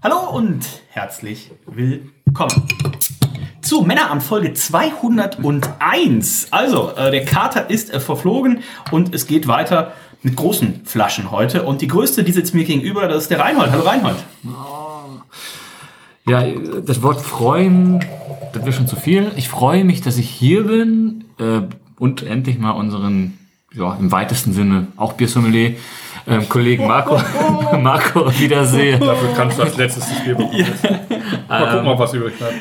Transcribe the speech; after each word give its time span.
Hallo 0.00 0.30
und 0.30 0.64
herzlich 0.90 1.50
willkommen 1.66 2.68
zu 3.60 3.82
Männeramt 3.82 4.22
Folge 4.22 4.52
201. 4.54 6.52
Also, 6.52 6.92
äh, 6.94 7.10
der 7.10 7.24
Kater 7.24 7.68
ist 7.68 7.92
äh, 7.92 7.98
verflogen 7.98 8.60
und 8.92 9.12
es 9.12 9.26
geht 9.26 9.48
weiter 9.48 9.94
mit 10.22 10.36
großen 10.36 10.82
Flaschen 10.84 11.32
heute. 11.32 11.64
Und 11.64 11.80
die 11.80 11.88
größte, 11.88 12.22
die 12.22 12.30
sitzt 12.30 12.54
mir 12.54 12.62
gegenüber, 12.62 13.08
das 13.08 13.24
ist 13.24 13.32
der 13.32 13.40
Reinhold. 13.40 13.72
Hallo 13.72 13.82
Reinhold. 13.82 14.18
Ja, 16.28 16.46
das 16.46 17.02
Wort 17.02 17.20
freuen, 17.20 17.98
das 18.52 18.62
wäre 18.62 18.72
schon 18.72 18.86
zu 18.86 18.94
viel. 18.94 19.32
Ich 19.34 19.48
freue 19.48 19.82
mich, 19.82 20.00
dass 20.00 20.16
ich 20.16 20.30
hier 20.30 20.62
bin 20.62 21.24
äh, 21.40 21.62
und 21.98 22.22
endlich 22.22 22.60
mal 22.60 22.70
unseren, 22.70 23.36
ja, 23.74 23.96
im 23.96 24.12
weitesten 24.12 24.52
Sinne 24.52 24.86
auch 24.96 25.14
Biersommelier, 25.14 25.74
ähm, 26.28 26.48
Kollegen 26.48 26.86
Marco, 26.86 27.20
Marco 27.78 28.30
wiedersehe. 28.38 28.98
Dafür 28.98 29.30
kannst 29.36 29.58
du 29.58 29.62
als 29.62 29.76
letztes 29.76 30.08
das 30.08 30.24
Bier 30.24 30.34
bekommen. 30.34 30.64
Mal 31.48 31.70
gucken, 31.72 31.86
ob 31.88 31.98
was 31.98 32.12
übrig 32.14 32.36
bleibt. 32.38 32.54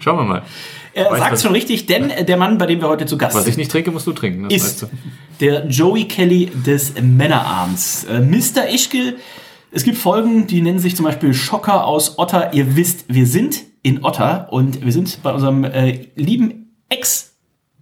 Schauen 0.00 0.16
wir 0.18 0.24
mal. 0.24 0.42
Er 0.94 1.10
Weißt 1.10 1.18
sagt 1.22 1.40
schon 1.40 1.52
richtig, 1.52 1.86
denn 1.86 2.12
der 2.26 2.36
Mann, 2.36 2.58
bei 2.58 2.66
dem 2.66 2.80
wir 2.82 2.88
heute 2.88 3.06
zu 3.06 3.16
Gast 3.16 3.34
Was 3.34 3.46
ich 3.46 3.54
sind, 3.54 3.60
nicht 3.62 3.70
trinke, 3.70 3.90
musst 3.90 4.06
du 4.06 4.12
trinken. 4.12 4.44
Das 4.44 4.52
ist 4.54 4.82
weißt 4.82 4.92
du. 4.92 4.96
der 5.40 5.66
Joey 5.66 6.04
Kelly 6.06 6.50
des 6.66 6.94
Männerabends. 7.00 8.04
Äh, 8.04 8.20
Mr. 8.20 8.68
Ischgl, 8.70 9.16
es 9.70 9.84
gibt 9.84 9.96
Folgen, 9.96 10.46
die 10.46 10.60
nennen 10.60 10.78
sich 10.78 10.94
zum 10.94 11.06
Beispiel 11.06 11.32
Schocker 11.32 11.86
aus 11.86 12.18
Otter. 12.18 12.52
Ihr 12.52 12.76
wisst, 12.76 13.06
wir 13.08 13.26
sind 13.26 13.60
in 13.82 14.04
Otter 14.04 14.48
und 14.50 14.84
wir 14.84 14.92
sind 14.92 15.22
bei 15.22 15.32
unserem 15.32 15.64
äh, 15.64 16.08
lieben 16.14 16.74
Ex- 16.90 17.31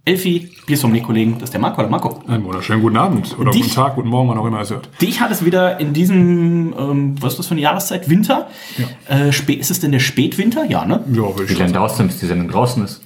Elfi 0.03 0.49
Biersommelier-Kollegen, 0.65 1.33
das 1.35 1.43
ist 1.49 1.53
der 1.53 1.61
Marco. 1.61 1.77
Hallo 1.77 1.89
Marco. 1.89 2.23
Einen 2.27 2.43
wunderschönen 2.43 2.81
guten 2.81 2.97
Abend 2.97 3.37
oder 3.37 3.51
Dich- 3.51 3.61
guten 3.61 3.75
Tag, 3.75 3.93
guten 3.93 4.09
Morgen, 4.09 4.29
wann 4.29 4.37
auch 4.39 4.47
immer 4.47 4.59
es 4.61 4.71
hört. 4.71 4.89
Dich 4.99 5.21
hat 5.21 5.29
es 5.29 5.45
wieder 5.45 5.79
in 5.79 5.93
diesem, 5.93 6.73
ähm, 6.75 7.15
was 7.21 7.33
ist 7.33 7.37
das 7.39 7.45
für 7.47 7.51
eine 7.51 7.61
Jahreszeit? 7.61 8.09
Winter? 8.09 8.47
Äh, 9.07 9.29
spä- 9.29 9.59
ist 9.59 9.69
es 9.69 9.79
denn 9.79 9.91
der 9.91 9.99
Spätwinter? 9.99 10.65
Ja, 10.65 10.85
ne? 10.85 11.03
Ja, 11.11 11.17
würde 11.21 11.47
Wie 11.49 11.53
ich 11.53 11.59
es 11.59 11.97
denn, 11.97 12.07
bis 12.07 12.17
die 12.17 12.25
Sendung 12.25 12.47
draußen 12.49 12.83
ist? 12.83 13.03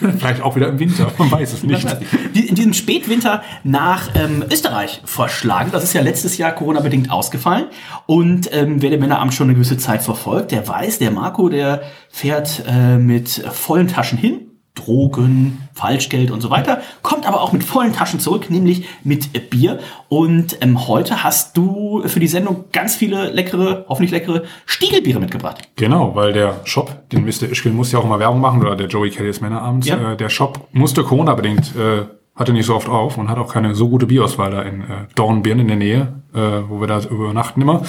sagen. 0.00 0.16
Vielleicht 0.18 0.40
auch 0.40 0.56
wieder 0.56 0.68
im 0.68 0.78
Winter, 0.78 1.12
man 1.18 1.30
weiß 1.32 1.52
es 1.52 1.62
nicht. 1.64 1.86
In 2.32 2.54
diesem 2.54 2.72
Spätwinter 2.72 3.42
nach 3.62 4.08
ähm, 4.14 4.42
Österreich 4.50 5.02
verschlagen. 5.04 5.68
Das 5.70 5.84
ist 5.84 5.92
ja 5.92 6.00
letztes 6.00 6.38
Jahr 6.38 6.52
Corona-bedingt 6.52 7.10
ausgefallen. 7.10 7.66
Und 8.06 8.48
ähm, 8.54 8.80
wer 8.80 8.88
den 8.88 9.00
Männeramt 9.00 9.34
schon 9.34 9.48
eine 9.48 9.54
gewisse 9.54 9.76
Zeit 9.76 10.02
verfolgt, 10.02 10.52
der 10.52 10.66
weiß, 10.66 10.98
der 10.98 11.10
Marco, 11.10 11.50
der 11.50 11.82
fährt 12.08 12.62
äh, 12.66 12.96
mit 12.96 13.28
vollen 13.52 13.88
Taschen 13.88 14.16
hin. 14.16 14.46
Drogen, 14.74 15.68
Falschgeld 15.74 16.30
und 16.30 16.40
so 16.40 16.50
weiter, 16.50 16.80
kommt 17.02 17.26
aber 17.26 17.40
auch 17.42 17.52
mit 17.52 17.64
vollen 17.64 17.92
Taschen 17.92 18.20
zurück, 18.20 18.50
nämlich 18.50 18.84
mit 19.04 19.50
Bier. 19.50 19.78
Und 20.08 20.58
ähm, 20.60 20.86
heute 20.88 21.22
hast 21.24 21.56
du 21.56 22.02
für 22.06 22.20
die 22.20 22.28
Sendung 22.28 22.64
ganz 22.72 22.94
viele 22.96 23.30
leckere, 23.30 23.84
hoffentlich 23.88 24.12
leckere 24.12 24.42
Stiegelbiere 24.66 25.18
mitgebracht. 25.20 25.68
Genau, 25.76 26.14
weil 26.14 26.32
der 26.32 26.60
Shop, 26.64 27.08
den 27.10 27.24
Mr. 27.24 27.50
Ischgl 27.50 27.70
muss 27.72 27.92
ja 27.92 27.98
auch 27.98 28.04
immer 28.04 28.18
Werbung 28.20 28.40
machen, 28.40 28.60
oder 28.62 28.76
der 28.76 28.86
Joey 28.86 29.10
Kelly 29.10 29.28
des 29.28 29.40
Männerabends, 29.40 29.86
Ja. 29.88 30.12
äh, 30.12 30.16
der 30.16 30.28
Shop 30.28 30.68
musste 30.72 31.02
Corona-bedingt, 31.02 31.74
äh, 31.76 32.04
hatte 32.40 32.54
nicht 32.54 32.66
so 32.66 32.74
oft 32.74 32.88
auf 32.88 33.18
und 33.18 33.28
hat 33.28 33.36
auch 33.36 33.52
keine 33.52 33.74
so 33.74 33.88
gute 33.90 34.06
Bierauswahl 34.06 34.50
da 34.50 34.62
in 34.62 34.80
äh, 34.80 34.84
Dornbirn 35.14 35.58
in 35.58 35.68
der 35.68 35.76
Nähe, 35.76 36.08
äh, 36.34 36.38
wo 36.68 36.80
wir 36.80 36.86
da 36.86 37.00
übernachten 37.00 37.60
immer. 37.60 37.82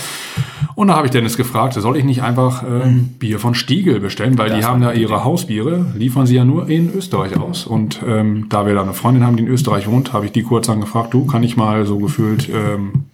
Und 0.75 0.89
da 0.89 0.95
habe 0.95 1.07
ich 1.07 1.11
Dennis 1.11 1.37
gefragt, 1.37 1.73
soll 1.73 1.95
ich 1.95 2.03
nicht 2.03 2.21
einfach 2.21 2.63
ähm, 2.63 3.15
Bier 3.17 3.39
von 3.39 3.55
Stiegel 3.55 4.01
bestellen, 4.01 4.37
weil 4.37 4.53
die 4.53 4.65
haben 4.65 4.81
da 4.81 4.91
ihre 4.91 5.23
Hausbiere, 5.23 5.85
liefern 5.95 6.25
sie 6.25 6.35
ja 6.35 6.43
nur 6.43 6.67
in 6.67 6.93
Österreich 6.93 7.37
aus. 7.37 7.65
Und 7.65 8.01
ähm, 8.05 8.47
da 8.49 8.65
wir 8.67 8.75
da 8.75 8.81
eine 8.81 8.93
Freundin 8.93 9.25
haben, 9.25 9.37
die 9.37 9.43
in 9.43 9.49
Österreich 9.49 9.87
wohnt, 9.87 10.11
habe 10.11 10.25
ich 10.25 10.33
die 10.33 10.43
kurz 10.43 10.69
angefragt, 10.69 11.13
du, 11.13 11.25
kann 11.25 11.43
ich 11.43 11.55
mal 11.55 11.85
so 11.85 11.97
gefühlt 11.99 12.49
ähm, 12.49 13.05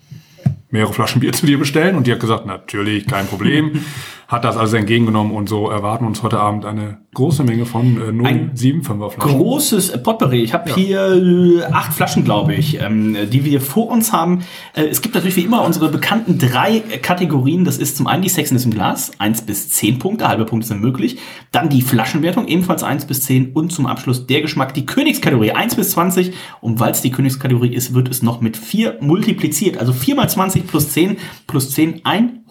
mehrere 0.71 0.91
Flaschen 0.91 1.21
Bier 1.21 1.33
zu 1.33 1.45
dir 1.45 1.59
bestellen? 1.59 1.95
Und 1.95 2.07
die 2.07 2.11
hat 2.11 2.19
gesagt, 2.19 2.47
natürlich, 2.47 3.05
kein 3.05 3.27
Problem. 3.27 3.73
Hat 4.27 4.43
das 4.43 4.57
also 4.57 4.75
entgegengenommen 4.75 5.31
und 5.31 5.47
so 5.47 5.69
erwarten 5.69 6.05
uns 6.05 6.21
heute 6.21 6.37
Abend 6.37 6.65
eine 6.65 6.97
große 7.13 7.45
Menge 7.45 7.65
von 7.65 7.97
äh, 7.97 8.11
075er 8.11 9.09
Flaschen. 9.09 9.37
Großes 9.37 10.03
Potpourri. 10.03 10.41
Ich 10.43 10.53
habe 10.53 10.73
hier 10.75 11.15
äh, 11.15 11.63
acht 11.71 11.93
Flaschen, 11.93 12.25
glaube 12.25 12.53
ich, 12.53 12.81
ähm, 12.81 13.15
die 13.31 13.45
wir 13.45 13.61
vor 13.61 13.89
uns 13.89 14.11
haben. 14.11 14.43
Äh, 14.75 14.83
es 14.87 15.01
gibt 15.01 15.15
natürlich 15.15 15.37
wie 15.37 15.45
immer 15.45 15.63
unsere 15.63 15.87
bekannten 15.89 16.37
drei 16.37 16.81
Kategorien. 17.01 17.63
Das 17.63 17.77
ist 17.77 17.95
zum 17.95 18.05
einen 18.05 18.21
die 18.21 18.27
Sexiness 18.27 18.65
im 18.65 18.71
Glas, 18.71 19.13
eins 19.17 19.41
bis 19.43 19.69
zehn 19.69 19.97
Punkte, 19.97 20.27
halbe 20.27 20.43
Punkte 20.43 20.67
sind 20.67 20.81
möglich. 20.81 21.17
Dann 21.53 21.69
die 21.69 21.81
Flaschenwertung, 21.81 22.49
ebenfalls 22.49 22.83
eins 22.83 23.05
bis 23.05 23.21
zehn 23.21 23.53
Und 23.53 23.71
zum 23.71 23.85
Abschluss 23.87 24.27
der 24.27 24.41
Geschmack, 24.41 24.73
die 24.73 24.85
Königskategorie, 24.85 25.53
eins 25.53 25.75
bis 25.75 25.91
zwanzig. 25.91 26.33
Und 26.59 26.81
weil 26.81 26.91
es 26.91 27.01
die 27.01 27.11
Königskategorie 27.11 27.73
ist, 27.73 27.93
wird 27.93 28.09
es 28.09 28.21
noch 28.21 28.41
mit 28.41 28.57
vier 28.57 28.97
multipliziert. 28.99 29.77
Also 29.77 29.93
vier 29.93 30.15
mal 30.15 30.29
20 30.29 30.67
plus 30.67 30.89
10 30.89 31.15
plus 31.47 31.71
10, 31.71 32.01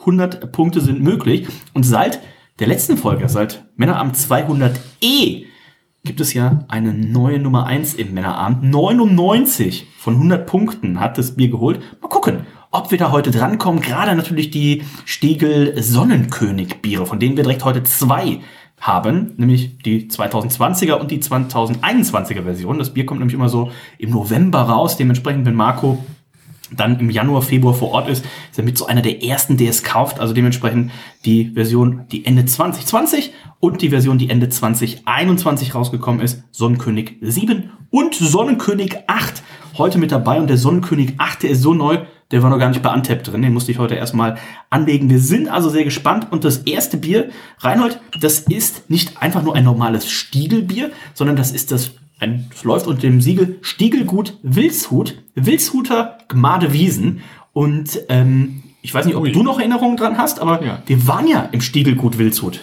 100 0.06 0.52
Punkte 0.52 0.80
sind 0.80 1.02
möglich. 1.02 1.48
Und 1.74 1.82
seit 1.82 2.20
der 2.60 2.68
letzten 2.68 2.96
Folge, 2.96 3.28
seit 3.28 3.64
Männerabend 3.76 4.16
200e, 4.16 5.44
gibt 6.04 6.20
es 6.20 6.32
ja 6.32 6.64
eine 6.68 6.94
neue 6.94 7.40
Nummer 7.40 7.66
1 7.66 7.94
im 7.94 8.14
Männerabend. 8.14 8.62
99 8.62 9.86
von 9.98 10.14
100 10.14 10.46
Punkten 10.46 11.00
hat 11.00 11.18
das 11.18 11.34
Bier 11.34 11.50
geholt. 11.50 11.80
Mal 12.00 12.08
gucken, 12.08 12.46
ob 12.70 12.92
wir 12.92 12.98
da 12.98 13.10
heute 13.10 13.32
drankommen. 13.32 13.82
Gerade 13.82 14.14
natürlich 14.14 14.50
die 14.50 14.84
Stiegel 15.04 15.82
Sonnenkönig 15.82 16.80
Biere, 16.80 17.06
von 17.06 17.18
denen 17.18 17.36
wir 17.36 17.42
direkt 17.42 17.64
heute 17.64 17.82
zwei 17.82 18.40
haben, 18.80 19.32
nämlich 19.36 19.78
die 19.78 20.08
2020er 20.08 20.94
und 20.94 21.10
die 21.10 21.18
2021er 21.18 22.42
Version. 22.42 22.78
Das 22.78 22.94
Bier 22.94 23.06
kommt 23.06 23.20
nämlich 23.20 23.34
immer 23.34 23.48
so 23.48 23.70
im 23.98 24.10
November 24.10 24.60
raus. 24.60 24.96
Dementsprechend, 24.96 25.46
wenn 25.46 25.54
Marco 25.54 26.04
dann 26.72 26.98
im 26.98 27.10
Januar, 27.10 27.42
Februar 27.42 27.74
vor 27.74 27.92
Ort 27.92 28.08
ist, 28.08 28.24
ist 28.50 28.58
er 28.58 28.64
mit 28.64 28.76
so 28.76 28.86
einer 28.86 29.02
der 29.02 29.22
ersten, 29.22 29.56
der 29.56 29.70
es 29.70 29.82
kauft. 29.82 30.20
Also 30.20 30.34
dementsprechend 30.34 30.90
die 31.24 31.50
Version, 31.50 32.06
die 32.10 32.24
Ende 32.24 32.44
2020 32.44 33.32
und 33.60 33.82
die 33.82 33.90
Version, 33.90 34.18
die 34.18 34.30
Ende 34.30 34.48
2021 34.48 35.74
rausgekommen 35.74 36.20
ist, 36.20 36.42
Sonnenkönig 36.50 37.16
7 37.20 37.70
und 37.90 38.14
Sonnenkönig 38.14 38.96
8 39.06 39.42
heute 39.78 39.98
mit 39.98 40.12
dabei. 40.12 40.40
Und 40.40 40.48
der 40.48 40.58
Sonnenkönig 40.58 41.14
8, 41.18 41.44
der 41.44 41.50
ist 41.50 41.62
so 41.62 41.74
neu, 41.74 41.98
der 42.30 42.42
war 42.42 42.50
noch 42.50 42.58
gar 42.58 42.68
nicht 42.68 42.82
bei 42.82 42.90
Antep 42.90 43.22
drin. 43.22 43.42
Den 43.42 43.52
musste 43.52 43.70
ich 43.70 43.78
heute 43.78 43.94
erstmal 43.94 44.36
anlegen. 44.68 45.08
Wir 45.08 45.20
sind 45.20 45.48
also 45.48 45.68
sehr 45.68 45.84
gespannt. 45.84 46.28
Und 46.32 46.44
das 46.44 46.58
erste 46.58 46.96
Bier, 46.96 47.30
Reinhold, 47.58 48.00
das 48.20 48.40
ist 48.40 48.90
nicht 48.90 49.22
einfach 49.22 49.42
nur 49.42 49.54
ein 49.54 49.64
normales 49.64 50.10
Stiegelbier, 50.10 50.90
sondern 51.14 51.36
das 51.36 51.52
ist 51.52 51.70
das 51.70 51.92
ein, 52.18 52.50
es 52.54 52.64
läuft 52.64 52.86
unter 52.86 53.02
dem 53.02 53.20
Siegel 53.20 53.58
Stiegelgut 53.62 54.38
Wilshut, 54.42 55.22
Wilshuter 55.34 56.18
Gmade 56.28 56.72
Wiesen. 56.72 57.20
Und 57.52 57.98
ähm, 58.08 58.62
ich 58.82 58.94
weiß 58.94 59.06
nicht, 59.06 59.16
ob 59.16 59.22
Ui. 59.24 59.32
du 59.32 59.42
noch 59.42 59.58
Erinnerungen 59.58 59.96
dran 59.96 60.16
hast, 60.18 60.40
aber 60.40 60.62
Ja. 60.64 60.78
wir 60.86 61.06
waren 61.06 61.26
ja 61.26 61.48
im 61.52 61.60
Stiegelgut 61.60 62.18
Wilshut. 62.18 62.60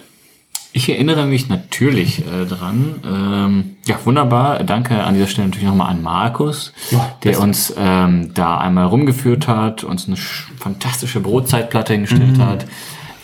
Ich 0.76 0.90
erinnere 0.90 1.28
mich 1.28 1.50
natürlich 1.50 2.20
äh, 2.26 2.46
dran. 2.48 2.96
Ähm, 3.06 3.76
ja, 3.86 3.96
wunderbar. 4.06 4.64
Danke 4.64 5.04
an 5.04 5.14
dieser 5.14 5.28
Stelle 5.28 5.48
natürlich 5.48 5.68
nochmal 5.68 5.90
an 5.92 6.02
Markus, 6.02 6.74
Ja, 6.90 7.16
der 7.24 7.40
uns 7.40 7.74
ähm, 7.78 8.34
da 8.34 8.58
einmal 8.58 8.88
rumgeführt 8.88 9.48
hat, 9.48 9.84
uns 9.84 10.08
eine 10.08 10.16
sch- 10.16 10.46
fantastische 10.58 11.20
Brotzeitplatte 11.20 11.94
hingestellt 11.94 12.38
Mhm. 12.38 12.46
hat, 12.46 12.66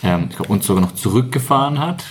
ähm, 0.04 0.26
ich 0.30 0.36
glaube, 0.36 0.52
uns 0.52 0.64
sogar 0.64 0.80
noch 0.82 0.94
zurückgefahren 0.94 1.80
hat 1.80 2.04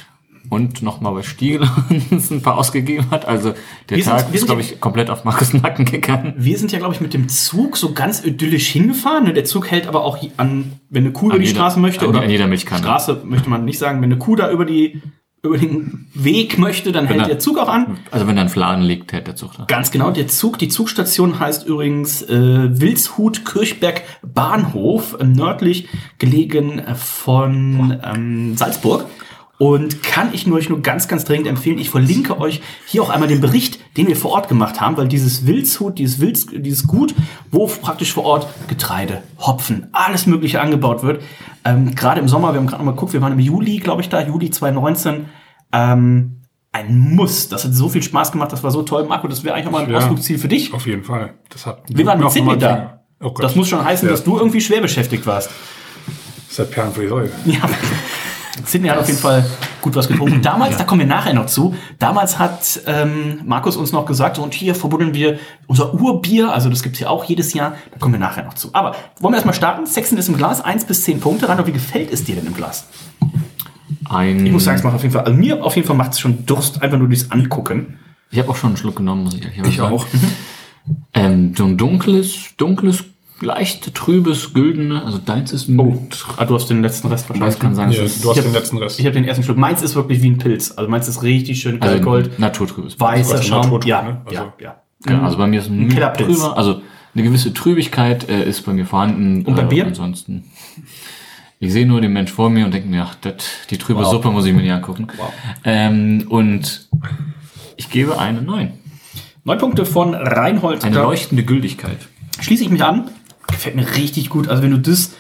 und 0.50 0.82
nochmal 0.82 1.14
bei 1.14 1.22
Stiegel 1.24 1.68
uns 2.12 2.32
ein 2.32 2.42
paar 2.42 2.58
ausgegeben 2.58 3.10
hat. 3.12 3.26
Also 3.28 3.54
der 3.90 3.98
Wir 3.98 4.04
sind- 4.04 4.14
Tag 4.14 4.28
wir 4.30 4.34
ist, 4.34 4.40
sind 4.42 4.46
glaube 4.48 4.62
ja- 4.62 4.68
ich, 4.74 4.80
komplett 4.82 5.10
auf 5.10 5.24
Markus 5.24 5.54
Nacken 5.54 5.86
gegangen. 5.86 6.34
Wir 6.38 6.58
sind 6.58 6.72
ja, 6.72 6.80
glaube 6.80 6.94
ich, 6.96 7.02
mit 7.02 7.14
dem 7.14 7.30
Zug 7.30 7.78
so 7.78 7.94
ganz 7.94 8.24
idyllisch 8.26 8.68
hingefahren. 8.70 9.26
ne? 9.26 9.34
Der 9.34 9.46
Zug 9.46 9.70
hält 9.70 9.88
aber 9.88 10.04
auch 10.04 10.18
an, 10.38 10.74
wenn 10.90 11.04
eine 11.04 11.14
Kuh 11.14 11.28
über 11.28 11.36
An 11.36 11.42
die 11.42 11.48
jeder- 11.48 11.60
Straße 11.60 11.80
möchte. 11.80 12.08
oder 12.08 12.22
an 12.22 12.30
jeder 12.30 12.48
Milchkanne. 12.48 12.82
Straße 12.82 13.22
möchte 13.26 13.50
man 13.50 13.64
nicht 13.66 13.78
sagen. 13.80 14.02
Wenn 14.02 14.12
eine 14.12 14.18
Kuh 14.20 14.36
da 14.36 14.50
über 14.52 14.66
die 14.66 15.02
über 15.42 15.58
den 15.58 16.08
Weg 16.14 16.58
möchte, 16.58 16.92
dann 16.92 17.06
hält 17.08 17.22
er- 17.22 17.28
der 17.28 17.40
Zug 17.40 17.58
auch 17.60 17.70
an. 17.70 17.98
Also 18.12 18.28
wenn 18.28 18.36
da 18.36 18.42
ein 18.42 18.50
Fladen 18.50 18.84
liegt, 18.84 19.14
hält 19.14 19.26
der 19.28 19.38
Zug 19.38 19.52
da. 19.56 19.64
Ganz 19.70 19.90
genau, 19.90 20.12
der 20.12 20.28
Zug, 20.28 20.58
die 20.60 20.68
Zugstation 20.68 21.40
heißt 21.40 21.66
übrigens 21.66 22.22
äh, 22.24 22.82
Wilshut 22.82 23.46
Kirchberg 23.46 24.02
Bahnhof, 24.22 25.16
äh, 25.18 25.24
nördlich 25.24 25.88
gelegen 26.18 26.80
äh, 26.80 26.94
von 26.96 27.98
ähm, 28.04 28.58
Salzburg. 28.58 29.06
Und 29.60 30.02
kann 30.04 30.30
ich 30.34 30.48
nur 30.48 30.58
euch 30.58 30.70
nur 30.70 30.82
ganz, 30.82 31.10
ganz 31.10 31.26
dringend 31.26 31.46
empfehlen. 31.46 31.80
Ich 31.80 31.90
verlinke 31.90 32.40
euch 32.40 32.62
hier 32.86 33.04
auch 33.04 33.10
einmal 33.10 33.28
den 33.28 33.42
Bericht, 33.42 33.78
den 33.98 34.08
wir 34.08 34.16
vor 34.16 34.32
Ort 34.32 34.48
gemacht 34.48 34.80
haben, 34.80 34.96
weil 34.96 35.10
dieses 35.10 35.46
Wildshut, 35.46 36.00
dieses 36.00 36.22
Wild, 36.22 36.66
dieses 36.66 36.88
Gut, 36.88 37.14
wo 37.52 37.68
praktisch 37.68 38.14
vor 38.14 38.24
Ort 38.24 38.48
Getreide, 38.70 39.22
Hopfen, 39.38 39.88
alles 39.92 40.28
Mögliche 40.28 40.62
angebaut 40.62 41.04
wird. 41.04 41.22
Ähm, 41.66 41.94
gerade 41.94 42.22
im 42.22 42.30
Sommer, 42.30 42.54
wir 42.54 42.60
haben 42.62 42.68
gerade 42.68 42.84
mal 42.86 42.92
geguckt, 42.92 43.12
wir 43.12 43.22
waren 43.22 43.34
im 43.34 43.40
Juli, 43.40 43.80
glaube 43.80 44.02
ich, 44.02 44.08
da, 44.08 44.26
Juli 44.26 44.50
2019. 44.50 45.26
Ähm, 45.74 46.38
ein 46.72 46.98
Muss. 46.98 47.50
Das 47.50 47.66
hat 47.66 47.74
so 47.74 47.90
viel 47.90 48.02
Spaß 48.02 48.32
gemacht, 48.32 48.54
das 48.54 48.64
war 48.64 48.72
so 48.72 48.84
toll. 48.84 49.06
Marco, 49.10 49.28
das 49.28 49.44
wäre 49.44 49.56
eigentlich 49.56 49.68
auch 49.68 49.72
mal 49.72 49.84
ein 49.84 49.92
Ja. 49.92 49.98
Ausflugsziel 49.98 50.38
für 50.40 50.48
dich. 50.48 50.74
Auf 50.74 50.88
jeden 50.88 51.04
Fall. 51.04 51.34
Das 51.50 51.66
hat 51.66 51.84
Wir 51.90 52.06
waren 52.06 52.22
noch 52.22 52.32
Sydney 52.32 52.58
da. 52.58 53.02
Oh. 53.22 53.34
Das 53.38 53.58
muss 53.58 53.68
schon 53.68 53.84
heißen, 53.84 54.08
Ja. 54.08 54.14
dass 54.14 54.24
du 54.24 54.38
irgendwie 54.38 54.62
schwer 54.62 54.80
beschäftigt 54.80 55.26
warst. 55.26 55.50
Das 55.50 56.52
ist 56.52 56.60
halt 56.60 56.72
Perlen 56.72 56.94
für 56.94 57.02
die 57.02 57.08
Säule. 57.10 57.32
Ja. 57.46 57.60
Sydney 58.66 58.90
hat 58.90 58.98
auf 58.98 59.08
jeden 59.08 59.20
Fall 59.20 59.46
gut 59.82 59.96
was 59.96 60.08
getrunken. 60.08 60.42
Damals, 60.44 60.78
da 60.78 60.84
kommen 60.84 61.00
wir 61.02 61.08
nachher 61.08 61.34
noch 61.34 61.46
zu, 61.46 61.76
damals 62.00 62.38
hat 62.40 62.82
ähm, 62.88 63.42
Markus 63.46 63.78
uns 63.78 63.92
noch 63.92 64.06
gesagt, 64.06 64.40
und 64.40 64.54
hier 64.54 64.76
verbuddeln 64.76 65.14
wir 65.14 65.40
unser 65.68 65.94
Urbier, 65.94 66.52
also 66.54 66.70
das 66.70 66.84
gibt's 66.84 67.00
ja 67.00 67.10
auch 67.10 67.24
jedes 67.26 67.54
Jahr, 67.54 67.74
da 67.92 67.98
kommen 68.00 68.14
wir 68.14 68.20
nachher 68.20 68.44
noch 68.44 68.54
zu. 68.56 68.70
Aber 68.74 68.96
wollen 69.20 69.34
wir 69.34 69.38
erstmal 69.38 69.54
starten? 69.56 69.86
Sechsen 69.86 70.18
ist 70.18 70.28
im 70.30 70.38
Glas, 70.38 70.62
eins 70.62 70.86
bis 70.86 71.04
zehn 71.04 71.20
Punkte. 71.20 71.48
Randolph, 71.48 71.68
wie 71.68 71.74
gefällt 71.74 72.12
es 72.12 72.24
dir 72.24 72.36
denn 72.36 72.48
im 72.48 72.54
Glas? 72.56 72.86
Ein, 74.10 74.46
Ich 74.46 74.52
muss 74.52 74.64
sagen, 74.64 74.78
es 74.78 74.84
macht 74.84 74.96
auf 74.96 75.02
jeden 75.04 75.14
Fall, 75.14 75.24
also 75.26 75.38
mir 75.38 75.64
auf 75.64 75.76
jeden 75.76 75.88
Fall 75.88 75.96
macht 75.96 76.14
es 76.14 76.20
schon 76.20 76.46
Durst, 76.46 76.82
einfach 76.82 76.98
nur 76.98 77.08
durchs 77.08 77.30
Angucken. 77.32 78.00
ich 78.32 78.40
habe 78.40 78.50
auch 78.50 78.56
schon 78.56 78.70
einen 78.72 78.78
Schluck 78.78 78.96
genommen, 78.98 79.24
muss 79.26 79.36
ich 79.36 79.44
ehrlich 79.46 79.68
Ich 79.74 79.78
sagen. 79.78 79.94
auch. 79.94 80.06
Ähm, 81.14 81.54
so 81.56 81.66
ein 81.66 81.78
dunkles, 81.78 82.56
dunkles, 82.58 83.04
leicht 83.42 83.94
trübes, 83.96 84.54
güldene, 84.54 85.04
also 85.04 85.18
deins 85.18 85.52
ist 85.54 85.68
mit, 85.68 86.26
Ah, 86.38 86.46
du 86.46 86.56
hast 86.56 86.70
den 86.70 86.82
letzten 86.82 87.08
Rest 87.08 87.26
ich 87.26 87.30
wahrscheinlich. 87.30 87.56
weiß, 87.56 87.60
kann 87.60 87.76
sein, 87.76 87.92
Ja, 87.92 87.98
du 88.00 88.04
hast 88.06 88.18
Ich 88.22 88.26
hab- 88.28 88.44
den 88.44 88.54
letzten 88.54 88.78
Rest. 88.78 89.00
Ich 89.00 89.06
habe 89.06 89.14
den 89.14 89.24
ersten 89.26 89.44
Schluck. 89.44 89.58
Meins 89.58 89.82
ist 89.82 89.96
wirklich 89.96 90.22
wie 90.22 90.30
ein 90.30 90.38
Pilz. 90.38 90.72
Also 90.76 90.90
meins 90.90 91.08
ist 91.08 91.24
richtig 91.24 91.62
schön 91.62 91.82
also 91.82 92.02
Gold, 92.04 92.38
naturtrübes. 92.40 93.00
weißer 93.00 93.36
also 93.38 93.44
Schaum. 93.44 93.80
Ja, 93.86 94.02
ne? 94.02 94.22
Also- 94.26 94.36
ja, 94.36 94.54
ja. 94.60 94.76
Genau, 95.06 95.24
also 95.24 95.38
bei 95.38 95.48
mir 95.48 95.62
ist 95.62 95.70
ein, 95.70 95.80
Ein 95.84 95.90
Kellerpilz. 95.90 96.28
trüber, 96.40 96.58
also 96.58 96.82
eine 97.16 97.24
gewisse 97.24 97.54
Trübigkeit 97.54 98.28
äh, 98.30 98.44
ist 98.48 98.66
bei 98.66 98.74
mir 98.74 98.86
vorhanden. 98.86 99.46
Und 99.46 99.56
bei 99.56 99.64
äh, 99.64 99.66
Bier? 99.68 99.86
Ansonsten. 99.86 100.44
Ich 101.62 101.72
sehe 101.74 101.86
nur 101.86 102.02
den 102.02 102.14
Mensch 102.14 102.32
vor 102.32 102.50
mir 102.50 102.66
und 102.66 102.74
denke 102.74 102.88
mir, 102.90 103.04
ach, 103.04 103.16
das, 103.22 103.36
die 103.70 103.78
trübe 103.78 104.00
Wow. 104.02 104.12
Suppe 104.12 104.30
muss 104.32 104.46
ich 104.46 104.54
mir 104.54 104.62
nicht 104.62 104.72
angucken. 104.72 105.08
Wow. 105.18 105.32
Ähm, 105.66 106.26
und 106.30 106.88
ich 107.78 107.90
gebe 107.90 108.18
eine 108.20 108.42
9. 108.42 108.74
Neun 109.46 109.58
Punkte 109.58 109.86
von 109.86 110.14
Reinhold. 110.14 110.84
Eine 110.84 110.98
leuchtende 110.98 111.44
Gültigkeit. 111.44 111.98
Schließe 112.40 112.64
ich 112.64 112.70
mich 112.70 112.84
an. 112.84 113.10
Gefällt 113.52 113.76
mir 113.76 113.86
richtig 113.96 114.30
gut. 114.30 114.48
Also 114.48 114.64
wenn 114.64 114.72
du 114.72 114.80
das, 114.80 115.12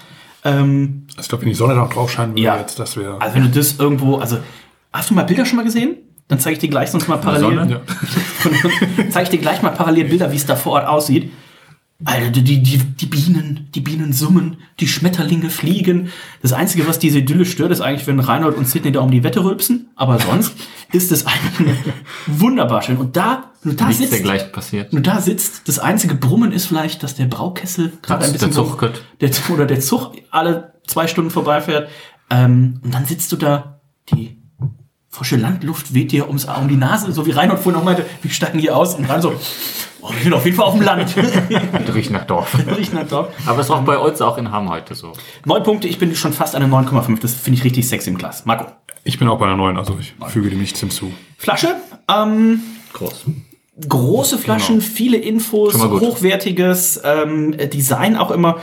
ähm, 0.46 1.08
Ich 1.20 1.28
glaube, 1.28 1.44
wenn 1.44 1.50
die 1.50 1.56
Sonne 1.56 1.76
noch 1.76 1.92
drauf 1.92 2.12
scheinen 2.12 2.32
würde 2.34 2.42
Ja. 2.42 2.58
jetzt, 2.58 2.80
das 2.80 2.96
wäre. 2.98 3.22
also 3.22 3.36
wenn 3.36 3.44
du 3.44 3.50
das 3.50 3.78
irgendwo, 3.80 4.18
also 4.18 4.38
hast 4.94 5.10
du 5.10 5.14
mal 5.14 5.24
Bilder 5.24 5.46
schon 5.46 5.58
mal 5.58 5.64
gesehen? 5.66 5.98
Dann 6.28 6.40
zeige 6.40 6.54
ich 6.54 6.60
dir 6.60 6.70
gleich 6.70 6.92
sonst 6.92 7.08
mal 7.08 7.18
parallel. 7.18 7.58
Sonne? 7.58 7.72
Ja. 7.72 7.82
zeige 9.10 9.24
ich 9.24 9.30
dir 9.30 9.40
gleich 9.40 9.62
mal 9.62 9.72
parallel 9.72 10.06
Bilder, 10.06 10.32
wie 10.32 10.36
es 10.36 10.46
da 10.46 10.56
vor 10.56 10.74
Ort 10.74 10.88
aussieht. 10.88 11.32
Alter, 12.06 12.30
die, 12.30 12.64
die, 12.64 12.78
die 12.78 13.06
Bienen, 13.08 13.68
die 13.76 13.82
Bienen 13.82 14.14
summen, 14.14 14.58
die 14.80 14.88
Schmetterlinge 14.88 15.50
fliegen. 15.50 16.10
Das 16.42 16.54
Einzige, 16.54 16.88
was 16.88 16.98
diese 16.98 17.20
Idylle 17.20 17.44
stört, 17.46 17.72
ist 17.72 17.82
eigentlich, 17.82 18.08
wenn 18.08 18.22
Reinhold 18.22 18.56
und 18.56 18.68
Sidney 18.70 18.94
da 18.94 19.02
um 19.02 19.12
die 19.12 19.24
Wette 19.26 19.44
rülpsen. 19.44 19.90
Aber 19.98 20.18
sonst 20.18 20.54
ist 20.94 21.12
es 21.12 21.26
eigentlich 21.26 21.76
wunderbar 22.26 22.82
schön. 22.84 22.96
Und 22.98 23.18
da, 23.18 23.52
du 23.64 23.74
da 23.74 23.86
Nichts 23.88 24.00
sitzt, 24.00 24.14
dergleichen 24.14 24.52
passiert. 24.54 24.94
du 24.94 25.00
da 25.02 25.20
sitzt, 25.20 25.68
das 25.68 25.78
einzige 25.80 26.16
Brummen 26.16 26.54
ist 26.54 26.68
vielleicht, 26.68 27.04
dass 27.04 27.16
der 27.16 27.26
Braukessel 27.26 27.92
gerade 28.02 28.24
ein 28.24 28.32
Der 28.32 28.40
bisschen 28.40 28.54
Zug 28.54 28.78
kommt. 28.78 29.02
der, 29.20 29.32
oder 29.50 29.66
der 29.66 29.82
Zug 29.82 30.14
alle 30.32 30.74
zwei 30.88 31.06
Stunden 31.08 31.32
vorbeifährt. 31.32 31.90
Ähm, 32.30 32.80
und 32.82 32.94
dann 32.94 33.06
sitzt 33.06 33.30
du 33.34 33.36
da, 33.36 33.82
die 34.14 34.39
frische 35.10 35.36
Landluft 35.36 35.94
weht 35.94 36.12
dir 36.12 36.28
ums, 36.28 36.46
um 36.46 36.68
die 36.68 36.76
Nase, 36.76 37.12
so 37.12 37.26
wie 37.26 37.32
Reinhold 37.32 37.60
vorhin 37.60 37.82
auch 37.82 37.86
meinte, 37.86 38.06
wir 38.22 38.32
steigen 38.32 38.60
hier 38.60 38.78
aus 38.78 38.96
und 38.96 39.06
rein 39.06 39.22
so, 39.22 39.34
oh, 40.02 40.12
wir 40.12 40.24
sind 40.24 40.34
auf 40.34 40.46
jeden 40.46 40.56
Fall 40.56 40.68
auf 40.68 40.76
dem 40.76 40.84
Land. 40.84 41.16
Riecht 41.94 42.12
nach 42.12 42.26
Dorf. 42.26 42.56
Riecht 42.78 42.94
nach 42.94 43.08
Dorf. 43.08 43.34
Aber 43.46 43.60
es 43.60 43.66
ist 43.68 43.72
auch 43.72 43.82
bei 43.82 43.98
uns 43.98 44.22
auch 44.22 44.38
in 44.38 44.52
Hamm 44.52 44.70
heute 44.70 44.94
so. 44.96 45.14
Neun 45.46 45.64
Punkte, 45.64 45.88
ich 45.88 45.98
bin 45.98 46.16
schon 46.16 46.34
fast 46.34 46.56
an 46.56 46.62
der 46.62 46.70
9,5. 46.70 47.20
Das 47.22 47.34
finde 47.34 47.58
ich 47.58 47.64
richtig 47.64 47.88
sexy 47.88 48.10
im 48.10 48.18
Glas. 48.18 48.46
Marco. 48.46 48.66
Ich 49.04 49.18
bin 49.18 49.28
auch 49.28 49.40
bei 49.40 49.46
einer 49.46 49.56
neuen, 49.56 49.78
also 49.78 49.98
ich 50.00 50.14
füge 50.28 50.50
dem 50.50 50.60
nichts 50.60 50.80
hinzu. 50.80 51.12
Flasche, 51.38 51.76
ähm, 52.08 52.62
Groß. 52.94 53.26
große 53.88 54.38
Flaschen, 54.38 54.82
viele 54.82 55.18
Infos, 55.18 55.74
hochwertiges 55.76 57.02
ähm, 57.04 57.56
Design 57.58 58.18
auch 58.18 58.30
immer. 58.30 58.60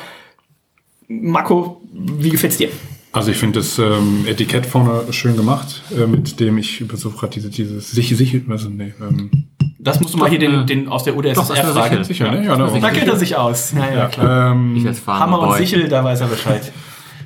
Marco, 1.09 1.81
wie 1.91 2.29
gefällt's 2.29 2.59
dir? 2.59 2.69
Also 3.17 3.31
ich 3.31 3.37
finde 3.39 3.59
das 3.61 3.79
ähm, 3.79 4.25
Etikett 4.27 4.67
vorne 4.67 5.03
schön 5.13 5.37
gemacht, 5.37 5.83
äh, 5.97 6.07
mit 6.07 6.39
dem 6.39 6.59
ich 6.59 6.85
versuche 6.89 7.17
gerade 7.17 7.33
diese, 7.35 7.51
dieses 7.51 7.91
sich 7.91 8.17
sicher, 8.17 8.39
also, 8.49 8.69
nee, 8.69 8.93
ähm, 9.01 9.31
Das 9.79 10.01
musst 10.01 10.15
du 10.15 10.19
mal 10.19 10.29
hier 10.29 10.39
den, 10.39 10.67
den 10.67 10.89
aus 10.89 11.05
der 11.05 11.17
UdSSR 11.17 11.65
mir 11.65 11.73
fragen. 11.73 12.05
sicher, 12.05 12.31
ne? 12.31 12.45
Ja? 12.45 12.57
Da 12.57 12.91
kennt 12.91 13.09
er 13.09 13.17
sich 13.17 13.37
aus. 13.37 13.73
Ja, 13.73 13.93
ja, 13.95 14.07
klar. 14.07 14.53
ähm, 14.53 14.87
Hammer 15.07 15.41
und. 15.41 15.57
Sichel, 15.57 15.89
da 15.89 16.05
weiß 16.05 16.21
er 16.21 16.27
Bescheid. 16.29 16.73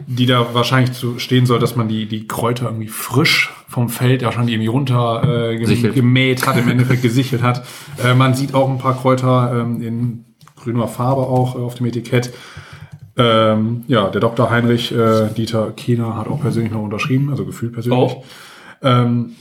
die 0.07 0.27
da 0.27 0.55
wahrscheinlich 0.55 0.93
zu 0.93 1.19
stehen 1.19 1.47
soll, 1.47 1.59
dass 1.59 1.77
man 1.77 1.89
die, 1.89 2.07
die 2.07 2.27
Kräuter 2.27 2.67
irgendwie 2.67 2.89
frisch 2.89 3.53
vom 3.69 3.89
Feld 3.89 4.23
ja 4.23 4.33
schon 4.33 4.49
irgendwie 4.49 4.67
runter 4.69 5.51
äh, 5.53 5.57
gem- 5.57 5.95
gemäht 5.95 6.47
hat, 6.47 6.57
im 6.57 6.69
Endeffekt 6.69 7.03
gesichert 7.03 7.43
hat. 7.43 7.65
Äh, 8.05 8.15
man 8.15 8.35
sieht 8.35 8.55
auch 8.55 8.69
ein 8.69 8.79
paar 8.79 8.97
Kräuter 8.97 9.53
ähm, 9.61 9.81
in 9.83 10.25
grüner 10.57 10.89
Farbe 10.89 11.23
auch 11.23 11.55
äh, 11.57 11.59
auf 11.59 11.75
dem 11.77 11.87
Etikett. 11.87 12.33
Ähm, 13.17 13.85
ja, 13.89 14.09
der 14.09 14.21
Dr. 14.21 14.51
Heinrich 14.51 14.93
äh, 14.93 15.29
Dieter 15.37 15.73
Kiener 15.73 16.17
hat 16.17 16.29
auch 16.29 16.41
persönlich 16.41 16.73
noch 16.73 16.83
unterschrieben, 16.83 17.31
also 17.31 17.45
gefühlt 17.45 17.73
persönlich. 17.73 18.13
Oh. 18.13 18.25
Ähm, 18.83 19.35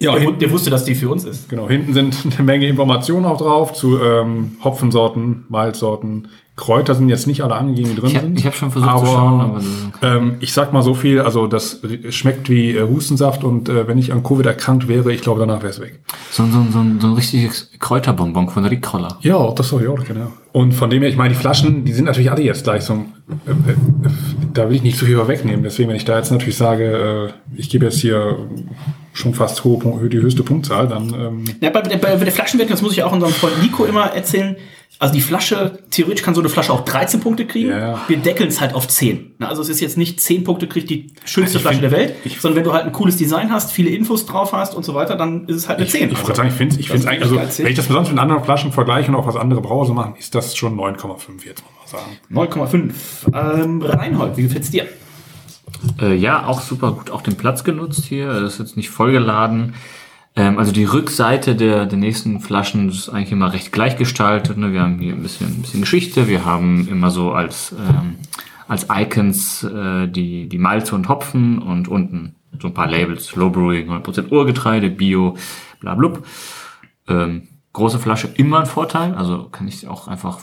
ja, 0.00 0.12
Der, 0.12 0.20
hinten, 0.22 0.38
der 0.40 0.50
wusste, 0.50 0.70
dass 0.70 0.84
die 0.84 0.94
für 0.94 1.08
uns 1.10 1.24
ist. 1.24 1.48
genau, 1.48 1.68
hinten 1.68 1.92
sind 1.94 2.16
eine 2.36 2.44
Menge 2.44 2.66
Informationen 2.66 3.26
auch 3.26 3.36
drauf 3.38 3.72
zu 3.74 3.98
ähm, 4.00 4.52
Hopfensorten, 4.64 5.44
Malzsorten. 5.48 6.28
Kräuter 6.56 6.94
sind 6.94 7.08
jetzt 7.08 7.26
nicht 7.26 7.40
alle 7.42 7.54
angegeben, 7.54 7.90
die 7.90 7.96
drin 7.96 8.10
Ich 8.10 8.16
hab- 8.16 8.22
sind. 8.22 8.38
ich 8.38 8.44
hab 8.46 8.54
schon 8.54 8.70
versucht 8.70 8.98
zu 8.98 9.06
schauen, 9.06 9.40
aber 9.40 9.60
ähm, 10.02 10.36
ich 10.40 10.52
sag 10.52 10.74
mal 10.74 10.82
so 10.82 10.92
viel, 10.92 11.20
also 11.20 11.46
das 11.46 11.80
schmeckt 12.10 12.50
wie 12.50 12.72
äh, 12.76 12.86
Hustensaft 12.86 13.44
und 13.44 13.70
äh, 13.70 13.88
wenn 13.88 13.96
ich 13.96 14.12
an 14.12 14.22
Covid 14.22 14.44
erkrankt 14.44 14.86
wäre, 14.86 15.10
ich 15.10 15.22
glaube, 15.22 15.40
danach 15.40 15.60
wäre 15.62 15.70
es 15.70 15.80
weg. 15.80 16.00
So, 16.30 16.44
so, 16.44 16.62
so, 16.70 16.82
so 17.00 17.06
ein 17.06 17.14
richtiges 17.14 17.70
Kräuterbonbon 17.78 18.50
von 18.50 18.66
Rickroller. 18.66 19.16
Ja, 19.22 19.50
das 19.52 19.68
soll 19.68 19.82
ich 19.82 19.88
auch 19.88 20.04
genau. 20.04 20.32
Und 20.52 20.72
von 20.72 20.90
dem 20.90 21.00
her, 21.00 21.08
ich 21.08 21.16
meine, 21.16 21.30
die 21.32 21.40
Flaschen, 21.40 21.86
die 21.86 21.92
sind 21.94 22.04
natürlich 22.04 22.30
alle 22.30 22.42
jetzt 22.42 22.64
gleich 22.64 22.82
so, 22.82 22.92
äh, 22.92 23.50
äh, 23.52 23.74
da 24.52 24.68
will 24.68 24.76
ich 24.76 24.82
nicht 24.82 24.98
zu 24.98 25.06
viel 25.06 25.16
vorwegnehmen. 25.16 25.62
Deswegen, 25.62 25.88
wenn 25.88 25.96
ich 25.96 26.04
da 26.04 26.18
jetzt 26.18 26.30
natürlich 26.30 26.58
sage, 26.58 27.32
äh, 27.54 27.58
ich 27.58 27.70
gebe 27.70 27.86
jetzt 27.86 28.00
hier 28.00 28.36
schon 29.12 29.34
fast 29.34 29.64
hohe, 29.64 30.08
die 30.08 30.18
höchste 30.18 30.42
Punktzahl, 30.42 30.86
dann 30.88 31.12
ähm, 31.14 31.44
Ja, 31.60 31.70
bei, 31.70 31.80
bei, 31.82 31.96
bei 31.96 32.16
der 32.16 32.32
Flaschenwertung, 32.32 32.72
das 32.72 32.82
muss 32.82 32.92
ich 32.92 33.02
auch 33.02 33.12
unserem 33.12 33.32
Freund 33.32 33.60
Nico 33.62 33.84
immer 33.84 34.06
erzählen. 34.12 34.56
Also 34.98 35.14
die 35.14 35.20
Flasche, 35.22 35.78
theoretisch 35.90 36.22
kann 36.22 36.34
so 36.34 36.40
eine 36.42 36.50
Flasche 36.50 36.72
auch 36.74 36.84
13 36.84 37.20
Punkte 37.20 37.46
kriegen. 37.46 37.70
Ja. 37.70 38.02
Wir 38.06 38.18
deckeln 38.18 38.50
es 38.50 38.60
halt 38.60 38.74
auf 38.74 38.86
10. 38.86 39.32
Na, 39.38 39.48
Also 39.48 39.62
es 39.62 39.70
ist 39.70 39.80
jetzt 39.80 39.96
nicht 39.96 40.20
10 40.20 40.44
Punkte 40.44 40.66
kriegt 40.68 40.90
die 40.90 41.06
schönste 41.24 41.56
Ich 41.56 41.62
Flasche 41.62 41.78
find- 41.80 41.90
der 41.90 41.98
Welt, 41.98 42.14
sondern 42.38 42.56
wenn 42.58 42.64
du 42.64 42.72
halt 42.74 42.84
ein 42.84 42.92
cooles 42.92 43.16
Design 43.16 43.50
hast, 43.50 43.72
viele 43.72 43.88
Infos 43.90 44.26
drauf 44.26 44.52
hast 44.52 44.74
und 44.74 44.84
so 44.84 44.94
weiter, 44.94 45.16
dann 45.16 45.46
ist 45.46 45.56
es 45.56 45.68
halt 45.68 45.78
eine 45.78 45.88
10. 45.88 46.10
ich 46.12 46.18
wollte 46.22 46.36
sagen, 46.36 46.48
ich 46.50 46.54
finde 46.54 46.76
ich 46.78 46.88
Das 46.88 47.06
eigentlich, 47.06 47.22
also 47.22 47.36
wenn 47.64 47.66
ich 47.70 47.76
das 47.76 47.86
besonders 47.86 48.10
mit 48.10 48.18
anderen 48.20 48.44
Flaschen 48.44 48.72
vergleiche 48.72 49.08
und 49.10 49.16
auch 49.16 49.26
was 49.26 49.36
andere 49.36 49.62
Brauer 49.62 49.86
so 49.86 49.94
machen, 49.94 50.14
ist 50.18 50.34
das 50.34 50.54
schon 50.56 50.76
9,5 50.78 51.46
jetzt, 51.46 51.62
muss 51.64 51.92
man 51.92 52.48
sagen. 52.50 52.90
9,5. 53.32 53.62
Ähm, 53.64 53.82
Reinhold, 53.82 54.36
wie 54.36 54.42
gefällt's 54.42 54.70
dir? 54.70 54.86
Äh, 56.00 56.14
ja, 56.14 56.46
auch 56.46 56.60
super 56.60 56.92
gut 56.92 57.10
auch 57.10 57.22
den 57.22 57.36
Platz 57.36 57.64
genutzt 57.64 58.04
hier. 58.04 58.28
Das 58.28 58.54
ist 58.54 58.58
jetzt 58.58 58.76
nicht 58.76 58.90
vollgeladen. 58.90 59.74
Ähm, 60.36 60.58
also 60.58 60.72
die 60.72 60.84
Rückseite 60.84 61.54
der, 61.54 61.86
der 61.86 61.98
nächsten 61.98 62.40
Flaschen 62.40 62.88
ist 62.88 63.08
eigentlich 63.08 63.32
immer 63.32 63.52
recht 63.52 63.72
gleich 63.72 63.96
gestaltet. 63.96 64.56
Ne? 64.56 64.72
Wir 64.72 64.82
haben 64.82 64.98
hier 64.98 65.14
ein 65.14 65.22
bisschen, 65.22 65.48
ein 65.48 65.62
bisschen 65.62 65.80
Geschichte. 65.80 66.28
Wir 66.28 66.44
haben 66.44 66.88
immer 66.88 67.10
so 67.10 67.32
als, 67.32 67.72
ähm, 67.72 68.16
als 68.68 68.86
Icons 68.90 69.64
äh, 69.64 70.08
die, 70.08 70.48
die 70.48 70.58
Malze 70.58 70.94
und 70.94 71.08
Hopfen 71.08 71.58
und 71.58 71.88
unten 71.88 72.36
so 72.60 72.68
ein 72.68 72.74
paar 72.74 72.88
Labels. 72.88 73.34
Low 73.36 73.50
Brewing, 73.50 73.90
100% 73.90 74.30
Urgetreide, 74.30 74.90
Bio, 74.90 75.36
bla 75.80 75.94
blub. 75.94 76.26
Ähm, 77.08 77.48
große 77.72 77.98
Flasche 77.98 78.28
immer 78.34 78.60
ein 78.60 78.66
Vorteil. 78.66 79.14
Also 79.14 79.48
kann 79.50 79.68
ich 79.68 79.86
auch 79.88 80.08
einfach 80.08 80.40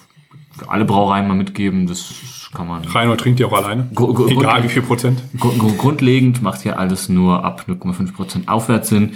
für 0.58 0.70
alle 0.70 0.86
Brauereien 0.86 1.28
mal 1.28 1.36
mitgeben. 1.36 1.88
Das 1.88 2.10
kann 2.58 2.68
man 2.68 2.84
Reinhold 2.84 3.20
trinkt 3.22 3.40
die 3.40 3.46
auch 3.46 3.54
alleine. 3.54 3.88
Gru- 3.94 4.28
Egal 4.28 4.64
wie 4.64 4.70
viel 4.70 4.82
Prozent. 4.82 5.22
Gru- 5.40 5.56
gru- 5.58 5.74
Grundlegend 5.78 6.42
macht 6.42 6.62
hier 6.64 6.78
alles 6.80 7.08
nur 7.08 7.46
ab 7.46 7.66
0,5% 7.68 8.48
aufwärts 8.48 8.90
Sinn. 8.90 9.14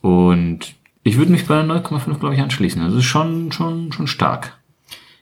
Und 0.00 0.74
ich 1.02 1.16
würde 1.18 1.32
mich 1.32 1.46
bei 1.46 1.60
9,5, 1.62 2.18
glaube 2.20 2.34
ich, 2.34 2.40
anschließen. 2.40 2.80
Also 2.82 2.98
ist 2.98 3.04
schon, 3.04 3.52
schon, 3.52 3.92
schon 3.92 4.06
stark. 4.06 4.56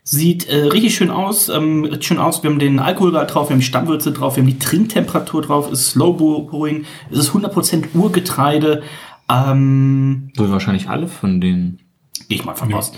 Sieht 0.05 0.49
äh, 0.49 0.65
richtig 0.69 0.95
schön 0.95 1.11
aus, 1.11 1.49
ähm, 1.51 1.85
richtig 1.85 2.07
schön 2.07 2.19
aus. 2.19 2.43
Wir 2.43 2.51
haben 2.51 2.59
den 2.59 2.79
Alkoholgehalt 2.79 3.35
drauf, 3.35 3.49
wir 3.49 3.55
haben 3.55 3.61
die 3.61 3.67
Stammwürze 3.67 4.13
drauf, 4.13 4.37
wir 4.37 4.43
haben 4.43 4.49
die 4.49 4.59
Trinktemperatur 4.59 5.43
drauf, 5.43 5.71
es 5.71 5.81
ist 5.81 5.91
Slow 5.91 6.15
Brewing, 6.17 6.85
es 7.11 7.19
ist 7.19 7.31
100% 7.33 7.95
Urgetreide. 7.95 8.83
Ähm, 9.29 10.31
So 10.35 10.47
wie 10.47 10.51
wahrscheinlich 10.53 10.89
alle 10.89 11.09
von 11.09 11.41
den. 11.41 11.81
Gehe 12.29 12.39
ich 12.39 12.45
mal 12.45 12.55
von 12.55 12.73
aus. 12.75 12.93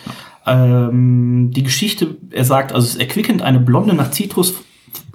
Ähm, 0.46 1.50
die 1.52 1.62
Geschichte, 1.62 2.16
er 2.30 2.44
sagt, 2.44 2.72
also 2.72 2.86
es 2.86 2.94
ist 2.94 3.00
erquickend, 3.00 3.42
eine 3.42 3.60
blonde 3.60 3.94
nach 3.94 4.10
Zitrus 4.10 4.54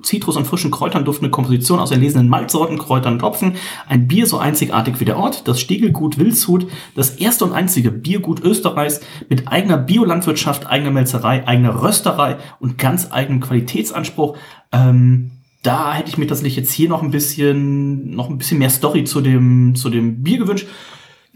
Zitrus 0.06 0.38
und 0.38 0.46
frischen 0.46 0.72
Kräutern 0.72 1.04
duftende 1.04 1.32
Komposition 1.32 1.80
aus 1.80 1.92
erlesenen 1.92 2.30
Malzsorten, 2.30 2.78
Kräutern 2.78 3.14
und 3.14 3.24
Hopfen. 3.24 3.56
Ein 3.88 4.08
Bier 4.08 4.28
so 4.28 4.38
einzigartig 4.38 5.00
wie 5.00 5.06
der 5.06 5.18
Ort, 5.18 5.48
das 5.48 5.60
Stiegelgut 5.60 6.18
Wildshut, 6.18 6.68
das 6.96 7.12
erste 7.12 7.46
und 7.46 7.54
einzige 7.54 7.92
Biergut 7.92 8.42
Österreichs 8.44 9.02
mit 9.30 9.48
eigener 9.48 9.78
Biolandwirtschaft, 9.78 10.68
eigener 10.68 10.92
Melzerei, 10.92 11.48
eigener 11.48 11.82
Rösterei 11.82 12.38
und 12.60 12.78
ganz 12.78 13.12
eigenem 13.12 13.42
Qualitätsanspruch. 13.42 14.38
Ähm, 14.72 15.32
da 15.64 15.96
hätte 15.96 16.10
ich 16.10 16.18
mir 16.18 16.28
tatsächlich 16.28 16.58
jetzt 16.58 16.72
hier 16.72 16.90
noch 16.90 17.02
ein 17.02 17.10
bisschen, 17.10 18.16
noch 18.16 18.30
ein 18.30 18.38
bisschen 18.38 18.60
mehr 18.60 18.70
Story 18.70 19.04
zu 19.04 19.22
dem, 19.22 19.76
zu 19.76 19.90
dem 19.90 20.22
Bier 20.22 20.38
gewünscht. 20.38 20.68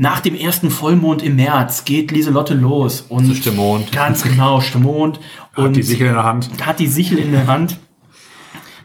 Nach 0.01 0.22
dem 0.22 0.34
ersten 0.34 0.70
Vollmond 0.70 1.22
im 1.24 1.36
März 1.36 1.84
geht 1.84 2.12
Lieselotte 2.12 2.53
los 2.53 3.01
und 3.01 3.25
Zu 3.25 3.36
Stimmond. 3.36 3.91
ganz 3.91 4.24
genau 4.24 4.62
Stimmond 4.62 5.20
und 5.58 5.65
Hat 5.65 5.75
die 5.75 5.84
Sichel 5.84 6.08
in 6.08 6.13
der 6.13 6.24
Hand. 6.24 6.50
hat 6.65 6.79
die 6.79 6.88
Sichel 6.88 7.18
in 7.18 7.34
der 7.34 7.48
Hand. 7.48 7.77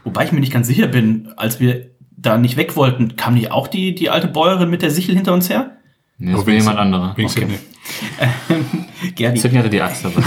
Wobei 0.03 0.25
ich 0.25 0.33
mir 0.33 0.41
nicht 0.41 0.51
ganz 0.51 0.67
sicher 0.67 0.87
bin, 0.87 1.29
als 1.37 1.61
wir 1.61 1.89
da 2.17 2.37
nicht 2.37 2.57
weg 2.57 2.75
wollten, 2.75 3.15
kam 3.15 3.35
nicht 3.35 3.49
auch 3.51 3.69
die, 3.69 3.95
die 3.95 4.09
alte 4.09 4.27
Bäuerin 4.27 4.69
mit 4.69 4.81
der 4.81 4.91
Sichel 4.91 5.15
hinter 5.15 5.33
uns 5.33 5.49
her? 5.49 5.77
Nee, 6.17 6.33
das 6.33 6.45
war 6.45 6.53
jemand 6.53 6.77
anderer. 6.79 7.15
Sydney. 7.29 7.59
Gerdi. 9.15 9.39
Sydney 9.39 9.57
hatte 9.57 9.69
die 9.69 9.81
Axt 9.81 10.03
dabei. 10.03 10.21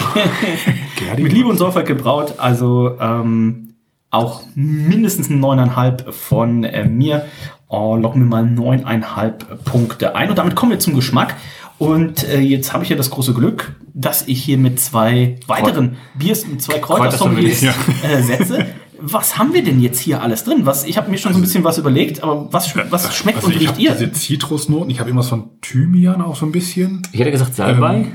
Gerdi? 0.96 1.22
Mit 1.22 1.32
Liebe 1.34 1.50
und 1.50 1.58
Sorgfalt 1.58 1.86
gebraut, 1.86 2.36
also 2.38 2.98
ähm, 2.98 3.74
auch 4.10 4.40
mindestens 4.54 5.28
ein 5.28 5.38
9,5 5.44 6.12
von 6.12 6.64
äh, 6.64 6.86
mir. 6.88 7.26
Oh, 7.68 7.96
locken 7.96 8.22
wir 8.22 8.26
mal 8.28 8.44
9,5 8.44 9.32
Punkte 9.64 10.16
ein. 10.16 10.30
Und 10.30 10.38
damit 10.38 10.54
kommen 10.54 10.72
wir 10.72 10.78
zum 10.78 10.94
Geschmack. 10.94 11.36
Und 11.76 12.24
äh, 12.28 12.40
jetzt 12.40 12.72
habe 12.72 12.82
ich 12.82 12.90
ja 12.90 12.96
das 12.96 13.10
große 13.10 13.34
Glück, 13.34 13.72
dass 13.94 14.26
ich 14.26 14.42
hier 14.42 14.58
mit 14.58 14.80
zwei 14.80 15.36
weiteren 15.46 15.96
Biers, 16.14 16.46
mit 16.46 16.60
zwei 16.62 16.78
Kräutersommeliers 16.78 17.60
Kräutersommeliers, 17.60 18.04
äh, 18.04 18.22
setze. 18.38 18.66
Was 19.00 19.38
haben 19.38 19.52
wir 19.54 19.62
denn 19.62 19.80
jetzt 19.80 20.00
hier 20.00 20.22
alles 20.22 20.42
drin? 20.42 20.66
Was, 20.66 20.84
ich 20.84 20.96
habe 20.98 21.08
mir 21.08 21.18
schon 21.18 21.32
so 21.32 21.38
ein 21.38 21.42
bisschen 21.42 21.62
was 21.62 21.78
überlegt, 21.78 22.22
aber 22.24 22.52
was, 22.52 22.74
was 22.90 23.14
schmeckt 23.14 23.36
Also 23.36 23.46
und 23.48 23.52
ich 23.54 23.60
riecht 23.60 23.72
habe 23.74 23.80
ihr? 23.80 23.92
diese 23.92 24.10
Zitrusnoten. 24.12 24.90
Ich 24.90 24.98
habe 24.98 25.10
irgendwas 25.10 25.28
von 25.28 25.50
Thymian 25.60 26.20
auch 26.20 26.34
so 26.34 26.46
ein 26.46 26.52
bisschen. 26.52 27.02
Ich 27.12 27.20
hätte 27.20 27.30
gesagt 27.30 27.54
Salbei. 27.54 28.06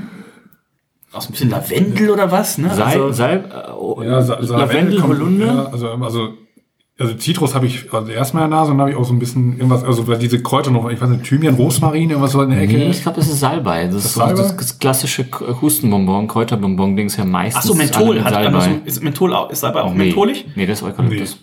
Auch 1.12 1.22
so 1.22 1.28
ein 1.28 1.32
bisschen 1.32 1.48
Lavendel 1.50 2.10
oder 2.10 2.30
was? 2.30 2.58
Ne? 2.58 2.68
Sal, 2.74 2.82
Also, 2.86 3.12
Salb, 3.12 3.50
äh, 3.50 3.70
oh, 3.72 4.02
Ja, 4.02 4.20
Sa- 4.20 4.40
Lavendel, 4.40 5.00
kommt- 5.00 5.14
Holunder. 5.14 5.46
Ja, 5.46 5.64
also, 5.72 5.88
also, 5.92 6.34
also 6.98 7.14
Zitrus 7.14 7.54
habe 7.54 7.66
ich 7.66 7.92
also 7.92 8.12
erstmal 8.12 8.44
in 8.44 8.50
der 8.50 8.60
Nase 8.60 8.70
und 8.70 8.78
dann 8.78 8.86
habe 8.86 8.90
ich 8.92 8.96
auch 8.96 9.04
so 9.04 9.12
ein 9.12 9.18
bisschen 9.18 9.54
irgendwas, 9.56 9.82
also 9.82 10.06
weil 10.06 10.18
diese 10.18 10.40
Kräuter 10.42 10.70
noch, 10.70 10.88
ich 10.90 11.00
weiß 11.00 11.08
nicht, 11.08 11.24
Thymian, 11.24 11.54
Rosmarin, 11.56 12.10
irgendwas 12.10 12.32
so 12.32 12.42
in 12.42 12.50
der 12.50 12.60
Ecke. 12.60 12.76
Nee, 12.76 12.90
ich 12.90 13.02
glaube, 13.02 13.16
das 13.16 13.28
ist 13.28 13.40
Salbei. 13.40 13.86
Das, 13.86 14.04
ist 14.04 14.14
so 14.14 14.20
Salbei? 14.20 14.42
das, 14.42 14.56
das 14.56 14.78
klassische 14.78 15.26
Hustenbonbon, 15.60 16.28
Kräuterbonbon-Dings 16.28 17.16
ja 17.16 17.24
meistens. 17.24 17.64
ach 17.64 17.66
so, 17.66 17.74
Menthol. 17.74 18.22
Hat, 18.22 18.32
Salbei. 18.32 18.58
also, 18.58 18.70
ist 18.84 19.02
Menthol 19.02 19.34
auch, 19.34 19.50
ist 19.50 19.62
dabei 19.64 19.82
auch 19.82 19.92
nee. 19.92 20.04
mentholig? 20.04 20.46
Nee, 20.54 20.66
das 20.66 20.82
ist 20.82 20.84
Eukalyptus. 20.84 21.38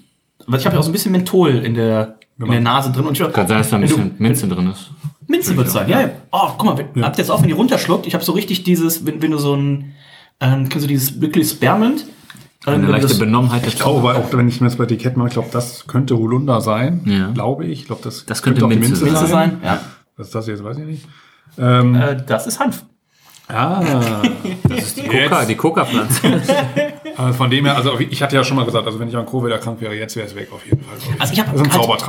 Aber 0.48 0.58
ich 0.58 0.66
habe 0.66 0.76
ja 0.76 0.80
auch 0.80 0.84
so 0.84 0.90
ein 0.90 0.94
bisschen 0.94 1.12
Menthol 1.12 1.50
in 1.50 1.74
der, 1.74 2.16
in 2.40 2.50
der 2.50 2.62
Nase 2.62 2.92
drin. 2.92 3.06
Und 3.06 3.20
ich, 3.20 3.34
Kann 3.34 3.48
sein, 3.48 3.58
dass 3.58 3.70
da 3.70 3.76
ein 3.76 3.82
Wenn 3.82 3.90
du- 3.90 3.96
bisschen 3.96 4.16
Minze 4.20 4.48
drin 4.48 4.72
ist. 4.72 4.92
Minze 5.28 5.56
wird 5.58 5.70
sein, 5.70 5.90
ja. 5.90 6.02
ja. 6.02 6.10
Oh, 6.32 6.50
guck 6.58 6.66
mal, 6.66 6.86
wenn, 6.94 7.04
habt 7.04 7.18
ihr 7.18 7.24
jetzt 7.24 7.30
auch, 7.30 7.42
wenn 7.42 7.50
ihr 7.50 7.56
runterschluckt, 7.56 8.08
ich 8.08 8.14
habe 8.14 8.24
so 8.24 8.32
richtig 8.32 8.64
dieses, 8.64 9.06
wenn, 9.06 9.22
wenn 9.22 9.32
du 9.32 9.38
so 9.38 9.56
ein, 9.56 9.94
ähm, 10.40 10.70
kennst 10.70 10.86
du 10.86 10.88
dieses 10.88 11.20
wirklich 11.22 11.50
Spearmint? 11.50 12.06
Ähm, 12.68 12.74
Eine 12.76 12.86
du 12.86 12.92
leichte 12.92 13.08
das- 13.08 13.18
Benommenheit 13.20 13.62
der 13.64 13.70
Ich 13.70 13.76
glaube, 13.80 14.14
auch 14.16 14.32
wenn 14.34 14.48
ich 14.48 14.62
mir 14.62 14.68
das 14.68 14.76
bei 14.76 14.84
Etikett 14.84 15.18
mache, 15.18 15.30
ich 15.30 15.34
glaube, 15.34 15.50
das 15.52 15.88
könnte 15.88 16.16
Holunder 16.18 16.62
sein, 16.62 17.02
Ja. 17.06 17.32
glaube 17.32 17.66
ich. 17.66 17.82
Ich 17.82 17.86
glaube, 17.88 18.02
das, 18.04 18.26
Das 18.26 18.44
könnte 18.44 18.64
auch 18.66 18.70
die 18.70 18.76
Minze 18.78 19.04
Minze 19.04 19.26
sein? 19.28 19.60
Ja. 19.64 19.80
Was 20.18 20.28
ist 20.28 20.36
das 20.36 20.48
jetzt, 20.48 20.64
weiß 20.64 20.78
ich 20.78 20.86
nicht. 20.86 21.08
Ähm, 21.58 21.96
Äh, 21.96 22.18
das 22.26 22.46
ist 22.46 22.60
Hanf. 22.60 22.84
ah, 23.48 23.82
Das 24.70 24.80
ist 24.84 24.98
die 24.98 25.08
Coca, 25.08 25.44
die 25.46 25.56
Coca-Pflanze. 25.56 26.22
aber 27.18 27.34
von 27.34 27.50
dem 27.50 27.66
her, 27.66 27.76
also 27.76 28.00
ich 28.00 28.22
hatte 28.22 28.36
ja 28.36 28.44
schon 28.44 28.58
mal 28.58 28.66
gesagt, 28.66 28.86
also 28.86 29.00
wenn 29.00 29.08
ich 29.10 29.18
an 29.18 29.26
Covid 29.26 29.52
erkrankt 29.52 29.82
wäre, 29.82 29.96
jetzt 29.96 30.16
wäre 30.16 30.28
es 30.28 30.36
weg 30.36 30.50
auf 30.54 30.64
jeden 30.66 30.84
Fall. 30.84 30.96
Also 31.20 31.34
ich 31.34 31.40
habe 31.42 31.58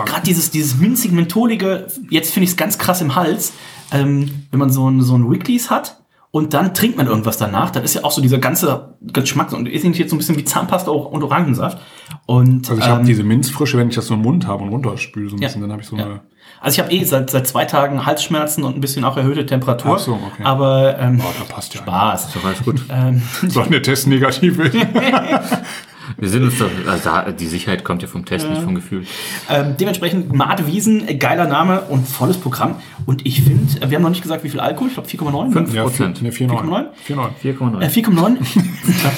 gerade 0.04 0.22
dieses, 0.26 0.50
dieses 0.50 0.76
minzig 0.76 1.12
mentholige, 1.12 1.86
jetzt 2.10 2.32
finde 2.32 2.44
ich 2.44 2.50
es 2.50 2.56
ganz 2.58 2.76
krass 2.78 3.00
im 3.00 3.14
Hals, 3.14 3.52
ähm, 3.90 4.44
wenn 4.50 4.60
man 4.60 4.70
so 4.70 4.88
ein, 4.90 5.00
so 5.00 5.16
ein 5.16 5.28
Wrigley's 5.28 5.70
hat 5.70 5.96
und 6.34 6.54
dann 6.54 6.72
trinkt 6.72 6.96
man 6.96 7.06
irgendwas 7.06 7.36
danach, 7.36 7.70
dann 7.70 7.84
ist 7.84 7.92
ja 7.94 8.04
auch 8.04 8.10
so 8.10 8.22
dieser 8.22 8.38
ganze 8.38 8.94
Geschmack 9.02 9.52
und 9.52 9.68
ist 9.68 9.84
jetzt 9.84 10.08
so 10.10 10.16
ein 10.16 10.18
bisschen 10.18 10.36
wie 10.38 10.44
Zahnpasta 10.44 10.90
und 10.90 11.22
Orangensaft. 11.22 11.78
Und 12.26 12.68
Also 12.70 12.80
ich 12.82 12.88
habe 12.88 13.00
ähm, 13.00 13.06
diese 13.06 13.22
Minzfrische, 13.22 13.76
wenn 13.76 13.88
ich 13.90 13.94
das 13.96 14.06
so 14.06 14.14
im 14.14 14.22
Mund 14.22 14.46
habe 14.46 14.64
und 14.64 14.70
runterspüle 14.70 15.28
so 15.28 15.36
ein 15.36 15.42
Ja. 15.42 15.48
bisschen, 15.48 15.60
dann 15.60 15.70
habe 15.72 15.82
ich 15.82 15.88
so 15.88 15.96
Ja. 15.96 16.06
eine... 16.06 16.20
Also 16.60 16.76
ich 16.76 16.80
habe 16.80 16.92
eh 16.94 17.04
seit, 17.04 17.28
seit 17.30 17.46
zwei 17.46 17.66
Tagen 17.66 18.06
Halsschmerzen 18.06 18.64
und 18.64 18.74
ein 18.76 18.80
bisschen 18.80 19.04
auch 19.04 19.16
erhöhte 19.18 19.44
Temperatur. 19.44 19.96
Ach 19.96 19.98
so, 19.98 20.12
okay. 20.14 20.42
Aber 20.42 20.98
ähm, 20.98 21.20
Oh, 21.22 21.30
da 21.46 21.52
passt 21.54 21.74
ja. 21.74 21.80
Spaß. 21.82 22.32
Doch, 22.32 22.44
alles 22.44 22.62
gut. 22.64 22.82
Ähm, 22.90 23.20
Soll 23.48 23.66
der 23.66 23.82
Test 23.82 24.06
negativ 24.06 24.56
werden? 24.58 24.80
Wir 26.18 26.28
sind 26.28 26.42
uns 26.44 26.58
doch, 26.58 26.70
also 26.86 27.04
da- 27.04 27.30
die 27.32 27.46
Sicherheit 27.46 27.84
kommt 27.84 28.02
ja 28.02 28.08
vom 28.08 28.24
Test, 28.24 28.48
nicht 28.48 28.62
vom 28.62 28.74
Gefühl. 28.74 29.04
ähm, 29.50 29.74
dementsprechend 29.78 30.32
Made 30.34 30.66
Wiesen, 30.66 31.18
geiler 31.18 31.46
Name 31.46 31.82
und 31.82 32.08
volles 32.08 32.36
Programm. 32.38 32.76
Und 33.06 33.26
ich 33.26 33.42
finde, 33.42 33.90
wir 33.90 33.96
haben 33.96 34.02
noch 34.02 34.10
nicht 34.10 34.22
gesagt, 34.22 34.44
wie 34.44 34.48
viel 34.48 34.60
Alkohol, 34.60 34.88
ich 34.88 34.94
glaube 34.94 35.08
4,9. 35.08 35.52
Fünf. 35.52 35.74
Ja, 35.74 35.82
Prozent. 35.82 36.22
Ne, 36.22 36.30
4,9. 36.30 36.86
4,9? 37.06 37.30
4,9. 37.42 37.80
4,9. 37.80 37.80
Äh, 37.82 37.88
4,9. 37.88 38.36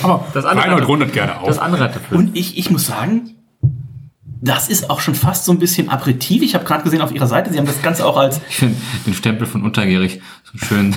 Aber 0.03 0.25
Das 0.35 0.45
andere 0.45 0.65
Reinhold 0.67 0.89
rundet 0.89 1.13
gerne 1.13 1.41
auf. 1.41 1.47
Das 1.47 1.59
andere 1.59 1.89
dafür. 1.89 2.19
Und 2.19 2.37
ich, 2.37 2.59
ich 2.59 2.71
muss 2.71 2.87
sagen, 2.87 3.34
das 4.41 4.69
ist 4.69 4.91
auch 4.91 5.01
schon 5.01 5.15
fast 5.15 5.45
so 5.45 5.53
ein 5.53 5.59
bisschen 5.59 5.89
Aperitif. 5.89 6.43
Ich 6.43 6.55
habe 6.55 6.65
gerade 6.65 6.83
gesehen 6.83 7.01
auf 7.01 7.13
ihrer 7.13 7.27
Seite, 7.27 7.53
sie 7.53 7.59
haben 7.59 7.67
das 7.67 7.83
Ganze 7.83 8.05
auch 8.07 8.17
als 8.17 8.41
Ich 8.49 8.57
finde 8.57 8.77
den 9.07 9.15
Stempel 9.15 9.47
von 9.47 9.63
untergierig 9.63 10.21
so 10.53 10.67
schön. 10.67 10.95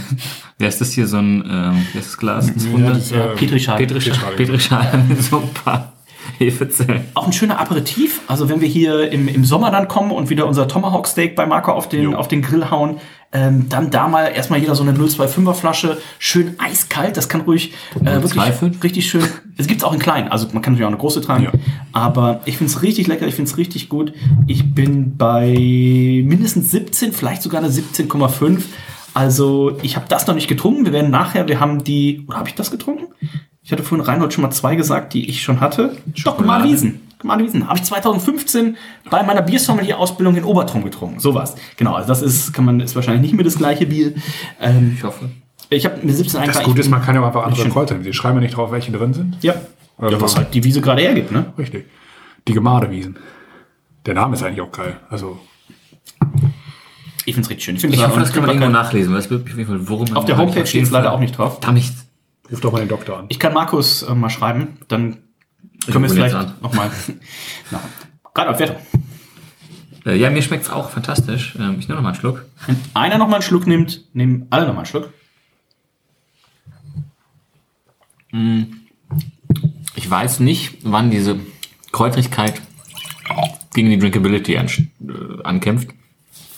Wer 0.58 0.70
ist 0.70 0.82
das 0.82 0.91
hier? 0.91 1.08
So 1.08 1.17
ein, 1.17 1.44
ähm, 1.50 1.88
wer 1.94 2.01
ist 2.01 2.10
das 2.10 2.17
Glas? 2.17 2.51
Das 2.53 2.65
Ja, 2.65 2.89
das, 2.89 3.12
äh, 3.12 3.27
Petrischal. 3.36 3.77
Petrischal. 3.77 4.34
Petrischal 4.36 5.03
mit 5.08 5.24
so 5.24 5.38
ein 5.38 5.53
paar 5.53 5.94
Hefezellen. 6.38 7.06
Auch 7.13 7.27
ein 7.27 7.34
schöner 7.34 7.60
Aperitif. 7.60 8.22
Also 8.27 8.50
wenn 8.50 8.62
wir 8.62 8.67
hier 8.67 9.12
im, 9.12 9.27
im 9.27 9.46
Sommer 9.46 9.72
dann 9.72 9.88
kommen 9.88 10.12
und 10.12 10.29
wieder 10.29 10.48
unser 10.48 10.67
Tomahawk 10.67 11.08
Steak 11.08 11.36
bei 11.36 11.46
Marco 11.46 11.72
auf 11.72 11.89
den, 11.89 12.03
Jo. 12.03 12.15
auf 12.15 12.27
den 12.27 12.41
Grill 12.41 12.70
hauen, 12.70 13.00
ähm, 13.38 13.70
dann 13.70 13.91
da 13.91 14.08
mal 14.08 14.25
erstmal 14.25 14.60
jeder 14.60 14.74
so 14.74 14.84
eine 14.84 14.94
025er 14.94 15.53
Flasche, 15.53 15.98
schön 16.17 16.56
eiskalt. 16.58 17.17
Das 17.17 17.29
kann 17.29 17.41
ruhig 17.41 17.74
äh, 18.01 18.06
wirklich 18.06 18.34
025? 18.34 18.84
richtig 18.84 19.10
schön. 19.10 19.24
Es 19.58 19.67
gibt's 19.67 19.84
auch 19.84 19.94
in 19.94 20.00
klein. 20.00 20.27
Also 20.27 20.48
man 20.53 20.62
kann 20.62 20.74
natürlich 20.74 20.86
auch 20.86 20.89
eine 20.91 20.98
große 20.98 21.22
tragen. 21.22 21.44
Ja. 21.44 21.51
Aber 21.91 22.41
ich 22.46 22.58
find's 22.58 22.82
richtig 22.82 23.08
lecker. 23.08 23.27
Ich 23.27 23.36
find's 23.36 23.58
richtig 23.58 23.89
gut. 23.89 24.13
Ich 24.48 24.74
bin 24.74 25.17
bei 25.17 25.50
mindestens 26.25 26.72
17, 26.72 27.13
vielleicht 27.13 27.44
sogar 27.44 27.62
eine 27.62 27.70
17,5. 27.70 28.62
Also 29.13 29.77
ich 29.82 29.96
habe 29.96 30.08
das 30.10 30.25
noch 30.25 30.36
nicht 30.36 30.48
getrunken. 30.48 30.86
Wir 30.86 30.94
werden 30.94 31.12
nachher, 31.12 31.48
wir 31.48 31.60
haben 31.60 31.84
die, 31.84 32.24
oder 32.27 32.38
habe 32.38 32.50
ich 32.50 32.56
das 32.56 32.72
getrunken? 32.72 33.08
Ich 33.62 33.72
hatte 33.72 33.84
vorhin 33.84 34.06
Reinhold 34.06 34.34
schon 34.34 34.44
mal 34.44 34.51
zwei 34.51 34.75
gesagt, 34.75 35.13
die 35.13 35.29
ich 35.29 35.44
schon 35.44 35.60
hatte. 35.60 35.98
Doch, 36.24 36.38
Gemade 36.38 36.63
Wiesen. 36.63 37.07
Gemade 37.27 37.43
Wiesen. 37.43 37.67
Habe 37.67 37.77
ich 37.77 37.84
2015 37.84 38.77
bei 39.10 39.22
meiner 39.24 39.41
Biersommelier-Ausbildung 39.41 40.38
in 40.38 40.43
Obertrum 40.46 40.84
getrunken. 40.84 41.19
Sowas. 41.19 41.55
Genau, 41.75 41.93
also 41.93 42.07
das 42.07 42.22
ist, 42.22 42.53
kann 42.53 42.63
man, 42.63 42.79
ist 42.79 42.96
wahrscheinlich 42.96 43.22
nicht 43.22 43.34
mehr 43.34 43.43
das 43.43 43.57
gleiche 43.57 43.86
Bier. 43.86 44.13
Ähm, 44.62 44.93
Ich 44.96 45.03
hoffe. 45.03 45.29
ich 45.69 45.86
habe 45.86 45.98
mir 46.05 46.13
17 46.13 46.46
das. 46.46 46.63
Gute 46.63 46.79
ich 46.79 46.86
ist, 46.86 46.89
man 46.89 47.01
kann 47.01 47.15
ja 47.15 47.22
auch 47.22 47.27
einfach 47.27 47.46
andere. 47.46 47.67
Kräuter 47.69 47.96
nehmen. 47.96 48.05
Sie 48.05 48.13
schreiben 48.13 48.38
ja 48.38 48.41
nicht 48.41 48.55
drauf, 48.55 48.72
welche 48.72 48.91
drin 48.93 49.13
sind. 49.13 49.38
Ja. 49.41 49.55
Also- 49.98 50.15
ja, 50.15 50.22
was 50.22 50.38
halt 50.38 50.53
die 50.53 50.63
Wiese 50.63 50.79
gerade 50.79 51.01
hergibt, 51.01 51.31
ne? 51.31 51.51
Richtig. 51.57 51.88
Die 52.48 52.53
Gemadewiesen. 52.53 53.17
Der 54.05 54.13
Name 54.13 54.36
ist 54.36 54.43
eigentlich 54.43 54.62
auch 54.62 54.72
geil. 54.72 54.96
Also, 55.10 55.38
Ich 57.25 57.34
find's 57.34 57.50
richtig 57.50 57.65
schön. 57.65 57.75
Ich, 57.75 57.84
Ich 57.84 57.91
das 58.00 58.07
hoffe, 58.07 58.19
das 58.22 58.31
kann 58.31 58.43
man 58.43 58.51
irgendwo 58.51 58.69
nachlesen, 58.69 59.12
weil 59.12 59.19
es 59.19 59.29
wird 59.29 59.43
auf 59.43 59.57
jeden 59.57 59.67
Fall 59.67 59.89
Wurm. 59.89 60.15
Auf 60.15 60.24
der 60.24 60.38
Homepage 60.38 60.65
steht 60.65 60.84
es 60.84 60.91
leider 60.91 61.12
auch 61.12 61.19
nicht 61.19 61.38
drauf. 61.38 61.60
Da 61.60 61.74
nicht. 61.74 61.93
ruf 62.50 62.62
doch 62.62 62.72
mal 62.72 62.79
den 62.79 62.88
Doktor 62.88 63.17
an. 63.19 63.25
Ich 63.27 63.38
kann 63.39 63.53
Markus 63.53 64.03
äh, 64.03 64.15
mal 64.15 64.29
schreiben, 64.29 64.77
dann 64.88 65.17
können 65.86 66.03
wir 66.03 66.07
es 66.07 66.13
vielleicht 66.13 66.36
an. 66.36 66.53
nochmal... 66.62 66.91
Gerade 68.34 68.50
auf 68.51 68.60
Wertung. 68.60 68.77
Äh, 70.05 70.15
Ja, 70.17 70.29
mir 70.29 70.41
schmeckt's 70.41 70.69
auch 70.69 70.89
fantastisch. 70.89 71.55
Ähm, 71.60 71.77
Ich 71.79 71.88
nehme 71.88 71.96
noch 71.96 72.03
mal 72.03 72.10
einen 72.10 72.19
Schluck. 72.19 72.46
Wenn 72.65 72.77
einer 72.93 73.17
nochmal 73.17 73.36
einen 73.36 73.43
Schluck 73.43 73.65
nimmt, 73.67 74.03
nehmen 74.13 74.48
alle 74.50 74.63
nochmal 74.67 74.79
einen 74.84 74.86
Schluck. 74.88 75.10
Ich 79.96 80.10
weiß 80.10 80.39
nicht, 80.41 80.77
wann 80.84 81.10
diese 81.12 81.39
Kräutrigkeit 81.91 82.62
gegen 83.74 83.89
die 83.89 83.98
Drinkability 84.00 84.57
an, 84.57 84.67
äh, 84.67 85.43
ankämpft. 85.43 85.89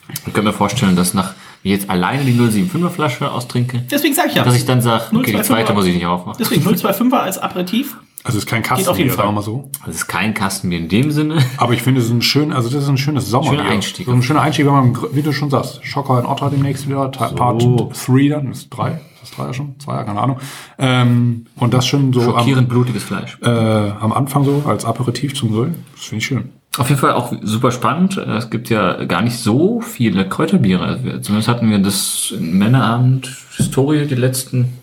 Ich 0.09 0.23
könnte 0.33 0.41
mir 0.43 0.53
vorstellen, 0.53 0.95
dass 0.95 1.13
nach 1.13 1.33
ich 1.61 1.71
jetzt 1.71 1.89
alleine 1.89 2.23
die 2.23 2.33
075er 2.33 2.89
Flasche 2.89 3.29
austrinke, 3.31 3.83
Deswegen 3.91 4.15
sage 4.15 4.29
ich 4.29 4.35
ja. 4.35 4.43
dass 4.43 4.55
ich 4.55 4.65
dann 4.65 4.81
sage, 4.81 5.15
okay, 5.15 5.31
die 5.31 5.37
025er. 5.37 5.43
zweite 5.43 5.73
muss 5.73 5.85
ich 5.85 5.93
nicht 5.95 6.05
aufmachen. 6.05 6.37
Deswegen 6.39 6.65
025er 6.65 7.17
als 7.17 7.37
Aperitif. 7.37 7.97
Also, 8.23 8.37
es 8.37 8.43
ist 8.43 8.49
kein 8.49 8.61
auf 8.63 8.67
jeden 8.69 8.85
Kastenbier, 8.85 9.07
Fall. 9.07 9.15
sagen 9.17 9.27
wir 9.29 9.33
mal 9.33 9.41
so. 9.41 9.69
Das 9.85 9.95
ist 9.95 10.07
kein 10.07 10.33
Kastenbier 10.33 10.79
in 10.79 10.89
dem 10.89 11.11
Sinne. 11.11 11.37
Aber 11.57 11.73
ich 11.73 11.81
finde, 11.81 12.01
es 12.01 12.07
ist 12.07 12.11
ein 12.13 12.21
schön, 12.21 12.51
also 12.51 12.69
das 12.69 12.83
ist 12.83 12.89
ein 12.89 12.97
schönes 12.97 13.29
Sommerbier. 13.29 13.59
Schöner 13.59 13.69
Einstieg. 13.71 14.05
So 14.07 14.11
ein 14.11 14.21
schöner 14.23 14.41
Einstieg, 14.41 14.65
wenn 14.65 14.73
man, 14.73 14.97
wie 15.13 15.21
du 15.21 15.31
schon 15.31 15.49
sagst, 15.49 15.85
Schocker 15.85 16.19
in 16.19 16.25
Otter 16.25 16.49
demnächst 16.49 16.87
wieder, 16.87 17.11
Teil- 17.11 17.33
Part 17.33 17.61
3 17.61 18.27
dann, 18.29 18.51
ist 18.51 18.69
drei, 18.69 18.89
ist 18.91 18.99
das 19.21 19.31
drei 19.31 19.45
ja 19.45 19.53
schon? 19.53 19.79
Zwei, 19.79 19.95
ja, 19.95 20.03
keine 20.03 20.19
Ahnung. 20.21 20.37
Ähm, 20.77 21.45
und 21.55 21.73
das 21.73 21.87
schon 21.87 22.11
so 22.11 22.19
am, 22.21 22.25
Schockierend 22.39 22.67
blutiges 22.69 23.03
Fleisch. 23.03 23.37
äh, 23.41 23.47
am 23.49 24.11
Anfang 24.11 24.43
so 24.43 24.63
als 24.65 24.83
Aperitif 24.85 25.33
zum 25.33 25.51
Grillen. 25.53 25.85
Das 25.95 26.05
finde 26.05 26.17
ich 26.19 26.25
schön. 26.25 26.49
Auf 26.77 26.87
jeden 26.89 27.01
Fall 27.01 27.13
auch 27.13 27.33
super 27.41 27.71
spannend. 27.71 28.17
Es 28.17 28.49
gibt 28.51 28.69
ja 28.69 29.03
gar 29.05 29.21
nicht 29.21 29.37
so 29.37 29.81
viele 29.81 30.29
Kräuterbiere. 30.29 30.83
Also 30.83 31.03
Zumindest 31.19 31.47
hatten 31.47 31.69
wir 31.69 31.79
das 31.79 32.31
in 32.37 32.57
Männerabend 32.57 33.29
Historie 33.57 34.05
die 34.05 34.15
letzten 34.15 34.73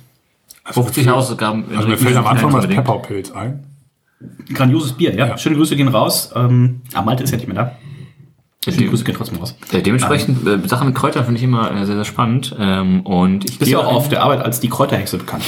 50 0.71 1.11
Ausgaben. 1.11 1.65
Also 1.75 1.89
mir 1.89 1.99
fällt 1.99 2.17
am 2.17 2.27
Anfang 2.27 2.53
mal 2.53 2.61
das. 2.61 2.75
Pepperpilz 2.75 3.31
ein. 3.33 3.65
Grandioses 4.53 4.93
Bier, 4.93 5.15
ja. 5.15 5.27
Ja. 5.27 5.39
Schöne 5.39 5.57
Grüße 5.57 5.77
gehen 5.77 5.89
raus. 5.89 6.33
Ähm, 6.35 6.83
ah, 6.95 7.03
Malte 7.03 7.25
ist 7.25 7.31
ja 7.31 7.37
nicht 7.37 7.47
mehr 7.49 7.57
da. 7.57 7.77
Schöne 8.73 8.89
Grüße 8.89 9.05
gehen 9.05 9.15
trotzdem 9.17 9.39
raus. 9.39 9.57
Äh, 9.71 9.83
dementsprechend, 9.83 10.47
äh, 10.47 10.67
Sachen 10.67 10.89
mit 10.89 10.97
Kräutern 10.97 11.25
finde 11.25 11.39
ich 11.39 11.45
immer 11.45 11.71
äh, 11.71 11.85
sehr, 11.85 11.97
sehr 11.97 12.05
spannend. 12.05 12.55
Ähm, 12.59 13.03
und 13.03 13.49
ich 13.49 13.59
Bist 13.59 13.71
ja 13.71 13.79
auch 13.79 13.93
auf 13.93 14.09
der 14.09 14.23
Arbeit 14.23 14.41
als 14.41 14.61
die 14.61 14.69
Kräuterhexe 14.69 15.19
bekannt. 15.19 15.45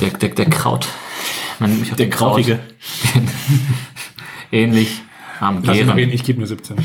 der, 0.00 0.10
der, 0.10 0.30
der 0.30 0.46
Kraut. 0.50 0.88
Man 1.58 1.78
mich 1.80 1.92
auch 1.92 1.96
Der 1.96 2.10
Kraut. 2.10 2.30
Krautige. 2.32 2.58
Ähnlich. 4.52 5.00
Am 5.40 5.62
Lass 5.64 5.76
Gären. 5.76 5.90
reden, 5.90 6.12
ich 6.12 6.22
gebe 6.22 6.38
eine 6.38 6.46
17. 6.46 6.76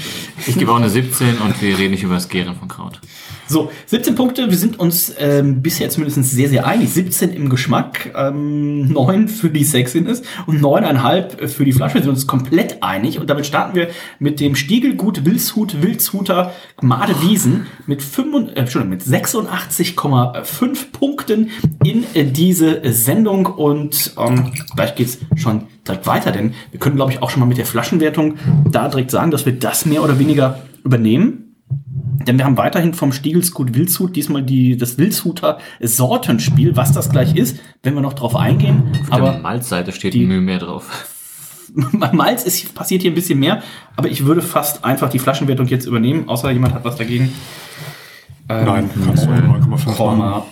Ich 0.48 0.58
gebe 0.58 0.72
auch 0.72 0.78
eine 0.78 0.90
17 0.90 1.38
und 1.40 1.62
wir 1.62 1.78
reden 1.78 1.92
nicht 1.92 2.04
über 2.04 2.16
das 2.16 2.28
Gären 2.28 2.56
von 2.56 2.68
Kraut. 2.68 3.02
So, 3.48 3.72
17 3.86 4.16
Punkte. 4.16 4.50
Wir 4.50 4.58
sind 4.58 4.78
uns 4.80 5.14
ähm, 5.18 5.62
bisher 5.62 5.90
zumindest 5.90 6.24
sehr, 6.24 6.50
sehr 6.50 6.68
einig. 6.68 6.90
17 6.90 7.32
im 7.32 7.50
Geschmack, 7.50 8.12
ähm, 8.16 8.92
9 8.92 9.30
für 9.30 9.50
die 9.50 9.64
Sexiness 9.64 10.22
und 10.48 10.62
9,5 10.62 11.48
für 11.48 11.64
die 11.64 11.72
Flasche. 11.72 11.96
Wir 11.96 12.02
sind 12.02 12.12
uns 12.12 12.28
komplett 12.28 12.84
einig. 12.84 13.20
Und 13.20 13.30
damit 13.30 13.46
starten 13.46 13.76
wir 13.76 13.88
mit 14.20 14.40
dem 14.42 14.56
Stiegelgut 14.56 15.26
Wilshut 15.26 15.82
Wildshuter 15.82 16.52
Madewiesen 16.82 17.68
mit, 17.86 18.04
5, 18.04 18.56
äh, 18.56 18.84
mit 18.84 19.02
86,5 19.02 20.92
Punkten 20.92 21.50
in 21.84 22.04
äh, 22.14 22.26
diese 22.26 22.82
Sendung. 22.92 23.46
Und 23.46 24.14
ähm, 24.18 24.52
gleich 24.76 24.96
geht's 24.96 25.20
schon 25.36 25.64
direkt 25.88 26.06
weiter, 26.06 26.32
denn 26.32 26.54
wir 26.72 26.80
können, 26.82 26.98
glaube 26.98 27.14
ich, 27.14 27.22
auch 27.22 27.30
schon 27.30 27.40
mal 27.40 27.46
mit 27.46 27.58
der 27.58 27.66
Flaschenwertung 27.66 28.36
da 28.70 28.90
direkt 28.90 29.12
sagen, 29.12 29.32
dass 29.32 29.46
wir 29.46 29.54
das 29.54 29.86
mehr 29.86 30.04
oder 30.04 30.20
weniger 30.20 30.60
übernehmen. 30.84 31.47
Denn 32.26 32.38
wir 32.38 32.46
haben 32.46 32.58
weiterhin 32.58 32.94
vom 32.94 33.12
Stiegelsgut 33.12 33.74
Wildshut 33.76 34.16
diesmal 34.16 34.44
die, 34.44 34.76
das 34.78 34.98
Wildshuter 34.98 35.60
Sortenspiel, 35.82 36.76
was 36.76 36.92
das 36.92 37.10
gleich 37.10 37.36
ist, 37.36 37.60
wenn 37.84 37.94
wir 37.94 38.02
noch 38.02 38.14
drauf 38.14 38.36
eingehen. 38.36 38.84
Auf 39.04 39.10
der 39.10 39.14
Aber 39.14 39.38
Malzseite 39.40 39.92
steht 39.92 40.14
die- 40.14 40.26
Mühe 40.26 40.42
mehr 40.42 40.60
drauf. 40.60 41.08
beim 41.74 42.16
Malz 42.16 42.44
ist, 42.44 42.74
passiert 42.74 43.02
hier 43.04 43.12
ein 43.12 43.16
bisschen 43.16 43.40
mehr. 43.40 43.62
Aber 43.96 44.10
ich 44.10 44.26
würde 44.26 44.42
fast 44.42 44.84
einfach 44.84 45.10
die 45.10 45.20
Flaschenwertung 45.20 45.68
jetzt 45.68 45.86
übernehmen, 45.86 46.28
außer 46.30 46.50
jemand 46.52 46.74
hat 46.74 46.84
was 46.86 46.96
dagegen. 46.96 47.34
Nein, 48.50 48.90
kannst 49.06 49.26
du 49.26 49.30
9,5 49.30 49.68
machen. 49.68 50.44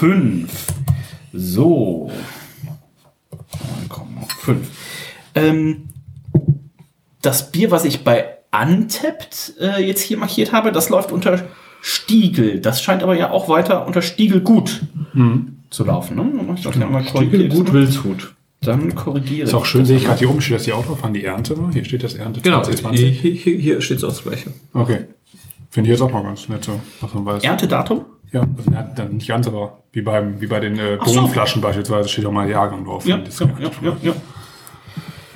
9,5. 0.00 0.48
So. 1.32 2.10
9,5. 3.88 4.56
Ähm, 5.34 5.88
das 7.22 7.50
Bier, 7.50 7.70
was 7.70 7.84
ich 7.86 8.04
bei 8.04 8.26
Untapped 8.52 9.54
äh, 9.60 9.82
jetzt 9.84 10.02
hier 10.02 10.18
markiert 10.18 10.52
habe, 10.52 10.72
das 10.72 10.88
läuft 10.88 11.10
unter 11.12 11.40
Stiegel. 11.80 12.60
Das 12.60 12.82
scheint 12.82 13.02
aber 13.02 13.16
ja 13.16 13.30
auch 13.30 13.48
weiter 13.48 13.86
unter 13.86 14.02
Stiegel 14.02 14.40
gut 14.40 14.82
zu 15.70 15.84
laufen. 15.84 16.16
Ne? 16.16 16.54
Ich 16.56 16.62
das 16.62 16.76
ja 16.76 16.86
mal 16.86 17.04
korrigiert. 17.04 17.72
Wildshut. 17.72 18.34
Dann 18.60 18.94
korrigiere 18.94 19.48
Ist 19.48 19.54
auch 19.54 19.64
schön, 19.66 19.84
sehe 19.84 19.96
ich 19.96 20.04
gerade 20.04 20.20
hier 20.20 20.30
oben, 20.30 20.40
steht 20.40 20.56
das 20.56 20.64
hier 20.66 20.76
auch 20.76 20.86
drauf, 20.86 21.02
an 21.02 21.12
die 21.12 21.24
Ernte 21.24 21.58
war. 21.58 21.72
Hier 21.72 21.84
steht 21.84 22.04
das 22.04 22.14
Ernte 22.14 22.40
Genau, 22.42 22.62
2020. 22.62 23.20
hier, 23.20 23.32
hier, 23.32 23.58
hier 23.58 23.80
steht 23.80 23.96
es 23.98 24.04
auch 24.04 24.10
das 24.10 24.22
Gleiche. 24.22 24.50
Okay. 24.72 25.06
Finde 25.70 25.90
ich 25.90 25.98
jetzt 25.98 26.02
auch 26.02 26.12
mal 26.12 26.22
ganz 26.22 26.48
nett 26.48 26.64
so, 26.64 26.78
dass 27.00 27.12
man 27.14 27.24
weiß. 27.24 27.42
Erntedatum? 27.42 28.04
Ja, 28.30 28.42
also 28.56 28.70
ja, 28.70 28.82
dann 28.94 29.14
nicht 29.16 29.26
ganz, 29.26 29.48
aber 29.48 29.78
wie, 29.92 30.02
beim, 30.02 30.40
wie 30.40 30.46
bei 30.46 30.60
den 30.60 30.78
äh, 30.78 30.96
Ach 31.00 31.06
so. 31.06 31.14
Bohnenflaschen 31.14 31.60
beispielsweise 31.60 32.08
steht 32.08 32.24
auch 32.24 32.30
mal 32.32 32.48
Jahrgang 32.48 32.84
drauf. 32.84 33.04
Ja, 33.04 33.16
Das 33.18 33.40
ja, 33.40 33.46
ja, 33.58 33.70
ja, 33.82 33.96
ja. 34.02 34.12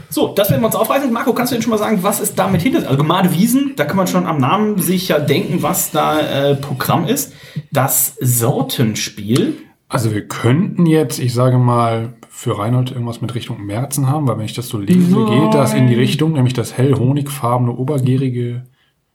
So, 0.09 0.29
das 0.29 0.51
werden 0.51 0.63
wir 0.63 0.67
uns 0.67 0.77
aufreißen. 0.77 1.13
Marco, 1.13 1.33
kannst 1.33 1.53
du 1.53 1.57
denn 1.57 1.63
schon 1.63 1.71
mal 1.71 1.79
sagen, 1.79 2.03
was 2.03 2.21
ist 2.21 2.39
damit 2.39 2.63
hinter? 2.63 2.79
Also 2.87 2.97
Gemade 2.97 3.33
Wiesen, 3.35 3.73
da 3.77 3.85
kann 3.85 3.97
man 3.97 4.07
schon 4.07 4.27
am 4.27 4.39
Namen 4.39 4.79
sich 4.79 5.09
ja 5.09 5.19
denken, 5.19 5.63
was 5.63 5.91
da 5.91 6.21
äh, 6.21 6.55
Programm 6.57 7.07
ist. 7.07 7.33
Das 7.73 8.15
Sortenspiel. 8.21 9.55
Also 9.89 10.13
wir 10.13 10.27
könnten 10.27 10.87
jetzt, 10.87 11.19
ich 11.19 11.33
sage 11.33 11.59
mal, 11.59 12.15
für 12.29 12.59
Reinhold 12.59 12.91
irgendwas 12.91 13.21
mit 13.21 13.35
Richtung 13.35 13.65
Märzen 13.65 14.09
haben, 14.09 14.27
weil 14.29 14.39
wenn 14.39 14.45
ich 14.45 14.53
das 14.55 14.69
so 14.69 14.79
lese, 14.79 15.25
geht 15.27 15.55
das 15.55 15.75
in 15.75 15.87
die 15.87 15.95
Richtung, 15.95 16.33
nämlich 16.33 16.55
das 16.55 16.77
hell 16.77 16.95
honigfarbene, 16.95 17.73
obergärige 17.73 18.65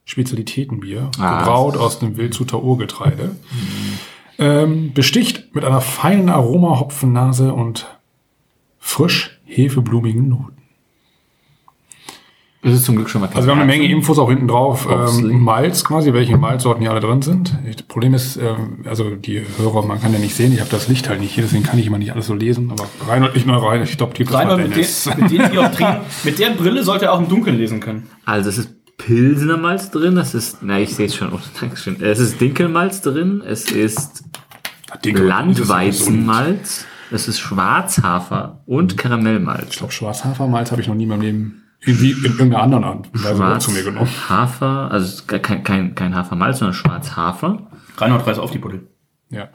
Spezialitätenbier, 0.06 1.10
Ah. 1.20 1.40
gebraut 1.40 1.78
aus 1.78 2.00
dem 2.00 2.18
Wildshuter 2.18 2.62
Urgetreide. 2.64 3.36
Ähm, 4.40 4.92
besticht 4.94 5.54
mit 5.54 5.64
einer 5.64 5.82
feinen 5.82 6.28
Aroma, 6.30 6.80
Hopfennase 6.80 7.54
und 7.54 7.86
frisch 8.80 9.40
hefeblumigen 9.46 10.30
Noten. 10.30 10.61
Es 12.64 12.74
ist 12.74 12.86
zum 12.86 12.96
Glück 12.96 13.10
schon 13.10 13.22
mal 13.22 13.30
Also 13.34 13.48
wir 13.48 13.54
haben 13.54 13.62
eine 13.62 13.72
Menge 13.72 13.86
Infos 13.86 14.20
auch 14.20 14.30
hinten 14.30 14.48
drauf. 14.48 14.88
Ähm, 14.90 15.40
Malz 15.40 15.84
quasi, 15.84 16.14
welche 16.14 16.38
Malzsorten 16.38 16.82
hier 16.84 16.92
alle 16.92 17.00
drin 17.00 17.24
sind. 17.24 17.58
Das 17.66 17.82
Problem 17.82 18.14
ist, 18.14 18.38
ähm, 18.38 18.86
also 18.86 19.16
die 19.16 19.42
Hörer, 19.58 19.84
man 19.84 20.00
kann 20.00 20.14
ja 20.14 20.20
nicht 20.20 20.36
sehen, 20.36 20.54
ich 20.54 20.60
habe 20.60 20.70
das 20.70 20.88
Licht 20.88 21.10
halt 21.10 21.22
nicht 21.22 21.32
hier, 21.34 21.44
deswegen 21.44 21.64
kann 21.64 21.80
ich 21.80 21.88
immer 21.88 21.98
nicht 21.98 22.12
alles 22.12 22.28
so 22.28 22.36
lesen. 22.36 22.70
Aber 22.72 22.86
Reinhold, 23.08 23.34
nicht 23.34 23.48
nur 23.48 23.56
Reinhold, 23.58 23.90
ich 23.90 23.98
glaube, 23.98 24.14
die 24.14 24.24
Reinhold 24.24 24.68
mit, 24.70 24.76
den, 24.76 25.22
mit, 25.22 25.32
den 25.32 25.52
Dioptrien, 25.52 25.98
mit 26.24 26.38
der 26.38 26.50
Brille 26.58 26.84
sollte 26.84 27.06
er 27.06 27.14
auch 27.14 27.20
im 27.20 27.28
Dunkeln 27.30 27.58
lesen 27.58 27.80
können. 27.80 28.08
Also 28.26 28.50
es 28.50 28.60
ist 28.60 28.70
Pilsenermalz 28.98 29.90
drin, 29.90 30.16
es 30.18 30.36
ist, 30.36 30.58
na 30.62 30.80
ich 30.80 30.96
sehe 30.96 31.08
es 31.08 31.16
schon, 31.16 31.34
oh, 31.34 31.40
Dankeschön. 31.60 32.00
Es 32.00 32.20
ist 32.20 32.40
Dinkelmalz 32.40 33.02
drin, 33.02 33.42
es 33.44 33.72
ist 33.72 34.24
Landweizenmalz, 35.04 36.86
es 37.10 37.28
ist 37.28 37.40
Schwarzhafer 37.40 38.62
und 38.68 38.92
Ich 38.92 38.98
Karamellmalz. 39.00 39.78
glaube, 39.78 39.94
Schwarzhafermalz 39.94 40.70
habe 40.72 40.82
ich 40.82 40.88
noch 40.88 40.94
nie 40.96 41.04
in 41.04 41.10
meinem 41.10 41.22
Leben 41.22 41.61
irgendwie 41.84 42.12
in 42.12 42.24
irgendeiner 42.24 42.62
anderen 42.64 42.84
Art 42.84 43.08
auch 43.26 43.58
zu 43.60 43.72
mir 43.72 43.84
genommen. 43.84 44.10
Hafer, 44.30 44.90
also 44.92 45.24
kein, 45.26 45.64
kein, 45.64 45.96
kein 45.96 46.16
Hafermalz, 46.16 46.60
sondern 46.60 46.74
Schwarzhafer. 46.76 47.60
Reinhold 47.98 48.26
reißt 48.28 48.40
auf 48.40 48.52
die 48.52 48.60
Buddel. 48.60 48.88
Ja. 49.30 49.48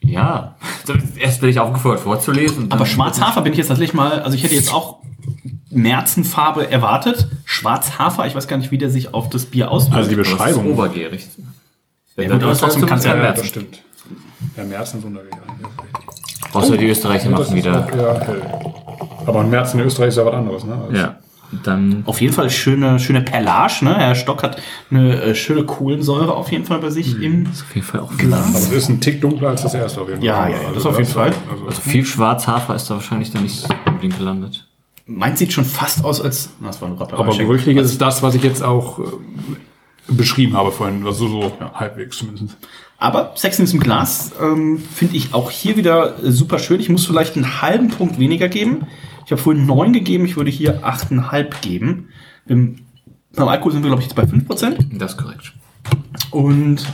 Ja, 0.00 0.56
erst 1.16 1.40
bin 1.40 1.48
ich 1.50 1.58
aufgefordert 1.60 2.00
vorzulesen. 2.00 2.70
Aber 2.70 2.84
Schwarzhafer 2.86 3.40
bin 3.42 3.52
ich 3.52 3.58
jetzt 3.58 3.68
tatsächlich 3.68 3.94
mal, 3.94 4.20
also 4.22 4.36
ich 4.36 4.42
hätte 4.44 4.54
jetzt 4.54 4.72
auch 4.74 4.98
Märzenfarbe 5.70 6.70
erwartet. 6.70 7.28
Schwarzhafer, 7.44 8.26
ich 8.26 8.34
weiß 8.34 8.48
gar 8.48 8.56
nicht, 8.58 8.70
wie 8.70 8.78
der 8.78 8.90
sich 8.90 9.14
auf 9.14 9.30
das 9.30 9.46
Bier 9.46 9.70
auswirkt. 9.70 9.96
Also 9.96 10.08
die 10.10 10.14
Aber 10.16 10.22
es 10.22 10.28
ist 10.28 10.34
Beschreibung. 10.38 10.72
obergärig. 10.72 11.28
Ja, 12.16 12.24
gut, 12.28 12.42
aber 12.42 12.54
trotzdem 12.58 12.84
kannst 12.86 13.04
du 13.06 13.08
ja- 13.08 13.16
ja, 13.16 13.32
das 13.32 13.46
stimmt. 13.46 13.82
Ja, 14.56 14.64
Märzen 14.64 14.98
ist 14.98 15.06
das 15.06 15.12
richtig. 15.24 16.54
Außer 16.54 16.76
die 16.76 16.86
Österreicher 16.88 17.30
Das 17.30 17.40
machen 17.40 17.56
wieder. 17.56 17.84
auch 17.86 17.90
eher 17.90 18.20
hell. 18.20 18.42
Aber 19.24 19.40
ein 19.40 19.48
Märzen 19.50 19.80
in 19.80 19.86
Österreich 19.86 20.08
ist 20.08 20.16
ja 20.16 20.26
was 20.26 20.34
anderes, 20.34 20.64
ne? 20.64 20.74
Also 20.74 20.94
Ja. 20.96 21.16
Dann 21.62 22.02
Auf 22.06 22.20
jeden 22.22 22.32
Fall 22.32 22.48
schöne, 22.48 22.98
schöne 22.98 23.20
Perlage, 23.20 23.84
ne? 23.84 23.94
Herr 23.98 24.14
Stock 24.14 24.42
hat 24.42 24.56
eine 24.90 25.20
äh, 25.20 25.34
schöne 25.34 25.64
Kohlensäure 25.64 26.34
auf 26.34 26.50
jeden 26.50 26.64
Fall 26.64 26.78
bei 26.78 26.88
sich 26.90 27.20
im 27.20 27.44
ist 27.52 27.62
auf 27.62 27.74
jeden 27.74 27.86
Fall 27.86 28.00
auch 28.00 28.10
Aber 28.12 28.16
Glas. 28.16 28.54
es 28.54 28.72
ist 28.72 28.88
ein 28.88 29.00
Tick 29.00 29.20
dunkler 29.20 29.50
als 29.50 29.62
das 29.62 29.74
erste 29.74 30.00
auf 30.00 30.08
jeden 30.08 30.22
Ja, 30.22 30.34
Fall. 30.42 30.50
ja, 30.52 30.62
ja, 30.62 30.72
das 30.74 30.86
auf 30.86 30.96
jeden 30.98 31.10
Fall. 31.10 31.32
Also, 31.66 31.80
viel 31.82 32.06
Schwarzhafer 32.06 32.74
ist 32.74 32.88
da 32.88 32.94
wahrscheinlich 32.94 33.30
dann 33.32 33.42
nicht 33.42 33.66
unbedingt 33.86 34.16
gelandet. 34.16 34.66
Meins 35.06 35.40
sieht 35.40 35.52
schon 35.52 35.64
fast 35.66 36.04
aus 36.04 36.20
als. 36.22 36.48
Na, 36.60 36.68
Das 36.68 36.80
war 36.80 36.88
ein 36.88 36.94
Rapper. 36.96 37.18
aber 37.18 37.36
gerüchtig 37.36 37.76
ist 37.76 37.90
es 37.90 37.98
das, 37.98 38.22
was 38.22 38.34
ich 38.34 38.42
jetzt 38.42 38.62
auch 38.62 38.98
äh, 39.00 39.02
beschrieben 40.08 40.56
habe 40.56 40.72
vorhin. 40.72 41.04
Also 41.06 41.28
so 41.28 41.52
halbwegs 41.74 42.16
zumindest. 42.18 42.56
Aber 42.98 43.32
Sexiness 43.36 43.72
im 43.74 43.80
Glas 43.80 44.30
ähm, 44.40 44.78
finde 44.94 45.16
ich 45.16 45.34
auch 45.34 45.50
hier 45.50 45.76
wieder 45.76 46.22
äh, 46.24 46.30
super 46.30 46.58
schön. 46.58 46.80
Ich 46.80 46.88
muss 46.88 47.04
vielleicht 47.06 47.36
einen 47.36 47.60
halben 47.60 47.88
Punkt 47.90 48.18
weniger 48.18 48.48
geben. 48.48 48.86
Ich 49.24 49.32
habe 49.32 49.40
vorhin 49.40 49.66
9 49.66 49.92
gegeben, 49.92 50.24
ich 50.24 50.36
würde 50.36 50.50
hier 50.50 50.84
8,5 50.84 51.60
geben. 51.60 52.08
Im, 52.46 52.78
beim 53.34 53.48
Alkohol 53.48 53.72
sind 53.72 53.82
wir, 53.82 53.88
glaube 53.88 54.02
ich, 54.02 54.08
jetzt 54.08 54.16
bei 54.16 54.24
5%. 54.24 54.98
Das 54.98 55.12
ist 55.12 55.18
korrekt. 55.18 55.52
Und 56.30 56.86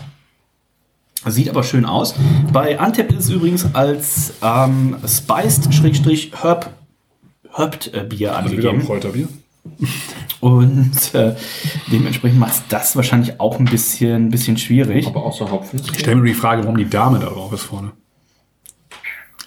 sieht 1.27 1.49
aber 1.51 1.63
schön 1.63 1.85
aus. 1.85 2.15
Bei 2.53 2.79
Antep 2.79 3.13
ist 3.13 3.25
es 3.25 3.31
übrigens 3.31 3.75
als 3.75 4.35
ähm, 4.43 4.97
Spiced-Herb 5.07 6.71
Herbed 7.51 7.95
äh, 7.95 8.05
Bier 8.05 8.37
Also 8.37 8.53
wieder 8.53 8.71
ein 8.71 8.77
angegeben. 8.77 8.87
Kräuterbier. 8.87 9.29
Und 10.41 11.15
äh, 11.15 11.35
dementsprechend 11.91 12.39
macht 12.39 12.63
das 12.69 12.95
wahrscheinlich 12.95 13.41
auch 13.41 13.59
ein 13.59 13.65
bisschen, 13.65 14.27
ein 14.27 14.31
bisschen 14.31 14.57
schwierig. 14.57 15.07
Aber 15.07 15.25
außer 15.25 15.51
Hopfen. 15.51 15.81
Ich 15.93 15.99
stelle 16.01 16.17
mir 16.17 16.29
die 16.29 16.35
Frage, 16.35 16.63
warum 16.63 16.77
die 16.77 16.89
Dame 16.89 17.19
da 17.19 17.27
drauf 17.27 17.53
ist 17.53 17.65
vorne. 17.65 17.91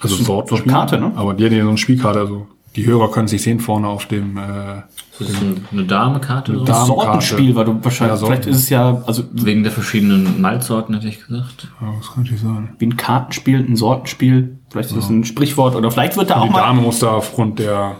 Also 0.00 0.16
Sorten. 0.16 0.56
so 0.56 0.62
eine 0.62 0.72
Karte, 0.72 0.98
ne? 0.98 1.12
Aber 1.14 1.32
die 1.34 1.44
hat 1.44 1.52
ja 1.52 1.62
so 1.62 1.68
eine 1.68 1.78
Spielkarte. 1.78 2.20
Also 2.20 2.46
die 2.76 2.86
Hörer 2.86 3.10
können 3.10 3.28
sich 3.28 3.42
sehen 3.42 3.60
vorne 3.60 3.86
auf 3.88 4.06
dem. 4.06 4.36
Äh, 4.38 4.40
Das 5.18 5.28
ist 5.28 5.42
ein- 5.42 5.66
eine 5.70 5.84
Damenkarte. 5.84 6.54
so. 6.58 6.64
Dame- 6.64 6.86
Sortenspiel, 6.86 7.54
weil 7.54 7.66
du 7.66 7.78
wahrscheinlich, 7.84 8.20
Ja, 8.20 8.26
vielleicht 8.26 8.46
ist 8.46 8.56
es 8.56 8.68
ja, 8.70 9.02
also 9.06 9.24
Wegen 9.32 9.62
der 9.62 9.70
verschiedenen 9.72 10.40
Malzsorten, 10.40 10.94
hätte 10.94 11.06
ich 11.08 11.20
gesagt. 11.24 11.68
ja, 11.80 11.92
was 11.98 12.12
kann 12.12 12.24
ich 12.24 12.40
sagen? 12.40 12.74
wie 12.78 12.86
ein 12.86 12.96
Kartenspiel, 12.96 13.58
ein 13.60 13.76
Sortenspiel, 13.76 14.58
vielleicht 14.70 14.88
ist 14.90 14.96
das 14.96 15.10
ein 15.10 15.24
Sprichwort 15.24 15.76
oder 15.76 15.90
vielleicht 15.90 16.16
wird 16.16 16.30
da 16.30 16.36
auch 16.40 16.44
Die 16.46 16.50
mal, 16.50 16.60
Dame 16.62 16.80
muss 16.80 16.98
da 17.00 17.08
aufgrund 17.12 17.58
der 17.58 17.96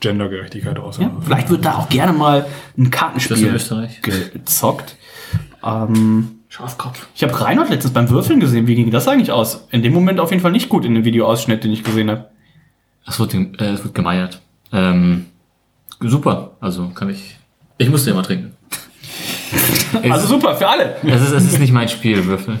Gendergerechtigkeit 0.00 0.78
aussehen. 0.78 1.10
ja, 1.14 1.20
vielleicht 1.22 1.50
wird 1.50 1.64
da 1.64 1.76
auch 1.78 1.88
gerne 1.88 2.12
mal 2.12 2.46
ein 2.78 2.90
Kartenspiel 2.90 3.48
Österreich. 3.54 4.00
gezockt. 4.02 4.96
Ähm, 5.64 6.28
Schafkopf. 6.48 7.06
ich 7.14 7.22
habe 7.22 7.38
Reinhold 7.40 7.70
letztens 7.70 7.92
beim 7.92 8.08
Würfeln 8.10 8.40
gesehen. 8.40 8.66
Wie 8.66 8.74
ging 8.74 8.90
das 8.90 9.06
eigentlich 9.06 9.30
aus? 9.30 9.66
In 9.70 9.82
dem 9.82 9.92
Moment 9.92 10.18
auf 10.18 10.30
jeden 10.30 10.42
Fall 10.42 10.50
nicht 10.52 10.68
gut 10.68 10.84
in 10.84 10.94
dem 10.94 11.04
Videoausschnitt, 11.04 11.62
den 11.64 11.70
ich 11.72 11.84
gesehen 11.84 12.10
habe. 12.10 12.29
Es 13.10 13.18
wird, 13.18 13.34
äh, 13.34 13.72
es 13.72 13.82
wird 13.82 13.94
gemeiert. 13.94 14.40
Ähm, 14.72 15.26
super. 16.00 16.52
Also 16.60 16.88
kann 16.90 17.10
ich. 17.10 17.36
Ich 17.76 17.90
musste 17.90 18.10
immer 18.10 18.22
trinken. 18.22 18.54
es, 19.52 20.02
Also 20.10 20.26
super, 20.28 20.54
für 20.54 20.68
alle. 20.68 20.96
es, 21.02 21.22
ist, 21.22 21.32
es 21.32 21.44
ist 21.52 21.58
nicht 21.58 21.72
mein 21.72 21.88
Spiel, 21.88 22.24
würfeln. 22.24 22.60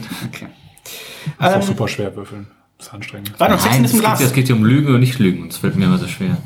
Ist 1.38 1.54
auch 1.54 1.62
super 1.62 1.86
schwer 1.86 2.14
würfeln. 2.16 2.48
Das 2.78 2.88
ist 2.88 2.94
anstrengend. 2.94 3.38
Wein 3.38 3.52
und 3.52 3.64
Nein, 3.64 3.84
ist 3.84 3.92
im 3.92 3.98
geht, 3.98 4.06
Glas. 4.06 4.20
es 4.22 4.32
geht 4.32 4.46
hier 4.46 4.56
um 4.56 4.64
Lügen 4.64 4.92
und 4.94 5.00
nicht 5.00 5.18
Lügen. 5.18 5.42
Und 5.42 5.52
es 5.52 5.58
fällt 5.58 5.76
mir 5.76 5.84
immer 5.84 5.98
so 5.98 6.08
schwer 6.08 6.36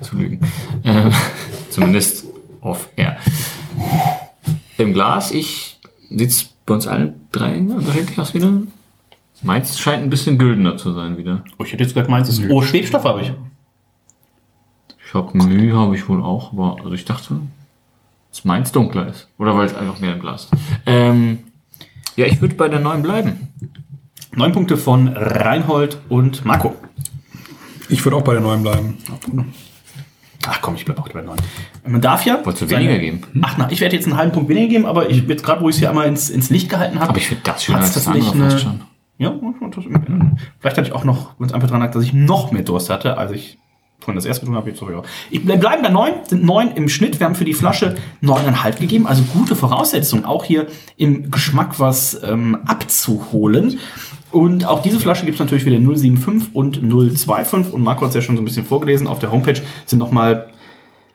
zu 0.00 0.16
lügen. 0.16 0.40
Ähm, 0.82 1.12
zumindest 1.70 2.24
off 2.60 2.88
air. 2.96 3.18
Im 4.78 4.94
Glas, 4.94 5.30
ich 5.30 5.78
sieht's 6.10 6.48
bei 6.66 6.74
uns 6.74 6.86
allen 6.88 7.28
dreien 7.30 7.70
unterschiedlich 7.70 8.18
aus 8.18 8.34
wieder. 8.34 8.50
Meins 9.44 9.78
scheint 9.78 10.02
ein 10.02 10.10
bisschen 10.10 10.38
güldener 10.38 10.76
zu 10.76 10.92
sein 10.92 11.18
wieder. 11.18 11.44
Oh, 11.58 11.64
ich 11.64 11.72
hätte 11.72 11.84
jetzt 11.84 11.92
gesagt, 11.92 12.10
meins 12.10 12.28
ist. 12.28 12.42
Oh, 12.48 12.62
Schwebstoff 12.62 13.04
habe 13.04 13.20
ich. 13.20 13.32
Ich 15.06 15.14
habe 15.14 15.36
Mühe, 15.36 15.76
habe 15.76 15.94
ich 15.94 16.08
wohl 16.08 16.22
auch, 16.22 16.52
aber 16.52 16.78
also 16.82 16.92
ich 16.92 17.04
dachte, 17.04 17.38
dass 18.30 18.44
meins 18.44 18.72
dunkler 18.72 19.06
ist. 19.06 19.28
Oder 19.38 19.56
weil 19.56 19.66
es 19.66 19.74
einfach 19.74 20.00
mehr 20.00 20.14
im 20.14 20.20
Glas 20.20 20.44
ist. 20.44 20.62
Ähm, 20.86 21.40
ja, 22.16 22.26
ich 22.26 22.40
würde 22.40 22.54
bei 22.54 22.68
der 22.68 22.80
neuen 22.80 23.02
bleiben. 23.02 23.48
Neun 24.34 24.52
Punkte 24.52 24.76
von 24.76 25.08
Reinhold 25.08 25.98
und 26.08 26.44
Marco. 26.44 26.74
Ich 27.90 28.04
würde 28.04 28.16
auch 28.16 28.22
bei 28.24 28.32
der 28.32 28.42
neuen 28.42 28.62
bleiben. 28.62 28.96
Ach 30.46 30.60
komm, 30.62 30.74
ich 30.74 30.84
bleibe 30.84 31.00
auch 31.00 31.08
bei 31.08 31.20
neun. 31.20 31.38
Man 31.86 32.00
darf 32.00 32.24
ja. 32.24 32.40
Wolltest 32.44 32.62
du 32.62 32.76
weniger 32.76 32.98
geben? 32.98 33.22
Ach 33.42 33.56
na, 33.58 33.70
ich 33.70 33.80
werde 33.80 33.94
jetzt 33.94 34.06
einen 34.06 34.16
halben 34.16 34.32
Punkt 34.32 34.48
weniger 34.48 34.68
geben, 34.68 34.86
aber 34.86 35.10
ich 35.10 35.22
jetzt 35.28 35.44
gerade, 35.44 35.60
wo 35.60 35.68
ich 35.68 35.76
es 35.76 35.78
hier 35.80 35.90
einmal 35.90 36.06
ins, 36.06 36.30
ins 36.30 36.48
Licht 36.50 36.70
gehalten 36.70 36.98
habe. 36.98 37.10
Aber 37.10 37.18
ich 37.18 37.28
finde 37.28 37.42
das 37.44 37.62
schöner 37.62 37.78
hat's 37.78 37.88
als 37.88 38.04
das 38.04 38.06
andere 38.06 38.24
tatsächlich 38.24 38.52
fast 38.52 38.64
schon. 38.64 38.93
Ja, 39.18 39.32
vielleicht 40.58 40.76
hatte 40.76 40.88
ich 40.88 40.92
auch 40.92 41.04
noch, 41.04 41.34
wenn 41.38 41.46
es 41.46 41.52
einfach 41.52 41.68
dran 41.68 41.80
lag, 41.80 41.92
dass 41.92 42.02
ich 42.02 42.12
noch 42.12 42.50
mehr 42.50 42.62
Durst 42.62 42.90
hatte, 42.90 43.16
als 43.16 43.30
ich 43.32 43.58
vorhin 44.00 44.16
das 44.16 44.24
erste 44.26 44.40
getrunken 44.40 44.58
habe. 44.60 44.70
Jetzt 44.70 44.80
so, 44.80 44.90
ja. 44.90 45.02
Ich 45.30 45.44
bleib- 45.44 45.60
bleiben 45.60 45.82
bei 45.82 45.88
neun, 45.88 46.12
sind 46.26 46.44
neun 46.44 46.72
im 46.72 46.88
Schnitt. 46.88 47.20
Wir 47.20 47.26
haben 47.26 47.36
für 47.36 47.44
die 47.44 47.54
Flasche 47.54 47.94
neuneinhalb 48.20 48.78
gegeben, 48.80 49.06
also 49.06 49.22
gute 49.32 49.54
Voraussetzungen, 49.56 50.24
auch 50.24 50.44
hier 50.44 50.66
im 50.96 51.30
Geschmack 51.30 51.78
was 51.78 52.20
ähm, 52.24 52.58
abzuholen. 52.66 53.78
Und 54.32 54.66
auch 54.66 54.82
diese 54.82 54.98
Flasche 54.98 55.24
gibt 55.24 55.36
es 55.36 55.40
natürlich 55.40 55.64
wieder 55.64 55.78
075 55.78 56.54
und 56.54 56.78
025. 56.82 57.72
Und 57.72 57.82
Marco 57.82 58.02
hat 58.02 58.08
es 58.08 58.14
ja 58.16 58.20
schon 58.20 58.36
so 58.36 58.42
ein 58.42 58.44
bisschen 58.44 58.66
vorgelesen. 58.66 59.06
Auf 59.06 59.20
der 59.20 59.30
Homepage 59.30 59.60
sind 59.86 60.00
nochmal 60.00 60.48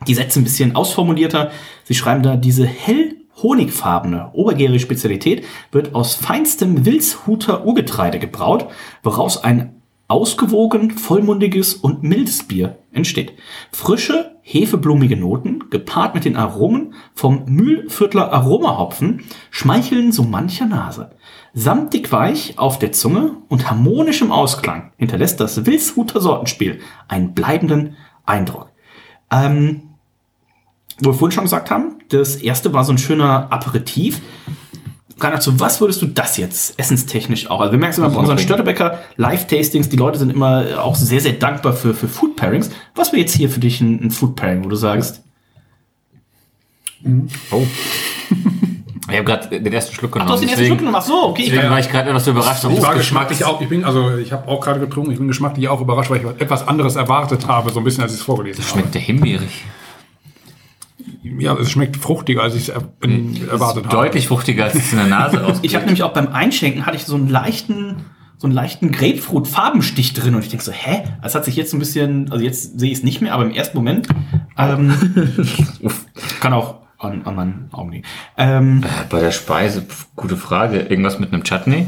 die 0.08 0.14
Sätze 0.16 0.40
ein 0.40 0.46
bisschen 0.46 0.74
ausformulierter. 0.76 1.52
Sie 1.84 1.94
schreiben 1.96 2.24
da, 2.24 2.38
diese 2.38 2.66
hell 2.66 3.18
honigfarbene 3.42 4.32
obergärige 4.34 4.80
Spezialität 4.80 5.46
wird 5.72 5.96
aus 5.96 6.16
feinstem 6.16 6.86
Wilshuter 6.86 7.66
Urgetreide 7.66 8.20
gebraut, 8.20 8.68
woraus 9.04 9.44
ein 9.44 9.80
ausgewogen, 10.10 10.92
vollmundiges 10.92 11.76
und 11.76 12.02
mildes 12.02 12.44
Bier 12.44 12.80
entsteht. 12.92 13.34
Frische, 13.72 14.38
hefeblumige 14.42 15.16
Noten, 15.16 15.70
gepaart 15.70 16.16
mit 16.16 16.26
den 16.26 16.36
Aromen 16.36 16.96
vom 17.14 17.46
Mühlviertler 17.46 18.34
Aromahopfen, 18.34 19.22
schmeicheln 19.52 20.12
so 20.12 20.24
mancher 20.24 20.66
Nase. 20.66 21.12
Samtig 21.54 22.12
weich 22.12 22.58
auf 22.58 22.80
der 22.80 22.92
Zunge 22.92 23.38
und 23.50 23.70
harmonisch 23.70 24.22
im 24.22 24.32
Ausklang 24.32 24.92
hinterlässt 24.98 25.40
das 25.40 25.68
Wilshuter 25.68 26.20
Sortenspiel 26.20 26.80
einen 27.08 27.36
bleibenden 27.36 27.96
Eindruck. 28.26 28.72
Ähm, 29.32 29.89
wo 31.02 31.12
wir 31.12 31.14
vorhin 31.14 31.34
schon 31.34 31.44
gesagt 31.44 31.72
haben, 31.72 31.96
das 32.10 32.36
erste 32.38 32.74
war 32.74 32.84
so 32.84 32.92
ein 32.92 32.98
schöner 32.98 33.52
Aperitif. 33.52 34.22
Reinhard, 35.20 35.44
zu 35.44 35.60
was 35.60 35.82
würdest 35.82 36.02
du 36.02 36.06
das 36.06 36.38
jetzt 36.38 36.80
essenstechnisch 36.80 37.50
auch? 37.50 37.60
Also 37.60 37.74
wir 37.74 37.80
merken 37.80 37.92
es 37.92 37.98
immer 37.98 38.10
bei 38.10 38.20
unseren 38.20 38.38
Störtebecker 38.38 39.00
Live-Tastings, 39.18 39.90
die 39.90 39.98
Leute 39.98 40.18
sind 40.18 40.30
immer 40.30 40.82
auch 40.82 40.96
sehr, 40.96 41.20
sehr 41.20 41.34
dankbar 41.34 41.74
für, 41.74 41.94
für 41.94 42.08
Food 42.08 42.38
Pairings. 42.38 42.70
Was 42.96 43.12
wäre 43.12 43.22
jetzt 43.22 43.36
hier 43.36 43.50
für 43.50 43.60
dich 43.60 43.82
ein, 43.82 44.06
ein 44.06 44.12
Food 44.12 44.38
Pairing, 44.38 44.64
wo 44.64 44.70
du 44.70 44.76
sagst, 44.76 45.22
Oh. 47.52 47.66
Ich 49.12 49.16
habe 49.16 49.26
gerade 49.26 49.60
den 49.60 49.74
ersten 49.74 49.96
Schluck 49.96 50.12
ach, 50.12 50.14
genommen. 50.14 50.28
du 50.28 50.34
hast 50.34 50.42
den 50.42 50.50
ersten 50.50 50.62
deswegen, 50.62 50.68
Schluck 50.68 50.80
genommen, 50.80 50.96
ach 50.96 51.06
so, 51.06 51.30
okay. 51.30 51.42
Ich, 51.42 51.50
deswegen 51.50 51.72
war 51.72 51.80
ich 51.80 51.90
gerade 51.90 52.10
etwas 52.12 52.28
überrascht. 52.28 52.64
Ich 52.64 52.82
war 52.84 52.94
geschmacklich 52.94 53.44
auch, 53.44 53.60
ich 53.60 53.68
bin, 53.68 53.84
also 53.84 54.16
ich 54.18 54.32
habe 54.32 54.48
auch 54.48 54.62
gerade 54.62 54.80
getrunken, 54.80 55.10
ich 55.10 55.18
bin 55.18 55.28
geschmacklich 55.28 55.68
auch 55.68 55.82
überrascht, 55.82 56.12
weil 56.12 56.20
ich 56.20 56.42
etwas 56.42 56.68
anderes 56.68 56.96
erwartet 56.96 57.48
habe, 57.48 57.72
so 57.72 57.80
ein 57.80 57.84
bisschen, 57.84 58.04
als 58.04 58.14
ich 58.14 58.20
es 58.20 58.24
vorgelesen 58.24 58.64
habe. 58.64 58.72
Schmeckt 58.72 58.94
der 58.94 59.02
himbeerig. 59.02 59.66
Ja, 61.24 61.56
es 61.56 61.72
schmeckt 61.72 61.98
fruchtiger, 61.98 62.44
als 62.44 62.56
ich 62.56 62.64
es 62.64 62.70
er 62.70 62.84
erwartet 63.52 63.86
habe. 63.86 63.96
Deutlich 63.96 64.28
fruchtiger, 64.28 64.66
als 64.66 64.76
es 64.76 64.92
in 64.92 64.98
der 64.98 65.08
Nase 65.08 65.46
aussieht. 65.46 65.66
ich 65.66 65.76
habe 65.76 65.86
nämlich 65.86 66.04
auch 66.04 66.14
beim 66.14 66.28
Einschenken 66.28 66.86
hatte 66.86 66.98
ich 66.98 67.04
so 67.04 67.16
einen 67.16 67.30
leichten, 67.30 67.98
so 68.38 68.48
einen 68.48 68.54
leichten 68.54 68.92
Grapefruit-Farbenstich 68.92 70.14
drin 70.14 70.36
und 70.36 70.44
ich 70.44 70.50
denke 70.50 70.64
so, 70.64 70.72
hä? 70.72 71.04
Das 71.22 71.36
hat 71.36 71.46
sich 71.46 71.56
jetzt 71.56 71.72
so 71.72 71.78
ein 71.78 71.80
bisschen, 71.80 72.32
also 72.32 72.44
jetzt 72.44 72.80
sehe 72.80 72.92
ich 72.92 73.00
es 73.00 73.04
nicht 73.04 73.22
mehr, 73.22 73.34
aber 73.34 73.44
im 73.46 73.52
ersten 73.52 73.78
Moment 73.78 74.08
ähm, 74.58 74.94
kann 76.42 76.54
auch 76.54 76.80
an, 76.98 77.22
an 77.24 77.36
meinen 77.36 77.70
Augen 77.72 77.92
liegen. 77.92 78.06
Ähm, 78.38 78.84
Bei 79.10 79.20
der 79.20 79.32
Speise, 79.32 79.86
gute 80.16 80.38
Frage. 80.38 80.80
Irgendwas 80.80 81.20
mit 81.20 81.34
einem 81.34 81.44
Chutney? 81.44 81.88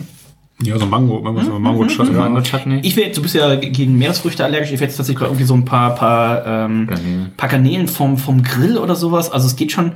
Ja, 0.63 0.77
so 0.77 0.85
Mango, 0.85 1.15
irgendwas 1.23 1.47
mit 1.47 1.59
Mango 1.59 1.85
Ja. 1.85 2.11
Mango 2.11 2.41
Chutney? 2.41 2.79
Ich 2.83 2.95
wäre, 2.95 3.11
du 3.11 3.21
bist 3.21 3.33
ja 3.35 3.55
gegen 3.55 3.97
Meeresfrüchte 3.97 4.43
allergisch. 4.45 4.71
Ich 4.71 4.79
wäre 4.79 4.85
jetzt 4.89 4.97
tatsächlich 4.97 5.23
irgendwie 5.23 5.43
so 5.45 5.53
ein 5.55 5.65
paar, 5.65 5.95
paar, 5.95 6.45
ähm, 6.45 6.87
Garnelen. 6.87 7.33
paar 7.37 7.49
Garnelen 7.49 7.87
vom, 7.87 8.17
vom 8.17 8.43
Grill 8.43 8.77
oder 8.77 8.95
sowas. 8.95 9.31
Also 9.31 9.47
es 9.47 9.55
geht 9.55 9.71
schon, 9.71 9.93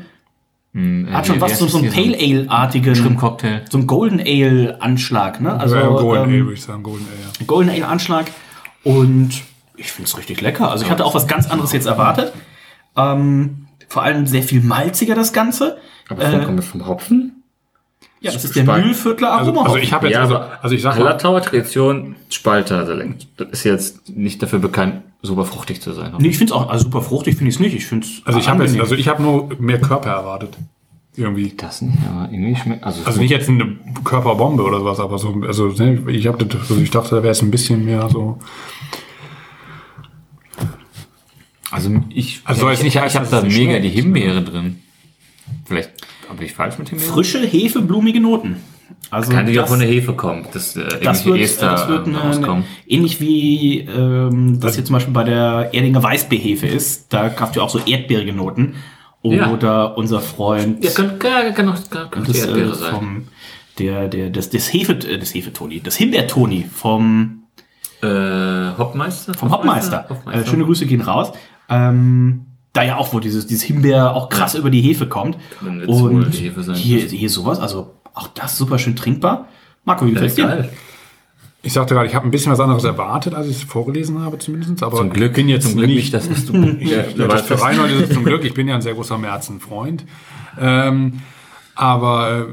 Hm, 0.73 1.07
hat 1.11 1.23
äh, 1.23 1.27
schon 1.27 1.35
wie 1.37 1.41
was, 1.41 1.57
so, 1.59 1.67
so 1.67 1.77
ein 1.77 1.83
hier? 1.89 1.91
Pale 1.91 2.17
Ale-artigen, 2.17 2.95
Shrimp-Cocktail. 2.95 3.61
so 3.69 3.77
ein 3.77 3.87
Golden 3.87 4.19
Ale-Anschlag, 4.19 5.39
ne? 5.39 5.57
Also, 5.57 5.75
Also, 5.75 5.89
Golden 5.97 6.23
Ale, 6.25 6.33
ähm, 6.37 6.43
würde 6.45 6.53
ich 6.53 6.61
sagen, 6.63 6.83
Golden 6.83 7.05
Ale, 7.07 7.17
ja. 7.39 7.45
Golden 7.45 7.69
Ale-Anschlag. 7.69 8.31
Und 8.83 9.29
ich 9.77 9.91
finde 9.91 10.07
es 10.09 10.17
richtig 10.17 10.41
lecker. 10.41 10.69
Also 10.71 10.83
ich 10.85 10.91
hatte 10.91 11.05
auch 11.05 11.13
was 11.15 11.27
ganz 11.27 11.49
anderes 11.49 11.71
jetzt 11.73 11.85
erwartet. 11.85 12.33
Ähm, 12.97 13.67
vor 13.87 14.03
allem 14.03 14.25
sehr 14.27 14.43
viel 14.43 14.61
malziger 14.61 15.15
das 15.15 15.31
Ganze. 15.33 15.77
Aber 16.09 16.23
Äh, 16.23 16.43
kommt 16.43 16.59
das 16.59 16.65
vom 16.67 16.85
Hopfen? 16.87 17.43
Ja, 18.25 18.31
das 18.31 18.43
ist 18.43 18.55
der. 18.55 18.63
Mühlviertler 18.63 19.31
Also, 19.31 19.51
Aroma. 19.51 19.65
also 19.67 19.77
ich 19.77 19.93
habe 19.93 20.07
jetzt, 20.07 20.17
also, 20.17 20.37
also 20.37 20.75
ich 20.75 20.81
sag 20.81 20.97
mal, 20.97 21.05
Hallertauer 21.05 21.41
Tradition, 21.41 22.15
Spalter 22.29 22.85
Select. 22.85 23.27
Das 23.37 23.49
ist 23.51 23.63
jetzt 23.63 24.09
nicht 24.09 24.41
dafür 24.41 24.59
bekannt, 24.59 25.03
super 25.21 25.45
fruchtig 25.45 25.81
zu 25.81 25.93
sein. 25.93 26.13
nee, 26.17 26.29
ich 26.29 26.37
finde 26.37 26.53
es 26.53 26.59
auch 26.59 26.69
also 26.69 26.85
super 26.85 27.01
fruchtig, 27.01 27.35
finde 27.37 27.49
ich 27.49 27.55
es 27.55 27.59
nicht. 27.59 27.75
Ich 27.75 27.85
finde 27.85 28.07
es 28.07 28.21
also 28.25 28.39
ich 28.39 28.49
habe 28.49 28.63
jetzt, 28.63 28.79
also 28.79 28.95
ich 28.95 29.07
habe 29.07 29.21
nur 29.21 29.49
mehr 29.59 29.79
Körper 29.79 30.09
erwartet. 30.09 30.57
Irgendwie. 31.17 31.53
Das 31.55 31.81
nicht, 31.81 31.97
aber 32.09 32.29
irgendwie 32.31 32.55
schmeckt. 32.55 32.83
Also, 32.83 33.01
Also 33.05 33.21
nicht 33.21 33.31
jetzt 33.31 33.47
eine 33.47 33.77
Körperbombe 34.03 34.63
oder 34.63 34.79
sowas, 34.79 34.99
aber 34.99 35.17
so, 35.17 35.33
also 35.47 35.67
ne, 35.69 36.03
ich 36.11 36.27
habe, 36.27 36.45
also 36.59 36.75
ich 36.77 36.89
dachte, 36.91 37.15
da 37.15 37.23
wäre 37.23 37.31
es 37.31 37.41
ein 37.41 37.51
bisschen 37.51 37.85
mehr 37.85 38.09
so. 38.09 38.37
also 41.71 41.89
ich, 42.09 42.41
Also 42.43 42.61
soll 42.61 42.73
ich, 42.73 42.81
ich, 42.81 42.95
ich 42.95 43.15
habe 43.15 43.27
da 43.29 43.41
mega 43.41 43.79
die 43.79 43.89
Himbeere 43.89 44.41
drin. 44.43 44.81
Vielleicht 45.65 45.91
habe 46.29 46.43
ich 46.43 46.53
falsch 46.53 46.77
mit 46.77 46.89
Himbeere. 46.89 47.09
frische, 47.11 47.39
hefeblumige 47.45 48.19
Noten. 48.19 48.57
Also 49.09 49.31
Kann 49.31 49.45
die 49.47 49.59
auch 49.59 49.67
von 49.67 49.79
der 49.79 49.87
Hefe 49.87 50.13
kommen, 50.13 50.45
dass 50.53 50.75
äh, 50.75 50.83
Das 51.03 51.25
wird, 51.25 51.39
Ester 51.39 51.71
das 51.71 51.87
wird 51.87 52.07
äh, 52.07 52.09
eine, 52.11 52.19
rauskommen. 52.19 52.65
ähnlich 52.87 53.19
wie 53.19 53.79
ähm, 53.81 54.59
das 54.59 54.75
hier 54.75 54.85
zum 54.85 54.93
Beispiel 54.93 55.13
bei 55.13 55.23
der 55.23 55.69
Erdinger 55.73 56.01
Weißbeerhefe 56.03 56.67
ist. 56.67 57.11
Da 57.13 57.31
habt 57.39 57.55
ihr 57.55 57.63
auch 57.63 57.69
so 57.69 57.79
erdbeerige 57.79 58.33
Noten. 58.33 58.75
Ja. 59.23 59.51
Oder 59.51 59.97
unser 59.97 60.19
Freund 60.21 60.83
Ja, 60.83 60.91
kann, 60.91 61.17
kann, 61.17 61.53
kann 61.55 61.69
auch, 61.69 61.89
kann, 61.89 62.11
kann 62.11 62.23
das, 62.25 62.37
äh, 62.37 62.47
Erdbeere 62.47 62.75
sein. 62.75 62.91
vom, 62.93 63.27
der, 63.79 64.07
der, 64.07 64.29
das, 64.29 64.51
das 64.51 64.71
Hefe, 64.71 64.93
äh, 64.93 65.17
das 65.17 65.33
Hefetoni, 65.33 65.79
das 65.81 65.95
Himbeertoni 65.95 66.65
vom, 66.71 67.43
Äh, 68.03 68.07
Hopmeister? 68.77 69.33
vom 69.33 69.51
Hopmeister. 69.51 70.05
Hopmeister. 70.09 70.41
Äh, 70.41 70.45
schöne 70.47 70.65
Grüße 70.65 70.85
gehen 70.85 71.01
raus. 71.01 71.31
Ähm, 71.69 72.45
da 72.75 72.83
ja 72.83 72.97
auch, 72.97 73.13
wo 73.13 73.19
dieses, 73.19 73.47
dieses 73.47 73.63
Himbeer 73.63 74.13
auch 74.13 74.29
krass 74.29 74.55
über 74.55 74.69
die 74.69 74.81
Hefe 74.81 75.07
kommt. 75.07 75.37
Und 75.61 76.31
die 76.31 76.45
Hefe 76.45 76.63
sein. 76.63 76.75
hier, 76.75 76.99
hier 76.99 77.29
sowas, 77.29 77.59
also 77.59 77.95
auch 78.13 78.27
das 78.27 78.57
super 78.57 78.77
schön 78.77 78.95
trinkbar. 78.95 79.47
Marco, 79.83 80.05
wie 80.05 80.11
gefällt's 80.11 80.35
dir? 80.35 80.69
Ich 81.61 81.73
sagte 81.73 81.95
gerade, 81.95 82.07
ich 82.07 82.13
habe 82.13 82.27
ein 82.27 82.31
bisschen 82.31 82.51
was 82.51 82.59
anderes 82.59 82.83
erwartet, 82.83 83.33
als 83.33 83.47
ich 83.47 83.57
es 83.57 83.63
vorgelesen 83.63 84.19
habe, 84.21 84.37
zumindest. 84.37 84.83
Aber 84.83 84.97
Zum 84.97 85.09
Glück, 85.09 85.33
bin 85.33 85.49
jetzt 85.49 85.67
zum 85.67 85.77
Glück 85.77 85.89
nicht 85.89 86.13
das, 86.13 86.29
was 86.29 86.45
du. 86.45 86.53
Ja, 86.79 87.03
das 87.27 87.41
für 87.41 87.59
Reinhold 87.59 87.91
ist 87.91 88.09
es 88.09 88.13
zum 88.13 88.23
Glück. 88.23 88.43
Ich 88.45 88.53
bin 88.53 88.67
ja 88.67 88.75
ein 88.75 88.81
sehr 88.81 88.93
großer 88.93 89.17
Märzen-Freund. 89.17 90.05
Ähm, 90.59 91.21
aber 91.75 92.29
äh, 92.31 92.45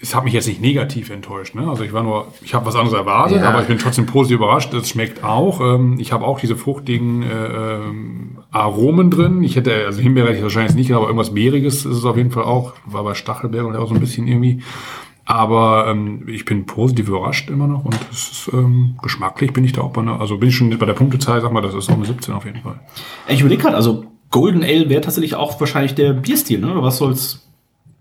es 0.00 0.14
hat 0.14 0.24
mich 0.24 0.32
jetzt 0.32 0.46
nicht 0.46 0.60
negativ 0.60 1.10
enttäuscht. 1.10 1.54
Ne? 1.54 1.68
Also 1.68 1.82
ich 1.82 1.92
war 1.92 2.02
nur, 2.02 2.28
ich 2.42 2.54
habe 2.54 2.64
was 2.66 2.76
anderes 2.76 2.96
erwartet, 2.96 3.42
Ja. 3.42 3.48
aber 3.48 3.60
ich 3.62 3.66
bin 3.66 3.78
trotzdem 3.78 4.06
positiv 4.06 4.36
überrascht. 4.36 4.72
Es 4.74 4.88
schmeckt 4.88 5.24
auch. 5.24 5.60
Ähm, 5.60 5.96
ich 5.98 6.12
habe 6.12 6.24
auch 6.24 6.38
diese 6.38 6.56
fruchtigen 6.56 7.22
äh, 7.22 7.26
ähm, 7.76 8.38
Aromen 8.50 9.10
drin. 9.10 9.42
Ich 9.42 9.56
hätte, 9.56 9.84
also 9.86 10.00
Himbeere 10.00 10.28
hätte 10.28 10.38
ich 10.38 10.42
wahrscheinlich 10.42 10.74
nicht, 10.76 10.92
aber 10.92 11.06
irgendwas 11.06 11.34
Beeriges 11.34 11.84
ist 11.84 11.96
es 11.96 12.04
auf 12.04 12.16
jeden 12.16 12.30
Fall 12.30 12.44
auch. 12.44 12.74
War 12.86 13.02
bei 13.04 13.14
Stachelbeeren 13.14 13.74
auch 13.76 13.88
so 13.88 13.94
ein 13.94 14.00
bisschen 14.00 14.26
irgendwie. 14.28 14.62
Aber 15.24 15.86
ähm, 15.88 16.22
ich 16.26 16.46
bin 16.46 16.64
positiv 16.64 17.08
überrascht 17.08 17.50
immer 17.50 17.66
noch 17.66 17.84
und 17.84 17.94
es 18.10 18.30
ist 18.30 18.50
ähm, 18.54 18.96
geschmacklich 19.02 19.52
bin 19.52 19.62
ich 19.62 19.72
da 19.74 19.82
auch 19.82 19.92
bei 19.92 20.00
einer, 20.00 20.18
also 20.20 20.38
bin 20.38 20.48
ich 20.48 20.56
schon 20.56 20.70
bei 20.78 20.86
der 20.86 20.94
Punktezahl, 20.94 21.42
sag 21.42 21.52
mal, 21.52 21.60
das 21.60 21.74
ist 21.74 21.90
auch 21.90 21.96
eine 21.96 22.06
17 22.06 22.32
auf 22.32 22.46
jeden 22.46 22.62
Fall. 22.62 22.80
Ich 23.28 23.40
überlege 23.40 23.60
gerade, 23.60 23.76
also 23.76 24.04
Golden 24.30 24.62
Ale 24.62 24.88
wäre 24.88 25.02
tatsächlich 25.02 25.34
auch 25.34 25.60
wahrscheinlich 25.60 25.94
der 25.94 26.14
Bierstil, 26.14 26.60
ne? 26.60 26.70
Oder 26.72 26.82
was 26.82 26.96
soll's? 26.98 27.47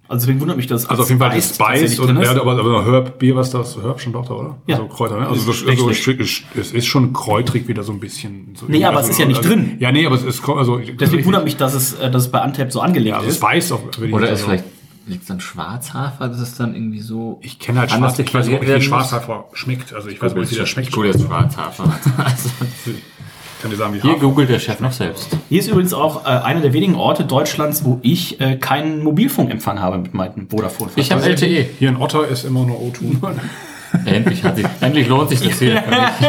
Also 0.10 0.26
deswegen 0.26 0.40
wundert 0.40 0.58
mich 0.58 0.68
das. 0.68 0.86
Also 0.86 1.04
auf 1.04 1.10
jeden 1.10 1.20
Fall 1.20 1.36
das 1.36 1.50
Spice 1.50 1.58
tatsächlich 1.58 2.00
und 2.00 2.22
ja, 2.22 2.32
aber, 2.32 2.58
aber 2.58 2.86
Herb 2.86 3.20
Bier, 3.20 3.36
was 3.36 3.52
das 3.52 3.78
Herb 3.82 4.00
schon 4.00 4.14
doch 4.14 4.26
da, 4.26 4.34
oder? 4.36 4.58
Ja. 4.66 4.78
Also 4.78 4.88
Kräuter, 4.88 5.20
ne? 5.20 5.28
Also 5.28 5.52
Ist 5.52 5.64
das, 5.64 5.70
also 5.70 5.90
es 5.90 6.72
ist 6.72 6.86
schon 6.86 7.14
kräutrig 7.14 7.68
wieder 7.68 7.84
so 7.84 7.92
ein 7.92 8.00
bisschen. 8.00 8.56
So 8.56 8.66
Nee, 8.68 8.86
aber 8.86 8.98
also, 8.98 9.10
es 9.10 9.16
ist 9.16 9.20
ja 9.20 9.26
nicht 9.26 9.38
also, 9.38 9.50
drin. 9.50 9.78
Ja, 9.80 9.92
nee, 9.92 10.06
aber 10.06 10.16
es 10.16 10.24
ist 10.24 10.48
also 10.48 10.78
Deswegen 10.78 11.26
wundert 11.26 11.44
mich, 11.44 11.58
dass 11.58 11.74
es, 11.74 11.94
äh, 11.94 12.10
dass 12.10 12.24
es 12.24 12.32
bei 12.32 12.42
Antep 12.42 12.72
so 12.72 12.80
angelegt 12.80 13.10
ja, 13.10 13.18
also 13.18 13.28
ist. 13.28 13.38
Spice 13.38 13.72
auch, 13.74 13.82
Oder 14.12 14.30
ist 14.30 14.44
vielleicht 14.44 14.64
Liegt 15.08 15.24
es 15.24 15.32
an 15.32 15.40
Schwarzhafer, 15.40 16.28
das 16.28 16.42
ist 16.42 16.60
dann 16.60 16.76
irgendwie 16.76 17.00
so. 17.00 17.40
Ich 17.42 17.60
kenne 17.60 17.80
halt 17.80 17.92
Schwarz, 17.92 18.20
ich 18.20 18.34
weiß 18.34 18.48
auch 18.48 18.60
nicht, 18.60 18.68
wie? 18.68 18.82
Schwarzhafer 18.82 19.46
schmeckt. 19.54 19.94
Also 19.94 20.10
ich 20.10 20.22
weiß 20.22 20.36
nicht, 20.36 20.52
wie 20.52 20.56
der 20.56 20.66
schmeckt. 20.66 20.90
Ich 20.90 20.94
google 20.94 21.12
jetzt 21.12 21.24
Schwarzhafer. 21.24 21.86
kann 23.62 23.72
dir 23.72 23.78
sagen, 23.78 23.94
wie 23.94 24.02
hier 24.02 24.12
Hafer. 24.12 24.22
googelt 24.22 24.50
der 24.50 24.60
Chef 24.60 24.80
noch 24.80 24.92
selbst. 24.92 25.30
Hier 25.50 25.60
ist 25.60 25.68
übrigens 25.68 25.94
auch 25.94 26.26
äh, 26.26 26.30
einer 26.30 26.62
der 26.62 26.74
wenigen 26.74 26.96
Orte 26.96 27.26
Deutschlands, 27.26 27.84
wo 27.84 28.00
ich 28.02 28.40
äh, 28.40 28.58
keinen 28.58 29.04
Mobilfunkempfang 29.04 29.82
habe 29.82 29.98
mit 29.98 30.14
meinem 30.14 30.50
Vodafone. 30.50 30.92
Ich 30.96 31.12
habe 31.12 31.24
LTE. 31.24 31.68
Hier 31.80 31.90
in 31.90 31.98
Otter 31.98 32.28
ist 32.28 32.44
immer 32.46 32.66
nur 32.66 32.78
O2. 32.78 33.34
Endlich, 34.06 34.44
hat 34.44 34.58
sich, 34.58 34.66
endlich 34.82 35.08
lohnt 35.08 35.30
sich 35.30 35.42
das 35.42 35.60
hier. 35.60 35.82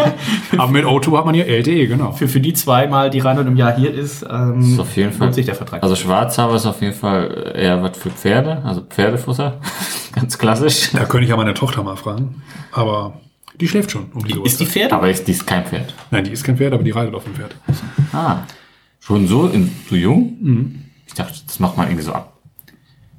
Aber 0.56 0.70
mit 0.70 0.84
O2 0.84 1.18
hat 1.18 1.26
man 1.26 1.34
hier 1.34 1.46
LTE, 1.46 1.88
genau. 1.88 2.12
für, 2.12 2.28
für 2.28 2.40
die 2.40 2.52
zweimal, 2.52 3.10
die 3.10 3.18
Reinhold 3.18 3.48
im 3.48 3.56
Jahr 3.56 3.74
hier 3.76 3.92
ist, 3.92 4.24
ähm, 4.28 4.60
ist 4.60 4.78
auf 4.78 4.96
jeden 4.96 5.12
Fall. 5.12 5.26
lohnt 5.26 5.34
sich 5.34 5.46
der 5.46 5.54
Vertrag. 5.54 5.82
Also 5.82 5.96
Schwarzhafer 5.96 6.54
ist 6.54 6.66
auf 6.66 6.80
jeden 6.80 6.94
Fall 6.94 7.52
eher 7.56 7.82
was 7.82 7.98
für 7.98 8.10
Pferde, 8.10 8.62
also 8.64 8.82
Pferdefutter. 8.82 9.60
Ganz 10.12 10.38
klassisch. 10.38 10.90
Da 10.92 11.04
könnte 11.04 11.24
ich 11.24 11.30
ja 11.30 11.36
meine 11.36 11.54
Tochter 11.54 11.82
mal 11.82 11.96
fragen. 11.96 12.42
Aber 12.72 13.20
die 13.60 13.68
schläft 13.68 13.90
schon 13.90 14.06
um 14.12 14.24
die 14.24 14.30
ist 14.30 14.60
die 14.60 14.64
Uhrzeit. 14.64 14.68
Pferde? 14.68 14.94
Aber 14.94 15.10
ist 15.10 15.26
dies 15.26 15.44
kein 15.44 15.64
Pferd. 15.64 15.94
Nein, 16.10 16.24
die 16.24 16.30
ist 16.30 16.44
kein 16.44 16.56
Pferd, 16.56 16.72
aber 16.72 16.82
die 16.82 16.90
reitet 16.90 17.14
auf 17.14 17.24
dem 17.24 17.34
Pferd. 17.34 17.56
Ah. 18.12 18.42
Schon 19.00 19.26
so, 19.26 19.48
in, 19.48 19.70
so 19.88 19.96
jung? 19.96 20.84
Ich 21.06 21.14
dachte, 21.14 21.34
das 21.46 21.58
macht 21.60 21.76
man 21.76 21.86
irgendwie 21.86 22.04
so 22.04 22.12
ab 22.12 22.38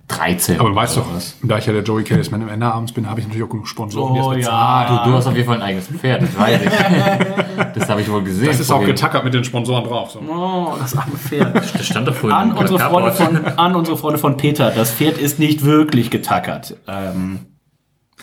13. 0.10 0.60
Aber 0.60 0.70
du 0.70 0.76
weißt 0.76 0.98
doch, 0.98 1.06
was. 1.14 1.38
da 1.44 1.58
ich 1.60 1.66
ja 1.68 1.74
der 1.74 1.84
Joey 1.84 2.04
Kelly's 2.04 2.32
Man 2.32 2.42
am 2.42 2.50
Ende 2.50 2.66
abends 2.66 2.92
bin, 2.92 3.10
habe 3.10 3.20
ich 3.20 3.28
natürlich 3.28 3.46
auch 3.46 3.50
genug 3.50 3.68
Sponsoren. 3.68 4.16
die 4.16 4.22
Oh 4.22 4.34
ja. 4.34 5.04
Du, 5.04 5.12
du 5.12 5.16
hast 5.16 5.28
auf 5.28 5.36
jeden 5.36 5.48
Fall 5.48 5.58
ein 5.58 5.62
eigenes 5.62 5.88
Pferd, 5.88 6.24
das 6.24 6.38
weiß 6.38 6.62
ich. 6.64 7.76
das 7.76 7.90
habe 7.90 8.02
ich 8.02 8.12
wohl 8.12 8.24
gesehen. 8.24 8.48
Das 8.48 8.60
ist 8.60 8.72
auch 8.72 8.78
vorhin. 8.78 8.96
getackert 8.96 9.24
mit 9.24 9.34
den 9.34 9.44
Sponsoren 9.44 9.84
drauf. 9.84 10.12
So. 10.12 10.20
Oh, 10.20 10.76
das 10.80 10.98
arme 10.98 11.16
Pferd. 11.16 11.56
Das 11.80 11.86
stand 11.86 12.08
da 12.08 12.12
vorhin. 12.12 12.38
An 12.38 12.52
im 12.52 12.58
unsere, 12.58 12.80
Freunde 12.80 13.12
von, 13.12 13.46
an 13.46 13.76
unsere 13.76 13.98
Freunde 13.98 14.18
von 14.18 14.36
Peter. 14.36 14.72
Das 14.72 14.92
Pferd 14.92 15.18
ist 15.18 15.40
nicht 15.40 15.64
wirklich 15.64 16.10
getackert. 16.10 16.76
Ähm, 16.88 17.40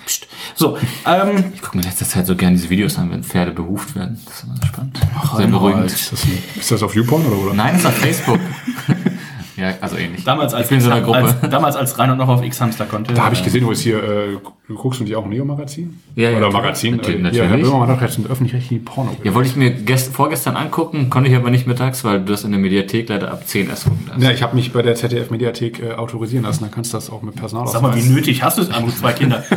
pst. 0.06 0.26
so, 0.54 0.78
ähm, 1.04 1.52
Ich 1.54 1.60
gucke 1.62 1.76
mir 1.76 1.82
in 1.82 1.88
letzter 1.88 2.06
Zeit 2.06 2.26
so 2.26 2.34
gerne 2.34 2.56
diese 2.56 2.70
Videos 2.70 2.96
an, 2.98 3.10
wenn 3.10 3.22
Pferde 3.22 3.52
behuft 3.52 3.94
werden. 3.94 4.18
Das 4.24 4.36
ist 4.36 4.44
immer 4.44 4.66
spannend. 4.66 4.98
Sehr 5.36 5.46
beruhigend. 5.48 5.86
Ist 5.86 6.12
das, 6.12 6.20
ist 6.56 6.70
das 6.70 6.82
auf 6.82 6.94
YouPorn 6.94 7.26
oder? 7.26 7.38
oder? 7.38 7.54
Nein, 7.54 7.74
das 7.74 7.82
ist 7.82 7.86
auf 7.86 7.96
Facebook. 7.98 8.40
ja, 9.56 9.74
also 9.80 9.96
ähnlich. 9.96 10.24
damals 10.24 10.52
als, 10.54 10.64
ich 10.64 10.68
bin 10.70 10.78
in 10.78 10.84
so 10.84 10.90
einer 10.90 11.00
Gruppe. 11.02 11.18
als, 11.18 11.34
damals 11.50 11.76
als 11.76 11.98
Reinhold 11.98 12.18
noch 12.18 12.28
auf 12.28 12.42
X-Hamster 12.44 12.84
konnte. 12.86 13.14
Da 13.14 13.24
habe 13.24 13.34
ich 13.34 13.42
gesehen, 13.42 13.64
wo 13.66 13.72
es 13.72 13.80
hier, 13.80 13.96
äh, 14.02 14.36
du 14.68 14.74
guckst 14.74 15.00
und 15.00 15.06
die 15.06 15.16
auch 15.16 15.24
ein 15.24 15.30
Neo-Magazin? 15.30 15.98
Ja, 16.14 16.30
ja, 16.30 16.38
Oder. 16.38 16.50
Magazin? 16.50 16.96
Natürlich, 16.96 17.20
äh, 17.20 17.22
Ja, 17.24 17.32
Herr 17.32 17.44
natürlich. 17.50 17.64
Böhmermann 17.66 17.88
hat 17.88 18.00
jetzt 18.02 18.16
einen 18.18 18.26
öffentlich-rechtlichen 18.26 18.84
Porno 18.84 19.16
Ja, 19.24 19.34
wollte 19.34 19.48
ich 19.48 19.56
mir 19.56 19.70
gest 19.70 20.12
vorgestern 20.14 20.56
angucken, 20.56 21.08
konnte 21.10 21.30
ich 21.30 21.36
aber 21.36 21.50
nicht 21.50 21.66
mittags, 21.66 22.04
weil 22.04 22.20
du 22.20 22.26
das 22.32 22.44
in 22.44 22.50
der 22.52 22.60
Mediathek 22.60 23.08
leider 23.08 23.30
ab 23.32 23.46
10 23.46 23.68
erst 23.68 23.84
gucken 23.84 24.06
darfst. 24.06 24.22
Ja, 24.22 24.30
ich 24.30 24.42
habe 24.42 24.54
mich 24.56 24.72
bei 24.72 24.82
der 24.82 24.94
ZDF-Mediathek 24.94 25.82
äh, 25.82 25.92
autorisieren 25.94 26.44
lassen, 26.44 26.62
dann 26.64 26.70
kannst 26.70 26.92
du 26.92 26.96
das 26.96 27.10
auch 27.10 27.22
mit 27.22 27.36
Personalausweis. 27.36 27.80
Sag 27.80 27.82
mal, 27.82 27.96
wie 27.96 28.08
nötig 28.08 28.42
hast 28.42 28.58
du 28.58 28.62
es? 28.62 28.70
Anruf 28.70 28.96
zwei 28.96 29.12
Kinder. 29.12 29.42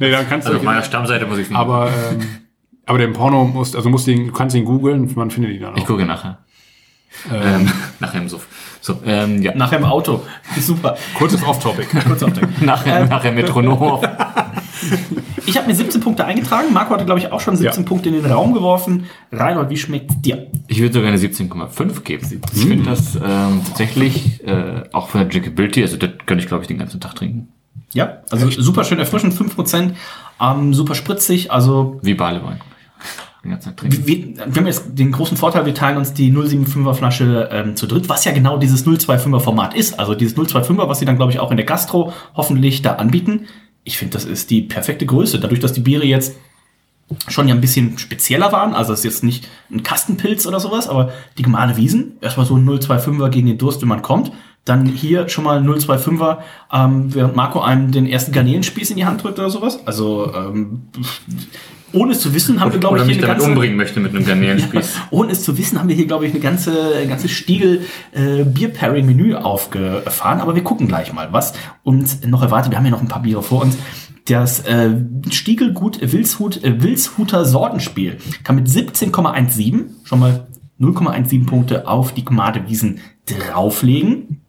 Nee, 0.00 0.10
dann 0.10 0.28
kannst 0.28 0.46
Also 0.46 0.56
auf 0.56 0.62
du, 0.62 0.66
meiner 0.66 0.82
Stammseite 0.82 1.26
muss 1.26 1.38
ich 1.38 1.48
nicht. 1.48 1.58
aber, 1.58 1.88
ähm, 2.12 2.20
aber 2.86 2.98
den 2.98 3.12
Porno 3.12 3.44
musst, 3.44 3.76
also 3.76 3.88
musst 3.88 4.06
du 4.06 4.12
ihn, 4.12 4.28
du 4.28 4.32
kannst 4.32 4.56
ihn 4.56 4.64
googeln, 4.64 5.10
man 5.14 5.30
findet 5.30 5.52
ihn 5.52 5.60
dann 5.62 5.76
ich 5.76 5.82
auch. 5.82 5.86
gucke 5.86 6.04
nachher. 6.06 6.38
Ähm, 7.32 7.70
nachher 8.00 8.20
im 8.20 8.28
Suff. 8.28 8.46
So, 8.80 9.00
ähm, 9.04 9.42
ja. 9.42 9.54
Nachher 9.54 9.78
im 9.78 9.84
Auto. 9.84 10.24
Super. 10.58 10.96
Kurzes 11.14 11.42
Off-Topic. 11.44 11.86
Kurz 12.06 12.22
aufdecken. 12.22 12.54
Nachher, 12.60 13.06
nachher 13.06 13.32
Metronom. 13.32 14.00
Ich 15.46 15.56
habe 15.58 15.66
mir 15.66 15.74
17 15.74 16.00
Punkte 16.00 16.24
eingetragen. 16.24 16.72
Marco 16.72 16.94
hatte, 16.94 17.04
glaube 17.04 17.20
ich, 17.20 17.30
auch 17.30 17.40
schon 17.40 17.56
17 17.56 17.82
Ja. 17.82 17.88
Punkte 17.88 18.08
in 18.08 18.14
den 18.14 18.30
Raum 18.30 18.54
geworfen. 18.54 19.06
Reinhold, 19.32 19.68
wie 19.68 19.76
schmeckt 19.76 20.24
dir? 20.24 20.46
Ich 20.68 20.80
würde 20.80 20.94
sogar 20.94 21.08
eine 21.08 21.18
17,5 21.18 22.00
geben. 22.02 22.40
Ich 22.54 22.64
finde 22.64 22.88
das 22.88 23.16
ähm, 23.16 23.62
tatsächlich 23.66 24.42
äh, 24.46 24.84
auch 24.92 25.08
von 25.08 25.20
der 25.20 25.28
Drinkability, 25.28 25.82
also 25.82 25.96
das 25.98 26.10
könnte 26.24 26.42
ich 26.42 26.48
glaube 26.48 26.62
ich 26.62 26.68
den 26.68 26.78
ganzen 26.78 27.00
Tag 27.00 27.14
trinken. 27.16 27.48
Ja, 27.92 28.18
also 28.30 28.48
super 28.50 28.84
schön 28.84 28.98
erfrischend, 29.00 29.34
5%, 29.34 29.92
ähm, 30.40 30.72
super 30.72 30.94
spritzig. 30.94 31.50
Also 31.52 31.98
Wie 32.02 32.14
Balewein. 32.14 32.60
Den 33.42 33.52
ganzen 33.52 33.70
Tag 33.70 33.76
trinken. 33.78 34.06
wir, 34.06 34.36
wir 34.36 34.54
haben 34.54 34.66
jetzt 34.66 34.84
den 34.92 35.12
großen 35.12 35.36
Vorteil, 35.36 35.64
wir 35.64 35.74
teilen 35.74 35.96
uns 35.96 36.12
die 36.12 36.32
075er 36.32 36.94
Flasche 36.94 37.48
ähm, 37.50 37.74
zu 37.74 37.86
dritt, 37.86 38.08
was 38.08 38.24
ja 38.24 38.32
genau 38.32 38.58
dieses 38.58 38.86
025er 38.86 39.40
Format 39.40 39.74
ist. 39.74 39.98
Also 39.98 40.14
dieses 40.14 40.36
025er, 40.36 40.88
was 40.88 40.98
sie 40.98 41.06
dann, 41.06 41.16
glaube 41.16 41.32
ich, 41.32 41.38
auch 41.38 41.50
in 41.50 41.56
der 41.56 41.66
Gastro 41.66 42.12
hoffentlich 42.34 42.82
da 42.82 42.94
anbieten. 42.94 43.46
Ich 43.84 43.96
finde, 43.96 44.12
das 44.12 44.26
ist 44.26 44.50
die 44.50 44.62
perfekte 44.62 45.06
Größe. 45.06 45.40
Dadurch, 45.40 45.60
dass 45.60 45.72
die 45.72 45.80
Biere 45.80 46.04
jetzt 46.04 46.34
schon 47.28 47.48
ja 47.48 47.54
ein 47.54 47.60
bisschen 47.60 47.98
spezieller 47.98 48.52
waren, 48.52 48.74
also 48.74 48.92
es 48.92 49.00
ist 49.00 49.04
jetzt 49.04 49.24
nicht 49.24 49.48
ein 49.70 49.82
Kastenpilz 49.82 50.46
oder 50.46 50.60
sowas, 50.60 50.88
aber 50.88 51.12
die 51.38 51.42
gemahne 51.42 51.76
Wiesen, 51.76 52.18
erstmal 52.20 52.46
so 52.46 52.56
ein 52.56 52.68
025er 52.68 53.30
gegen 53.30 53.46
den 53.46 53.58
Durst, 53.58 53.80
wenn 53.80 53.88
man 53.88 54.02
kommt. 54.02 54.32
Dann 54.66 54.84
hier 54.84 55.28
schon 55.30 55.44
mal 55.44 55.62
025er, 55.62 56.38
ähm, 56.72 57.14
während 57.14 57.34
Marco 57.34 57.60
einem 57.60 57.90
den 57.90 58.06
ersten 58.06 58.32
Garnelenspieß 58.32 58.90
in 58.90 58.96
die 58.96 59.06
Hand 59.06 59.24
drückt 59.24 59.38
oder 59.38 59.48
sowas. 59.48 59.80
Also 59.86 60.32
ähm, 60.34 60.82
ohne 61.92 62.12
es 62.12 62.20
zu 62.20 62.34
wissen, 62.34 62.60
haben 62.60 62.72
wir, 62.72 62.80
glaube 62.80 62.98
ich, 62.98 63.04
mich 63.04 63.16
hier 63.16 63.24
eine 63.24 63.26
damit 63.26 63.42
ganze, 63.42 63.52
umbringen 63.52 63.76
möchte 63.76 64.00
mit 64.00 64.14
einem 64.14 64.24
Garnelenspieß. 64.24 65.00
ohne 65.10 65.32
es 65.32 65.42
zu 65.42 65.56
wissen, 65.58 65.78
haben 65.78 65.88
wir 65.88 65.96
hier, 65.96 66.06
glaube 66.06 66.26
ich, 66.26 66.32
eine 66.32 66.40
ganze, 66.40 66.94
ein 66.96 67.08
ganzes 67.08 67.30
Stiegel 67.30 67.86
äh, 68.12 68.44
Bier-Pairing-Menü 68.44 69.34
aufgefahren. 69.34 70.40
Aber 70.40 70.54
wir 70.54 70.62
gucken 70.62 70.88
gleich 70.88 71.12
mal, 71.12 71.32
was 71.32 71.54
uns 71.82 72.20
noch 72.26 72.42
erwartet. 72.42 72.72
Wir 72.72 72.78
haben 72.78 72.84
ja 72.84 72.90
noch 72.90 73.02
ein 73.02 73.08
paar 73.08 73.22
Biere 73.22 73.42
vor 73.42 73.62
uns. 73.62 73.76
Das 74.26 74.60
äh, 74.60 74.90
Stiegelgut 75.30 76.00
Wilshut, 76.00 76.62
äh, 76.62 76.82
Wilshuter 76.82 77.44
Sortenspiel 77.44 78.18
kann 78.44 78.56
mit 78.56 78.68
17,17 78.68 79.86
schon 80.04 80.20
mal 80.20 80.46
0,17 80.80 81.46
Punkte 81.46 81.86
auf 81.88 82.12
die 82.12 82.24
Gmade 82.24 82.68
Wiesen 82.68 83.00
drauflegen. 83.26 84.39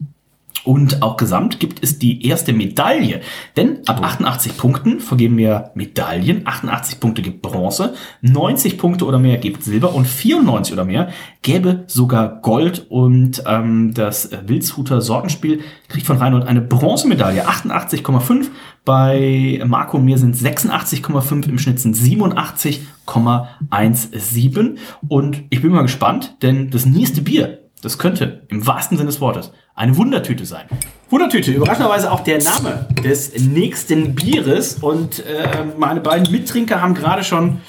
Und 0.64 1.02
auch 1.02 1.18
gesamt 1.18 1.60
gibt 1.60 1.84
es 1.84 1.98
die 1.98 2.26
erste 2.26 2.54
Medaille. 2.54 3.22
Denn 3.58 3.80
ab 3.88 4.04
88 4.04 4.58
Punkten 4.58 5.00
vergeben 5.00 5.38
wir 5.38 5.72
Medaillen. 5.74 6.44
88 6.46 7.00
Punkte 7.00 7.22
gibt 7.22 7.42
Bronze, 7.42 7.94
90 8.22 8.78
Punkte 8.78 9.06
oder 9.06 9.18
mehr 9.18 9.38
gibt 9.38 9.64
Silber 9.64 9.96
und 9.96 10.08
94 10.08 10.74
oder 10.74 10.86
mehr 10.86 11.10
gäbe 11.42 11.84
sogar 11.88 12.42
Gold. 12.42 12.86
Und 12.90 13.44
ähm, 13.48 13.94
das 13.94 14.30
Wilshuter 14.46 15.02
Sortenspiel 15.02 15.62
kriegt 15.88 16.06
von 16.06 16.18
Reinhold 16.18 16.48
eine 16.48 16.62
Bronzemedaille. 16.62 17.48
88,5. 17.48 18.48
Bei 18.84 19.62
Marco 19.66 19.98
und 19.98 20.06
mir 20.06 20.18
sind 20.18 20.36
86,5, 20.36 21.48
im 21.48 21.60
Schnitt 21.60 21.80
sind 21.80 21.96
87,17. 21.96 24.78
Und 25.08 25.44
ich 25.52 25.62
bin 25.62 25.72
mal 25.72 25.84
gespannt, 25.84 26.38
denn 26.42 26.72
das 26.72 26.88
nächste 26.88 27.22
Bier, 27.22 27.61
das 27.82 27.98
könnte 27.98 28.44
im 28.50 28.66
wahrsten 28.66 28.98
Sinne 28.98 29.08
des 29.08 29.22
Wortes 29.22 29.52
eine 29.76 29.98
Wundertüte 29.98 30.46
sein. 30.46 30.66
Wundertüte, 31.10 31.52
überraschenderweise 31.52 32.12
auch 32.12 32.22
der 32.22 32.42
Name 32.42 32.88
des 33.04 33.38
nächsten 33.40 34.16
Bieres. 34.16 34.76
Und 34.76 35.26
äh, 35.26 35.66
meine 35.78 36.00
beiden 36.00 36.32
Mittrinker 36.32 36.82
haben 36.82 36.94
gerade 36.94 37.24
schon 37.24 37.46
ein 37.46 37.62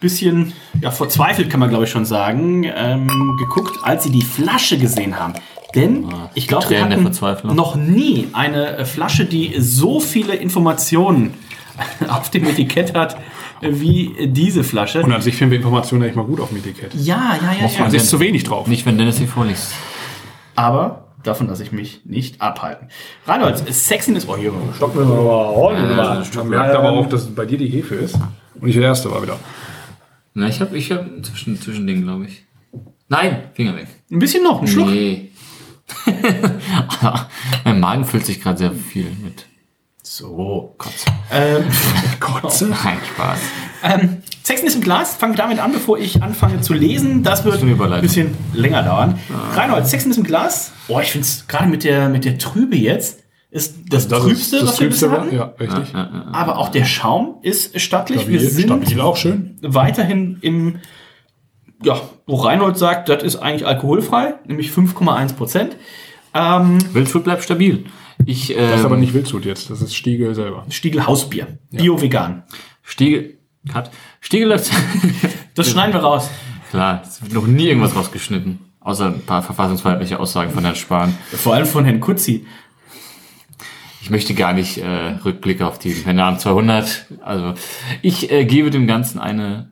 bisschen, 0.00 0.52
ja, 0.80 0.90
verzweifelt 0.90 1.48
kann 1.50 1.60
man 1.60 1.70
glaube 1.70 1.84
ich 1.84 1.90
schon 1.90 2.04
sagen, 2.04 2.64
ähm, 2.64 3.36
geguckt, 3.38 3.78
als 3.82 4.04
sie 4.04 4.10
die 4.10 4.22
Flasche 4.22 4.78
gesehen 4.78 5.18
haben. 5.18 5.34
Denn 5.74 6.06
ich 6.34 6.46
glaube, 6.46 6.70
wir 6.70 6.84
hatten 6.84 7.54
noch 7.54 7.74
nie 7.74 8.28
eine 8.32 8.76
äh, 8.76 8.84
Flasche, 8.84 9.24
die 9.24 9.54
so 9.58 10.00
viele 10.00 10.34
Informationen 10.34 11.34
auf 12.08 12.30
dem 12.30 12.46
Etikett 12.46 12.94
hat, 12.94 13.16
wie 13.60 14.28
diese 14.28 14.64
Flasche. 14.64 15.02
Und 15.02 15.12
an 15.12 15.22
sich 15.22 15.36
finden 15.36 15.52
wir 15.52 15.58
Informationen 15.58 16.02
echt 16.02 16.16
mal 16.16 16.24
gut 16.24 16.40
auf 16.40 16.48
dem 16.48 16.58
Etikett. 16.58 16.94
ja, 16.94 17.36
ja, 17.40 17.52
ja, 17.52 17.66
ja. 17.66 17.84
Also 17.84 17.96
ist 17.96 18.08
zu 18.08 18.20
wenig 18.20 18.44
drauf. 18.44 18.66
Nicht, 18.66 18.86
wenn 18.86 18.98
Dennis 18.98 19.16
sie 19.16 19.26
vorliest. 19.26 19.72
Aber 20.54 21.08
davon 21.22 21.48
lasse 21.48 21.62
ich 21.62 21.72
mich 21.72 22.02
nicht 22.04 22.40
abhalten. 22.40 22.88
Reinhold, 23.26 23.58
Sexiness, 23.72 24.28
oh 24.28 24.36
hier, 24.36 24.52
stock 24.76 24.94
mir 24.94 25.04
mal 25.04 26.24
Man 26.36 26.48
merkt 26.48 26.74
aber 26.74 26.90
auch, 26.90 27.08
dass 27.08 27.22
es 27.22 27.34
bei 27.34 27.46
dir 27.46 27.58
die 27.58 27.68
Hefe 27.68 27.94
ist. 27.94 28.18
Und 28.60 28.68
ich 28.68 28.74
der 28.74 28.84
Erste 28.84 29.10
war 29.10 29.22
wieder. 29.22 29.38
Na, 30.34 30.48
ich 30.48 30.60
habe 30.60 30.76
ich 30.76 30.90
hab 30.90 31.02
ein 31.02 31.22
Zwischen 31.22 31.60
Zwischending, 31.60 32.02
glaube 32.02 32.26
ich. 32.26 32.44
Nein, 33.08 33.50
Finger 33.54 33.76
weg. 33.76 33.86
Ein 34.10 34.18
bisschen 34.18 34.42
noch, 34.42 34.60
ein 34.60 34.68
Schluck. 34.68 34.88
Nee. 34.88 35.30
mein 37.64 37.80
Magen 37.80 38.04
füllt 38.04 38.24
sich 38.24 38.40
gerade 38.40 38.58
sehr 38.58 38.72
viel 38.72 39.10
mit. 39.22 39.46
So, 40.06 40.74
Kotze. 40.76 41.06
Ähm, 41.32 41.64
Kotze? 42.20 42.66
Nein, 42.66 42.98
Spaß. 43.14 43.38
ähm, 43.84 44.18
Sexiness 44.44 44.74
im 44.74 44.82
Glas, 44.82 45.14
fangen 45.14 45.32
wir 45.32 45.38
damit 45.38 45.58
an, 45.58 45.72
bevor 45.72 45.96
ich 45.98 46.22
anfange 46.22 46.60
zu 46.60 46.74
lesen. 46.74 47.22
Das 47.22 47.42
wird 47.46 47.62
ein 47.62 48.00
bisschen 48.02 48.36
länger 48.52 48.82
dauern. 48.82 49.18
Reinhold, 49.54 49.86
Sexiness 49.86 50.18
im 50.18 50.24
Glas. 50.24 50.72
Oh, 50.88 51.00
ich 51.00 51.10
finde 51.10 51.24
es 51.26 51.46
gerade 51.48 51.68
mit 51.70 51.84
der, 51.84 52.10
mit 52.10 52.26
der 52.26 52.36
Trübe 52.36 52.76
jetzt, 52.76 53.20
ist 53.50 53.76
das, 53.88 54.06
Das 54.06 54.22
Trübste, 54.22 54.56
ist 54.56 54.62
das 54.64 54.68
was 54.72 54.80
wir 54.80 54.88
Trübste, 54.88 55.06
bisher 55.08 55.20
hatten. 55.22 55.34
ja, 55.34 55.44
richtig. 55.58 55.94
Aber 55.94 56.58
auch 56.58 56.68
der 56.68 56.84
Schaum 56.84 57.36
ist 57.40 57.80
stattlich. 57.80 58.20
Stabil, 58.20 58.40
wir 58.40 58.50
sind 58.50 58.66
stabil 58.66 59.00
auch 59.00 59.16
schön. 59.16 59.56
weiterhin 59.62 60.36
im, 60.42 60.80
ja, 61.82 61.98
wo 62.26 62.36
Reinhold 62.36 62.76
sagt, 62.76 63.08
das 63.08 63.22
ist 63.22 63.36
eigentlich 63.36 63.66
alkoholfrei, 63.66 64.34
nämlich 64.46 64.68
5,1 64.70 65.32
Prozent. 65.34 65.76
Ähm, 66.34 66.78
Wildfood 66.92 67.24
bleibt 67.24 67.42
stabil. 67.44 67.86
Ich, 68.26 68.50
ähm, 68.50 68.56
Das 68.70 68.80
ist 68.80 68.86
aber 68.86 68.96
nicht 68.96 69.14
Wildshut 69.14 69.44
jetzt, 69.44 69.70
das 69.70 69.82
ist 69.82 69.94
Stiegel 69.94 70.34
selber. 70.34 70.66
Stiegel 70.70 71.06
Hausbier. 71.06 71.58
Bio-vegan. 71.70 72.44
Stiegel, 72.82 73.38
Cut. 73.70 73.90
Stiegel 74.20 74.48
läuft. 74.48 74.70
Das 75.54 75.70
schneiden 75.70 75.92
wir 75.94 76.00
raus. 76.00 76.30
Klar, 76.70 77.02
es 77.06 77.22
wird 77.22 77.32
noch 77.32 77.46
nie 77.46 77.68
irgendwas 77.68 77.94
rausgeschnitten. 77.94 78.58
Außer 78.80 79.06
ein 79.06 79.20
paar 79.20 79.40
verfassungsfeindliche 79.40 80.18
Aussagen 80.18 80.50
von 80.50 80.64
Herrn 80.64 80.74
Spahn. 80.74 81.16
Vor 81.30 81.54
allem 81.54 81.64
von 81.66 81.84
Herrn 81.84 82.00
Kutzi. 82.00 82.44
ich 84.02 84.10
möchte 84.10 84.34
gar 84.34 84.52
nicht 84.52 84.78
äh, 84.78 84.86
Rückblicke 85.24 85.64
auf 85.64 85.78
die 85.78 85.94
am 86.06 86.38
200. 86.40 87.06
Also 87.22 87.54
ich 88.02 88.32
äh, 88.32 88.44
gebe 88.44 88.70
dem 88.70 88.88
Ganzen 88.88 89.20
eine, 89.20 89.70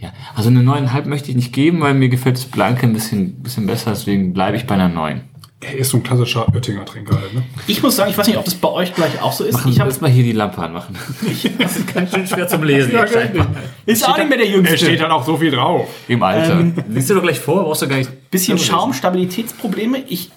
ja, 0.00 0.12
also 0.36 0.50
eine 0.50 0.62
neuneinhalb 0.62 1.06
möchte 1.06 1.30
ich 1.30 1.36
nicht 1.36 1.52
geben, 1.52 1.80
weil 1.80 1.94
mir 1.94 2.08
gefällt 2.08 2.36
das 2.36 2.44
Blanke 2.44 2.86
ein 2.86 2.92
bisschen, 2.92 3.42
bisschen 3.42 3.66
besser, 3.66 3.90
deswegen 3.90 4.32
bleibe 4.32 4.56
ich 4.56 4.66
bei 4.68 4.74
einer 4.74 4.88
neun. 4.88 5.22
Er 5.60 5.74
ist 5.76 5.90
so 5.90 5.96
ein 5.96 6.04
klassischer 6.04 6.46
Oettinger 6.54 6.84
Trinker 6.84 7.16
halt, 7.20 7.34
ne? 7.34 7.42
Ich 7.66 7.82
muss 7.82 7.96
sagen, 7.96 8.12
ich 8.12 8.16
weiß 8.16 8.28
nicht, 8.28 8.38
ob 8.38 8.44
das 8.44 8.54
bei 8.54 8.68
euch 8.68 8.94
gleich 8.94 9.20
auch 9.20 9.32
so 9.32 9.42
ist. 9.42 9.54
Machen 9.54 9.72
Ich 9.72 9.80
habe 9.80 9.90
jetzt 9.90 10.00
mal 10.00 10.08
hier 10.08 10.22
die 10.22 10.30
Lampe 10.32 10.62
anmachen. 10.62 10.96
das 11.58 11.76
ist 11.78 11.92
ganz 11.92 12.14
schön 12.14 12.26
schwer 12.28 12.46
zum 12.46 12.62
Lesen. 12.62 12.92
scheinbar. 12.92 13.48
ist 13.84 14.08
auch 14.08 14.16
nicht 14.16 14.28
mehr 14.28 14.38
der 14.38 14.46
Er 14.46 14.52
Jüngste. 14.54 14.78
steht 14.78 15.00
halt 15.02 15.10
auch 15.10 15.24
so 15.26 15.36
viel 15.36 15.50
drauf. 15.50 15.88
Im 16.06 16.22
Alter. 16.22 16.64
Liest 16.88 17.10
du 17.10 17.14
doch 17.14 17.22
gleich 17.22 17.40
vor, 17.40 17.64
brauchst 17.64 17.82
du 17.82 17.88
gar 17.88 17.96
nicht. 17.96 18.30
Bisschen. 18.30 18.56
Schaumstabilitätsprobleme. 18.56 20.04
Ich 20.08 20.30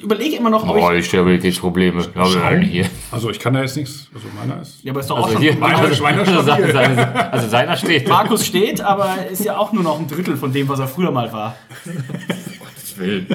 überlege 0.00 0.36
immer 0.36 0.50
noch, 0.50 0.62
ob 0.68 0.76
Oh, 0.76 0.90
ich. 0.92 0.98
die 1.02 1.08
Stabilitätsprobleme. 1.08 2.06
Glaube 2.14 2.60
ich 2.62 2.70
hier. 2.70 2.86
Also 3.10 3.30
ich 3.30 3.40
kann 3.40 3.52
da 3.54 3.62
jetzt 3.62 3.76
nichts. 3.76 4.06
Also 4.14 4.28
meiner 4.38 4.62
ist. 4.62 4.78
Ja, 4.84 4.92
aber 4.92 5.00
ist 5.00 5.10
doch 5.10 5.18
auch 5.18 5.22
Also 5.24 5.32
schon. 5.34 5.42
hier, 5.42 5.56
Meiner 5.56 5.88
ist 5.88 6.00
meiner 6.00 6.20
also, 6.20 6.42
stabil. 6.42 6.72
seine, 6.72 7.32
also 7.32 7.48
seiner 7.48 7.76
steht. 7.76 8.08
Markus 8.08 8.46
steht, 8.46 8.80
aber 8.80 9.26
ist 9.28 9.44
ja 9.44 9.56
auch 9.58 9.72
nur 9.72 9.82
noch 9.82 9.98
ein 9.98 10.06
Drittel 10.06 10.36
von 10.36 10.52
dem, 10.52 10.68
was 10.68 10.78
er 10.78 10.86
früher 10.86 11.10
mal 11.10 11.32
war. 11.32 11.56
Willen. 12.96 13.26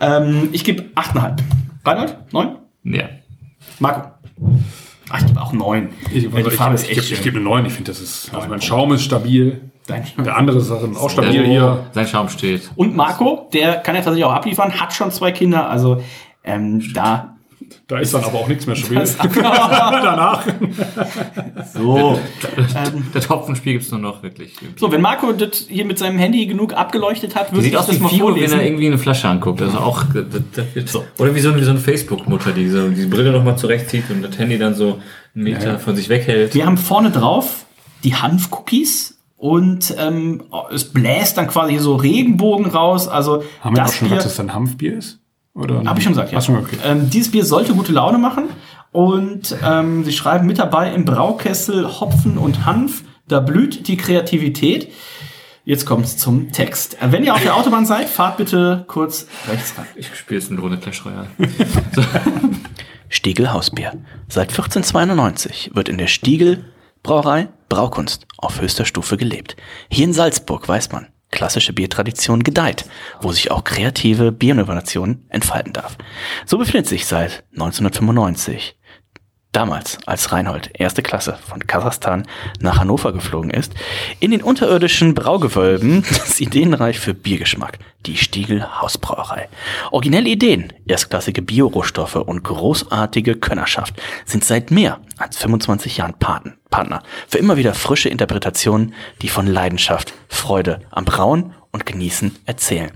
Ähm, 0.00 0.48
ich 0.52 0.64
gebe 0.64 0.82
8,5. 0.94 1.36
Reinhold? 1.84 2.16
9? 2.32 2.56
Ja. 2.84 3.04
Marco? 3.78 4.08
Ach, 5.10 5.20
ich 5.20 5.26
gebe 5.26 5.40
auch 5.40 5.52
9. 5.52 5.90
Ich, 6.12 6.24
ja, 6.24 6.30
also 6.30 6.42
die 6.42 6.48
ich, 6.48 6.54
Farbe 6.58 6.74
ich, 6.76 6.80
ist 6.82 6.90
ich, 6.90 6.90
echt 6.98 7.00
gebe- 7.08 7.12
ich 7.12 7.16
schön. 7.16 7.24
gebe 7.24 7.36
eine 7.38 7.44
9. 7.44 7.66
Ich 7.66 7.72
finde, 7.74 7.90
das 7.90 8.00
ist. 8.00 8.34
Also 8.34 8.48
mein 8.48 8.60
Schaum 8.60 8.92
ist 8.92 9.02
stabil. 9.02 9.60
Dein- 9.86 10.04
Der 10.18 10.36
andere 10.36 10.60
Sachen 10.60 10.96
auch 10.96 11.10
stabil 11.10 11.44
hier. 11.44 11.86
Sein 11.92 12.06
Schaum 12.06 12.28
steht. 12.30 12.70
Und 12.74 12.96
Marco, 12.96 13.48
der 13.52 13.76
kann 13.76 13.94
ja 13.94 14.00
tatsächlich 14.00 14.24
auch 14.24 14.32
abliefern, 14.32 14.72
hat 14.80 14.92
schon 14.94 15.10
zwei 15.10 15.30
Kinder, 15.32 15.68
also 15.68 16.02
ähm, 16.42 16.82
da. 16.94 17.33
Da 17.86 17.98
ist 17.98 18.14
dann 18.14 18.24
aber 18.24 18.38
auch 18.38 18.48
nichts 18.48 18.66
mehr 18.66 18.76
stabil. 18.76 19.02
So. 21.72 22.18
ähm, 22.76 23.06
Das 23.12 23.28
Hopfenspiel 23.28 23.74
gibt's 23.74 23.90
nur 23.90 24.00
noch 24.00 24.22
wirklich. 24.22 24.54
so, 24.76 24.90
wenn 24.92 25.00
Marco 25.00 25.32
das 25.32 25.66
hier 25.68 25.84
mit 25.84 25.98
seinem 25.98 26.18
Handy 26.18 26.46
genug 26.46 26.74
abgeleuchtet 26.74 27.34
hat, 27.36 27.52
würde 27.52 27.62
Sieht 27.64 27.72
ich 27.72 27.78
aus 27.78 27.86
das 27.86 27.96
wie 27.96 28.02
mal 28.02 28.08
Figo, 28.08 28.26
wenn 28.26 28.32
vorlesen. 28.34 28.58
er 28.60 28.66
irgendwie 28.66 28.86
eine 28.86 28.98
Flasche 28.98 29.28
anguckt. 29.28 29.60
Also 29.62 29.78
auch, 29.78 30.04
das, 30.14 30.24
das 30.54 30.74
wird 30.74 30.94
oder 31.18 31.34
wie 31.34 31.40
so, 31.40 31.50
eine- 31.50 31.60
wie 31.60 31.64
so 31.64 31.70
eine 31.70 31.80
Facebook-Mutter, 31.80 32.52
die 32.52 32.68
so 32.68 32.88
die 32.88 33.06
Brille 33.06 33.32
nochmal 33.32 33.56
zurechtzieht 33.58 34.04
und 34.10 34.22
das 34.22 34.38
Handy 34.38 34.58
dann 34.58 34.74
so 34.74 35.00
einen 35.34 35.44
Meter 35.44 35.78
von 35.78 35.96
sich 35.96 36.08
weghält. 36.08 36.54
Wir 36.54 36.66
haben 36.66 36.76
vorne 36.78 37.10
drauf 37.10 37.64
die 38.04 38.14
Hanfcookies 38.14 39.18
und 39.36 39.94
ähm, 39.98 40.42
es 40.72 40.84
bläst 40.92 41.36
dann 41.38 41.48
quasi 41.48 41.78
so 41.78 41.96
Regenbogen 41.96 42.66
raus. 42.66 43.08
Also 43.08 43.42
Haben 43.60 43.76
wir 43.76 43.84
auch 43.84 43.88
schon 43.92 44.08
Bier, 44.08 44.16
gesagt, 44.16 44.26
dass 44.26 44.36
das 44.36 44.40
ein 44.40 44.54
Hanfbier 44.54 44.98
ist? 44.98 45.18
Oder 45.54 45.84
Habe 45.84 45.98
ich 45.98 46.04
schon 46.04 46.12
gesagt, 46.12 46.32
ja. 46.32 46.38
Du 46.38 46.44
schon 46.44 46.56
okay. 46.56 46.78
ähm, 46.84 47.10
dieses 47.10 47.30
Bier 47.30 47.44
sollte 47.44 47.74
gute 47.74 47.92
Laune 47.92 48.18
machen. 48.18 48.48
Und 48.92 49.56
ähm, 49.64 50.04
sie 50.04 50.12
schreiben 50.12 50.46
mit 50.46 50.58
dabei 50.58 50.92
im 50.92 51.04
Braukessel 51.04 52.00
Hopfen 52.00 52.38
und 52.38 52.64
Hanf. 52.64 53.02
Da 53.28 53.40
blüht 53.40 53.88
die 53.88 53.96
Kreativität. 53.96 54.92
Jetzt 55.64 55.86
kommt's 55.86 56.16
zum 56.16 56.52
Text. 56.52 57.00
Äh, 57.00 57.10
Wenn 57.10 57.24
ihr 57.24 57.34
auf 57.34 57.42
der 57.42 57.56
Autobahn 57.56 57.86
seid, 57.86 58.08
fahrt 58.08 58.36
bitte 58.36 58.84
kurz 58.86 59.26
rechts 59.48 59.76
ran. 59.78 59.86
Ich 59.94 60.14
spiele 60.14 60.40
jetzt 60.40 60.50
eine 60.50 60.60
Runde 60.60 60.76
Clash 60.78 61.04
Royale. 61.04 61.28
Stiegel 63.08 63.52
Hausbier. 63.52 63.92
Seit 64.28 64.50
1492 64.50 65.70
wird 65.74 65.88
in 65.88 65.98
der 65.98 66.08
Stiegel 66.08 66.64
Brauerei 67.02 67.48
Braukunst 67.68 68.26
auf 68.38 68.60
höchster 68.60 68.84
Stufe 68.84 69.16
gelebt. 69.16 69.56
Hier 69.90 70.04
in 70.04 70.12
Salzburg 70.12 70.68
weiß 70.68 70.92
man, 70.92 71.06
klassische 71.34 71.72
Biertradition 71.72 72.44
gedeiht, 72.44 72.86
wo 73.20 73.32
sich 73.32 73.50
auch 73.50 73.64
kreative 73.64 74.30
Bierinnovationen 74.32 75.26
entfalten 75.28 75.72
darf. 75.72 75.98
So 76.46 76.56
befindet 76.56 76.86
sich 76.86 77.06
seit 77.06 77.44
1995 77.52 78.76
damals, 79.54 79.98
als 80.06 80.32
Reinhold 80.32 80.70
erste 80.74 81.02
Klasse 81.02 81.38
von 81.46 81.66
Kasachstan 81.66 82.26
nach 82.60 82.78
Hannover 82.78 83.12
geflogen 83.12 83.50
ist, 83.50 83.72
in 84.20 84.30
den 84.30 84.42
unterirdischen 84.42 85.14
Braugewölben 85.14 86.04
das 86.08 86.40
Ideenreich 86.40 86.98
für 86.98 87.14
Biergeschmack, 87.14 87.78
die 88.06 88.16
Stiegel 88.16 88.80
Hausbrauerei. 88.80 89.48
Originelle 89.90 90.28
Ideen, 90.28 90.72
erstklassige 90.86 91.42
Biorohstoffe 91.42 92.16
und 92.16 92.44
großartige 92.44 93.36
Könnerschaft 93.36 94.00
sind 94.24 94.44
seit 94.44 94.70
mehr 94.70 95.00
als 95.18 95.36
25 95.38 95.96
Jahren 95.96 96.14
Paten, 96.18 96.54
Partner 96.74 97.04
für 97.28 97.38
immer 97.38 97.56
wieder 97.56 97.72
frische 97.72 98.08
Interpretationen, 98.08 98.94
die 99.22 99.28
von 99.28 99.46
Leidenschaft, 99.46 100.12
Freude 100.26 100.80
am 100.90 101.04
Brauen 101.04 101.54
und 101.70 101.86
Genießen 101.86 102.34
erzählen. 102.46 102.90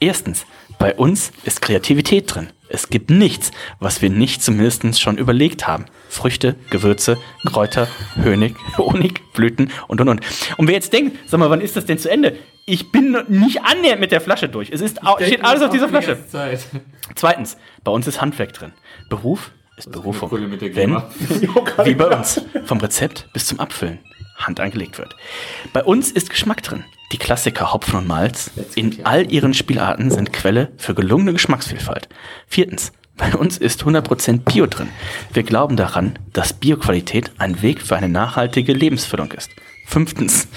Erstens, 0.00 0.46
bei 0.78 0.94
uns 0.94 1.32
ist 1.44 1.60
Kreativität 1.60 2.34
drin. 2.34 2.48
Es 2.70 2.88
gibt 2.88 3.10
nichts, 3.10 3.50
was 3.80 4.00
wir 4.00 4.08
nicht 4.08 4.42
zumindest 4.42 5.02
schon 5.02 5.18
überlegt 5.18 5.66
haben. 5.66 5.84
Früchte, 6.08 6.56
Gewürze, 6.70 7.18
Kräuter, 7.44 7.86
Honig, 8.24 8.56
Honig, 8.78 9.20
Blüten 9.34 9.72
und 9.88 10.00
und 10.00 10.08
und. 10.08 10.20
Und 10.56 10.66
wer 10.66 10.74
jetzt 10.74 10.94
denkt, 10.94 11.18
sag 11.28 11.38
mal, 11.38 11.50
wann 11.50 11.60
ist 11.60 11.76
das 11.76 11.84
denn 11.84 11.98
zu 11.98 12.10
Ende? 12.10 12.34
Ich 12.64 12.90
bin 12.92 13.14
nicht 13.28 13.62
annähernd 13.62 14.00
mit 14.00 14.10
der 14.10 14.22
Flasche 14.22 14.48
durch. 14.48 14.70
Es 14.70 14.80
ist, 14.80 15.00
steht 15.20 15.44
alles 15.44 15.62
auf 15.62 15.70
dieser 15.70 15.90
Flasche. 15.90 16.16
Zweitens, 17.14 17.58
bei 17.84 17.92
uns 17.92 18.06
ist 18.06 18.22
Handwerk 18.22 18.54
drin. 18.54 18.72
Beruf 19.10 19.50
ist 19.78 19.90
Berufung. 19.92 20.48
Mit 20.48 20.60
der 20.60 20.74
Wenn, 20.74 20.94
wie 21.84 21.94
bei 21.94 22.06
uns, 22.16 22.40
vom 22.64 22.78
Rezept 22.78 23.28
bis 23.32 23.46
zum 23.46 23.60
Abfüllen, 23.60 24.00
Hand 24.36 24.60
angelegt 24.60 24.98
wird. 24.98 25.16
Bei 25.72 25.82
uns 25.82 26.10
ist 26.10 26.30
Geschmack 26.30 26.62
drin. 26.62 26.84
Die 27.12 27.18
Klassiker 27.18 27.72
Hopfen 27.72 27.96
und 27.96 28.06
Malz 28.06 28.50
in 28.74 29.04
all 29.04 29.32
ihren 29.32 29.54
Spielarten 29.54 30.10
sind 30.10 30.32
Quelle 30.32 30.72
für 30.76 30.94
gelungene 30.94 31.32
Geschmacksvielfalt. 31.32 32.08
Viertens, 32.46 32.92
bei 33.16 33.34
uns 33.34 33.58
ist 33.58 33.82
100% 33.82 34.40
Bio 34.40 34.66
drin. 34.66 34.90
Wir 35.32 35.42
glauben 35.42 35.76
daran, 35.76 36.18
dass 36.32 36.52
Bioqualität 36.52 37.32
ein 37.38 37.62
Weg 37.62 37.82
für 37.82 37.96
eine 37.96 38.08
nachhaltige 38.08 38.72
Lebensführung 38.72 39.32
ist. 39.32 39.50
Fünftens, 39.86 40.48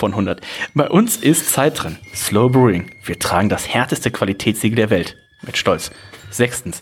von 0.00 0.12
100. 0.12 0.40
Bei 0.74 0.88
uns 0.88 1.16
ist 1.16 1.50
Zeit 1.50 1.82
drin. 1.82 1.98
Slow 2.14 2.48
Brewing. 2.50 2.90
Wir 3.04 3.18
tragen 3.18 3.48
das 3.48 3.68
härteste 3.68 4.10
Qualitätssiegel 4.10 4.76
der 4.76 4.90
Welt. 4.90 5.16
Mit 5.42 5.56
Stolz. 5.56 5.90
Sechstens. 6.30 6.80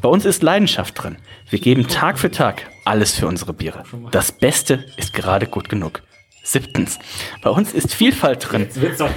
Bei 0.00 0.08
uns 0.08 0.24
ist 0.24 0.42
Leidenschaft 0.42 1.02
drin. 1.02 1.16
Wir 1.48 1.58
geben 1.58 1.88
Tag 1.88 2.18
für 2.18 2.30
Tag 2.30 2.70
alles 2.84 3.14
für 3.14 3.26
unsere 3.26 3.52
Biere. 3.52 3.84
Das 4.10 4.32
Beste 4.32 4.84
ist 4.96 5.12
gerade 5.12 5.46
gut 5.46 5.68
genug. 5.68 6.02
Siebtens. 6.42 6.98
Bei 7.42 7.50
uns 7.50 7.72
ist 7.72 7.94
Vielfalt 7.94 8.50
drin. 8.50 8.68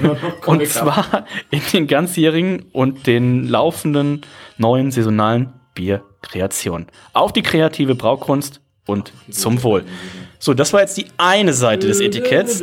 Und 0.46 0.66
zwar 0.68 1.26
in 1.50 1.62
den 1.72 1.86
ganzjährigen 1.86 2.66
und 2.72 3.06
den 3.06 3.48
laufenden 3.48 4.20
neuen 4.58 4.90
saisonalen 4.90 5.52
Bierkreationen. 5.74 6.86
Auf 7.12 7.32
die 7.32 7.42
kreative 7.42 7.94
Braukunst 7.94 8.60
und 8.86 9.12
zum 9.30 9.62
Wohl. 9.62 9.84
So, 10.38 10.54
das 10.54 10.72
war 10.72 10.80
jetzt 10.80 10.96
die 10.98 11.06
eine 11.16 11.54
Seite 11.54 11.86
des 11.86 12.00
Etiketts. 12.00 12.62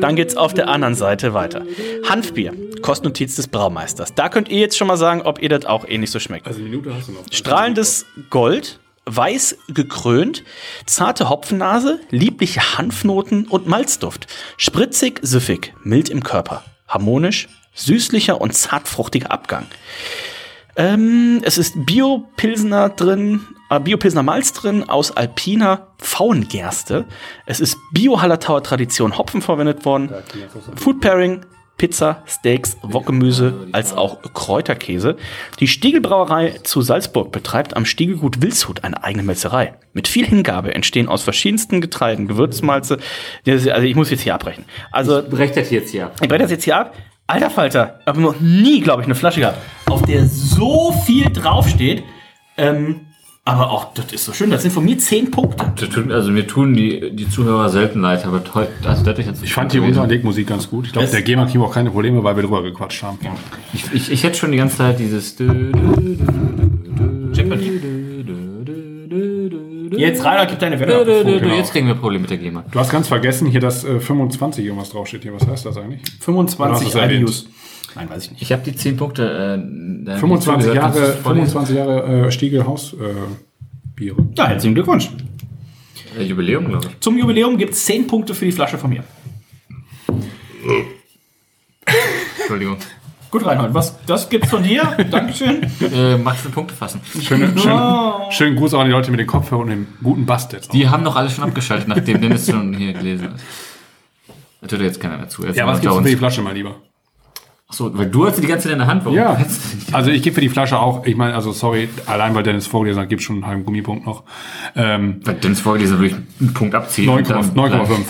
Dann 0.00 0.16
geht's 0.16 0.36
auf 0.36 0.54
der 0.54 0.68
anderen 0.68 0.94
Seite 0.94 1.34
weiter. 1.34 1.64
Hanfbier, 2.08 2.54
Kostnotiz 2.82 3.36
des 3.36 3.48
Braumeisters. 3.48 4.14
Da 4.14 4.28
könnt 4.28 4.48
ihr 4.48 4.58
jetzt 4.58 4.76
schon 4.76 4.88
mal 4.88 4.96
sagen, 4.96 5.22
ob 5.22 5.40
ihr 5.40 5.48
das 5.48 5.64
auch 5.64 5.86
ähnlich 5.86 6.10
so 6.10 6.18
schmeckt. 6.18 6.46
Also 6.46 6.60
eine 6.60 6.68
Minute 6.68 6.94
hast 6.94 7.08
du 7.08 7.12
noch. 7.12 7.24
Strahlendes 7.30 8.06
Gold, 8.30 8.78
weiß 9.06 9.58
gekrönt, 9.68 10.44
zarte 10.84 11.28
Hopfennase, 11.28 12.00
liebliche 12.10 12.78
Hanfnoten 12.78 13.46
und 13.46 13.66
Malzduft. 13.66 14.26
Spritzig, 14.56 15.20
süffig, 15.22 15.74
mild 15.82 16.08
im 16.08 16.22
Körper. 16.22 16.64
Harmonisch, 16.88 17.48
süßlicher 17.74 18.40
und 18.40 18.52
zartfruchtiger 18.54 19.30
Abgang. 19.30 19.66
Ähm, 20.76 21.40
es 21.42 21.56
ist 21.56 21.86
Bio-Pilsner 21.86 22.90
drin, 22.90 23.40
äh, 23.70 23.80
Bio-Pilsner 23.80 24.22
Malz 24.22 24.52
drin 24.52 24.88
aus 24.88 25.10
alpiner 25.10 25.88
Pfauengerste. 25.98 27.06
Es 27.46 27.60
ist 27.60 27.78
Bio-Hallertauer 27.92 28.62
Tradition 28.62 29.16
Hopfen 29.16 29.40
verwendet 29.40 29.86
worden. 29.86 30.12
Food 30.76 31.00
Pairing, 31.00 31.46
Pizza, 31.78 32.22
Steaks, 32.26 32.76
Wokgemüse 32.82 33.68
als 33.72 33.94
auch 33.94 34.20
Kräuterkäse. 34.34 35.16
Die 35.60 35.68
Stiegelbrauerei 35.68 36.60
zu 36.62 36.82
Salzburg 36.82 37.32
betreibt 37.32 37.76
am 37.76 37.84
Stiegelgut 37.84 38.42
Wilshut 38.42 38.84
eine 38.84 39.02
eigene 39.02 39.22
Metzerei. 39.22 39.74
Mit 39.94 40.08
viel 40.08 40.26
Hingabe 40.26 40.74
entstehen 40.74 41.08
aus 41.08 41.22
verschiedensten 41.22 41.80
Getreiden 41.80 42.28
Gewürzmalze. 42.28 42.98
Also 43.46 43.86
ich 43.86 43.94
muss 43.94 44.10
jetzt 44.10 44.22
hier 44.22 44.34
abbrechen. 44.34 44.64
Also 44.90 45.22
Brecht 45.22 45.56
das 45.56 45.70
jetzt 45.70 45.90
hier. 45.90 46.12
ich 46.20 46.28
breche 46.28 46.42
das 46.42 46.50
jetzt 46.50 46.64
hier 46.64 46.76
ab. 46.76 46.94
Alter 47.26 47.50
Falter, 47.50 47.98
ich 48.02 48.06
habe 48.06 48.20
noch 48.20 48.40
nie, 48.40 48.80
glaube 48.80 49.02
ich, 49.02 49.06
eine 49.06 49.14
Flasche 49.16 49.40
gehabt, 49.40 49.58
auf 49.86 50.02
der 50.02 50.26
so 50.26 50.92
viel 51.04 51.24
draufsteht. 51.30 52.04
Ähm, 52.56 53.00
aber 53.44 53.70
auch, 53.70 53.94
das 53.94 54.12
ist 54.12 54.24
so 54.24 54.32
schön. 54.32 54.50
Das 54.50 54.62
sind 54.62 54.72
von 54.72 54.84
mir 54.84 54.98
10 54.98 55.30
Punkte. 55.30 55.72
Das 55.76 55.88
tut- 55.88 56.10
Also 56.10 56.30
mir 56.32 56.46
tun 56.48 56.74
die, 56.74 57.14
die 57.14 57.28
Zuhörer 57.28 57.68
selten 57.68 58.00
leid, 58.00 58.24
aber 58.26 58.42
toll. 58.42 58.66
Also 58.84 59.04
das 59.04 59.18
ist 59.20 59.26
jetzt 59.26 59.42
Ich 59.44 59.54
fand 59.54 59.72
die 59.72 59.78
Unterlegmusik 59.80 60.46
ganz 60.48 60.68
gut. 60.68 60.86
Ich 60.86 60.92
glaube, 60.92 61.06
der 61.08 61.22
GEMA 61.22 61.46
kriegt 61.46 61.58
auch 61.62 61.72
keine 61.72 61.90
Probleme, 61.92 62.22
weil 62.24 62.34
wir 62.36 62.42
drüber 62.42 62.62
gequatscht 62.62 63.02
haben. 63.04 63.18
Ich, 63.72 63.84
ich, 63.92 64.10
ich 64.10 64.22
hätte 64.24 64.36
schon 64.38 64.50
die 64.50 64.58
ganze 64.58 64.78
Zeit 64.78 64.98
dieses. 64.98 65.36
Jetzt, 69.96 70.24
Rainer, 70.24 70.46
gib 70.46 70.58
deine 70.58 70.78
Wette. 70.80 71.00
ab. 71.00 71.06
Genau. 71.06 71.54
Jetzt 71.54 71.72
kriegen 71.72 71.86
wir 71.86 71.94
Probleme 71.94 72.22
mit 72.22 72.30
der 72.30 72.38
GEMA. 72.38 72.64
Du 72.70 72.78
hast 72.78 72.90
ganz 72.90 73.08
vergessen 73.08 73.46
hier, 73.46 73.60
dass 73.60 73.84
äh, 73.84 74.00
25 74.00 74.64
irgendwas 74.64 74.90
draufsteht 74.90 75.22
hier. 75.22 75.34
Was 75.34 75.46
heißt 75.46 75.66
das 75.66 75.76
eigentlich? 75.76 76.00
Oder 76.00 76.08
hast 76.12 76.24
25 76.24 76.86
du's 76.86 76.94
erwähnt? 76.94 77.20
IBUs. 77.22 77.48
Nein, 77.94 78.10
weiß 78.10 78.24
ich 78.24 78.30
nicht. 78.32 78.42
Ich 78.42 78.52
habe 78.52 78.62
die 78.62 78.74
10 78.74 78.96
Punkte. 78.96 79.22
Äh, 80.06 80.18
25 80.18 80.66
zugehört. 80.66 80.80
Kannst 80.80 80.98
du 80.98 81.00
Jahre, 81.02 81.12
das 81.12 81.22
vorlesen? 81.22 81.46
25 81.52 81.76
Jahre 81.76 82.26
äh, 82.26 82.30
Stiegel 82.30 82.66
Haus 82.66 82.92
äh, 82.92 82.96
Biere. 83.94 84.16
Ja, 84.36 84.48
herzlichen 84.48 84.74
Glückwunsch. 84.74 85.10
Äh, 86.18 86.22
Jubiläum, 86.24 86.68
glaube 86.68 86.86
ich. 86.90 87.00
Zum 87.00 87.16
Jubiläum 87.18 87.56
gibt 87.56 87.72
es 87.72 87.84
10 87.86 88.06
Punkte 88.06 88.34
für 88.34 88.44
die 88.44 88.52
Flasche 88.52 88.78
von 88.78 88.90
mir. 88.90 89.04
Entschuldigung. 92.38 92.76
Gut, 93.30 93.44
Reinhold, 93.44 93.74
was, 93.74 93.98
das 94.06 94.28
gibt's 94.28 94.50
von 94.50 94.62
dir. 94.62 94.82
Dankeschön. 95.10 95.62
Äh, 95.92 96.16
magst 96.16 96.44
du 96.44 96.50
Punkte 96.50 96.74
fassen? 96.74 97.00
Schönen, 97.20 97.58
schönen, 97.58 98.30
schönen 98.30 98.56
Gruß 98.56 98.74
auch 98.74 98.80
an 98.80 98.86
die 98.86 98.92
Leute 98.92 99.10
mit 99.10 99.20
den 99.20 99.26
Kopfhörern 99.26 99.64
und 99.64 99.70
dem 99.70 99.86
guten 100.02 100.26
Bass 100.26 100.48
jetzt. 100.52 100.72
Die 100.72 100.88
haben 100.88 101.04
doch 101.04 101.16
alle 101.16 101.28
schon 101.28 101.44
abgeschaltet, 101.44 101.88
nachdem 101.88 102.20
Dennis 102.20 102.46
schon 102.50 102.72
hier 102.74 102.92
gelesen 102.92 103.30
hat. 103.30 103.40
Da 104.60 104.66
tut 104.68 104.80
jetzt 104.80 105.00
keiner 105.00 105.18
mehr 105.18 105.28
zu. 105.28 105.44
Jetzt 105.44 105.56
ja, 105.56 105.66
was 105.66 105.80
gibt's 105.80 105.96
für 105.96 106.02
die. 106.02 106.16
Flasche, 106.16 106.42
mein 106.42 106.54
Lieber? 106.54 106.76
Achso, 107.68 107.90
weil 107.98 108.08
du 108.08 108.26
hast 108.26 108.36
sie 108.36 108.42
die 108.42 108.46
ganze 108.46 108.64
Zeit 108.64 108.72
in 108.74 108.78
der 108.78 108.86
Hand. 108.86 109.04
Warum 109.04 109.16
Ja, 109.18 109.36
also 109.92 110.10
ich 110.10 110.22
gebe 110.22 110.34
für 110.34 110.40
die 110.40 110.48
Flasche 110.48 110.78
auch, 110.78 111.04
ich 111.04 111.16
meine, 111.16 111.34
also 111.34 111.50
sorry, 111.50 111.88
allein 112.06 112.32
weil 112.36 112.44
Dennis 112.44 112.68
vorgelesen 112.68 113.02
hat, 113.02 113.08
gibt 113.08 113.22
schon 113.22 113.36
einen 113.36 113.46
halben 113.46 113.64
Gummipunkt 113.64 114.06
noch. 114.06 114.22
Ähm, 114.76 115.20
Weil 115.24 115.34
Dennis 115.34 115.60
vorgelesen 115.60 115.98
würde 115.98 116.06
ich 116.06 116.40
einen 116.40 116.54
Punkt 116.54 116.76
abziehen. 116.76 117.08
9,5. 117.10 117.16
und 117.18 117.30
dann- 117.56 117.56
9,5. 117.56 118.04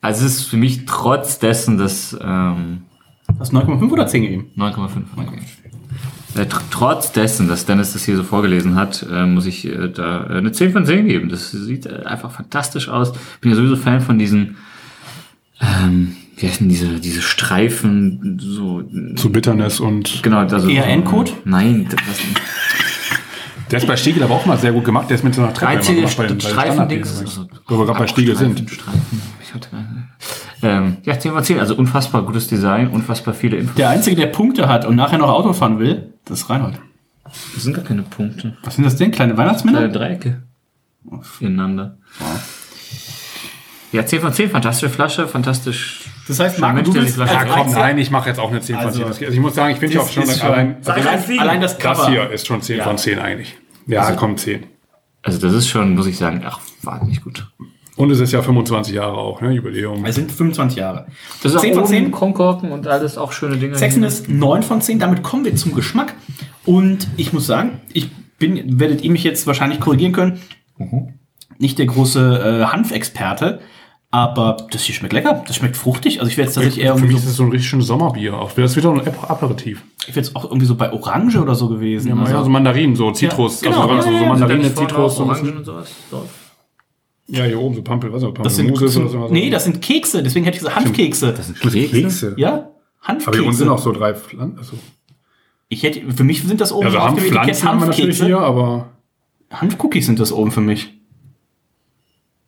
Also 0.00 0.26
es 0.26 0.36
ist 0.38 0.42
für 0.48 0.56
mich 0.56 0.86
trotz 0.86 1.38
dessen, 1.38 1.78
dass 1.78 2.16
ähm, 2.20 2.82
Hast 3.38 3.52
du 3.52 3.56
9,5 3.58 3.90
oder 3.90 4.06
10 4.06 4.22
gegeben? 4.22 4.50
9,5 4.56 4.88
angegeben. 5.16 5.44
Äh, 6.34 6.46
tr 6.46 6.60
trotz 6.70 7.12
dessen, 7.12 7.48
dass 7.48 7.66
Dennis 7.66 7.92
das 7.92 8.04
hier 8.04 8.16
so 8.16 8.22
vorgelesen 8.22 8.74
hat, 8.74 9.06
äh, 9.10 9.26
muss 9.26 9.46
ich 9.46 9.66
äh, 9.66 9.88
da 9.88 10.24
eine 10.24 10.52
10 10.52 10.72
von 10.72 10.84
10 10.86 11.06
geben. 11.06 11.28
Das 11.28 11.50
sieht 11.50 11.86
einfach 11.88 12.30
fantastisch 12.30 12.88
aus. 12.88 13.12
Bin 13.40 13.50
ja 13.50 13.56
sowieso 13.56 13.76
Fan 13.76 14.00
von 14.00 14.18
diesen, 14.18 14.56
ähm, 15.60 16.16
wie 16.36 16.46
heißen 16.46 16.68
diese, 16.68 17.00
diese 17.00 17.22
Streifen, 17.22 18.38
so. 18.40 18.82
Zu 19.16 19.30
Bitterness 19.30 19.80
und 19.80 20.22
Genau, 20.22 20.38
also. 20.38 20.68
ERN-Code? 20.68 21.32
Nein, 21.44 21.88
das, 21.90 22.00
der 23.70 23.78
ist 23.78 23.86
bei 23.86 23.96
Stiegel 23.96 24.22
aber 24.22 24.34
auch 24.34 24.46
mal 24.46 24.56
sehr 24.56 24.72
gut 24.72 24.84
gemacht. 24.84 25.10
Der 25.10 25.16
ist 25.16 25.24
mit 25.24 25.34
so 25.34 25.42
einer 25.42 25.52
Treppe 25.52 25.72
Einzige 25.72 26.08
Streifendings. 26.08 27.40
Wo 27.66 27.78
wir 27.78 27.86
gerade 27.86 27.98
bei 27.98 28.06
Stiegel 28.06 28.36
sind. 28.36 28.68
Streifen. 28.70 29.22
Ich 29.42 29.54
hatte, 29.54 29.68
ähm, 30.62 30.96
ja, 31.04 31.18
10 31.18 31.32
von 31.32 31.42
10. 31.44 31.58
Also 31.60 31.74
unfassbar 31.76 32.22
gutes 32.22 32.48
Design, 32.48 32.88
unfassbar 32.88 33.34
viele 33.34 33.56
Infos. 33.58 33.76
Der 33.76 33.90
Einzige, 33.90 34.16
der 34.16 34.26
Punkte 34.26 34.68
hat 34.68 34.84
und 34.84 34.96
nachher 34.96 35.18
noch 35.18 35.28
Auto 35.30 35.52
fahren 35.52 35.78
will, 35.78 36.12
das 36.24 36.40
ist 36.40 36.50
Reinhold. 36.50 36.78
Das 37.54 37.62
sind 37.62 37.74
gar 37.74 37.84
keine 37.84 38.02
Punkte. 38.02 38.56
Was 38.64 38.76
sind 38.76 38.84
das 38.84 38.96
denn? 38.96 39.10
Kleine 39.10 39.36
Weihnachtsmänner? 39.36 39.78
Kleine 39.78 39.92
Dreiecke. 39.92 40.42
Ineinander. 41.40 41.98
Ja, 43.92 44.04
10 44.04 44.20
von 44.20 44.32
10, 44.32 44.50
fantastische 44.50 44.90
Flasche, 44.90 45.26
fantastisch. 45.28 46.04
Das 46.26 46.38
heißt, 46.40 46.58
Marco, 46.58 46.82
du 46.82 46.92
bist 46.92 47.06
die 47.08 47.12
Flasche 47.12 47.32
Ja, 47.34 47.44
komm, 47.44 47.62
Einziger- 47.62 47.78
nein, 47.80 47.98
ich 47.98 48.10
mache 48.10 48.28
jetzt 48.28 48.38
auch 48.38 48.50
eine 48.50 48.60
10 48.60 48.76
von 48.76 48.84
Also, 48.86 48.98
10. 48.98 49.06
Also 49.08 49.24
ich 49.34 49.40
muss 49.40 49.54
sagen, 49.54 49.72
ich 49.72 49.80
bin 49.80 49.90
ja 49.90 50.00
auch 50.00 50.10
schon 50.10 50.26
schon- 50.26 50.40
allein, 50.42 50.76
Allein, 50.84 51.38
allein 51.40 51.60
das 51.62 51.78
das 51.78 51.82
Cover. 51.98 52.10
hier 52.10 52.30
ist 52.30 52.46
schon 52.46 52.60
10 52.60 52.78
Ja. 52.78 52.84
von 52.84 52.98
10 52.98 53.18
eigentlich. 53.18 53.56
Ja, 53.86 54.12
komm, 54.12 54.36
10. 54.36 54.64
Also 55.22 55.38
das 55.38 55.54
ist 55.54 55.68
schon, 55.68 55.94
muss 55.94 56.06
ich 56.06 56.18
sagen, 56.18 56.42
ach, 56.46 56.60
wahnsinnig 56.82 57.22
gut. 57.22 57.46
Und 57.98 58.10
es 58.10 58.20
ist 58.20 58.32
ja 58.32 58.40
25 58.42 58.94
Jahre 58.94 59.16
auch, 59.16 59.40
ne, 59.40 59.50
Jubiläum. 59.52 60.04
Es 60.04 60.14
sind 60.14 60.30
25 60.32 60.78
Jahre. 60.78 61.06
Das 61.42 61.52
ist 61.54 61.60
10 61.60 61.74
von 61.74 61.84
10. 61.84 62.10
Kronkorken 62.12 62.70
und 62.72 62.86
alles 62.86 63.18
auch 63.18 63.32
schöne 63.32 63.56
Dinge. 63.56 63.76
Sexen 63.76 64.02
ist 64.04 64.28
9 64.28 64.62
von 64.62 64.80
10. 64.80 64.98
Damit 65.00 65.22
kommen 65.22 65.44
wir 65.44 65.54
zum 65.56 65.74
Geschmack. 65.74 66.14
Und 66.64 67.08
ich 67.16 67.32
muss 67.32 67.46
sagen, 67.46 67.80
ich 67.92 68.08
bin, 68.38 68.78
werdet 68.78 69.02
ihr 69.02 69.10
mich 69.10 69.24
jetzt 69.24 69.46
wahrscheinlich 69.46 69.80
korrigieren 69.80 70.12
können, 70.12 70.38
nicht 71.58 71.78
der 71.78 71.86
große 71.86 72.60
äh, 72.62 72.64
Hanfexperte, 72.66 73.60
aber 74.10 74.56
das 74.70 74.82
hier 74.84 74.94
schmeckt 74.94 75.12
lecker. 75.12 75.42
Das 75.46 75.56
schmeckt 75.56 75.76
fruchtig. 75.76 76.20
Also 76.20 76.30
ich 76.30 76.36
werde 76.36 76.48
jetzt 76.48 76.54
tatsächlich 76.54 76.84
eher 76.84 76.94
Für 76.94 77.00
mich 77.02 77.10
irgendwie 77.10 77.16
ist 77.18 77.24
so, 77.24 77.30
es 77.30 77.36
so 77.36 77.42
ein 77.42 77.50
richtig 77.50 77.68
schönes 77.68 77.86
Sommerbier. 77.88 78.38
Auch. 78.38 78.52
Das 78.52 78.76
wird 78.76 78.86
auch 78.86 78.94
ein 78.94 79.00
Ap- 79.06 79.28
Aperitif. 79.30 79.82
ich 80.02 80.08
wäre 80.14 80.20
jetzt 80.24 80.34
auch 80.36 80.44
irgendwie 80.44 80.66
so 80.66 80.76
bei 80.76 80.92
Orange 80.92 81.36
oder 81.42 81.54
so 81.54 81.68
gewesen. 81.68 82.08
Ja, 82.16 82.36
also, 82.36 82.48
Mandarinen, 82.48 82.94
so 82.96 83.10
Zitrus. 83.10 83.60
genau, 83.60 83.82
also, 83.88 83.94
ja, 83.94 84.02
so, 84.02 84.08
ja, 84.10 84.18
so 84.18 84.22
ja. 84.24 84.28
Mandarine, 84.30 84.74
Zitrus. 84.74 85.16
So 85.16 85.24
Orangen 85.24 85.56
und 85.58 85.64
sowas. 85.64 85.90
drauf. 86.10 86.47
Ja, 87.28 87.44
hier 87.44 87.60
oben 87.60 87.74
so 87.74 87.82
Pampel, 87.82 88.12
was 88.12 88.22
ist 88.22 88.28
das? 88.34 88.42
das 88.42 88.56
sind, 88.56 88.66
Pampelmuse 88.68 88.84
das 88.86 88.96
oder 88.96 89.10
sind, 89.10 89.28
so. 89.28 89.34
nee, 89.34 89.50
das 89.50 89.64
sind 89.64 89.80
Kekse. 89.82 90.22
Deswegen 90.22 90.44
hätte 90.44 90.56
ich 90.56 90.60
gesagt 90.62 90.76
Hanfkekse. 90.76 91.32
Das 91.32 91.46
sind 91.46 91.60
Kekse. 91.60 91.88
Kekse. 91.88 92.34
ja, 92.38 92.52
Aber 92.52 92.72
Hanfkekse. 93.02 93.38
hier 93.40 93.46
unten 93.46 93.56
sind 93.58 93.68
auch 93.68 93.78
so 93.78 93.92
drei 93.92 94.14
Pflanzen. 94.14 94.58
Also, 94.58 94.72
ich 95.68 95.82
hätte, 95.82 96.00
für 96.10 96.24
mich 96.24 96.42
sind 96.42 96.60
das 96.60 96.72
oben 96.72 96.86
also 96.86 96.98
auf 96.98 97.10
dem 97.14 97.18
Etikett 97.18 97.36
Hanfpflanzen 97.38 97.68
haben 97.68 97.80
wir 97.80 97.86
natürlich 97.86 98.16
hier, 98.16 98.40
Hanfkekse. 98.40 98.46
aber 98.46 98.88
Hanfcookies 99.50 100.06
sind 100.06 100.18
das 100.20 100.32
oben 100.32 100.50
für 100.50 100.60
mich. 100.62 100.94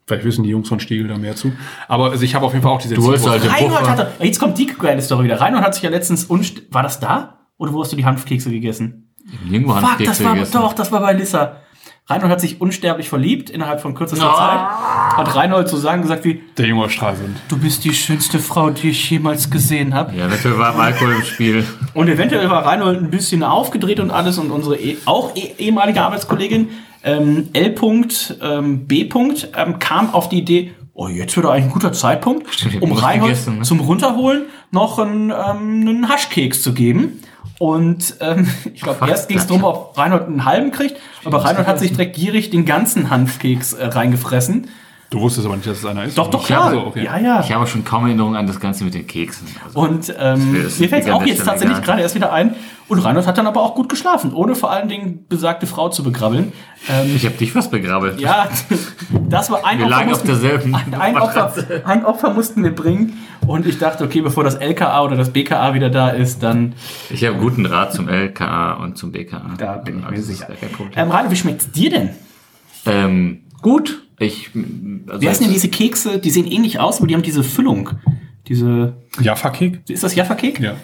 vielleicht 0.06 0.24
wissen 0.24 0.42
die 0.42 0.50
Jungs 0.50 0.68
von 0.68 0.80
Stiegel 0.80 1.06
da 1.08 1.18
mehr 1.18 1.36
zu. 1.36 1.52
Aber 1.86 2.10
also 2.10 2.24
ich 2.24 2.34
habe 2.34 2.44
auf 2.46 2.52
jeden 2.52 2.62
Fall 2.62 2.72
auch 2.72 2.80
diese 2.82 2.94
Du 2.94 3.02
wolltest 3.04 3.28
halt- 3.28 3.48
Reinhold 3.48 3.88
hatte, 3.88 4.10
jetzt 4.20 4.38
kommt 4.40 4.58
die 4.58 4.66
geile 4.66 5.00
Story 5.02 5.24
wieder. 5.24 5.40
Reinhold 5.40 5.64
hat 5.64 5.74
sich 5.74 5.82
ja 5.84 5.90
letztens, 5.90 6.24
unst 6.24 6.62
war 6.72 6.82
das 6.82 6.98
da? 7.00 7.38
Oder 7.58 7.72
wo 7.74 7.82
hast 7.82 7.92
du 7.92 7.96
die 7.96 8.04
Hanfkekse 8.04 8.50
gegessen? 8.50 9.12
Irgendwo 9.50 9.72
Fuck, 9.74 9.82
das 9.82 9.90
Hanfkekse 9.90 10.24
war, 10.24 10.34
gegessen. 10.34 10.52
doch, 10.54 10.72
das 10.72 10.90
war 10.90 11.00
bei 11.00 11.12
Lissa. 11.12 11.56
Reinhold 12.10 12.32
hat 12.32 12.40
sich 12.40 12.60
unsterblich 12.60 13.08
verliebt 13.08 13.50
innerhalb 13.50 13.80
von 13.80 13.94
kürzester 13.94 14.28
Ah. 14.28 15.14
Zeit. 15.16 15.18
Hat 15.18 15.36
Reinhold 15.36 15.68
so 15.68 15.76
Sachen 15.76 16.02
gesagt 16.02 16.24
wie, 16.24 16.42
Der 16.58 16.66
junge 16.66 16.90
Stralsund. 16.90 17.36
du 17.48 17.58
bist 17.58 17.84
die 17.84 17.94
schönste 17.94 18.38
Frau, 18.38 18.70
die 18.70 18.90
ich 18.90 19.10
jemals 19.10 19.50
gesehen 19.50 19.94
habe. 19.94 20.16
Ja, 20.16 20.26
dafür 20.26 20.58
war 20.58 20.74
Alkohol 20.78 21.14
im 21.14 21.22
Spiel. 21.22 21.64
Und 21.94 22.08
eventuell 22.08 22.50
war 22.50 22.66
Reinhold 22.66 23.00
ein 23.00 23.10
bisschen 23.10 23.42
aufgedreht 23.42 24.00
und 24.00 24.10
alles 24.10 24.38
und 24.38 24.50
unsere 24.50 24.76
eh, 24.76 24.96
auch 25.04 25.34
eh, 25.36 25.52
ehemalige 25.58 26.02
Arbeitskollegin 26.02 26.68
ähm, 27.02 27.48
L. 27.52 27.74
Ähm, 28.42 28.86
B. 28.86 29.08
Ähm, 29.56 29.78
kam 29.78 30.12
auf 30.14 30.28
die 30.28 30.38
Idee, 30.38 30.72
oh, 30.94 31.08
jetzt 31.08 31.36
wird 31.36 31.46
eigentlich 31.46 31.64
ein 31.66 31.70
guter 31.72 31.92
Zeitpunkt, 31.92 32.52
Stimmt, 32.52 32.82
um 32.82 32.92
Reinhold 32.92 33.46
ne? 33.46 33.62
zum 33.62 33.80
Runterholen 33.80 34.42
noch 34.70 34.98
einen, 34.98 35.30
ähm, 35.30 35.36
einen 35.88 36.08
Haschkeks 36.08 36.62
zu 36.62 36.74
geben. 36.74 37.20
Und 37.60 38.16
ähm, 38.20 38.48
ich 38.74 38.80
glaube, 38.80 39.06
erst 39.06 39.28
ging 39.28 39.36
es 39.36 39.46
darum, 39.46 39.64
ob 39.64 39.98
Reinhold 39.98 40.22
einen 40.22 40.46
halben 40.46 40.70
kriegt, 40.70 40.96
aber 41.26 41.44
Reinhold 41.44 41.66
hat 41.66 41.78
sich 41.78 41.90
direkt 41.90 42.16
gierig 42.16 42.48
den 42.48 42.64
ganzen 42.64 43.10
Hanfkeks 43.10 43.74
äh, 43.74 43.84
reingefressen. 43.84 44.70
Du 45.10 45.20
wusstest 45.20 45.44
aber 45.44 45.56
nicht, 45.56 45.66
dass 45.68 45.78
es 45.78 45.84
einer 45.86 46.04
ist. 46.04 46.16
Doch, 46.16 46.28
doch, 46.30 46.40
Ich 46.42 46.46
klar. 46.46 46.66
habe 46.66 46.76
so, 46.76 46.86
okay. 46.86 47.04
Ja, 47.04 47.18
ja. 47.18 47.40
Ich 47.40 47.52
habe 47.52 47.66
schon 47.66 47.84
kaum 47.84 48.06
Erinnerung 48.06 48.36
an 48.36 48.46
das 48.46 48.60
Ganze 48.60 48.84
mit 48.84 48.94
den 48.94 49.06
Keksen. 49.08 49.48
Also, 49.64 49.80
Und 49.80 50.14
ähm, 50.16 50.52
mir 50.52 50.68
fällt 50.88 51.04
es 51.04 51.10
auch 51.10 51.22
jetzt 51.26 51.40
Stelle 51.40 51.50
tatsächlich 51.50 51.78
egal. 51.78 51.82
gerade 51.86 52.02
erst 52.02 52.14
wieder 52.14 52.32
ein. 52.32 52.54
Und 52.86 53.00
Reinhold 53.00 53.26
hat 53.26 53.36
dann 53.36 53.48
aber 53.48 53.60
auch 53.60 53.74
gut 53.74 53.88
geschlafen, 53.88 54.32
ohne 54.32 54.54
vor 54.54 54.70
allen 54.70 54.88
Dingen 54.88 55.24
besagte 55.28 55.66
Frau 55.66 55.88
zu 55.88 56.04
begrabbeln. 56.04 56.52
Ähm, 56.88 57.10
ich 57.16 57.24
habe 57.24 57.34
dich 57.36 57.50
fast 57.52 57.72
begrabbelt. 57.72 58.20
ja, 58.20 58.48
das 59.28 59.50
war 59.50 59.64
ein 59.66 59.78
Wir 59.78 59.86
Opfer. 59.86 59.96
lagen 59.96 60.06
auf 60.12 60.24
mussten- 60.24 60.26
derselben 60.28 60.74
ein, 60.76 60.94
ein, 60.94 61.18
Opfer, 61.18 61.52
ein 61.84 62.04
Opfer 62.04 62.30
mussten 62.30 62.62
wir 62.62 62.74
bringen. 62.74 63.18
Und 63.48 63.66
ich 63.66 63.78
dachte, 63.78 64.04
okay, 64.04 64.20
bevor 64.20 64.44
das 64.44 64.56
LKA 64.56 65.02
oder 65.02 65.16
das 65.16 65.30
BKA 65.30 65.74
wieder 65.74 65.90
da 65.90 66.10
ist, 66.10 66.42
dann 66.44 66.74
Ich 67.10 67.24
habe 67.24 67.36
guten 67.36 67.64
Draht 67.64 67.92
zum 67.92 68.08
LKA 68.08 68.74
und 68.74 68.96
zum 68.96 69.10
BKA. 69.10 69.54
Da 69.58 69.72
bin 69.78 69.98
ich 69.98 70.04
mir 70.04 70.10
Also, 70.10 70.22
sicher. 70.22 70.46
ähm, 70.94 71.10
Reinhold, 71.10 71.32
wie 71.32 71.36
schmeckt's 71.36 71.70
dir 71.72 71.90
denn? 71.90 72.10
Ähm, 72.86 73.40
gut. 73.60 74.02
Ich, 74.20 74.50
also 75.06 75.22
Wie 75.22 75.28
heißen 75.28 75.44
denn 75.44 75.52
diese 75.52 75.70
Kekse? 75.70 76.18
Die 76.18 76.30
sehen 76.30 76.46
ähnlich 76.46 76.78
aus, 76.78 76.98
aber 76.98 77.06
die 77.06 77.14
haben 77.14 77.22
diese 77.22 77.42
Füllung. 77.42 77.90
Diese, 78.46 78.94
Jaffa-Kek? 79.20 79.80
ist 79.88 80.02
das 80.02 80.14
Jaffa-Cake? 80.14 80.62
Ja. 80.62 80.76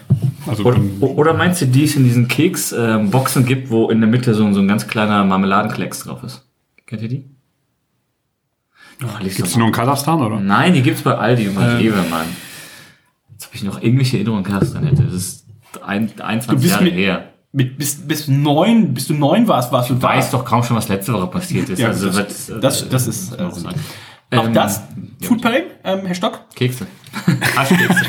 Also 0.46 0.64
Oder, 0.64 0.78
ähm, 0.78 1.02
oder 1.02 1.34
meinst 1.34 1.60
du, 1.60 1.66
die 1.66 1.84
es 1.84 1.96
in 1.96 2.04
diesen 2.04 2.28
Keks-Boxen 2.28 3.44
gibt, 3.44 3.70
wo 3.70 3.90
in 3.90 4.00
der 4.00 4.08
Mitte 4.08 4.32
so, 4.34 4.50
so 4.52 4.60
ein 4.60 4.68
ganz 4.68 4.86
kleiner 4.86 5.22
Marmeladenklecks 5.24 6.04
drauf 6.04 6.22
ist? 6.22 6.46
Kennt 6.86 7.02
ihr 7.02 7.08
die? 7.08 7.24
Oh, 9.02 9.06
doch 9.06 9.18
die 9.20 9.58
nur 9.58 9.66
in 9.66 9.72
Kasachstan, 9.72 10.22
oder? 10.22 10.40
Nein, 10.40 10.72
die 10.72 10.80
gibt's 10.80 11.02
bei 11.02 11.14
Aldi 11.14 11.48
und 11.48 11.56
bei 11.56 11.72
Ähm. 11.72 11.76
Rewe, 11.76 12.04
Mann. 12.08 12.26
Jetzt 13.32 13.46
habe 13.46 13.56
ich 13.56 13.64
noch 13.64 13.82
irgendwelche 13.82 14.16
Erinnerungen 14.16 14.46
an 14.46 14.50
Kasachstan 14.50 14.84
hätte. 14.84 15.02
Das 15.02 15.12
ist 15.12 15.46
ein, 15.82 16.10
21 16.18 16.46
Du 16.48 16.56
bist 16.56 16.70
Jahre 16.70 16.88
her. 16.88 17.32
Mit, 17.56 17.78
bis, 17.78 17.94
bis 18.06 18.28
neun, 18.28 18.92
bis 18.92 19.06
du 19.06 19.14
neun 19.14 19.48
warst, 19.48 19.72
warst 19.72 19.88
du 19.88 19.94
Ich 19.94 20.00
da. 20.00 20.08
weiß 20.08 20.30
doch 20.30 20.44
kaum 20.44 20.62
schon, 20.62 20.76
was 20.76 20.88
letzte 20.88 21.14
Woche 21.14 21.26
passiert 21.28 21.70
ist. 21.70 21.78
Ja, 21.78 21.88
also, 21.88 22.06
das- 22.10 22.16
was, 22.18 22.48
äh, 22.50 22.60
das- 22.60 22.88
das 22.90 23.06
ist, 23.06 23.32
äh. 23.32 23.42
Auch 24.36 24.44
Ähm, 24.46 24.52
das? 24.52 24.82
Food 25.22 25.40
Pairing, 25.40 25.62
ähm, 25.84 26.00
Herr 26.04 26.14
Stock? 26.14 26.40
Kekse. 26.54 26.86
Haschkekse. 27.56 28.04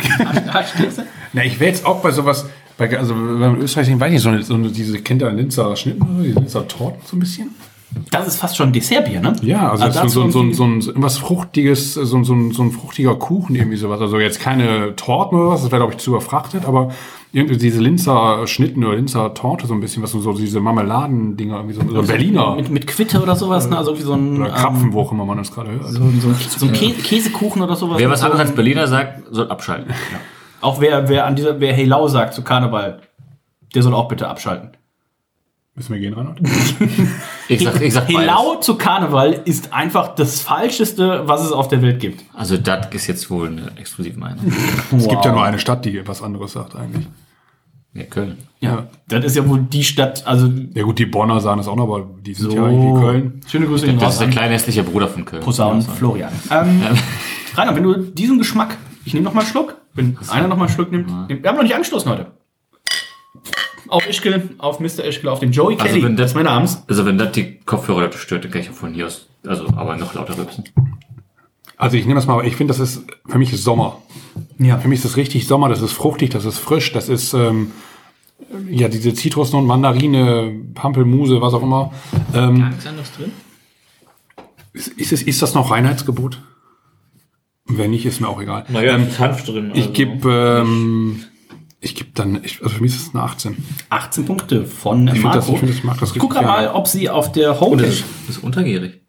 Haschkekse? 0.53 1.05
Na, 1.33 1.43
ich 1.45 1.59
wäre 1.59 1.69
jetzt 1.71 1.85
auch 1.85 2.01
bei 2.01 2.11
sowas, 2.11 2.45
bei, 2.77 2.97
also 2.97 3.15
wenn 3.15 3.39
man 3.39 3.57
Österreich, 3.61 3.87
weiß 3.87 4.07
ich 4.07 4.13
nicht, 4.13 4.21
so, 4.21 4.29
eine, 4.29 4.43
so 4.43 4.53
eine, 4.55 4.69
diese 4.69 4.99
kennt 4.99 5.21
ihr 5.21 5.29
Linzer 5.31 5.75
Schnitten, 5.75 6.23
die 6.23 6.31
Linzer 6.31 6.67
Torten 6.67 7.01
so 7.05 7.15
ein 7.15 7.19
bisschen? 7.19 7.49
Das 8.11 8.27
ist 8.27 8.35
fast 8.37 8.57
schon 8.57 8.73
Dessertbier, 8.73 9.21
ne? 9.21 9.33
Ja, 9.43 9.71
also, 9.71 9.85
Also 9.85 9.99
das 9.99 10.07
ist 10.07 10.13
so, 10.13 10.29
so, 10.29 10.51
so, 10.51 10.65
ein, 10.65 10.81
so 10.81 10.91
ein 10.91 11.01
was 11.01 11.17
Fruchtiges, 11.19 11.93
so, 11.93 12.17
ein- 12.17 12.25
so, 12.25 12.33
ein- 12.33 12.51
so 12.51 12.63
ein 12.63 12.71
fruchtiger 12.71 13.15
Kuchen, 13.15 13.55
irgendwie 13.55 13.77
sowas. 13.77 14.01
Also 14.01 14.19
jetzt 14.19 14.41
keine 14.41 14.95
Torten 14.97 15.39
oder 15.39 15.51
was, 15.51 15.61
das 15.61 15.71
wäre, 15.71 15.79
glaube 15.81 15.93
ich, 15.93 15.99
zu 15.99 16.11
überfrachtet, 16.11 16.65
aber 16.65 16.91
irgendwie 17.33 17.57
diese 17.57 17.81
Linzer 17.81 18.47
Schnitten 18.47 18.83
oder 18.85 18.95
Linzer 18.95 19.33
Torte 19.33 19.67
so 19.67 19.73
ein 19.73 19.79
bisschen, 19.81 20.01
was 20.01 20.11
so, 20.11 20.19
so 20.21 20.33
diese 20.33 20.59
Marmeladendinger, 20.59 21.57
irgendwie 21.57 21.75
so, 21.75 21.81
so 21.87 22.01
Berliner 22.03 22.55
Mit, 22.55 22.69
mit 22.69 22.87
Quitte 22.87 23.21
oder 23.21 23.35
sowas, 23.35 23.69
ne? 23.69 23.77
Also 23.77 23.91
irgendwie 23.91 24.05
so 24.07 24.13
ein, 24.13 24.41
oder 24.41 24.49
Krapfen, 24.51 24.93
wo 24.93 25.01
auch 25.01 25.11
immer 25.11 25.25
man 25.25 25.37
das 25.37 25.51
gerade 25.51 25.71
hört. 25.71 25.85
ähm, 25.87 26.19
so, 26.21 26.29
ein- 26.29 26.35
so, 26.35 26.49
so 26.59 26.65
ein 26.67 26.73
Kä 26.73 26.91
Käsekuchen 26.93 27.61
oder 27.61 27.75
sowas. 27.75 27.97
Wer 27.99 28.09
was 28.09 28.23
anderes 28.23 28.41
als 28.47 28.55
Berliner 28.55 28.87
sagt, 28.87 29.23
soll 29.31 29.49
abschalten. 29.49 29.93
Auch 30.61 30.81
wer, 30.81 31.07
wer 31.07 31.25
an 31.27 31.35
dieser, 31.35 31.59
wer 31.59 31.71
Hey 31.73 31.85
Lau 31.85 32.07
sagt 32.07 32.33
zu 32.33 32.41
Karneval, 32.41 33.01
der 33.75 33.83
soll 33.83 33.93
auch 33.93 34.07
bitte 34.07 34.27
abschalten. 34.27 34.71
Müssen 35.75 35.93
wir 35.93 35.99
gehen, 35.99 36.13
Reinhard? 36.15 36.39
Ich 37.49 37.63
sag, 37.63 37.81
ich 37.81 37.93
sag 37.93 38.07
beides. 38.07 38.21
Helau 38.21 38.55
zu 38.55 38.75
Karneval 38.75 39.41
ist 39.45 39.73
einfach 39.73 40.15
das 40.15 40.41
Falscheste, 40.41 41.23
was 41.25 41.43
es 41.45 41.51
auf 41.51 41.67
der 41.67 41.81
Welt 41.81 41.99
gibt. 41.99 42.23
Also 42.33 42.57
das 42.57 42.87
ist 42.91 43.07
jetzt 43.07 43.29
wohl 43.29 43.47
eine 43.47 43.71
exklusive 43.77 44.19
Meinung. 44.19 44.39
Es 44.97 45.07
gibt 45.07 45.23
ja 45.25 45.31
nur 45.31 45.43
eine 45.43 45.59
Stadt, 45.59 45.85
die 45.85 46.05
was 46.07 46.21
anderes 46.21 46.53
sagt 46.53 46.75
eigentlich. 46.75 47.07
Ja, 47.93 48.03
Köln. 48.03 48.37
Ja, 48.59 48.87
das 49.07 49.25
ist 49.25 49.35
ja 49.37 49.47
wohl 49.47 49.59
die 49.61 49.83
Stadt, 49.83 50.25
also 50.27 50.49
Ja 50.73 50.83
gut, 50.83 50.99
die 50.99 51.05
Bonner 51.05 51.39
sagen 51.39 51.59
es 51.61 51.67
auch 51.67 51.75
noch, 51.75 51.83
aber 51.85 52.07
die 52.21 52.33
sind 52.33 52.51
so. 52.51 52.57
ja 52.57 52.67
irgendwie 52.67 52.99
Köln. 53.01 53.41
Schöne 53.47 53.65
Grüße 53.65 53.85
gehen 53.87 53.97
Das 53.99 54.13
ist 54.13 54.19
der 54.21 54.29
kleine 54.29 54.53
hässliche 54.53 54.83
Bruder 54.83 55.07
von 55.07 55.25
Köln. 55.25 55.41
Posaun 55.41 55.81
Florian. 55.81 56.31
Ähm, 56.51 56.81
Rainer, 57.55 57.75
wenn 57.75 57.83
du 57.83 57.93
diesen 57.97 58.37
Geschmack, 58.37 58.77
ich 59.05 59.13
nehme 59.13 59.23
noch 59.23 59.33
mal 59.33 59.41
einen 59.41 59.49
Schluck, 59.49 59.77
wenn 59.95 60.15
einer 60.29 60.47
noch 60.47 60.57
mal 60.57 60.65
einen 60.65 60.73
Schluck 60.73 60.91
nimmt, 60.91 61.07
nehm- 61.27 61.41
wir 61.41 61.49
haben 61.49 61.55
noch 61.55 61.63
nicht 61.63 61.73
angestoßen 61.73 62.11
heute. 62.11 62.27
Auf 63.89 64.07
Ischkel, 64.09 64.49
auf 64.57 64.79
Mr. 64.79 65.05
Ischkel, 65.05 65.29
auf 65.29 65.39
den 65.39 65.51
Joey 65.51 65.75
Also 65.75 65.85
Kelly. 65.85 66.03
wenn 66.03 66.15
das- 66.15 66.25
das 66.25 66.31
ist 66.31 66.35
mein 66.35 66.45
Namens. 66.45 66.83
Also 66.87 67.05
wenn 67.05 67.17
das 67.17 67.31
die 67.31 67.59
Kopfhörerleute 67.65 68.17
stört, 68.17 68.43
dann 68.43 68.51
kann 68.51 68.61
ich 68.61 68.69
auch 68.69 68.73
von 68.73 68.93
hier 68.93 69.07
aus, 69.07 69.27
also 69.45 69.67
aber 69.75 69.95
noch 69.97 70.13
lauter 70.13 70.37
rübsen. 70.37 70.63
Also 71.77 71.95
ich 71.97 72.05
nehme 72.05 72.15
das 72.15 72.25
mal, 72.27 72.33
aber 72.33 72.45
ich 72.45 72.55
finde, 72.55 72.73
das 72.73 72.79
ist, 72.79 73.03
für 73.27 73.37
mich 73.37 73.53
ist 73.53 73.63
Sommer. 73.63 74.01
Ja. 74.57 74.77
Für 74.79 74.87
mich 74.87 74.97
ist 74.99 75.05
das 75.05 75.17
richtig 75.17 75.47
Sommer, 75.47 75.69
das 75.69 75.81
ist 75.81 75.91
fruchtig, 75.93 76.31
das 76.31 76.45
ist 76.45 76.57
frisch, 76.57 76.91
das 76.91 77.07
ist, 77.07 77.33
ähm, 77.33 77.71
ja, 78.69 78.87
diese 78.87 79.13
Zitrusnoten, 79.13 79.67
Mandarine, 79.67 80.55
Pampelmuse, 80.73 81.39
was 81.41 81.53
auch 81.53 81.61
immer. 81.63 81.91
Ähm, 82.33 82.73
Ist 82.77 82.87
anderes 82.87 83.11
drin? 83.13 83.31
ist, 84.73 84.87
ist, 84.89 85.11
es, 85.11 85.21
ist 85.23 85.41
das 85.41 85.53
noch 85.53 85.71
Reinheitsgebot? 85.71 86.41
Wenn 87.65 87.91
nicht, 87.91 88.05
ist 88.05 88.21
mir 88.21 88.29
auch 88.29 88.41
egal. 88.41 88.65
Naja, 88.69 88.95
ähm, 88.95 89.07
ist 89.07 89.19
Hanf 89.19 89.43
drin. 89.43 89.71
ich 89.73 89.91
gebe, 89.93 90.63
ähm, 90.63 91.23
ich 91.79 91.95
gebe 91.95 92.09
dann, 92.13 92.41
ich, 92.43 92.61
also 92.61 92.75
für 92.75 92.81
mich 92.81 92.93
ist 92.95 93.07
es 93.07 93.15
eine 93.15 93.23
18. 93.23 93.57
18 93.89 94.25
Punkte 94.25 94.65
von 94.65 95.07
Ich 95.07 95.13
finde 95.13 95.31
das, 95.31 95.47
Marco. 95.47 95.65
ich, 95.65 95.75
das 95.75 95.83
mag 95.83 95.99
das 95.99 96.15
richtig 96.15 96.33
mal, 96.33 96.69
ob 96.69 96.87
sie 96.87 97.09
auf 97.09 97.31
der 97.31 97.59
Homepage 97.59 97.87
das 97.87 98.03
ist 98.37 98.43
untergierig. 98.43 99.01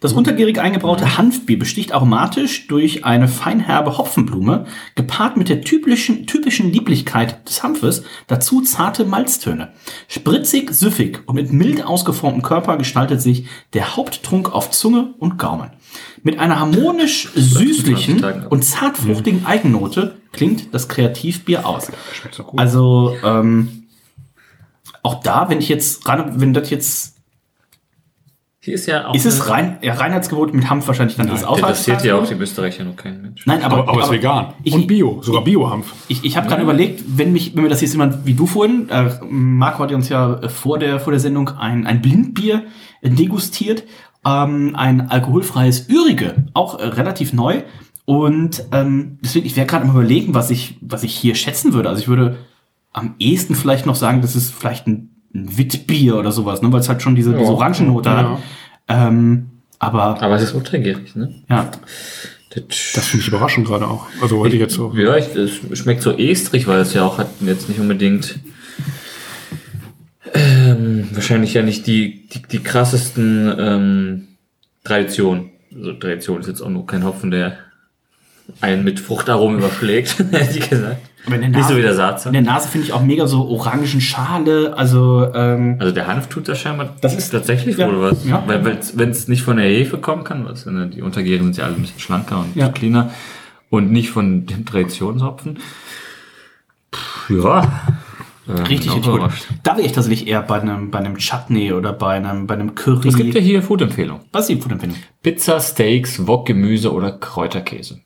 Das 0.00 0.14
untergärig 0.14 0.58
eingebraute 0.58 1.18
Hanfbier 1.18 1.58
besticht 1.58 1.92
aromatisch 1.92 2.68
durch 2.68 3.04
eine 3.04 3.28
feinherbe 3.28 3.98
Hopfenblume, 3.98 4.64
gepaart 4.94 5.36
mit 5.36 5.50
der 5.50 5.60
typischen, 5.60 6.26
typischen 6.26 6.72
Lieblichkeit 6.72 7.46
des 7.46 7.62
Hanfes, 7.62 8.02
dazu 8.26 8.62
zarte 8.62 9.04
Malztöne. 9.04 9.74
Spritzig, 10.08 10.70
süffig 10.72 11.20
und 11.26 11.34
mit 11.34 11.52
mild 11.52 11.84
ausgeformtem 11.84 12.40
Körper 12.40 12.78
gestaltet 12.78 13.20
sich 13.20 13.44
der 13.74 13.94
Haupttrunk 13.94 14.54
auf 14.54 14.70
Zunge 14.70 15.12
und 15.18 15.36
Gaumen. 15.36 15.72
Mit 16.22 16.38
einer 16.38 16.58
harmonisch 16.58 17.28
süßlichen 17.34 18.46
und 18.48 18.64
zartfruchtigen 18.64 19.44
Eigennote 19.44 20.19
klingt 20.32 20.72
das 20.74 20.88
Kreativbier 20.88 21.66
aus. 21.66 21.90
Schmeckt 22.12 22.34
so 22.34 22.44
gut. 22.44 22.58
Also 22.60 23.14
ähm, 23.24 23.84
auch 25.02 25.20
da, 25.22 25.48
wenn 25.48 25.58
ich 25.58 25.68
jetzt, 25.68 26.06
ran- 26.08 26.40
wenn 26.40 26.52
das 26.54 26.70
jetzt 26.70 27.16
Hier 28.60 28.74
ist 28.74 28.86
ja 28.86 29.06
auch. 29.08 29.14
ist 29.14 29.24
es 29.24 29.48
rein, 29.48 29.78
ja, 29.80 29.94
Reinheitsgebot 29.94 30.52
mit 30.52 30.68
Hanf 30.68 30.86
wahrscheinlich 30.86 31.16
dann 31.16 31.26
das 31.28 31.42
Interessiert 31.42 32.04
ja 32.04 32.16
auch 32.16 32.26
die 32.28 32.34
Österreicher 32.34 32.84
noch 32.84 32.96
kein 32.96 33.22
Mensch. 33.22 33.46
Nein, 33.46 33.62
aber, 33.62 33.78
aber, 33.78 33.88
aber, 33.88 33.98
es 34.00 34.06
ist 34.06 34.12
vegan. 34.12 34.52
Ich, 34.62 34.74
Und 34.74 34.86
Bio, 34.86 35.22
sogar 35.22 35.42
Bio-Hanf. 35.42 35.92
ich, 36.08 36.22
ich 36.24 36.36
habe 36.36 36.46
gerade 36.48 36.62
überlegt, 36.62 37.02
wenn 37.06 37.32
mich, 37.32 37.56
wenn 37.56 37.62
mir 37.62 37.70
das 37.70 37.80
jetzt 37.80 37.92
jemand 37.92 38.26
wie 38.26 38.34
du 38.34 38.46
vorhin, 38.46 38.88
äh, 38.90 39.10
Marco 39.30 39.82
hat 39.82 39.92
uns 39.92 40.10
ja 40.10 40.34
äh, 40.40 40.48
vor 40.50 40.78
der 40.78 41.00
vor 41.00 41.12
der 41.12 41.20
Sendung 41.20 41.48
ein, 41.56 41.86
ein 41.86 42.02
Blindbier 42.02 42.64
äh, 43.00 43.08
degustiert, 43.08 43.84
ähm, 44.26 44.76
ein 44.76 45.08
alkoholfreies 45.08 45.88
Ürige, 45.88 46.44
auch 46.52 46.78
äh, 46.78 46.84
relativ 46.86 47.32
neu. 47.32 47.62
Und 48.10 48.64
ähm, 48.72 49.18
deswegen, 49.22 49.46
ich 49.46 49.54
wäre 49.54 49.68
gerade 49.68 49.84
am 49.84 49.92
überlegen, 49.92 50.34
was 50.34 50.50
ich, 50.50 50.74
was 50.80 51.04
ich 51.04 51.14
hier 51.14 51.36
schätzen 51.36 51.74
würde. 51.74 51.88
Also 51.88 52.02
ich 52.02 52.08
würde 52.08 52.38
am 52.92 53.14
ehesten 53.20 53.54
vielleicht 53.54 53.86
noch 53.86 53.94
sagen, 53.94 54.20
das 54.20 54.34
ist 54.34 54.52
vielleicht 54.52 54.88
ein, 54.88 55.10
ein 55.32 55.56
Witbier 55.56 56.16
oder 56.16 56.32
sowas, 56.32 56.60
ne? 56.60 56.72
weil 56.72 56.80
es 56.80 56.88
halt 56.88 57.02
schon 57.02 57.14
diese, 57.14 57.32
diese 57.32 57.52
Orangennote 57.52 58.10
hat. 58.10 58.38
Ähm, 58.88 59.50
aber 59.78 60.20
Aber 60.20 60.34
es 60.34 60.42
ist 60.42 60.54
untergierig, 60.54 61.14
ne? 61.14 61.36
ja, 61.48 61.70
Das 62.52 63.06
finde 63.06 63.22
ich 63.22 63.28
überraschend 63.28 63.68
gerade 63.68 63.86
auch. 63.86 64.08
Also 64.20 64.44
hätte 64.44 64.56
ich 64.56 64.60
jetzt 64.60 64.74
so. 64.74 64.92
Ja, 64.96 65.16
ich, 65.16 65.32
es 65.36 65.60
schmeckt 65.78 66.02
so 66.02 66.10
estrig, 66.10 66.66
weil 66.66 66.80
es 66.80 66.92
ja 66.92 67.04
auch 67.04 67.18
hat 67.18 67.28
jetzt 67.42 67.68
nicht 67.68 67.78
unbedingt 67.78 68.40
ähm, 70.34 71.08
wahrscheinlich 71.12 71.54
ja 71.54 71.62
nicht 71.62 71.86
die, 71.86 72.26
die, 72.26 72.42
die 72.42 72.58
krassesten 72.58 73.54
ähm, 73.56 74.28
Traditionen. 74.82 75.50
Also 75.72 75.92
Tradition 75.92 76.40
ist 76.40 76.48
jetzt 76.48 76.60
auch 76.60 76.70
nur 76.70 76.88
kein 76.88 77.04
Hopfen, 77.04 77.30
der 77.30 77.69
einen 78.60 78.84
mit 78.84 79.00
Fruchtaromen 79.00 79.58
überschlägt, 79.58 80.18
hätte 80.32 80.58
ich 80.58 80.68
gesagt. 80.70 80.96
aber 81.26 81.34
in 81.36 81.40
der 81.42 81.50
Nicht 81.50 81.68
so 81.68 81.76
wie 81.76 81.82
der 81.82 81.90
In 81.92 81.96
Saatzer. 81.96 82.30
der 82.32 82.42
Nase 82.42 82.68
finde 82.68 82.86
ich 82.86 82.92
auch 82.92 83.02
mega 83.02 83.26
so 83.26 83.46
orangen 83.48 83.86
Schale, 84.00 84.74
also 84.76 85.26
ähm, 85.34 85.76
Also 85.78 85.92
der 85.94 86.06
Hanf 86.06 86.28
tut 86.28 86.48
da 86.48 86.54
scheinbar 86.54 86.94
Das 87.00 87.14
ist- 87.16 87.30
tatsächlich 87.30 87.76
ja, 87.76 87.86
wohl 87.88 88.00
was. 88.00 88.24
ja. 88.26 88.42
Weil 88.46 88.64
wenn 88.94 89.10
es 89.10 89.28
nicht 89.28 89.42
von 89.42 89.56
der 89.56 89.66
Hefe 89.66 89.98
kommen 89.98 90.24
kann, 90.24 90.44
was, 90.46 90.66
ne, 90.66 90.88
die 90.88 91.02
Untergärigen 91.02 91.46
sind 91.46 91.56
ja 91.58 91.64
alle 91.64 91.74
ein 91.76 91.82
bisschen 91.82 92.00
schlanker 92.00 92.40
und 92.40 92.56
Ja. 92.56 92.68
cleaner 92.68 93.10
und 93.70 93.92
nicht 93.92 94.10
von 94.10 94.46
dem 94.46 94.64
Traditionshopfen. 94.66 95.58
Puh, 96.90 97.34
ja. 97.42 97.62
Ähm, 98.48 98.56
richtig, 98.64 98.92
richtig 98.94 99.12
gut. 99.12 99.30
Da 99.62 99.76
wäre 99.76 99.86
ich 99.86 99.92
tatsächlich 99.92 100.26
eher 100.26 100.42
bei 100.42 100.60
einem, 100.60 100.90
bei 100.90 100.98
einem 100.98 101.16
Chutney 101.18 101.72
oder 101.72 101.92
bei 101.92 102.14
einem, 102.16 102.46
bei 102.48 102.54
einem 102.54 102.74
Curry. 102.74 103.06
Es 103.08 103.16
gibt 103.16 103.34
ja 103.34 103.40
hier 103.40 103.62
Food-Empfehlung. 103.62 104.20
Was 104.32 104.48
ist 104.48 104.56
die 104.56 104.60
Food-Empfehlung? 104.60 104.96
Pizza, 105.22 105.60
Steaks, 105.60 106.26
Wokgemüse 106.26 106.92
oder 106.92 107.12
Kräuterkäse. 107.12 108.00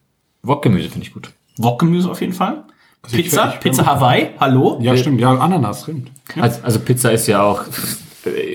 Wokgemüse 0.45 0.89
finde 0.91 1.07
ich 1.07 1.13
gut. 1.13 1.31
Wokgemüse 1.59 2.11
auf 2.11 2.21
jeden 2.21 2.33
Fall. 2.33 2.65
Also 3.03 3.17
ich- 3.17 3.25
Pizza, 3.25 3.55
ich- 3.55 3.61
Pizza 3.61 3.85
Hawaii, 3.87 4.29
hallo? 4.41 4.79
Ja, 4.81 4.97
stimmt. 4.97 5.21
Ja, 5.21 5.35
Ananas, 5.37 5.83
stimmt. 5.83 6.11
Also, 6.41 6.61
also 6.63 6.79
Pizza 6.81 7.11
ist 7.13 7.27
ja 7.27 7.43
auch. 7.43 7.63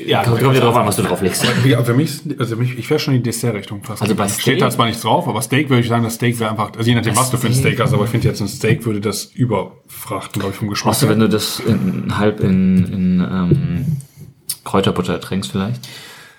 Ja, 0.08 0.24
kommt 0.24 0.42
ja 0.42 0.62
drauf 0.62 0.76
an, 0.76 0.88
was 0.88 0.96
du 0.96 1.04
drauf 1.04 1.22
legst. 1.22 1.46
Ja, 1.66 1.84
für 1.84 1.94
mich, 1.94 2.22
also 2.40 2.56
für 2.56 2.62
mich, 2.62 2.76
ich 2.80 2.90
wäre 2.90 3.00
schon 3.00 3.14
in 3.14 3.20
die 3.22 3.30
Dessert-Richtung 3.30 3.84
fast. 3.84 4.02
Also 4.02 4.16
bei. 4.16 4.28
Steak- 4.28 4.42
Steht 4.42 4.62
da 4.64 4.72
zwar 4.72 4.88
nichts 4.88 5.04
drauf, 5.04 5.28
aber 5.28 5.44
Steak 5.44 5.70
würde 5.70 5.82
ich 5.84 5.88
sagen, 5.90 6.04
das 6.04 6.16
Steak 6.16 6.40
wäre 6.40 6.50
einfach, 6.50 6.72
also 6.76 6.90
je 6.90 6.96
nachdem, 6.96 7.16
was 7.16 7.30
du 7.30 7.38
für 7.38 7.46
ein 7.48 7.54
Steak 7.54 7.80
hast, 7.80 7.94
aber 7.94 8.06
ich 8.06 8.10
finde 8.10 8.28
jetzt 8.28 8.42
ein 8.42 8.48
Steak 8.48 8.84
würde 8.88 9.00
das 9.00 9.26
überfrachten, 9.26 10.40
glaube 10.42 10.54
ich, 10.54 10.58
vom 10.60 10.70
Geschmack. 10.70 10.96
Du, 10.96 11.02
her. 11.06 11.10
wenn 11.12 11.20
du 11.20 11.30
das 11.30 11.60
in, 11.60 12.18
halb 12.18 12.40
in, 12.40 12.84
in 12.92 13.20
ähm, 13.22 13.98
Kräuterbutter 14.64 15.14
ertränkst 15.14 15.52
vielleicht? 15.52 15.88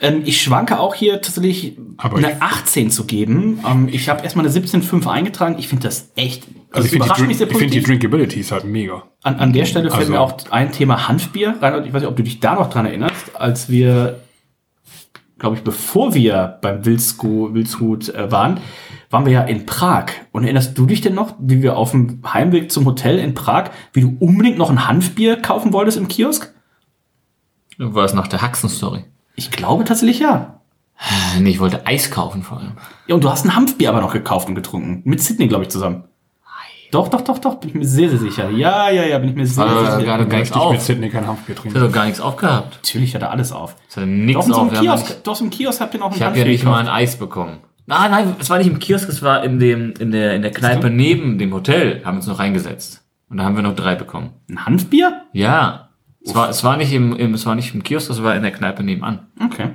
Ähm, 0.03 0.22
ich 0.24 0.40
schwanke 0.42 0.78
auch 0.80 0.94
hier 0.94 1.20
tatsächlich 1.20 1.76
Aber 1.98 2.16
eine 2.18 2.32
ich- 2.32 2.42
18 2.42 2.90
zu 2.90 3.05
geben. 3.05 3.61
Ähm, 3.68 3.88
ich 3.90 4.09
habe 4.09 4.22
erstmal 4.22 4.44
eine 4.46 4.53
17,5 4.53 5.07
eingetragen. 5.07 5.57
Ich 5.59 5.68
finde 5.68 5.82
das 5.88 6.11
echt. 6.16 6.44
also 6.44 6.55
ich 6.55 6.70
das 6.70 6.82
finde 6.84 6.90
die, 6.90 6.96
überrascht 6.96 7.26
mich 7.26 7.36
sehr 7.38 7.46
Drink- 7.46 7.57
ich 7.57 7.59
find 7.61 7.74
die 7.74 7.78
positiv. 7.80 8.01
Drinkability 8.01 8.40
ist 8.40 8.53
halt 8.53 8.64
mega. 8.64 9.03
An, 9.22 9.36
an 9.36 9.53
der 9.53 9.64
Stelle 9.66 9.90
fällt 9.90 10.01
Also- 10.03 10.12
mir 10.12 10.20
auch 10.20 10.34
ein 10.51 10.72
Thema 10.72 11.07
Hanfbier. 11.09 11.57
Reinhold, 11.61 11.86
ich 11.86 11.92
weiß 11.92 12.01
nicht, 12.03 12.09
ob 12.11 12.16
du 12.16 12.22
dich 12.22 12.40
da 12.40 12.55
noch 12.55 12.70
dran 12.70 12.86
erinnerst, 12.86 13.34
als 13.34 13.68
wir, 13.68 14.20
glaube 15.38 15.57
ich, 15.57 15.62
bevor 15.62 16.14
wir 16.14 16.59
beim 16.62 16.84
Wildsku, 16.86 17.53
Wildshut 17.53 18.09
äh, 18.14 18.30
waren, 18.32 18.61
waren 19.11 19.26
wir 19.26 19.32
ja 19.32 19.42
in 19.42 19.66
Prag. 19.66 20.07
Und 20.32 20.44
erinnerst 20.44 20.78
du 20.78 20.86
dich 20.86 21.01
denn 21.03 21.14
noch, 21.14 21.34
wie 21.40 21.61
wir 21.62 21.76
auf 21.76 21.90
dem 21.90 22.20
Heimweg 22.32 22.70
zum 22.72 22.86
Hotel 22.86 23.18
in 23.18 23.34
Prag, 23.34 23.70
wie 23.92 24.01
du 24.03 24.16
unbedingt 24.20 24.57
noch 24.57 24.70
ein 24.70 24.86
Hanfbier 24.88 25.36
kaufen 25.36 25.72
wolltest 25.74 25.98
im 25.98 26.09
Kiosk? 26.09 26.55
War 27.76 28.05
es 28.05 28.14
nach 28.14 28.28
der 28.28 28.40
Haxen-Story? 28.40 29.05
Ich 29.41 29.51
glaube 29.51 29.84
tatsächlich 29.84 30.18
ja. 30.20 30.61
Nee, 31.38 31.51
ich 31.51 31.61
wollte 31.61 31.86
Eis 31.86 32.11
kaufen 32.11 32.43
vor 32.43 32.59
allem. 32.59 32.72
Ja, 33.07 33.14
und 33.14 33.24
du 33.24 33.30
hast 33.30 33.47
ein 33.47 33.57
Hanfbier 33.57 33.88
aber 33.88 34.03
noch 34.03 34.12
gekauft 34.12 34.49
und 34.49 34.55
getrunken. 34.55 35.01
Mit 35.05 35.22
Sydney, 35.22 35.49
glaube 35.49 35.64
ich, 35.64 35.70
zusammen. 35.70 36.05
Doch, 36.93 37.09
doch, 37.09 37.20
doch, 37.20 37.38
doch, 37.38 37.55
bin 37.55 37.70
ich 37.70 37.74
mir 37.76 37.86
sehr, 37.86 38.11
sehr 38.11 38.18
sicher. 38.18 38.51
Ja, 38.51 38.91
ja, 38.91 39.05
ja, 39.05 39.18
bin 39.18 39.30
ich 39.30 39.36
mir 39.36 39.47
sehr, 39.47 39.64
sehr 39.66 39.74
da 39.82 39.91
sicher. 39.93 40.05
gerade 40.05 40.26
gar 40.26 40.38
nichts 40.38 40.51
ich 40.51 40.57
mit 40.57 40.64
auf. 40.64 40.80
Sydney 40.80 41.09
kein 41.09 41.26
Hanfbier 41.26 41.55
trinken. 41.55 41.76
hatte 41.78 41.86
doch 41.86 41.95
gar 41.95 42.05
nichts 42.05 42.20
aufgehabt. 42.20 42.74
Natürlich 42.82 43.14
hat 43.14 43.22
er 43.22 43.30
alles 43.30 43.53
auf. 43.53 43.76
Ich 43.88 43.97
hatte 43.97 44.07
nichts 44.09 44.47
Doch, 44.47 44.55
so 44.55 44.61
auf. 44.62 44.72
ja 44.74 44.80
Kiosk, 44.80 45.09
nicht- 45.09 45.26
doch, 45.26 45.36
so 45.36 45.45
im 45.45 45.51
Kiosk 45.51 45.80
habt 45.80 45.95
ihr 45.95 46.01
noch 46.01 46.11
ein 46.11 46.16
Ich 46.16 46.22
habe 46.22 46.36
ja 46.38 46.45
nicht 46.45 46.64
mal 46.64 46.72
gekauft. 46.82 46.88
ein 46.88 47.03
Eis 47.03 47.16
bekommen. 47.16 47.59
Nein, 47.86 48.11
nein, 48.11 48.34
es 48.41 48.51
war 48.51 48.59
nicht 48.59 48.66
im 48.66 48.78
Kiosk, 48.80 49.09
es 49.09 49.22
war 49.22 49.43
in 49.45 49.59
dem, 49.61 49.95
in 50.01 50.11
der, 50.11 50.34
in 50.34 50.43
der 50.43 50.51
Kneipe 50.51 50.91
neben 50.91 51.38
dem 51.38 51.55
Hotel, 51.55 52.03
haben 52.05 52.16
wir 52.16 52.18
uns 52.18 52.26
noch 52.26 52.41
reingesetzt. 52.41 53.03
Und 53.30 53.36
da 53.38 53.45
haben 53.45 53.55
wir 53.55 53.62
noch 53.62 53.76
drei 53.76 53.95
bekommen. 53.95 54.30
Ein 54.51 54.66
Hanfbier? 54.66 55.22
Ja. 55.32 55.89
Es 56.25 56.35
war, 56.35 56.51
es 56.51 56.62
war 56.64 56.77
nicht 56.77 56.93
im, 56.93 57.16
im, 57.16 57.35
es 57.35 57.47
war 57.47 57.55
nicht 57.55 57.75
im 57.75 57.83
Kiosk, 57.83 58.11
es 58.11 58.23
war 58.23 58.37
in 58.37 58.43
der 58.43 58.53
Kneipe 58.53 58.83
nebenan. 58.83 59.27
Okay. 59.43 59.71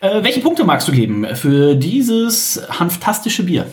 Äh, 0.00 0.22
welche 0.22 0.40
Punkte 0.40 0.64
magst 0.64 0.88
du 0.88 0.92
geben 0.92 1.26
für 1.34 1.74
dieses 1.74 2.62
hanftastische 2.70 3.42
Bier? 3.44 3.66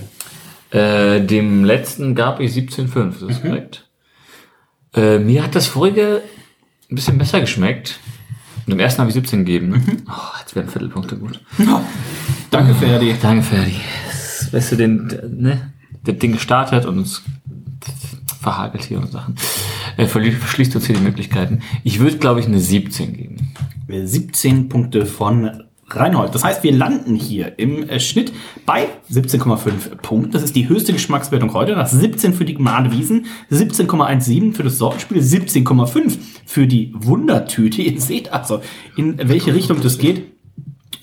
Äh, 0.72 1.22
dem 1.22 1.64
letzten 1.64 2.14
gab 2.16 2.40
ich 2.40 2.52
17,5, 2.52 3.14
das 3.22 3.38
ist 3.38 3.42
korrekt. 3.42 3.88
Äh, 4.96 5.20
mir 5.20 5.44
hat 5.44 5.56
das 5.56 5.68
vorige 5.68 6.22
ein 6.92 6.96
bisschen 6.96 7.18
besser 7.18 7.40
geschmeckt. 7.40 8.00
Und 8.66 8.72
dem 8.72 8.80
ersten 8.80 9.00
habe 9.02 9.10
ich 9.10 9.14
17 9.16 9.40
gegeben. 9.46 9.70
Ne? 9.70 9.82
Oh, 10.08 10.38
jetzt 10.40 10.56
werden 10.56 10.70
Viertelpunkte 10.70 11.18
gut. 11.18 11.42
Danke, 12.50 12.74
Ferdi. 12.76 13.16
Danke, 13.22 13.44
Ferdi. 13.44 13.76
Das- 14.08 14.54
Weißt 14.54 14.72
du, 14.74 14.76
den, 14.76 15.08
ne, 15.40 15.72
das 16.04 16.18
Ding 16.18 16.34
gestartet 16.34 16.86
und 16.86 16.98
uns 17.00 17.24
verhagelt 18.42 18.84
hier 18.84 19.00
und 19.00 19.12
Sachen. 19.12 19.36
Äh, 19.98 20.08
verschließt 20.08 20.76
uns 20.76 20.86
hier 20.86 20.96
die 20.96 21.02
Möglichkeiten. 21.02 21.62
Ich 21.84 22.00
würde, 22.00 22.18
glaube 22.18 22.40
ich, 22.40 22.46
eine 22.46 22.60
17 22.60 23.14
geben. 23.16 23.54
17 23.88 24.70
Punkte 24.70 25.06
von 25.06 25.64
Reinhold. 25.90 26.34
Das 26.34 26.44
heißt, 26.44 26.64
wir 26.64 26.72
landen 26.72 27.16
hier 27.16 27.60
im 27.60 27.88
äh, 27.88 28.00
Schnitt 28.00 28.32
bei 28.66 28.88
17,5 29.12 29.96
Punkten. 30.02 30.32
Das 30.32 30.44
ist 30.44 30.56
die 30.56 30.68
höchste 30.68 30.94
Geschmackswertung 30.94 31.54
heute. 31.54 31.74
Nach 31.74 31.88
17 31.88 32.34
für 32.34 32.46
die 32.46 32.56
Gmadewiesen, 32.56 33.26
17,17 33.52 34.54
für 34.54 34.64
das 34.64 34.78
Sortenspiel, 34.78 35.20
17,5 35.20 36.18
für 36.46 36.68
die 36.68 36.94
Wundertüte. 36.96 37.82
Ihr 37.82 38.00
seht 38.00 38.32
also, 38.32 38.62
in 38.96 39.18
welche 39.30 39.54
Richtung 39.54 39.82
das 39.82 39.98
geht. 39.98 40.33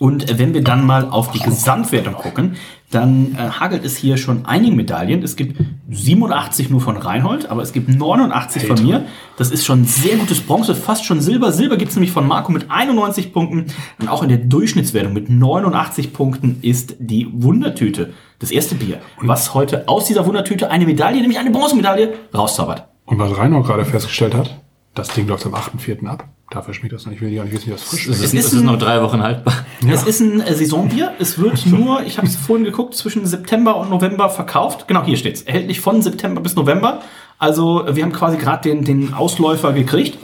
Und 0.01 0.39
wenn 0.39 0.55
wir 0.55 0.65
dann 0.65 0.87
mal 0.87 1.11
auf 1.11 1.31
die 1.31 1.41
Gesamtwertung 1.41 2.15
gucken, 2.15 2.57
dann 2.91 3.35
äh, 3.35 3.51
hagelt 3.51 3.85
es 3.85 3.99
hier 3.99 4.17
schon 4.17 4.47
einige 4.47 4.75
Medaillen. 4.75 5.23
Es 5.23 5.37
gibt 5.37 5.63
87 5.91 6.71
nur 6.71 6.81
von 6.81 6.97
Reinhold, 6.97 7.51
aber 7.51 7.61
es 7.61 7.75
gibt 7.75 7.91
89 7.91 8.67
von 8.67 8.83
mir. 8.83 9.05
Das 9.37 9.51
ist 9.51 9.67
schon 9.67 9.85
sehr 9.85 10.17
gutes 10.17 10.41
Bronze, 10.41 10.75
fast 10.75 11.05
schon 11.05 11.21
Silber. 11.21 11.53
Silber 11.53 11.77
gibt 11.77 11.91
es 11.91 11.97
nämlich 11.97 12.13
von 12.13 12.27
Marco 12.27 12.51
mit 12.51 12.71
91 12.71 13.35
Punkten. 13.35 13.67
Und 14.01 14.09
auch 14.09 14.23
in 14.23 14.31
der 14.31 14.39
Durchschnittswertung 14.39 15.13
mit 15.13 15.29
89 15.29 16.15
Punkten 16.15 16.61
ist 16.63 16.97
die 16.99 17.29
Wundertüte, 17.31 18.15
das 18.39 18.51
erste 18.51 18.77
Bier, 18.77 19.01
was 19.21 19.53
heute 19.53 19.87
aus 19.87 20.07
dieser 20.07 20.25
Wundertüte 20.25 20.71
eine 20.71 20.87
Medaille, 20.87 21.21
nämlich 21.21 21.39
eine 21.39 21.51
Bronzemedaille, 21.51 22.15
rauszaubert. 22.35 22.89
Und 23.05 23.19
was 23.19 23.37
Reinhold 23.37 23.67
gerade 23.67 23.85
festgestellt 23.85 24.35
hat, 24.35 24.63
das 24.95 25.09
Ding 25.09 25.29
läuft 25.29 25.45
am 25.45 25.55
8.4. 25.55 26.07
ab. 26.07 26.25
Dafür 26.51 26.75
schmeckt 26.75 26.93
das 26.93 27.05
noch 27.05 27.13
nicht. 27.13 27.23
Ich 27.23 27.29
will 27.29 27.35
gar 27.37 27.45
nicht 27.45 27.53
wissen, 27.55 27.69
wie 27.69 27.71
das 27.71 27.83
frisch 27.85 28.09
Es 28.09 28.21
ist. 28.21 28.35
es 28.35 28.45
ist 28.47 28.53
ein- 28.55 28.65
noch 28.65 28.77
drei 28.79 29.01
Wochen 29.03 29.23
haltbar. 29.23 29.55
Es 29.89 30.03
ist 30.03 30.21
ein 30.21 30.41
äh, 30.41 30.53
Saisonbier. 30.55 31.13
Es 31.21 31.39
wird 31.39 31.65
nur, 31.67 32.03
ich 32.03 32.19
habe 32.19 32.27
es 32.27 32.35
vorhin 32.35 32.65
geguckt, 32.65 32.95
zwischen 32.97 33.25
September 33.25 33.77
und 33.77 33.89
November 33.89 34.29
verkauft. 34.29 34.89
Genau, 34.89 35.05
hier 35.05 35.17
steht's. 35.17 35.43
Erhältlich 35.43 35.81
von 35.81 36.03
September 36.03 36.41
bis 36.41 36.57
November. 36.57 37.03
Also 37.39 37.87
äh, 37.87 37.95
wir 37.95 38.03
haben 38.03 38.13
quasi 38.13 38.37
gerade 38.37 38.69
den, 38.69 38.85
den 38.85 39.15
Ausläufer 39.15 39.73
gekriegt. 39.73 40.19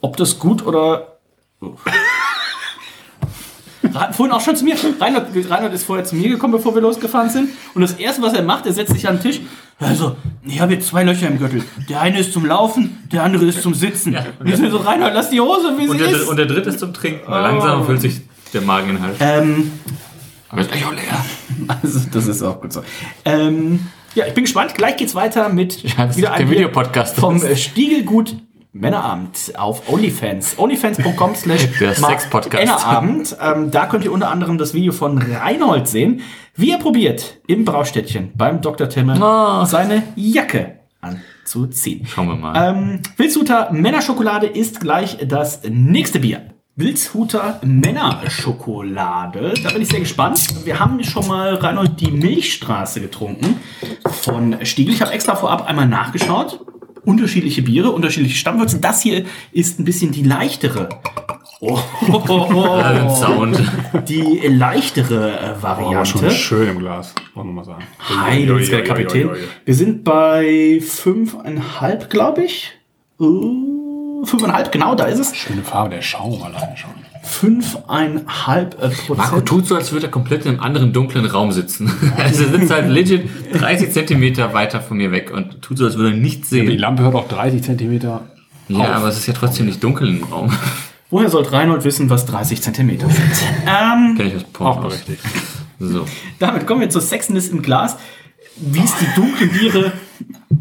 Ob 0.00 0.16
das 0.16 0.38
gut 0.40 0.66
oder... 0.66 1.18
Vorhin 4.12 4.32
auch 4.32 4.40
schon 4.40 4.56
zu 4.56 4.64
mir. 4.64 4.74
Reinhard, 5.00 5.28
Reinhard 5.48 5.72
ist 5.74 5.84
vorher 5.84 6.04
zu 6.04 6.16
mir 6.16 6.28
gekommen, 6.28 6.52
bevor 6.52 6.74
wir 6.74 6.82
losgefahren 6.82 7.30
sind. 7.30 7.50
Und 7.74 7.82
das 7.82 7.92
Erste, 7.94 8.22
was 8.22 8.32
er 8.34 8.42
macht, 8.42 8.66
er 8.66 8.72
setzt 8.72 8.92
sich 8.92 9.06
an 9.08 9.16
den 9.16 9.22
Tisch. 9.22 9.40
Also, 9.78 10.16
ich 10.44 10.60
habe 10.60 10.72
jetzt 10.74 10.88
zwei 10.88 11.02
Löcher 11.04 11.28
im 11.28 11.38
Gürtel. 11.38 11.62
Der 11.88 12.00
eine 12.00 12.18
ist 12.20 12.32
zum 12.32 12.46
Laufen, 12.46 13.06
der 13.12 13.22
andere 13.24 13.44
ist 13.44 13.60
zum 13.62 13.74
Sitzen. 13.74 14.16
Und 14.38 14.48
ich 14.48 14.58
bin 14.60 14.70
so, 14.70 14.78
Reinhard, 14.78 15.14
lass 15.14 15.28
die 15.30 15.40
Hose, 15.40 15.74
wie 15.76 15.86
Und 15.88 15.98
sie 15.98 16.04
der, 16.04 16.12
ist. 16.16 16.28
und 16.28 16.36
der 16.36 16.46
dritte 16.46 16.70
ist 16.70 16.78
zum 16.80 16.94
Trinken. 16.94 17.30
Weil 17.30 17.42
Langsam 17.42 17.84
füllt 17.84 18.00
sich 18.00 18.20
der 18.54 18.62
Mageninhalt. 18.62 19.16
Ähm, 19.20 19.72
Aber 20.48 20.62
ist 20.62 20.70
gleich 20.70 20.86
auch 20.86 20.92
leer. 20.92 21.24
Also, 21.82 22.00
das 22.10 22.26
ist 22.26 22.42
auch 22.42 22.60
gut 22.60 22.72
so. 22.72 22.82
Ähm, 23.24 23.80
ja, 24.14 24.24
ich 24.26 24.32
bin 24.32 24.44
gespannt. 24.44 24.74
Gleich 24.74 24.96
geht's 24.96 25.14
weiter 25.14 25.50
mit 25.50 25.82
Ja, 25.82 26.06
das 26.06 26.16
ist 26.16 26.24
der 26.24 26.30
Bier 26.36 26.50
Videopodcast. 26.50 27.16
vom 27.16 27.42
Stiegelgut 27.54 28.34
Männerabend 28.80 29.52
auf 29.56 29.88
OnlyFans. 29.92 30.58
OnlyFans.com 30.58 31.34
slash. 31.34 31.68
Männerabend. 32.52 33.36
Ähm, 33.40 33.70
da 33.70 33.86
könnt 33.86 34.04
ihr 34.04 34.12
unter 34.12 34.30
anderem 34.30 34.58
das 34.58 34.74
Video 34.74 34.92
von 34.92 35.18
Reinhold 35.18 35.88
sehen, 35.88 36.20
wie 36.54 36.70
er 36.72 36.78
probiert, 36.78 37.38
im 37.46 37.64
Braustädtchen 37.64 38.32
beim 38.34 38.60
Dr. 38.60 38.88
Timme 38.88 39.14
Oh. 39.20 39.64
seine 39.64 40.02
Jacke 40.16 40.80
anzuziehen. 41.00 42.06
Schauen 42.06 42.28
wir 42.28 42.36
mal. 42.36 42.70
Ähm, 42.70 43.00
Wildshuter 43.16 43.70
Männerschokolade 43.72 44.46
ist 44.46 44.80
gleich 44.80 45.18
das 45.26 45.62
nächste 45.68 46.20
Bier. 46.20 46.46
Wildshuter 46.78 47.58
Männerschokolade. 47.64 49.54
Da 49.62 49.70
bin 49.70 49.82
ich 49.82 49.88
sehr 49.88 50.00
gespannt. 50.00 50.66
Wir 50.66 50.78
haben 50.78 51.02
schon 51.04 51.26
mal 51.26 51.54
Reinhold 51.54 52.00
die 52.00 52.10
Milchstraße 52.10 53.00
getrunken 53.00 53.60
von 54.22 54.58
Stiegel. 54.64 54.92
Ich 54.94 55.00
habe 55.00 55.12
extra 55.12 55.36
vorab 55.36 55.66
einmal 55.68 55.88
nachgeschaut. 55.88 56.60
Unterschiedliche 57.06 57.62
Biere, 57.62 57.90
unterschiedliche 57.92 58.36
Stammwürze. 58.36 58.78
Das 58.80 59.00
hier 59.00 59.24
ist 59.52 59.78
ein 59.80 59.84
bisschen 59.84 60.10
die 60.12 60.22
leichtere. 60.22 60.88
Oh, 61.60 61.78
Ah, 62.10 62.92
den 62.92 63.10
Sound. 63.16 63.58
die 64.08 64.40
leichtere 64.46 65.30
äh, 65.30 65.42
Oh, 65.42 65.48
aber 65.52 65.62
Variante. 65.62 66.06
schon 66.06 66.30
schön 66.30 66.68
im 66.68 66.78
Glas, 66.80 67.14
wollen 67.34 67.46
wir 67.48 67.54
mal 67.54 67.64
sagen. 67.64 67.82
Hi, 67.98 68.44
du 68.44 68.56
bist 68.56 68.70
der 68.72 68.84
Kapitän. 68.84 69.30
Wir 69.64 69.74
sind 69.74 70.04
bei 70.04 70.80
fünfeinhalb, 70.86 72.10
glaube 72.10 72.44
ich. 72.44 72.72
Uh, 73.18 74.22
fünfeinhalb, 74.26 74.70
genau, 74.70 74.94
da 74.94 75.04
ist 75.06 75.18
es. 75.20 75.34
Schöne 75.34 75.62
Farbe, 75.62 75.90
der 75.94 76.02
Schaum 76.02 76.42
alleine 76.42 76.76
schon. 76.76 76.90
Fünfeinhalb 77.26 78.74
äh, 78.82 78.88
Marco 78.88 79.14
Prozent. 79.14 79.46
tut 79.48 79.66
so, 79.66 79.74
als 79.76 79.92
würde 79.92 80.06
er 80.06 80.10
komplett 80.10 80.44
in 80.44 80.52
einem 80.52 80.60
anderen 80.60 80.92
dunklen 80.92 81.26
Raum 81.26 81.52
sitzen. 81.52 81.90
Also 82.16 82.44
er 82.44 82.50
sitzt 82.58 82.70
halt 82.72 82.88
legit 82.88 83.28
30 83.52 83.90
Zentimeter 83.92 84.52
weiter 84.54 84.80
von 84.80 84.96
mir 84.96 85.10
weg 85.12 85.30
und 85.32 85.60
tut 85.62 85.78
so, 85.78 85.84
als 85.84 85.96
würde 85.96 86.10
er 86.10 86.16
nichts 86.16 86.48
Die 86.50 86.56
sehen. 86.66 86.78
Lampe 86.78 87.02
hört 87.02 87.14
auch 87.14 87.28
30 87.28 87.62
Zentimeter. 87.62 88.22
Ja, 88.68 88.94
aber 88.94 89.08
es 89.08 89.18
ist 89.18 89.26
ja 89.26 89.34
trotzdem 89.34 89.66
nicht 89.66 89.82
dunkel 89.82 90.08
im 90.08 90.24
Raum. 90.24 90.52
Woher 91.10 91.28
sollte 91.30 91.52
Reinhold 91.52 91.84
wissen, 91.84 92.10
was 92.10 92.26
30 92.26 92.62
Zentimeter 92.62 93.08
sind? 93.08 93.22
Ähm, 93.66 94.14
Kenn 94.16 94.26
ich 94.28 94.34
aus 94.36 94.44
Auch 94.44 94.52
Pornos. 94.52 94.94
berechtigt. 94.98 95.20
So. 95.78 96.06
damit 96.38 96.66
kommen 96.66 96.80
wir 96.80 96.88
zur 96.90 97.02
Sexiness 97.02 97.48
im 97.48 97.60
Glas. 97.62 97.96
Wie 98.56 98.80
es 98.80 98.92
die 98.98 99.20
dunklen 99.20 99.50
Biere 99.50 99.92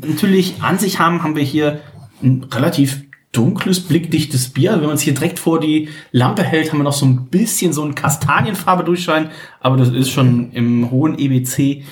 natürlich 0.06 0.56
an 0.62 0.78
sich 0.78 1.00
haben, 1.00 1.24
haben 1.24 1.36
wir 1.36 1.44
hier 1.44 1.80
ein 2.22 2.46
relativ 2.52 3.05
dunkles, 3.36 3.82
blickdichtes 3.82 4.50
Bier. 4.50 4.72
Also 4.72 4.82
wenn 4.82 4.88
man 4.88 4.96
es 4.96 5.02
hier 5.02 5.14
direkt 5.14 5.40
vor 5.40 5.60
die 5.60 5.90
Lampe 6.12 6.44
hält, 6.44 6.72
haben 6.72 6.80
wir 6.80 6.84
noch 6.84 6.94
so 6.94 7.06
ein 7.06 7.26
bisschen 7.28 7.74
so 7.74 7.84
ein 7.84 7.96
Kastanienfarbe 7.96 8.84
durchschein, 8.84 9.30
aber 9.60 9.78
das 9.78 9.90
ist 9.90 10.12
schon 10.12 10.52
im 10.52 10.92
hohen 10.92 11.18
EBC 11.18 11.84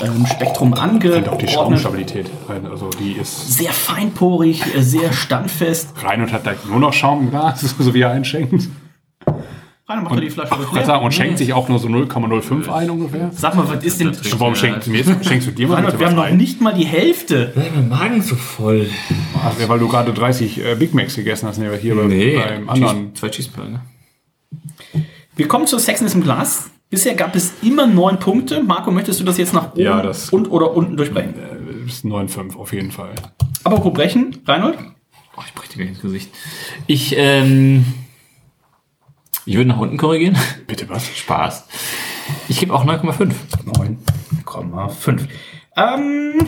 ähm, 0.00 0.26
Spektrum 0.26 0.72
Und 0.72 0.78
auch 0.78 0.84
die 0.84 0.90
angeordnet. 0.90 1.50
Schaumstabilität. 1.50 2.30
Also 2.68 2.90
die 2.98 3.12
ist. 3.12 3.56
Sehr 3.56 3.72
feinporig, 3.72 4.62
äh, 4.74 4.82
sehr 4.82 5.12
standfest. 5.12 5.90
Reinhold 6.02 6.32
hat 6.32 6.46
da 6.46 6.54
nur 6.68 6.80
noch 6.80 6.92
Schaum 6.92 7.20
im 7.24 7.30
Glas, 7.30 7.60
so 7.78 7.94
wie 7.94 8.00
er 8.00 8.10
einschenkt. 8.10 8.68
Rainer 9.86 10.00
macht 10.00 10.14
doch 10.16 10.20
die 10.20 10.30
Flasche 10.30 10.54
Ich 10.62 10.70
kann 10.72 10.84
sagen, 10.86 11.04
und 11.04 11.12
schenkt 11.12 11.36
sich 11.36 11.52
auch 11.52 11.68
nur 11.68 11.78
so 11.78 11.88
0,05 11.88 12.68
ein 12.72 12.88
ungefähr. 12.88 13.30
Sag 13.34 13.54
mal, 13.54 13.68
was 13.68 13.84
ist 13.84 14.00
denn... 14.00 14.16
Warum 14.38 14.54
schenkst 14.54 14.86
du 14.86 14.90
mir 14.92 15.02
jetzt? 15.02 15.24
Schenkst 15.26 15.46
du 15.46 15.52
dir 15.52 15.68
mal 15.68 15.82
bitte 15.82 15.98
wir 15.98 16.06
haben 16.06 16.12
was 16.16 16.24
noch 16.24 16.30
ein? 16.30 16.38
nicht 16.38 16.60
mal 16.62 16.72
die 16.72 16.86
Hälfte. 16.86 17.52
Mein 17.54 17.88
Magen 17.90 18.22
so 18.22 18.34
voll. 18.34 18.88
Ach, 19.44 19.52
weil 19.68 19.78
du 19.78 19.86
gerade 19.88 20.14
30 20.14 20.64
äh, 20.64 20.74
Big 20.76 20.94
Macs 20.94 21.16
gegessen 21.16 21.46
hast, 21.48 21.58
ne, 21.58 21.70
hier 21.76 21.94
bei- 21.96 22.04
Nee, 22.04 22.38
beim 22.38 22.68
anderen. 22.70 22.96
Cheese- 23.12 23.14
zwei 23.20 23.28
Cheeseburger. 23.28 23.80
Wir 25.36 25.48
kommen 25.48 25.66
zur 25.66 25.78
Sexiness 25.80 26.14
im 26.14 26.22
Glas. 26.22 26.70
Bisher 26.88 27.14
gab 27.14 27.34
es 27.36 27.52
immer 27.62 27.86
neun 27.86 28.18
Punkte. 28.18 28.62
Marco, 28.62 28.90
möchtest 28.90 29.20
du 29.20 29.24
das 29.24 29.36
jetzt 29.36 29.52
nach 29.52 29.72
oben 29.72 29.82
Ja, 29.82 30.00
das- 30.00 30.30
und 30.30 30.50
oder 30.50 30.74
unten 30.74 30.96
durchbrechen? 30.96 31.34
Das 31.86 31.94
ist 31.96 32.04
9,5 32.06 32.56
auf 32.56 32.72
jeden 32.72 32.90
Fall. 32.90 33.10
Aber 33.64 33.84
wo 33.84 33.90
brechen? 33.90 34.38
Reinhold? 34.46 34.78
Oh, 35.36 35.42
ich 35.46 35.52
brech 35.52 35.68
dir 35.68 35.76
gleich 35.78 35.88
ins 35.88 36.00
Gesicht. 36.00 36.30
Ich, 36.86 37.14
ähm, 37.18 37.84
ich 39.46 39.56
würde 39.56 39.68
nach 39.68 39.78
unten 39.78 39.96
korrigieren. 39.96 40.36
Bitte 40.66 40.88
was? 40.88 41.06
Spaß. 41.06 41.66
Ich 42.48 42.60
gebe 42.60 42.72
auch 42.74 42.84
9,5. 42.84 43.32
9,5. 44.44 45.28
Ähm, 45.76 46.46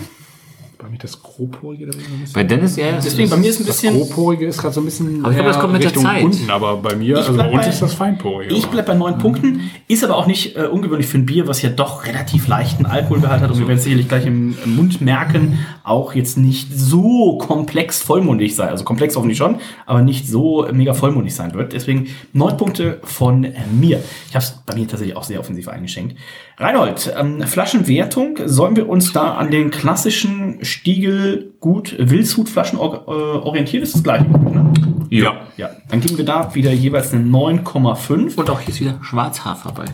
Bei 0.86 0.92
mir 0.92 0.98
das 0.98 1.20
grobporige 1.20 1.86
da. 1.86 1.98
Bei 2.32 2.44
Dennis, 2.44 2.76
ja. 2.76 2.92
deswegen 2.92 3.28
bei 3.28 3.36
mir 3.36 3.50
ist 3.50 3.58
ein 3.58 3.66
Das 3.66 3.74
bisschen... 3.82 3.96
grobporige 3.96 4.46
ist 4.46 4.58
gerade 4.58 4.72
so 4.72 4.80
ein 4.80 4.84
bisschen 4.84 5.24
Aber 5.24 5.32
ich 5.32 5.36
glaube, 5.36 5.50
das 5.50 5.58
kommt 5.58 5.72
mit 5.72 5.82
der 5.82 5.90
Richtung 5.90 6.04
Zeit. 6.04 6.22
unten, 6.22 6.48
aber 6.48 6.76
bei 6.76 6.94
mir, 6.94 7.16
also 7.16 7.32
bleib 7.32 7.50
bei 7.50 7.58
uns 7.58 7.66
ist 7.66 7.82
das 7.82 7.94
feinporige. 7.94 8.54
Ich 8.54 8.68
bleib 8.68 8.86
bei 8.86 8.94
neun 8.94 9.18
Punkten, 9.18 9.68
ist 9.88 10.04
aber 10.04 10.14
auch 10.16 10.28
nicht 10.28 10.54
äh, 10.56 10.68
ungewöhnlich 10.68 11.08
für 11.08 11.18
ein 11.18 11.26
Bier, 11.26 11.48
was 11.48 11.60
ja 11.60 11.70
doch 11.70 12.06
relativ 12.06 12.46
leichten 12.46 12.86
Alkoholgehalt 12.86 13.42
hat 13.42 13.50
und 13.50 13.58
wir 13.58 13.66
werden 13.66 13.78
es 13.78 13.84
sicherlich 13.84 14.06
gleich 14.06 14.26
im, 14.26 14.56
im 14.64 14.76
Mund 14.76 15.00
merken, 15.00 15.58
auch 15.82 16.14
jetzt 16.14 16.38
nicht 16.38 16.68
so 16.72 17.36
komplex 17.38 18.00
vollmundig 18.00 18.54
sein. 18.54 18.68
Also 18.68 18.84
komplex 18.84 19.16
hoffentlich 19.16 19.38
schon, 19.38 19.56
aber 19.86 20.02
nicht 20.02 20.28
so 20.28 20.68
mega 20.72 20.94
vollmundig 20.94 21.34
sein 21.34 21.52
wird. 21.54 21.72
Deswegen 21.72 22.06
neun 22.32 22.56
Punkte 22.56 23.00
von 23.02 23.42
äh, 23.42 23.54
mir. 23.72 24.04
Ich 24.28 24.36
habe 24.36 24.44
es 24.44 24.62
bei 24.64 24.76
mir 24.76 24.86
tatsächlich 24.86 25.16
auch 25.16 25.24
sehr 25.24 25.40
offensiv 25.40 25.66
eingeschenkt. 25.66 26.16
Reinhold, 26.58 27.12
ähm, 27.18 27.42
Flaschenwertung, 27.42 28.38
sollen 28.46 28.76
wir 28.76 28.88
uns 28.88 29.12
da 29.12 29.34
an 29.34 29.50
den 29.50 29.70
klassischen 29.70 30.64
Stiegel 30.64 31.52
gut 31.60 31.94
Wildshut-Flaschen 31.98 32.78
or 32.78 33.04
äh, 33.06 33.10
orientieren? 33.10 33.82
Das 33.82 33.90
ist 33.90 33.96
das 33.96 34.02
gleiche. 34.02 34.24
Ne? 34.24 34.72
Ja. 35.10 35.42
Ja, 35.58 35.70
dann 35.90 36.00
geben 36.00 36.16
wir 36.16 36.24
da 36.24 36.54
wieder 36.54 36.72
jeweils 36.72 37.12
eine 37.12 37.24
9,5. 37.24 38.36
Und 38.36 38.50
auch 38.50 38.60
hier 38.60 38.70
ist 38.70 38.80
wieder 38.80 38.98
Schwarzhafer 39.02 39.72
bei. 39.72 39.84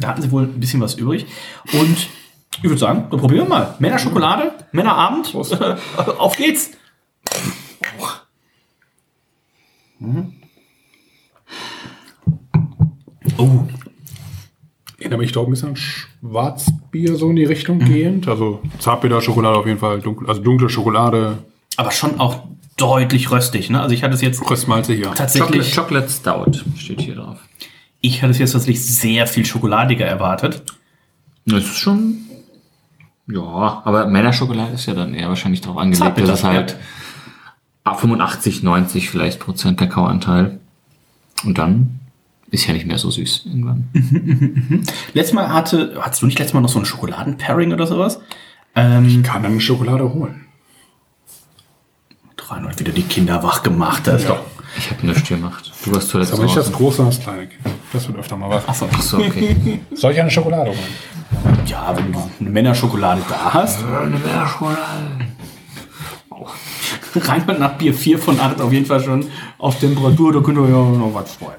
Da 0.00 0.08
hatten 0.08 0.22
sie 0.22 0.30
wohl 0.30 0.42
ein 0.42 0.60
bisschen 0.60 0.80
was 0.80 0.94
übrig. 0.94 1.26
Und 1.72 2.08
ich 2.58 2.64
würde 2.64 2.78
sagen, 2.78 3.06
dann 3.10 3.20
probieren 3.20 3.46
wir 3.46 3.48
mal. 3.48 3.74
Männerschokolade, 3.78 4.52
Männerabend. 4.72 5.34
Auf 6.18 6.36
geht's. 6.36 6.72
Oh, 13.38 13.66
Erinnere 15.06 15.20
mich 15.20 15.30
doch 15.30 15.44
ein 15.44 15.50
bisschen 15.50 15.68
an 15.68 15.76
Schwarzbier 15.76 17.14
so 17.14 17.30
in 17.30 17.36
die 17.36 17.44
Richtung 17.44 17.78
gehend. 17.78 18.26
Also 18.26 18.60
Zartbitter 18.80 19.20
Schokolade 19.20 19.56
auf 19.56 19.64
jeden 19.64 19.78
Fall, 19.78 20.00
dunkel, 20.00 20.28
also 20.28 20.42
dunkle 20.42 20.68
Schokolade, 20.68 21.38
aber 21.76 21.92
schon 21.92 22.18
auch 22.18 22.42
deutlich 22.76 23.30
röstig. 23.30 23.70
Ne? 23.70 23.80
Also 23.80 23.94
ich 23.94 24.02
hatte 24.02 24.14
es 24.14 24.20
jetzt 24.20 24.50
röstmalzig, 24.50 24.98
ja. 24.98 25.10
Chocolate, 25.10 25.18
tatsächlich, 25.18 25.76
Chocolate 25.76 26.08
Stout 26.08 26.52
steht 26.76 27.02
hier 27.02 27.14
drauf. 27.14 27.38
ich 28.00 28.20
hatte 28.22 28.32
es 28.32 28.38
jetzt 28.38 28.50
tatsächlich 28.50 28.84
sehr 28.84 29.28
viel 29.28 29.44
schokoladiger 29.44 30.04
erwartet. 30.04 30.64
Das 31.44 31.62
ist 31.62 31.78
schon. 31.78 32.16
Ja, 33.28 33.82
aber 33.84 34.06
Männerschokolade 34.06 34.74
ist 34.74 34.86
ja 34.86 34.94
dann 34.94 35.14
eher 35.14 35.28
wahrscheinlich 35.28 35.60
darauf 35.60 35.78
angelegt, 35.78 36.02
Zartbitter, 36.02 36.26
dass 36.26 36.40
es 36.40 36.44
halt 36.44 36.76
ab 37.84 38.00
85, 38.00 38.64
90 38.64 39.08
vielleicht 39.08 39.38
Prozent 39.38 39.78
Kakaoanteil. 39.78 40.58
Und 41.44 41.58
dann 41.58 42.00
ist 42.56 42.66
ja 42.66 42.72
nicht 42.74 42.86
mehr 42.86 42.98
so 42.98 43.10
süß 43.10 43.42
irgendwann. 43.46 43.88
Letztes 45.14 45.34
Mal 45.34 45.52
hatte, 45.52 45.96
hattest 46.00 46.22
du 46.22 46.26
nicht 46.26 46.38
letztes 46.38 46.54
Mal 46.54 46.60
noch 46.60 46.68
so 46.68 46.78
ein 46.78 46.84
Schokoladen-Pairing 46.84 47.72
oder 47.72 47.86
sowas? 47.86 48.20
Ähm, 48.74 49.22
Kann 49.22 49.42
dann 49.42 49.52
eine 49.52 49.60
Schokolade 49.60 50.12
holen. 50.12 50.46
Reinhold 52.48 52.78
wieder 52.78 52.92
die 52.92 53.02
Kinder 53.02 53.42
wach 53.42 53.62
gemacht. 53.62 54.06
Das 54.06 54.22
ist 54.22 54.28
doch. 54.28 54.40
Ich 54.78 54.90
habe 54.90 55.06
nichts 55.06 55.28
gemacht. 55.28 55.72
Du 55.84 55.92
warst 55.92 56.08
zuletzt 56.08 56.32
Aber 56.32 56.44
nicht 56.44 56.56
das 56.56 56.70
große, 56.70 57.04
das 57.04 57.20
kleine 57.20 57.46
Kind. 57.46 57.60
Das 57.92 58.06
wird 58.06 58.18
öfter 58.18 58.36
mal 58.36 58.50
was. 58.50 58.68
Achso. 58.68 58.86
Achso, 58.86 59.18
okay. 59.18 59.80
Soll 59.94 60.12
ich 60.12 60.20
eine 60.20 60.30
Schokolade 60.30 60.70
holen? 60.70 61.66
Ja, 61.66 61.96
wenn 61.96 62.12
du 62.12 62.30
eine 62.40 62.50
Männerschokolade 62.50 63.22
da 63.28 63.54
hast. 63.54 63.84
Eine 63.84 64.18
Meerschokolade. 64.18 65.26
Reinhold 67.28 67.58
nach 67.58 67.74
Bier 67.78 67.94
4 67.94 68.18
von 68.18 68.38
8 68.40 68.60
auf 68.60 68.72
jeden 68.72 68.86
Fall 68.86 69.02
schon 69.02 69.26
auf 69.58 69.78
Temperatur, 69.80 70.32
da 70.32 70.40
könnt 70.40 70.58
ihr 70.58 70.64
ja 70.68 70.76
noch 70.76 71.12
was 71.14 71.32
freuen. 71.32 71.56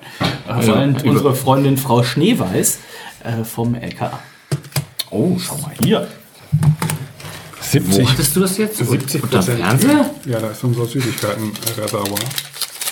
Äh, 0.48 0.62
vor 0.66 0.76
allem 0.76 0.96
über- 0.96 1.10
unsere 1.10 1.36
Freundin 1.36 1.78
Frau 1.78 2.04
Schneeweiß 2.04 2.80
äh, 3.24 3.44
vom 3.44 3.76
LKA. 3.76 4.20
Oh, 5.10 5.38
schau 5.40 5.58
mal 5.58 5.72
hier. 5.84 6.08
70. 7.62 8.06
Wo 8.06 8.10
hattest 8.10 8.36
du 8.36 8.40
das 8.40 8.58
jetzt? 8.58 8.78
70 8.78 9.24
Unter 9.24 9.42
Fernseher? 9.44 10.10
Ja, 10.26 10.40
da 10.40 10.48
ist 10.52 10.64
unser 10.64 10.86
Süßigkeiten-Reservoir. 10.86 12.20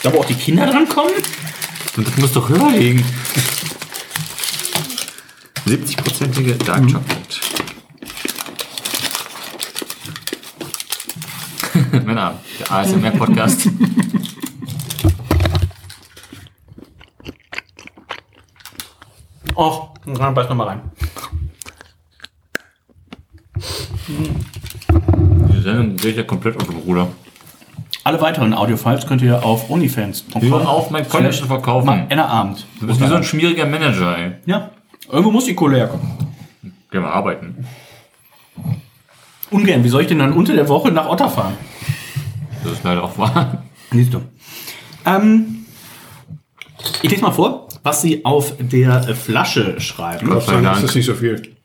Da 0.04 0.14
wo 0.14 0.20
auch 0.20 0.26
die 0.26 0.34
Kinder 0.34 0.66
dran 0.68 0.88
kommen? 0.90 1.12
Und 1.98 2.08
das 2.08 2.18
muss 2.18 2.34
doch 2.34 2.50
höher 2.50 2.72
liegen. 2.72 3.04
70-prozentige 5.68 6.54
Dark 6.64 6.84
Chocolate. 6.84 7.55
Männer, 12.06 12.36
der 12.60 12.72
ASMR-Podcast. 12.72 13.70
Och, 19.56 19.90
dann 20.06 20.34
beiß 20.34 20.50
noch 20.50 20.56
mal 20.56 20.68
rein. 20.68 20.82
Die 24.08 25.62
Sendung 25.62 25.96
geht 25.96 26.18
ja 26.18 26.24
komplett 26.24 26.56
unter 26.58 26.72
dem 26.72 26.82
Ruder. 26.82 27.08
Alle 28.04 28.22
weiteren 28.22 28.54
Audiofiles 28.54 29.08
könnt 29.08 29.22
ihr 29.24 29.44
auf 29.44 29.70
OnlyFans.com. 29.70 30.42
Hör 30.44 30.70
auf, 30.70 30.92
mein 30.92 31.08
Content 31.10 31.36
verkaufen. 31.36 32.06
Anna 32.10 32.28
Abend. 32.28 32.66
Du 32.80 32.86
bist 32.86 33.02
wie 33.02 33.08
so 33.08 33.16
ein 33.16 33.24
schmieriger 33.24 33.66
Manager, 33.66 34.18
ey. 34.18 34.34
Ja, 34.46 34.70
irgendwo 35.10 35.32
muss 35.32 35.46
die 35.46 35.56
Kohle 35.56 35.78
herkommen. 35.78 36.12
Geh 36.92 37.00
mal 37.00 37.12
arbeiten. 37.12 37.66
Ungern, 39.56 39.86
wie 39.86 39.90
soll 39.90 40.02
ich 40.02 40.08
denn 40.08 40.20
dann 40.20 40.34
unter 40.34 40.54
der 40.54 40.68
Woche 40.68 40.92
nach 40.92 41.08
Otter 41.08 41.30
fahren? 41.30 41.54
Das 42.64 42.74
ist 42.74 42.84
leider 42.84 43.04
auch 43.04 43.18
wahr. 43.18 43.64
Siehst 43.92 44.14
du. 44.14 44.22
Ähm, 45.06 45.66
ich 47.02 47.10
lese 47.10 47.22
mal 47.22 47.32
vor, 47.32 47.70
was 47.82 48.02
sie 48.02 48.26
auf 48.26 48.56
der 48.60 49.16
Flasche 49.16 49.80
schreiben. 49.80 50.28
Gott 50.28 50.44
sei 50.44 50.54
Dank 50.54 50.64
Dank. 50.66 50.76
ist 50.78 50.84
das 50.84 50.96
nicht 50.96 51.06
so 51.06 51.14
viel. 51.14 51.56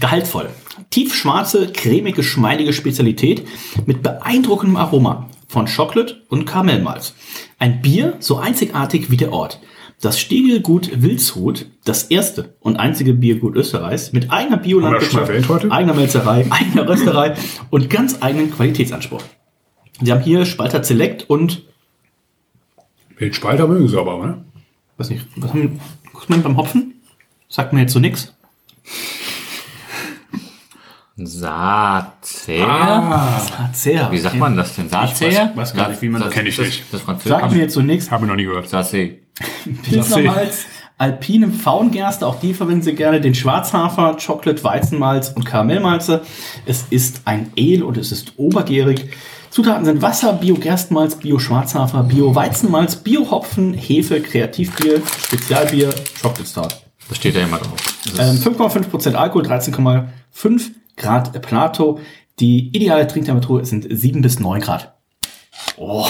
Gehaltvoll. 0.00 0.48
Tiefschwarze, 0.88 1.72
cremige, 1.72 2.16
geschmeidige 2.16 2.72
Spezialität 2.72 3.46
mit 3.84 4.02
beeindruckendem 4.02 4.76
Aroma 4.76 5.28
von 5.46 5.66
Chocolate 5.66 6.22
und 6.28 6.46
Karamellmalz. 6.46 7.14
Ein 7.58 7.82
Bier 7.82 8.16
so 8.18 8.38
einzigartig 8.38 9.10
wie 9.10 9.16
der 9.18 9.32
Ort. 9.32 9.60
Das 10.04 10.20
Stiegelgut 10.20 11.00
Wildshut, 11.00 11.64
das 11.86 12.02
erste 12.04 12.56
und 12.60 12.76
einzige 12.76 13.14
Biergut 13.14 13.56
Österreichs, 13.56 14.12
mit 14.12 14.30
eigener 14.30 14.58
Biolandwirtschaft, 14.58 15.30
eigener 15.70 15.94
Melzerei, 15.94 16.44
eigener 16.50 16.86
Rösterei 16.86 17.34
und 17.70 17.88
ganz 17.88 18.18
eigenen 18.20 18.50
Qualitätsanspruch. 18.50 19.22
Sie 20.02 20.12
haben 20.12 20.20
hier 20.20 20.44
Spalter 20.44 20.84
Select 20.84 21.30
und, 21.30 21.62
Den 23.18 23.32
Spalter 23.32 23.66
mögen 23.66 23.88
sie 23.88 23.98
aber, 23.98 24.18
ne? 24.26 24.44
was 24.98 25.08
nicht, 25.08 25.24
was 25.36 25.54
haben 25.54 25.80
haben 26.12 26.28
wir 26.28 26.42
beim 26.42 26.58
Hopfen? 26.58 27.00
Sagt 27.48 27.72
mir 27.72 27.80
jetzt 27.80 27.94
so 27.94 27.98
nix. 27.98 28.34
Saatzeher? 31.16 32.68
Ah. 32.68 33.70
Sehr. 33.72 34.10
Wie 34.12 34.18
sagt 34.18 34.36
man 34.36 34.54
das 34.54 34.76
denn? 34.76 34.90
Saatzeher? 34.90 35.30
Ich 35.30 35.36
weiß- 35.38 35.56
weiß 35.56 35.74
gar 35.74 35.88
nicht, 35.88 36.02
wie 36.02 36.08
man 36.10 36.20
das- 36.20 36.30
Kenn 36.34 36.44
ich 36.44 36.56
das, 36.56 36.66
nicht. 36.66 36.92
Das 36.92 37.00
Französisch. 37.00 37.40
Sagt 37.40 37.52
mir 37.54 37.60
jetzt 37.60 37.72
so 37.72 37.80
nix. 37.80 38.10
Haben 38.10 38.24
wir 38.24 38.28
noch 38.28 38.36
nie 38.36 38.44
gehört. 38.44 38.68
Saatzeher. 38.68 39.23
Pilzermalz, 39.82 40.66
alpine 40.98 41.48
Pfauengerste, 41.48 42.26
auch 42.26 42.38
die 42.40 42.54
verwenden 42.54 42.82
sie 42.82 42.94
gerne, 42.94 43.20
den 43.20 43.34
Schwarzhafer, 43.34 44.16
Chocolate, 44.24 44.62
Weizenmalz 44.62 45.30
und 45.30 45.44
Karamellmalze. 45.44 46.22
Es 46.66 46.84
ist 46.90 47.22
ein 47.24 47.52
Ale 47.58 47.84
und 47.84 47.96
es 47.96 48.12
ist 48.12 48.34
obergärig. 48.36 49.10
Zutaten 49.50 49.84
sind 49.84 50.02
Wasser, 50.02 50.32
Bio-Gerstenmalz, 50.32 51.16
Bio-Schwarzhafer, 51.16 52.02
Bio-Weizenmalz, 52.04 52.96
Bio-Hopfen, 52.96 53.72
Hefe, 53.74 54.20
Kreativbier, 54.20 55.00
Spezialbier, 55.26 55.90
Chocolate 56.20 56.46
Stout. 56.46 56.68
Da 57.08 57.14
steht 57.14 57.34
ja 57.36 57.42
immer 57.42 57.58
drauf. 57.58 57.76
Das 58.16 58.30
ist 58.30 58.46
Ähm, 58.46 58.54
5,5% 58.54 59.14
Alkohol, 59.14 59.46
13,5 59.46 60.70
Grad 60.96 61.40
Plato. 61.42 62.00
Die 62.40 62.68
ideale 62.76 63.06
Trinktemperatur 63.06 63.64
sind 63.64 63.86
7 63.88 64.22
bis 64.22 64.40
9 64.40 64.60
Grad. 64.60 64.94
Oh. 65.76 66.06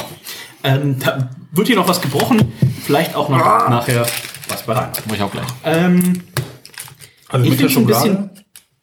Ähm, 0.62 0.96
da 0.98 1.28
wird 1.52 1.66
hier 1.66 1.76
noch 1.76 1.88
was 1.88 2.00
gebrochen. 2.00 2.52
Vielleicht 2.84 3.14
auch 3.14 3.28
noch 3.28 3.38
nachher 3.68 4.06
was 4.48 4.62
bei 4.64 4.74
rein. 4.74 4.88
mach 5.08 5.14
ich 5.16 5.22
auch 5.22 5.30
gleich. 5.32 5.46
Ähm, 5.64 6.22
Also 7.28 7.46
ich 7.46 7.56
finde 7.56 7.72
es 7.72 7.76
ein 7.78 7.86
bisschen 7.86 8.30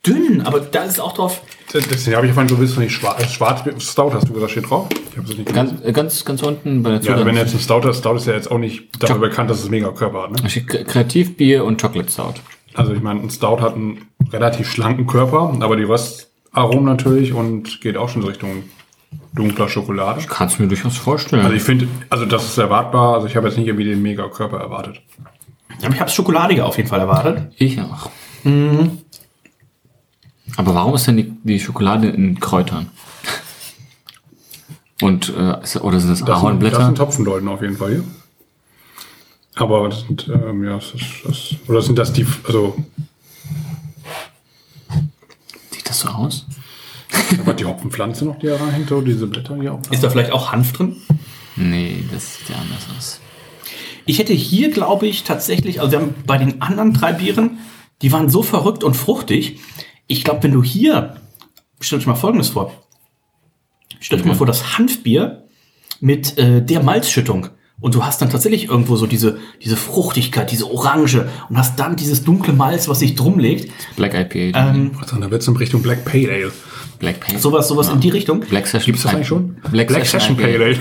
dünn, 0.06 0.41
aber 0.41 0.60
da 0.60 0.84
ist 0.84 0.99
auch 0.99 1.14
drauf. 1.14 1.41
Das, 1.72 1.88
das 1.88 2.08
habe 2.14 2.26
ich 2.28 2.34
vorhin 2.34 2.49
so 2.49 2.56
ein 2.56 2.62
bisschen 2.62 2.84
nicht 2.84 2.93
schwarz. 2.93 3.32
Schwarz 3.32 3.62
Stout 3.84 4.12
hast 4.14 4.28
du 4.28 4.34
gesagt, 4.34 4.52
steht 4.52 4.70
drauf? 4.70 4.88
Ich 5.12 5.18
habe 5.18 5.30
es 5.32 5.38
nicht 5.38 5.54
Ganz, 5.54 5.74
äh, 5.84 5.91
ganz, 5.93 6.26
ganz 6.26 6.41
unten 6.43 6.84
bei 6.84 6.89
der 6.89 6.99
Ja, 6.99 7.06
Zutat. 7.14 7.26
wenn 7.26 7.36
jetzt 7.38 7.54
ein 7.54 7.60
Stout 7.60 7.88
ist, 7.88 7.99
Stout 7.99 8.16
ist 8.16 8.28
ja 8.28 8.34
jetzt 8.34 8.52
auch 8.52 8.58
nicht 8.58 8.89
dafür 9.02 9.20
bekannt, 9.20 9.49
dass 9.49 9.60
es 9.64 9.70
mega 9.70 9.89
Körper 9.91 10.24
hat. 10.24 10.32
Ne? 10.32 10.62
Kreativbier 10.86 11.64
und 11.64 11.80
Chocolate 11.80 12.12
Stout. 12.12 12.34
Also 12.74 12.93
ich 12.93 13.02
meine, 13.02 13.22
ein 13.22 13.30
Stout 13.30 13.62
hat 13.62 13.76
einen 13.76 14.08
relativ 14.34 14.70
schlanken 14.70 15.06
Körper, 15.08 15.56
aber 15.60 15.76
die 15.78 15.84
Röstaromen 15.84 16.86
natürlich 16.86 17.34
und 17.34 17.80
geht 17.82 17.95
auch 17.97 18.10
schon 18.10 18.22
so 18.22 18.28
Richtung 18.30 18.64
dunkler 19.34 19.70
Schokolade. 19.70 20.22
Kannst 20.28 20.58
du 20.58 20.64
mir 20.64 20.68
durchaus 20.68 20.98
vorstellen. 20.98 21.44
Also 21.44 21.56
ich 21.56 21.64
finde, 21.64 21.88
also 22.10 22.26
das 22.26 22.46
ist 22.46 22.58
erwartbar. 22.58 23.16
Also 23.16 23.28
ich 23.28 23.36
habe 23.36 23.48
jetzt 23.48 23.58
nicht 23.58 23.68
irgendwie 23.68 23.86
den 23.86 24.02
mega 24.02 24.28
Körper 24.28 24.60
erwartet. 24.60 25.02
Aber 25.84 25.94
ich 25.94 26.00
habe 26.00 26.12
Schokoladiger 26.12 26.66
auf 26.66 26.78
jeden 26.78 26.90
Fall 26.90 27.00
erwartet. 27.00 27.52
ich 27.58 27.80
auch. 27.82 28.10
Mhm. 28.44 29.00
Aber 30.58 30.76
warum 30.76 30.94
ist 30.96 31.08
denn 31.08 31.18
die, 31.18 31.34
die 31.44 31.60
Schokolade 31.60 32.10
in 32.10 32.40
Kräutern? 32.40 32.90
Und, 35.02 35.34
äh, 35.36 35.64
ist, 35.64 35.78
oder 35.82 36.00
sind 36.00 36.12
das, 36.12 36.20
Das 36.20 36.20
sind, 36.20 36.28
das 36.28 36.38
Ahornblätter? 36.38 36.86
sind 36.86 36.98
Topfendeuten 36.98 37.48
auf 37.48 37.62
jeden 37.62 37.78
Fall 37.78 37.92
hier. 37.92 38.04
Aber 39.56 39.90
das 39.90 40.02
sind, 40.02 40.30
ähm, 40.30 40.64
ja, 40.64 40.76
das 40.76 40.94
ist, 40.94 41.06
das, 41.26 41.56
oder 41.68 41.82
sind 41.82 41.98
das 41.98 42.14
die, 42.14 42.26
also 42.48 42.76
Sieht 45.72 45.90
das 45.90 46.02
so 46.02 46.10
aus? 46.10 46.46
Aber 47.39 47.53
die 47.53 47.66
Hopfenpflanze 47.66 48.26
noch, 48.26 48.39
die 48.39 48.47
da 48.47 48.57
reinhängt, 48.57 48.91
oder 48.91 49.05
diese 49.05 49.28
Blätter 49.28 49.55
hier 49.55 49.74
auch? 49.74 49.82
Ist 49.91 50.03
da 50.03 50.09
vielleicht 50.09 50.32
auch 50.32 50.51
Hanf 50.51 50.74
drin? 50.74 50.97
Nee, 51.55 52.03
das 52.12 52.38
sieht 52.38 52.49
ja 52.49 52.55
anders 52.55 52.88
aus. 52.97 53.22
Ich 54.05 54.20
hätte 54.20 54.34
hier, 54.34 54.72
glaube 54.72 55.07
ich, 55.07 55.24
tatsächlich, 55.24 55.80
also 55.80 55.91
wir 55.91 55.99
haben 55.99 56.16
bei 56.26 56.38
den 56.38 56.62
anderen 56.62 56.93
drei 56.93 57.14
Bieren, 57.14 57.59
die 58.01 58.12
waren 58.12 58.30
so 58.30 58.41
verrückt 58.43 58.84
und 58.84 58.95
fruchtig. 58.95 59.59
Ich 60.07 60.24
glaube, 60.24 60.43
wenn 60.43 60.51
du 60.51 60.64
hier, 60.64 61.18
stell 61.80 61.99
dich 61.99 62.07
mal 62.07 62.16
Folgendes 62.16 62.49
vor. 62.49 62.74
Stell 63.99 64.18
dich 64.18 64.26
mal 64.26 64.36
vor, 64.36 64.47
das 64.47 64.78
Hanfbier 64.78 65.43
mit 65.99 66.38
äh, 66.38 66.66
der 66.66 66.82
Malzschüttung. 66.82 67.49
Und 67.82 67.96
du 67.96 68.06
hast 68.06 68.22
dann 68.22 68.30
tatsächlich 68.30 68.70
irgendwo 68.70 68.96
so 68.96 69.08
diese, 69.08 69.40
diese 69.62 69.76
Fruchtigkeit, 69.76 70.52
diese 70.52 70.70
Orange 70.70 71.28
und 71.50 71.58
hast 71.58 71.80
dann 71.80 71.96
dieses 71.96 72.24
dunkle 72.24 72.54
Malz, 72.54 72.88
was 72.88 73.00
sich 73.00 73.16
drum 73.16 73.40
legt. 73.40 73.72
Black 73.96 74.14
IPA. 74.14 74.58
Ähm, 74.70 74.92
Also, 75.02 75.18
da 75.18 75.30
wird 75.32 75.42
es 75.42 75.48
in 75.48 75.56
Richtung 75.58 75.82
Black 75.82 76.06
Pale 76.06 76.30
Ale. 76.30 76.52
Black 77.00 77.20
Pale. 77.20 77.40
sowas, 77.40 77.68
sowas 77.68 77.90
in 77.90 78.00
die 78.00 78.10
Richtung. 78.10 78.42
Black 78.42 78.68
Session. 78.68 78.86
Gibt's 78.86 79.02
das 79.04 79.14
eigentlich 79.16 79.28
schon? 79.28 79.56
Black, 79.72 79.88
Black 79.88 80.06
Session, 80.06 80.36
Session 80.36 80.38
Pale 80.38 80.78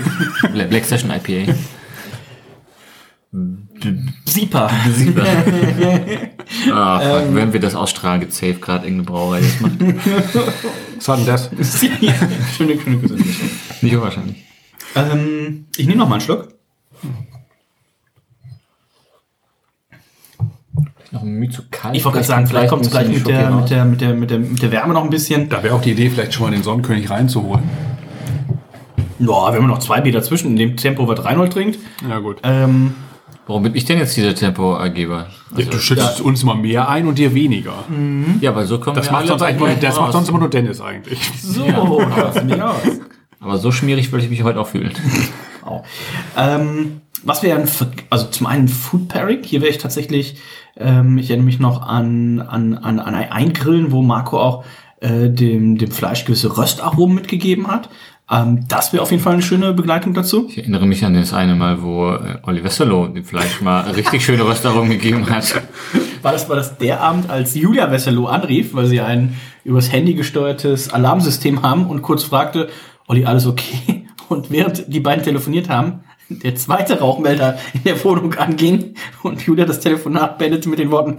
Ale. 0.52 0.66
Black, 0.68 0.84
Session 0.84 1.10
IPA. 1.10 1.54
Sieper. 4.26 4.70
Ah, 6.72 6.98
fuck. 6.98 7.22
Ähm. 7.28 7.34
Wenn 7.36 7.52
wir 7.52 7.60
das 7.60 7.76
ausstrahlen, 7.76 8.20
gibt 8.20 8.32
safe 8.32 8.54
gerade 8.54 8.84
irgendeine 8.84 9.04
Brauerei, 9.06 9.40
das 9.40 9.60
macht. 9.60 9.80
Was 11.06 11.16
denn 11.16 11.26
das? 11.26 11.48
schöne, 12.56 12.76
schöne 12.80 12.98
Grüße. 12.98 13.14
Nicht 13.82 13.94
unwahrscheinlich. 13.94 14.36
Ähm, 14.96 15.66
ich 15.76 15.86
nehme 15.86 15.98
noch 15.98 16.08
mal 16.08 16.16
einen 16.16 16.22
Schluck. 16.22 16.48
Noch 21.12 21.22
ein 21.22 21.28
Mühe 21.28 21.50
zu 21.50 21.62
kalt. 21.70 21.96
Ich 21.96 22.04
wollte 22.04 22.18
gerade 22.18 22.28
sagen, 22.28 22.46
vielleicht 22.46 22.68
kommt 22.68 22.84
es 22.84 22.90
gleich 22.90 23.08
mit 23.08 23.26
der, 23.26 23.50
mit, 23.50 23.70
der, 23.70 23.84
mit, 23.84 24.00
der, 24.00 24.14
mit, 24.14 24.30
der, 24.30 24.38
mit 24.38 24.62
der 24.62 24.70
Wärme 24.70 24.94
noch 24.94 25.02
ein 25.02 25.10
bisschen. 25.10 25.48
Da 25.48 25.62
wäre 25.62 25.74
auch 25.74 25.82
die 25.82 25.90
Idee, 25.90 26.08
vielleicht 26.08 26.34
schon 26.34 26.46
mal 26.46 26.52
den 26.52 26.62
Sonnenkönig 26.62 27.10
reinzuholen. 27.10 27.64
Ja, 29.18 29.26
wir 29.26 29.60
haben 29.60 29.66
noch 29.66 29.80
zwei 29.80 30.00
Bier 30.00 30.12
dazwischen, 30.12 30.52
in 30.52 30.56
dem 30.56 30.76
Tempo, 30.76 31.06
was 31.08 31.24
Reinhold 31.24 31.52
trinkt. 31.52 31.78
Ja, 32.08 32.20
gut. 32.20 32.38
Ähm, 32.42 32.94
Warum 33.46 33.64
bin 33.64 33.74
ich 33.74 33.84
denn 33.84 33.98
jetzt 33.98 34.16
dieser 34.16 34.34
Tempogeber? 34.34 35.26
Also, 35.54 35.70
du 35.70 35.78
schüttest 35.78 36.20
uns 36.20 36.44
immer 36.44 36.54
mehr 36.54 36.88
ein 36.88 37.08
und 37.08 37.18
dir 37.18 37.34
weniger. 37.34 37.74
ja, 38.40 38.54
weil 38.54 38.64
so 38.64 38.78
kommen 38.78 38.94
Das, 38.94 39.06
wir 39.06 39.12
macht 39.12 39.22
alle 39.22 39.28
sonst, 39.30 39.42
eigentlich 39.42 39.58
nur, 39.58 39.68
das 39.80 39.96
macht 39.96 40.12
sonst 40.12 40.28
immer 40.28 40.38
nur 40.38 40.50
Dennis 40.50 40.80
eigentlich. 40.80 41.18
so, 41.42 41.66
ich 41.66 42.62
aus. 42.62 42.76
Aber 43.40 43.58
so 43.58 43.72
schmierig 43.72 44.12
würde 44.12 44.24
ich 44.24 44.30
mich 44.30 44.44
heute 44.44 44.60
auch 44.60 44.68
fühlen. 44.68 44.92
Auch. 45.64 45.84
Ähm, 46.36 47.00
was 47.22 47.42
wäre 47.42 47.62
also 48.08 48.26
zum 48.26 48.46
einen 48.46 48.68
Food 48.68 49.08
Pairing. 49.08 49.42
Hier 49.42 49.60
wäre 49.60 49.70
ich 49.70 49.78
tatsächlich, 49.78 50.36
ähm, 50.76 51.18
ich 51.18 51.30
erinnere 51.30 51.46
mich 51.46 51.60
noch 51.60 51.82
an, 51.82 52.40
an, 52.40 52.74
an, 52.74 52.98
an 52.98 53.14
ein 53.14 53.30
Eingrillen, 53.30 53.92
wo 53.92 54.02
Marco 54.02 54.40
auch 54.40 54.64
äh, 55.00 55.28
dem, 55.28 55.76
dem 55.78 55.90
Fleisch 55.90 56.24
gewisse 56.24 56.56
Röstaromen 56.56 57.14
mitgegeben 57.14 57.68
hat. 57.68 57.88
Ähm, 58.30 58.66
das 58.68 58.92
wäre 58.92 59.02
auf 59.02 59.10
jeden 59.10 59.22
Fall 59.22 59.34
eine 59.34 59.42
schöne 59.42 59.72
Begleitung 59.72 60.14
dazu. 60.14 60.46
Ich 60.48 60.58
erinnere 60.58 60.86
mich 60.86 61.04
an 61.04 61.14
das 61.14 61.32
eine 61.32 61.56
Mal, 61.56 61.82
wo 61.82 62.12
äh, 62.12 62.38
Olli 62.42 62.62
Wesselow 62.62 63.08
dem 63.08 63.24
Fleisch 63.24 63.60
mal 63.60 63.82
richtig 63.90 64.24
schöne 64.24 64.46
Röstaromen 64.46 64.90
gegeben 64.90 65.28
hat. 65.28 65.62
War 66.22 66.32
das, 66.32 66.50
war 66.50 66.56
das 66.56 66.76
der 66.76 67.00
Abend, 67.00 67.30
als 67.30 67.54
Julia 67.54 67.90
Wesselow 67.90 68.26
anrief, 68.26 68.74
weil 68.74 68.84
sie 68.84 69.00
ein 69.00 69.40
übers 69.64 69.90
Handy 69.90 70.12
gesteuertes 70.12 70.92
Alarmsystem 70.92 71.62
haben 71.62 71.86
und 71.86 72.02
kurz 72.02 72.24
fragte, 72.24 72.68
Olli, 73.08 73.24
alles 73.24 73.46
okay? 73.46 73.99
Und 74.30 74.52
während 74.52 74.84
die 74.86 75.00
beiden 75.00 75.24
telefoniert 75.24 75.68
haben, 75.68 76.04
der 76.28 76.54
zweite 76.54 77.00
Rauchmelder 77.00 77.58
in 77.72 77.82
der 77.82 78.02
Wohnung 78.04 78.34
anging 78.34 78.94
und 79.24 79.42
Julia 79.42 79.64
das 79.64 79.80
Telefonat 79.80 80.38
beendete 80.38 80.68
mit 80.68 80.78
den 80.78 80.92
Worten, 80.92 81.16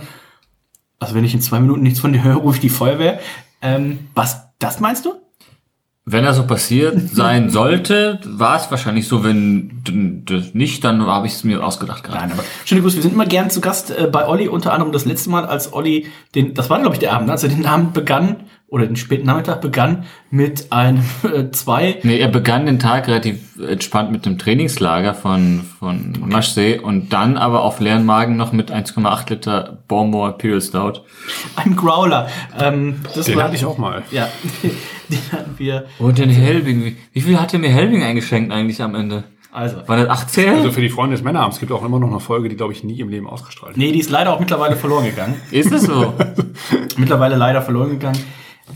also 0.97 1.13
wenn 1.13 1.25
ich 1.25 1.33
in 1.33 1.41
zwei 1.41 1.59
Minuten 1.59 1.83
nichts 1.83 1.99
von 1.99 2.13
dir 2.13 2.23
höre, 2.23 2.37
rufe 2.37 2.55
ich 2.55 2.61
die 2.61 2.69
Feuerwehr. 2.69 3.19
Ähm, 3.61 4.07
was, 4.15 4.47
das 4.59 4.79
meinst 4.79 5.03
du? 5.03 5.15
Wenn 6.05 6.23
er 6.23 6.33
so 6.33 6.47
passiert 6.47 7.09
sein 7.13 7.49
sollte, 7.49 8.21
war 8.23 8.55
es 8.55 8.71
wahrscheinlich 8.71 9.09
so, 9.09 9.25
wenn 9.25 10.23
das 10.25 10.53
nicht, 10.53 10.85
dann 10.85 11.05
habe 11.05 11.27
ich 11.27 11.33
es 11.33 11.43
mir 11.43 11.65
ausgedacht 11.65 12.05
gerade. 12.05 12.19
Nein, 12.19 12.31
aber 12.31 12.45
schöne 12.63 12.79
Grüße. 12.79 12.95
Wir 12.95 13.03
sind 13.03 13.13
immer 13.13 13.25
gern 13.25 13.49
zu 13.49 13.59
Gast 13.59 13.91
äh, 13.91 14.07
bei 14.09 14.25
Olli, 14.25 14.47
unter 14.47 14.71
anderem 14.71 14.93
das 14.93 15.03
letzte 15.03 15.31
Mal, 15.31 15.45
als 15.45 15.73
Olli 15.73 16.07
den, 16.33 16.53
das 16.53 16.69
war 16.69 16.79
glaube 16.79 16.95
ich 16.95 17.01
der 17.01 17.11
Abend, 17.11 17.29
als 17.29 17.43
er 17.43 17.49
den 17.49 17.65
Abend 17.65 17.93
begann, 17.93 18.45
oder 18.71 18.87
den 18.87 18.95
späten 18.95 19.25
Nachmittag 19.25 19.59
begann, 19.59 20.05
mit 20.29 20.71
einem 20.71 21.03
äh, 21.23 21.51
zwei 21.51 21.99
Nee, 22.03 22.19
er 22.19 22.29
begann 22.29 22.65
den 22.65 22.79
Tag 22.79 23.07
relativ 23.09 23.59
entspannt 23.59 24.13
mit 24.13 24.25
dem 24.25 24.37
Trainingslager 24.37 25.13
von, 25.13 25.61
von 25.77 26.13
Maschsee 26.25 26.79
und 26.79 27.11
dann 27.11 27.37
aber 27.37 27.63
auf 27.63 27.81
leeren 27.81 28.05
Magen 28.05 28.37
noch 28.37 28.53
mit 28.53 28.71
1,8 28.71 29.29
Liter 29.29 29.83
Bowmore 29.89 30.31
Imperial 30.31 30.61
Stout. 30.61 31.01
einem 31.57 31.75
Growler. 31.75 32.29
Ähm, 32.57 33.01
das 33.13 33.25
Den 33.25 33.35
war, 33.35 33.43
hatte 33.43 33.55
ich 33.55 33.65
auch 33.65 33.77
mal. 33.77 34.03
Ja, 34.09 34.29
den 34.63 35.31
hatten 35.33 35.53
wir. 35.57 35.85
Und 35.99 36.17
den 36.17 36.29
Helbing. 36.29 36.85
Wie, 36.85 36.97
wie 37.11 37.21
viel 37.21 37.39
hat 37.41 37.53
er 37.53 37.59
mir 37.59 37.69
Helbing 37.69 38.03
eingeschenkt 38.03 38.53
eigentlich 38.53 38.81
am 38.81 38.95
Ende? 38.95 39.25
Also, 39.51 39.85
War 39.85 39.97
das 39.97 40.07
18? 40.07 40.47
Also 40.47 40.71
für 40.71 40.79
die 40.79 40.87
Freunde 40.87 41.17
des 41.17 41.25
Männerabends 41.25 41.59
gibt 41.59 41.73
auch 41.73 41.83
immer 41.83 41.99
noch 41.99 42.09
eine 42.09 42.21
Folge, 42.21 42.47
die, 42.47 42.55
glaube 42.55 42.71
ich, 42.71 42.85
nie 42.85 43.01
im 43.01 43.09
Leben 43.09 43.27
ausgestrahlt 43.27 43.75
wird. 43.75 43.85
nee, 43.85 43.91
die 43.91 43.99
ist 43.99 44.09
leider 44.09 44.31
auch 44.31 44.39
mittlerweile 44.39 44.77
verloren 44.77 45.03
gegangen. 45.03 45.35
Ist 45.51 45.73
es 45.73 45.81
so? 45.81 46.13
mittlerweile 46.97 47.35
leider 47.35 47.61
verloren 47.61 47.89
gegangen. 47.89 48.17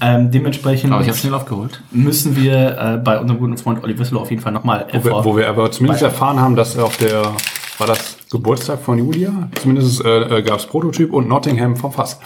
Ähm, 0.01 0.31
dementsprechend 0.31 0.91
Aber 0.91 1.01
ich 1.01 1.07
habe 1.07 1.17
schnell 1.17 1.33
aufgeholt. 1.33 1.81
müssen 1.91 2.35
wir 2.35 2.77
äh, 2.77 2.97
bei 2.97 3.19
unserem 3.19 3.39
guten 3.39 3.57
Freund 3.57 3.83
Olli 3.83 3.97
Wissler 3.97 4.21
auf 4.21 4.29
jeden 4.29 4.41
Fall 4.41 4.51
nochmal 4.51 4.85
Wo 4.91 5.03
wir, 5.03 5.25
wo 5.25 5.37
wir 5.37 5.47
aber 5.49 5.71
zumindest 5.71 6.03
erfahren 6.03 6.39
haben, 6.39 6.55
dass 6.55 6.77
auf 6.77 6.97
der, 6.97 7.23
war 7.77 7.87
das 7.87 8.17
Geburtstag 8.31 8.79
von 8.81 8.97
Julia? 8.97 9.49
Zumindest 9.61 10.03
äh, 10.03 10.41
gab 10.41 10.59
es 10.59 10.65
Prototyp 10.65 11.13
und 11.13 11.27
Nottingham 11.27 11.75
vom 11.75 11.91
Fass. 11.91 12.19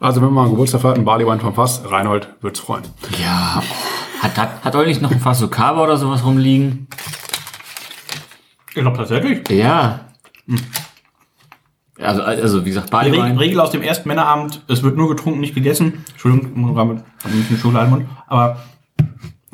Also 0.00 0.20
wenn 0.20 0.32
man 0.32 0.44
einen 0.44 0.52
Geburtstag 0.52 0.82
hat, 0.84 0.96
ein 0.98 1.04
Barleywein 1.04 1.40
vom 1.40 1.54
Fass, 1.54 1.82
Reinhold 1.88 2.28
wird's 2.40 2.60
freuen. 2.60 2.82
Ja. 3.22 3.62
Hat, 4.20 4.36
hat, 4.36 4.64
hat 4.64 4.76
Olli 4.76 4.88
nicht 4.88 5.02
noch 5.02 5.10
ein 5.10 5.20
Fass 5.20 5.38
Sokaba 5.38 5.82
oder 5.82 5.96
sowas 5.96 6.24
rumliegen? 6.24 6.88
Ich 8.74 8.80
glaube 8.82 8.96
tatsächlich. 8.96 9.48
Ja. 9.50 10.00
Also, 11.98 12.22
also 12.22 12.64
wie 12.64 12.70
gesagt, 12.70 12.90
Die 12.90 13.10
Re. 13.10 13.38
Regel 13.38 13.60
aus 13.60 13.70
dem 13.70 13.82
ersten 13.82 14.08
Männerabend, 14.08 14.62
es 14.68 14.82
wird 14.82 14.96
nur 14.96 15.08
getrunken, 15.08 15.40
nicht 15.40 15.54
gegessen. 15.54 16.04
Entschuldigung, 16.12 16.74
damit 16.74 17.02
habe 17.22 17.34
ich 17.34 17.48
eine 17.48 17.58
Schokolade 17.58 17.84
im 17.86 17.90
Mund. 17.90 18.06
Aber 18.26 18.62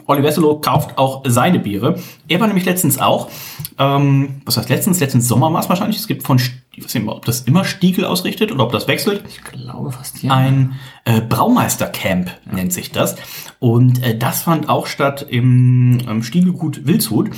Olli 0.09 0.22
Wesselow 0.22 0.61
kauft 0.61 0.97
auch 0.97 1.22
seine 1.26 1.59
Biere. 1.59 1.99
Er 2.28 2.41
war 2.41 2.47
nämlich 2.47 2.64
letztens 2.64 2.99
auch, 2.99 3.28
ähm, 3.76 4.41
was 4.47 4.57
heißt 4.57 4.70
letztens? 4.70 5.01
Letztens 5.01 5.28
Sommer 5.28 5.53
war 5.53 5.61
es 5.61 5.68
wahrscheinlich. 5.68 5.99
Es 5.99 6.07
gibt 6.07 6.22
von, 6.22 6.39
ich 6.39 6.82
weiß 6.82 6.95
nicht 6.95 7.07
ob 7.07 7.26
das 7.26 7.43
immer 7.43 7.66
Stiegel 7.66 8.07
ausrichtet 8.07 8.51
oder 8.51 8.64
ob 8.64 8.72
das 8.72 8.89
wechselt. 8.89 9.22
Ich 9.28 9.43
glaube 9.45 9.93
fast 9.93 10.22
ja. 10.22 10.32
Ein 10.32 10.76
äh, 11.05 11.20
Braumeistercamp 11.20 12.30
nennt 12.51 12.72
sich 12.72 12.91
das. 12.91 13.16
Und 13.59 14.03
äh, 14.03 14.16
das 14.16 14.43
fand 14.43 14.70
auch 14.70 14.86
statt 14.86 15.26
im, 15.28 15.99
im 16.09 16.22
Stiegelgut 16.22 16.86
Wildshut. 16.86 17.30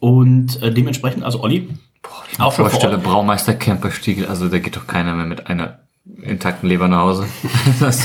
Und 0.00 0.60
äh, 0.62 0.72
dementsprechend, 0.74 1.22
also 1.22 1.42
Olli, 1.42 1.68
Auch 2.38 2.52
schon 2.52 2.64
vor 2.64 2.70
Vorstelle. 2.70 2.98
Braumeister 2.98 3.54
Camper 3.54 3.90
Stiegel, 3.90 4.26
also 4.26 4.48
da 4.48 4.58
geht 4.58 4.76
doch 4.76 4.86
keiner 4.86 5.14
mehr 5.14 5.26
mit 5.26 5.46
einer 5.46 5.78
intakten 6.22 6.68
Leber 6.68 6.88
nach 6.88 7.00
Hause. 7.00 7.26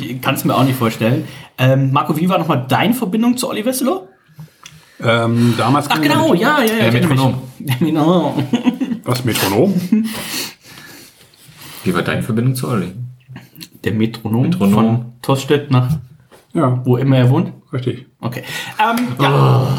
Ich 0.00 0.20
kann 0.22 0.34
es 0.34 0.44
mir 0.44 0.54
auch 0.54 0.64
nicht 0.64 0.78
vorstellen. 0.78 1.26
Ähm, 1.58 1.92
Marco, 1.92 2.16
wie 2.16 2.28
war 2.28 2.38
nochmal 2.38 2.64
deine 2.68 2.94
Verbindung 2.94 3.36
zu 3.36 3.48
Olli 3.48 3.64
Wesselow? 3.64 4.08
Ähm, 5.02 5.54
damals 5.56 5.86
Ach 5.90 6.00
genau, 6.00 6.34
ja, 6.34 6.60
ja, 6.62 6.64
ja. 6.64 6.76
Der 6.78 6.88
ich. 6.88 6.94
Metronom. 6.94 7.42
Der 7.58 7.76
Metronom. 7.80 8.46
Was 9.04 9.24
Metronom? 9.24 9.74
Wie 11.84 11.94
war 11.94 12.02
deine 12.02 12.22
Verbindung 12.22 12.54
zu 12.54 12.68
Olli? 12.68 12.92
Der 13.84 13.92
Metronom, 13.92 14.42
Metronom. 14.42 14.74
von 14.74 15.12
Torstedt 15.22 15.70
nach 15.70 15.88
Ja, 16.52 16.80
wo 16.84 16.96
immer 16.96 17.16
er 17.18 17.30
wohnt. 17.30 17.52
richtig. 17.72 18.06
Okay. 18.20 18.42
Ähm, 18.80 19.08
ja. 19.20 19.76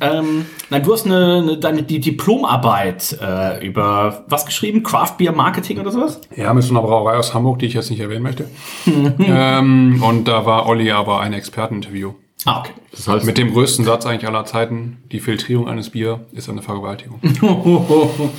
Ähm, 0.00 0.46
nein, 0.70 0.82
du 0.82 0.92
hast 0.92 1.06
eine, 1.06 1.38
eine 1.42 1.58
deine 1.58 1.82
die 1.82 2.00
Diplomarbeit 2.00 3.18
äh, 3.20 3.66
über 3.66 4.24
was 4.28 4.46
geschrieben? 4.46 4.82
Craft 4.82 5.16
Beer 5.18 5.32
Marketing 5.32 5.78
oder 5.78 5.92
sowas? 5.92 6.20
Ja, 6.34 6.52
mit 6.52 6.64
so 6.64 6.70
einer 6.70 6.82
Brauerei 6.82 7.16
aus 7.16 7.34
Hamburg, 7.34 7.58
die 7.58 7.66
ich 7.66 7.74
jetzt 7.74 7.90
nicht 7.90 8.00
erwähnen 8.00 8.22
möchte. 8.22 8.48
ähm, 8.86 10.02
und 10.02 10.28
da 10.28 10.46
war 10.46 10.66
Olli 10.66 10.90
aber 10.90 11.20
ein 11.20 11.32
Experteninterview. 11.32 12.14
Ah, 12.44 12.60
okay. 12.60 12.72
Das 12.92 13.08
heißt, 13.08 13.26
Mit 13.26 13.38
dem 13.38 13.52
größten 13.52 13.84
Satz 13.84 14.06
eigentlich 14.06 14.26
aller 14.28 14.44
Zeiten, 14.44 14.98
die 15.10 15.20
Filtrierung 15.20 15.68
eines 15.68 15.90
Bier 15.90 16.26
ist 16.32 16.48
eine 16.48 16.62
Vergewaltigung. 16.62 17.20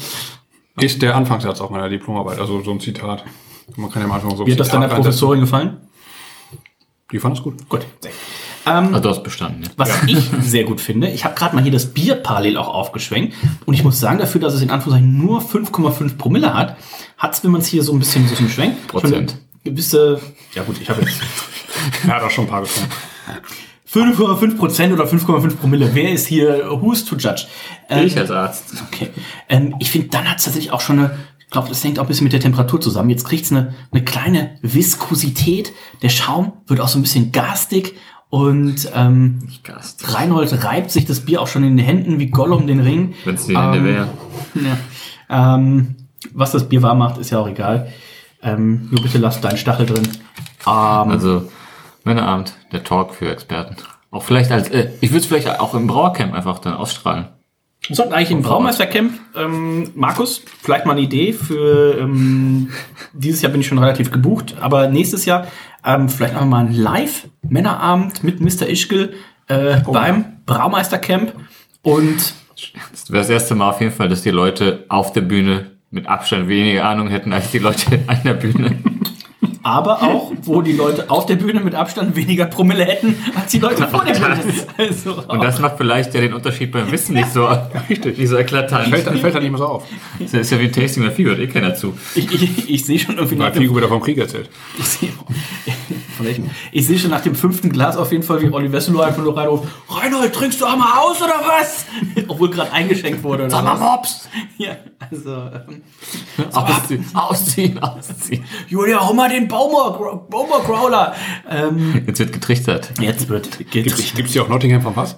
ist 0.80 1.02
der 1.02 1.16
Anfangssatz 1.16 1.60
auch 1.60 1.70
meiner 1.70 1.90
Diplomarbeit, 1.90 2.40
also 2.40 2.62
so 2.62 2.72
ein 2.72 2.80
Zitat. 2.80 3.26
Man 3.76 3.92
kann 3.92 4.02
ja 4.02 4.08
am 4.08 4.14
Anfang 4.14 4.36
so 4.36 4.44
ein 4.44 4.48
Wie 4.48 4.54
hat 4.54 4.60
das 4.60 4.68
Zitat 4.68 4.84
deiner 4.84 4.94
reinsetzen. 4.94 5.20
Professorin 5.20 5.40
gefallen? 5.42 5.78
Die 7.12 7.20
fand 7.20 7.38
es 7.38 7.44
gut. 7.44 7.68
Gut. 7.70 7.86
Ähm, 8.68 8.88
also 8.94 9.00
du 9.02 9.10
hast 9.10 9.24
bestanden. 9.24 9.64
Ja. 9.64 9.70
Was 9.78 10.04
ich 10.08 10.30
sehr 10.42 10.64
gut 10.64 10.82
finde, 10.82 11.10
ich 11.10 11.26
habe 11.26 11.36
gerade 11.36 11.56
mal 11.56 11.62
hier 11.64 11.72
das 11.72 11.88
Bier 11.88 12.16
parallel 12.16 12.58
auch 12.58 12.68
aufgeschwenkt 12.68 13.36
und 13.66 13.74
ich 13.74 13.84
muss 13.84 14.00
sagen, 14.00 14.20
dafür, 14.20 14.42
dass 14.42 14.54
es 14.54 14.62
in 14.62 14.70
Anführungszeichen 14.70 15.18
nur 15.18 15.42
5,5 15.42 16.18
Promille 16.18 16.54
hat, 16.54 16.78
hat 17.18 17.34
es, 17.34 17.44
wenn 17.44 17.52
man 17.52 17.62
es 17.62 17.68
hier 17.68 17.84
so 17.84 17.94
ein 17.94 18.00
bisschen 18.00 18.28
so 18.28 18.36
zum 18.36 18.50
Schwenk, 18.50 18.88
Prozent. 18.88 19.32
schon 19.32 19.40
gewisse, 19.64 20.20
ja 20.54 20.64
gut, 20.64 20.78
ich 20.82 20.90
habe 20.90 21.02
jetzt 21.02 21.20
Er 22.08 22.16
hat 22.16 22.24
auch 22.24 22.32
schon 22.32 22.46
ein 22.46 22.50
paar 22.50 22.62
getrunken. 22.62 22.92
5,5 23.92 24.58
Prozent 24.58 24.94
oder 24.94 25.06
5,5 25.06 25.56
Promille. 25.56 25.90
Wer 25.94 26.12
ist 26.12 26.28
hier 26.28 26.70
who's 26.82 27.06
to 27.06 27.16
judge? 27.16 27.46
Ähm, 27.90 28.06
Ich 28.06 28.18
als 28.18 28.32
Arzt. 28.32 28.74
Okay. 28.88 29.10
Ähm, 29.50 29.76
ich 29.80 29.90
finde, 29.90 30.10
dann 30.10 30.30
hat 30.30 30.40
es 30.40 30.46
tatsächlich 30.46 30.72
auch 30.74 30.82
schon 30.82 31.00
eine, 31.00 31.18
ich 31.40 31.50
glaube, 31.50 31.70
das 31.70 31.84
hängt 31.84 31.98
auch 31.98 32.04
ein 32.04 32.08
bisschen 32.08 32.26
mit 32.26 32.34
der 32.34 32.42
Temperatur 32.42 32.82
zusammen. 32.82 33.10
Jetzt 33.10 33.24
kriegt 33.26 33.46
es 33.46 33.52
eine, 33.52 33.74
eine 33.92 34.04
kleine 34.04 34.58
Viskosität. 34.62 35.72
Der 36.02 36.10
Schaum 36.10 36.54
wird 36.68 36.82
auch 36.82 36.90
so 36.90 37.00
ein 37.00 37.02
bisschen 37.02 37.32
garstig 37.32 37.96
und 38.30 38.90
ähm. 38.94 39.40
Reinhold 40.04 40.64
reibt 40.64 40.92
sich 40.92 41.06
das 41.06 41.22
Bier 41.22 41.42
auch 41.42 41.48
schon 41.48 41.64
in 41.64 41.78
den 41.78 41.86
Händen 41.86 42.20
wie 42.20 42.28
Gollum 42.28 42.68
den 42.68 42.80
Ring. 42.80 43.14
Wenn 43.26 43.36
es 43.36 43.48
die 43.48 43.58
Hände 43.58 43.78
Ähm, 43.80 43.86
wäre. 43.86 44.08
Ja. 45.30 45.56
Ähm, 45.56 45.96
was 46.34 46.52
das 46.52 46.68
Bier 46.68 46.82
warm 46.82 46.98
macht, 47.00 47.18
ist 47.18 47.30
ja 47.30 47.40
auch 47.40 47.48
egal. 47.48 47.88
Ähm, 48.42 48.88
nur 48.92 49.02
bitte 49.02 49.18
lass 49.18 49.42
deinen 49.42 49.58
Stachel 49.58 49.86
drin. 49.86 50.08
Ähm, 50.66 50.72
Also, 51.12 51.50
Männerabend, 52.04 52.54
der 52.72 52.84
Talk 52.84 53.14
für 53.14 53.30
Experten. 53.30 53.76
Auch 54.12 54.24
vielleicht 54.24 54.52
als, 54.52 54.70
äh, 54.70 54.90
ich 55.02 55.10
würde 55.12 55.20
es 55.20 55.26
vielleicht 55.26 55.60
auch 55.60 55.74
im 55.74 55.88
Brauercamp 55.88 56.34
einfach 56.34 56.60
dann 56.60 56.74
ausstrahlen. 56.74 57.28
Wir 57.86 57.96
sollten 57.96 58.14
eigentlich 58.14 58.32
im 58.32 58.42
Braumeistercamp, 58.42 59.14
ähm, 59.36 59.92
Markus, 59.96 60.42
vielleicht 60.62 60.86
mal 60.86 60.94
eine 60.94 61.02
Idee 61.02 61.32
für 61.32 61.98
ähm, 62.00 62.70
dieses 63.14 63.42
Jahr 63.42 63.52
bin 63.52 63.62
ich 63.62 63.68
schon 63.68 63.78
relativ 63.78 64.12
gebucht, 64.12 64.56
aber 64.60 64.88
nächstes 64.88 65.26
Jahr 65.26 65.48
ähm, 65.86 66.10
vielleicht 66.10 66.34
einfach 66.34 66.48
mal 66.48 66.66
ein 66.66 66.74
Live-Männerabend 66.74 68.24
mit 68.24 68.40
Mr. 68.42 68.68
Ischgl 68.68 69.14
äh, 69.48 69.80
beim 69.82 70.38
Braumeistercamp 70.46 71.34
und 71.82 72.34
Das 72.92 73.12
wäre 73.12 73.22
das 73.22 73.30
erste 73.30 73.56
Mal 73.56 73.70
auf 73.70 73.82
jeden 73.82 73.94
Fall, 73.94 74.10
dass 74.10 74.22
die 74.22 74.32
Leute 74.32 74.86
auf 74.90 75.14
der 75.14 75.22
Bühne 75.22 75.72
mit 75.92 76.08
Abstand 76.08 76.48
weniger 76.48 76.86
Ahnung 76.86 77.08
hätten 77.08 77.32
als 77.34 77.52
die 77.52 77.60
Leute 77.60 78.00
an 78.08 78.20
der 78.24 78.34
Bühne. 78.34 78.78
aber 79.68 80.02
auch, 80.02 80.32
wo 80.44 80.62
die 80.62 80.72
Leute 80.72 81.10
auf 81.10 81.26
der 81.26 81.36
Bühne 81.36 81.60
mit 81.60 81.76
Abstand 81.76 82.16
weniger 82.16 82.46
Promille 82.46 82.86
hätten 82.86 83.16
als 83.36 83.52
die 83.52 83.60
Leute 83.60 83.86
vor 83.88 84.06
der 84.06 84.14
Bühne. 84.14 84.38
Also, 84.78 85.24
Und 85.28 85.44
das 85.44 85.60
macht 85.60 85.78
vielleicht 85.78 86.14
ja 86.14 86.22
den 86.22 86.34
Unterschied 86.34 86.72
beim 86.72 86.90
Wissen 86.92 87.16
nicht 87.16 87.34
so, 87.34 87.50
nicht 87.90 88.28
so 88.28 88.38
eklatant. 88.38 88.88
Fällt, 88.88 89.20
fällt 89.20 89.36
da 89.36 89.40
nicht 89.40 89.50
mehr 89.50 89.58
so 89.58 89.66
auf. 89.66 89.84
Das 90.20 90.34
ist 90.34 90.52
ja 90.52 90.60
wie 90.60 90.66
ein 90.66 90.72
Tasting, 90.72 91.04
da 91.04 91.12
fiebert 91.12 91.40
eh 91.40 91.48
keiner 91.48 91.76
zu. 91.76 91.98
ich, 92.16 92.32
ich, 92.32 92.70
ich 92.70 92.86
sehe 92.86 93.00
schon 93.00 93.18
irgendwie 93.18 93.40
Weil 93.40 93.54
Figo 93.54 93.76
wieder 93.76 93.88
vom 93.88 94.02
Krieg 94.02 94.18
erzählt. 94.18 94.50
Ich 94.78 94.86
sehe, 94.86 95.10
welchem? 96.26 96.50
Ich 96.72 96.88
sehe 96.88 96.98
schon 97.00 97.12
nach 97.12 97.22
dem 97.22 97.36
fünften 97.36 97.70
Glas 97.72 97.98
auf 97.98 98.12
jeden 98.12 98.24
Fall, 98.24 98.42
wie 98.42 98.50
Olli 98.52 98.72
Wesselow 98.72 99.02
einfach 99.02 99.24
nur 99.24 99.36
reinruft, 99.38 99.68
Reinhold, 99.90 100.34
trinkst 100.34 100.60
du 100.62 100.66
einmal 100.66 100.98
aus 101.00 101.22
oder 101.22 101.36
was? 101.46 101.86
Obwohl 102.28 102.50
gerade 102.50 102.72
eingeschenkt 102.72 103.24
wurde. 103.24 103.44
Oder 103.44 103.52
Sag 103.52 103.64
mal? 103.64 103.76
Mops! 103.78 104.28
Ja, 104.58 104.76
also, 105.12 105.32
ähm, 105.36 105.84
Ausziehen, 106.52 107.06
ausziehen, 107.14 107.78
ausziehen. 107.80 108.44
Julia, 108.68 109.06
hau 109.08 109.14
mal 109.14 109.30
den 109.30 109.48
Baumer, 109.48 109.92
Baumer 110.30 110.60
Growler. 110.62 111.16
Ähm, 111.48 112.04
Jetzt 112.08 112.18
wird 112.20 112.34
getrichtert. 112.34 112.90
jetzt 113.00 113.30
wird 113.30 113.58
getrichtert. 113.70 114.16
gibt's 114.16 114.34
hier 114.34 114.42
auch 114.44 114.48
Nottingham 114.50 114.82
vom 114.82 114.96
Pass? 114.96 115.16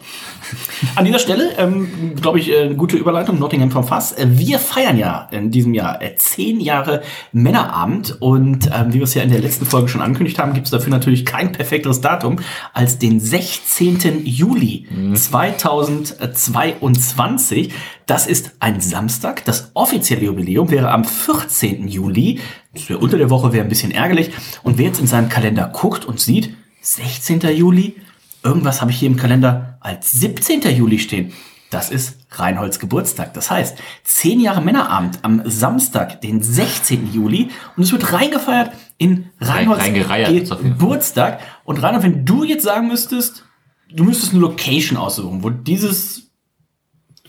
An 0.95 1.05
dieser 1.05 1.19
Stelle, 1.19 1.51
ähm, 1.57 2.15
glaube 2.19 2.39
ich, 2.39 2.51
äh, 2.51 2.63
eine 2.63 2.75
gute 2.75 2.97
Überleitung, 2.97 3.37
Nottingham 3.39 3.71
vom 3.71 3.83
Fass. 3.83 4.13
Äh, 4.13 4.27
Wir 4.29 4.59
feiern 4.59 4.97
ja 4.97 5.27
in 5.31 5.51
diesem 5.51 5.73
Jahr 5.73 6.01
äh, 6.01 6.15
zehn 6.15 6.59
Jahre 6.59 7.01
Männerabend 7.31 8.21
und 8.21 8.67
ähm, 8.67 8.93
wie 8.93 8.99
wir 8.99 9.03
es 9.03 9.13
ja 9.13 9.23
in 9.23 9.31
der 9.31 9.39
letzten 9.41 9.65
Folge 9.65 9.87
schon 9.89 10.01
angekündigt 10.01 10.39
haben, 10.39 10.53
gibt 10.53 10.67
es 10.67 10.71
dafür 10.71 10.91
natürlich 10.91 11.25
kein 11.25 11.51
perfekteres 11.51 12.01
Datum 12.01 12.37
als 12.73 12.97
den 12.99 13.19
16. 13.19 14.25
Juli 14.25 14.87
2022. 15.13 17.73
Das 18.05 18.27
ist 18.27 18.51
ein 18.59 18.81
Samstag. 18.81 19.45
Das 19.45 19.71
offizielle 19.75 20.25
Jubiläum 20.25 20.71
wäre 20.71 20.91
am 20.91 21.05
14. 21.05 21.87
Juli. 21.87 22.39
Das 22.73 22.89
wäre 22.89 22.99
unter 22.99 23.17
der 23.17 23.29
Woche, 23.29 23.53
wäre 23.53 23.63
ein 23.63 23.69
bisschen 23.69 23.91
ärgerlich. 23.91 24.31
Und 24.63 24.77
wer 24.77 24.87
jetzt 24.87 24.99
in 24.99 25.07
seinem 25.07 25.29
Kalender 25.29 25.69
guckt 25.71 26.03
und 26.05 26.19
sieht, 26.19 26.53
16. 26.81 27.41
Juli, 27.55 27.95
irgendwas 28.43 28.81
habe 28.81 28.91
ich 28.91 28.99
hier 28.99 29.09
im 29.09 29.17
Kalender 29.17 29.77
als 29.81 30.11
17. 30.13 30.61
Juli 30.75 30.99
stehen. 30.99 31.33
Das 31.69 31.91
ist 31.91 32.17
Reinholds 32.31 32.79
Geburtstag. 32.79 33.33
Das 33.35 33.51
heißt, 33.51 33.77
zehn 34.03 34.39
Jahre 34.39 34.61
Männerabend 34.61 35.19
am 35.21 35.43
Samstag, 35.45 36.19
den 36.21 36.41
16. 36.41 37.13
Juli. 37.13 37.49
Und 37.77 37.83
es 37.83 37.91
wird 37.91 38.11
reingefeiert 38.11 38.71
in 38.97 39.29
Reinholds. 39.39 40.49
Geburtstag. 40.49 41.39
Und 41.63 41.81
Reinhold, 41.83 42.03
wenn 42.03 42.25
du 42.25 42.43
jetzt 42.43 42.63
sagen 42.63 42.87
müsstest, 42.87 43.45
du 43.93 44.03
müsstest 44.03 44.33
eine 44.33 44.41
Location 44.41 44.97
aussuchen, 44.97 45.43
wo 45.43 45.51
dieses 45.51 46.31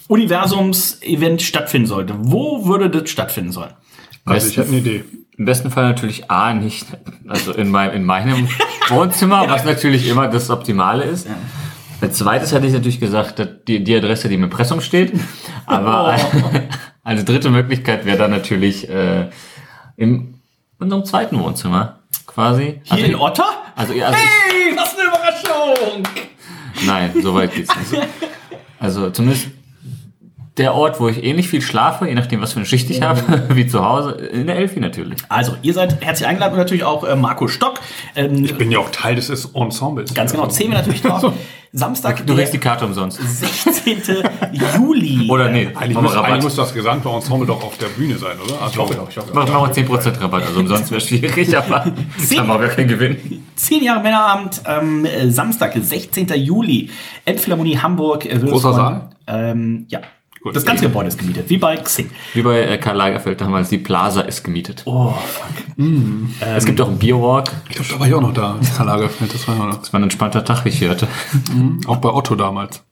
Universums-Event 0.08 1.42
stattfinden 1.42 1.86
sollte. 1.86 2.14
Wo 2.18 2.66
würde 2.66 2.88
das 2.88 3.10
stattfinden 3.10 3.52
sollen? 3.52 3.74
Also 4.24 4.48
ich 4.48 4.56
hätte 4.56 4.68
eine 4.68 4.78
Idee. 4.78 5.04
Im 5.40 5.46
besten 5.46 5.70
Fall 5.70 5.84
natürlich 5.84 6.30
A, 6.30 6.52
nicht, 6.52 6.86
also 7.26 7.54
in, 7.54 7.70
mein, 7.70 7.92
in 7.92 8.04
meinem 8.04 8.46
Wohnzimmer, 8.90 9.46
was 9.48 9.64
natürlich 9.64 10.06
immer 10.06 10.28
das 10.28 10.50
Optimale 10.50 11.04
ist. 11.04 11.26
Als 12.02 12.18
zweites 12.18 12.52
hätte 12.52 12.66
ich 12.66 12.74
natürlich 12.74 13.00
gesagt, 13.00 13.42
die, 13.66 13.82
die 13.82 13.96
Adresse, 13.96 14.28
die 14.28 14.34
im 14.34 14.44
Impressum 14.44 14.82
steht. 14.82 15.14
Aber 15.64 16.14
eine 17.04 17.24
dritte 17.24 17.48
Möglichkeit 17.48 18.04
wäre 18.04 18.18
dann 18.18 18.32
natürlich 18.32 18.86
äh, 18.90 19.30
in 19.96 20.34
unserem 20.78 21.06
zweiten 21.06 21.40
Wohnzimmer 21.40 22.00
quasi. 22.26 22.82
Hier 22.84 23.06
in 23.06 23.14
Otter? 23.14 23.48
Also, 23.76 23.94
also 23.94 24.04
Hey, 24.12 24.76
was 24.76 24.94
eine 24.94 25.08
Überraschung! 25.08 26.02
nein, 26.84 27.12
so 27.22 27.34
weit 27.34 27.54
geht's 27.54 27.74
nicht. 27.74 28.06
Also 28.78 29.08
zumindest 29.08 29.48
der 30.56 30.74
Ort, 30.74 31.00
wo 31.00 31.08
ich 31.08 31.22
ähnlich 31.22 31.48
viel 31.48 31.62
schlafe, 31.62 32.06
je 32.08 32.14
nachdem, 32.14 32.40
was 32.40 32.52
für 32.52 32.58
eine 32.58 32.66
Schicht 32.66 32.90
ich 32.90 33.02
habe, 33.02 33.20
wie 33.54 33.66
zu 33.66 33.84
Hause, 33.84 34.10
in 34.12 34.46
der 34.46 34.56
Elfi 34.56 34.80
natürlich. 34.80 35.18
Also, 35.28 35.54
ihr 35.62 35.72
seid 35.74 36.04
herzlich 36.04 36.28
eingeladen 36.28 36.52
und 36.54 36.58
natürlich 36.58 36.84
auch 36.84 37.04
äh, 37.04 37.16
Marco 37.16 37.48
Stock. 37.48 37.80
Ähm, 38.16 38.44
Ich 38.44 38.56
bin 38.56 38.70
ja 38.70 38.78
auch 38.80 38.90
Teil 38.90 39.14
des 39.14 39.30
Ensembles. 39.54 40.12
ganz 40.14 40.32
genau, 40.32 40.46
zählen 40.48 40.70
wir 40.72 40.78
natürlich 40.78 41.02
drauf. 41.02 41.32
Samstag, 41.72 42.26
Du 42.26 42.34
kriegst 42.34 42.52
die 42.52 42.58
Karte 42.58 42.84
umsonst. 42.84 43.20
16. 43.22 44.24
Juli. 44.76 45.30
Oder 45.30 45.50
nee, 45.50 45.68
Eigentlich 45.68 45.94
machen 45.94 46.02
muss, 46.06 46.16
eigentlich 46.16 46.42
muss 46.42 46.56
das 46.56 46.74
gesamte 46.74 47.08
Ensemble 47.08 47.46
doch 47.46 47.62
auf 47.62 47.78
der 47.78 47.86
Bühne 47.86 48.18
sein, 48.18 48.36
oder? 48.44 48.60
Also, 48.60 48.72
ich 48.72 48.78
hoffe 48.78 48.94
doch, 48.94 49.08
ich 49.08 49.16
hoffe 49.16 49.32
Machen 49.32 49.52
wir 49.52 49.72
10% 49.72 50.20
Rabatt, 50.20 50.46
also 50.46 50.58
umsonst 50.58 50.90
wäre 50.90 51.00
schwierig, 51.00 51.56
aber 51.56 51.84
Zehn- 52.18 52.38
dann 52.38 52.48
haben 52.48 52.60
wir 52.62 52.68
keinen 52.70 52.88
Gewinn. 52.88 53.44
10 53.54 53.84
Jahre 53.84 54.02
Männerabend, 54.02 54.62
ähm, 54.66 55.04
äh, 55.04 55.30
Samstag, 55.30 55.74
16. 55.80 56.26
Juli. 56.34 56.90
Elbphilharmonie 57.24 57.78
Hamburg. 57.78 58.26
Äh, 58.26 58.40
wird 58.42 58.50
Großer 58.50 58.72
Saal? 58.74 59.10
Ähm, 59.28 59.86
ja. 59.88 60.00
Gut. 60.42 60.56
das 60.56 60.64
ganze 60.64 60.84
Gebäude 60.84 61.08
ist 61.08 61.18
gemietet, 61.18 61.50
wie 61.50 61.58
bei 61.58 61.76
Xing. 61.76 62.10
Wie 62.32 62.40
bei 62.40 62.62
äh, 62.62 62.78
Karl 62.78 62.96
Lagerfeld 62.96 63.42
damals, 63.42 63.68
die 63.68 63.76
Plaza 63.76 64.22
ist 64.22 64.42
gemietet. 64.42 64.82
Oh, 64.86 65.12
fuck. 65.12 65.86
es 66.40 66.64
gibt 66.64 66.80
auch 66.80 66.88
einen 66.88 66.98
Bierwalk. 66.98 67.50
Ich 67.68 67.76
glaube, 67.76 67.92
da 67.92 68.00
war 68.00 68.06
ich 68.06 68.14
auch 68.14 68.22
noch 68.22 68.32
da. 68.32 68.58
Karl 68.76 68.86
Lagerfeld, 68.86 69.34
das 69.34 69.46
war 69.46 69.56
ja 69.58 69.66
noch. 69.66 69.78
Das 69.78 69.92
war 69.92 70.00
ein 70.00 70.04
entspannter 70.04 70.42
Tag, 70.44 70.64
wie 70.64 70.70
ich 70.70 70.80
hörte. 70.80 71.08
Auch 71.86 71.98
bei 71.98 72.08
Otto 72.08 72.34
damals. 72.36 72.82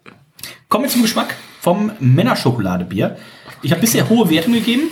Kommen 0.69 0.85
wir 0.85 0.91
zum 0.91 1.01
Geschmack 1.01 1.37
vom 1.61 1.91
Männerschokoladebier. 2.01 3.17
Ich 3.63 3.71
habe 3.71 3.81
bisher 3.81 4.09
hohe 4.11 4.29
Wertungen 4.29 4.59
gegeben. 4.59 4.83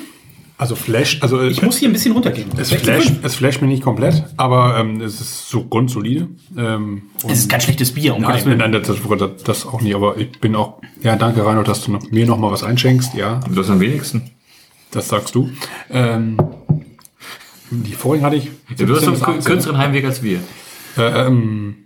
Also 0.59 0.74
Flash, 0.74 1.18
also 1.22 1.42
Ich 1.42 1.61
muss 1.61 1.76
hier 1.76 1.88
ein 1.88 1.92
bisschen 1.92 2.12
runtergehen. 2.12 2.48
es 2.57 2.72
flasht, 2.72 3.12
es 3.22 3.34
flasht 3.34 3.61
mich 3.61 3.68
nicht 3.70 3.82
komplett, 3.82 4.24
aber 4.38 4.78
ähm, 4.78 5.02
es 5.02 5.20
ist 5.20 5.50
so 5.50 5.64
grundsolide. 5.64 6.28
Ähm, 6.57 7.02
Es 7.28 7.40
ist 7.40 7.50
kein 7.50 7.61
schlechtes 7.61 7.92
Bier. 7.92 8.14
Um 8.14 8.22
Nein, 8.22 8.42
Willen. 8.46 8.59
nein, 8.59 8.72
das, 8.72 8.86
das, 8.86 9.42
das 9.44 9.66
auch 9.66 9.82
nicht, 9.82 9.94
aber 9.94 10.16
ich 10.16 10.32
bin 10.40 10.54
auch, 10.57 10.80
ja, 11.02 11.16
danke 11.16 11.44
Reinhold, 11.44 11.68
dass 11.68 11.84
du 11.84 11.92
noch, 11.92 12.11
mir 12.11 12.24
noch 12.26 12.38
mal 12.38 12.50
was 12.50 12.62
einschenkst, 12.64 13.14
ja, 13.14 13.40
Du 13.52 13.61
hast 13.61 13.68
am 13.68 13.80
wenigsten. 13.80 14.30
das 14.92 15.09
sagst 15.09 15.34
du. 15.34 15.50
Ähm, 15.90 16.38
die 17.70 17.92
vorigen 17.92 18.24
hatte 18.24 18.36
ich. 18.36 18.50
Du 18.78 18.94
hast 18.94 19.04
17 19.04 19.09
einen 19.09 19.12
bis 19.14 19.22
18. 19.22 19.44
kürzeren 19.44 19.78
Heimweg 19.78 20.04
als 20.07 20.22
wir. 20.22 20.38
Äh, 20.96 21.26
ähm, 21.26 21.86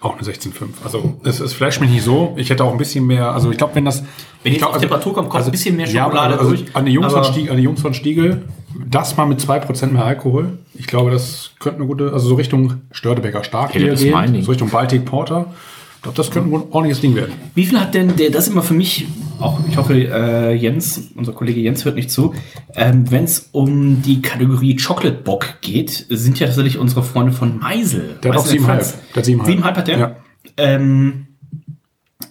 auch 0.00 0.14
eine 0.16 0.22
16,5. 0.22 0.52
Also 0.82 1.20
es, 1.24 1.40
es 1.40 1.52
flasht 1.52 1.80
mich 1.80 1.90
nicht 1.90 2.04
so. 2.04 2.34
Ich 2.36 2.48
hätte 2.48 2.64
auch 2.64 2.72
ein 2.72 2.78
bisschen 2.78 3.06
mehr, 3.06 3.32
also 3.32 3.50
ich 3.50 3.58
glaube, 3.58 3.74
wenn 3.74 3.84
das... 3.84 4.02
Wenn 4.42 4.52
ich 4.52 4.58
glaub, 4.58 4.74
auf 4.74 4.80
Temperatur 4.80 5.12
kommt, 5.12 5.28
kommt 5.28 5.44
ein 5.44 5.50
bisschen 5.50 5.76
mehr 5.76 5.86
ja, 5.86 6.04
Schokolade 6.04 6.38
also, 6.38 6.50
durch, 6.50 6.64
An 6.74 6.86
die, 6.86 6.92
Jungs 6.92 7.12
von 7.12 7.24
Stiegel, 7.24 7.50
an 7.50 7.56
die 7.58 7.62
Jungs 7.62 7.82
von 7.82 7.92
Stiegel, 7.92 8.42
das 8.88 9.16
mal 9.18 9.26
mit 9.26 9.40
2% 9.40 9.86
mehr 9.88 10.04
Alkohol. 10.04 10.58
Ich 10.74 10.86
glaube, 10.86 11.10
das 11.10 11.50
könnte 11.58 11.78
eine 11.78 11.86
gute, 11.86 12.12
also 12.12 12.28
so 12.28 12.34
Richtung 12.36 12.80
Störtebecker 12.92 13.44
Stark 13.44 13.74
Hey, 13.74 13.94
Ding. 13.94 14.42
so 14.42 14.50
Richtung 14.50 14.70
Baltic 14.70 15.04
Porter. 15.04 15.52
Ich 15.96 16.02
glaube, 16.02 16.16
das 16.16 16.30
könnte 16.30 16.48
ein 16.48 16.62
ordentliches 16.70 17.02
Ding 17.02 17.14
werden. 17.14 17.34
Wie 17.54 17.66
viel 17.66 17.78
hat 17.78 17.92
denn 17.92 18.16
der, 18.16 18.30
das 18.30 18.48
immer 18.48 18.62
für 18.62 18.72
mich, 18.72 19.06
auch 19.40 19.60
ich 19.68 19.76
hoffe, 19.76 19.94
äh, 19.94 20.54
Jens, 20.54 21.10
unser 21.14 21.32
Kollege 21.32 21.60
Jens 21.60 21.84
hört 21.84 21.96
nicht 21.96 22.10
zu, 22.10 22.34
ähm, 22.74 23.10
wenn 23.10 23.24
es 23.24 23.48
um 23.52 24.02
die 24.02 24.22
Kategorie 24.22 24.76
Chocolate 24.76 25.18
Bock 25.18 25.60
geht, 25.60 26.06
sind 26.08 26.38
ja 26.38 26.46
tatsächlich 26.46 26.78
unsere 26.78 27.02
Freunde 27.02 27.32
von 27.32 27.58
Meisel. 27.58 28.18
Der 28.22 28.32
hat 28.32 28.38
auch 28.38 28.44
Meisel 28.44 28.58
siebeneinhalb. 28.58 28.82
Franz. 28.82 28.98
Der 29.14 29.16
hat 29.16 29.24
siebeneinhalb. 29.24 29.46
Siebeneinhalb 29.46 29.76
hat 29.76 29.88
der? 29.88 29.98
Ja. 29.98 30.16
Ähm, 30.56 31.26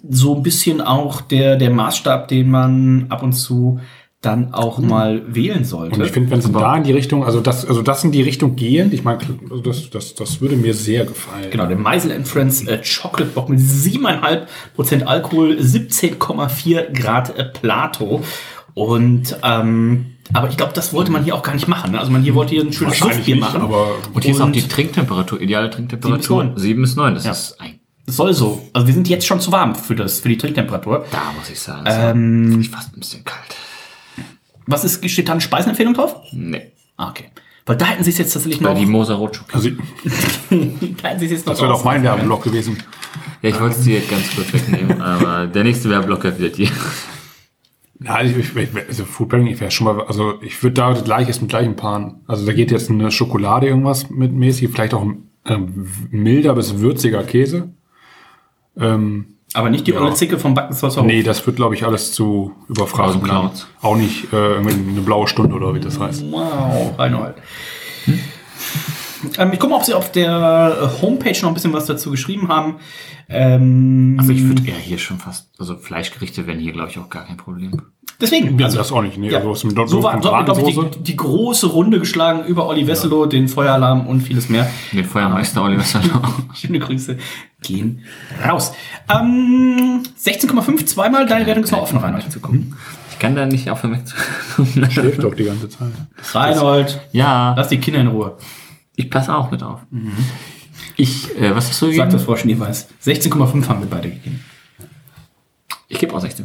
so 0.07 0.35
ein 0.35 0.43
bisschen 0.43 0.81
auch 0.81 1.21
der, 1.21 1.55
der 1.55 1.69
Maßstab, 1.69 2.27
den 2.27 2.49
man 2.49 3.05
ab 3.09 3.21
und 3.21 3.33
zu 3.33 3.79
dann 4.21 4.53
auch 4.53 4.79
mal 4.79 5.21
wählen 5.33 5.63
sollte. 5.63 5.95
Und 5.95 6.05
ich 6.05 6.11
finde, 6.11 6.31
wenn 6.31 6.39
es 6.39 6.51
da 6.51 6.75
in 6.75 6.83
die 6.83 6.91
Richtung, 6.91 7.23
also 7.23 7.39
das, 7.39 7.65
also 7.65 7.81
das 7.81 8.03
in 8.03 8.11
die 8.11 8.21
Richtung 8.21 8.57
gehend, 8.57 8.93
ich 8.93 9.05
meine, 9.05 9.19
also 9.49 9.61
das, 9.61 9.89
das, 9.91 10.13
das 10.13 10.41
würde 10.41 10.57
mir 10.57 10.73
sehr 10.73 11.05
gefallen. 11.05 11.49
Genau, 11.51 11.67
der 11.67 11.77
Meisel 11.77 12.11
and 12.11 12.27
Friends 12.27 12.67
äh, 12.67 12.81
Chocolate 12.83 13.31
Bock 13.31 13.47
mit 13.47 13.59
7,5% 13.59 15.03
Alkohol, 15.03 15.57
17,4 15.59 16.91
Grad 16.93 17.37
äh, 17.37 17.45
Plato. 17.45 18.21
Und 18.73 19.37
ähm, 19.41 20.05
aber 20.33 20.49
ich 20.49 20.57
glaube, 20.57 20.73
das 20.73 20.93
wollte 20.93 21.11
man 21.11 21.23
hier 21.23 21.33
auch 21.33 21.41
gar 21.41 21.53
nicht 21.53 21.67
machen. 21.67 21.91
ne? 21.93 21.99
Also 21.99 22.11
man 22.11 22.21
hier 22.21 22.35
wollte 22.35 22.53
hier 22.55 22.63
ein 22.63 22.71
schönes 22.73 23.01
nicht, 23.25 23.39
machen. 23.39 23.61
aber- 23.61 23.95
Und 24.13 24.23
hier 24.23 24.33
ist 24.33 24.41
auch 24.41 24.51
die 24.51 24.61
Trinktemperatur, 24.67 25.41
ideale 25.41 25.69
Trinktemperatur. 25.69 26.53
Sieben 26.55 26.55
bis 26.55 26.55
neun. 26.55 26.57
7 26.57 26.81
bis 26.81 26.95
9. 26.95 27.13
Das 27.15 27.25
Ja. 27.25 27.31
ist 27.31 27.59
ein, 27.59 27.79
soll 28.05 28.33
so. 28.33 28.61
Also 28.73 28.85
wir 28.85 28.93
sind 28.93 29.07
jetzt 29.09 29.25
schon 29.25 29.39
zu 29.39 29.51
warm 29.51 29.75
für 29.75 29.95
das, 29.95 30.19
für 30.19 30.29
die 30.29 30.37
Trinktemperatur. 30.37 31.05
da 31.11 31.31
muss 31.37 31.49
ich 31.49 31.59
sagen, 31.59 31.85
Ähm, 31.87 32.59
ich 32.61 32.69
fast 32.69 32.95
ein 32.95 32.99
bisschen 32.99 33.23
kalt. 33.23 33.55
Was 34.69 34.83
ist, 34.83 35.09
steht 35.09 35.27
da 35.27 35.33
eine 35.33 35.41
Speisenempfehlung 35.41 35.95
drauf? 35.95 36.15
Nee. 36.31 36.71
Ah, 36.95 37.09
okay. 37.09 37.25
Weil 37.65 37.75
da 37.77 37.85
hätten 37.85 38.03
sie 38.03 38.11
es 38.11 38.17
jetzt 38.17 38.33
tatsächlich 38.33 38.61
Bei 38.61 38.73
noch. 38.73 38.79
die 38.79 38.85
Moser 38.85 39.15
Rotschokolade. 39.15 39.77
Also, 40.49 40.49
da 41.01 41.07
hätten 41.09 41.19
sie 41.19 41.25
es 41.25 41.31
jetzt 41.31 41.45
noch 41.45 41.53
das 41.53 41.61
wäre 41.61 41.71
doch 41.71 41.83
mein 41.83 42.03
Werbeblock 42.03 42.43
gewesen. 42.43 42.77
Ja, 43.41 43.49
ich 43.49 43.59
wollte 43.59 43.77
es 43.77 43.83
dir 43.83 43.99
ganz 44.01 44.35
kurz 44.35 44.53
wegnehmen, 44.53 45.01
aber 45.01 45.47
der 45.47 45.63
nächste 45.63 45.89
Werbeblock 45.89 46.23
wird 46.23 46.57
dir. 46.57 46.69
Ja, 48.01 48.21
ich, 48.21 48.37
ich, 48.37 48.55
ich, 48.55 48.69
also 48.87 49.05
Food 49.05 49.29
Pairing, 49.29 49.47
ich 49.47 49.59
wäre 49.59 49.71
schon 49.71 49.85
mal, 49.85 50.01
also 50.05 50.41
ich 50.41 50.61
würde 50.63 50.75
da 50.75 50.93
das 50.93 51.03
gleiches 51.03 51.41
mit 51.41 51.49
gleichen 51.49 51.75
Paaren. 51.75 52.21
Also 52.27 52.45
da 52.45 52.53
geht 52.53 52.71
jetzt 52.71 52.89
eine 52.89 53.11
Schokolade 53.11 53.67
irgendwas 53.67 54.09
mit 54.09 54.31
mäßig, 54.33 54.69
vielleicht 54.69 54.93
auch 54.93 55.01
ein 55.01 55.29
ähm, 55.45 55.87
milder 56.11 56.55
bis 56.55 56.79
würziger 56.79 57.23
Käse. 57.23 57.73
Ähm, 58.77 59.35
Aber 59.53 59.69
nicht 59.69 59.87
die 59.87 59.91
Ja. 59.91 60.13
Zicke 60.13 60.37
vom 60.37 60.53
Backensaucer. 60.53 61.01
nee, 61.03 61.23
das 61.23 61.45
wird, 61.47 61.55
glaube 61.55 61.73
ich, 61.75 61.83
alles 61.85 62.11
zu 62.11 62.51
überfragen. 62.67 63.23
Clouds. 63.23 63.67
Auch 63.81 63.95
nicht 63.95 64.31
äh, 64.31 64.57
eine 64.57 65.01
blaue 65.01 65.27
Stunde 65.27 65.55
oder 65.55 65.73
wie 65.73 65.79
das 65.79 65.99
heißt. 65.99 66.23
Wow, 66.31 66.93
Reinhold. 66.97 67.35
Ähm, 69.37 69.51
ich 69.53 69.59
gucke 69.59 69.71
mal, 69.71 69.77
ob 69.77 69.83
sie 69.83 69.93
auf 69.93 70.11
der 70.11 70.91
äh, 70.97 71.01
Homepage 71.01 71.37
noch 71.41 71.49
ein 71.49 71.53
bisschen 71.53 71.73
was 71.73 71.85
dazu 71.85 72.11
geschrieben 72.11 72.47
haben. 72.47 72.75
Ähm, 73.27 74.15
Also 74.19 74.31
ich 74.31 74.43
würde 74.47 74.65
eher 74.67 74.75
hier 74.77 74.97
schon 74.97 75.17
fast, 75.19 75.49
also 75.59 75.75
Fleischgerichte 75.77 76.47
wären 76.47 76.59
hier, 76.59 76.73
glaube 76.73 76.89
ich, 76.89 76.97
auch 76.99 77.09
gar 77.09 77.25
kein 77.25 77.37
Problem. 77.37 77.81
deswegen. 78.19 78.57
Ja, 78.59 78.67
das 78.69 78.91
auch 78.91 79.01
nicht. 79.01 79.17
Nee, 79.17 79.29
Ja. 79.29 79.37
also 79.39 79.51
was 79.51 79.63
mit 79.63 79.75
So 79.89 80.03
war, 80.03 80.21
so, 80.21 80.29
glaube 80.29 80.61
ich, 80.69 80.75
die, 80.95 81.03
die 81.03 81.15
große 81.15 81.67
Runde 81.67 81.99
geschlagen 81.99 82.43
über 82.45 82.67
Olli 82.67 82.87
Wesselow, 82.87 83.27
den 83.27 83.47
Feueralarm 83.47 84.07
und 84.07 84.21
vieles 84.21 84.49
mehr. 84.49 84.69
Den 84.91 85.05
Feuermeister 85.05 85.63
Oliver 85.63 85.83
Salon. 85.83 86.21
Schöne 86.53 86.79
Grüße 86.79 87.17
gehen 87.61 88.01
raus. 88.47 88.71
Ähm, 89.13 90.03
16,5 90.21 90.85
zweimal, 90.85 91.25
deine 91.25 91.45
Wertung 91.45 91.63
ist 91.65 91.71
noch 91.71 91.81
offen, 91.83 91.97
Reinhold. 91.99 92.31
zu 92.31 92.39
gucken. 92.39 92.75
Ich 93.11 93.19
kann 93.19 93.35
da 93.35 93.45
nicht 93.45 93.69
aufhören 93.69 93.97
wegzukommen. 93.97 94.91
Schläft 94.91 95.21
doch 95.23 95.35
die 95.35 95.43
ganze 95.43 95.67
Zeit. 95.69 95.89
Reinhold, 96.33 97.01
ja, 97.11 97.53
lass 97.55 97.67
die 97.67 97.77
Kinder 97.79 97.99
in 97.99 98.07
Ruhe. 98.07 98.37
Ich 98.99 99.09
passe 99.09 99.33
auch 99.33 99.49
mit 99.49 99.63
auf. 99.63 99.79
Ich, 100.97 101.33
äh, 101.39 101.55
was 101.55 101.69
hast 101.69 101.81
du 101.81 101.87
gegeben? 101.87 102.09
das 102.09 102.23
Frau 102.23 102.35
Schneeweiß. 102.35 102.89
16,5 103.01 103.67
haben 103.69 103.79
wir 103.79 103.89
beide 103.89 104.09
gegeben. 104.09 104.43
Ich 105.87 105.99
gebe 105.99 106.13
auch 106.13 106.21
16,5. 106.21 106.43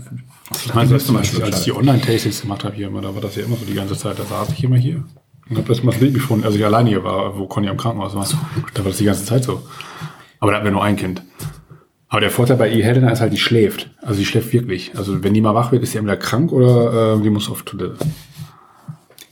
Ich 0.64 0.72
meine, 0.72 0.94
als, 0.94 1.06
Zum 1.06 1.16
als, 1.16 1.30
Beispiel, 1.30 1.44
als 1.44 1.58
ich 1.58 1.64
die 1.64 1.72
Online-Tastings 1.72 2.42
gemacht 2.42 2.62
habe 2.62 2.76
hier 2.76 2.86
immer, 2.86 3.02
da 3.02 3.12
war 3.12 3.20
das 3.20 3.34
ja 3.34 3.42
immer 3.44 3.56
so 3.56 3.64
die 3.64 3.74
ganze 3.74 3.96
Zeit. 3.96 4.20
Da 4.20 4.24
saß 4.24 4.50
ich 4.50 4.62
immer 4.62 4.76
hier 4.76 5.02
und 5.50 5.56
habe 5.56 5.66
das 5.66 5.82
mal 5.82 5.90
das 5.90 6.00
Bild 6.00 6.14
gefunden, 6.14 6.46
als 6.46 6.54
ich 6.54 6.64
alleine 6.64 6.90
hier 6.90 7.02
war, 7.02 7.36
wo 7.36 7.46
Conny 7.46 7.68
am 7.68 7.76
Krankenhaus 7.76 8.14
war. 8.14 8.24
Da 8.72 8.84
war 8.84 8.90
das 8.90 8.98
die 8.98 9.04
ganze 9.04 9.24
Zeit 9.24 9.42
so. 9.42 9.62
Aber 10.38 10.52
da 10.52 10.58
hatten 10.58 10.64
wir 10.64 10.72
nur 10.72 10.84
ein 10.84 10.94
Kind. 10.94 11.22
Aber 12.08 12.20
der 12.20 12.30
Vorteil 12.30 12.56
bei 12.56 12.70
E. 12.70 12.84
Helena 12.84 13.10
ist 13.10 13.20
halt, 13.20 13.32
die 13.32 13.38
schläft. 13.38 13.90
Also 14.00 14.20
die 14.20 14.26
schläft 14.26 14.52
wirklich. 14.52 14.92
Also 14.96 15.24
wenn 15.24 15.34
die 15.34 15.40
mal 15.40 15.56
wach 15.56 15.72
wird, 15.72 15.82
ist 15.82 15.90
sie 15.90 15.98
entweder 15.98 16.18
krank 16.18 16.52
oder 16.52 17.16
äh, 17.16 17.20
die 17.20 17.30
muss 17.30 17.50
auf 17.50 17.64
Toilette. 17.64 17.96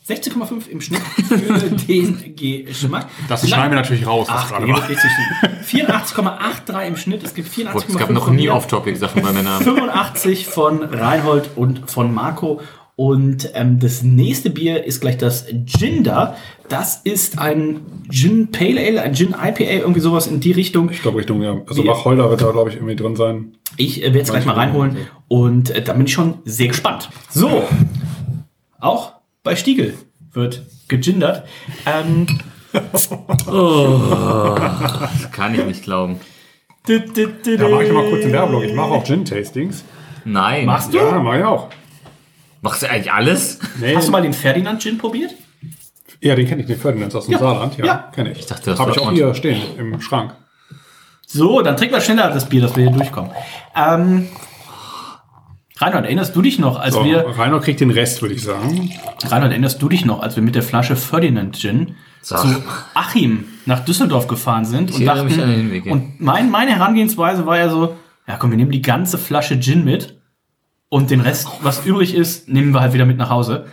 16,5 0.08 0.68
im 0.68 0.80
Schnitt 0.80 1.00
für 1.28 1.70
den 1.86 2.34
Geschmack. 2.34 3.06
Das 3.28 3.48
schneiden 3.48 3.70
wir 3.70 3.76
natürlich 3.76 4.06
raus, 4.06 4.26
was 4.28 4.42
Ach, 4.44 4.48
gerade 4.50 4.66
nee, 4.66 4.72
war. 4.72 4.88
richtig 4.88 5.10
schön. 5.10 5.82
84,83 5.82 6.86
im 6.86 6.96
Schnitt. 6.96 7.22
Es 7.22 7.34
gibt 7.34 7.48
84,5 7.48 7.84
Es 7.88 7.96
gab 7.96 8.10
noch 8.10 8.28
nie. 8.30 8.48
Off-Topic-Sachen 8.48 9.22
bei 9.22 9.32
Männern. 9.32 9.62
85 9.62 10.46
von 10.46 10.82
Reinhold 10.82 11.50
und 11.54 11.88
von 11.88 12.12
Marco. 12.12 12.60
Und 12.96 13.50
ähm, 13.54 13.78
das 13.78 14.02
nächste 14.02 14.50
Bier 14.50 14.84
ist 14.84 15.00
gleich 15.00 15.18
das 15.18 15.46
Ginder. 15.48 16.36
Das 16.68 16.96
ist 17.04 17.38
ein 17.38 17.80
Gin 18.10 18.50
Pale 18.50 18.80
Ale, 18.80 19.02
ein 19.02 19.14
Gin 19.14 19.30
IPA, 19.30 19.64
irgendwie 19.64 20.00
sowas 20.00 20.26
in 20.26 20.40
die 20.40 20.52
Richtung. 20.52 20.90
Ich 20.90 21.00
glaube 21.00 21.18
Richtung, 21.18 21.42
ja. 21.42 21.56
Also 21.66 21.86
Wacholder 21.86 22.28
wird 22.28 22.42
da, 22.42 22.50
glaube 22.50 22.70
ich, 22.70 22.76
irgendwie 22.76 22.96
drin 22.96 23.16
sein. 23.16 23.56
Ich 23.76 24.02
äh, 24.02 24.06
werde 24.06 24.20
es 24.20 24.30
gleich 24.30 24.44
mal 24.44 24.54
reinholen 24.54 24.96
und 25.28 25.70
äh, 25.70 25.82
da 25.82 25.94
bin 25.94 26.06
ich 26.06 26.12
schon 26.12 26.38
sehr 26.44 26.68
gespannt. 26.68 27.08
So, 27.30 27.64
auch 28.78 29.12
bei 29.42 29.56
Stiegel 29.56 29.94
wird 30.32 30.62
gegindert. 30.88 31.46
Ähm, 31.86 32.26
Das 32.72 33.10
kann 35.32 35.54
ich 35.54 35.64
nicht 35.64 35.82
glauben. 35.82 36.20
Da 36.86 37.68
mache 37.68 37.84
ich 37.84 37.92
mal 37.92 38.08
kurz 38.08 38.22
den 38.22 38.32
Werbeblock. 38.32 38.64
Ich 38.64 38.74
mache 38.74 38.90
auch 38.90 39.04
Gin-Tastings. 39.04 39.84
Nein. 40.24 40.66
Machst 40.66 40.92
du? 40.92 40.98
Ja, 40.98 41.18
mache 41.20 41.38
ich 41.38 41.44
auch. 41.44 41.68
Machst 42.62 42.82
du 42.82 42.88
eigentlich 42.90 43.12
alles? 43.12 43.58
Nee. 43.78 43.94
Hast 43.94 44.08
du 44.08 44.12
mal 44.12 44.22
den 44.22 44.32
Ferdinand 44.32 44.80
Gin 44.82 44.96
probiert? 44.98 45.34
Ja, 46.20 46.34
den 46.36 46.46
kenne 46.46 46.62
ich, 46.62 46.68
den 46.68 46.78
Ferdinand 46.78 47.14
aus 47.14 47.26
dem 47.26 47.32
Ja. 47.32 47.38
Saarland. 47.40 47.76
Ja, 47.78 47.84
Ja. 47.84 48.10
kenne 48.14 48.32
ich. 48.32 48.38
Ich 48.40 48.46
dachte, 48.46 48.70
das 48.70 48.78
Habe 48.78 48.92
ich 48.92 48.98
auch 49.00 49.10
hier 49.12 49.34
stehen 49.34 49.60
im 49.76 50.00
Schrank. 50.00 50.34
So, 51.26 51.60
dann 51.62 51.76
trink 51.76 51.92
mal 51.92 52.00
schneller 52.00 52.30
das 52.30 52.48
Bier, 52.48 52.62
dass 52.62 52.76
wir 52.76 52.84
hier 52.84 52.92
durchkommen. 52.92 53.32
Ähm, 53.76 54.28
Reinhard, 55.82 56.04
erinnerst 56.04 56.36
du 56.36 56.42
dich 56.42 56.58
noch, 56.58 56.78
als 56.78 56.94
So, 56.94 57.04
wir 57.04 57.26
Rainer 57.36 57.58
kriegt 57.60 57.80
den 57.80 57.90
Rest, 57.90 58.22
würde 58.22 58.34
ich 58.34 58.42
sagen. 58.42 58.90
Reinhard, 59.24 59.50
erinnerst 59.50 59.82
du 59.82 59.88
dich 59.88 60.04
noch, 60.04 60.20
als 60.20 60.36
wir 60.36 60.42
mit 60.42 60.54
der 60.54 60.62
Flasche 60.62 60.94
Ferdinand 60.94 61.56
Gin 61.56 61.96
Sag. 62.20 62.40
zu 62.40 62.62
Achim 62.94 63.44
nach 63.66 63.80
Düsseldorf 63.80 64.28
gefahren 64.28 64.64
sind 64.64 64.92
und 64.92 65.02
erinnere 65.02 65.24
mich 65.24 65.36
dachten, 65.36 65.50
an 65.50 65.56
den 65.56 65.60
Hinweg, 65.62 65.86
ja. 65.86 65.92
und 65.92 66.20
mein, 66.20 66.50
meine 66.50 66.70
Herangehensweise 66.72 67.46
war 67.46 67.58
ja 67.58 67.68
so, 67.68 67.96
ja 68.28 68.36
komm, 68.36 68.50
wir 68.50 68.58
nehmen 68.58 68.70
die 68.70 68.82
ganze 68.82 69.18
Flasche 69.18 69.58
Gin 69.58 69.84
mit 69.84 70.20
und 70.88 71.10
den 71.10 71.20
Rest, 71.20 71.48
was 71.62 71.84
übrig 71.84 72.14
ist, 72.14 72.48
nehmen 72.48 72.72
wir 72.72 72.80
halt 72.80 72.92
wieder 72.92 73.06
mit 73.06 73.18
nach 73.18 73.30
Hause. 73.30 73.66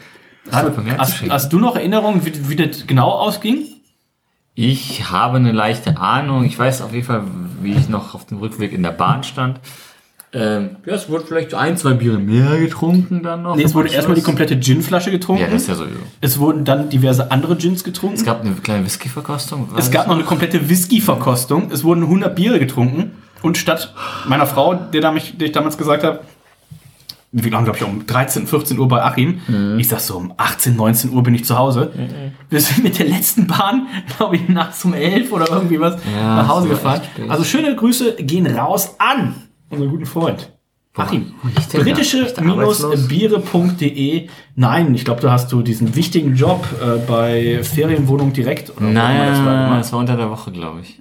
mir 0.83 0.97
Hast, 0.97 1.21
hast 1.29 1.53
du 1.53 1.59
noch 1.59 1.75
Erinnerungen, 1.75 2.25
wie, 2.25 2.49
wie 2.49 2.55
das 2.55 2.87
genau 2.87 3.09
ausging? 3.09 3.65
Ich 4.55 5.09
habe 5.09 5.37
eine 5.37 5.51
leichte 5.51 5.97
Ahnung. 5.97 6.43
Ich 6.43 6.57
weiß 6.57 6.81
auf 6.81 6.91
jeden 6.91 7.05
Fall, 7.05 7.23
wie 7.61 7.73
ich 7.73 7.87
noch 7.87 8.13
auf 8.13 8.25
dem 8.25 8.39
Rückweg 8.39 8.73
in 8.73 8.83
der 8.83 8.91
Bahn 8.91 9.23
stand. 9.23 9.61
Ähm, 10.31 10.75
ja, 10.85 10.93
es 10.93 11.09
wurde 11.09 11.25
vielleicht 11.25 11.55
ein, 11.55 11.75
zwei 11.75 11.93
Biere 11.93 12.19
mehr 12.19 12.59
getrunken 12.59 13.23
dann 13.23 13.41
noch. 13.41 13.55
Nee, 13.55 13.63
es 13.63 13.73
wurde 13.73 13.89
erstmal 13.89 14.15
die 14.15 14.21
komplette 14.21 14.59
Gin-Flasche 14.59 15.09
getrunken. 15.09 15.41
Ja, 15.41 15.49
das 15.49 15.63
ist 15.63 15.67
ja 15.69 15.75
sowieso. 15.75 15.97
es 16.21 16.37
wurden 16.39 16.65
dann 16.65 16.89
diverse 16.89 17.31
andere 17.31 17.55
Gins 17.55 17.83
getrunken. 17.83 18.15
Es 18.15 18.23
gab 18.23 18.41
eine 18.41 18.53
kleine 18.53 18.85
Whisky-Verkostung. 18.85 19.69
Es 19.75 19.89
gab 19.89 20.07
noch 20.07 20.15
eine 20.15 20.23
komplette 20.23 20.69
Whisky-Verkostung. 20.69 21.71
Es 21.71 21.83
wurden 21.83 22.03
100 22.03 22.35
Biere 22.35 22.59
getrunken. 22.59 23.13
Und 23.41 23.57
statt 23.57 23.93
meiner 24.27 24.45
Frau, 24.45 24.75
der, 24.75 25.01
da 25.01 25.11
mich, 25.11 25.37
der 25.37 25.47
ich 25.47 25.53
damals 25.53 25.77
gesagt 25.77 26.03
habe, 26.03 26.19
wir 27.31 27.51
waren, 27.51 27.63
glaube 27.63 27.77
ich, 27.77 27.83
um 27.83 28.05
13, 28.05 28.47
14 28.47 28.77
Uhr 28.79 28.87
bei 28.87 29.03
Achim. 29.03 29.39
Ich 29.77 29.87
sag 29.87 29.99
so, 29.99 30.17
um 30.17 30.33
18, 30.37 30.75
19 30.75 31.11
Uhr 31.13 31.23
bin 31.23 31.33
ich 31.35 31.45
zu 31.45 31.57
Hause. 31.57 31.91
Wir 32.49 32.59
sind 32.59 32.83
mit 32.83 32.97
der 32.99 33.07
letzten 33.07 33.47
Bahn, 33.47 33.87
glaube 34.17 34.35
ich, 34.35 34.47
nachts 34.49 34.83
um 34.85 34.93
11 34.93 35.31
oder 35.31 35.47
irgendwie 35.49 35.79
was 35.79 35.95
Ja, 36.15 36.35
nach 36.37 36.47
Hause 36.47 36.69
gefahren. 36.69 37.01
Also 37.29 37.43
schöne 37.43 37.75
Grüße 37.75 38.15
gehen 38.15 38.45
raus 38.47 38.95
an 38.99 39.35
unseren 39.69 39.89
guten 39.89 40.05
Freund. 40.05 40.51
Achim, 40.95 41.33
britische-biere.de. 41.71 44.27
Nein, 44.55 44.95
ich 44.95 45.05
glaube, 45.05 45.21
da 45.21 45.31
hast 45.31 45.51
du 45.51 45.61
diesen 45.61 45.95
wichtigen 45.95 46.35
Job 46.35 46.65
äh, 46.81 46.97
bei 47.07 47.61
Ferienwohnung 47.63 48.33
direkt. 48.33 48.71
Oder 48.75 48.87
Nein, 48.87 49.15
immer 49.15 49.25
das 49.29 49.45
war 49.45 49.77
das 49.77 49.93
war 49.93 49.99
unter 49.99 50.17
der 50.17 50.29
Woche, 50.29 50.51
glaube 50.51 50.81
ich. 50.81 50.99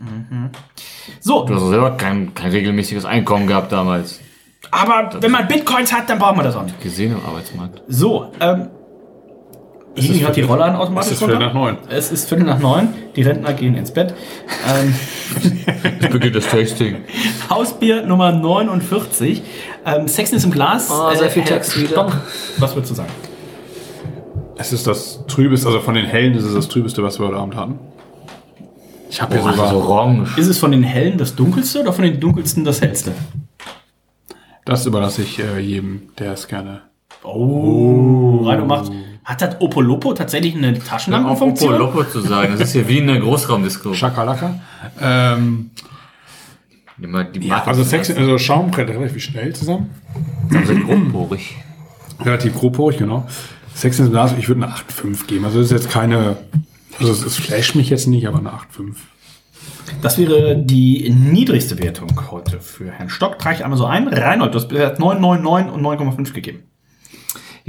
So, 1.21 1.45
Du 1.45 1.55
hast 1.55 1.69
selber 1.69 1.91
kein, 1.93 2.35
kein 2.35 2.51
regelmäßiges 2.51 3.05
Einkommen 3.07 3.47
gehabt 3.49 3.73
damals. 3.73 4.21
Aber 4.71 5.11
wenn 5.21 5.33
man 5.33 5.49
Bitcoins 5.49 5.91
hat, 5.93 6.09
dann 6.11 6.19
braucht 6.19 6.37
man 6.37 6.45
das 6.45 6.55
auch 6.55 6.65
nicht. 6.65 6.79
Gesehen 6.81 7.13
im 7.13 7.25
Arbeitsmarkt. 7.25 7.83
So, 7.89 8.31
ähm. 8.41 8.69
Ihnen 9.99 10.27
hat 10.27 10.37
die 10.37 10.43
Rolle 10.43 10.65
an 10.65 10.77
automatisch 10.77 11.13
Es 11.13 11.13
ist 11.15 11.25
Viertel 11.25 11.39
nach 11.39 11.55
neun. 11.55 11.79
Es 11.89 12.13
ist 12.13 12.29
Viertel 12.29 12.47
nach 12.47 12.59
neun. 12.59 12.89
Die 13.17 13.23
Rentner 13.23 13.53
gehen 13.53 13.75
ins 13.75 13.91
Bett. 13.91 14.15
Ähm, 14.67 14.95
Jetzt 16.01 16.13
beginnt 16.13 16.37
das 16.37 16.47
Tasting. 16.49 16.97
Hausbier 17.51 18.03
Nummer 18.07 18.33
49. 18.33 19.43
Ähm, 19.85 20.09
Sex 20.09 20.33
ist 20.33 20.45
im 20.45 20.51
Glas. 20.51 20.91
Oh, 20.91 21.15
sehr 21.15 21.31
viel 21.31 21.43
Herr 21.43 21.53
Text 21.55 21.79
wieder. 21.79 21.91
Stock, 21.91 22.13
was 22.59 22.75
würdest 22.75 22.93
du 22.93 22.95
sagen? 22.97 23.11
Es 24.57 24.73
ist 24.73 24.87
das 24.87 25.25
trübeste, 25.29 25.69
also 25.69 25.81
von 25.81 25.95
den 25.95 26.07
hellen 26.07 26.35
ist 26.35 26.45
es 26.45 26.55
das 26.55 26.69
trübeste, 26.69 27.03
was 27.03 27.19
wir 27.21 27.29
heute 27.29 27.37
Abend 27.37 27.55
hatten. 27.55 27.79
Ich 29.11 29.23
habe 29.23 29.35
hier 29.35 29.43
Boah, 29.43 29.53
sogar 29.53 29.71
so 29.71 29.77
orange. 29.79 30.37
Ist 30.37 30.49
es 30.49 30.59
von 30.59 30.73
den 30.73 30.83
hellen 30.83 31.17
das 31.17 31.35
dunkelste 31.35 31.81
oder 31.81 31.93
von 31.93 32.05
den 32.05 32.21
dunkelsten 32.21 32.65
das 32.65 32.81
hellste? 32.83 33.13
Das 34.65 34.85
überlasse 34.85 35.23
ich 35.23 35.39
äh, 35.39 35.61
jedem, 35.61 36.11
der 36.19 36.33
es 36.33 36.47
gerne. 36.47 36.83
Oh, 37.23 38.45
Rino 38.47 38.67
macht. 38.67 38.93
Hat 39.25 39.43
das 39.43 39.61
Opolopo 39.61 40.15
tatsächlich 40.15 40.57
eine 40.57 40.77
Auf 40.77 40.85
Taschenlampenfunktion? 40.85 41.75
Oppo 41.75 41.99
Lopo 41.99 42.05
zu 42.05 42.21
sagen, 42.21 42.53
das 42.59 42.69
ist 42.71 42.75
ja 42.75 42.89
wie 42.89 43.01
eine 43.01 43.21
Großraumdisco. 43.21 43.93
Schakalaka. 43.95 44.61
Ähm, 45.01 45.71
ja, 47.41 47.65
also 47.65 47.85
Sex, 47.85 48.11
also 48.11 48.39
Schaum 48.39 48.73
rennt 48.73 48.91
relativ 48.91 49.23
schnell 49.23 49.55
zusammen. 49.55 49.91
Also 50.53 50.75
grobporig. 50.75 51.57
Relativ 52.21 52.55
grobporig, 52.55 52.99
genau. 52.99 53.27
Sex 53.75 53.99
in 53.99 54.07
the 54.07 54.11
Glas, 54.11 54.35
ich 54.37 54.49
würde 54.49 54.65
eine 54.65 54.73
8,5 54.73 55.27
geben. 55.27 55.45
Also 55.45 55.59
das 55.59 55.71
ist 55.71 55.73
jetzt 55.73 55.91
keine, 55.91 56.37
also 56.99 57.13
es, 57.13 57.37
flasht 57.37 57.77
mich 57.77 57.91
jetzt 57.91 58.09
nicht, 58.09 58.27
aber 58.27 58.39
eine 58.39 58.51
8,5. 58.51 58.97
Das 60.03 60.19
wäre 60.19 60.57
die 60.57 61.11
niedrigste 61.11 61.79
Wertung 61.79 62.09
heute 62.31 62.61
für 62.61 62.91
Herrn 62.91 63.09
Stock. 63.09 63.39
Trage 63.39 63.57
ich 63.57 63.65
einmal 63.65 63.79
so 63.79 63.87
ein. 63.87 64.09
Reinhold, 64.09 64.53
du 64.55 64.59
hast 64.59 64.69
bisher 64.69 64.99
9,99 64.99 65.71
und 65.71 65.83
9,5 65.83 66.33
gegeben. 66.33 66.65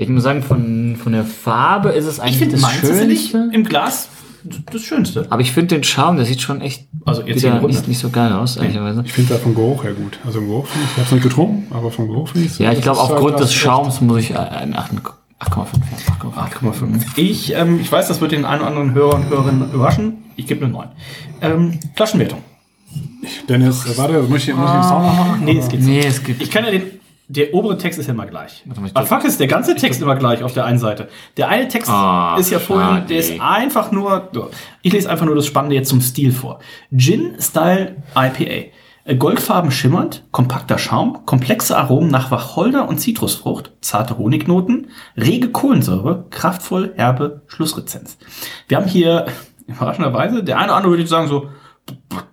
Ich 0.02 0.10
muss 0.10 0.24
sagen, 0.24 0.42
von, 0.44 0.96
von 1.02 1.12
der 1.12 1.26
Farbe 1.26 1.90
ist 1.90 2.06
es 2.06 2.16
Ich 2.18 2.22
eigentlich 2.24 2.38
finde 2.38 2.56
das 2.58 2.62
tatsächlich 2.64 3.30
Schönste. 3.32 3.50
im 3.56 3.64
Glas 3.66 4.10
das 4.72 4.82
Schönste. 4.82 5.28
Aber 5.30 5.42
ich 5.42 5.52
finde 5.52 5.76
den 5.76 5.84
Charme, 5.84 6.16
der 6.16 6.26
sieht 6.26 6.40
schon 6.42 6.62
echt 6.62 6.88
Also 7.06 7.24
jetzt 7.24 7.44
wieder 7.44 7.60
nicht, 7.62 7.88
nicht 7.90 8.00
so 8.00 8.10
geil 8.10 8.32
aus, 8.32 8.56
ehrlicherweise. 8.56 9.04
Ich 9.06 9.12
finde 9.12 9.34
da 9.34 9.40
vom 9.40 9.54
Geruch 9.54 9.84
her 9.84 9.92
gut. 9.94 10.18
Also 10.26 10.40
im 10.40 10.48
Geruch 10.48 10.68
finde 10.68 10.86
ich, 10.86 10.92
ich 10.92 10.98
habe 10.98 11.06
es 11.08 11.12
nicht 11.12 11.24
getrunken, 11.24 11.68
aber 11.76 11.92
vom 11.92 12.08
Geruch 12.08 12.30
finde 12.30 12.48
ich 12.48 12.58
Ja, 12.58 12.72
ich 12.72 12.82
glaube, 12.82 13.00
aufgrund 13.02 13.40
des 13.42 13.50
echt- 13.50 13.60
Schaums 13.60 14.00
muss 14.00 14.20
ich 14.22 14.38
einen 14.38 14.74
8,5 14.76 15.02
ja, 15.44 16.48
8,5. 16.48 17.02
Ich, 17.18 17.54
ähm, 17.54 17.80
ich 17.82 17.92
weiß, 17.92 18.08
das 18.08 18.22
wird 18.22 18.32
den 18.32 18.46
einen 18.46 18.62
oder 18.62 18.70
anderen 18.70 18.94
Hörer 18.94 19.16
und 19.16 19.30
Hörerinnen 19.30 19.74
überraschen. 19.74 20.14
Ich 20.38 20.48
gebe 20.48 20.64
eine 20.64 20.74
9. 20.74 20.88
Ähm, 21.42 21.80
Flaschenwertung. 21.96 22.40
Dennis, 23.48 23.86
äh, 23.86 23.98
warte, 23.98 24.22
muss 24.24 24.48
ich, 24.48 24.56
muss 24.56 24.70
ich 24.70 24.74
den 24.76 24.84
Sound 24.84 25.06
noch 25.06 25.16
machen? 25.18 25.42
Nee, 25.46 25.58
es 25.60 25.68
geht 25.68 25.82
Nee, 25.82 26.00
es 26.00 26.24
gibt. 26.24 26.42
Ich 26.42 26.50
kann 26.50 26.64
ja 26.66 26.72
den. 26.72 26.84
Der 27.32 27.54
obere 27.54 27.78
Text 27.78 28.00
ist 28.00 28.08
ja 28.08 28.14
immer 28.14 28.26
gleich. 28.26 28.66
Ah, 28.96 29.04
fuck 29.04 29.24
ist 29.24 29.40
der 29.40 29.46
ganze 29.46 29.76
Text 29.76 30.02
immer 30.02 30.16
gleich 30.16 30.42
auf 30.42 30.54
der 30.54 30.66
einen 30.66 30.80
Seite. 30.80 31.10
Der 31.38 31.48
eine 31.48 31.68
Text 31.68 31.90
Ah, 31.90 32.36
ist 32.40 32.50
ja 32.50 32.58
vorhin, 32.58 33.06
der 33.08 33.18
ist 33.20 33.40
einfach 33.40 33.92
nur. 33.92 34.30
Ich 34.82 34.92
lese 34.94 35.08
einfach 35.10 35.28
nur 35.28 35.36
das 35.36 35.46
Spannende 35.46 35.76
jetzt 35.76 35.90
zum 35.90 36.02
Stil 36.02 36.32
vor. 36.32 36.58
Gin 36.92 37.36
Style 37.40 37.98
IPA. 38.16 38.72
Äh, 39.06 39.16
Goldfarben 39.16 39.70
schimmernd, 39.72 40.24
kompakter 40.32 40.80
Schaum, 40.80 41.26
komplexe 41.28 41.78
Aromen 41.78 42.10
nach 42.10 42.32
Wacholder 42.32 42.90
und 42.90 42.98
Zitrusfrucht, 42.98 43.72
zarte 43.82 44.18
Honignoten, 44.18 44.88
rege 45.16 45.50
Kohlensäure, 45.50 46.26
kraftvoll, 46.32 46.94
herbe 46.96 47.42
Schlussrezenz. 47.48 48.18
Wir 48.68 48.78
haben 48.78 48.88
hier 48.88 49.28
überraschenderweise, 49.68 50.44
der 50.44 50.58
eine 50.58 50.66
oder 50.68 50.76
andere 50.78 50.94
würde 50.94 51.08
sagen 51.08 51.28
so, 51.28 51.50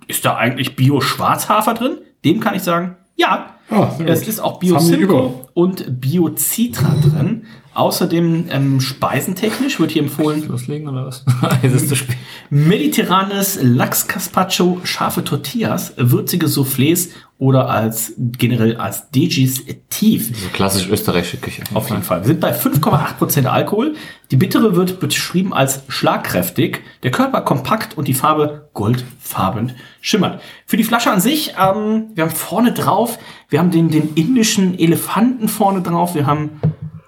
ist 0.07 0.25
da 0.25 0.37
eigentlich 0.37 0.75
Bio-Schwarzhafer 0.75 1.75
drin? 1.75 1.99
Dem 2.25 2.41
kann 2.41 2.55
ich 2.55 2.63
sagen, 2.63 2.97
ja. 3.15 3.51
Sehr 3.69 4.09
es 4.09 4.27
ist 4.29 4.41
auch. 4.41 4.59
Bio-Simco 4.59 5.49
und 5.55 6.01
Bio-Citra 6.01 6.95
drin. 7.03 7.47
Außerdem 7.77 8.47
ähm, 8.51 8.81
speisentechnisch 8.81 9.79
wird 9.79 9.91
hier 9.91 10.03
empfohlen 10.03 10.49
Loslegen 10.49 10.89
oder 10.89 11.05
was? 11.05 11.27
es 11.63 11.75
ist 11.75 11.91
zu 11.91 11.97
spät. 11.97 12.17
mediterranes 12.49 13.59
Lachs-Carpaccio, 13.61 14.81
scharfe 14.85 15.23
Tortillas, 15.23 15.93
würzige 15.99 16.47
Soufflés 16.47 17.11
oder 17.37 17.69
als 17.69 18.15
generell 18.17 18.79
als 18.79 19.11
Digestiv. 19.11 20.29
So 20.35 20.49
klassisch 20.55 20.89
österreichische 20.89 21.37
Küche. 21.37 21.65
Auf 21.75 21.91
jeden 21.91 22.03
Fall. 22.03 22.23
Wir 22.23 22.29
sind 22.29 22.41
bei 22.41 22.57
5,8% 22.57 23.45
Alkohol. 23.45 23.95
Die 24.31 24.37
bittere 24.37 24.75
wird 24.75 24.99
beschrieben 24.99 25.53
als 25.53 25.83
schlagkräftig, 25.89 26.81
der 27.03 27.11
Körper 27.11 27.43
kompakt 27.43 27.99
und 27.99 28.09
die 28.09 28.15
Farbe 28.15 28.71
goldfarben 28.73 29.73
schimmert. 30.01 30.41
Für 30.65 30.79
die 30.79 30.85
Flasche 30.85 31.11
an 31.11 31.21
sich, 31.21 31.55
ähm, 31.63 32.07
wir 32.15 32.25
haben 32.25 32.31
vorne 32.31 32.73
drauf, 32.73 33.19
wir 33.51 33.59
haben 33.59 33.71
den, 33.71 33.91
den 33.91 34.15
indischen 34.15 34.79
Elefanten 34.79 35.49
vorne 35.49 35.83
drauf, 35.83 36.15
wir 36.15 36.27
haben 36.27 36.59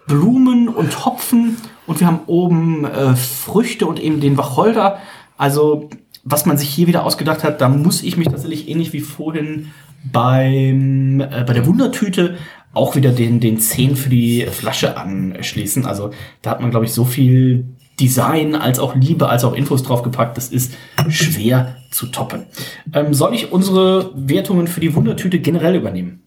Blumen 0.08 0.68
und 0.68 1.04
Hopfen 1.04 1.56
und 1.86 2.00
wir 2.00 2.06
haben 2.08 2.20
oben 2.26 2.84
äh, 2.84 3.14
Früchte 3.14 3.86
und 3.86 4.00
eben 4.00 4.20
den 4.20 4.36
Wacholder. 4.36 4.98
Also, 5.36 5.88
was 6.24 6.46
man 6.46 6.58
sich 6.58 6.68
hier 6.68 6.88
wieder 6.88 7.04
ausgedacht 7.04 7.44
hat, 7.44 7.60
da 7.60 7.68
muss 7.68 8.02
ich 8.02 8.16
mich 8.16 8.28
tatsächlich 8.28 8.68
ähnlich 8.68 8.92
wie 8.92 9.00
vorhin 9.00 9.70
beim, 10.04 11.20
äh, 11.20 11.44
bei 11.46 11.52
der 11.52 11.66
Wundertüte 11.66 12.36
auch 12.74 12.96
wieder 12.96 13.12
den, 13.12 13.40
den 13.40 13.58
10 13.58 13.96
für 13.96 14.08
die 14.08 14.46
Flasche 14.50 14.96
anschließen. 14.96 15.86
Also 15.86 16.10
da 16.42 16.50
hat 16.50 16.60
man, 16.60 16.70
glaube 16.70 16.86
ich, 16.86 16.92
so 16.92 17.04
viel 17.04 17.66
Design 17.98 18.54
als 18.54 18.78
auch 18.78 18.94
Liebe, 18.94 19.28
als 19.28 19.44
auch 19.44 19.54
Infos 19.54 19.82
draufgepackt. 19.82 20.36
Das 20.36 20.48
ist 20.48 20.74
schwer 21.08 21.76
zu 21.90 22.06
toppen. 22.06 22.46
Ähm, 22.92 23.14
soll 23.14 23.34
ich 23.34 23.52
unsere 23.52 24.12
Wertungen 24.14 24.68
für 24.68 24.80
die 24.80 24.94
Wundertüte 24.94 25.40
generell 25.40 25.74
übernehmen? 25.74 26.22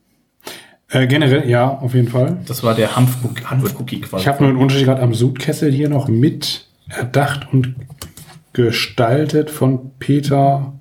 Äh, 0.92 1.08
generell, 1.08 1.50
ja, 1.50 1.70
auf 1.70 1.94
jeden 1.94 2.10
Fall. 2.10 2.40
Das 2.46 2.64
war 2.64 2.76
der 2.76 2.96
Hanfcookie 2.96 3.46
Hanfcookie 3.46 4.02
quasi. 4.02 4.24
Ich 4.24 4.28
habe 4.28 4.40
nur 4.44 4.50
einen 4.50 4.60
Unterschied 4.62 4.86
gerade 4.86 5.02
am 5.02 5.14
Sudkessel 5.14 5.72
hier 5.72 5.88
noch 5.90 6.08
mit 6.10 6.68
erdacht 6.90 7.48
und 7.54 7.76
gestaltet 8.54 9.50
von 9.50 9.92
Peter. 10.00 10.74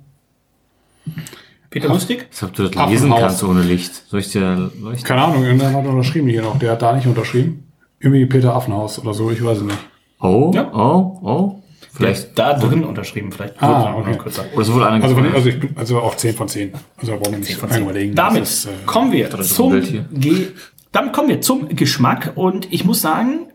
Peter 1.69 1.87
Lustig? 1.87 2.27
Als 2.29 2.43
ob 2.43 2.53
du 2.53 2.63
das 2.63 2.71
Affenhaus. 2.71 2.91
lesen 2.91 3.09
kannst 3.11 3.43
ohne 3.45 3.61
Licht. 3.61 4.03
Soll 4.09 4.19
ich 4.19 4.29
dir 4.31 4.69
leuchten? 4.81 5.07
Keine 5.07 5.21
Ahnung, 5.23 5.43
irgendjemand 5.45 5.77
hat 5.77 5.85
unterschrieben 5.85 6.27
hier 6.27 6.41
noch. 6.41 6.59
Der 6.59 6.71
hat 6.73 6.81
da 6.81 6.93
nicht 6.93 7.07
unterschrieben. 7.07 7.71
Irgendwie 7.99 8.25
Peter 8.25 8.53
Affenhaus 8.53 8.99
oder 8.99 9.13
so, 9.13 9.31
ich 9.31 9.41
weiß 9.43 9.59
es 9.59 9.63
nicht. 9.63 9.77
Oh, 10.19 10.51
Ja. 10.53 10.69
oh, 10.73 11.19
oh. 11.23 11.60
Vielleicht. 11.93 12.37
Da 12.39 12.53
drin 12.53 12.83
unterschrieben, 12.83 13.31
vielleicht. 13.31 13.61
Ah, 13.61 13.93
okay. 13.95 14.17
Oder 14.55 14.65
so 14.65 14.73
wohl 14.75 14.83
einer 14.83 15.03
Also, 15.03 15.17
also 15.17 15.49
ich 15.49 15.57
also 15.75 15.99
auch 15.99 16.15
10 16.15 16.35
von 16.35 16.47
10. 16.47 16.71
Also 16.97 17.17
brauchen 17.17 17.33
wir 17.33 17.39
nicht 17.39 17.55
von 17.55 17.69
lange 17.69 17.81
10. 17.81 17.89
überlegen. 17.89 18.15
Damit 18.15 18.43
ist, 18.43 18.65
äh, 18.65 18.69
kommen 18.85 19.11
wir 19.11 19.33
ein 19.33 19.43
zum. 19.43 19.81
Ge 20.13 20.47
Damit 20.91 21.13
kommen 21.13 21.29
wir 21.29 21.41
zum 21.41 21.67
Geschmack 21.69 22.33
und 22.35 22.71
ich 22.71 22.85
muss 22.85 23.01
sagen, 23.01 23.47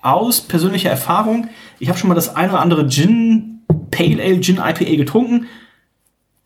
aus 0.00 0.40
persönlicher 0.40 0.90
Erfahrung, 0.90 1.48
ich 1.78 1.88
habe 1.88 1.98
schon 1.98 2.08
mal 2.08 2.14
das 2.14 2.34
eine 2.34 2.52
oder 2.52 2.60
andere 2.60 2.88
Gin 2.88 3.60
Pale 3.90 4.22
Ale 4.22 4.40
Gin 4.40 4.56
IPA 4.56 4.96
getrunken. 4.96 5.46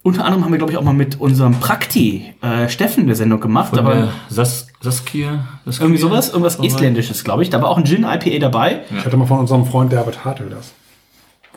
Unter 0.02 0.24
anderem 0.24 0.44
haben 0.44 0.52
wir 0.52 0.58
glaube 0.58 0.72
ich 0.72 0.78
auch 0.78 0.84
mal 0.84 0.94
mit 0.94 1.20
unserem 1.20 1.58
Prakti 1.58 2.34
äh, 2.40 2.68
Steffen 2.68 3.04
eine 3.04 3.14
Sendung 3.16 3.40
gemacht, 3.40 3.70
Von 3.70 3.80
aber 3.80 4.12
Sas 4.28 4.68
Saskia, 4.80 5.46
Saskia? 5.64 5.84
irgendwie 5.84 6.00
sowas, 6.00 6.28
irgendwas 6.28 6.56
Vorbei. 6.56 6.68
Estländisches, 6.68 7.24
glaube 7.24 7.42
ich. 7.42 7.50
Da 7.50 7.60
war 7.60 7.68
auch 7.68 7.78
ein 7.78 7.84
Gin 7.84 8.04
IPA 8.04 8.38
dabei. 8.38 8.82
ich 8.96 9.04
hatte 9.04 9.16
mal 9.16 9.26
von 9.26 9.40
unserem 9.40 9.66
Freund 9.66 9.92
David 9.92 10.24
Hartl 10.24 10.48
das. 10.48 10.72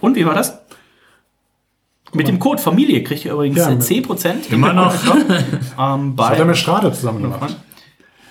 Und 0.01 0.15
wie 0.15 0.25
war 0.25 0.33
das? 0.33 0.57
Mit 2.13 2.27
dem 2.27 2.39
Code 2.39 2.59
Familie 2.61 3.03
kriegt 3.03 3.23
ihr 3.25 3.33
übrigens 3.33 3.57
Ja, 3.59 3.67
äh, 3.69 3.75
mit- 3.75 3.83
10% 3.83 4.51
Immer 4.51 4.73
noch. 4.73 4.93
ähm, 5.79 6.15
Das 6.15 6.25
hat 6.29 6.33
er 6.33 6.39
bei 6.39 6.45
mit 6.45 6.57
Strade 6.57 6.91
zusammen 6.91 7.21
gemacht. 7.21 7.55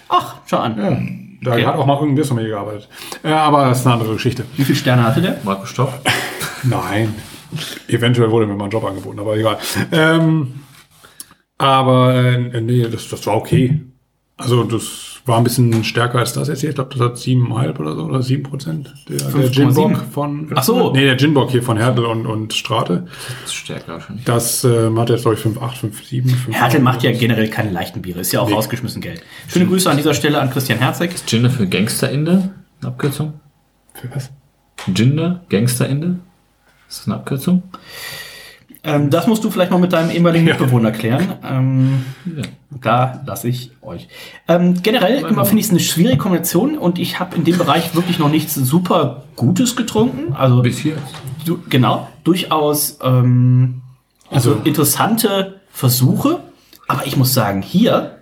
Ach, 0.08 0.36
schau 0.46 0.58
an. 0.58 0.76
Ja, 0.78 0.98
da 1.42 1.52
Okay. 1.52 1.66
hat 1.66 1.76
auch 1.76 1.86
mal 1.86 1.94
irgendein 1.94 2.14
Bier 2.16 2.24
von 2.24 2.36
mir 2.38 2.48
gearbeitet. 2.48 2.88
Ja, 3.22 3.42
aber 3.44 3.66
das 3.66 3.80
ist 3.80 3.86
eine 3.86 3.94
andere 3.94 4.14
Geschichte. 4.14 4.44
Wie 4.56 4.64
viele 4.64 4.76
Sterne 4.78 5.04
hatte 5.04 5.22
der? 5.22 5.38
Marco 5.44 5.64
Stoff. 5.66 5.92
Nein. 6.64 7.14
Eventuell 7.86 8.30
wurde 8.30 8.46
mir 8.46 8.54
mal 8.56 8.64
ein 8.64 8.70
Job 8.70 8.84
angeboten, 8.84 9.20
aber 9.20 9.36
egal. 9.36 9.58
Ähm, 9.92 10.60
aber 11.56 12.14
äh, 12.14 12.60
nee, 12.60 12.82
das, 12.88 13.08
das 13.08 13.26
war 13.26 13.36
okay. 13.36 13.80
Also 14.36 14.64
das 14.64 15.17
war 15.28 15.38
ein 15.38 15.44
bisschen 15.44 15.84
stärker 15.84 16.18
als 16.18 16.32
das 16.32 16.48
jetzt 16.48 16.60
hier. 16.60 16.70
Ich 16.70 16.74
glaube, 16.74 16.90
das 16.92 17.00
hat 17.00 17.16
7,5 17.16 17.78
oder 17.78 17.94
so 17.94 18.02
oder 18.04 18.22
7 18.22 18.42
Prozent. 18.42 18.92
Der, 19.08 19.18
der 19.18 19.28
5,7. 19.28 19.50
Ginbock 19.50 20.04
von. 20.12 20.50
Ach 20.54 20.62
so. 20.62 20.92
Nee, 20.92 21.04
der 21.04 21.16
Ginbock 21.16 21.50
hier 21.50 21.62
von 21.62 21.76
Hertel 21.76 22.04
und, 22.06 22.26
und 22.26 22.54
Strate. 22.54 23.06
Das 23.42 23.50
ist 23.50 23.54
stärker 23.54 23.92
wahrscheinlich. 23.92 24.24
Das 24.24 24.64
ähm, 24.64 24.98
hat 24.98 25.10
jetzt, 25.10 25.22
glaube 25.22 25.36
ich, 25.36 25.44
5,8, 25.44 25.58
5,7. 25.58 26.24
5,8. 26.24 26.52
Hertel 26.52 26.80
macht 26.80 27.02
ja 27.02 27.12
generell 27.12 27.48
keine 27.48 27.70
leichten 27.70 28.02
Biere, 28.02 28.20
ist 28.20 28.32
ja 28.32 28.40
auch 28.40 28.50
rausgeschmissen 28.50 29.00
Geld. 29.00 29.22
Schöne 29.46 29.66
Grüße 29.66 29.90
an 29.90 29.96
dieser 29.96 30.14
Stelle 30.14 30.40
an 30.40 30.50
Christian 30.50 30.78
Herzeg. 30.78 31.14
Ginder 31.26 31.50
für 31.50 31.66
Gangsterinde? 31.66 32.50
Eine 32.80 32.88
Abkürzung? 32.88 33.34
Für 33.94 34.10
was? 34.14 34.30
Ginder? 34.88 35.44
Gangsterinde? 35.48 36.18
Ist 36.88 37.00
das 37.00 37.06
eine 37.06 37.16
Abkürzung? 37.16 37.62
Ähm, 38.84 39.10
das 39.10 39.26
musst 39.26 39.42
du 39.44 39.50
vielleicht 39.50 39.70
mal 39.70 39.78
mit 39.78 39.92
deinem 39.92 40.10
ehemaligen 40.10 40.44
Mitbewohner 40.44 40.92
klären. 40.92 41.34
Ähm, 41.42 42.04
da 42.70 43.20
lasse 43.26 43.48
ich 43.48 43.72
euch. 43.82 44.08
Ähm, 44.46 44.82
generell 44.82 45.24
immer 45.24 45.44
finde 45.44 45.60
ich 45.60 45.66
es 45.66 45.70
eine 45.70 45.80
schwierige 45.80 46.16
Kombination 46.18 46.78
und 46.78 46.98
ich 46.98 47.18
habe 47.18 47.36
in 47.36 47.44
dem 47.44 47.58
Bereich 47.58 47.94
wirklich 47.94 48.18
noch 48.18 48.30
nichts 48.30 48.54
super 48.54 49.24
Gutes 49.36 49.74
getrunken. 49.74 50.32
Also 50.32 50.62
Bis 50.62 50.78
hier. 50.78 50.96
du, 51.44 51.58
genau, 51.68 52.08
durchaus 52.24 52.98
ähm, 53.02 53.82
also 54.30 54.60
interessante 54.64 55.60
Versuche. 55.70 56.40
Aber 56.86 57.06
ich 57.06 57.16
muss 57.16 57.34
sagen, 57.34 57.62
hier 57.62 58.18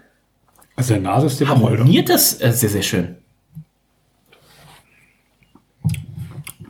Also 0.75 0.95
der 0.95 1.03
Nase 1.03 1.27
ist 1.27 1.41
Wacholder. 1.41 1.79
harmoniert 1.79 2.09
das 2.09 2.41
äh, 2.41 2.51
sehr, 2.53 2.71
sehr 2.71 2.83
schön. 2.83 3.17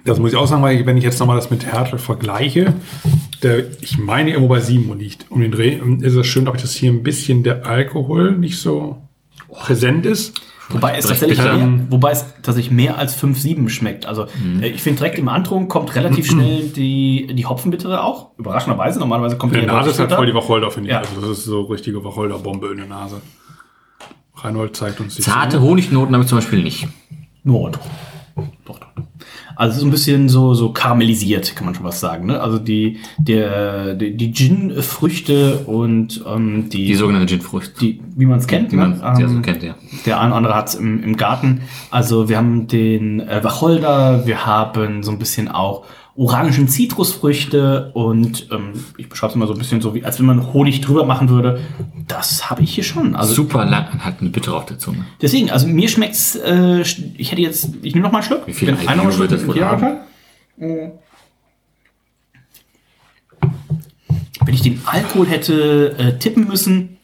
Das 0.05 0.21
muss 0.21 0.31
ich 0.31 0.37
auch 0.37 0.47
sagen, 0.47 0.63
weil 0.63 0.79
ich, 0.79 0.87
wenn 0.87 0.97
ich 0.97 1.03
jetzt 1.05 1.19
nochmal 1.19 1.37
das 1.37 1.51
mit 1.51 1.67
Hertel 1.67 1.99
vergleiche, 1.99 2.75
der, 3.43 3.65
ich 3.81 3.99
meine 3.99 4.31
irgendwo 4.31 4.49
bei 4.49 4.61
7 4.61 4.99
liegt 4.99 5.31
um 5.31 5.41
den 5.41 5.53
Dreh, 5.53 5.81
Und 5.81 6.03
ist 6.03 6.15
es 6.15 6.27
schön, 6.27 6.45
glaube 6.45 6.57
ich, 6.57 6.63
dass 6.63 6.75
hier 6.75 6.91
ein 6.91 7.03
bisschen 7.03 7.43
der 7.43 7.67
Alkohol 7.67 8.33
nicht 8.33 8.59
so 8.59 9.03
präsent 9.49 10.07
ist. 10.07 10.41
Wobei 10.69 10.97
es 10.97 11.07
tatsächlich 11.07 11.39
mehr, 11.39 11.81
wobei 11.91 12.11
es 12.11 12.25
tatsächlich 12.43 12.73
mehr 12.73 12.99
als 12.99 13.15
5, 13.15 13.39
7 13.39 13.69
schmeckt. 13.69 14.07
Also 14.07 14.27
äh, 14.61 14.69
ich 14.69 14.83
finde 14.83 14.99
direkt 14.99 15.19
im 15.19 15.29
Antrunk 15.29 15.71
kommt 15.71 15.95
relativ 15.95 16.27
schnell 16.27 16.69
die, 16.77 17.29
die 17.33 17.47
Hopfenbittere 17.47 18.03
auch. 18.03 18.31
Überraschenderweise. 18.37 18.99
Normalerweise 18.99 19.37
kommt 19.37 19.53
In 19.53 19.61
der 19.61 19.69
die 19.69 19.75
Nase 19.75 19.91
ist 19.91 20.01
halt 20.01 20.13
voll 20.13 20.27
die. 20.27 20.35
Wacholder, 20.35 20.71
finde 20.71 20.89
ich. 20.89 20.95
Ja. 20.95 21.01
Also 21.01 21.21
das 21.21 21.39
ist 21.39 21.45
so 21.45 21.63
richtige 21.63 22.03
Wacholderbombe 22.05 22.69
in 22.73 22.79
der 22.79 22.87
Nase. 22.87 23.21
Reinhold 24.35 24.77
zeigt 24.77 25.01
uns 25.01 25.15
die 25.15 25.23
Zarte 25.23 25.57
Zähne. 25.57 25.63
Honignoten 25.63 26.15
habe 26.15 26.25
ich 26.25 26.29
zum 26.29 26.39
Beispiel 26.39 26.63
nicht. 26.63 26.89
Nur 27.45 27.71
doch. 27.71 27.81
Doch, 28.65 28.81
doch. 28.81 28.89
Also 29.57 29.79
ist 29.79 29.85
ein 29.85 29.91
bisschen 29.91 30.29
so, 30.29 30.55
so 30.55 30.71
karamellisiert, 30.71 31.57
kann 31.57 31.65
man 31.65 31.75
schon 31.75 31.85
was 31.85 31.99
sagen. 31.99 32.27
Ne? 32.27 32.41
Also 32.41 32.59
die, 32.59 32.99
der, 33.19 33.95
die, 33.95 34.17
die 34.17 34.33
Gin-Früchte 34.33 35.61
und 35.67 36.23
ähm, 36.27 36.69
die, 36.69 36.87
Die 36.87 36.95
sogenannte 36.95 37.27
Gin-Frucht. 37.27 37.81
die, 37.81 38.01
wie 38.15 38.27
man 38.27 38.39
es 38.39 38.47
kennt. 38.47 38.71
Die 38.71 38.77
man 38.77 38.99
ne? 38.99 39.17
Ähm, 39.19 39.43
kennt, 39.43 39.63
ja. 39.63 39.75
Der 40.05 40.21
eine 40.21 40.29
oder 40.29 40.37
andere 40.37 40.55
hat 40.55 40.69
es 40.69 40.75
im, 40.75 41.03
im 41.03 41.17
Garten. 41.17 41.63
Also 41.91 42.29
wir 42.29 42.37
haben 42.37 42.67
den 42.67 43.21
äh, 43.21 43.43
Wacholder, 43.43 44.27
wir 44.27 44.47
haben 44.47 45.03
so 45.03 45.11
ein 45.11 45.19
bisschen 45.19 45.49
auch 45.49 45.85
orangen 46.17 46.69
Zitrusfrüchte 46.69 47.91
und 47.93 48.49
ähm, 48.51 48.73
ich 48.97 49.09
beschreibe 49.09 49.31
es 49.33 49.37
immer 49.37 49.47
so 49.47 49.53
ein 49.53 49.59
bisschen 49.59 49.81
so, 49.81 49.95
wie 49.95 50.05
als 50.05 50.19
wenn 50.19 50.27
man 50.27 50.53
Honig 50.53 50.81
drüber 50.81 51.05
machen 51.05 51.29
würde. 51.29 51.61
Das 52.09 52.49
habe 52.49 52.63
ich 52.63 52.75
hier 52.75 52.85
schon. 52.85 53.15
Also 53.15 53.35
Super 53.35 53.65
lang 53.65 54.01
eine 54.01 54.31
Bittere 54.31 54.57
auf 54.57 54.67
der 54.67 54.79
Zunge. 54.79 55.05
deswegen, 55.21 55.51
also 55.51 55.67
mir 55.67 55.89
schmeckt's. 55.89 56.37
Äh, 56.37 56.81
ich 57.17 57.31
hätte 57.33 57.43
jetzt, 57.43 57.71
ich 57.83 57.95
nehme 57.95 58.05
noch 58.07 58.13
mal 58.13 58.19
einen 58.19 58.27
Schluck. 58.27 58.47
Wie 58.47 58.53
viel 58.53 58.73
noch 58.73 58.87
einen 58.87 59.19
wird 59.19 59.33
das 59.33 59.43
Schluck- 59.43 59.57
wohl 59.57 59.65
haben? 59.65 59.99
Wenn 64.45 64.55
ich 64.55 64.63
den 64.63 64.81
Alkohol 64.87 65.27
hätte 65.27 65.97
äh, 65.99 66.19
tippen 66.19 66.47
müssen, 66.47 66.96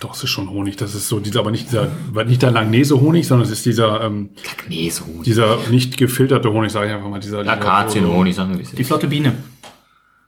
Doch, 0.00 0.14
es 0.14 0.24
ist 0.24 0.30
schon 0.30 0.50
Honig. 0.50 0.76
Das 0.76 0.94
ist 0.94 1.08
so 1.08 1.20
dieser, 1.20 1.40
aber 1.40 1.50
nicht 1.50 1.68
dieser, 1.70 1.88
nicht 2.24 2.42
der 2.42 2.50
Langnese-Honig, 2.50 3.26
sondern 3.26 3.46
es 3.46 3.52
ist 3.52 3.64
dieser, 3.64 4.02
ähm, 4.02 4.30
Nee, 4.68 4.90
so 4.90 5.04
Honig. 5.06 5.22
dieser 5.22 5.58
nicht 5.70 5.96
gefilterte 5.96 6.50
Honig, 6.52 6.72
sage 6.72 6.88
ich 6.88 6.92
einfach 6.94 7.08
mal. 7.08 7.20
Dieser, 7.20 7.40
Akazienhonig, 7.46 8.34
sagen 8.34 8.54
wir 8.54 8.60
es 8.62 8.72
die 8.72 8.84
flotte 8.84 9.06
Biene. 9.06 9.32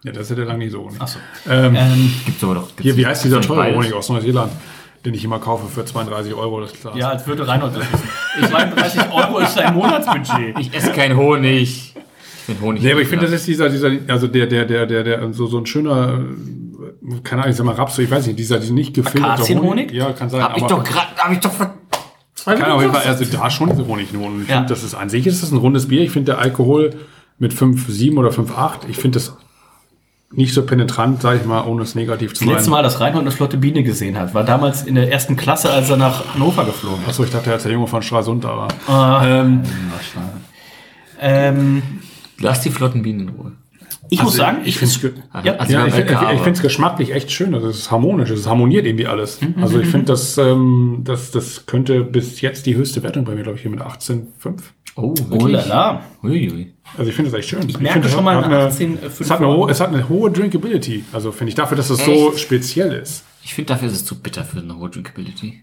Ja, 0.05 0.13
das 0.13 0.23
ist 0.25 0.31
ja 0.31 0.37
der 0.37 0.45
Langnese-Honig. 0.47 1.01
Achso. 1.01 1.19
Ähm, 1.51 1.75
Ähm, 1.75 2.13
Gibt's 2.25 2.45
aber 2.45 2.55
doch. 2.55 2.69
hier, 2.81 2.97
wie 2.97 3.05
heißt 3.07 3.25
dieser 3.25 3.37
gibt's 3.37 3.49
teure 3.49 3.61
beides? 3.63 3.77
Honig 3.77 3.93
aus 3.93 4.09
Neuseeland, 4.09 4.53
den 5.05 5.15
ich 5.15 5.25
immer 5.25 5.41
kaufe 5.41 5.67
für 5.69 5.85
32 5.85 6.33
Euro? 6.35 6.61
Das 6.61 6.73
Glas. 6.73 6.95
Ja, 6.97 7.09
als 7.11 7.27
würde 7.27 7.47
Reinhold 7.49 7.75
das 7.77 7.83
wissen. 7.93 8.09
32 8.51 9.01
Euro 9.13 9.39
ist 9.41 9.55
sein 9.55 9.75
Monatsbudget. 9.75 10.59
Ich 10.61 10.73
esse 10.73 10.93
kein 10.93 11.17
Honig. 11.17 11.63
Ich 11.97 12.45
finde 12.47 12.63
Honig. 12.63 12.83
Nee, 12.85 12.93
aber 12.93 13.01
ich 13.01 13.09
finde, 13.09 13.25
das 13.25 13.35
ist 13.35 13.49
dieser, 13.49 13.69
dieser, 13.69 13.91
also 14.07 14.29
der, 14.29 14.47
der, 14.47 14.65
der, 14.65 14.87
der, 14.87 15.03
der, 15.03 15.33
so, 15.33 15.49
so 15.49 15.59
ein 15.59 15.67
schöner, 15.67 16.21
keine 17.23 17.43
Ahnung, 17.43 17.51
ich 17.51 17.57
sag 17.57 17.65
mal 17.67 17.75
Raps, 17.75 17.99
ich 17.99 18.11
weiß 18.11 18.27
nicht, 18.27 18.39
dieser, 18.39 18.59
dieser 18.59 18.75
nicht 18.75 18.95
gefilterte 18.95 19.35
Akazienhonig? 19.35 19.93
Ja, 19.93 20.13
kann 20.13 20.31
sein. 20.31 20.43
Hab 20.43 20.57
ich 20.57 20.65
doch 20.65 20.83
gerade, 20.83 21.09
hab 21.17 21.33
ich 21.33 21.41
doch 21.41 21.53
auf 22.73 22.81
jeden 22.81 22.95
Fall, 22.95 23.03
Minuten 23.05 23.23
also 23.23 23.25
da 23.39 23.51
schon 23.51 23.71
diese 23.71 23.87
Honignoten. 23.87 24.43
Ich 24.43 24.49
Ja. 24.49 24.57
finde, 24.57 24.69
das 24.69 24.83
ist 24.85 24.95
an 24.95 25.09
sich 25.09 25.27
ist 25.27 25.43
das 25.43 25.51
ein 25.51 25.59
rundes 25.59 25.89
Bier. 25.89 26.03
Ich 26.03 26.11
finde 26.11 26.33
der 26.33 26.41
Alkohol 26.41 26.95
mit 27.39 27.53
5,7 27.53 28.17
oder 28.19 28.31
5,8, 28.31 28.89
ich 28.89 28.97
finde 28.97 29.19
das 29.19 29.37
nicht 30.33 30.53
so 30.55 30.63
penetrant, 30.65 31.23
sage 31.23 31.39
ich 31.41 31.47
mal, 31.47 31.65
ohne 31.67 31.83
es 31.83 31.95
negativ 31.95 32.35
zu 32.35 32.45
Das 32.45 32.53
letzte 32.55 32.71
meinen. 32.71 32.79
Mal, 32.79 32.83
dass 32.83 33.01
Reinhold 33.01 33.23
eine 33.23 33.31
flotte 33.31 33.57
Biene 33.57 33.83
gesehen 33.83 34.19
hat, 34.19 34.35
war 34.35 34.45
damals 34.45 34.83
in 34.85 34.95
der 34.97 35.11
ersten 35.11 35.37
Klasse, 35.37 35.71
als 35.71 35.89
er 35.91 35.97
nach 35.97 36.35
Hannover 36.35 36.65
geflogen 36.65 37.03
ist. 37.03 37.09
Achso, 37.09 37.25
ich 37.25 37.31
dachte, 37.31 37.51
er 37.51 37.57
ist 37.57 37.65
der 37.65 37.73
Junge 37.73 37.87
von 37.87 38.03
Stralsund, 38.03 38.45
aber 38.45 38.69
Ähm, 38.89 39.63
ähm, 41.21 41.83
Lass 42.39 42.61
die 42.61 42.71
flotten 42.71 43.03
Bienen 43.03 43.21
in 43.21 43.29
Ruhe. 43.31 43.53
Ich 44.11 44.23
muss 44.23 44.37
sagen, 44.37 44.59
ich, 44.65 44.79
finde 44.79 44.95
es 44.95 44.95
ja, 45.45 45.55
Also 45.57 45.73
ja, 45.73 45.87
ich, 45.87 45.95
ich, 45.95 46.01
ich 46.05 46.47
es 46.47 46.63
geschmacklich 46.63 47.13
echt 47.13 47.31
schön. 47.33 47.55
Also 47.55 47.69
es 47.69 47.79
ist 47.79 47.91
harmonisch, 47.91 48.31
es 48.31 48.47
harmoniert 48.47 48.87
irgendwie 48.87 49.07
alles. 49.07 49.41
Mhm, 49.41 49.55
Also 49.63 49.81
ich 49.81 49.89
finde, 49.89 50.07
das, 50.07 50.39
ähm, 50.39 51.01
das, 51.05 51.31
das 51.31 51.67
könnte 51.67 52.03
bis 52.03 52.41
jetzt 52.41 52.67
die 52.67 52.77
höchste 52.77 53.03
Wertung 53.03 53.25
bei 53.25 53.35
mir, 53.35 53.43
glaube 53.43 53.57
ich, 53.57 53.63
hier 53.63 53.71
mit 53.71 53.81
18,5. 53.81 54.23
Oh, 54.99 55.15
oh 55.31 55.47
la 55.47 55.65
la. 55.67 56.01
Uiui. 56.23 56.73
Also 56.97 57.11
ich 57.11 57.17
finde 57.17 57.31
das 57.31 57.39
echt 57.41 57.51
schön. 57.51 57.69
Ich 57.69 57.79
merke 57.79 57.95
finde, 57.95 58.09
es 58.09 58.15
schon 58.15 58.25
mal 58.25 58.37
hat 58.37 58.45
eine 58.45 58.57
eine, 58.57 58.67
18, 58.69 58.95
äh, 59.03 59.07
es, 59.07 59.31
hat 59.31 59.39
eine, 59.39 59.49
hohe- 59.49 59.71
es 59.71 59.81
hat 59.81 59.89
eine 59.89 60.09
hohe 60.09 60.31
Drinkability. 60.31 61.05
Also 61.13 61.33
finde 61.33 61.51
ich 61.51 61.55
dafür, 61.55 61.77
dass 61.77 61.91
es 61.91 62.03
so 62.05 62.33
speziell 62.37 62.93
ist. 62.93 63.25
Ich 63.45 63.55
finde, 63.55 63.75
dafür 63.75 63.89
ist 63.89 63.95
es 63.95 64.05
zu 64.05 64.19
bitter 64.21 64.45
für 64.45 64.59
eine 64.59 64.77
hohe 64.79 64.89
Drinkability. 64.89 65.63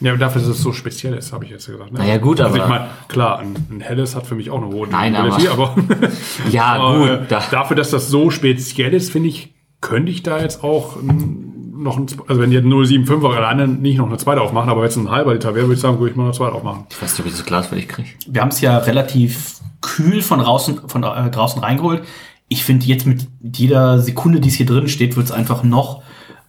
Ja, 0.00 0.16
dafür, 0.16 0.40
dass 0.42 0.50
es 0.50 0.60
so 0.60 0.72
speziell 0.72 1.14
ist, 1.14 1.32
habe 1.32 1.44
ich 1.44 1.50
jetzt 1.50 1.66
gesagt. 1.66 1.92
Ne? 1.92 1.98
Na 2.00 2.06
ja, 2.06 2.18
gut, 2.18 2.40
also 2.40 2.54
aber- 2.54 2.64
ich 2.64 2.68
meine, 2.68 2.86
klar, 3.08 3.38
ein, 3.38 3.54
ein 3.70 3.80
helles 3.80 4.14
hat 4.14 4.26
für 4.26 4.34
mich 4.34 4.50
auch 4.50 4.62
eine 4.62 4.66
hohe 4.72 4.86
Nein, 4.88 5.14
Drinkability, 5.14 5.48
aber, 5.48 5.74
Ja, 6.50 6.64
aber, 6.74 6.98
gut. 6.98 7.08
äh, 7.08 7.20
Da, 7.28 7.42
dafür, 7.50 7.76
dass 7.76 7.90
das 7.90 8.08
so 8.08 8.30
speziell 8.30 8.92
ist, 8.94 9.10
finde 9.12 9.28
ich, 9.30 9.54
könnte 9.80 10.10
ich 10.10 10.22
da 10.22 10.40
jetzt 10.40 10.62
auch 10.64 10.96
noch 11.02 11.96
ein, 11.98 12.06
also 12.28 12.40
wenn 12.40 12.50
die 12.50 12.60
075 12.60 13.36
alleine 13.36 13.66
nicht 13.68 13.98
noch 13.98 14.06
eine 14.06 14.16
zweite 14.16 14.40
aufmachen, 14.40 14.70
aber 14.70 14.80
wenn 14.82 14.88
es 14.88 14.96
ein 14.96 15.10
halber 15.10 15.32
Liter 15.34 15.54
wäre, 15.54 15.66
würde 15.66 15.74
ich 15.74 15.80
sagen, 15.80 15.98
würde 15.98 16.10
ich 16.10 16.16
mal 16.16 16.24
eine 16.24 16.32
zweite 16.32 16.52
aufmachen. 16.52 16.84
Ich 16.90 17.00
weiß 17.02 17.12
nicht, 17.12 17.20
ob 17.20 17.26
ich 17.26 17.32
das 17.32 17.44
Glas 17.44 17.66
fertig 17.66 17.88
kriege. 17.88 18.08
Wir 18.26 18.40
haben 18.40 18.48
es 18.48 18.60
ja 18.60 18.78
relativ 18.78 19.56
kühl 19.80 20.22
von 20.22 20.38
draußen, 20.40 20.88
von 20.88 21.02
äh, 21.02 21.30
draußen 21.30 21.60
reingeholt. 21.62 22.04
Ich 22.48 22.64
finde 22.64 22.86
jetzt 22.86 23.06
mit 23.06 23.26
jeder 23.42 23.98
Sekunde, 24.00 24.40
die 24.40 24.48
es 24.48 24.54
hier 24.54 24.66
drin 24.66 24.88
steht, 24.88 25.16
wird 25.16 25.26
es 25.26 25.32
einfach 25.32 25.62
noch 25.62 26.02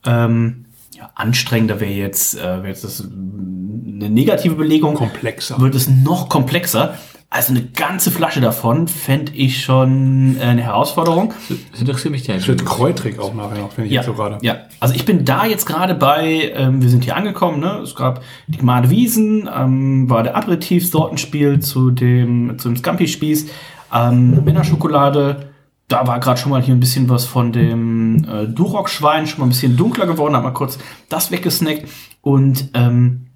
ähm, 0.05 0.64
ja, 0.95 1.11
anstrengender. 1.15 1.79
Wäre 1.79 1.91
jetzt, 1.91 2.35
äh, 2.37 2.43
wäre 2.43 2.67
jetzt 2.67 2.83
das 2.83 3.01
äh, 3.01 3.03
eine 3.05 4.09
negative 4.09 4.55
Belegung. 4.55 4.95
Komplexer. 4.95 5.59
Wird 5.59 5.75
es 5.75 5.87
noch 5.89 6.29
komplexer. 6.29 6.95
Also 7.29 7.51
eine 7.51 7.63
ganze 7.65 8.11
Flasche 8.11 8.39
davon 8.39 8.87
fände 8.87 9.33
ich 9.33 9.61
schon 9.63 10.37
äh, 10.39 10.43
eine 10.43 10.61
Herausforderung. 10.61 11.33
Das 11.71 11.81
interessiert 11.81 12.11
mich 12.11 12.25
ja. 12.27 12.35
Das 12.35 12.47
wird 12.47 12.65
kräutrig 12.65 13.19
auch 13.19 13.33
nachher 13.33 13.57
noch, 13.59 13.71
finde 13.73 13.87
ich 13.87 13.93
Ja, 13.93 14.01
jetzt 14.01 14.05
so 14.07 14.13
gerade. 14.13 14.37
ja, 14.41 14.59
also 14.79 14.93
ich 14.95 15.03
bin 15.05 15.25
da 15.25 15.45
jetzt 15.45 15.65
gerade 15.65 15.95
bei, 15.95 16.53
ähm, 16.55 16.81
wir 16.81 16.89
sind 16.89 17.03
hier 17.03 17.17
angekommen, 17.17 17.59
ne? 17.59 17.79
es 17.83 17.95
gab 17.95 18.21
die 18.47 18.57
Gmade 18.57 18.89
Wiesen, 18.89 19.49
ähm, 19.53 20.09
war 20.09 20.23
der 20.23 20.37
Aperitif-Sortenspiel 20.37 21.59
zu 21.59 21.91
dem, 21.91 22.57
zu 22.57 22.69
dem 22.69 22.77
Scampi-Spieß, 22.77 23.47
ähm, 23.93 24.43
Männerschokolade, 24.45 25.49
da 25.87 26.07
war 26.07 26.19
gerade 26.19 26.39
schon 26.39 26.51
mal 26.51 26.61
hier 26.61 26.73
ein 26.75 26.79
bisschen 26.79 27.09
was 27.09 27.25
von 27.25 27.51
dem 27.51 28.23
äh, 28.27 28.47
Duroc-Schwein, 28.47 29.27
schon 29.27 29.39
mal 29.39 29.45
ein 29.45 29.49
bisschen 29.49 29.77
dunkler 29.77 30.07
geworden, 30.07 30.35
hat 30.35 30.43
mal 30.43 30.51
kurz 30.51 30.79
das 31.09 31.31
weggesnackt 31.31 31.87
und 32.21 32.69
ähm, 32.73 33.27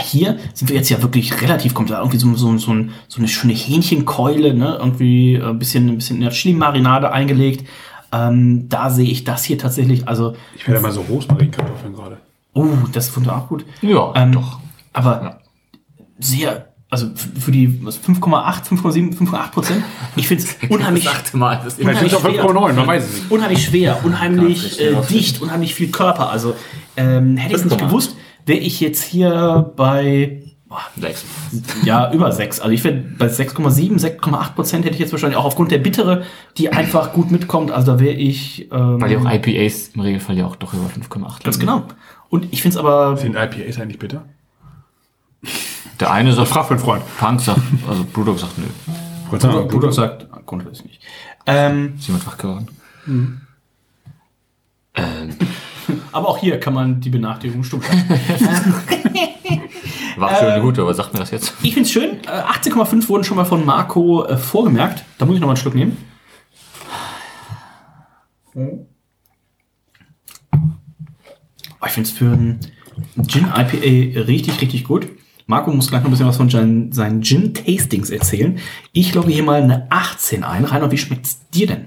hier 0.00 0.38
sind 0.52 0.68
wir 0.68 0.76
jetzt 0.76 0.90
ja 0.90 1.00
wirklich 1.02 1.40
relativ 1.40 1.72
komplett 1.74 1.98
irgendwie 1.98 2.18
so, 2.18 2.34
so, 2.34 2.56
so, 2.58 2.72
ein, 2.72 2.90
so 3.08 3.18
eine 3.18 3.28
schöne 3.28 3.54
Hähnchenkeule, 3.54 4.52
ne? 4.54 4.76
irgendwie 4.78 5.40
ein 5.42 5.58
bisschen, 5.58 5.88
ein 5.88 5.96
bisschen 5.96 6.16
in 6.16 6.22
der 6.22 6.30
Chili-Marinade 6.32 7.10
eingelegt. 7.12 7.66
Ähm, 8.12 8.68
da 8.68 8.90
sehe 8.90 9.08
ich 9.08 9.24
das 9.24 9.44
hier 9.44 9.58
tatsächlich, 9.58 10.06
also, 10.06 10.36
Ich 10.54 10.68
werde 10.68 10.80
mal 10.80 10.92
so 10.92 11.00
Rosmarinkartoffeln 11.00 11.94
gerade. 11.94 12.18
oh, 12.52 12.66
das 12.92 13.08
fand 13.08 13.26
ich 13.26 13.32
auch 13.32 13.48
gut. 13.48 13.64
Ja, 13.80 14.12
Ähm, 14.14 14.32
doch. 14.32 14.60
Aber 14.92 15.22
Ja. 15.22 15.38
sehr, 16.18 16.68
also 16.88 17.08
für 17.38 17.50
die 17.50 17.84
was, 17.84 17.98
5,8, 18.00 18.68
5,7, 18.68 19.18
5,8 19.18 19.50
Prozent, 19.50 19.84
ich 20.14 20.28
finde 20.28 20.44
es 20.44 20.56
unheimlich, 20.70 21.04
Das 21.04 21.14
achte 21.14 21.36
Mal. 21.36 21.60
Das 21.64 21.74
auch 22.14 22.20
schwer. 22.20 22.44
5,9, 22.44 22.72
man 22.74 22.86
weiß 22.86 23.04
es 23.04 23.14
nicht. 23.14 23.30
unheimlich 23.30 23.64
schwer, 23.64 24.04
unheimlich 24.04 24.78
Ja, 24.78 25.00
äh, 25.00 25.06
dicht, 25.06 25.42
unheimlich 25.42 25.74
viel 25.74 25.90
Körper. 25.90 26.30
Also 26.30 26.54
ähm, 26.96 27.36
hätte 27.36 27.54
ich 27.54 27.60
es 27.60 27.64
nicht 27.64 27.80
5,8. 27.80 27.86
gewusst, 27.86 28.16
wäre 28.46 28.60
ich 28.60 28.80
jetzt 28.80 29.02
hier 29.02 29.72
bei 29.76 30.42
boah, 30.68 30.80
Sechs. 31.00 31.24
ja, 31.84 32.12
über 32.12 32.30
6. 32.30 32.60
Also 32.60 32.72
ich 32.72 32.84
wäre 32.84 33.02
bei 33.18 33.26
6,7, 33.26 33.98
6,8 34.00 34.54
Prozent 34.54 34.84
hätte 34.84 34.94
ich 34.94 35.00
jetzt 35.00 35.12
wahrscheinlich 35.12 35.36
auch 35.38 35.44
aufgrund 35.44 35.72
der 35.72 35.78
Bittere, 35.78 36.24
die 36.56 36.72
einfach 36.72 37.12
gut 37.12 37.32
mitkommt. 37.32 37.72
Also 37.72 37.92
da 37.92 38.00
wäre 38.00 38.14
ich. 38.14 38.70
Ähm, 38.70 39.00
Weil 39.00 39.08
die 39.08 39.16
auch 39.16 39.28
IPAs 39.28 39.88
im 39.94 40.00
Regelfall 40.02 40.36
ja 40.38 40.46
auch 40.46 40.56
doch 40.56 40.72
über 40.72 40.84
5,8 40.84 41.42
Ganz 41.42 41.58
genau. 41.58 41.84
Und 42.28 42.52
ich 42.52 42.62
finde 42.62 42.76
es 42.76 42.78
aber. 42.78 43.16
Sind 43.16 43.34
IPAs 43.34 43.80
eigentlich 43.80 43.98
bitter? 43.98 44.24
Der 46.00 46.10
eine 46.10 46.32
sagt, 46.32 46.48
Frag 46.48 46.66
für 46.68 46.78
Freund. 46.78 47.02
Punk 47.18 47.40
sagt, 47.40 47.60
also 47.88 48.04
Brewdog 48.04 48.38
sagt, 48.38 48.58
nö. 48.58 48.66
Bruder, 49.30 49.62
Bruder 49.64 49.92
sagt, 49.92 50.26
grundsätzlich 50.44 50.86
nicht. 50.86 51.02
Ähm, 51.46 51.94
Ist 51.98 52.06
jemand 52.06 52.26
wach 52.26 52.36
geworden? 52.36 52.68
Ähm, 54.94 55.36
aber 56.12 56.28
auch 56.28 56.38
hier 56.38 56.60
kann 56.60 56.74
man 56.74 57.00
die 57.00 57.10
Benachrichtigung 57.10 57.64
stumm 57.64 57.82
stellen. 57.82 58.08
war 60.16 60.30
Ähm, 60.30 60.36
schön 60.38 60.54
und 60.54 60.62
gut, 60.62 60.78
aber 60.78 60.94
sag 60.94 61.12
mir 61.12 61.20
das 61.20 61.30
jetzt. 61.30 61.54
Ich 61.62 61.74
finde 61.74 61.86
es 61.86 61.92
schön. 61.92 62.20
Äh, 62.26 62.42
18,5 62.70 63.08
wurden 63.08 63.24
schon 63.24 63.36
mal 63.36 63.44
von 63.44 63.64
Marco 63.64 64.24
äh, 64.24 64.36
vorgemerkt. 64.36 65.04
Da 65.18 65.26
muss 65.26 65.34
ich 65.36 65.40
noch 65.40 65.46
mal 65.46 65.52
einen 65.52 65.58
Schluck 65.58 65.74
nehmen. 65.74 65.96
Oh, 68.54 68.86
ich 71.84 71.92
finde 71.92 72.08
es 72.08 72.16
für 72.16 72.26
ein 72.26 72.60
Gin 73.26 73.44
IPA 73.44 74.20
richtig, 74.22 74.60
richtig 74.62 74.84
gut. 74.84 75.06
Marco 75.46 75.70
muss 75.70 75.88
gleich 75.88 76.02
noch 76.02 76.08
ein 76.08 76.10
bisschen 76.10 76.26
was 76.26 76.36
von 76.36 76.50
seinen, 76.50 76.92
seinen 76.92 77.22
Gin-Tastings 77.22 78.10
erzählen. 78.10 78.58
Ich 78.92 79.14
logge 79.14 79.30
hier 79.30 79.44
mal 79.44 79.62
eine 79.62 79.86
18 79.90 80.42
ein. 80.42 80.64
Rainer, 80.64 80.90
wie 80.90 80.98
schmeckt's 80.98 81.40
dir 81.50 81.68
denn? 81.68 81.86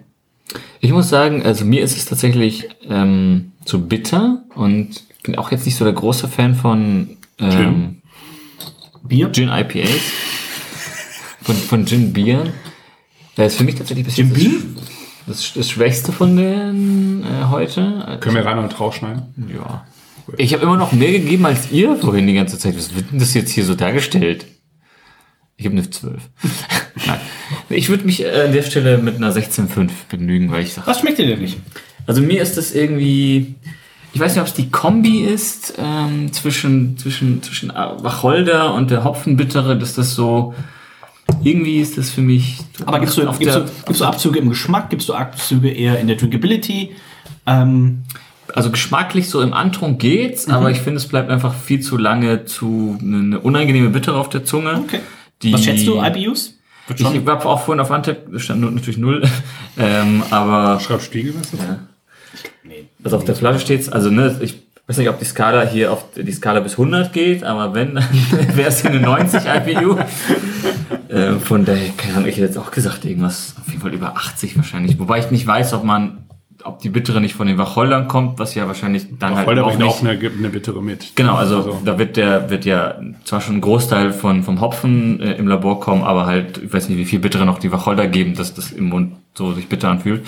Ich 0.80 0.92
muss 0.92 1.10
sagen, 1.10 1.44
also 1.44 1.66
mir 1.66 1.82
ist 1.82 1.98
es 1.98 2.06
tatsächlich 2.06 2.70
ähm, 2.88 3.52
zu 3.66 3.86
bitter 3.86 4.44
und 4.56 5.04
ich 5.18 5.24
bin 5.24 5.38
auch 5.38 5.52
jetzt 5.52 5.66
nicht 5.66 5.76
so 5.76 5.84
der 5.84 5.94
große 5.94 6.30
Fan 6.30 6.56
von 6.56 7.18
ähm, 7.38 8.02
Bier? 9.04 9.32
Gin 9.32 9.50
IPAs. 9.50 10.02
Von, 11.42 11.56
von 11.56 11.86
Gin 11.86 12.14
Bier. 12.14 12.54
Das 13.36 13.54
ist 13.54 13.58
für 13.58 13.66
mich 13.66 13.76
tatsächlich 13.76 14.06
ein 14.06 14.10
bisschen 14.10 14.34
Gin 14.34 14.52
Beer? 14.52 14.86
das, 15.30 15.54
das 15.54 15.70
Schwächste 15.70 16.12
von 16.12 16.36
den 16.36 17.24
äh, 17.24 17.46
heute. 17.46 18.18
Können 18.20 18.36
wir 18.36 18.46
rein 18.46 18.58
und 18.58 18.80
rausschneiden? 18.80 19.52
Ja. 19.54 19.86
Ich 20.38 20.54
habe 20.54 20.64
immer 20.64 20.78
noch 20.78 20.92
mehr 20.92 21.12
gegeben 21.12 21.46
als 21.46 21.72
ihr 21.72 21.96
vorhin 21.96 22.28
die 22.28 22.34
ganze 22.34 22.58
Zeit. 22.58 22.78
Was 22.78 22.96
wird 22.96 23.12
denn 23.12 23.20
das 23.20 23.34
jetzt 23.34 23.52
hier 23.52 23.66
so 23.66 23.76
dargestellt? 23.76 24.46
Ich 25.58 25.66
habe 25.66 25.76
eine 25.76 25.90
12. 25.90 26.22
Nein. 27.06 27.20
Ich 27.70 27.90
würde 27.90 28.06
mich 28.06 28.24
äh, 28.24 28.46
an 28.46 28.54
der 28.54 28.64
Stelle 28.64 28.98
mit 28.98 29.16
einer 29.16 29.34
16,5 29.34 29.90
begnügen, 30.10 30.52
weil 30.52 30.64
ich 30.64 30.74
sage, 30.74 30.88
Was 30.88 31.00
schmeckt 31.00 31.18
dir 31.18 31.28
denn 31.28 31.42
nicht? 31.42 31.58
also 32.08 32.22
mir 32.22 32.42
ist 32.42 32.58
das 32.58 32.74
irgendwie, 32.74 33.56
ich 34.14 34.20
weiß 34.20 34.34
nicht, 34.34 34.42
ob 34.42 34.48
es 34.48 34.56
die 34.56 34.72
Kombi 34.72 35.20
ist 35.20 35.76
ähm, 35.78 36.34
zwischen 36.34 36.98
zwischen 36.98 37.44
zwischen 37.44 37.70
Wacholder 37.70 38.74
und 38.74 38.90
der 38.90 39.04
Hopfenbittere, 39.04 39.78
dass 39.78 39.94
das 39.94 40.16
so 40.16 40.56
irgendwie 41.44 41.80
ist 41.80 41.98
das 41.98 42.10
für 42.10 42.22
mich. 42.22 42.58
Aber 42.86 43.00
gibst 43.00 43.18
du, 43.18 43.26
gibst, 43.26 43.42
der, 43.42 43.60
du, 43.60 43.72
gibst 43.86 44.02
du 44.02 44.06
Abzüge 44.06 44.40
im 44.40 44.50
Geschmack? 44.50 44.90
Gibst 44.90 45.08
du 45.08 45.14
Abzüge 45.14 45.70
eher 45.70 46.00
in 46.00 46.08
der 46.08 46.16
Drinkability? 46.16 46.96
Ähm, 47.46 48.04
also 48.56 48.72
geschmacklich 48.72 49.30
so 49.30 49.42
im 49.42 49.54
Antrunk 49.54 50.00
geht's, 50.00 50.48
Mhm. 50.48 50.54
aber 50.54 50.72
ich 50.72 50.80
finde, 50.80 50.98
es 50.98 51.08
bleibt 51.08 51.30
einfach 51.30 51.54
viel 51.54 51.80
zu 51.82 51.98
lange 51.98 52.46
zu 52.46 52.98
eine 53.02 53.40
unangenehme 53.40 53.90
Bittere 53.90 54.18
auf 54.18 54.30
der 54.30 54.44
Zunge. 54.46 54.76
okay. 54.86 55.00
Die, 55.42 55.54
Was 55.54 55.64
schätzt 55.64 55.88
du, 55.88 56.02
IBUs? 56.02 56.56
Ich 56.96 57.26
war 57.26 57.46
auch 57.46 57.62
vorhin 57.66 57.80
auf 57.80 57.92
Antep, 57.92 58.32
da 58.32 58.40
stand 58.40 58.62
nur- 58.62 58.72
natürlich 58.72 58.98
null, 58.98 59.22
ähm, 59.78 60.24
aber 60.32 60.80
Schreib 60.80 61.02
Spiegel, 61.02 61.34
was 61.40 61.52
das? 61.52 61.60
also 63.04 63.18
auf 63.18 63.26
der 63.26 63.36
Flasche 63.36 63.60
steht's, 63.60 63.90
also 63.90 64.10
ne, 64.10 64.36
ich 64.42 64.56
weiß 64.88 64.98
nicht, 64.98 65.08
ob 65.10 65.20
die 65.20 65.26
Skala 65.26 65.62
hier 65.68 65.92
auf 65.94 66.06
die 66.16 66.32
Skala 66.32 66.60
bis 66.62 66.74
100 66.74 67.14
geht, 67.14 67.44
aber 67.44 67.74
wenn, 67.76 67.96
dann 67.96 68.06
wäre 68.56 68.70
es 68.70 68.82
hier 68.82 68.90
eine 68.90 69.00
90 69.02 69.44
IPU. 69.46 69.98
äh, 71.10 71.34
von 71.40 71.64
daher, 71.64 71.90
keine 71.96 72.16
Ahnung, 72.16 72.28
ich 72.28 72.36
hätte 72.38 72.48
jetzt 72.48 72.58
auch 72.58 72.72
gesagt, 72.72 73.06
irgendwas 73.06 73.54
auf 73.62 73.68
jeden 73.68 73.82
Fall 73.82 73.94
über 73.94 74.16
80 74.18 74.58
wahrscheinlich. 74.58 74.98
Wobei 75.00 75.20
ich 75.20 75.30
nicht 75.32 75.46
weiß, 75.46 75.74
ob 75.74 75.84
man, 75.84 76.18
ob 76.64 76.80
die 76.80 76.90
Bittere 76.90 77.22
nicht 77.22 77.36
von 77.36 77.48
den 77.48 77.58
Wacholdern 77.58 78.08
kommt, 78.08 78.40
was 78.40 78.54
ja 78.56 78.68
wahrscheinlich 78.68 79.06
dann 79.18 79.36
halt 79.36 79.48
Wacholder 79.48 79.64
auch 79.66 79.68
bringt 79.70 79.80
nicht... 79.84 79.90
auch 79.90 80.02
eine, 80.02 80.20
eine 80.38 80.50
bittere 80.50 80.82
mit. 80.82 81.16
Genau, 81.16 81.36
also, 81.36 81.80
da 81.86 81.98
wird 81.98 82.18
der 82.18 82.50
wird 82.50 82.66
ja 82.66 83.00
zwar 83.24 83.42
schon 83.42 83.56
ein 83.58 83.62
Großteil 83.62 84.12
von 84.14 84.44
vom 84.44 84.60
Hopfen 84.62 85.22
äh, 85.22 85.34
im 85.34 85.48
Labor 85.48 85.80
kommen, 85.80 86.04
aber 86.04 86.26
halt 86.26 86.58
ich 86.64 86.74
weiß 86.74 86.90
nicht, 86.90 86.98
wie 86.98 87.06
viel 87.06 87.20
bittere 87.20 87.46
noch 87.46 87.60
die 87.60 87.72
Wacholder 87.72 88.08
geben, 88.08 88.36
dass 88.36 88.54
das 88.54 88.72
im 88.72 88.90
Mund 88.90 89.14
so 89.34 89.54
sich 89.54 89.68
bitter 89.68 89.90
anfühlt. 89.90 90.26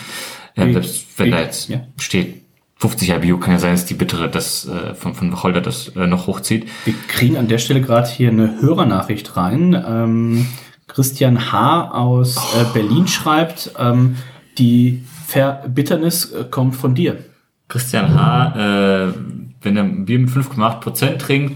Ja, 0.55 0.67
Wie- 0.67 0.73
selbst 0.73 1.05
wenn 1.17 1.27
wie- 1.27 1.31
da 1.31 1.39
jetzt 1.41 1.69
ja. 1.69 1.81
steht 1.97 2.41
50 2.77 3.09
IBU, 3.09 3.37
kann 3.37 3.53
ja 3.53 3.59
sein, 3.59 3.71
dass 3.73 3.85
die 3.85 3.93
bittere 3.93 4.27
das 4.29 4.67
äh, 4.67 4.95
von 4.95 5.13
von 5.13 5.31
Wacholder 5.31 5.61
das 5.61 5.89
äh, 5.95 6.07
noch 6.07 6.27
hochzieht. 6.27 6.67
Wir 6.85 6.93
kriegen 7.07 7.37
an 7.37 7.47
der 7.47 7.57
Stelle 7.57 7.81
gerade 7.81 8.09
hier 8.09 8.29
eine 8.29 8.61
Hörernachricht 8.61 9.35
rein. 9.37 9.73
Ähm, 9.87 10.47
Christian 10.87 11.51
H. 11.51 11.91
aus 11.91 12.37
äh, 12.55 12.65
Berlin 12.73 13.07
schreibt, 13.07 13.71
ähm, 13.79 14.17
die 14.57 15.03
Verbitternis 15.31 16.31
äh, 16.31 16.43
kommt 16.43 16.75
von 16.75 16.93
dir. 16.93 17.23
Christian 17.69 18.13
H., 18.13 19.07
äh, 19.07 19.13
wenn 19.61 19.77
er 19.77 19.83
ein 19.83 20.05
Bier 20.05 20.19
mit 20.19 20.29
5,8 20.29 20.79
Prozent 20.81 21.21
trinkt, 21.21 21.55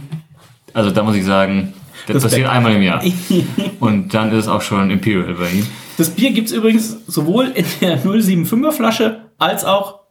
also 0.73 0.91
da 0.91 1.03
muss 1.03 1.15
ich 1.15 1.25
sagen, 1.25 1.73
das 2.07 2.15
Respekt. 2.17 2.23
passiert 2.23 2.49
einmal 2.49 2.73
im 2.73 2.81
Jahr. 2.81 3.03
Und 3.79 4.13
dann 4.13 4.31
ist 4.31 4.45
es 4.45 4.47
auch 4.47 4.61
schon 4.61 4.91
Imperial 4.91 5.33
bei 5.33 5.49
ihm. 5.49 5.67
Das 5.97 6.11
Bier 6.11 6.31
gibt's 6.31 6.51
übrigens 6.51 7.05
sowohl 7.07 7.47
in 7.47 7.65
der 7.81 8.01
075er 8.01 8.71
Flasche 8.71 9.21
als 9.37 9.65
auch 9.65 10.01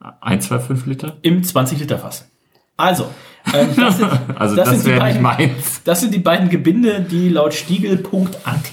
1,25 0.00 0.88
Liter? 0.88 1.16
im 1.22 1.42
20-Liter-Fass. 1.42 2.28
Also, 2.76 3.10
ähm, 3.52 3.68
das 3.76 3.96
sind, 3.98 4.10
Also 4.36 4.56
das 4.56 4.70
das, 4.70 4.84
wäre 4.84 5.06
nicht 5.08 5.20
meins. 5.20 5.82
Das 5.84 6.00
sind 6.00 6.14
die 6.14 6.18
beiden 6.18 6.48
Gebinde, 6.50 7.00
die 7.00 7.28
laut 7.28 7.54
Stiegel.at 7.54 8.72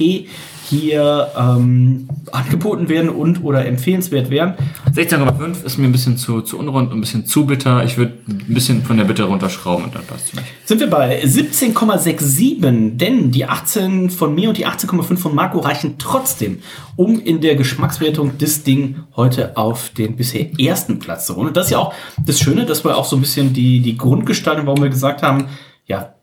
hier 0.69 1.31
ähm, 1.37 2.09
angeboten 2.31 2.89
werden 2.89 3.09
und 3.09 3.43
oder 3.43 3.65
empfehlenswert 3.65 4.29
wären. 4.29 4.55
16,5 4.93 5.63
ist 5.63 5.77
mir 5.77 5.85
ein 5.85 5.91
bisschen 5.91 6.17
zu, 6.17 6.41
zu 6.41 6.57
unrund, 6.59 6.91
ein 6.91 6.99
bisschen 6.99 7.25
zu 7.25 7.45
bitter. 7.45 7.83
Ich 7.83 7.97
würde 7.97 8.13
ein 8.27 8.53
bisschen 8.53 8.83
von 8.83 8.97
der 8.97 9.05
Bitte 9.05 9.23
runterschrauben 9.23 9.85
und 9.85 9.95
dann 9.95 10.05
passt 10.05 10.27
es 10.27 10.33
nicht. 10.33 10.45
Sind 10.65 10.79
wir 10.79 10.89
bei 10.89 11.23
17,67, 11.23 12.97
denn 12.97 13.31
die 13.31 13.45
18 13.45 14.09
von 14.09 14.35
mir 14.35 14.49
und 14.49 14.57
die 14.57 14.67
18,5 14.67 15.17
von 15.17 15.35
Marco 15.35 15.59
reichen 15.59 15.95
trotzdem, 15.97 16.59
um 16.95 17.19
in 17.19 17.41
der 17.41 17.55
Geschmackswertung 17.55 18.33
das 18.37 18.63
Ding 18.63 19.03
heute 19.15 19.55
auf 19.55 19.89
den 19.89 20.15
bisher 20.15 20.47
ersten 20.59 20.99
Platz 20.99 21.27
zu 21.27 21.35
holen. 21.35 21.47
Und 21.49 21.57
das 21.57 21.67
ist 21.67 21.71
ja 21.71 21.79
auch 21.79 21.93
das 22.25 22.39
Schöne, 22.39 22.65
dass 22.65 22.83
wir 22.83 22.97
auch 22.97 23.05
so 23.05 23.15
ein 23.15 23.21
bisschen 23.21 23.53
die, 23.53 23.79
die 23.79 23.97
Grundgestaltung, 23.97 24.65
warum 24.65 24.81
wir 24.81 24.89
gesagt 24.89 25.23
haben, 25.23 25.45
ja, 25.85 26.16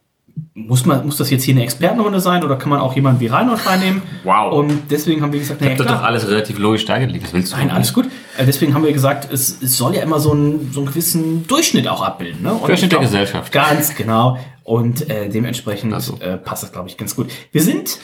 muss 0.55 0.87
man, 0.87 1.05
muss 1.05 1.17
das 1.17 1.31
jetzt 1.31 1.43
hier 1.45 1.55
eine 1.55 1.63
Expertenrunde 1.65 2.21
sein 2.21 2.43
oder 2.45 2.57
kann 2.57 2.71
man 2.71 2.81
auch 2.81 2.95
jemanden 2.95 3.21
wie 3.21 3.27
Reinhold 3.27 3.67
reinnehmen? 3.67 4.03
Wow. 4.23 4.53
Und 4.55 4.83
deswegen 4.91 5.21
haben 5.23 5.33
wir 5.33 5.41
gesagt, 5.41 5.61
Ich 5.61 5.65
naja, 5.67 5.73
hab 5.73 5.79
das 5.79 5.87
klar. 5.87 5.99
doch 5.99 6.05
alles 6.07 6.29
relativ 6.29 6.59
logisch 6.59 6.85
dargelegt. 6.85 7.25
Was 7.25 7.33
willst 7.33 7.53
du? 7.53 7.57
Nein, 7.57 7.71
alles 7.71 7.93
gut. 7.93 8.07
Äh, 8.39 8.47
Deswegen 8.47 8.75
haben 8.75 8.85
wir 8.85 8.93
gesagt, 8.93 9.29
es, 9.33 9.61
es 9.63 9.77
soll 9.77 9.95
ja 9.95 10.03
immer 10.03 10.19
so, 10.21 10.33
ein, 10.33 10.71
so 10.73 10.81
einen 10.81 10.89
gewissen 10.89 11.47
Durchschnitt 11.47 11.87
auch 11.89 12.03
abbilden. 12.03 12.43
Ne? 12.43 12.53
Und 12.55 12.69
Durchschnitt 12.69 12.93
der 12.93 13.01
ich 13.01 13.05
Gesellschaft. 13.07 13.53
Ganz 13.53 13.95
genau. 13.95 14.39
Und 14.65 15.09
äh, 15.11 15.29
dementsprechend 15.29 15.93
Also. 15.93 16.19
äh, 16.21 16.37
passt 16.37 16.63
das, 16.63 16.73
glaube 16.73 16.89
ich, 16.89 16.97
ganz 16.97 17.15
gut. 17.17 17.31
Wir 17.53 17.63
sind 17.63 17.99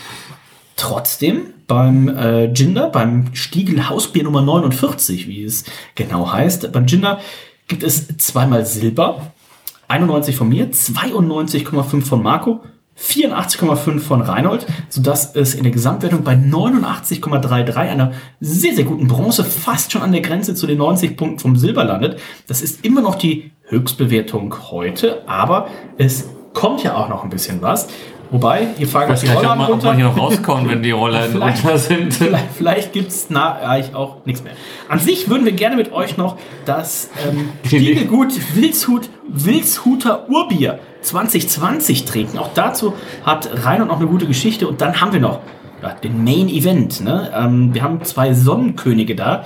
trotzdem 0.77 1.53
beim 1.67 2.09
äh, 2.09 2.49
Ginder, 2.49 2.89
beim 2.89 3.35
Stiegel 3.35 3.89
Hausbier 3.89 4.25
Nummer 4.25 4.43
49, 4.43 5.29
wie 5.29 5.45
es 5.45 5.65
genau 5.95 6.33
heißt. 6.33 6.73
Beim 6.73 6.87
Ginder 6.87 7.21
gibt 7.69 7.83
es 7.83 8.09
zweimal 8.19 8.67
Silber, 8.67 9.33
91 9.91 10.37
von 10.37 10.49
mir, 10.49 10.71
92,5 10.71 12.03
von 12.03 12.23
Marco, 12.23 12.61
84,5 12.97 13.99
von 13.99 14.21
Reinhold, 14.21 14.67
sodass 14.89 15.35
es 15.35 15.55
in 15.55 15.65
der 15.65 15.73
Gesamtwertung 15.73 16.23
bei 16.23 16.35
89,33 16.35 17.75
einer 17.77 18.13
sehr, 18.41 18.75
sehr 18.75 18.85
guten 18.85 19.09
Bronze 19.09 19.43
fast 19.43 19.91
schon 19.91 20.03
an 20.03 20.13
der 20.13 20.21
Grenze 20.21 20.55
zu 20.55 20.67
den 20.67 20.79
90 20.79 21.17
Punkten 21.17 21.39
vom 21.41 21.57
Silber 21.57 21.85
landet. 21.85 22.21
Das 22.47 22.63
ist 22.63 22.85
immer 22.85 23.01
noch 23.01 23.17
die 23.17 23.51
Höchstbewertung 23.65 24.55
heute, 24.71 25.29
aber 25.29 25.69
es 25.99 26.29
kommt 26.53 26.85
ja 26.85 26.95
auch 26.95 27.09
noch 27.09 27.25
ein 27.25 27.31
bisschen 27.31 27.63
was. 27.63 27.89
Wobei, 28.31 28.69
Ich 28.79 28.93
weiß 28.93 29.07
gleich 29.07 29.21
die 29.21 29.27
Roller 29.29 29.53
ob 29.53 29.59
man, 29.59 29.73
ob 29.73 29.83
man 29.83 29.97
hier 29.97 30.05
noch 30.05 30.17
rauskommen, 30.17 30.69
wenn 30.69 30.83
die 30.83 30.93
Roller 30.93 31.29
runter 31.41 31.79
sind. 31.79 32.15
Vielleicht, 32.15 32.53
vielleicht 32.57 32.93
gibt 32.93 33.09
es 33.09 33.29
eigentlich 33.31 33.95
auch 33.95 34.25
nichts 34.25 34.45
mehr. 34.45 34.53
An 34.89 35.01
sich 35.01 35.29
würden 35.29 35.45
wir 35.45 35.53
gerne 35.53 35.77
mit 35.77 35.93
euch 35.93 36.17
noch 36.17 36.37
das 36.65 37.11
ähm, 37.29 37.49
Stiegelgut 37.67 38.35
Wilshut 38.55 39.09
Wilshuter 39.29 40.29
Urbier 40.29 40.79
2020 41.03 42.05
trinken. 42.05 42.39
Auch 42.39 42.51
dazu 42.55 42.95
hat 43.25 43.51
Reinhold 43.65 43.91
noch 43.91 43.99
eine 43.99 44.09
gute 44.09 44.27
Geschichte. 44.27 44.69
Und 44.69 44.81
dann 44.81 45.01
haben 45.01 45.13
wir 45.13 45.21
noch 45.21 45.41
ja, 45.83 45.91
den 45.95 46.23
Main 46.23 46.49
Event. 46.49 47.01
Ne? 47.01 47.33
Ähm, 47.35 47.75
wir 47.75 47.83
haben 47.83 48.05
zwei 48.05 48.33
Sonnenkönige 48.33 49.17
da. 49.17 49.45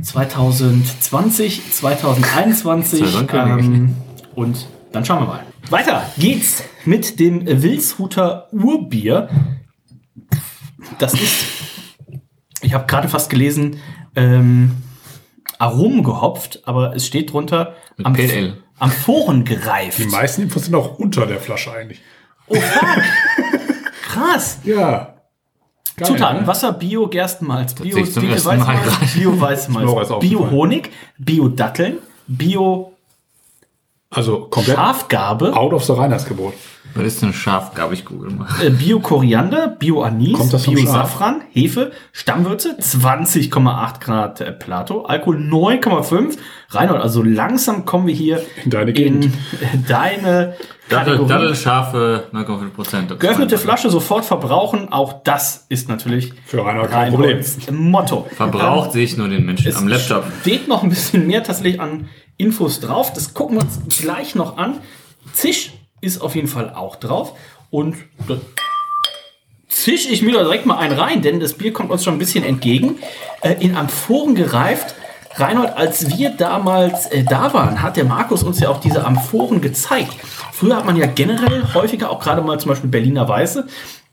2020, 0.00 1.70
2021. 1.72 3.00
Zwei 3.00 3.06
Sonnenkönige. 3.06 3.60
Ähm, 3.60 3.96
und 4.34 4.66
dann 4.92 5.04
schauen 5.04 5.20
wir 5.22 5.26
mal. 5.26 5.49
Weiter 5.68 6.04
geht's 6.18 6.64
mit 6.84 7.20
dem 7.20 7.46
Wilshuter 7.46 8.48
Urbier. 8.52 9.28
Das 10.98 11.14
ist, 11.14 11.46
ich 12.62 12.74
habe 12.74 12.86
gerade 12.86 13.08
fast 13.08 13.30
gelesen, 13.30 13.76
ähm, 14.16 14.76
Aromen 15.58 16.02
gehopft, 16.02 16.62
aber 16.64 16.94
es 16.96 17.06
steht 17.06 17.32
drunter 17.32 17.74
Mit 17.96 18.06
am, 18.06 18.14
Ale. 18.14 18.56
Amphoren 18.78 19.44
gereift. 19.44 19.98
Die 19.98 20.06
meisten 20.06 20.42
Infos 20.42 20.64
sind 20.64 20.74
auch 20.74 20.98
unter 20.98 21.26
der 21.26 21.38
Flasche 21.38 21.72
eigentlich. 21.72 22.00
Oh 22.46 22.54
fuck! 22.54 23.02
Krass! 24.08 24.58
Ja. 24.64 25.14
Geil, 25.96 26.08
Zutaten: 26.08 26.40
ne? 26.40 26.46
Wasser, 26.46 26.72
Bio, 26.72 27.06
Gerstenmalz, 27.08 27.74
Bio, 27.74 27.96
Weißmalz. 27.98 29.12
Bio, 29.14 29.40
Weißmalz, 29.40 30.18
Bio. 30.20 30.50
Honig, 30.50 30.90
Bio, 31.18 31.48
Datteln, 31.48 31.98
Bio, 32.26 32.96
Also 34.12 34.46
komplett 34.50 34.76
Schafgarbe, 34.76 35.56
out 35.56 35.72
of 35.72 35.84
the 35.84 35.92
Reinheitsgebot. 35.92 36.52
Was 36.94 37.04
ist 37.04 37.22
denn 37.22 37.32
scharf? 37.32 37.74
Gab 37.76 37.92
ich 37.92 38.04
Google 38.04 38.32
mal. 38.32 38.48
äh, 38.60 38.70
Bio 38.70 38.98
Koriander, 38.98 39.68
Bio 39.68 40.02
Anis, 40.02 40.32
Kommt 40.36 40.52
das 40.52 40.64
vom 40.64 40.74
Bio 40.74 40.82
Schaf? 40.84 41.12
Safran, 41.12 41.42
Hefe, 41.52 41.92
Stammwürze, 42.10 42.76
20,8 42.80 44.00
Grad 44.00 44.40
äh, 44.40 44.50
Plato, 44.50 45.02
Alkohol 45.04 45.36
9,5. 45.36 46.38
Reinhold, 46.70 47.00
also 47.00 47.22
langsam 47.22 47.84
kommen 47.84 48.08
wir 48.08 48.14
hier 48.14 48.42
In 48.64 48.70
deine 48.70 48.90
in 48.90 48.94
Gegend. 48.96 49.24
äh, 49.26 49.28
deine 49.88 50.54
Dattel, 50.88 51.12
Kategorie. 51.12 51.28
Dattel 51.28 51.54
scharfe 51.54 52.24
9,5 52.32 52.70
Prozent. 52.70 53.20
Geöffnete 53.20 53.58
Flasche 53.58 53.90
sofort 53.90 54.24
verbrauchen, 54.24 54.92
auch 54.92 55.22
das 55.22 55.66
ist 55.68 55.88
natürlich 55.88 56.32
Für 56.44 56.64
Reinhold 56.64 56.90
kein 56.90 57.12
Problem. 57.12 57.38
Motto. 57.70 58.26
Verbraucht 58.34 58.90
sehe 58.90 59.04
ich 59.04 59.16
nur 59.16 59.28
den 59.28 59.46
Menschen 59.46 59.68
Es 59.68 59.76
am 59.76 59.86
Laptop. 59.86 60.24
steht 60.40 60.66
noch 60.66 60.82
ein 60.82 60.88
bisschen 60.88 61.28
mehr 61.28 61.44
tatsächlich 61.44 61.80
an 61.80 62.08
Infos 62.40 62.80
drauf. 62.80 63.12
Das 63.12 63.34
gucken 63.34 63.56
wir 63.56 63.62
uns 63.62 63.98
gleich 64.00 64.34
noch 64.34 64.56
an. 64.56 64.80
Zisch 65.32 65.72
ist 66.00 66.20
auf 66.20 66.34
jeden 66.34 66.48
Fall 66.48 66.74
auch 66.74 66.96
drauf. 66.96 67.34
Und 67.70 67.96
da 68.26 68.36
zisch 69.68 70.10
ich 70.10 70.22
mir 70.22 70.32
da 70.32 70.42
direkt 70.42 70.66
mal 70.66 70.78
einen 70.78 70.98
rein, 70.98 71.22
denn 71.22 71.40
das 71.40 71.54
Bier 71.54 71.72
kommt 71.72 71.90
uns 71.90 72.04
schon 72.04 72.14
ein 72.14 72.18
bisschen 72.18 72.44
entgegen. 72.44 72.98
Äh, 73.42 73.56
in 73.60 73.76
Amphoren 73.76 74.34
gereift. 74.34 74.94
Reinhold, 75.36 75.76
als 75.76 76.18
wir 76.18 76.30
damals 76.30 77.06
äh, 77.06 77.22
da 77.22 77.54
waren, 77.54 77.82
hat 77.82 77.96
der 77.96 78.04
Markus 78.04 78.42
uns 78.42 78.58
ja 78.58 78.68
auch 78.68 78.80
diese 78.80 79.04
Amphoren 79.04 79.60
gezeigt. 79.60 80.16
Früher 80.52 80.76
hat 80.76 80.86
man 80.86 80.96
ja 80.96 81.06
generell 81.06 81.72
häufiger, 81.72 82.10
auch 82.10 82.20
gerade 82.20 82.42
mal 82.42 82.58
zum 82.58 82.70
Beispiel 82.70 82.90
Berliner 82.90 83.28
Weiße, 83.28 83.66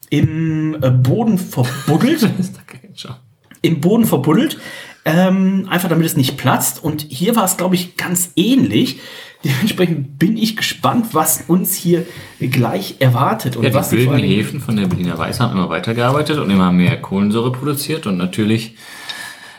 im 0.09 0.75
äh, 0.81 0.91
Boden 0.91 1.37
verbuddelt 1.39 2.29
im 3.61 3.81
Boden 3.81 4.05
verbuddelt, 4.05 4.59
ähm, 5.07 5.67
einfach 5.69 5.87
damit 5.87 6.05
es 6.05 6.17
nicht 6.17 6.37
platzt. 6.37 6.83
Und 6.83 7.05
hier 7.09 7.35
war 7.37 7.45
es, 7.45 7.55
glaube 7.55 7.75
ich, 7.75 7.95
ganz 7.95 8.31
ähnlich. 8.35 8.99
Dementsprechend 9.43 10.19
bin 10.19 10.35
ich 10.35 10.57
gespannt, 10.57 11.07
was 11.13 11.45
uns 11.47 11.75
hier 11.75 12.05
gleich 12.39 12.95
erwartet. 12.99 13.55
Und 13.55 13.63
Ja, 13.63 13.73
was 13.73 13.89
die 13.89 13.97
wilden 13.97 14.17
Hefen 14.17 14.59
von 14.59 14.75
der 14.75 14.87
Berliner 14.87 15.17
Weiße 15.17 15.41
haben 15.41 15.53
immer 15.53 15.69
weitergearbeitet 15.69 16.39
und 16.39 16.49
immer 16.49 16.73
mehr 16.73 17.01
Kohlensäure 17.01 17.53
produziert. 17.53 18.05
Und 18.05 18.17
natürlich 18.17 18.75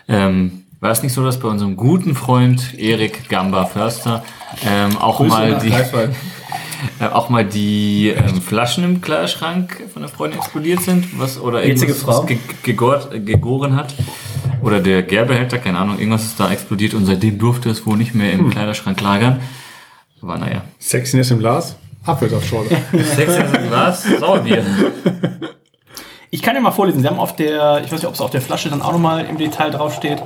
ähm, 0.07 0.65
war 0.81 0.91
es 0.91 1.03
nicht 1.03 1.15
so, 1.15 1.25
dass 1.25 1.39
bei 1.39 1.49
unserem 1.49 1.77
guten 1.77 2.15
Freund 2.15 2.79
Erik 2.79 3.31
Gamba 3.31 3.65
Förster 3.65 4.25
ähm, 4.67 4.99
auch, 4.99 5.21
mal 5.21 5.59
die, 5.65 5.71
äh, 7.01 7.09
auch 7.11 7.31
mal 7.31 7.47
die 7.47 8.09
ähm, 8.09 8.43
Flaschen 8.43 8.85
im 8.85 9.01
Kleiderschrank 9.01 9.85
von 9.93 10.03
der 10.03 10.11
Freundin 10.11 10.41
explodiert 10.41 10.83
sind, 10.83 11.19
was 11.19 11.41
oder 11.41 11.65
irgendwas 11.65 12.03
Frau. 12.03 12.19
was 12.19 12.27
ge 12.27 12.39
gegort, 12.65 13.15
äh, 13.15 13.21
gegoren 13.21 13.77
hat. 13.77 13.95
Oder 14.63 14.81
der 14.81 15.03
Gärbehälter, 15.03 15.59
keine 15.59 15.79
Ahnung, 15.79 15.99
irgendwas 15.99 16.25
ist 16.25 16.41
da 16.41 16.51
explodiert 16.51 16.95
und 16.95 17.07
seitdem 17.07 17.39
durfte 17.39 17.71
es 17.71 17.87
wohl 17.87 17.97
nicht 17.97 18.15
mehr 18.15 18.33
Hm. 18.33 18.41
im 18.41 18.51
Kleiderschrank 18.51 19.01
lagern. 19.01 19.41
Aber 20.23 20.37
naja. 20.39 20.63
Sexiness 20.81 21.31
im 21.31 21.39
Glas, 21.39 21.77
Apfelsaftschorle. 22.05 22.71
Sechs 22.93 23.33
was? 23.71 24.05
Sauerbier. 24.05 24.65
Ich 26.31 26.43
kann 26.43 26.55
ja 26.55 26.61
mal 26.61 26.73
vorlesen. 26.73 27.01
Sie 27.01 27.09
haben 27.09 27.19
auf 27.19 27.37
der, 27.37 27.81
ich 27.83 27.91
weiß 27.91 28.01
nicht, 28.01 28.07
ob 28.07 28.13
es 28.13 28.21
auf 28.21 28.29
der 28.31 28.43
Flasche 28.43 28.69
dann 28.69 28.83
auch 28.83 28.93
nochmal 28.93 29.25
im 29.25 29.39
Detail 29.39 29.71
draufsteht, 29.71 30.23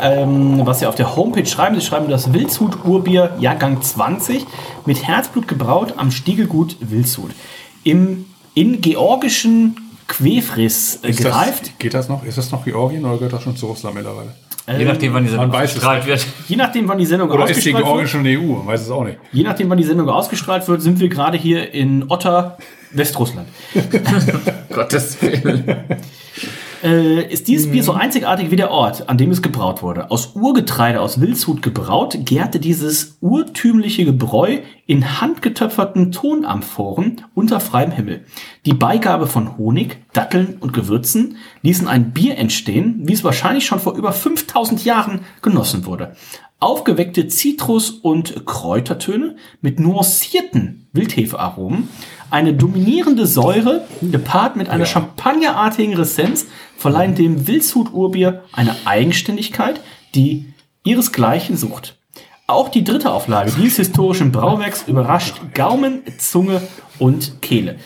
ähm, 0.00 0.60
was 0.64 0.78
Sie 0.78 0.86
auf 0.86 0.94
der 0.94 1.16
Homepage 1.16 1.44
schreiben. 1.44 1.74
Sie 1.74 1.84
schreiben 1.84 2.08
das 2.08 2.32
Wildshut 2.32 2.84
Urbier 2.84 3.32
Jahrgang 3.40 3.82
20 3.82 4.46
mit 4.86 5.04
Herzblut 5.04 5.48
gebraut 5.48 5.94
am 5.96 6.12
Stiegelgut 6.12 6.76
Wildshut. 6.78 7.32
Im, 7.82 8.26
in 8.54 8.80
georgischen 8.80 9.89
Quefris 10.10 11.00
äh, 11.02 11.10
Ist 11.10 11.22
gereift. 11.22 11.62
das, 11.62 11.78
geht 11.78 11.94
das 11.94 12.08
noch? 12.08 12.24
Ist 12.24 12.36
das 12.36 12.50
noch 12.50 12.64
Georgien 12.64 13.04
oder 13.04 13.14
gehört 13.14 13.32
das 13.32 13.42
schon 13.42 13.56
zu 13.56 13.66
Russland 13.66 13.94
mittlerweile? 13.94 14.30
Je 14.76 14.84
nachdem, 14.84 15.14
wann 15.14 15.24
die 15.24 15.30
Sendung 15.30 15.52
ausgestrahlt 15.52 16.06
wird. 16.06 16.26
Je 16.48 16.56
nachdem, 16.56 16.88
wann 16.88 16.98
die 16.98 17.06
Sendung 17.06 17.30
Oder 17.30 17.44
ist 17.44 17.64
die 17.64 17.72
ausgestrahlt 17.72 17.84
Georgien 17.84 18.00
wird, 18.00 18.10
schon 18.10 18.26
in 18.26 18.40
der 18.40 18.40
EU? 18.40 18.58
Man 18.58 18.66
weiß 18.66 18.82
es 18.82 18.90
auch 18.90 19.04
nicht. 19.04 19.18
je 19.32 19.42
nachdem, 19.42 19.70
wann 19.70 19.78
die 19.78 19.84
Sendung 19.84 20.08
ausgestrahlt 20.08 20.68
wird, 20.68 20.82
sind 20.82 21.00
wir 21.00 21.08
gerade 21.08 21.38
hier 21.38 21.72
in 21.72 22.04
Otter, 22.08 22.58
Westrussland. 22.92 23.48
Gottes 24.72 25.20
Willen. 25.22 25.64
Äh, 26.82 27.30
ist 27.30 27.48
dieses 27.48 27.70
Bier 27.70 27.82
so 27.82 27.92
einzigartig 27.92 28.50
wie 28.50 28.56
der 28.56 28.70
Ort, 28.70 29.08
an 29.08 29.18
dem 29.18 29.30
es 29.30 29.42
gebraut 29.42 29.82
wurde. 29.82 30.10
Aus 30.10 30.34
Urgetreide 30.34 31.00
aus 31.00 31.20
Wildshut 31.20 31.60
gebraut, 31.60 32.16
gärte 32.24 32.58
dieses 32.58 33.18
urtümliche 33.20 34.06
Gebräu 34.06 34.58
in 34.86 35.20
handgetöpferten 35.20 36.10
Tonamphoren 36.10 37.22
unter 37.34 37.60
freiem 37.60 37.90
Himmel. 37.90 38.24
Die 38.64 38.72
Beigabe 38.72 39.26
von 39.26 39.58
Honig, 39.58 39.98
Datteln 40.14 40.56
und 40.60 40.72
Gewürzen 40.72 41.36
ließen 41.62 41.86
ein 41.86 42.12
Bier 42.12 42.38
entstehen, 42.38 43.00
wie 43.04 43.12
es 43.12 43.24
wahrscheinlich 43.24 43.66
schon 43.66 43.80
vor 43.80 43.94
über 43.94 44.12
5000 44.12 44.84
Jahren 44.84 45.20
genossen 45.42 45.84
wurde. 45.84 46.16
Aufgeweckte 46.60 47.26
Zitrus- 47.28 47.90
und 47.90 48.46
Kräutertöne 48.46 49.36
mit 49.60 49.80
nuancierten 49.80 50.88
Wildhefearomen, 50.92 51.88
eine 52.30 52.54
dominierende 52.54 53.26
Säure 53.26 53.86
gepaart 54.02 54.56
mit 54.56 54.68
einer 54.68 54.86
champagnerartigen 54.86 55.94
Ressenz 55.94 56.46
verleihen 56.76 57.14
dem 57.14 57.46
Wildshut-Urbier 57.46 58.44
eine 58.52 58.74
Eigenständigkeit, 58.84 59.80
die 60.14 60.52
ihresgleichen 60.84 61.56
sucht. 61.56 61.96
Auch 62.46 62.68
die 62.68 62.82
dritte 62.82 63.12
Auflage 63.12 63.52
dieses 63.52 63.76
historischen 63.76 64.32
Brauwerks 64.32 64.84
überrascht 64.88 65.40
Gaumen, 65.54 66.02
Zunge 66.18 66.60
und 66.98 67.42
Kehle. 67.42 67.76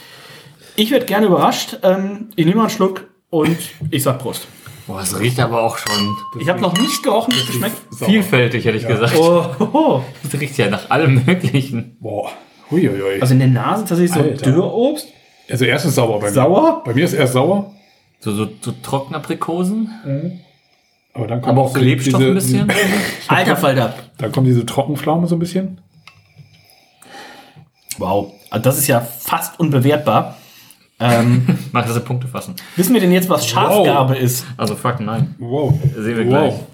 Ich 0.76 0.90
werde 0.90 1.06
gerne 1.06 1.26
überrascht. 1.26 1.78
Ähm, 1.82 2.30
ich 2.34 2.46
nehme 2.46 2.56
mal 2.56 2.62
einen 2.62 2.70
Schluck 2.70 3.08
und 3.30 3.56
ich 3.90 4.02
sag 4.02 4.18
Prost. 4.20 4.46
Boah, 4.86 5.00
es 5.00 5.18
riecht 5.18 5.40
aber 5.40 5.62
auch 5.62 5.78
schon 5.78 6.16
Ich 6.40 6.48
habe 6.48 6.60
noch 6.60 6.76
nicht 6.78 7.02
gerochen, 7.02 7.32
wie 7.34 7.40
es 7.40 7.46
geschmeckt. 7.46 7.76
vielfältig, 7.98 8.64
hätte 8.64 8.76
ich 8.76 8.86
gesagt. 8.86 9.14
Oh, 9.16 9.46
oh, 9.58 9.68
oh. 9.72 10.02
Es 10.22 10.38
riecht 10.38 10.58
ja 10.58 10.68
nach 10.68 10.90
allem 10.90 11.24
Möglichen. 11.24 11.96
Boah. 12.00 12.32
Huiuiui. 12.70 13.20
Also 13.20 13.34
in 13.34 13.40
der 13.40 13.48
Nase 13.48 13.84
tatsächlich 13.84 14.12
so 14.12 14.20
Alter. 14.20 14.50
Dürrobst. 14.50 15.08
Also 15.50 15.64
erst 15.64 15.86
ist 15.86 15.94
sauer 15.94 16.18
bei 16.20 16.26
mir. 16.26 16.32
Sauer? 16.32 16.82
Bei 16.84 16.94
mir 16.94 17.04
ist 17.04 17.12
erst 17.12 17.34
sauer, 17.34 17.72
So, 18.20 18.32
so, 18.32 18.48
so 18.60 18.72
Trockenaprikosen, 18.82 20.40
aber 21.12 21.28
dann 21.28 21.40
kommt 21.42 21.52
aber 21.52 21.62
auch 21.62 21.72
so 21.74 21.78
Klebstoff 21.78 22.18
diese, 22.18 22.30
ein 22.30 22.34
bisschen. 22.34 22.72
Alter 23.28 23.56
Falter. 23.56 23.94
Dann 24.18 24.32
kommt 24.32 24.46
diese 24.48 24.66
Trockenpflaume 24.66 25.26
so 25.28 25.36
ein 25.36 25.38
bisschen. 25.38 25.80
Wow, 27.98 28.32
also 28.50 28.62
das 28.64 28.78
ist 28.78 28.88
ja 28.88 29.00
fast 29.00 29.60
unbewertbar. 29.60 30.36
Ähm, 30.98 31.46
Mach 31.72 31.86
das 31.86 32.02
Punkte 32.04 32.26
fassen. 32.26 32.54
wissen 32.76 32.94
wir 32.94 33.00
denn 33.00 33.12
jetzt, 33.12 33.28
was 33.28 33.46
Schafgarbe 33.46 34.16
ist? 34.16 34.46
Also 34.56 34.74
fuck 34.74 35.00
nein. 35.00 35.34
Wow. 35.38 35.74
Sehen 35.96 36.16
wir 36.16 36.24
gleich. 36.24 36.52
Wow. 36.52 36.66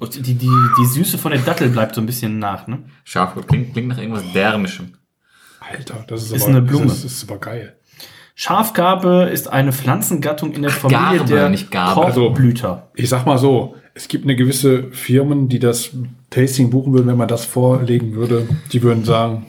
Und 0.00 0.14
die, 0.16 0.34
die, 0.34 0.48
die 0.48 0.84
Süße 0.86 1.16
von 1.16 1.32
der 1.32 1.40
Dattel 1.40 1.68
bleibt 1.68 1.94
so 1.94 2.00
ein 2.00 2.06
bisschen 2.06 2.38
nach, 2.38 2.66
ne? 2.66 2.80
Scharf 3.04 3.34
klingt, 3.46 3.72
klingt 3.72 3.88
nach 3.88 3.98
irgendwas 3.98 4.24
Därmischem. 4.34 4.94
Alter, 5.70 6.04
das 6.06 6.24
ist, 6.24 6.32
Ist 6.32 6.42
aber, 6.42 6.50
eine 6.50 6.62
Blume. 6.62 6.86
Das 6.86 6.96
ist, 6.96 7.04
das 7.04 7.12
ist 7.14 7.30
aber 7.30 7.38
geil. 7.38 7.74
Schafgarbe 8.34 9.28
ist 9.32 9.48
eine 9.48 9.72
Pflanzengattung 9.72 10.52
in 10.52 10.62
der 10.62 10.70
Familie 10.70 11.18
Garbe, 11.18 11.24
der 11.24 11.48
nicht 11.48 11.70
Garbe. 11.70 12.12
Korbblüter. 12.12 12.88
Ich 12.94 13.08
sag 13.08 13.26
mal 13.26 13.38
so, 13.38 13.76
es 13.94 14.08
gibt 14.08 14.24
eine 14.24 14.36
gewisse 14.36 14.90
Firmen, 14.90 15.48
die 15.48 15.58
das 15.58 15.90
Tasting 16.30 16.70
buchen 16.70 16.94
würden, 16.94 17.06
wenn 17.08 17.18
man 17.18 17.28
das 17.28 17.44
vorlegen 17.44 18.14
würde. 18.14 18.48
Die 18.72 18.82
würden 18.82 19.04
sagen, 19.04 19.46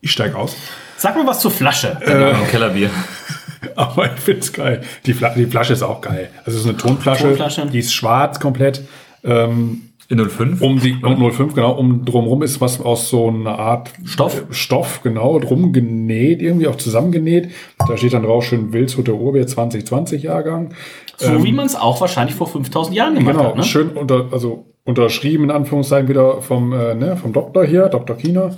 ich 0.00 0.10
steig 0.10 0.34
aus. 0.34 0.56
Sag 0.96 1.16
mal 1.16 1.26
was 1.26 1.40
zur 1.40 1.50
Flasche. 1.50 1.98
Äh, 2.00 2.34
Kellerbier. 2.50 2.90
Aber 3.76 4.06
ich 4.12 4.20
find's 4.20 4.52
geil. 4.52 4.82
Die, 5.04 5.12
Fla 5.12 5.30
die 5.30 5.46
Flasche 5.46 5.74
ist 5.74 5.82
auch 5.82 6.00
geil. 6.00 6.30
Also 6.44 6.58
es 6.58 6.64
ist 6.64 6.68
eine 6.68 6.78
Tonflasche, 6.78 7.24
Tonflasche. 7.24 7.66
die 7.66 7.78
ist 7.78 7.92
schwarz 7.92 8.40
komplett. 8.40 8.82
Ähm, 9.22 9.87
In 10.10 10.26
05? 10.26 10.62
um 10.62 10.80
die 10.80 10.96
um 11.02 11.30
05 11.30 11.54
genau 11.54 11.72
um 11.72 12.06
drumherum 12.06 12.42
ist 12.42 12.62
was 12.62 12.80
aus 12.80 13.10
so 13.10 13.28
einer 13.28 13.58
Art 13.58 13.92
Stoff? 14.04 14.44
Stoff 14.50 15.02
genau 15.02 15.38
drum 15.38 15.74
genäht 15.74 16.40
irgendwie 16.40 16.66
auch 16.66 16.76
zusammengenäht 16.76 17.50
da 17.86 17.94
steht 17.98 18.14
dann 18.14 18.22
drauf 18.22 18.42
schön 18.44 18.72
Wildshut 18.72 19.06
der 19.06 19.16
Urbier 19.16 19.46
2020 19.46 20.22
Jahrgang 20.22 20.72
So 21.18 21.44
wie 21.44 21.52
man 21.52 21.66
es 21.66 21.76
auch 21.76 22.00
wahrscheinlich 22.00 22.34
vor 22.34 22.46
5000 22.46 22.96
Jahren 22.96 23.16
gemacht 23.16 23.36
genau 23.36 23.48
hat, 23.50 23.56
ne? 23.56 23.62
schön 23.64 23.90
unter 23.90 24.28
also 24.32 24.64
unterschrieben 24.84 25.44
in 25.44 25.50
Anführungszeichen 25.50 26.08
wieder 26.08 26.40
vom 26.40 26.72
äh, 26.72 26.94
ne, 26.94 27.18
vom 27.18 27.34
Doktor 27.34 27.66
hier 27.66 27.88
Dr. 27.88 28.16
Kiener 28.16 28.56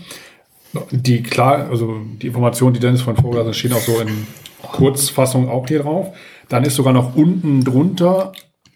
die 0.93 1.21
klar 1.21 1.67
also 1.69 1.97
die 2.23 2.29
Informationen 2.29 2.75
die 2.75 2.81
Dennis 2.81 3.03
von 3.03 3.17
Vogel 3.17 3.43
sind 3.43 3.57
stehen 3.57 3.73
auch 3.73 3.81
so 3.81 3.99
in 4.01 4.29
Kurzfassung 4.63 5.49
auch 5.49 5.67
hier 5.67 5.81
drauf 5.81 6.15
dann 6.49 6.63
ist 6.63 6.77
sogar 6.77 6.93
noch 6.93 7.17
unten 7.17 7.65
drunter 7.65 8.31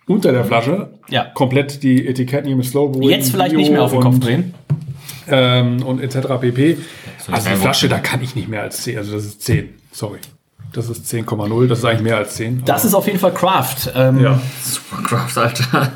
unter 0.06 0.32
der 0.32 0.44
Flasche 0.44 0.90
Ja. 1.08 1.24
komplett 1.34 1.82
die 1.82 2.06
Etiketten 2.06 2.46
hier 2.46 2.56
mit 2.56 2.66
Slow 2.66 2.90
Brewing, 2.92 3.10
Jetzt 3.10 3.30
vielleicht 3.30 3.50
Bio 3.52 3.60
nicht 3.60 3.72
mehr 3.72 3.82
auf 3.82 3.90
den 3.92 3.98
und- 3.98 4.04
Kopf 4.04 4.18
drehen. 4.20 4.54
ähm, 5.28 5.82
und 5.82 6.00
etc. 6.00 6.38
pp. 6.40 6.76
Also 7.30 7.48
die 7.50 7.56
Flasche, 7.56 7.88
da 7.88 7.98
kann 7.98 8.22
ich 8.22 8.34
nicht 8.34 8.48
mehr 8.48 8.62
als 8.62 8.82
10. 8.82 8.98
Also 8.98 9.12
das 9.12 9.24
ist 9.24 9.42
10. 9.42 9.70
Sorry. 9.92 10.18
Das 10.74 10.88
ist 10.90 11.06
10,0. 11.06 11.68
Das 11.68 11.78
ist 11.78 11.84
eigentlich 11.84 12.02
mehr 12.02 12.16
als 12.18 12.34
10. 12.34 12.62
Das 12.64 12.84
ist 12.84 12.94
auf 12.94 13.06
jeden 13.06 13.18
Fall 13.20 13.32
Craft. 13.32 13.92
Ähm, 13.94 14.20
ja. 14.20 14.40
Supercraft, 14.62 15.38
Alter. 15.38 15.92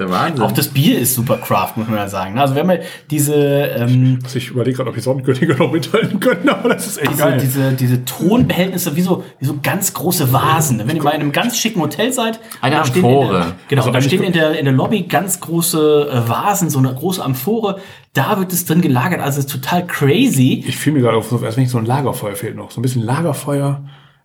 Der 0.00 0.10
Wahnsinn. 0.10 0.42
Auch 0.42 0.52
das 0.52 0.68
Bier 0.68 0.98
ist 0.98 1.14
super 1.14 1.36
Craft, 1.36 1.74
muss 1.76 1.86
man 1.86 1.98
ja 1.98 2.08
sagen. 2.08 2.38
Also 2.38 2.54
wir 2.54 2.62
haben 2.62 2.70
ja 2.70 2.78
diese, 3.10 3.34
ähm, 3.34 4.18
Also 4.24 4.38
ich 4.38 4.48
überlege 4.48 4.78
gerade, 4.78 4.88
ob 4.88 4.96
die 4.96 5.02
Sonnenkönige 5.02 5.54
noch 5.56 5.70
mithalten 5.70 6.18
können, 6.20 6.48
aber 6.48 6.70
das 6.70 6.86
ist 6.86 6.98
echt 7.02 7.10
diese, 7.12 7.22
geil. 7.22 7.38
diese, 7.40 7.72
diese 7.74 8.04
Tonbehältnisse 8.06 8.96
wie 8.96 9.02
so, 9.02 9.24
wie 9.38 9.44
so 9.44 9.58
ganz 9.62 9.92
große 9.92 10.32
Vasen. 10.32 10.82
Wenn 10.88 10.96
ihr 10.96 11.02
mal 11.02 11.10
in 11.10 11.20
einem 11.20 11.32
ganz 11.32 11.58
schicken 11.58 11.82
Hotel 11.82 12.12
seid, 12.14 12.40
Eine 12.62 12.82
stehen 12.86 13.04
in 13.04 13.10
Amphore. 13.10 13.32
der, 13.32 13.52
genau, 13.68 13.82
Also 13.82 13.90
da 13.92 13.98
eigentlich 13.98 14.06
stehen 14.12 14.22
in 14.22 14.32
der, 14.32 14.58
in 14.58 14.64
der 14.64 14.74
Lobby 14.74 15.02
ganz 15.02 15.38
große 15.40 16.08
äh, 16.10 16.28
Vasen, 16.28 16.70
so 16.70 16.78
eine 16.78 16.94
große 16.94 17.22
Amphore. 17.22 17.78
Da 18.14 18.38
wird 18.38 18.52
es 18.54 18.64
drin 18.64 18.80
gelagert. 18.80 19.20
Also 19.20 19.38
es 19.38 19.44
ist 19.44 19.52
total 19.52 19.86
crazy. 19.86 20.64
ich 20.66 20.78
fühle 20.78 20.96
mir 20.96 21.02
gerade 21.02 21.18
auf, 21.18 21.28
so, 21.28 21.38
als 21.44 21.56
wenn 21.56 21.64
ich 21.64 21.70
so 21.70 21.78
ein 21.78 21.84
Lagerfeuer 21.86 22.34
fehlt 22.36 22.56
noch. 22.56 22.70
So 22.70 22.80
ein 22.80 22.82
bisschen 22.82 23.02
Lagerfeuer 23.02 23.84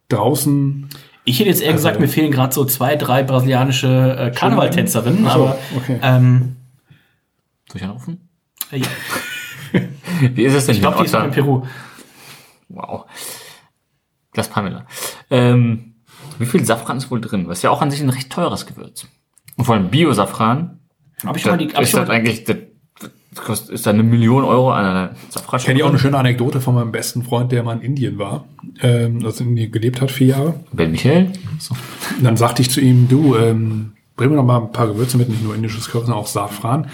draußen. 0.10 0.90
Ich 1.26 1.40
hätte 1.40 1.50
jetzt 1.50 1.62
eher 1.62 1.74
gesagt, 1.74 2.00
mir 2.00 2.08
fehlen 2.08 2.32
gerade 2.32 2.54
so 2.54 2.66
zwei, 2.66 2.96
drei 2.96 3.24
brasilianische 3.24 4.16
äh, 4.18 4.32
Karnevaltänzerinnen, 4.32 5.26
aber 5.28 5.58
okay. 5.76 6.00
ähm, 6.02 6.56
Soll 7.68 7.82
ich 7.82 7.84
anrufen? 7.84 8.30
äh, 8.72 8.78
ja. 8.78 8.88
Wie 10.34 10.44
ist 10.44 10.54
es 10.54 10.68
denn 10.68 10.76
ich 10.76 10.82
glaube, 10.82 11.00
die 11.00 11.06
ist 11.06 11.14
noch 11.14 11.24
in 11.24 11.32
Peru. 11.32 11.64
Wow. 12.70 13.06
Glas 14.32 14.50
Pamela. 14.50 14.86
Ähm, 15.30 15.96
wie 16.40 16.46
viel 16.46 16.64
Safran 16.66 16.98
ist 16.98 17.10
wohl 17.10 17.22
drin? 17.22 17.48
Das 17.48 17.60
ist 17.60 17.64
ja 17.64 17.70
auch 17.70 17.82
an 17.82 17.92
sich 17.92 18.02
ein 18.02 18.10
recht 18.10 18.32
teures 18.32 18.66
Gewürz. 18.66 19.08
Und 19.56 19.66
vor 19.66 19.76
allem 19.76 19.90
Bio-Safran. 19.90 20.80
Hab 21.26 21.36
ich 21.36 21.44
schon 21.44 21.52
mal 21.52 21.58
die, 21.58 21.68
hab 21.68 21.76
ich 21.76 21.84
ist 21.84 21.92
schon 21.92 22.02
das 22.02 22.10
mal, 22.10 22.16
eigentlich, 22.16 22.44
das 22.44 22.58
kostet, 23.44 23.72
ist 23.72 23.86
da 23.86 23.92
eine 23.92 24.04
Million 24.04 24.44
Euro 24.44 24.72
an 24.72 24.86
einer? 24.86 25.16
Kenne 25.60 25.80
ich 25.80 25.84
auch 25.84 25.90
eine 25.90 26.00
schöne 26.00 26.18
Anekdote 26.18 26.62
von 26.62 26.76
meinem 26.76 26.92
besten 26.92 27.24
Freund, 27.24 27.52
der 27.52 27.64
mal 27.64 27.78
in 27.78 27.82
Indien 27.82 28.18
war. 28.18 28.46
Ähm, 28.82 29.20
also 29.24 29.44
in 29.44 29.52
Indien 29.52 29.72
gelebt 29.72 30.02
hat, 30.02 30.12
vier 30.12 30.28
Jahre. 30.28 30.60
Ben 30.72 30.92
Michael? 30.92 31.32
So. 31.60 31.76
Und 32.18 32.24
dann 32.24 32.38
sagte 32.38 32.62
ich 32.62 32.70
zu 32.70 32.82
ihm, 32.82 33.08
du, 33.08 33.36
ähm, 33.36 33.94
bring 34.16 34.30
mir 34.30 34.36
noch 34.36 34.46
mal 34.46 34.62
ein 34.62 34.72
paar 34.72 34.88
Gewürze 34.88 35.18
mit, 35.18 35.30
nicht 35.30 35.44
nur 35.44 35.56
indisches 35.56 35.90
Kochen, 35.90 36.08
sondern 36.08 36.22
auch 36.24 36.28
Safran. 36.28 36.88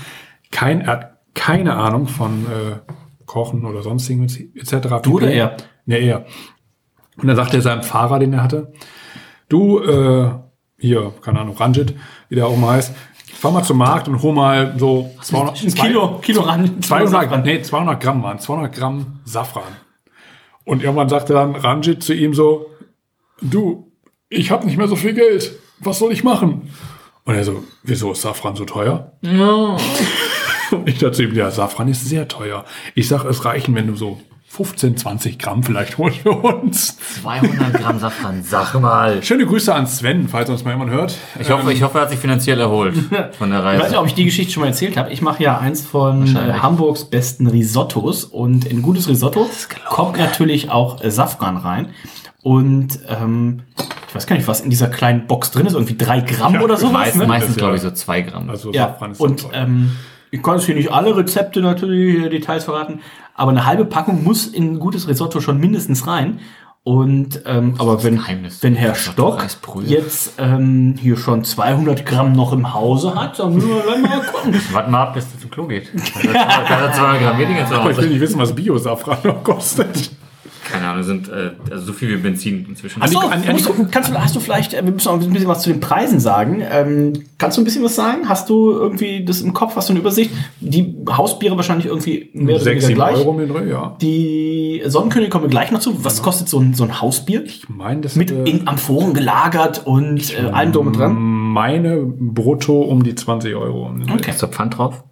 Kein, 0.51 0.81
er 0.81 0.87
hat 0.87 1.17
keine 1.33 1.75
Ahnung 1.75 2.07
von 2.07 2.45
äh, 2.45 2.93
Kochen 3.25 3.65
oder 3.65 3.81
sonstigen 3.81 4.25
etc. 4.25 5.01
Du 5.03 5.15
oder 5.15 5.31
er? 5.31 5.57
Ja, 5.85 5.97
er. 5.97 6.25
Und 7.17 7.27
dann 7.27 7.35
sagte 7.35 7.57
er 7.57 7.61
seinem 7.61 7.83
Fahrer, 7.83 8.19
den 8.19 8.33
er 8.33 8.43
hatte, 8.43 8.73
du, 9.47 9.79
äh, 9.79 10.31
hier, 10.77 11.13
keine 11.21 11.39
Ahnung, 11.39 11.55
Ranjit, 11.55 11.95
wie 12.29 12.35
der 12.35 12.47
auch 12.47 12.57
mal 12.57 12.75
heißt, 12.75 12.93
fahr 13.41 13.51
mal 13.51 13.63
zum 13.63 13.79
Markt 13.79 14.07
und 14.07 14.21
hol 14.21 14.33
mal 14.33 14.75
so 14.77 15.09
200, 15.23 15.63
ein 15.63 15.73
Kilo, 15.73 16.19
Kilo 16.19 16.41
ran. 16.45 16.79
200, 16.79 17.43
nee, 17.43 17.59
200 17.59 17.99
Gramm 17.99 18.21
waren, 18.21 18.37
200 18.37 18.71
Gramm 18.71 19.19
Safran. 19.25 19.63
Und 20.63 20.83
irgendwann 20.83 21.09
sagte 21.09 21.33
dann 21.33 21.55
Ranjit 21.55 22.03
zu 22.03 22.13
ihm 22.13 22.35
so, 22.35 22.67
du, 23.41 23.91
ich 24.29 24.51
habe 24.51 24.67
nicht 24.67 24.77
mehr 24.77 24.87
so 24.87 24.95
viel 24.95 25.13
Geld. 25.13 25.53
Was 25.79 25.97
soll 25.97 26.11
ich 26.11 26.23
machen? 26.23 26.69
Und 27.25 27.33
er 27.33 27.43
so, 27.43 27.63
wieso 27.81 28.11
ist 28.11 28.21
Safran 28.21 28.55
so 28.55 28.65
teuer? 28.65 29.13
Und 29.23 29.79
ich 30.87 30.99
dachte 30.99 31.13
zu 31.13 31.23
ihm, 31.23 31.33
ja, 31.33 31.49
Safran 31.49 31.87
ist 31.87 32.07
sehr 32.07 32.27
teuer. 32.27 32.63
Ich 32.93 33.07
sag, 33.07 33.25
es 33.25 33.43
reichen, 33.43 33.73
wenn 33.73 33.87
du 33.87 33.95
so 33.95 34.21
15, 34.53 34.97
20 34.97 35.39
Gramm 35.39 35.63
vielleicht 35.63 35.97
holst 35.97 36.17
für 36.19 36.31
uns. 36.31 36.97
200 37.21 37.73
Gramm 37.73 37.99
Safran, 37.99 38.43
sag 38.43 38.73
mal. 38.81 39.23
Schöne 39.23 39.45
Grüße 39.45 39.73
an 39.73 39.87
Sven, 39.87 40.27
falls 40.27 40.49
uns 40.49 40.65
mal 40.65 40.71
jemand 40.71 40.91
hört. 40.91 41.15
Ich 41.39 41.49
hoffe, 41.49 41.71
ich 41.71 41.81
hoffe, 41.83 41.99
er 41.99 42.01
hat 42.01 42.09
sich 42.09 42.19
finanziell 42.19 42.59
erholt 42.59 42.95
von 43.37 43.49
der 43.49 43.59
Ich 43.59 43.65
Reise. 43.65 43.83
weiß 43.83 43.89
nicht, 43.91 43.99
ob 43.99 44.07
ich 44.07 44.13
die 44.13 44.25
Geschichte 44.25 44.51
schon 44.51 44.61
mal 44.61 44.67
erzählt 44.67 44.97
habe. 44.97 45.09
Ich 45.11 45.21
mache 45.21 45.41
ja 45.41 45.57
eins 45.57 45.81
von. 45.85 46.35
Hamburgs 46.61 47.05
besten 47.05 47.47
Risottos 47.47 48.25
und 48.25 48.65
in 48.65 48.81
gutes 48.81 49.07
Risotto 49.07 49.49
kommt 49.87 50.17
natürlich 50.17 50.69
auch 50.69 51.01
äh, 51.01 51.09
Safran 51.11 51.55
rein. 51.55 51.89
Und 52.43 52.99
ähm, 53.07 53.61
ich 54.09 54.15
weiß 54.15 54.27
gar 54.27 54.35
nicht, 54.35 54.47
was 54.49 54.59
in 54.61 54.69
dieser 54.69 54.87
kleinen 54.87 55.27
Box 55.27 55.51
drin 55.51 55.65
ist, 55.65 55.73
irgendwie 55.73 55.95
drei 55.95 56.19
Gramm 56.19 56.61
oder 56.61 56.75
sowas. 56.75 56.91
Meistens, 56.93 57.21
Ne? 57.21 57.27
meistens 57.27 57.55
glaube 57.55 57.71
ja- 57.71 57.75
ich, 57.77 57.81
so 57.83 57.91
zwei 57.91 58.21
Gramm. 58.21 58.49
Also 58.49 58.73
Ja, 58.73 58.87
Safran 58.89 59.11
ist 59.11 59.21
und 59.21 59.45
ähm, 59.53 59.91
ich 60.31 60.41
kann 60.41 60.55
jetzt 60.55 60.65
hier 60.65 60.75
nicht 60.75 60.91
alle 60.91 61.15
Rezepte 61.15 61.61
natürlich, 61.61 62.23
äh, 62.25 62.29
Details 62.29 62.63
verraten, 62.63 63.01
aber 63.35 63.51
eine 63.51 63.65
halbe 63.65 63.85
Packung 63.85 64.23
muss 64.23 64.47
in 64.47 64.73
ein 64.73 64.79
gutes 64.79 65.07
Risotto 65.07 65.41
schon 65.41 65.59
mindestens 65.59 66.07
rein. 66.07 66.39
Und 66.83 67.43
ähm, 67.45 67.75
aber 67.77 68.03
wenn, 68.03 68.15
Geheimnis. 68.15 68.63
wenn 68.63 68.73
Herr 68.73 68.95
Stock 68.95 69.45
jetzt 69.85 70.33
ähm, 70.39 70.95
hier 70.99 71.15
schon 71.15 71.43
200 71.43 72.07
Gramm 72.07 72.33
noch 72.33 72.53
im 72.53 72.73
Hause 72.73 73.13
hat, 73.13 73.37
dann 73.37 73.53
müssen 73.53 73.69
wir 73.69 73.97
mal 73.99 74.21
gucken. 74.21 74.59
Warte 74.71 74.89
mal 74.89 75.03
ab, 75.03 75.13
bis 75.13 75.31
du 75.31 75.39
zum 75.39 75.51
Klo 75.51 75.67
geht. 75.67 75.91
Da 76.33 76.47
hat 76.47 76.95
200 76.95 77.21
Gramm 77.21 77.37
weniger 77.37 77.67
zu 77.67 77.75
Aber 77.75 77.91
ich 77.91 77.97
will 77.97 78.05
Hause. 78.05 78.13
nicht 78.13 78.21
wissen, 78.21 78.39
was 78.39 78.55
Bio-Safran 78.55 79.19
noch 79.23 79.43
kostet. 79.43 80.11
Keine 80.71 80.87
Ahnung, 80.87 81.03
sind 81.03 81.27
äh, 81.29 81.51
also 81.69 81.85
so 81.87 81.93
viel 81.93 82.09
wie 82.09 82.17
Benzin 82.17 82.65
inzwischen. 82.69 83.01
Achso, 83.01 83.19
an- 83.19 83.31
an- 83.47 83.57
du, 83.57 83.85
kannst 83.91 84.09
du, 84.09 84.13
hast 84.15 84.35
du 84.35 84.39
vielleicht, 84.39 84.73
äh, 84.73 84.83
wir 84.85 84.91
müssen 84.91 85.07
auch 85.09 85.19
ein 85.21 85.29
bisschen 85.31 85.47
was 85.47 85.61
zu 85.63 85.69
den 85.71 85.79
Preisen 85.79 86.19
sagen. 86.19 86.61
Ähm, 86.71 87.13
kannst 87.37 87.57
du 87.57 87.61
ein 87.61 87.65
bisschen 87.65 87.83
was 87.83 87.95
sagen? 87.95 88.29
Hast 88.29 88.49
du 88.49 88.71
irgendwie 88.71 89.25
das 89.25 89.41
im 89.41 89.53
Kopf, 89.53 89.75
hast 89.75 89.89
du 89.89 89.93
eine 89.93 89.99
Übersicht? 89.99 90.31
Die 90.59 90.95
Hausbiere 91.09 91.55
wahrscheinlich 91.57 91.87
irgendwie 91.87 92.29
mehr 92.33 92.55
oder 92.55 92.63
6, 92.63 92.87
weniger 92.87 92.87
7 92.87 92.95
gleich. 92.95 93.15
Euro 93.17 93.33
mit 93.33 93.49
drin, 93.53 93.67
ja. 93.69 93.95
Die 94.01 94.81
Sonnenkönige 94.85 95.29
kommen 95.29 95.45
wir 95.45 95.49
gleich 95.49 95.71
noch 95.71 95.79
zu. 95.79 96.03
Was 96.03 96.21
kostet 96.21 96.47
so 96.49 96.59
ein, 96.59 96.73
so 96.73 96.83
ein 96.83 97.01
Hausbier? 97.01 97.43
Ich 97.45 97.67
meine, 97.69 98.01
das 98.01 98.15
Mit 98.15 98.31
hätte 98.31 98.49
in 98.49 98.67
Amphoren 98.67 99.13
gelagert 99.13 99.85
und 99.85 100.33
äh, 100.37 100.49
allem 100.51 100.71
drum 100.71 100.87
und 100.87 100.97
dran. 100.97 101.15
meine 101.17 101.97
brutto 101.97 102.81
um 102.81 103.03
die 103.03 103.15
20 103.15 103.55
Euro. 103.55 103.91
Okay. 104.13 104.31
Ist 104.31 104.41
da 104.43 104.47
Pfand 104.47 104.77
drauf? 104.77 105.03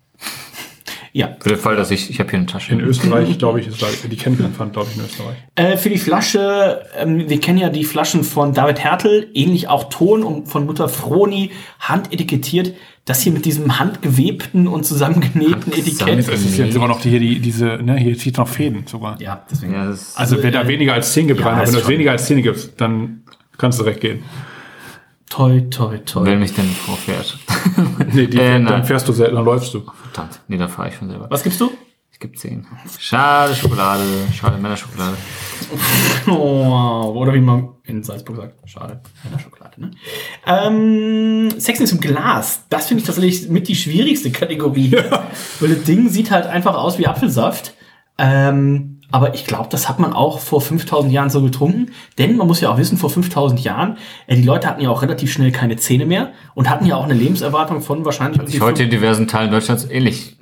Ja. 1.11 1.35
Für 1.39 1.49
den 1.49 1.57
Fall, 1.57 1.75
dass 1.75 1.91
ich, 1.91 2.09
ich 2.09 2.19
habe 2.19 2.29
hier 2.29 2.39
eine 2.39 2.45
Tasche. 2.45 2.71
In 2.71 2.81
Österreich, 2.81 3.37
glaube 3.37 3.59
ich, 3.59 3.67
ist 3.67 3.81
da, 3.81 3.87
die 4.07 4.15
kennen 4.15 4.37
keinen 4.37 4.53
Pfand, 4.53 4.73
glaube 4.73 4.89
ich, 4.91 4.97
in 4.97 5.05
Österreich. 5.05 5.37
Äh, 5.55 5.77
für 5.77 5.89
die 5.89 5.97
Flasche, 5.97 6.85
ähm, 6.97 7.29
wir 7.29 7.39
kennen 7.39 7.57
ja 7.57 7.69
die 7.69 7.83
Flaschen 7.83 8.23
von 8.23 8.53
David 8.53 8.79
Hertel, 8.79 9.29
ähnlich 9.33 9.67
auch 9.67 9.89
Ton 9.89 10.23
und 10.23 10.47
von 10.47 10.65
Mutter 10.65 10.89
Froni, 10.89 11.51
handetikettiert. 11.79 12.73
Das 13.05 13.21
hier 13.21 13.31
mit 13.31 13.45
diesem 13.45 13.79
handgewebten 13.79 14.67
und 14.67 14.85
zusammengenähten 14.85 15.73
Etikett. 15.73 16.19
Es 16.19 16.27
ist 16.27 16.57
jetzt 16.57 16.73
sogar 16.73 16.87
noch 16.87 17.01
die, 17.01 17.09
hier 17.09 17.19
die, 17.19 17.39
diese, 17.39 17.65
ne, 17.81 17.97
hier 17.97 18.15
zieht 18.15 18.37
noch 18.37 18.47
Fäden 18.47 18.85
sogar. 18.85 19.19
Ja, 19.19 19.43
deswegen. 19.49 19.73
Ja, 19.73 19.85
das 19.85 20.01
ist, 20.01 20.19
Also, 20.19 20.43
wer 20.43 20.51
da 20.51 20.67
weniger 20.67 20.93
als 20.93 21.13
10 21.13 21.27
gibt, 21.27 21.39
ja, 21.39 21.47
rein, 21.47 21.67
wenn 21.67 21.73
du 21.73 21.87
weniger 21.87 22.11
als 22.11 22.27
10 22.27 22.43
gibst, 22.43 22.73
dann 22.79 23.23
kannst 23.57 23.79
du 23.79 23.83
direkt 23.83 24.01
gehen. 24.01 24.23
Toi, 25.29 25.61
toi, 25.69 25.97
toi. 25.99 26.25
wer 26.25 26.35
mich 26.37 26.53
denn 26.53 26.65
vorfährt. 26.69 27.37
Nee, 28.13 28.27
die, 28.27 28.37
Äh, 28.37 28.63
dann 28.63 28.83
fährst 28.83 29.07
du 29.07 29.13
selten, 29.13 29.35
dann 29.35 29.45
läufst 29.45 29.73
du. 29.73 29.81
Verdammt, 30.11 30.41
nee, 30.47 30.57
da 30.57 30.67
fahre 30.67 30.89
ich 30.89 30.95
schon 30.95 31.07
selber. 31.09 31.27
Was 31.29 31.43
gibst 31.43 31.61
du? 31.61 31.71
Ich 32.11 32.19
gebe 32.19 32.35
10. 32.35 32.65
Schade 32.97 33.55
Schokolade, 33.55 34.03
schade 34.33 34.57
Männerschokolade. 34.57 35.15
Oh, 36.27 37.13
oder 37.15 37.33
wie 37.33 37.39
man 37.41 37.69
in 37.83 38.03
Salzburg 38.03 38.37
sagt, 38.37 38.69
schade, 38.69 39.01
keine 39.23 39.39
Schokolade, 39.39 39.79
ne? 39.81 39.91
Ähm, 40.47 41.49
Sexiness 41.59 41.91
im 41.91 41.99
Glas, 41.99 42.63
das 42.69 42.87
finde 42.87 43.01
ich 43.01 43.05
tatsächlich 43.07 43.49
mit 43.49 43.67
die 43.67 43.75
schwierigste 43.75 44.31
Kategorie. 44.31 44.91
Weil 45.59 45.69
das 45.75 45.83
Ding 45.83 46.09
sieht 46.09 46.31
halt 46.31 46.45
einfach 46.47 46.75
aus 46.75 46.97
wie 46.97 47.07
Apfelsaft. 47.07 47.73
Ähm, 48.17 48.98
Aber 49.11 49.33
ich 49.33 49.45
glaube, 49.45 49.69
das 49.71 49.89
hat 49.89 49.99
man 49.99 50.13
auch 50.13 50.39
vor 50.39 50.61
5000 50.61 51.11
Jahren 51.11 51.29
so 51.29 51.41
getrunken. 51.41 51.91
Denn 52.17 52.37
man 52.37 52.47
muss 52.47 52.61
ja 52.61 52.69
auch 52.71 52.77
wissen, 52.77 52.97
vor 52.97 53.09
5000 53.09 53.63
Jahren, 53.63 53.97
äh, 54.27 54.35
die 54.35 54.43
Leute 54.43 54.67
hatten 54.67 54.81
ja 54.81 54.89
auch 54.89 55.01
relativ 55.01 55.31
schnell 55.31 55.51
keine 55.51 55.77
Zähne 55.77 56.05
mehr 56.05 56.31
und 56.53 56.69
hatten 56.69 56.85
ja 56.85 56.95
auch 56.95 57.05
eine 57.05 57.13
Lebenserwartung 57.15 57.81
von 57.81 58.05
wahrscheinlich 58.05 58.41
Sich 58.49 58.61
heute 58.61 58.83
in 58.83 58.89
diversen 58.89 59.27
Teilen 59.27 59.51
Deutschlands 59.51 59.87
ähnlich 59.89 60.37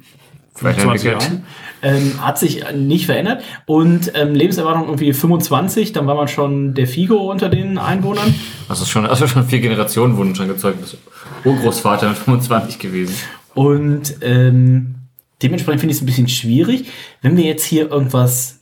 20 0.56 0.84
weiterentwickelt. 0.84 1.22
Jahren. 1.22 1.44
ähm, 1.82 2.26
hat 2.26 2.40
sich 2.40 2.64
nicht 2.74 3.06
verändert. 3.06 3.44
Und 3.66 4.12
ähm, 4.16 4.34
Lebenserwartung 4.34 4.86
irgendwie 4.88 5.14
25, 5.14 5.94
dann 5.94 6.08
war 6.08 6.16
man 6.16 6.28
schon 6.28 6.74
der 6.74 6.88
Figo 6.88 7.32
unter 7.32 7.50
den 7.50 7.78
Einwohnern. 7.78 8.34
Also 8.68 8.86
schon, 8.86 9.06
also 9.06 9.28
schon 9.28 9.46
vier 9.46 9.60
Generationen 9.60 10.18
wurden 10.18 10.36
schon 10.36 10.48
gezeugt. 10.48 10.82
Das 10.82 10.94
ist 10.94 11.00
Urgroßvater 11.46 12.10
mit 12.10 12.18
25 12.18 12.80
gewesen. 12.80 13.16
Und 13.54 14.18
ähm, 14.22 14.96
dementsprechend 15.42 15.82
finde 15.82 15.92
ich 15.92 15.98
es 15.98 16.04
ein 16.04 16.08
bisschen 16.08 16.28
schwierig, 16.28 16.86
wenn 17.22 17.38
wir 17.38 17.46
jetzt 17.46 17.64
hier 17.64 17.90
irgendwas, 17.92 18.57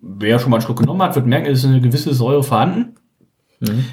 wer 0.00 0.38
schon 0.38 0.50
mal 0.50 0.56
einen 0.56 0.64
Schluck 0.64 0.78
genommen 0.78 1.02
hat, 1.02 1.14
wird 1.14 1.26
merken, 1.26 1.50
es 1.50 1.60
ist 1.60 1.66
eine 1.66 1.80
gewisse 1.80 2.14
Säure 2.14 2.42
vorhanden. 2.42 2.96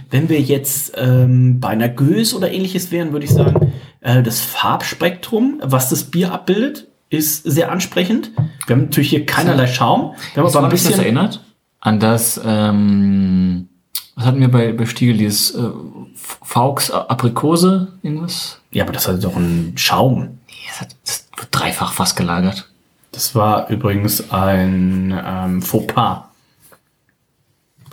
Wenn 0.09 0.29
wir 0.29 0.39
jetzt 0.39 0.93
ähm, 0.95 1.59
bei 1.59 1.67
einer 1.67 1.89
Gös 1.89 2.33
oder 2.33 2.49
ähnliches 2.49 2.89
wären, 2.91 3.11
würde 3.11 3.25
ich 3.25 3.31
sagen, 3.31 3.73
äh, 3.99 4.23
das 4.23 4.39
Farbspektrum, 4.39 5.59
was 5.61 5.89
das 5.89 6.05
Bier 6.05 6.31
abbildet, 6.31 6.87
ist 7.09 7.43
sehr 7.43 7.69
ansprechend. 7.69 8.31
Wir 8.65 8.75
haben 8.77 8.83
natürlich 8.83 9.09
hier 9.09 9.25
keinerlei 9.25 9.67
Schaum. 9.67 10.13
Wir 10.33 10.41
haben 10.41 10.47
Das 10.47 10.55
aber 10.55 10.67
ein 10.67 10.71
mich 10.71 10.81
das 10.83 10.91
bisschen. 10.91 11.03
erinnert 11.03 11.41
an 11.79 11.99
das, 11.99 12.39
ähm, 12.43 13.69
was 14.15 14.25
hatten 14.25 14.39
wir 14.39 14.49
bei, 14.49 14.73
bei 14.73 14.85
Stiegel, 14.85 15.17
dieses 15.17 15.51
äh, 15.51 15.69
Faux 16.15 16.91
Aprikose, 16.91 17.93
irgendwas? 18.03 18.59
Ja, 18.71 18.83
aber 18.83 18.93
das 18.93 19.07
hat 19.07 19.23
doch 19.23 19.35
einen 19.35 19.73
Schaum. 19.77 20.39
Nee, 20.47 20.53
das, 20.67 20.81
hat, 20.81 20.95
das 21.05 21.29
wird 21.37 21.49
dreifach 21.51 21.93
fast 21.93 22.17
gelagert. 22.17 22.69
Das 23.17 23.33
war 23.33 23.67
übrigens 23.69 24.29
ein 24.29 25.11
ähm, 25.25 25.63
Fauxpas. 25.63 26.25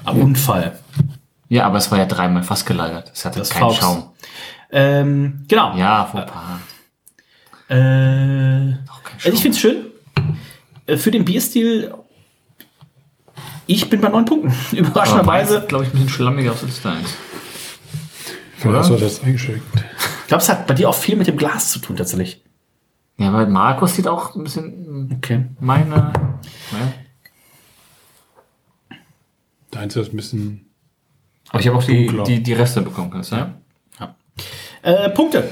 Ein 0.04 0.20
Unfall. 0.20 0.78
Ja, 1.48 1.64
aber 1.64 1.78
es 1.78 1.90
war 1.90 1.96
ja 1.96 2.04
dreimal 2.04 2.42
fast 2.42 2.66
gelagert. 2.66 3.10
Es 3.14 3.24
hatte 3.24 3.38
Das 3.38 3.48
keinen 3.48 3.70
Faux. 3.70 3.78
Schaum. 3.78 4.10
Ähm, 4.70 5.46
genau. 5.48 5.74
Ja, 5.78 6.04
Fauxpas. 6.04 6.60
Äh, 7.70 7.74
kein 7.74 8.84
also 9.24 9.32
ich 9.32 9.40
finde 9.40 9.56
es 9.56 9.60
schön. 9.60 9.86
Äh, 10.84 10.98
Für 10.98 11.10
den 11.10 11.24
Bierstil, 11.24 11.94
ich 13.66 13.88
bin 13.88 14.02
bei 14.02 14.10
neun 14.10 14.26
Punkten. 14.26 14.54
Überraschenderweise. 14.76 15.64
glaube 15.66 15.84
ich, 15.84 15.88
ein 15.88 15.92
bisschen 15.92 16.10
schlammiger 16.10 16.52
aus 16.52 16.62
als 16.62 16.82
deins. 16.82 17.14
Vielleicht 18.58 18.90
hat 18.90 19.00
das 19.00 19.22
eingeschickt. 19.22 19.62
Ich 20.20 20.26
glaube, 20.26 20.42
es 20.42 20.50
hat 20.50 20.66
bei 20.66 20.74
dir 20.74 20.90
auch 20.90 20.94
viel 20.94 21.16
mit 21.16 21.28
dem 21.28 21.38
Glas 21.38 21.70
zu 21.70 21.78
tun, 21.78 21.96
tatsächlich. 21.96 22.43
Ja, 23.16 23.32
weil 23.32 23.46
Markus 23.46 23.94
sieht 23.94 24.08
auch 24.08 24.34
ein 24.34 24.42
bisschen 24.44 25.12
Okay. 25.18 25.44
meine. 25.60 26.12
Ne? 26.72 26.94
Deins 29.70 29.96
ist 29.96 30.12
ein 30.12 30.16
bisschen. 30.16 30.66
Aber 31.50 31.60
ich 31.60 31.68
habe 31.68 31.78
auch 31.78 31.84
die, 31.84 32.10
die, 32.26 32.42
die 32.42 32.52
Reste 32.52 32.80
bekommen, 32.82 33.10
kannst 33.10 33.32
du 33.32 33.36
ja? 33.36 33.54
Äh, 34.82 35.10
Punkte. 35.10 35.50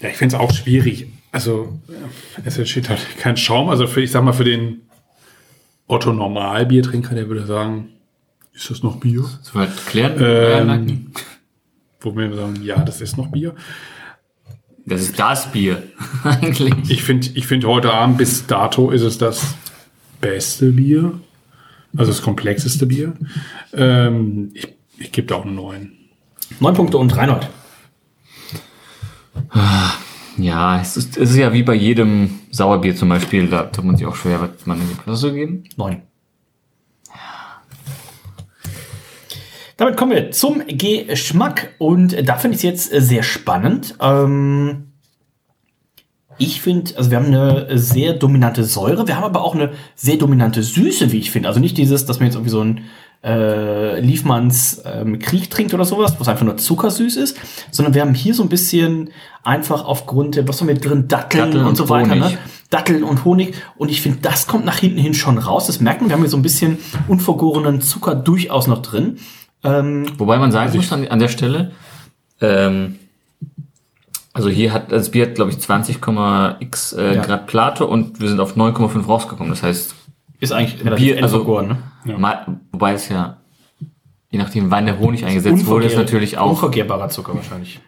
Ja, 0.00 0.08
ich 0.08 0.16
finde 0.16 0.36
es 0.36 0.40
auch 0.40 0.52
schwierig. 0.52 1.08
Also, 1.32 1.80
es 2.44 2.56
entsteht 2.58 2.88
halt 2.88 3.18
kein 3.18 3.36
Schaum. 3.36 3.68
Also, 3.68 3.86
für, 3.86 4.00
ich 4.00 4.10
sag 4.10 4.22
mal, 4.22 4.32
für 4.32 4.44
den 4.44 4.82
Otto 5.86 6.12
Normal-Biertrinker, 6.12 7.14
der 7.14 7.28
würde 7.28 7.46
sagen, 7.46 7.88
ist 8.52 8.70
das 8.70 8.82
noch 8.82 8.96
Bier? 8.96 9.24
Das 9.42 9.54
halt 9.54 9.86
klären. 9.86 10.14
Ähm. 10.70 11.12
Wo 12.00 12.14
wir 12.14 12.32
sagen, 12.34 12.62
ja, 12.62 12.82
das 12.82 13.00
ist 13.00 13.16
noch 13.16 13.28
Bier. 13.28 13.54
Das 14.88 15.02
ist 15.02 15.18
das 15.18 15.52
Bier. 15.52 15.82
Eigentlich. 16.24 16.72
Ich 16.88 17.02
finde, 17.02 17.28
ich 17.34 17.46
finde 17.46 17.68
heute 17.68 17.92
Abend 17.92 18.18
bis 18.18 18.46
dato 18.46 18.90
ist 18.90 19.02
es 19.02 19.18
das 19.18 19.54
beste 20.20 20.70
Bier. 20.72 21.20
Also 21.96 22.12
das 22.12 22.22
komplexeste 22.22 22.86
Bier. 22.86 23.14
Ähm, 23.72 24.50
ich 24.54 24.68
ich 24.98 25.12
gebe 25.12 25.28
da 25.28 25.36
auch 25.36 25.44
eine 25.44 25.52
9. 25.52 25.92
Neun 26.60 26.74
Punkte 26.74 26.98
und 26.98 27.16
Reinhold. 27.16 27.48
Ja, 30.36 30.80
es 30.80 30.96
ist, 30.96 31.16
es 31.16 31.30
ist 31.30 31.36
ja 31.36 31.52
wie 31.52 31.62
bei 31.62 31.74
jedem 31.74 32.40
Sauerbier 32.50 32.96
zum 32.96 33.08
Beispiel, 33.08 33.48
da 33.48 33.64
tut 33.64 33.84
man 33.84 33.96
sich 33.96 34.06
auch 34.06 34.16
schwer, 34.16 34.40
wird 34.40 34.66
man 34.66 34.80
in 34.80 34.88
die 34.88 34.94
Klasse 34.94 35.32
geben. 35.32 35.64
Neun. 35.76 36.02
Damit 39.78 39.96
kommen 39.96 40.10
wir 40.10 40.32
zum 40.32 40.62
Geschmack 40.66 41.74
und 41.78 42.28
da 42.28 42.36
finde 42.36 42.56
ich 42.56 42.58
es 42.58 42.62
jetzt 42.64 42.92
äh, 42.92 43.00
sehr 43.00 43.22
spannend. 43.22 43.94
Ähm, 44.00 44.88
ich 46.36 46.60
finde, 46.60 46.96
also 46.96 47.10
wir 47.10 47.18
haben 47.18 47.26
eine 47.26 47.78
sehr 47.78 48.14
dominante 48.14 48.64
Säure, 48.64 49.06
wir 49.06 49.16
haben 49.16 49.24
aber 49.24 49.42
auch 49.42 49.54
eine 49.54 49.70
sehr 49.94 50.16
dominante 50.16 50.64
Süße, 50.64 51.12
wie 51.12 51.18
ich 51.18 51.30
finde. 51.30 51.48
Also 51.48 51.60
nicht 51.60 51.78
dieses, 51.78 52.06
dass 52.06 52.18
man 52.18 52.26
jetzt 52.26 52.34
irgendwie 52.34 52.50
so 52.50 52.60
ein 52.60 52.84
äh, 53.22 54.00
Liefmanns 54.00 54.82
ähm, 54.84 55.20
Krieg 55.20 55.48
trinkt 55.48 55.72
oder 55.74 55.84
sowas, 55.84 56.14
wo 56.18 56.22
es 56.22 56.28
einfach 56.28 56.44
nur 56.44 56.56
zuckersüß 56.56 57.16
ist, 57.16 57.36
sondern 57.70 57.94
wir 57.94 58.02
haben 58.02 58.14
hier 58.14 58.34
so 58.34 58.42
ein 58.42 58.48
bisschen 58.48 59.10
einfach 59.44 59.84
aufgrund 59.84 60.34
der, 60.34 60.48
was 60.48 60.60
haben 60.60 60.68
wir 60.68 60.74
drin, 60.74 61.06
Datteln, 61.06 61.44
Datteln 61.44 61.62
und 61.62 61.68
und 61.70 61.76
so 61.76 61.88
weiter, 61.88 62.10
Honig. 62.10 62.32
ne? 62.32 62.38
Datteln 62.70 63.04
und 63.04 63.24
Honig. 63.24 63.54
Und 63.76 63.90
ich 63.90 64.02
finde, 64.02 64.18
das 64.22 64.46
kommt 64.48 64.64
nach 64.64 64.78
hinten 64.78 64.98
hin 64.98 65.14
schon 65.14 65.38
raus. 65.38 65.66
Das 65.66 65.80
merkt 65.80 66.00
man. 66.00 66.10
Wir 66.10 66.14
haben 66.14 66.22
hier 66.22 66.30
so 66.30 66.36
ein 66.36 66.42
bisschen 66.42 66.78
unvergorenen 67.06 67.80
Zucker 67.80 68.14
durchaus 68.14 68.66
noch 68.66 68.82
drin. 68.82 69.18
Ähm, 69.64 70.06
Wobei 70.18 70.38
man 70.38 70.52
sagen 70.52 70.74
muss 70.76 70.92
an, 70.92 71.08
an 71.08 71.18
der 71.18 71.28
Stelle, 71.28 71.72
ähm, 72.40 72.98
also 74.32 74.48
hier 74.48 74.72
hat 74.72 74.92
das 74.92 75.10
Bier, 75.10 75.26
glaube 75.26 75.50
ich, 75.50 75.56
20,x 75.58 76.92
äh, 76.92 77.16
Ja. 77.16 77.22
Grad 77.22 77.46
Plate 77.46 77.86
und 77.86 78.20
wir 78.20 78.28
sind 78.28 78.38
auf 78.40 78.56
9,5 78.56 79.06
rausgekommen. 79.06 79.50
Das 79.50 79.62
heißt, 79.62 79.94
ist 80.40 80.52
eigentlich 80.52 80.82
Bier, 80.94 81.22
also, 81.22 81.38
unvergoren, 81.38 81.78
ne? 82.04 82.18
mal, 82.18 82.60
wobei 82.70 82.92
es 82.92 83.08
ja, 83.08 83.38
je 84.30 84.38
nachdem, 84.38 84.70
wann 84.70 84.86
der 84.86 84.98
Honig 84.98 85.24
eingesetzt 85.24 85.66
wurde, 85.66 85.86
ist 85.86 85.96
natürlich 85.96 86.38
auch. 86.38 86.50
Unvergehrbarer 86.50 87.08
Zucker 87.08 87.34
wahrscheinlich. 87.34 87.80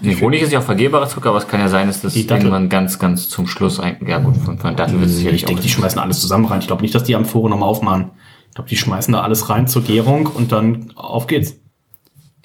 Nee, 0.00 0.16
Honig 0.20 0.42
ist 0.42 0.52
ja 0.52 0.58
auch 0.58 0.64
vergehbarer 0.64 1.08
Zucker, 1.08 1.30
aber 1.30 1.38
es 1.38 1.48
kann 1.48 1.58
ja 1.58 1.68
sein, 1.68 1.86
dass 1.86 2.02
das 2.02 2.14
irgendwann 2.14 2.68
ganz, 2.68 2.98
ganz 2.98 3.28
zum 3.28 3.46
Schluss 3.46 3.80
ein, 3.80 3.96
ja 4.06 4.18
gut, 4.18 4.36
von, 4.36 4.58
von 4.58 4.76
Dattel 4.76 5.00
wird 5.00 5.08
es 5.08 5.16
sicherlich 5.16 5.42
Ich 5.42 5.46
denke, 5.46 5.60
auch 5.60 5.64
die 5.64 5.70
schmeißen 5.70 5.98
alles 5.98 6.20
zusammen 6.20 6.44
rein. 6.44 6.60
Ich 6.60 6.66
glaube 6.66 6.82
nicht, 6.82 6.94
dass 6.94 7.04
die 7.04 7.16
Amphore 7.16 7.48
nochmal 7.48 7.68
aufmachen. 7.68 8.10
Ich 8.56 8.58
glaube, 8.58 8.70
die 8.70 8.76
schmeißen 8.78 9.12
da 9.12 9.20
alles 9.20 9.50
rein 9.50 9.68
zur 9.68 9.82
Gärung 9.82 10.28
und 10.28 10.50
dann 10.50 10.90
auf 10.94 11.26
geht's. 11.26 11.56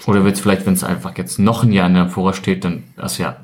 Oder 0.05 0.25
wird 0.25 0.35
es 0.35 0.41
vielleicht, 0.41 0.65
wenn 0.65 0.73
es 0.73 0.83
einfach 0.83 1.17
jetzt 1.17 1.39
noch 1.39 1.63
ein 1.63 1.71
Jahr 1.71 1.87
in 1.87 1.93
der 1.93 2.03
Amphora 2.03 2.33
steht, 2.33 2.65
dann 2.65 2.83
das 2.97 3.17
ja, 3.17 3.37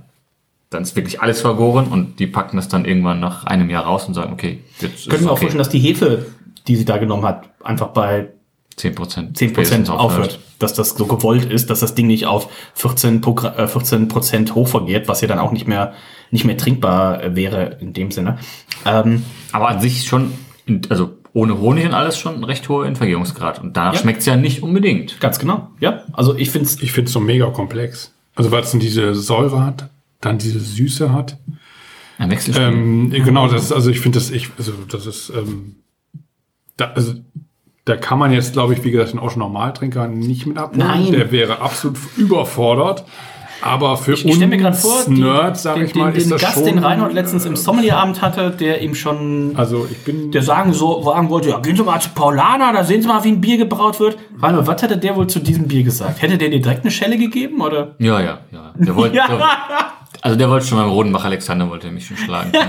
dann 0.70 0.84
ist 0.84 0.94
wirklich 0.98 1.22
alles 1.22 1.40
vergoren 1.40 1.88
und 1.88 2.20
die 2.20 2.28
packen 2.28 2.58
das 2.58 2.68
dann 2.68 2.84
irgendwann 2.84 3.22
nach 3.22 3.46
einem 3.46 3.70
Jahr 3.70 3.86
raus 3.86 4.06
und 4.06 4.16
sagen, 4.16 4.34
okay, 4.34 4.60
jetzt 4.82 4.96
ist 4.96 5.10
Können 5.10 5.24
wir 5.24 5.32
auch 5.32 5.38
vorstellen, 5.38 5.60
dass 5.60 5.70
die 5.70 5.80
Hefe, 5.80 6.26
die 6.68 6.76
sie 6.76 6.84
da 6.84 6.98
genommen 6.98 7.24
hat, 7.24 7.48
einfach 7.64 7.88
bei 7.88 8.32
10 8.76 8.96
Prozent. 8.96 9.38
10% 9.38 9.90
aufhört. 9.90 10.42
Dass 10.60 10.74
das 10.74 10.90
so 10.90 11.06
gewollt 11.06 11.46
ist, 11.46 11.70
dass 11.70 11.80
das 11.80 11.96
Ding 11.96 12.08
nicht 12.08 12.26
auf 12.26 12.50
14, 12.74 13.22
Pogra- 13.22 13.56
äh, 13.56 13.68
14% 13.68 14.56
hochvergeht, 14.56 15.08
was 15.08 15.22
ja 15.22 15.30
dann 15.30 15.40
auch 15.40 15.54
nicht 15.54 15.70
mehr, 15.70 15.94
nicht 16.32 16.44
mehr 16.44 16.58
trinkbar 16.58 17.34
wäre 17.34 17.78
in 17.80 17.94
dem 17.94 18.12
Sinne. 18.12 18.40
Ähm, 18.86 19.24
Aber 19.54 19.70
an 19.70 19.80
sich 19.80 20.06
schon, 20.06 20.34
also 20.90 21.17
ohne 21.38 21.60
Honig 21.60 21.86
und 21.86 21.94
alles 21.94 22.18
schon 22.18 22.34
ein 22.36 22.44
recht 22.44 22.68
hoher 22.68 22.94
Vergärungsgrad. 22.96 23.62
Und 23.62 23.78
danach 23.78 23.94
Ja. 23.94 24.00
schmeckt's 24.00 24.26
ja 24.26 24.36
nicht 24.36 24.64
unbedingt. 24.64 25.20
ganz 25.20 25.38
genau. 25.38 25.70
Ja, 25.80 26.02
also 26.14 26.36
ich 26.36 26.50
finde 26.50 26.68
es 26.68 26.82
Ich 26.82 26.92
finde 26.92 27.08
es 27.10 27.14
so 27.14 27.20
mega 27.20 27.46
komplex. 27.52 28.12
Also 28.36 28.52
weil 28.52 28.64
es 28.64 28.72
dann 28.72 28.80
diese 28.80 29.14
Säure 29.14 29.64
hat, 29.64 29.90
dann 30.20 30.40
diese 30.40 30.60
Süße 30.60 31.14
hat. 31.14 31.38
Ein 32.18 32.32
Wechselspiel. 32.32 32.68
Ähm, 32.68 33.10
genau, 33.12 33.48
das 33.48 33.66
ist, 33.66 33.72
also 33.72 33.92
ich 33.92 34.00
finde 34.00 34.18
das, 34.18 34.32
ich, 34.32 34.50
also 34.58 34.72
das 34.90 35.06
ist, 35.06 35.30
ähm, 35.30 35.76
da, 36.76 36.86
also 36.96 37.14
da 37.86 37.96
kann 37.96 38.18
man 38.18 38.32
jetzt, 38.34 38.54
glaube 38.54 38.74
ich, 38.74 38.84
wie 38.84 38.90
gesagt, 38.92 39.14
den 39.14 39.20
Ocean 39.20 39.40
Normaltrinker 39.40 40.08
nicht 40.08 40.48
mit 40.48 40.58
abnehmen. 40.58 40.90
Nein. 40.90 41.12
Der 41.12 41.32
wäre 41.32 41.62
absolut 41.62 41.98
überfordert. 42.18 43.06
Aber 43.62 43.98
für 43.98 44.14
Ich 44.14 44.24
uns 44.26 44.36
stelle 44.36 44.50
mir 44.50 44.58
gerade 44.58 44.76
vor, 44.78 45.04
die- 45.08 45.22
Nerds, 45.22 45.64
sage 45.64 45.80
den, 45.80 45.88
ich 45.88 45.96
mal, 45.96 46.12
den, 46.12 46.16
ist 46.18 46.24
den 46.26 46.30
das 46.32 46.42
Gast, 46.42 46.54
schon. 46.56 46.66
den 46.66 46.78
Reinhold 46.80 47.14
letztens 47.14 47.46
im 47.46 47.56
Sommelierabend 47.56 48.22
hatte, 48.22 48.52
der 48.52 48.82
ihm 48.82 48.94
schon, 48.96 49.54
Also 49.56 49.88
ich 49.90 49.98
bin. 50.04 50.32
der 50.32 50.44
sagen 50.44 50.74
so, 50.74 51.02
sagen 51.04 51.30
wollte, 51.30 51.50
ja, 51.50 51.60
gehen 51.60 51.76
Sie 51.76 51.84
mal 51.84 52.00
zu 52.00 52.10
Paulaner, 52.10 52.72
da 52.74 52.84
sehen 52.84 53.02
Sie 53.02 53.08
mal, 53.08 53.24
wie 53.24 53.30
ein 53.30 53.42
Bier 53.42 53.58
gebraut 53.58 54.00
wird. 54.00 54.18
Reinhold, 54.42 54.68
was 54.68 54.82
hätte 54.82 54.98
der 54.98 55.16
wohl 55.16 55.28
zu 55.28 55.40
diesem 55.40 55.68
Bier 55.68 55.84
gesagt? 55.84 56.22
Hätte 56.22 56.38
der 56.38 56.50
dir 56.50 56.62
direkt 56.62 56.82
eine 56.82 56.92
Schelle 56.92 57.18
gegeben, 57.18 57.62
oder? 57.62 57.96
ja, 58.00 58.20
ja, 58.20 58.38
ja. 58.52 58.74
Der 58.76 58.96
wollte, 58.96 59.16
Ja. 59.16 59.28
der, 59.28 59.40
also 60.22 60.38
der 60.38 60.50
wollte 60.50 60.66
schon 60.66 60.78
beim 60.78 60.90
Rodenbach 60.90 61.26
Alexander 61.26 61.70
wollte 61.70 61.88
er 61.88 61.94
mich 61.94 62.06
schon 62.08 62.18
schlagen. 62.18 62.52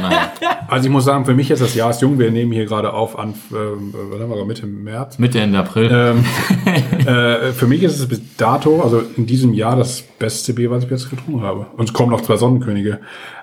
Also 0.71 0.87
ich 0.87 0.93
muss 0.93 1.07
sagen, 1.07 1.25
für 1.25 1.33
mich 1.33 1.51
ist 1.51 1.63
das 1.63 1.75
Jahr 1.75 1.89
ist 1.89 2.03
jung. 2.03 2.19
Wir 2.19 2.31
nehmen 2.31 2.53
hier 2.53 2.67
gerade 2.67 2.93
auf 2.93 3.19
an, 3.19 3.33
ähm, 3.53 3.95
was 3.95 4.21
haben 4.21 4.29
wir, 4.29 4.45
Mitte 4.45 4.67
März. 4.67 5.19
Mitte 5.19 5.41
Ende 5.41 5.61
April. 5.61 5.91
Ähm, 5.91 6.25
äh, 7.07 7.53
für 7.53 7.67
mich 7.67 7.83
ist 7.83 7.99
es 7.99 8.07
bis 8.07 8.21
dato, 8.37 8.83
also 8.83 9.03
in 9.17 9.25
diesem 9.25 9.55
Jahr, 9.55 9.77
das 9.77 10.03
beste 10.03 10.53
Bier, 10.53 10.71
was 10.71 10.85
ich 10.85 10.91
jetzt 10.91 11.09
getrunken 11.09 11.43
habe. 11.43 11.69
Und 11.75 11.89
es 11.89 11.95
kommen 11.95 12.11
noch 12.11 12.21
zwei 12.21 12.37
Sonnenkönige. 12.37 13.01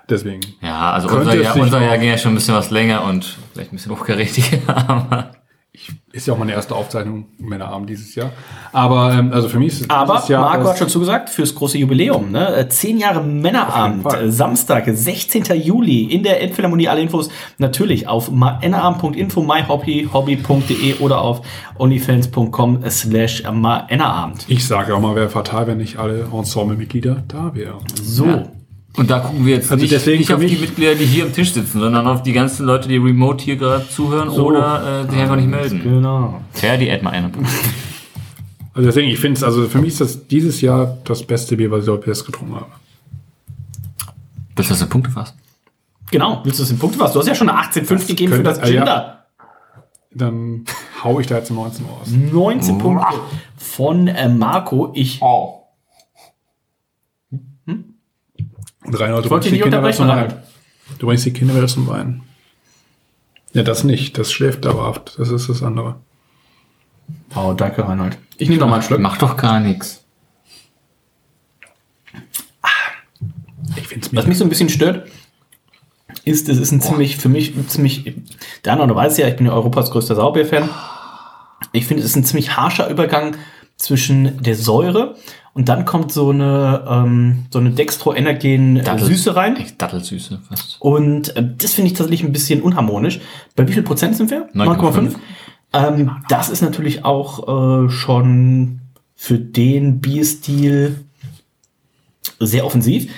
Deswegen. 0.07 0.41
ja, 0.61 0.91
also 0.91 1.07
unser 1.09 1.33
Jahr, 1.35 1.57
unser 1.57 1.81
Jahr 1.81 1.97
ging 1.97 2.09
ja 2.09 2.17
schon 2.19 2.33
ein 2.33 2.35
bisschen 2.35 2.53
was 2.53 2.69
länger 2.69 3.05
und 3.05 3.37
vielleicht 3.53 3.73
ein 3.73 3.77
bisschen 3.77 3.91
hochkarätiger. 3.91 4.59
Aber 4.87 5.31
ich, 5.75 5.91
ist 6.13 6.27
ja 6.27 6.33
auch 6.33 6.37
meine 6.37 6.53
erste 6.53 6.75
Aufzeichnung 6.75 7.25
Männerabend 7.37 7.89
dieses 7.89 8.15
Jahr. 8.15 8.31
Aber 8.71 9.13
ähm, 9.13 9.31
also 9.33 9.49
für 9.49 9.59
mich 9.59 9.73
ist 9.73 9.81
es 9.81 9.89
Aber 9.89 10.23
Jahr 10.27 10.41
Marco 10.41 10.69
hat 10.69 10.77
schon 10.77 10.89
zugesagt, 10.89 11.29
fürs 11.29 11.53
große 11.53 11.77
Jubiläum, 11.77 12.31
ne? 12.31 12.55
Äh, 12.55 12.69
Zehn 12.69 12.97
Jahre 12.97 13.21
Männerabend, 13.21 14.05
äh, 14.13 14.31
Samstag, 14.31 14.85
16. 14.87 15.43
Juli 15.61 16.05
in 16.05 16.23
der 16.23 16.41
Elbphilharmonie. 16.41 16.87
Alle 16.87 17.01
Infos 17.01 17.29
natürlich 17.57 18.07
auf 18.07 18.31
männerabend.info, 18.31 19.41
myhobby, 19.41 20.09
hobby.de 20.11 20.99
oder 20.99 21.21
auf 21.21 21.41
onlyfans.com 21.77 22.89
slash 22.89 23.43
männerabend. 23.43 24.45
Ich 24.47 24.65
sage 24.65 24.95
auch 24.95 25.01
mal, 25.01 25.15
wäre 25.15 25.29
fatal, 25.29 25.67
wenn 25.67 25.77
nicht 25.77 25.97
alle 25.97 26.29
Ensemble-Mitglieder 26.31 27.23
da 27.27 27.53
wären. 27.53 27.83
So. 28.01 28.25
Ja. 28.25 28.43
Und 28.97 29.09
da 29.09 29.19
gucken 29.19 29.45
wir 29.45 29.55
jetzt 29.55 29.71
Also 29.71 29.81
nicht, 29.81 29.93
deswegen 29.93 30.19
nicht 30.19 30.33
auf 30.33 30.39
die 30.39 30.55
Mitglieder, 30.55 30.95
die 30.95 31.05
hier 31.05 31.25
am 31.25 31.33
Tisch 31.33 31.53
sitzen, 31.53 31.79
sondern 31.79 32.07
auf 32.07 32.23
die 32.23 32.31
ganzen 32.31 32.65
Leute, 32.65 32.87
die 32.87 32.97
remote 32.97 33.43
hier 33.43 33.57
gerade 33.57 33.87
zuhören 33.89 34.29
oder 34.29 35.03
äh, 35.05 35.11
sich 35.11 35.19
einfach 35.19 35.35
nicht 35.35 35.49
melden. 35.49 35.81
Genau. 35.83 36.41
Ferdi 36.51 36.89
at 36.89 37.03
mal 37.03 37.11
Also 38.73 38.87
deswegen, 38.87 39.09
ich 39.09 39.19
finde 39.19 39.37
es, 39.37 39.43
also 39.43 39.67
für 39.67 39.79
mich 39.79 39.89
ist 39.89 40.01
das 40.01 40.27
dieses 40.27 40.61
Jahr 40.61 40.97
das 41.03 41.23
beste 41.23 41.57
Bier, 41.57 41.71
was 41.71 41.81
ich 41.81 41.85
dort 41.87 42.07
jetzt 42.07 42.25
getrunken 42.25 42.55
habe. 42.55 42.67
Willst 44.55 44.69
du 44.69 44.73
das 44.73 44.81
in 44.81 44.89
Punkte 44.89 45.11
fassen? 45.11 45.35
Genau. 46.11 46.41
Willst 46.43 46.59
du 46.59 46.63
das 46.63 46.71
in 46.71 46.79
Punkte 46.79 46.99
was? 46.99 47.11
Du 47.11 47.19
hast 47.19 47.27
ja 47.27 47.35
schon 47.35 47.49
eine 47.49 47.59
18,5 47.59 48.07
gegeben 48.07 48.33
für 48.33 48.43
das 48.43 48.59
äh, 48.59 48.73
ja. 48.73 48.83
Gender. 48.83 49.25
Dann 50.13 50.63
hau 51.03 51.19
ich 51.19 51.27
da 51.27 51.35
jetzt 51.35 51.51
19 51.51 51.85
raus. 51.85 52.07
19 52.07 52.77
Punkte 52.77 53.05
von 53.57 54.07
äh, 54.07 54.29
Marco. 54.29 54.91
Ich 54.95 55.21
Und 58.85 58.99
Reinhold, 58.99 59.25
du 59.25 59.29
bringst 59.29 59.49
die 59.49 59.59
Kinder 59.59 59.91
zum 59.91 60.07
Weinen. 60.07 60.33
Du 60.99 61.07
bringst 61.07 61.25
die 61.25 61.33
Kinder 61.33 61.55
wieder 61.55 61.67
zum 61.67 61.87
Weinen. 61.87 62.23
Ja, 63.53 63.63
das 63.63 63.83
nicht. 63.83 64.17
Das 64.17 64.31
schläft 64.31 64.65
dauerhaft. 64.65 65.15
Das 65.17 65.29
ist 65.29 65.49
das 65.49 65.63
andere. 65.63 65.95
Oh, 67.35 67.53
danke, 67.53 67.87
Reinhold. 67.87 68.17
Ich 68.37 68.49
nehme 68.49 68.61
noch 68.61 68.67
mal 68.67 68.75
einen 68.75 68.83
Schluck. 68.83 68.99
Macht 68.99 69.21
doch 69.21 69.37
gar 69.37 69.59
nichts. 69.59 70.03
Ich 73.77 73.87
finde 73.87 74.07
es 74.07 74.15
Was 74.15 74.27
mich 74.27 74.37
so 74.37 74.43
ein 74.43 74.49
bisschen 74.49 74.69
stört, 74.69 75.07
ist, 76.23 76.49
es 76.49 76.57
ist 76.57 76.71
ein 76.71 76.81
ziemlich, 76.81 77.17
für 77.17 77.29
mich, 77.29 77.55
ein 77.55 77.67
ziemlich, 77.67 78.15
der 78.63 78.73
andere 78.73 78.95
weiß 78.95 79.17
ja, 79.17 79.27
ich 79.27 79.35
bin 79.35 79.45
ja 79.45 79.53
Europas 79.53 79.91
größter 79.91 80.15
Sauerbier-Fan. 80.15 80.69
Ich 81.71 81.85
finde, 81.85 82.03
es 82.03 82.09
ist 82.09 82.15
ein 82.15 82.23
ziemlich 82.23 82.55
harscher 82.55 82.89
Übergang 82.89 83.35
zwischen 83.77 84.41
der 84.41 84.55
Säure 84.55 85.15
und 85.55 85.69
dann 85.69 85.85
kommt 85.85 86.11
so 86.11 86.31
eine, 86.31 86.83
ähm, 86.85 87.45
so 87.49 87.59
eine 87.59 87.71
Dextroenergen 87.71 88.83
Dattel- 88.83 89.07
Süße 89.07 89.37
rein. 89.37 89.55
Echt 89.55 89.81
Dattelsüße 89.81 90.41
fast. 90.49 90.75
Und 90.81 91.33
äh, 91.37 91.49
das 91.57 91.73
finde 91.73 91.87
ich 91.89 91.97
tatsächlich 91.97 92.23
ein 92.27 92.33
bisschen 92.33 92.61
unharmonisch. 92.61 93.21
Bei 93.55 93.65
wie 93.65 93.71
viel 93.71 93.81
Prozent 93.81 94.17
sind 94.17 94.31
wir? 94.31 94.49
9,5. 94.53 95.15
Ähm, 95.71 96.11
das 96.27 96.49
ist 96.49 96.61
natürlich 96.61 97.05
auch 97.05 97.85
äh, 97.85 97.89
schon 97.89 98.81
für 99.15 99.39
den 99.39 100.01
Bierstil 100.01 101.05
sehr 102.41 102.65
offensiv. 102.65 103.09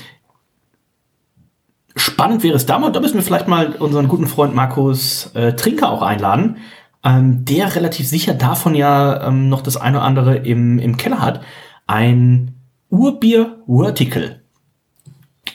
Spannend 1.95 2.43
wäre 2.43 2.55
es 2.55 2.67
da 2.67 2.77
mal, 2.77 2.91
da 2.91 2.99
müssen 2.99 3.15
wir 3.15 3.23
vielleicht 3.23 3.47
mal 3.47 3.69
unseren 3.77 4.07
guten 4.07 4.27
Freund 4.27 4.53
Markus 4.53 5.31
äh, 5.33 5.53
Trinker 5.53 5.89
auch 5.89 6.03
einladen, 6.03 6.57
ähm, 7.03 7.45
der 7.45 7.75
relativ 7.75 8.07
sicher 8.07 8.35
davon 8.35 8.75
ja 8.75 9.27
ähm, 9.27 9.49
noch 9.49 9.61
das 9.63 9.75
eine 9.75 9.97
oder 9.97 10.05
andere 10.05 10.35
im, 10.35 10.77
im 10.77 10.97
Keller 10.97 11.19
hat. 11.19 11.41
Ein 11.87 12.55
Urbier 12.89 13.57
Vertical. 13.67 14.41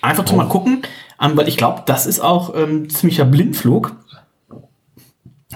Einfach 0.01 0.25
zum 0.25 0.39
mal 0.39 0.49
gucken, 0.49 0.83
ähm, 1.21 1.37
weil 1.37 1.49
ich 1.49 1.57
glaube, 1.57 1.83
das 1.87 2.07
ist 2.07 2.21
auch 2.21 2.55
ähm, 2.57 2.91
ziemlicher 2.91 3.25
Blindflug. 3.25 3.97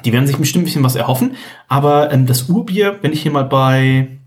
Die 0.05 0.13
werden 0.13 0.27
sich 0.27 0.37
bestimmt 0.37 0.63
ein 0.63 0.67
bisschen 0.67 0.85
was 0.85 0.95
erhoffen, 0.95 1.35
aber 1.67 2.13
ähm, 2.13 2.27
das 2.27 2.49
Urbier, 2.49 2.99
wenn 3.03 3.13
ich 3.13 3.23
hier 3.23 3.33
mal 3.33 3.45
bei 3.45 4.19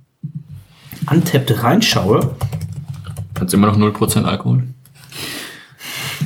Untapped 1.10 1.64
reinschaue, 1.64 2.36
Hat's 3.40 3.54
immer 3.54 3.68
noch 3.68 3.78
0% 3.78 4.24
Alkohol? 4.26 4.64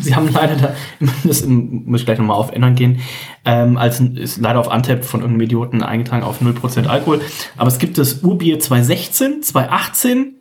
Sie 0.05 0.15
haben 0.15 0.29
leider 0.31 0.55
da, 0.55 0.75
das 1.23 1.45
muss 1.45 2.01
ich 2.01 2.05
gleich 2.05 2.17
nochmal 2.17 2.37
auf 2.37 2.51
ändern 2.51 2.75
gehen, 2.75 2.99
ähm, 3.45 3.77
als 3.77 3.99
ist 3.99 4.37
leider 4.41 4.59
auf 4.59 4.67
Untapped 4.67 5.05
von 5.05 5.21
irgendeinem 5.21 5.45
Idioten 5.45 5.81
eingetragen 5.81 6.23
auf 6.23 6.41
0% 6.41 6.87
Alkohol. 6.87 7.21
Aber 7.57 7.69
es 7.69 7.79
gibt 7.79 7.97
das 7.97 8.21
Urbier 8.21 8.59
2016, 8.59 9.43
2018 9.43 10.35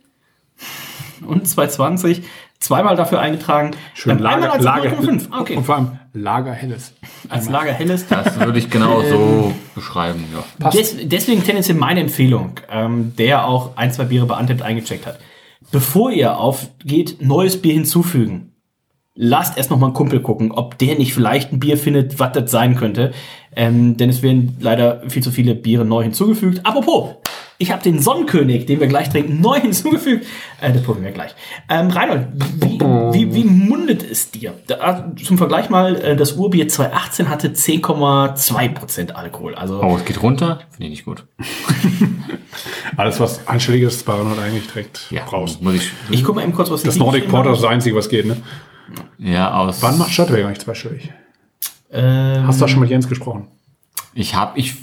und 1.25 1.47
2020 1.47 2.23
zweimal 2.59 2.95
dafür 2.95 3.19
eingetragen. 3.19 3.71
Schön 3.93 4.19
Ähm, 4.19 4.25
einmal 4.25 4.41
Lager, 4.41 4.53
als 4.53 4.63
Lager, 4.63 4.89
0,5. 4.89 5.27
Ah, 5.31 5.41
okay. 5.41 5.55
Und 5.55 5.65
vor 5.65 5.75
allem 5.75 5.99
Lager 6.13 6.53
Helles. 6.53 6.93
Als 7.29 7.49
Lager 7.49 7.71
helles. 7.71 8.07
Das 8.07 8.39
würde 8.39 8.59
ich 8.59 8.69
genau 8.69 9.01
so 9.01 9.53
beschreiben, 9.75 10.25
ja. 10.33 10.69
Des, 10.69 10.95
deswegen 11.03 11.43
tendenziell 11.43 11.77
meine 11.77 12.01
Empfehlung, 12.01 12.59
ähm, 12.69 13.13
der 13.17 13.45
auch 13.47 13.77
ein, 13.77 13.91
zwei 13.91 14.05
Biere 14.05 14.25
bei 14.25 14.37
Untapped 14.37 14.61
eingecheckt 14.61 15.05
hat. 15.07 15.19
Bevor 15.71 16.11
ihr 16.11 16.37
aufgeht, 16.37 17.17
neues 17.21 17.61
Bier 17.61 17.73
hinzufügen. 17.73 18.52
Lasst 19.15 19.57
erst 19.57 19.69
noch 19.69 19.77
mal 19.77 19.87
einen 19.87 19.93
Kumpel 19.95 20.21
gucken, 20.21 20.51
ob 20.51 20.77
der 20.79 20.95
nicht 20.97 21.13
vielleicht 21.13 21.51
ein 21.53 21.59
Bier 21.59 21.77
findet, 21.77 22.17
was 22.19 22.31
das 22.31 22.49
sein 22.49 22.75
könnte. 22.75 23.11
Ähm, 23.55 23.95
denn 23.95 24.09
es 24.09 24.23
werden 24.23 24.57
leider 24.59 25.03
viel 25.07 25.21
zu 25.21 25.29
viele 25.29 25.53
Biere 25.53 25.85
neu 25.85 26.01
hinzugefügt. 26.01 26.61
Apropos, 26.65 27.11
ich 27.59 27.71
habe 27.71 27.83
den 27.83 27.99
Sonnenkönig, 27.99 28.65
den 28.65 28.79
wir 28.79 28.87
gleich 28.87 29.09
trinken, 29.09 29.39
neu 29.39 29.59
hinzugefügt. 29.61 30.25
Äh, 30.59 30.73
das 30.73 30.81
probieren 30.81 31.05
wir 31.05 31.11
gleich. 31.11 31.35
Ähm, 31.69 31.91
Reinhold, 31.91 32.25
wie, 32.59 32.79
wie, 33.13 33.35
wie 33.35 33.43
mundet 33.43 34.01
es 34.01 34.31
dir? 34.31 34.55
Da, 34.65 35.13
zum 35.23 35.37
Vergleich 35.37 35.69
mal, 35.69 35.95
äh, 35.97 36.15
das 36.15 36.31
Urbier 36.33 36.67
2018 36.67 37.29
hatte 37.29 37.49
10,2% 37.49 39.11
Alkohol. 39.11 39.53
Also 39.53 39.79
Oh, 39.83 39.95
es 39.95 40.05
geht 40.05 40.23
runter? 40.23 40.61
Finde 40.71 40.85
ich 40.85 40.89
nicht 40.89 41.05
gut. 41.05 41.23
Alles, 42.97 43.19
was 43.19 43.47
anständiges 43.47 43.97
ist, 43.97 44.09
Reinhold 44.09 44.39
eigentlich 44.39 44.65
direkt 44.67 45.07
Ja, 45.11 45.23
raus. 45.25 45.59
muss 45.61 45.75
ich. 45.75 45.91
Ich 46.09 46.23
gucke 46.23 46.37
mal 46.39 46.43
eben 46.43 46.53
kurz, 46.53 46.71
was 46.71 46.81
Das 46.81 46.95
Nordic 46.97 47.27
Porter 47.29 47.51
ist 47.53 47.61
das 47.61 47.69
Einzige, 47.69 47.95
was 47.95 48.09
geht, 48.09 48.25
ne? 48.25 48.37
Ja, 49.17 49.53
aus. 49.53 49.81
Wann 49.81 49.97
macht 49.97 50.11
Stadtwerk 50.11 50.45
eigentlich 50.45 50.59
zweistellig? 50.59 51.11
Ähm, 51.91 52.47
Hast 52.47 52.59
du 52.59 52.65
auch 52.65 52.69
schon 52.69 52.79
mit 52.79 52.89
Jens 52.89 53.07
gesprochen? 53.07 53.47
Ich 54.15 54.35
habe, 54.35 54.59
ich, 54.59 54.75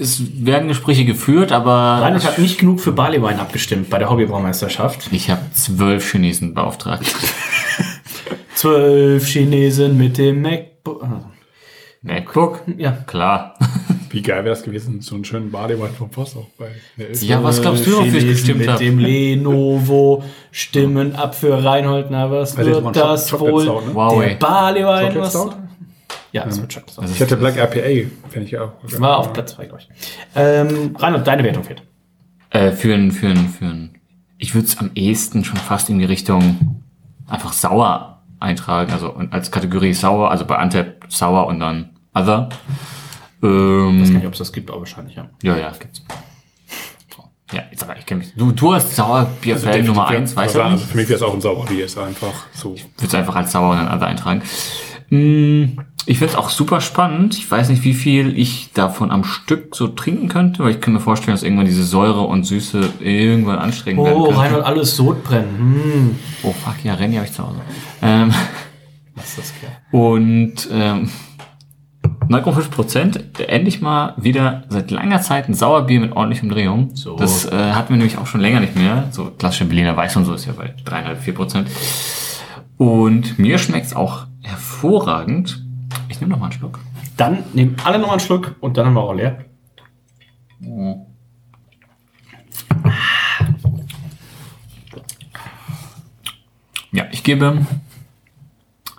es 0.00 0.44
werden 0.44 0.68
Gespräche 0.68 1.04
geführt, 1.04 1.50
aber 1.50 2.02
Reinhold 2.02 2.24
hat 2.24 2.38
nicht 2.38 2.58
genug 2.58 2.80
für 2.80 2.92
Barleywein 2.92 3.40
abgestimmt 3.40 3.90
bei 3.90 3.98
der 3.98 4.10
Hobbybraumeisterschaft. 4.10 5.08
ich 5.12 5.28
habe 5.30 5.42
zwölf 5.52 6.08
Chinesen 6.10 6.54
beauftragt. 6.54 7.06
Zwölf 8.54 9.26
Chinesen 9.26 9.98
mit 9.98 10.16
dem 10.16 10.40
MacBook. 10.40 11.04
MacBook? 12.02 12.62
Ja. 12.78 12.92
Klar. 13.06 13.58
Wie 14.16 14.22
geil 14.22 14.44
wäre 14.44 14.54
das 14.54 14.62
gewesen, 14.62 15.02
so 15.02 15.14
einen 15.14 15.26
schönen 15.26 15.50
Badewein 15.50 15.92
vom 15.92 16.08
Post 16.08 16.38
auch 16.38 16.48
bei 16.56 16.70
der 16.96 17.10
Elf. 17.10 17.22
Ja, 17.22 17.44
was 17.44 17.60
glaubst 17.60 17.86
du, 17.86 17.98
wofür 17.98 18.18
ich 18.18 18.26
gestimmt 18.26 18.60
mit 18.60 18.68
habe? 18.70 18.82
dem 18.82 18.98
Lenovo 18.98 20.24
stimmen 20.52 21.14
ab 21.14 21.34
für 21.34 21.62
Reinhold. 21.62 22.06
Na, 22.08 22.30
was 22.30 22.54
die 22.54 22.64
wird 22.64 22.96
das 22.96 23.30
Chocolate 23.30 23.52
wohl? 23.52 23.62
Stout, 23.62 24.20
ne? 24.20 24.36
Barleywein, 24.40 25.12
Chocolate 25.12 25.20
was? 25.20 25.56
Ja, 26.32 26.46
das 26.46 26.58
wird 26.62 26.72
Chocolate 26.72 26.92
Stout. 26.92 27.12
Ich 27.12 27.20
hätte 27.20 27.36
Black 27.36 27.58
RPA, 27.58 28.08
finde 28.30 28.46
ich 28.46 28.58
auch. 28.58 28.72
War 28.98 29.18
auf 29.18 29.34
Platz 29.34 29.52
2, 29.52 29.66
glaube 29.66 29.82
ich. 29.82 29.88
Ähm, 30.34 30.96
Reinhold, 30.98 31.26
deine 31.26 31.44
Wertung 31.44 31.64
fehlt. 31.64 31.82
Äh, 32.48 32.70
für 32.70 32.94
ein, 32.94 33.12
für 33.12 33.26
ein, 33.26 33.50
für 33.50 33.66
ein. 33.66 33.98
Ich 34.38 34.54
würde 34.54 34.66
es 34.66 34.78
am 34.78 34.92
ehesten 34.94 35.44
schon 35.44 35.58
fast 35.58 35.90
in 35.90 35.98
die 35.98 36.06
Richtung 36.06 36.82
einfach 37.28 37.52
sauer 37.52 38.22
eintragen. 38.40 38.92
Also 38.92 39.12
und 39.12 39.34
als 39.34 39.50
Kategorie 39.50 39.92
sauer, 39.92 40.30
also 40.30 40.46
bei 40.46 40.56
Antep 40.56 41.04
sauer 41.08 41.48
und 41.48 41.60
dann 41.60 41.90
other. 42.14 42.48
Ich 43.38 43.42
weiß 43.42 43.50
gar 43.50 43.50
Ähm, 43.50 44.12
nicht, 44.14 44.26
ob 44.26 44.32
es 44.32 44.38
das 44.38 44.52
gibt, 44.52 44.70
aber 44.70 44.80
wahrscheinlich, 44.80 45.14
ja. 45.16 45.28
ja, 45.42 45.56
ja, 45.58 45.72
gibt's. 45.78 46.02
So. 47.14 47.24
Ja, 47.52 47.62
jetzt 47.70 47.82
aber 47.82 47.96
ich 47.98 48.06
kenne 48.06 48.20
mich. 48.20 48.34
Du, 48.34 48.50
du 48.52 48.74
hast 48.74 48.94
Sauerbier-Fan 48.96 49.84
Nummer 49.84 50.08
eins, 50.08 50.34
weißt 50.34 50.54
du? 50.54 50.62
Also 50.62 50.84
für 50.86 50.96
mich 50.96 51.08
wäre 51.08 51.16
es 51.16 51.22
auch 51.22 51.34
ein 51.34 51.40
Sauerbier, 51.40 51.84
ist 51.84 51.98
einfach 51.98 52.46
so. 52.52 52.70
würde 52.70 52.84
es 53.06 53.14
einfach 53.14 53.36
als 53.36 53.52
sauer 53.52 53.72
und 53.72 53.76
dann 53.86 54.02
eintragen. 54.02 54.42
Mm, 55.10 55.78
Ich 56.08 56.18
finde 56.18 56.32
es 56.32 56.38
auch 56.38 56.50
super 56.50 56.80
spannend. 56.80 57.36
Ich 57.36 57.48
weiß 57.50 57.68
nicht, 57.68 57.84
wie 57.84 57.94
viel 57.94 58.36
ich 58.38 58.72
davon 58.72 59.10
am 59.10 59.22
Stück 59.24 59.74
so 59.76 59.88
trinken 59.88 60.28
könnte, 60.28 60.62
weil 60.64 60.70
ich 60.70 60.80
kann 60.80 60.94
mir 60.94 61.00
vorstellen, 61.00 61.34
dass 61.34 61.42
irgendwann 61.42 61.66
diese 61.66 61.84
Säure 61.84 62.22
und 62.22 62.44
Süße 62.44 62.90
irgendwann 63.00 63.58
anstrengend 63.58 64.04
werden 64.04 64.16
Oh, 64.16 64.24
könnte. 64.26 64.40
Reinhold, 64.40 64.64
alles 64.64 64.96
Sodbrennen. 64.96 65.58
Hm. 65.58 66.18
Oh 66.42 66.52
fuck, 66.52 66.76
ja, 66.84 66.94
Renny 66.94 67.16
habe 67.16 67.26
ich 67.26 67.32
zu 67.32 67.44
Hause. 67.46 67.60
Ähm, 68.02 68.32
Was 69.14 69.28
ist 69.30 69.38
das 69.38 69.52
geil. 69.60 69.76
und 69.92 70.68
ähm, 70.72 71.10
9,5 72.28 72.70
Prozent, 72.70 73.40
endlich 73.40 73.80
mal 73.80 74.14
wieder 74.16 74.64
seit 74.68 74.90
langer 74.90 75.20
Zeit 75.20 75.48
ein 75.48 75.54
Sauerbier 75.54 76.00
mit 76.00 76.12
ordentlichem 76.12 76.48
Umdrehung. 76.48 76.90
So. 76.94 77.16
Das 77.16 77.44
äh, 77.44 77.72
hatten 77.72 77.90
wir 77.90 77.96
nämlich 77.96 78.18
auch 78.18 78.26
schon 78.26 78.40
länger 78.40 78.60
nicht 78.60 78.76
mehr. 78.76 79.08
So 79.12 79.26
klassische 79.26 79.66
Berliner 79.66 79.96
Weiß 79.96 80.16
und 80.16 80.24
so 80.24 80.34
ist 80.34 80.46
ja 80.46 80.52
bei 80.52 80.74
3,5, 80.84 81.16
4 81.16 81.34
Prozent. 81.34 81.70
Und 82.76 83.38
mir 83.38 83.58
schmeckt's 83.58 83.94
auch 83.94 84.26
hervorragend. 84.42 85.64
Ich 86.08 86.20
nehme 86.20 86.32
noch 86.32 86.40
mal 86.40 86.46
einen 86.46 86.52
Schluck. 86.52 86.80
Dann 87.16 87.44
nehmen 87.52 87.76
alle 87.84 87.98
noch 87.98 88.10
einen 88.10 88.20
Schluck 88.20 88.56
und 88.60 88.76
dann 88.76 88.86
haben 88.86 88.94
wir 88.94 89.02
auch 89.02 89.14
leer. 89.14 89.44
Ja, 96.92 97.04
ich 97.12 97.22
gebe 97.22 97.66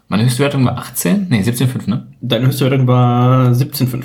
meine 0.07 0.23
höchste 0.23 0.43
Wertung 0.43 0.65
war 0.65 0.77
18, 0.77 1.27
nee 1.29 1.41
17,5, 1.41 1.89
ne? 1.89 2.07
Deine 2.21 2.47
höchste 2.47 2.69
Wertung 2.69 2.87
war 2.87 3.51
17,5. 3.51 4.03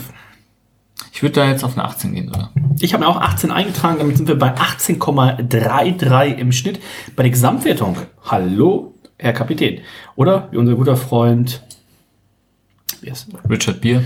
Ich 1.13 1.23
würde 1.23 1.35
da 1.35 1.49
jetzt 1.49 1.63
auf 1.63 1.79
eine 1.79 1.85
18 1.85 2.15
gehen, 2.15 2.29
oder? 2.31 2.51
Ich 2.81 2.95
habe 2.95 3.05
mir 3.05 3.09
auch 3.09 3.21
18 3.21 3.51
eingetragen, 3.51 3.99
damit 3.99 4.17
sind 4.17 4.29
wir 4.29 4.39
bei 4.39 4.55
18,33 4.55 6.35
im 6.35 6.51
Schnitt. 6.53 6.81
Bei 7.15 7.23
der 7.23 7.31
Gesamtwertung, 7.31 7.97
hallo, 8.25 8.95
Herr 9.19 9.33
Kapitän. 9.33 9.81
Oder 10.17 10.49
wie 10.51 10.57
unser 10.57 10.75
guter 10.75 10.97
Freund, 10.97 11.63
er? 13.03 13.15
Richard 13.49 13.81
Beer. 13.81 14.03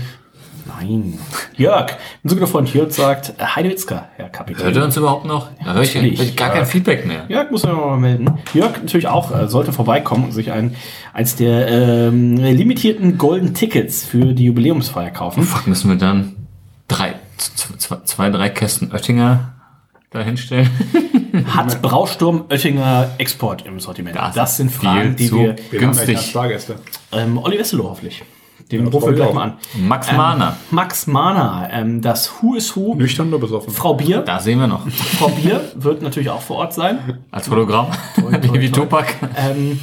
Nein, 0.67 1.17
Jörg. 1.55 1.93
Unser 2.23 2.35
guter 2.35 2.47
Freund 2.47 2.73
Jörg 2.73 2.91
sagt, 2.91 3.33
Heidewitzka, 3.39 4.09
Herr 4.15 4.29
Kapitän. 4.29 4.65
Hört 4.65 4.75
er 4.75 4.85
uns 4.85 4.97
überhaupt 4.97 5.25
noch? 5.25 5.49
Da 5.63 5.73
höre 5.73 5.83
ich, 5.83 5.95
natürlich. 5.95 6.21
ich 6.21 6.35
gar 6.35 6.49
kein 6.49 6.65
Feedback 6.65 7.05
mehr. 7.05 7.25
Jörg 7.29 7.51
muss 7.51 7.63
man 7.63 7.75
mal 7.75 7.97
melden. 7.97 8.39
Jörg 8.53 8.77
natürlich 8.77 9.07
auch 9.07 9.31
äh, 9.31 9.47
sollte 9.47 9.71
vorbeikommen 9.71 10.25
und 10.25 10.31
sich 10.31 10.51
ein, 10.51 10.75
eins 11.13 11.35
der 11.35 11.67
ähm, 11.67 12.37
limitierten 12.37 13.17
Golden 13.17 13.53
Tickets 13.53 14.03
für 14.03 14.33
die 14.33 14.45
Jubiläumsfeier 14.45 15.11
kaufen. 15.11 15.43
Fuck, 15.43 15.67
müssen 15.67 15.89
wir 15.89 15.97
dann 15.97 16.35
drei, 16.87 17.15
zwei, 17.37 18.29
drei 18.29 18.49
Kästen 18.49 18.91
Oettinger 18.91 19.53
da 20.09 20.21
hinstellen? 20.21 20.69
Hat 21.47 21.81
Brausturm 21.81 22.45
Oettinger 22.49 23.11
Export 23.17 23.65
im 23.65 23.79
Sortiment? 23.79 24.17
Das, 24.35 24.57
sind 24.57 24.71
Fragen, 24.71 25.15
die 25.15 25.31
wir. 25.31 25.49
Haben 25.49 25.57
günstig. 25.71 26.17
als 26.17 26.27
Stargäste. 26.27 26.75
Ähm, 27.11 27.37
Olli 27.37 27.59
Wesselow 27.59 27.89
hoffentlich. 27.89 28.23
Den 28.71 28.85
Ja, 28.85 28.91
rufen 28.91 29.07
wir 29.07 29.13
gleich 29.15 29.27
auch. 29.29 29.33
mal 29.33 29.43
an. 29.43 29.53
Max 29.79 30.09
Ähm, 30.09 30.17
Mahner. 30.17 30.57
Max 30.71 31.07
Mahner, 31.07 31.69
ähm, 31.71 32.01
das 32.01 32.31
Who 32.41 32.55
is 32.55 32.75
Who. 32.75 32.95
Nüchtern 32.95 33.29
oder 33.29 33.39
besoffen? 33.39 33.71
Frau 33.73 33.93
Bier. 33.93 34.21
Da 34.21 34.39
sehen 34.39 34.59
wir 34.59 34.67
noch. 34.67 34.87
Frau 34.89 35.29
Bier 35.29 35.71
wird 35.75 36.01
natürlich 36.01 36.29
auch 36.29 36.41
vor 36.41 36.57
Ort 36.57 36.73
sein. 36.73 37.19
Als 37.31 37.49
Hologramm. 37.49 37.87
toi, 38.15 38.31
Wie 38.53 38.69
toi. 38.71 38.81
Tupac. 38.83 39.07
Ähm, 39.37 39.79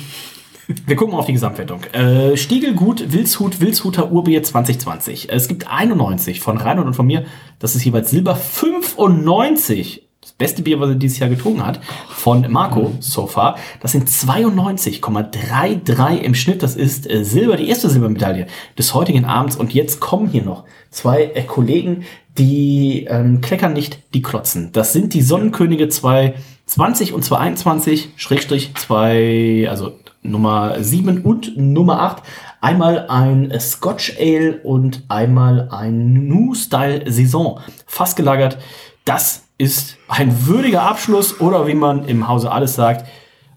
wir 0.86 0.96
gucken 0.96 1.12
mal 1.12 1.18
auf 1.20 1.26
die 1.26 1.32
Gesamtwertung. 1.34 1.82
Äh, 1.92 2.36
Stiegelgut, 2.38 3.12
Wilshut, 3.12 3.60
Wilshuter 3.60 4.10
Urbier 4.10 4.42
2020. 4.42 5.30
Es 5.30 5.48
gibt 5.48 5.70
91 5.70 6.40
von 6.40 6.56
Reinhold 6.56 6.86
und 6.86 6.94
von 6.94 7.06
mir. 7.06 7.24
Das 7.58 7.74
ist 7.74 7.84
jeweils 7.84 8.10
Silber 8.10 8.34
95. 8.36 10.03
Das 10.24 10.32
beste 10.32 10.62
Bier, 10.62 10.80
was 10.80 10.88
er 10.88 10.94
dieses 10.94 11.18
Jahr 11.18 11.28
getrunken 11.28 11.66
hat, 11.66 11.80
von 12.08 12.50
Marco 12.50 12.94
so 12.98 13.26
far. 13.26 13.58
Das 13.80 13.92
sind 13.92 14.08
92,33 14.08 16.16
im 16.16 16.34
Schnitt. 16.34 16.62
Das 16.62 16.76
ist 16.76 17.10
äh, 17.10 17.26
Silber, 17.26 17.58
die 17.58 17.68
erste 17.68 17.90
Silbermedaille 17.90 18.46
des 18.78 18.94
heutigen 18.94 19.26
Abends. 19.26 19.54
Und 19.54 19.74
jetzt 19.74 20.00
kommen 20.00 20.30
hier 20.30 20.42
noch 20.42 20.64
zwei 20.90 21.24
äh, 21.24 21.42
Kollegen, 21.42 22.04
die 22.38 23.04
ähm, 23.06 23.42
kleckern 23.42 23.74
nicht, 23.74 23.98
die 24.14 24.22
klotzen. 24.22 24.70
Das 24.72 24.94
sind 24.94 25.12
die 25.12 25.20
Sonnenkönige 25.20 25.90
220 25.90 27.12
und 27.12 27.22
221, 27.22 28.14
Schrägstrich 28.16 28.74
2, 28.76 29.66
also 29.68 29.92
Nummer 30.22 30.82
7 30.82 31.20
und 31.20 31.54
Nummer 31.58 32.00
8. 32.00 32.22
Einmal 32.62 33.08
ein 33.08 33.52
Scotch 33.60 34.16
Ale 34.18 34.60
und 34.62 35.02
einmal 35.08 35.68
ein 35.70 36.28
New 36.28 36.54
Style 36.54 37.12
Saison. 37.12 37.60
Fast 37.84 38.16
gelagert. 38.16 38.56
Das 39.04 39.43
ist 39.58 39.96
ein 40.08 40.46
würdiger 40.46 40.82
Abschluss 40.82 41.40
oder 41.40 41.66
wie 41.66 41.74
man 41.74 42.04
im 42.06 42.28
Hause 42.28 42.50
alles 42.50 42.74
sagt, 42.74 43.06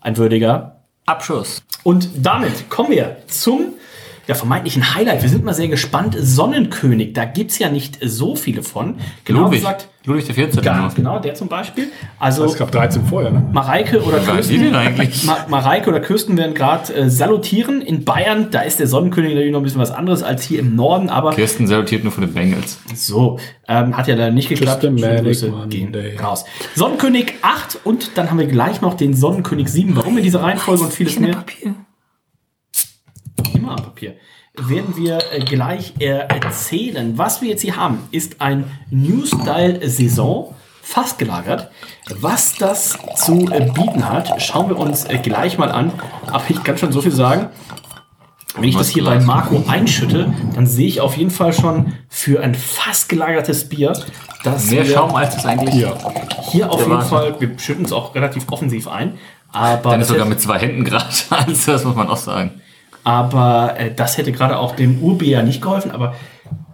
ein 0.01 0.17
würdiger 0.17 0.81
Abschuss. 1.05 1.63
und 1.83 2.09
damit 2.17 2.69
kommen 2.69 2.91
wir 2.91 3.17
zum 3.27 3.73
ja, 4.27 4.35
vermeintlichen 4.35 4.93
Highlight. 4.93 5.21
Wir 5.21 5.29
sind 5.29 5.45
mal 5.45 5.53
sehr 5.53 5.69
gespannt. 5.69 6.15
Sonnenkönig, 6.19 7.13
da 7.13 7.25
gibt's 7.25 7.59
ja 7.59 7.69
nicht 7.69 7.97
so 8.03 8.35
viele 8.35 8.61
von. 8.61 8.95
Genau 9.23 9.43
Ludwig. 9.43 9.59
gesagt, 9.59 9.87
Ludwig 10.03 10.25
der 10.25 10.35
14. 10.35 10.61
ganz 10.61 10.95
genau, 10.95 11.19
der 11.19 11.33
zum 11.35 11.47
Beispiel. 11.47 11.87
Also 12.19 12.45
Es 12.45 12.57
gab 12.57 12.71
13 12.71 13.05
vorher, 13.05 13.31
ne? 13.31 13.43
Mareike 13.53 14.01
oder 14.03 14.19
Kirsten? 14.19 14.71
Ma 15.25 15.45
Mareike 15.49 15.89
oder 15.89 15.99
Kirsten 16.01 16.37
werden 16.37 16.53
gerade 16.53 16.93
äh, 16.93 17.09
salutieren. 17.09 17.81
In 17.81 18.03
Bayern, 18.03 18.47
da 18.51 18.61
ist 18.61 18.79
der 18.79 18.87
Sonnenkönig 18.87 19.31
natürlich 19.31 19.51
noch 19.51 19.59
ein 19.59 19.63
bisschen 19.63 19.81
was 19.81 19.91
anderes 19.91 20.23
als 20.23 20.43
hier 20.43 20.59
im 20.59 20.75
Norden, 20.75 21.09
aber 21.09 21.31
Kirsten 21.31 21.67
salutiert 21.67 22.03
nur 22.03 22.11
von 22.11 22.25
den 22.25 22.33
Bengals. 22.33 22.79
so, 22.95 23.39
ähm, 23.67 23.95
hat 23.95 24.07
ja 24.07 24.15
leider 24.15 24.31
nicht 24.31 24.49
geklappt. 24.49 24.81
Grüße 24.81 25.53
gehen 25.69 25.95
raus. 26.21 26.43
Sonnenkönig 26.75 27.35
8 27.41 27.79
und 27.85 28.17
dann 28.17 28.29
haben 28.29 28.39
wir 28.39 28.47
gleich 28.47 28.81
noch 28.81 28.93
den 28.95 29.13
Sonnenkönig 29.13 29.69
7. 29.69 29.95
Warum 29.95 30.17
in 30.17 30.23
dieser 30.23 30.41
Reihenfolge 30.41 30.83
und 30.83 30.93
vieles 30.93 31.17
mehr? 31.19 31.45
Immer 33.53 33.71
am 33.71 33.83
Papier. 33.83 34.15
Werden 34.55 34.95
wir 34.97 35.19
äh, 35.31 35.39
gleich 35.39 35.93
äh, 35.99 36.05
erzählen. 36.05 37.17
Was 37.17 37.41
wir 37.41 37.49
jetzt 37.49 37.61
hier 37.61 37.75
haben, 37.75 37.99
ist 38.11 38.41
ein 38.41 38.65
New 38.89 39.25
Style 39.25 39.87
Saison, 39.87 40.55
fast 40.81 41.19
gelagert. 41.19 41.69
Was 42.19 42.55
das 42.55 42.97
zu 43.15 43.47
äh, 43.51 43.69
bieten 43.71 44.09
hat, 44.09 44.41
schauen 44.41 44.69
wir 44.69 44.77
uns 44.79 45.05
äh, 45.05 45.19
gleich 45.19 45.57
mal 45.57 45.71
an. 45.71 45.91
Aber 46.27 46.43
ich 46.49 46.63
kann 46.63 46.77
schon 46.77 46.91
so 46.91 47.01
viel 47.01 47.11
sagen. 47.11 47.49
Wenn 48.55 48.69
ich 48.69 48.75
das 48.75 48.89
hier 48.89 49.03
bei 49.03 49.19
Marco 49.19 49.63
einschütte, 49.67 50.33
dann 50.55 50.65
sehe 50.65 50.87
ich 50.87 50.99
auf 50.99 51.15
jeden 51.15 51.29
Fall 51.29 51.53
schon 51.53 51.93
für 52.09 52.41
ein 52.41 52.55
fast 52.55 53.07
gelagertes 53.07 53.69
Bier, 53.69 53.93
dass 54.43 54.71
Mehr 54.71 54.87
wir 54.87 54.93
Schaum 54.93 55.15
als 55.15 55.35
das 55.35 55.45
eigentlich. 55.45 55.75
Hier. 55.75 55.95
hier 56.49 56.71
auf 56.71 56.79
jeden. 56.79 57.01
Fall, 57.03 57.39
wir 57.39 57.59
schütten 57.59 57.85
es 57.85 57.91
auch 57.91 58.15
relativ 58.15 58.45
offensiv 58.49 58.87
ein. 58.87 59.19
Aber 59.51 59.91
Dann 59.91 60.01
ist 60.01 60.07
sogar 60.07 60.25
mit 60.25 60.41
zwei 60.41 60.57
Händen 60.57 60.83
gerade. 60.83 61.05
Also 61.29 61.71
das 61.71 61.83
muss 61.83 61.95
man 61.95 62.07
auch 62.07 62.17
sagen. 62.17 62.61
Aber 63.07 63.79
äh, 63.79 63.93
das 63.95 64.17
hätte 64.17 64.33
gerade 64.33 64.59
auch 64.59 64.75
dem 64.75 65.01
Urbier 65.01 65.29
ja 65.29 65.41
nicht 65.41 65.61
geholfen. 65.61 65.91
Aber 65.91 66.13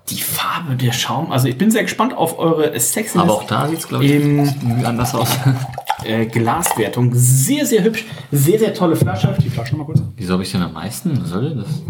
die 0.10 0.19
Farbe, 0.19 0.76
der 0.76 0.91
Schaum, 0.91 1.31
also 1.31 1.47
ich 1.47 1.60
bin 1.60 1.69
sehr 1.69 1.84
gespannt 1.84 2.18
auf 2.18 2.39
eure 2.39 2.77
Sexiness 2.80 3.23
Aber 3.23 3.34
auch 3.34 3.43
da 3.43 3.68
sieht 3.68 3.77
es, 3.77 3.88
glaube 3.88 4.03
ich, 4.03 4.84
anders 4.84 5.14
aus. 5.14 5.30
äh, 6.03 6.26
Glaswertung. 6.26 7.11
Sehr, 7.14 7.68
sehr 7.68 7.84
hübsch, 7.84 8.05
sehr, 8.31 8.57
sehr 8.57 8.73
tolle 8.73 8.95
Flasche. 8.95 9.38
Die 9.43 9.49
Flasche 9.51 9.73
noch 9.73 9.81
mal 9.81 9.85
kurz. 9.85 10.01
Wieso 10.15 10.34
habe 10.34 10.41
ich 10.41 10.51
denn 10.51 10.64
am 10.64 10.73
meisten? 10.73 11.22
Was 11.22 11.30
soll 11.30 11.49
denn 11.49 11.60
das? 11.60 11.84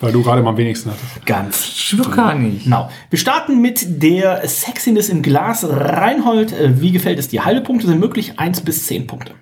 Weil 0.00 0.12
du 0.12 0.22
gerade 0.22 0.42
mal 0.42 0.50
am 0.50 0.58
wenigsten 0.58 0.90
hattest. 0.90 1.24
Ganz 1.24 1.94
doch 1.96 2.14
gar 2.14 2.34
nicht. 2.34 2.64
Genau. 2.64 2.90
Wir 3.08 3.18
starten 3.18 3.62
mit 3.62 4.02
der 4.02 4.46
Sexiness 4.46 5.08
im 5.08 5.22
Glas. 5.22 5.64
Reinhold, 5.66 6.52
äh, 6.52 6.78
wie 6.78 6.92
gefällt 6.92 7.18
es 7.18 7.28
dir? 7.28 7.46
Halbe 7.46 7.62
Punkte 7.62 7.86
sind 7.86 8.00
möglich, 8.00 8.34
1 8.38 8.60
bis 8.60 8.86
10 8.86 9.06
Punkte. 9.06 9.32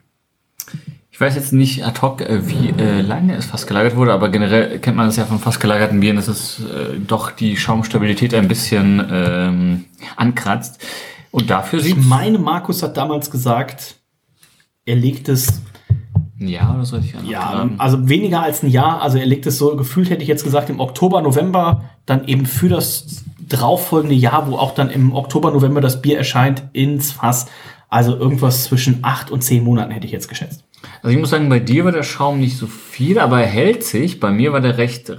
Ich 1.20 1.26
weiß 1.26 1.34
jetzt 1.34 1.52
nicht 1.52 1.84
ad 1.84 2.00
hoc, 2.00 2.22
äh, 2.22 2.48
wie 2.48 2.70
äh, 2.70 3.02
lange 3.02 3.36
es 3.36 3.44
fast 3.44 3.66
gelagert 3.66 3.94
wurde, 3.94 4.14
aber 4.14 4.30
generell 4.30 4.78
kennt 4.78 4.96
man 4.96 5.04
das 5.04 5.16
ja 5.16 5.26
von 5.26 5.38
fast 5.38 5.60
gelagerten 5.60 6.00
Bieren, 6.00 6.16
dass 6.16 6.28
es 6.28 6.60
äh, 6.60 6.98
doch 6.98 7.30
die 7.30 7.58
Schaumstabilität 7.58 8.32
ein 8.32 8.48
bisschen 8.48 9.06
ähm, 9.12 9.84
ankratzt. 10.16 10.82
Und 11.30 11.50
dafür 11.50 11.80
Ich 11.80 11.84
sieht 11.84 12.06
meine, 12.06 12.38
Markus 12.38 12.82
hat 12.82 12.96
damals 12.96 13.30
gesagt, 13.30 13.96
er 14.86 14.96
legt 14.96 15.28
es 15.28 15.60
ein 16.40 16.48
Jahr 16.48 16.74
oder 16.74 16.86
so 16.86 16.96
hätte 16.96 17.08
ich 17.08 17.30
Ja, 17.30 17.68
also 17.76 18.08
weniger 18.08 18.42
als 18.42 18.62
ein 18.62 18.70
Jahr. 18.70 19.02
Also 19.02 19.18
er 19.18 19.26
legt 19.26 19.44
es 19.44 19.58
so, 19.58 19.76
gefühlt 19.76 20.08
hätte 20.08 20.22
ich 20.22 20.28
jetzt 20.28 20.44
gesagt, 20.44 20.70
im 20.70 20.80
Oktober, 20.80 21.20
November, 21.20 21.84
dann 22.06 22.26
eben 22.28 22.46
für 22.46 22.70
das 22.70 23.26
darauffolgende 23.38 24.16
Jahr, 24.16 24.50
wo 24.50 24.56
auch 24.56 24.72
dann 24.72 24.88
im 24.88 25.14
Oktober, 25.14 25.50
November 25.50 25.82
das 25.82 26.00
Bier 26.00 26.16
erscheint, 26.16 26.62
ins 26.72 27.12
Fass. 27.12 27.44
Also 27.90 28.16
irgendwas 28.16 28.64
zwischen 28.64 29.00
acht 29.02 29.30
und 29.30 29.42
zehn 29.42 29.64
Monaten 29.64 29.90
hätte 29.90 30.06
ich 30.06 30.12
jetzt 30.12 30.28
geschätzt. 30.28 30.64
Also 31.02 31.14
ich 31.14 31.20
muss 31.20 31.30
sagen, 31.30 31.48
bei 31.48 31.60
dir 31.60 31.84
war 31.84 31.92
der 31.92 32.02
Schaum 32.02 32.40
nicht 32.40 32.56
so 32.58 32.66
viel, 32.66 33.18
aber 33.18 33.40
er 33.40 33.46
hält 33.46 33.84
sich. 33.84 34.20
Bei 34.20 34.30
mir 34.30 34.52
war 34.52 34.60
der 34.60 34.76
recht, 34.78 35.08
äh, 35.10 35.16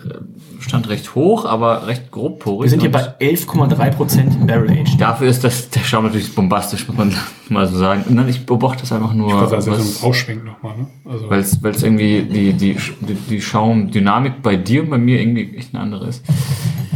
stand 0.59 0.89
recht 0.89 1.15
hoch, 1.15 1.45
aber 1.45 1.87
recht 1.87 2.11
grobporig. 2.11 2.63
Wir 2.65 2.69
sind 2.69 2.81
hier 2.81 2.91
bei 2.91 3.13
11,3% 3.19 4.45
Barrel 4.45 4.69
Age. 4.71 4.97
Dafür 4.97 5.27
ist 5.27 5.43
das, 5.43 5.69
der 5.69 5.81
Schaum 5.81 6.05
natürlich 6.05 6.33
bombastisch, 6.35 6.87
muss 6.87 6.97
man 6.97 7.13
mal 7.49 7.67
so 7.67 7.77
sagen. 7.77 8.03
Und 8.07 8.15
dann, 8.15 8.27
ich 8.29 8.45
beobachte 8.45 8.81
das 8.81 8.91
einfach 8.91 9.13
nur, 9.13 9.33
Also, 9.33 9.55
also 9.55 9.71
was- 9.71 9.99
so 10.01 10.07
ausschwenkt 10.07 10.45
nochmal, 10.45 10.77
ne? 10.77 10.87
Also, 11.05 11.29
weil 11.29 11.39
es 11.39 11.83
irgendwie 11.83 12.21
die, 12.23 12.53
die, 12.53 12.75
die, 13.01 13.13
die 13.29 13.41
Schaumdynamik 13.41 14.41
bei 14.41 14.55
dir 14.55 14.83
und 14.83 14.89
bei 14.89 14.97
mir 14.97 15.19
irgendwie 15.19 15.55
echt 15.57 15.73
eine 15.73 15.83
andere 15.83 16.07
ist. 16.07 16.23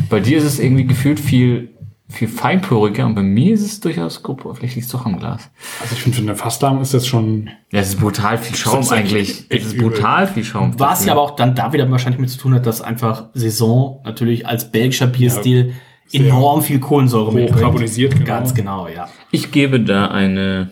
Bei 0.09 0.19
dir 0.19 0.37
ist 0.37 0.43
es 0.43 0.59
irgendwie 0.59 0.85
gefühlt 0.85 1.19
viel, 1.19 1.69
viel 2.07 2.27
feinporiger 2.27 3.05
und 3.05 3.15
bei 3.15 3.23
mir 3.23 3.53
ist 3.53 3.65
es 3.65 3.79
durchaus 3.79 4.21
grob, 4.21 4.41
vielleicht 4.55 4.75
liegt 4.75 4.85
es 4.85 4.91
doch 4.91 5.05
am 5.05 5.17
Glas. 5.17 5.49
also 5.81 5.95
ich 5.95 6.01
finde, 6.03 6.17
für 6.17 6.23
eine 6.23 6.35
Fassdarm 6.35 6.79
ist 6.81 6.93
das 6.93 7.07
schon. 7.07 7.49
Ja, 7.71 7.79
es 7.79 7.89
ist 7.89 7.99
brutal 7.99 8.37
viel 8.37 8.55
Schaum 8.55 8.81
Das 8.81 8.91
eigentlich. 8.91 9.45
Es 9.49 9.65
ist 9.65 9.73
übel. 9.73 9.89
brutal 9.89 10.27
viel 10.27 10.43
Schaum. 10.43 10.79
Was 10.79 11.05
ja 11.05 11.13
aber 11.13 11.21
auch 11.21 11.35
dann 11.35 11.55
da 11.55 11.73
wieder 11.73 11.89
wahrscheinlich 11.89 12.19
mit 12.19 12.29
zu 12.29 12.37
tun 12.37 12.53
hat, 12.53 12.65
dass 12.65 12.81
einfach 12.81 13.29
Saison 13.33 14.01
natürlich 14.05 14.45
als 14.45 14.71
belgischer 14.71 15.07
Bierstil 15.07 15.73
sehr 16.05 16.21
enorm 16.21 16.61
viel 16.61 16.79
Kohlensäure 16.79 17.33
mitbringt. 17.33 17.61
carbonisiert, 17.61 18.13
genau. 18.13 18.25
Ganz 18.25 18.53
genau, 18.53 18.87
ja. 18.87 19.09
Ich 19.31 19.51
gebe 19.51 19.79
da 19.79 20.07
eine. 20.07 20.69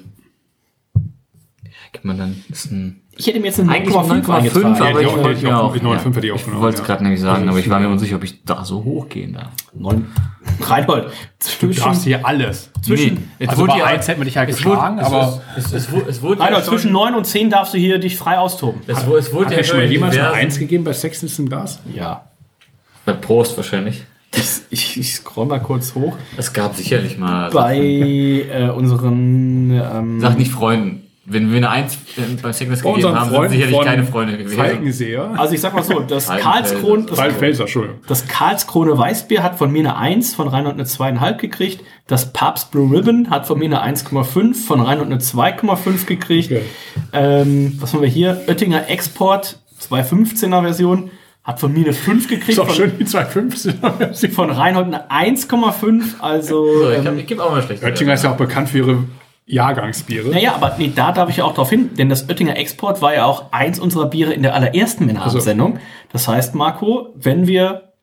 Gibt 1.92 2.06
man 2.06 2.18
dann? 2.18 2.44
Ist 2.50 2.72
ein, 2.72 3.02
Ich 3.16 3.28
hätte 3.28 3.40
mir 3.40 3.46
jetzt 3.48 3.60
eine 3.60 3.72
eigentlich 3.72 3.94
9,5 3.96 4.26
9,5, 4.26 4.34
eingetragen. 4.34 4.82
aber 4.82 5.32
ich 5.32 5.40
die 5.40 5.46
mir 5.46 5.60
auch- 5.60 5.76
9,5 5.76 6.16
hätte 6.16 6.26
ich 6.28 6.32
auch 6.32 6.36
ich 6.38 6.46
genommen, 6.46 6.62
wollte 6.64 6.76
es 6.76 6.80
ja. 6.82 6.86
gerade 6.88 7.04
nämlich 7.04 7.22
sagen, 7.22 7.42
Also 7.42 7.50
aber 7.50 7.60
ich 7.60 7.70
war 7.70 7.80
mir 7.80 7.90
unsicher, 7.90 8.16
ob 8.16 8.24
ich 8.24 8.44
da 8.44 8.66
so 8.66 8.84
hoch 8.84 9.08
gehen 9.10 9.34
darf. 9.34 9.50
Neun. 9.74 10.08
Reinhold, 10.62 11.06
Du 11.06 11.68
darfst 11.68 11.82
zwischen, 11.82 11.94
hier 12.04 12.26
alles. 12.26 12.70
zwischen, 12.82 13.30
jetzt 13.40 13.50
Also 13.52 13.62
wurde 13.62 13.74
bei 13.74 13.78
ja- 13.80 13.86
eins 13.86 14.08
hätten 14.08 14.20
wir 14.22 14.26
dich 14.26 14.34
ja 14.36 14.44
es 14.44 14.56
geschlagen, 14.58 14.96
wurde- 14.98 15.06
aber 15.06 15.42
Es, 15.56 15.66
es, 15.68 15.74
es, 15.74 15.92
wurde- 15.92 16.10
es 16.10 16.22
wurde 16.22 16.42
Reinhold, 16.42 16.66
zwischen 16.66 16.92
9 16.92 17.14
und 17.16 17.26
10 17.26 17.50
darfst 17.50 17.74
du 17.74 17.78
hier 17.78 18.00
dich 18.00 18.18
frei 18.18 18.38
austoben. 18.40 18.82
Es, 18.88 19.06
wurde- 19.06 19.20
es 19.20 19.32
wurde 19.34 19.46
hat 19.52 19.58
ja 19.58 19.64
schon 19.64 19.78
mal 19.78 19.86
in 19.86 19.92
jemals 19.92 20.14
eine 20.16 20.24
diversen- 20.24 20.40
1 20.40 20.60
gegeben 20.60 20.84
bei 20.84 20.94
Sexiness 20.94 21.38
im 21.40 21.50
Glas? 21.50 21.80
Ja. 21.94 22.24
Bei 23.06 23.14
Prost 23.14 23.56
wahrscheinlich. 23.58 24.04
Ich, 24.36 24.62
ich, 24.72 25.00
ich 25.00 25.14
scroll 25.16 25.46
mal 25.46 25.60
kurz 25.60 25.94
hoch. 25.94 26.18
Es 26.38 26.52
gab 26.54 26.76
sicherlich 26.76 27.20
mal. 27.20 27.52
Bei 27.52 27.78
äh, 27.78 28.70
unseren 28.76 29.70
ähm, 29.72 30.20
Sag 30.20 30.40
nicht 30.40 30.52
Freunden. 30.52 31.03
Wenn 31.26 31.50
wir 31.52 31.58
eine 31.58 31.70
Eins 31.70 31.96
äh, 32.18 32.22
bei 32.42 32.52
Sickness 32.52 32.80
gegeben 32.80 32.96
unseren 32.96 33.16
haben, 33.16 33.30
sind 33.30 33.36
Freunden 33.38 33.54
sicherlich 33.54 33.82
keine 33.82 34.04
Freunde 34.04 34.38
gewesen. 34.38 34.58
Falkenseher. 34.58 35.34
Also 35.38 35.54
ich 35.54 35.62
sag 35.62 35.74
mal 35.74 35.82
so, 35.82 36.02
das 36.02 36.30
Altenfelser. 36.30 37.64
Karlskron, 37.64 38.00
das, 38.02 38.26
das 38.26 38.28
Karlskrone 38.28 38.98
Weißbier 38.98 39.42
hat 39.42 39.58
von 39.58 39.72
mir 39.72 39.80
eine 39.80 39.96
1, 39.96 40.36
von 40.36 40.50
Reinhold 40.50 40.76
eine 40.76 40.84
2,5 40.84 41.38
gekriegt. 41.38 41.82
Das 42.08 42.34
Papst 42.34 42.72
Blue 42.72 42.92
Ribbon 42.92 43.30
hat 43.30 43.48
von 43.48 43.58
mir 43.58 43.66
eine 43.66 43.98
1,5, 43.98 44.66
von 44.66 44.82
Reinhold 44.82 45.12
eine 45.12 45.20
2,5 45.20 46.06
gekriegt. 46.06 46.52
Okay. 46.52 46.64
Ähm, 47.14 47.78
was 47.80 47.94
haben 47.94 48.02
wir 48.02 48.10
hier? 48.10 48.42
Oettinger 48.48 48.90
Export, 48.90 49.60
215er 49.82 50.62
Version, 50.62 51.10
hat 51.46 51.62
von 51.62 51.72
mir 51.72 51.86
eine 51.86 51.94
5 51.94 52.28
gekriegt. 52.28 52.50
Ist 52.50 52.60
auch 52.60 52.68
von, 52.68 52.76
schön, 52.76 52.98
die 53.00 53.06
2,15. 53.06 54.30
von 54.30 54.50
Reinhold 54.50 54.88
eine 54.88 55.10
1,5. 55.10 56.20
Also, 56.20 56.82
So, 56.82 56.92
ich, 56.92 57.06
ähm, 57.06 57.18
ich 57.18 57.28
gebe 57.28 57.42
auch 57.42 57.52
mal 57.52 57.64
schlecht. 57.64 57.82
Oettinger 57.82 58.14
ist 58.14 58.26
ja 58.26 58.32
auch 58.32 58.38
bekannt 58.38 58.68
für 58.68 58.80
ihre 58.80 59.04
Jahrgangsbiere. 59.46 60.30
naja, 60.30 60.56
aber 60.56 60.76
nee, 60.78 60.92
da 60.96 61.12
darf 61.12 61.30
ich 61.30 61.38
ja 61.38 61.44
auch 61.44 61.54
drauf 61.54 61.70
hin, 61.70 61.92
denn 61.96 62.10
das 62.10 62.30
Oettinger 62.30 62.56
Export 62.56 63.02
war 63.02 63.14
ja 63.14 63.26
auch 63.26 63.52
eins 63.52 63.80
unserer 63.80 64.10
Biere 64.10 64.34
in 64.34 64.42
der 64.42 64.54
allerersten 64.54 65.06
Männerabend-Sendung. 65.06 65.80
Das 66.12 66.28
heißt, 66.28 66.56
Marco, 66.56 67.10
wenn 67.16 67.48
wir 67.48 67.94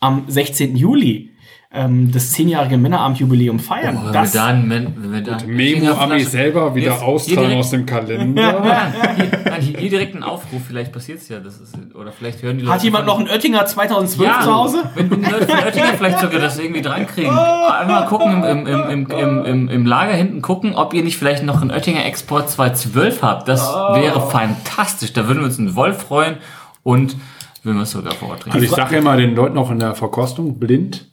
am 0.00 0.24
16. 0.28 0.76
Juli 0.76 1.33
ähm, 1.74 2.12
das 2.12 2.30
zehnjährige 2.30 2.78
Männerabend-Jubiläum 2.78 3.58
feiern, 3.58 3.98
Oh, 4.00 4.06
wenn 4.06 4.12
das, 4.12 4.32
wir 4.32 4.40
dann, 4.40 4.70
wenn, 4.70 4.94
wenn 4.96 5.12
wir 5.12 5.22
dann 5.22 5.46
Memo 5.46 5.92
Ami 5.92 6.22
selber 6.22 6.74
wieder 6.74 7.02
austragen 7.02 7.58
aus 7.58 7.70
dem 7.70 7.84
Kalender. 7.84 8.42
Ja, 8.42 8.92
hier, 9.16 9.58
hier, 9.60 9.78
hier 9.80 9.90
direkt 9.90 10.14
einen 10.14 10.22
Aufruf, 10.22 10.62
vielleicht 10.68 10.92
passiert's 10.92 11.28
ja. 11.28 11.40
Das 11.40 11.60
ist, 11.60 11.76
oder 11.94 12.12
vielleicht 12.12 12.42
hören 12.42 12.58
die 12.58 12.64
Leute. 12.64 12.74
hat 12.76 12.84
jemand 12.84 13.06
noch 13.06 13.18
einen 13.18 13.28
Oettinger 13.28 13.66
2012 13.66 14.30
ja, 14.30 14.40
zu 14.40 14.54
Hause? 14.54 14.82
Wenn, 14.94 15.10
Leute 15.10 15.46
von 15.46 15.58
Oettinger 15.58 15.94
vielleicht 15.98 16.20
sogar 16.20 16.40
das 16.40 16.58
irgendwie 16.58 16.82
drankriegen. 16.82 17.30
Einmal 17.30 18.06
gucken 18.06 18.44
im, 18.44 18.66
im, 18.66 18.88
im, 18.88 19.06
im, 19.10 19.44
im, 19.44 19.68
im 19.68 19.86
Lager 19.86 20.12
hinten 20.14 20.42
gucken, 20.42 20.74
ob 20.74 20.94
ihr 20.94 21.02
nicht 21.02 21.18
vielleicht 21.18 21.42
noch 21.42 21.60
einen 21.60 21.72
Oettinger 21.72 22.04
Export 22.04 22.50
212 22.50 23.22
habt. 23.22 23.48
Das 23.48 23.66
wäre 23.94 24.20
fantastisch. 24.20 25.12
Da 25.12 25.26
würden 25.26 25.40
wir 25.40 25.46
uns 25.46 25.58
einen 25.58 25.74
Wolf 25.74 26.02
freuen 26.02 26.36
und 26.84 27.16
würden 27.64 27.78
wir 27.78 27.82
es 27.82 27.90
sogar 27.90 28.14
vor 28.14 28.30
Ort 28.30 28.40
trinken. 28.42 28.58
Also 28.58 28.64
ich 28.64 28.72
sage 28.72 28.94
ja 28.94 29.00
immer 29.00 29.16
den 29.16 29.34
Leuten 29.34 29.58
auch 29.58 29.70
in 29.70 29.80
der 29.80 29.94
Verkostung, 29.94 30.58
blind, 30.58 31.06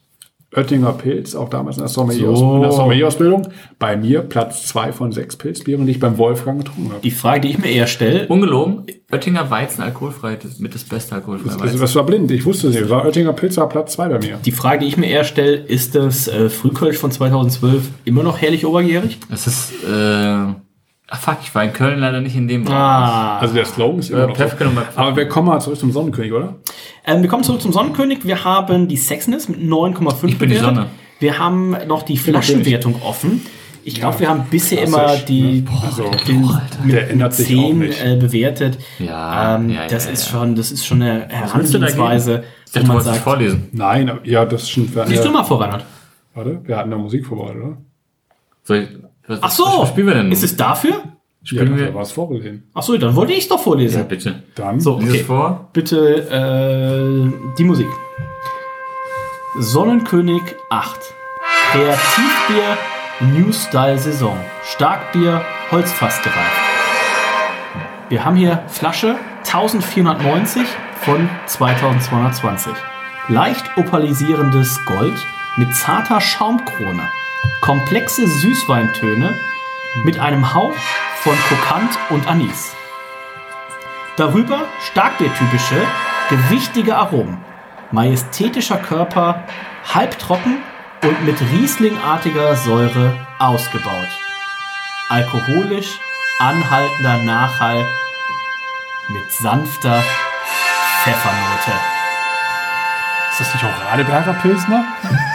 Oettinger 0.53 0.91
Pilz, 0.93 1.33
auch 1.33 1.47
damals 1.49 1.77
in 1.77 1.83
der 1.83 1.87
Sommelier- 1.89 2.35
So. 2.35 2.69
Sommelier-Ausbildung, 2.71 3.47
bei 3.79 3.95
mir 3.95 4.21
Platz 4.21 4.65
zwei 4.67 4.91
von 4.91 5.13
sechs 5.13 5.37
Pilzbieren, 5.37 5.85
die 5.85 5.93
ich 5.93 5.99
beim 5.99 6.17
Wolfgang 6.17 6.57
getrunken 6.65 6.91
habe. 6.91 7.01
Die 7.01 7.11
Frage, 7.11 7.41
die 7.41 7.49
ich 7.51 7.57
mir 7.57 7.69
eher 7.69 7.87
stelle, 7.87 8.27
Ungelogen, 8.27 8.85
Oettinger 9.11 9.49
Weizen 9.49 9.81
alkoholfrei, 9.81 10.37
das 10.41 10.59
mit 10.59 10.75
das 10.75 10.83
beste 10.83 11.15
alkoholfreie 11.15 11.53
Also 11.53 11.63
Weizen. 11.65 11.79
das 11.79 11.95
war 11.95 12.05
blind, 12.05 12.29
ich 12.31 12.45
wusste 12.45 12.67
es 12.67 12.75
nicht. 12.75 12.89
War 12.89 13.05
Oettinger 13.05 13.31
Pilz 13.33 13.55
war 13.57 13.69
Platz 13.69 13.93
zwei 13.93 14.09
bei 14.09 14.19
mir. 14.19 14.39
die 14.43 14.51
Frage, 14.51 14.81
die 14.81 14.87
ich 14.87 14.97
mir 14.97 15.07
eher 15.07 15.23
stelle, 15.23 15.55
ist 15.55 15.95
das 15.95 16.27
äh, 16.27 16.49
Frühkölsch 16.49 16.97
von 16.97 17.11
2012 17.11 17.83
immer 18.03 18.23
noch 18.23 18.41
herrlich 18.41 18.65
oberjährig? 18.65 19.19
Das 19.29 19.47
ist, 19.47 19.71
äh, 19.85 20.47
ach 21.13 21.19
fuck, 21.19 21.37
ich 21.43 21.53
war 21.53 21.63
in 21.63 21.73
Köln 21.73 21.99
leider 21.99 22.21
nicht 22.21 22.35
in 22.35 22.47
dem 22.47 22.65
Raum. 22.65 22.73
Ah. 22.75 23.37
Also 23.39 23.53
der 23.53 23.65
Slogan 23.65 23.99
ist 23.99 24.09
immer 24.09 24.23
Äh, 24.23 24.27
noch 24.27 24.35
so. 24.37 24.43
Aber 24.95 25.15
wir 25.15 25.27
kommen 25.27 25.47
mal 25.49 25.59
zurück 25.59 25.77
zum 25.77 25.91
Sonnenkönig, 25.91 26.31
oder? 26.33 26.55
Ähm, 27.05 27.21
wir 27.21 27.29
kommen 27.29 27.43
zurück 27.43 27.61
zum 27.61 27.71
Sonnenkönig. 27.71 28.25
Wir 28.25 28.43
haben 28.43 28.87
die 28.87 28.97
Sexness 28.97 29.47
mit 29.49 29.59
9,5 29.59 30.27
Ich 30.27 30.37
bin 30.39 30.49
die. 30.49 30.55
Sonne. 30.57 30.87
Wir 31.19 31.37
haben 31.37 31.75
noch 31.87 32.01
die 32.03 32.17
Flaschenwertung 32.17 32.95
offen. 33.03 33.41
Ich 33.83 33.95
glaube, 33.95 34.19
wir 34.19 34.29
haben 34.29 34.45
bisher 34.49 34.83
immer 34.83 35.17
die, 35.17 35.61
ne? 35.61 35.67
Also, 35.83 36.09
den 36.27 36.41
mit, 36.83 36.93
der 36.93 37.09
ändert 37.09 37.33
sich 37.33 37.47
10 37.47 37.59
auch 37.59 37.73
nicht. 37.73 38.03
äh, 38.05 38.15
bewertet. 38.15 38.77
Ja, 38.99 39.55
ähm, 39.55 39.69
ja, 39.69 39.81
ja, 39.81 39.87
das 39.87 40.05
ja, 40.05 40.11
ist 40.11 40.25
ja. 40.25 40.31
schon, 40.31 40.55
das 40.55 40.71
ist 40.71 40.85
schon 40.85 41.01
eine? 41.01 41.27
Herangehensweise, 41.29 42.43
Ich 42.67 42.73
wo 42.73 42.79
dachte, 42.79 42.85
du 42.87 42.93
wolltest 42.93 43.07
sagt, 43.13 43.23
vorlesen. 43.23 43.67
Nein, 43.71 44.09
aber- 44.09 44.25
ja, 44.27 44.45
das 44.45 44.69
stimmt. 44.69 44.93
Liest 45.07 45.23
du 45.23 45.27
ja, 45.29 45.33
mal 45.33 45.43
vor, 45.43 45.61
Reinhard. 45.61 45.83
warte, 46.35 46.61
wir 46.63 46.77
hatten 46.77 46.91
da 46.91 46.97
Musik 46.97 47.25
vorbereitet, 47.25 47.61
oder? 47.63 47.77
Soll 48.63 48.77
ich, 48.77 48.89
was, 49.31 49.39
Ach 49.43 49.51
so, 49.51 49.63
was 49.81 49.89
spielen 49.89 50.07
wir 50.07 50.13
denn? 50.15 50.31
ist 50.31 50.43
es 50.43 50.55
dafür? 50.57 50.91
Ja, 50.91 51.01
Spielen 51.43 51.77
wir- 51.77 51.87
da 51.87 51.93
war 51.95 52.01
es 52.03 52.11
vorgelesen. 52.11 52.69
Ach 52.73 52.83
so, 52.83 52.95
dann 52.97 53.15
wollte 53.15 53.33
ich 53.33 53.39
es 53.39 53.47
doch 53.47 53.57
ja, 53.57 53.63
vorlesen. 53.63 54.07
bitte. 54.07 54.43
Dann, 54.55 54.79
So, 54.79 54.95
okay. 54.95 55.23
vor. 55.23 55.69
Bitte 55.73 56.29
äh, 56.29 57.53
die 57.57 57.63
Musik. 57.63 57.87
Sonnenkönig 59.59 60.41
8. 60.69 60.99
Kreativbier 61.71 62.77
New 63.21 63.51
Style 63.51 63.97
Saison. 63.97 64.37
Starkbier 64.63 65.41
Holzfass 65.71 66.21
gereift. 66.21 66.37
Wir 68.09 68.23
haben 68.25 68.35
hier 68.35 68.63
Flasche 68.67 69.15
1490 69.39 70.63
von 71.01 71.29
2220. 71.47 72.73
Leicht 73.29 73.63
opalisierendes 73.77 74.83
Gold 74.85 75.13
mit 75.57 75.73
zarter 75.75 76.19
Schaumkrone. 76.21 77.03
Komplexe 77.61 78.27
Süßweintöne 78.27 79.37
mit 80.03 80.19
einem 80.19 80.53
Hauch 80.53 80.73
von 81.23 81.35
Kokant 81.49 81.91
und 82.09 82.27
Anis. 82.27 82.73
Darüber 84.17 84.67
starkbiertypische, 84.91 85.85
gewichtige 86.29 86.97
Aromen. 86.97 87.43
Majestätischer 87.91 88.77
Körper, 88.77 89.43
halbtrocken 89.93 90.57
und 91.03 91.25
mit 91.25 91.39
Rieslingartiger 91.41 92.55
Säure 92.55 93.15
ausgebaut. 93.39 94.07
Alkoholisch, 95.09 95.99
anhaltender 96.39 97.17
Nachhall 97.23 97.85
mit 99.09 99.31
sanfter 99.31 100.03
Pfeffernote. 101.03 102.00
Ist 103.31 103.39
das 103.39 103.53
nicht 103.53 103.63
auch 103.65 103.91
Radeberger 103.91 104.33
Pilsner? 104.33 104.83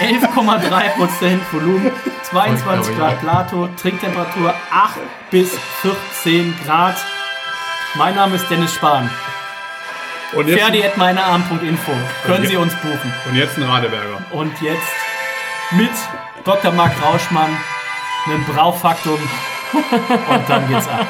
11,3% 0.00 1.38
Volumen, 1.50 1.90
22 2.22 2.94
glaub 2.94 3.12
ich 3.12 3.20
Grad. 3.20 3.20
Plato, 3.20 3.68
Trinktemperatur 3.80 4.54
8 4.70 4.98
bis 5.30 5.50
14 5.82 6.54
Grad. 6.64 6.96
Mein 7.94 8.14
Name 8.14 8.36
ist 8.36 8.48
Dennis 8.50 8.74
Spahn. 8.74 9.10
Und 10.32 10.48
jetzt, 10.48 10.60
Ferdi.meinearm.info. 10.60 11.92
Können 12.24 12.46
Sie 12.46 12.56
uns 12.56 12.74
buchen. 12.76 13.12
und 13.28 13.36
jetzt 13.36 13.56
ein 13.56 13.62
Radeberger. 13.62 14.18
Und 14.32 14.60
jetzt 14.60 14.92
mit 15.70 15.90
Dr. 16.44 16.72
Marc 16.72 16.92
Rauschmann, 17.02 17.56
einem 18.26 18.44
Braufaktum. 18.44 19.18
Und 19.72 20.48
dann 20.48 20.68
geht's 20.68 20.88
ab. 20.88 21.06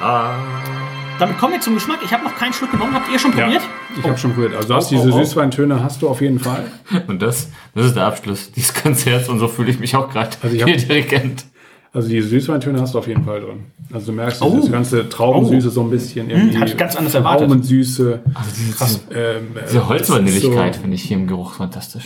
Damit 1.18 1.38
kommen 1.38 1.54
wir 1.54 1.60
zum 1.60 1.74
Geschmack. 1.74 1.98
Ich 2.04 2.12
habe 2.12 2.24
noch 2.24 2.36
keinen 2.36 2.52
Schluck 2.52 2.70
genommen. 2.70 2.94
Habt 2.94 3.10
ihr 3.12 3.18
schon 3.18 3.36
Ja, 3.36 3.44
probiert? 3.44 3.62
ich 3.98 4.04
habe 4.04 4.18
schon 4.18 4.32
probiert. 4.34 4.54
Also 4.56 4.74
hast 4.74 4.92
Oh, 4.92 4.96
diese 4.96 5.10
oh, 5.10 5.14
oh. 5.14 5.18
Süßweintöne 5.24 5.82
hast 5.82 6.02
du 6.02 6.08
auf 6.08 6.20
jeden 6.20 6.38
Fall. 6.38 6.64
Und 7.08 7.20
das, 7.22 7.50
das 7.74 7.86
ist 7.86 7.96
der 7.96 8.04
Abschluss 8.06 8.52
dieses 8.52 8.74
Konzerts 8.74 9.28
und 9.28 9.38
so 9.38 9.48
fühle 9.48 9.70
ich 9.70 9.78
mich 9.80 9.94
auch 9.96 10.10
gerade 10.10 10.30
Also 10.42 10.54
ich 10.56 10.62
hab- 10.62 10.68
Dirigent. 10.76 11.44
Also 11.92 12.08
diese 12.10 12.28
Süßweintöne 12.28 12.80
hast 12.80 12.94
du 12.94 12.98
auf 12.98 13.08
jeden 13.08 13.24
Fall 13.24 13.40
drin. 13.40 13.64
Also 13.92 14.06
du 14.06 14.12
merkst, 14.12 14.42
Oh. 14.42 14.58
das 14.60 14.70
ganze 14.70 15.08
Traubensüße 15.08 15.70
so 15.70 15.80
ein 15.82 15.90
bisschen 15.90 16.28
irgendwie. 16.30 16.58
hab 16.58 16.68
ich 16.68 16.76
ganz 16.76 16.94
anders 16.96 17.14
erwartet. 17.14 17.48
Traumensüße. 17.48 18.20
Also 18.34 18.50
diese, 18.58 19.00
Ähm, 19.10 19.56
äh, 19.56 19.60
diese 19.66 19.88
Holzvanilligkeit 19.88 20.68
das 20.68 20.76
ist 20.76 20.80
finde 20.82 20.94
ich 20.96 21.02
hier 21.02 21.16
im 21.16 21.26
Geruch 21.26 21.54
fantastisch. 21.54 22.04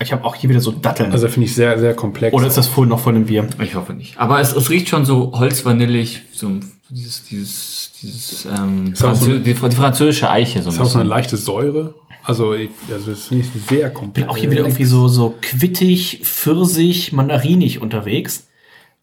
Ich 0.00 0.12
habe 0.12 0.24
auch 0.24 0.36
hier 0.36 0.48
wieder 0.48 0.60
so 0.60 0.70
Datteln. 0.70 1.10
So, 1.10 1.14
also 1.14 1.28
finde 1.28 1.46
ich 1.46 1.54
sehr, 1.56 1.76
sehr 1.80 1.94
komplex. 1.94 2.32
Oder 2.32 2.46
ist 2.46 2.56
das 2.56 2.68
vorhin 2.68 2.90
noch 2.90 3.00
von 3.00 3.14
dem 3.14 3.24
Bier? 3.26 3.48
Ich 3.60 3.74
hoffe 3.74 3.92
nicht. 3.92 4.16
Aber 4.18 4.38
es, 4.40 4.54
es 4.54 4.70
riecht 4.70 4.88
schon 4.88 5.04
so 5.04 5.32
holzvanillig, 5.34 6.22
so 6.32 6.48
dieses, 6.90 7.24
dieses, 7.24 7.92
dieses, 8.02 8.46
ähm, 8.46 8.94
Franzö 8.96 9.36
ein- 9.36 9.44
die, 9.44 9.54
die 9.54 9.54
französische 9.54 10.30
Eiche 10.30 10.62
so 10.62 10.70
ein 10.70 10.74
ist 10.74 10.80
auch 10.80 10.86
so 10.86 10.98
eine 10.98 11.08
leichte 11.08 11.36
Säure. 11.36 11.94
Also, 12.24 12.54
ich, 12.54 12.70
also 12.92 13.10
das 13.10 13.24
finde 13.26 13.44
ich 13.44 13.62
sehr 13.68 13.90
komplex. 13.90 14.26
Bin 14.26 14.30
auch 14.30 14.36
hier 14.36 14.50
wieder 14.50 14.60
irgendwie 14.62 14.84
so, 14.84 15.08
so 15.08 15.34
quittig, 15.40 16.20
pfirsich, 16.24 17.12
mandarinig 17.12 17.80
unterwegs. 17.80 18.48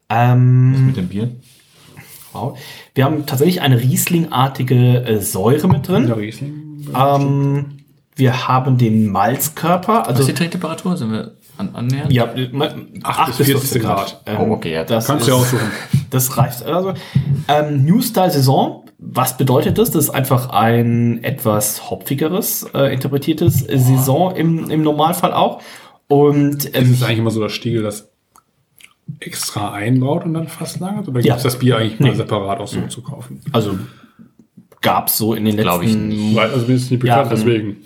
Ähm, 0.10 0.88
Mit 0.88 0.98
dem 0.98 1.07
Bier. 1.07 1.32
wow. 2.34 2.57
Wir 2.94 3.06
haben 3.06 3.26
tatsächlich 3.26 3.62
eine 3.62 3.80
Rieslingartige 3.82 5.03
äh, 5.06 5.20
Säure 5.22 5.68
mit 5.68 5.88
drin. 5.88 6.06
Der 6.07 6.18
Riesling. 6.18 6.53
Ähm, 6.95 7.66
wir 8.16 8.48
haben 8.48 8.78
den 8.78 9.10
Malzkörper. 9.12 10.02
Was 10.02 10.07
Also 10.10 10.20
ist 10.22 10.28
die 10.30 10.34
Trinktemperatur? 10.34 10.95
Sind 10.98 11.12
wir 11.12 11.34
an, 11.57 11.69
annähernd? 11.73 12.11
ja, 12.14 12.26
äh, 12.34 12.49
Acht 13.03 13.38
bis 13.38 13.48
14 13.48 13.82
Grad. 13.82 14.22
Ähm, 14.26 14.38
Oh, 14.40 14.53
okay, 14.53 14.73
ja. 14.73 14.84
das 14.84 15.07
Kannst 15.07 15.22
ist, 15.22 15.27
du 15.27 15.32
ja 15.36 15.38
aussuchen. 15.41 15.72
Das 16.10 16.38
reicht. 16.38 16.64
Also, 16.64 16.94
ähm, 17.48 17.84
New 17.86 18.02
Style 18.02 18.32
Saison. 18.32 18.84
Was 18.98 19.36
bedeutet 19.38 19.77
das? 19.77 19.91
Das 19.91 20.06
ist 20.06 20.10
einfach 20.10 20.49
ein 20.49 21.23
etwas 21.23 21.90
hopfigeres, 21.90 22.64
äh, 22.73 22.94
interpretiertes 22.94 23.60
Saison 23.60 24.34
im, 24.36 24.69
im 24.69 24.82
Normalfall 24.84 25.34
auch. 25.34 25.61
Und 26.07 26.65
Ist 26.65 26.76
ähm, 26.76 26.91
es 26.94 27.03
eigentlich 27.03 27.19
immer 27.19 27.32
so, 27.32 27.41
dass 27.41 27.52
Stiegel 27.52 27.84
das 27.84 28.10
extra 29.19 29.73
einbaut 29.73 30.23
und 30.26 30.34
dann 30.34 30.48
fast 30.48 30.80
lagert? 30.80 31.07
Oder 31.07 31.19
Ja. 31.19 31.34
gibt 31.36 31.38
es 31.38 31.44
das 31.44 31.60
Bier 31.60 31.77
eigentlich 31.77 31.99
mal 31.99 32.10
Nee. 32.11 32.15
separat 32.15 32.60
auch 32.60 32.68
so 32.68 32.82
zu 32.88 33.02
kaufen? 33.02 33.41
also 33.52 33.77
gab 34.82 35.07
es 35.07 35.18
so 35.18 35.34
in 35.34 35.45
den 35.45 35.56
letzten 35.57 36.36
Weil, 36.36 36.52
also 36.52 36.68
mir 36.68 36.76
ist 36.76 36.84
es 36.84 36.91
nicht 36.91 36.99
bekannt, 37.02 37.30
Ja, 37.32 37.36
deswegen. 37.36 37.77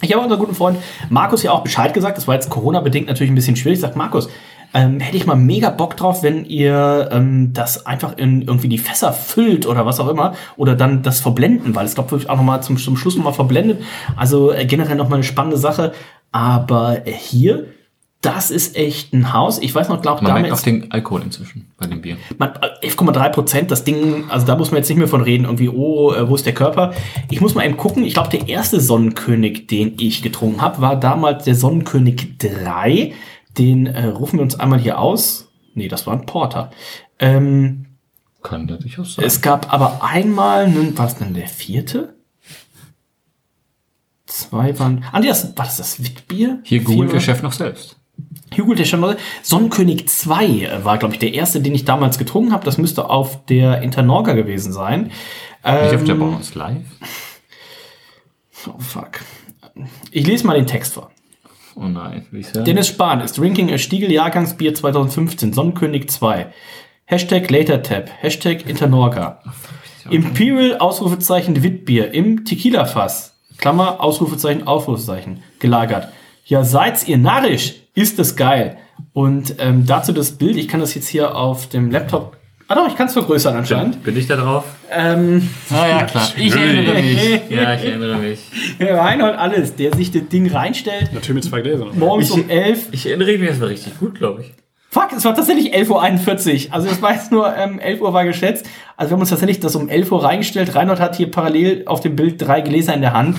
Ich 0.00 0.12
habe 0.12 0.22
unseren 0.22 0.38
guten 0.38 0.54
Freund 0.54 0.78
Markus 1.10 1.42
ja 1.42 1.50
auch 1.50 1.62
Bescheid 1.62 1.92
gesagt. 1.92 2.18
Das 2.18 2.28
war 2.28 2.34
jetzt 2.34 2.50
Corona-bedingt 2.50 3.08
natürlich 3.08 3.32
ein 3.32 3.34
bisschen 3.34 3.56
schwierig. 3.56 3.78
Ich 3.78 3.80
sag, 3.80 3.96
Markus, 3.96 4.28
ähm, 4.74 5.00
hätte 5.00 5.16
ich 5.16 5.26
mal 5.26 5.34
mega 5.34 5.70
Bock 5.70 5.96
drauf, 5.96 6.22
wenn 6.22 6.44
ihr 6.44 7.08
ähm, 7.10 7.52
das 7.52 7.86
einfach 7.86 8.16
in 8.16 8.42
irgendwie 8.42 8.68
die 8.68 8.78
Fässer 8.78 9.12
füllt 9.12 9.66
oder 9.66 9.86
was 9.86 9.98
auch 9.98 10.08
immer. 10.08 10.34
Oder 10.56 10.76
dann 10.76 11.02
das 11.02 11.20
verblenden, 11.20 11.74
weil 11.74 11.86
es 11.86 11.94
glaube 11.94 12.16
ich 12.16 12.30
auch 12.30 12.36
nochmal 12.36 12.62
zum, 12.62 12.76
zum 12.76 12.96
Schluss 12.96 13.16
nochmal 13.16 13.32
verblendet. 13.32 13.82
Also 14.16 14.52
äh, 14.52 14.66
generell 14.66 14.96
nochmal 14.96 15.16
eine 15.16 15.24
spannende 15.24 15.56
Sache. 15.56 15.92
Aber 16.30 17.06
äh, 17.06 17.12
hier 17.12 17.66
das 18.20 18.50
ist 18.50 18.74
echt 18.74 19.12
ein 19.12 19.32
Haus. 19.32 19.60
Ich 19.60 19.72
weiß 19.72 19.88
noch, 19.88 20.02
glaube 20.02 20.24
Man 20.24 20.32
merkt 20.32 20.52
auch 20.52 20.60
den 20.60 20.90
Alkohol 20.90 21.22
inzwischen 21.22 21.70
bei 21.76 21.86
dem 21.86 22.00
Bier. 22.00 22.16
man, 22.36 22.50
11,3 22.50 23.28
Prozent, 23.30 23.70
das 23.70 23.84
Ding, 23.84 24.28
also 24.28 24.44
da 24.44 24.56
muss 24.56 24.72
man 24.72 24.78
jetzt 24.78 24.88
nicht 24.88 24.98
mehr 24.98 25.06
von 25.06 25.20
reden, 25.20 25.44
irgendwie, 25.44 25.68
oh, 25.68 26.12
äh, 26.12 26.28
wo 26.28 26.34
ist 26.34 26.44
der 26.44 26.54
Körper? 26.54 26.94
Ich 27.30 27.40
muss 27.40 27.54
mal 27.54 27.64
eben 27.64 27.76
gucken, 27.76 28.04
ich 28.04 28.14
glaube, 28.14 28.30
der 28.30 28.48
erste 28.48 28.80
Sonnenkönig, 28.80 29.68
den 29.68 29.94
ich 30.00 30.22
getrunken 30.22 30.60
habe, 30.60 30.80
war 30.80 30.98
damals 30.98 31.44
der 31.44 31.54
Sonnenkönig 31.54 32.38
3. 32.38 33.12
Den 33.56 33.86
äh, 33.86 34.06
rufen 34.06 34.38
wir 34.38 34.42
uns 34.42 34.58
einmal 34.58 34.80
hier 34.80 34.98
aus. 34.98 35.52
Nee, 35.74 35.86
das 35.86 36.06
war 36.08 36.14
ein 36.14 36.26
Porter. 36.26 36.72
Ähm, 37.20 37.86
Kann 38.42 38.66
der 38.66 38.78
durchaus 38.78 39.14
sein. 39.14 39.24
es 39.24 39.40
gab 39.42 39.72
aber 39.72 40.02
einmal, 40.02 40.64
einen, 40.64 40.98
was 40.98 41.18
denn 41.18 41.34
der 41.34 41.46
vierte? 41.46 42.16
Zwei 44.26 44.76
waren, 44.78 45.04
ah, 45.12 45.20
nee, 45.20 45.28
das, 45.28 45.56
war 45.56 45.64
das 45.64 45.76
das 45.76 46.02
Witbier? 46.02 46.58
Hier 46.64 46.82
googelt 46.82 47.12
der 47.12 47.20
Chef 47.20 47.42
noch 47.42 47.52
selbst. 47.52 47.97
Hugo 48.56 48.74
der 48.74 48.84
schon 48.84 49.16
Sonnenkönig 49.42 50.08
2 50.08 50.80
war, 50.82 50.98
glaube 50.98 51.14
ich, 51.14 51.20
der 51.20 51.34
erste, 51.34 51.60
den 51.60 51.74
ich 51.74 51.84
damals 51.84 52.18
getrunken 52.18 52.52
habe. 52.52 52.64
Das 52.64 52.78
müsste 52.78 53.10
auf 53.10 53.44
der 53.46 53.82
Internorga 53.82 54.32
gewesen 54.32 54.72
sein. 54.72 55.04
Nicht 55.64 55.94
auf 55.94 56.04
der 56.04 56.14
Ähm, 56.14 56.18
Bonus 56.18 56.54
Live. 56.54 56.76
Oh, 58.66 58.78
fuck. 58.78 59.20
Ich 60.10 60.26
lese 60.26 60.46
mal 60.46 60.54
den 60.54 60.66
Text 60.66 60.94
vor. 60.94 61.10
Oh 61.76 61.84
nein, 61.84 62.26
wie 62.32 62.40
ist? 62.40 62.56
Dennis 62.56 62.88
Spahn 62.88 63.20
ist 63.20 63.38
Drinking 63.38 63.72
a 63.72 63.78
Stiegel 63.78 64.10
Jahrgangsbier 64.10 64.74
2015, 64.74 65.52
Sonnenkönig 65.52 66.08
2. 66.10 66.52
Hashtag 67.04 67.50
LaterTap, 67.50 68.10
Hashtag 68.20 68.68
Internorga. 68.68 69.40
Imperial, 70.10 70.78
Ausrufezeichen 70.78 71.62
Witbier 71.62 72.12
im 72.12 72.44
Tequila-Fass. 72.44 73.34
Klammer, 73.58 74.00
Ausrufezeichen, 74.02 74.66
Ausrufezeichen. 74.66 75.42
Gelagert. 75.58 76.08
Ja, 76.46 76.64
seid's 76.64 77.06
ihr 77.06 77.18
narrisch? 77.18 77.74
Ist 77.98 78.18
es 78.18 78.36
geil. 78.36 78.76
Und 79.12 79.56
ähm, 79.58 79.84
dazu 79.86 80.12
das 80.12 80.32
Bild, 80.32 80.56
ich 80.56 80.68
kann 80.68 80.78
das 80.80 80.94
jetzt 80.94 81.08
hier 81.08 81.34
auf 81.34 81.68
dem 81.68 81.90
Laptop. 81.90 82.36
Ah 82.68 82.74
doch, 82.74 82.86
ich 82.86 82.94
kann 82.96 83.06
es 83.06 83.14
vergrößern 83.14 83.56
anscheinend. 83.56 84.04
Bin 84.04 84.16
ich 84.16 84.26
da 84.26 84.36
drauf? 84.36 84.64
Ähm, 84.90 85.48
Ah 85.70 85.88
ja, 85.88 86.04
klar. 86.04 86.28
Ich 86.36 86.54
erinnere 86.54 86.94
mich. 87.02 87.40
Ja, 87.50 87.74
ich 87.74 87.84
erinnere 87.84 88.16
mich. 88.18 88.38
Reinhold 88.78 89.36
alles, 89.36 89.74
der 89.74 89.94
sich 89.96 90.10
das 90.12 90.28
Ding 90.28 90.48
reinstellt, 90.50 91.12
Natürlich 91.12 91.34
mit 91.36 91.44
zwei 91.44 91.60
Gläsern. 91.62 91.88
morgens 91.98 92.28
Ich- 92.28 92.34
um 92.34 92.48
11 92.48 92.88
Ich 92.92 93.06
erinnere 93.06 93.36
mich, 93.38 93.48
das 93.48 93.60
war 93.60 93.68
richtig 93.68 93.98
gut, 93.98 94.14
glaube 94.16 94.42
ich. 94.42 94.52
Fuck, 94.90 95.12
es 95.14 95.24
war 95.26 95.34
tatsächlich 95.34 95.74
11.41 95.74 96.68
Uhr. 96.68 96.74
Also 96.74 96.88
das 96.88 97.02
war 97.02 97.12
jetzt 97.12 97.30
nur 97.30 97.54
ähm, 97.54 97.78
11 97.78 98.00
Uhr 98.00 98.12
war 98.14 98.24
geschätzt. 98.24 98.64
Also 98.96 99.10
wir 99.10 99.14
haben 99.16 99.20
uns 99.20 99.28
tatsächlich 99.28 99.60
das 99.60 99.76
um 99.76 99.88
11 99.90 100.10
Uhr 100.10 100.24
reingestellt. 100.24 100.74
Reinhold 100.74 100.98
hat 100.98 101.14
hier 101.16 101.30
parallel 101.30 101.82
auf 101.86 102.00
dem 102.00 102.16
Bild 102.16 102.40
drei 102.40 102.62
Gläser 102.62 102.94
in 102.94 103.02
der 103.02 103.12
Hand. 103.12 103.36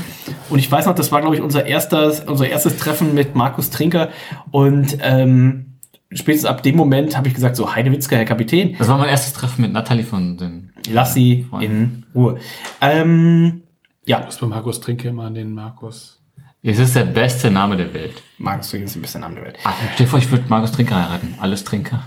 Und 0.51 0.59
ich 0.59 0.71
weiß 0.71 0.85
noch, 0.85 0.93
das 0.93 1.11
war, 1.11 1.21
glaube 1.21 1.35
ich, 1.35 1.41
unser 1.41 1.65
erstes, 1.65 2.19
unser 2.19 2.47
erstes 2.47 2.77
Treffen 2.77 3.15
mit 3.15 3.33
Markus 3.33 3.71
Trinker. 3.71 4.09
Und 4.51 4.97
ähm, 5.01 5.77
spätestens 6.11 6.47
ab 6.49 6.61
dem 6.61 6.75
Moment 6.75 7.17
habe 7.17 7.27
ich 7.27 7.33
gesagt, 7.33 7.55
so 7.55 7.73
Heidewitzka, 7.73 8.15
Herr 8.15 8.25
Kapitän, 8.25 8.75
Das 8.77 8.87
war 8.87 8.99
mein 8.99 9.09
erstes 9.09 9.33
Treffen 9.33 9.63
mit 9.63 9.73
Nathalie 9.73 10.05
von 10.05 10.37
den. 10.37 10.71
lass 10.91 11.15
sie 11.15 11.47
in 11.59 12.05
Ruhe. 12.13 12.37
Ähm, 12.79 13.63
ja, 14.05 14.19
Das 14.19 14.37
bei 14.37 14.45
Markus 14.45 14.81
Trinke 14.81 15.09
immer 15.09 15.23
an 15.23 15.33
den 15.33 15.53
Markus. 15.53 16.18
Es 16.61 16.77
ist 16.77 16.95
der 16.95 17.05
beste 17.05 17.49
Name 17.49 17.77
der 17.77 17.93
Welt. 17.93 18.21
Markus 18.37 18.69
Trinker 18.69 18.85
ist 18.85 18.95
ein 18.95 19.01
bisschen 19.01 19.21
Name 19.21 19.35
der 19.35 19.45
Welt. 19.45 19.57
Ah, 19.63 19.71
stell 19.93 20.05
dir 20.05 20.09
vor, 20.09 20.19
ich 20.19 20.29
würde 20.29 20.43
Markus 20.49 20.71
Trinker 20.73 20.95
heiraten. 20.97 21.35
Alles 21.39 21.63
Trinker. 21.63 22.03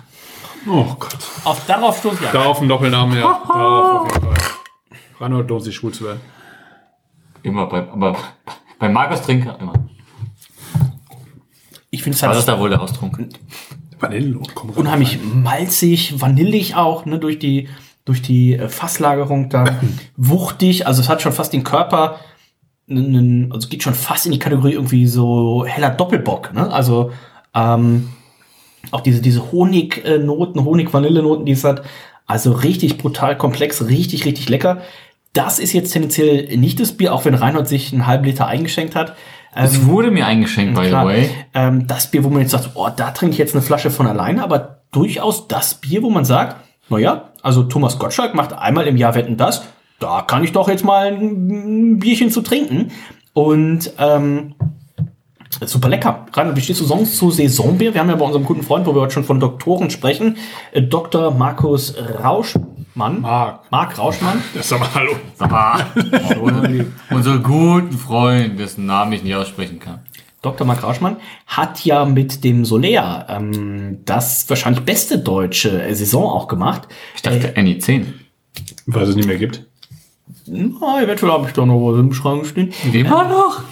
Oh 0.69 0.85
Gott. 0.99 1.17
Auf, 1.45 1.65
darauf 1.67 1.99
stoßen 1.99 2.21
wir. 2.21 2.29
Darauf 2.31 2.61
ein 2.61 2.69
Doppelnamen, 2.69 3.17
ja. 3.17 3.23
Darauf 3.49 4.03
auf 4.03 4.13
jeden 4.13 4.27
Fall. 4.27 4.35
Reinhold 5.21 5.49
lohnt 5.49 5.65
sich 5.65 5.75
schwul 5.75 5.93
zu 5.93 6.05
werden. 6.05 6.21
Immer 7.43 7.67
bei, 7.67 7.79
aber 7.79 8.17
bei 8.79 8.89
Markus 8.89 9.23
Trinker 9.23 9.57
immer. 9.59 9.73
Ich 11.91 12.03
finde 12.03 12.17
es 12.17 12.23
Was 12.23 12.29
halt 12.29 12.39
ist 12.39 12.49
da 12.49 12.59
wohl 12.59 12.71
der 12.71 12.81
Austrunk? 12.81 13.19
Vanillelohn, 13.99 14.47
komm 14.55 14.71
rein. 14.71 14.79
unheimlich 14.79 15.19
malzig, 15.23 16.21
vanillig 16.21 16.75
auch, 16.77 17.07
ne, 17.07 17.19
durch 17.19 17.39
die, 17.39 17.69
durch 18.05 18.21
die 18.23 18.55
äh, 18.55 18.69
Fasslagerung 18.69 19.49
da. 19.49 19.81
Wuchtig, 20.17 20.87
also 20.87 21.01
es 21.01 21.09
hat 21.09 21.23
schon 21.23 21.33
fast 21.33 21.53
den 21.53 21.65
Körper, 21.65 22.21
nen- 22.95 23.53
also 23.53 23.69
geht 23.69 23.83
schon 23.83 23.95
fast 23.95 24.27
in 24.27 24.33
die 24.33 24.39
Kategorie 24.39 24.73
irgendwie 24.73 25.07
so 25.07 25.65
heller 25.67 25.91
Doppelbock, 25.91 26.53
ne? 26.55 26.73
Also 26.73 27.13
ähm, 27.55 28.11
auch 28.91 29.01
diese, 29.01 29.21
diese 29.23 29.53
Honignoten, 29.53 30.65
Honig-Vanille-Noten, 30.65 31.45
die 31.45 31.53
es 31.53 31.65
hat. 31.65 31.83
Also 32.27 32.53
richtig 32.53 32.99
brutal 32.99 33.37
komplex, 33.37 33.87
richtig, 33.87 34.25
richtig 34.25 34.49
lecker. 34.49 34.83
Das 35.33 35.59
ist 35.59 35.73
jetzt 35.73 35.93
tendenziell 35.93 36.57
nicht 36.57 36.79
das 36.81 36.93
Bier, 36.93 37.13
auch 37.15 37.25
wenn 37.25 37.35
Reinhold 37.35 37.69
sich 37.69 37.93
einen 37.93 38.07
halben 38.07 38.25
Liter 38.25 38.47
eingeschenkt 38.47 38.95
hat. 38.95 39.15
Es 39.55 39.77
Ähm, 39.77 39.87
wurde 39.87 40.11
mir 40.11 40.27
eingeschenkt, 40.27 40.75
by 40.75 40.87
the 40.87 40.93
way. 40.93 41.31
Ähm, 41.55 41.87
das 41.87 42.11
Bier, 42.11 42.25
wo 42.25 42.29
man 42.29 42.41
jetzt 42.43 42.53
sagt, 42.53 42.71
oh, 42.75 42.89
da 42.95 43.11
trinke 43.11 43.33
ich 43.33 43.39
jetzt 43.39 43.55
eine 43.55 43.63
Flasche 43.63 43.91
von 43.91 44.07
alleine, 44.07 44.43
aber 44.43 44.83
durchaus 44.93 45.49
das 45.49 45.75
Bier, 45.75 46.03
wo 46.03 46.11
man 46.11 46.25
sagt, 46.25 46.57
naja, 46.89 47.31
also 47.43 47.63
Thomas 47.63 47.99
Gottschalk 47.99 48.35
macht 48.35 48.53
einmal 48.53 48.87
im 48.87 48.97
Jahr 48.97 49.15
Wetten 49.15 49.37
das, 49.37 49.63
da 50.03 50.23
kann 50.23 50.43
ich 50.45 50.53
doch 50.53 50.69
jetzt 50.69 50.85
mal 50.85 51.13
ein 51.13 51.99
Bierchen 51.99 52.31
zu 52.31 52.43
trinken. 52.43 52.91
Und 53.33 53.93
ähm, 53.99 54.55
super 55.65 55.89
lecker. 55.89 56.27
Gerade 56.33 56.53
besteht 56.53 56.79
du 56.81 56.85
sonst 56.85 57.17
zu 57.17 57.31
Saisonbier. 57.31 57.95
Wir 57.95 58.01
haben 58.01 58.11
ja 58.11 58.17
bei 58.17 58.25
unserem 58.25 58.45
guten 58.45 58.63
Freund, 58.63 58.87
wo 58.87 58.95
wir 58.95 59.03
heute 59.03 59.15
schon 59.15 59.25
von 59.25 59.41
Doktoren 59.41 59.91
sprechen, 59.91 60.37
äh, 60.73 60.83
Dr. 60.83 61.31
Markus 61.31 61.95
Rauschmann. 62.23 63.21
Marc. 63.21 63.71
Marc 63.71 63.99
Rauschmann. 63.99 64.43
Das 64.55 64.69
sag 64.69 64.81
mal 64.81 64.89
Hallo. 64.95 65.13
Ah, 65.39 65.81
unser 67.11 67.39
guten 67.39 67.93
Freund, 67.93 68.59
dessen 68.59 68.87
Namen 68.87 69.13
ich 69.13 69.23
nicht 69.23 69.35
aussprechen 69.35 69.79
kann. 69.79 70.01
Dr. 70.43 70.67
Marc 70.67 70.83
Rauschmann 70.83 71.19
hat 71.47 71.85
ja 71.85 72.05
mit 72.05 72.43
dem 72.43 72.65
Soler 72.65 73.27
ähm, 73.29 74.01
das 74.05 74.51
wahrscheinlich 74.51 74.85
beste 74.85 75.21
deutsche 75.21 75.81
äh, 75.81 75.95
Saison 75.95 76.25
auch 76.25 76.49
gemacht. 76.49 76.89
Ich 77.15 77.23
dachte, 77.23 77.55
Annie 77.57 77.79
10. 77.79 78.13
Weil 78.87 79.09
es 79.09 79.15
nicht 79.15 79.29
mehr 79.29 79.39
gibt. 79.39 79.65
Na, 80.47 81.03
eventuell 81.03 81.33
habe 81.33 81.47
ich 81.47 81.53
da 81.53 81.65
noch 81.65 81.81
was 81.81 81.99
im 81.99 82.13
Schrank 82.13 82.47
stehen. 82.47 82.73
Wie 82.91 83.09
war 83.09 83.29
noch? 83.29 83.63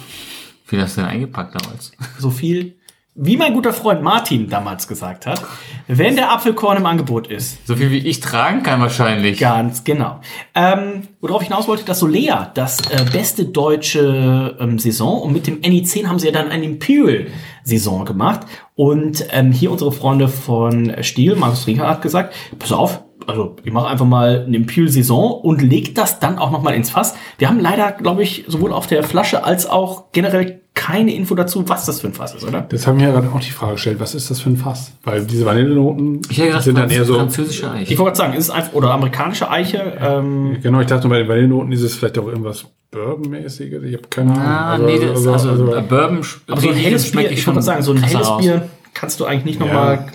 Wie 0.67 0.79
hast 0.79 0.97
du 0.97 1.01
denn 1.01 1.09
eingepackt 1.09 1.55
damals? 1.55 1.91
So 2.17 2.29
viel, 2.29 2.75
wie 3.13 3.35
mein 3.35 3.53
guter 3.53 3.73
Freund 3.73 4.01
Martin 4.01 4.49
damals 4.49 4.87
gesagt 4.87 5.25
hat, 5.25 5.43
wenn 5.87 6.15
der 6.15 6.31
Apfelkorn 6.31 6.77
im 6.77 6.85
Angebot 6.85 7.27
ist. 7.27 7.67
So 7.67 7.75
viel 7.75 7.91
wie 7.91 7.97
ich 7.97 8.21
tragen 8.21 8.63
kann 8.63 8.79
wahrscheinlich. 8.79 9.37
Ganz 9.37 9.83
genau. 9.83 10.21
Ähm, 10.55 11.09
worauf 11.19 11.41
ich 11.41 11.49
hinaus 11.49 11.67
wollte, 11.67 11.83
das 11.83 11.99
Solea, 11.99 12.51
das 12.53 12.79
äh, 12.89 13.05
beste 13.11 13.45
deutsche 13.45 14.55
ähm, 14.59 14.79
Saison. 14.79 15.21
Und 15.21 15.33
mit 15.33 15.45
dem 15.45 15.59
NI10 15.59 16.07
haben 16.07 16.19
sie 16.19 16.27
ja 16.27 16.33
dann 16.33 16.49
eine 16.49 16.63
Imperial-Saison 16.63 18.05
gemacht. 18.05 18.41
Und 18.75 19.25
ähm, 19.31 19.51
hier 19.51 19.71
unsere 19.71 19.91
Freunde 19.91 20.29
von 20.29 20.95
Stiel, 21.01 21.35
Markus 21.35 21.67
Rieger 21.67 21.89
hat 21.89 22.01
gesagt, 22.01 22.33
pass 22.59 22.71
auf, 22.71 23.03
also 23.27 23.55
ich 23.63 23.71
mache 23.71 23.87
einfach 23.87 24.05
mal 24.05 24.43
eine 24.45 24.55
Imperial-Saison 24.57 25.31
und 25.41 25.61
leg 25.61 25.95
das 25.95 26.19
dann 26.19 26.37
auch 26.37 26.51
noch 26.51 26.61
mal 26.61 26.73
ins 26.73 26.89
Fass. 26.89 27.15
Wir 27.37 27.49
haben 27.49 27.59
leider, 27.59 27.91
glaube 27.91 28.23
ich, 28.23 28.45
sowohl 28.47 28.73
auf 28.73 28.87
der 28.87 29.03
Flasche 29.03 29.43
als 29.43 29.67
auch 29.69 30.11
generell 30.11 30.61
keine 30.73 31.13
Info 31.13 31.35
dazu, 31.35 31.67
was 31.67 31.85
das 31.85 31.99
für 31.99 32.07
ein 32.07 32.13
Fass 32.13 32.33
ist, 32.33 32.45
oder? 32.47 32.61
Das 32.61 32.87
haben 32.87 32.97
wir 32.99 33.07
ja 33.07 33.11
gerade 33.13 33.29
auch 33.33 33.39
die 33.41 33.51
Frage 33.51 33.73
gestellt, 33.73 33.99
was 33.99 34.15
ist 34.15 34.31
das 34.31 34.39
für 34.39 34.49
ein 34.49 34.57
Fass? 34.57 34.93
Weil 35.03 35.25
diese 35.25 35.45
Vanillenoten 35.45 36.21
Ich 36.29 36.37
hätte 36.37 36.47
gedacht, 36.47 36.63
sind 36.63 36.77
dann 36.77 36.89
eher 36.89 37.03
so. 37.03 37.15
französische 37.15 37.65
Ich 37.65 37.71
Eiche. 37.71 37.97
wollte 37.99 38.03
gerade 38.03 38.17
sagen, 38.17 38.33
ist 38.33 38.45
es 38.45 38.49
einfach, 38.49 38.73
oder 38.73 38.91
amerikanische 38.91 39.49
Eiche, 39.51 39.97
ähm, 39.99 40.57
Genau, 40.63 40.79
ich 40.79 40.87
dachte 40.87 41.07
bei 41.09 41.19
den 41.19 41.27
Vanillenoten 41.27 41.71
ist 41.73 41.81
es 41.81 41.95
vielleicht 41.95 42.17
auch 42.17 42.27
irgendwas 42.27 42.65
Bourbon-mäßiges. 42.91 43.83
Ich 43.83 43.93
habe 43.93 44.07
keine 44.09 44.31
Ahnung. 44.31 44.43
Ah, 44.45 44.71
Also- 44.73 44.85
nee, 44.85 44.99
das 44.99 45.19
ist 45.19 45.27
also, 45.27 45.49
also- 45.49 45.75
äh, 45.75 45.81
Bourbon 45.81 46.21
Aber 46.47 46.61
so 46.61 46.69
ein 46.69 46.75
helles 46.75 47.11
Bier, 47.11 47.31
ich 47.31 47.45
würde 47.45 47.61
sagen, 47.61 47.81
so 47.83 47.91
ein 47.91 48.01
helles. 48.03 48.27
Bier 48.39 48.69
kannst 48.93 49.19
du 49.19 49.25
eigentlich 49.25 49.59
nicht 49.59 49.59
Ja. 49.59 50.05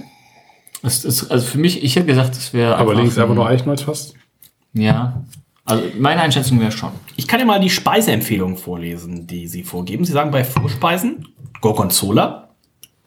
Es 0.82 1.04
ist, 1.04 1.30
also 1.30 1.44
für 1.46 1.58
mich, 1.58 1.82
ich 1.82 1.96
hätte 1.96 2.06
gesagt, 2.06 2.36
es 2.36 2.52
wäre. 2.52 2.76
aber 2.76 2.94
links 2.94 3.16
einfach 3.18 3.30
ein- 3.30 3.36
nur 3.36 3.46
Eichenholz 3.48 3.82
fast. 3.82 4.14
Ja. 4.72 5.22
Also 5.64 5.82
meine 5.98 6.20
Einschätzung 6.20 6.60
wäre 6.60 6.70
schon. 6.70 6.90
Ich 7.16 7.26
kann 7.26 7.40
ja 7.40 7.46
mal 7.46 7.58
die 7.58 7.70
Speiseempfehlungen 7.70 8.56
vorlesen, 8.56 9.26
die 9.26 9.48
sie 9.48 9.62
vorgeben. 9.64 10.04
Sie 10.04 10.12
sagen 10.12 10.30
bei 10.30 10.44
Vorspeisen 10.44 11.26
Gorgonzola, 11.60 12.50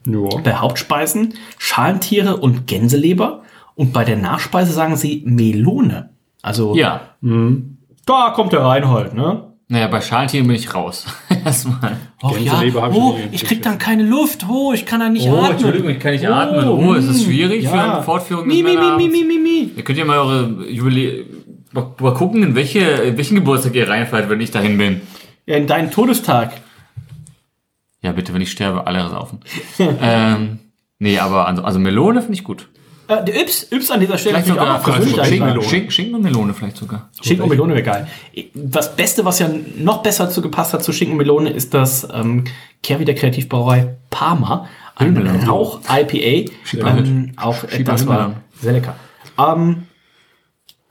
Ja. 0.04 0.28
bei 0.44 0.54
Hauptspeisen 0.54 1.34
Schalentiere 1.58 2.36
und 2.36 2.66
Gänseleber 2.66 3.42
und 3.76 3.92
bei 3.92 4.04
der 4.04 4.16
Nachspeise 4.16 4.72
sagen 4.72 4.96
sie 4.96 5.22
Melone. 5.24 6.10
Also 6.42 6.74
Ja. 6.76 7.00
da 7.22 8.30
kommt 8.34 8.52
der 8.52 8.60
Reinhold, 8.62 9.14
ne? 9.14 9.44
Naja, 9.68 9.86
bei 9.86 10.00
Schalentieren 10.00 10.46
bin 10.46 10.56
ich 10.56 10.74
raus. 10.74 11.06
Erstmal. 11.44 11.96
Oh, 12.22 12.34
ja, 12.38 12.62
oh 12.92 13.18
ich 13.32 13.44
krieg 13.44 13.62
dann 13.62 13.78
keine 13.78 14.02
Luft. 14.02 14.46
Oh, 14.48 14.72
ich 14.72 14.86
kann 14.86 15.00
da 15.00 15.08
nicht 15.08 15.28
atmen. 15.28 15.88
ich 15.88 15.98
kann 15.98 16.12
nicht 16.12 16.28
atmen. 16.28 16.68
Oh, 16.68 16.94
ist 16.94 17.08
das 17.08 17.22
schwierig 17.22 17.68
für 17.68 17.80
eine 17.80 18.02
Fortführung 18.02 18.48
des 18.48 18.56
Mi, 18.56 18.62
mi, 18.62 18.76
mi, 18.76 18.96
mi, 18.96 19.08
mi, 19.08 19.24
mi, 19.24 19.38
mi. 19.38 19.70
Ihr 19.76 19.84
könnt 19.84 19.98
ja 19.98 20.04
mal 20.04 20.18
eure 20.18 20.68
Jubiläe... 20.68 21.24
Mal 21.72 21.94
mal 22.00 22.14
gucken, 22.14 22.42
in, 22.42 22.54
welche, 22.56 22.80
in 22.80 23.16
welchen 23.16 23.36
Geburtstag 23.36 23.76
ihr 23.76 23.88
reinfallt, 23.88 24.28
wenn 24.28 24.40
ich 24.40 24.50
dahin 24.50 24.76
bin. 24.76 25.02
Ja, 25.46 25.56
in 25.56 25.68
deinen 25.68 25.92
Todestag. 25.92 26.52
Ja, 28.02 28.10
bitte, 28.12 28.34
wenn 28.34 28.40
ich 28.40 28.50
sterbe, 28.50 28.86
alle 28.86 29.08
saufen. 29.08 29.40
ähm, 29.78 30.58
nee, 30.98 31.18
aber 31.18 31.46
also, 31.46 31.62
also 31.62 31.78
Melone 31.78 32.22
finde 32.22 32.34
ich 32.34 32.44
gut. 32.44 32.68
Äh, 33.10 33.24
der 33.24 33.40
Yps, 33.42 33.66
Yps 33.72 33.90
an 33.90 34.00
dieser 34.00 34.16
Stelle 34.18 34.36
Vielleicht 34.36 34.48
sogar 34.48 34.74
auch 34.74 34.78
noch 34.78 34.84
persönlich 34.84 35.10
Schinken- 35.16 35.20
eigentlich- 35.26 35.40
Melone. 35.40 35.62
Schinken, 35.68 35.90
Schinken 35.90 36.14
und 36.14 36.22
Melone 36.22 36.54
vielleicht 36.54 36.76
sogar. 36.76 37.10
Schinken 37.20 37.42
und 37.42 37.48
Melone 37.50 37.74
wäre 37.74 37.82
geil. 37.82 38.06
Das 38.54 38.94
Beste, 38.94 39.24
was 39.24 39.38
ja 39.40 39.50
noch 39.78 40.02
besser 40.02 40.30
zu 40.30 40.40
gepasst 40.42 40.72
hat 40.72 40.84
zu 40.84 40.92
Schinken 40.92 41.12
und 41.14 41.18
Melone, 41.18 41.50
ist 41.50 41.74
das 41.74 42.06
ähm, 42.12 42.44
Kerwi 42.82 43.04
der 43.04 43.14
Kreativbrauerei 43.16 43.96
Parma. 44.10 44.68
Ein. 44.94 45.16
Rauch-IPA. 45.48 46.50
Ähm, 46.74 47.32
auch 47.36 47.56
das 47.84 48.06
war 48.06 48.34
sehr 48.60 48.72
lecker. 48.74 48.94
Ähm, 49.38 49.84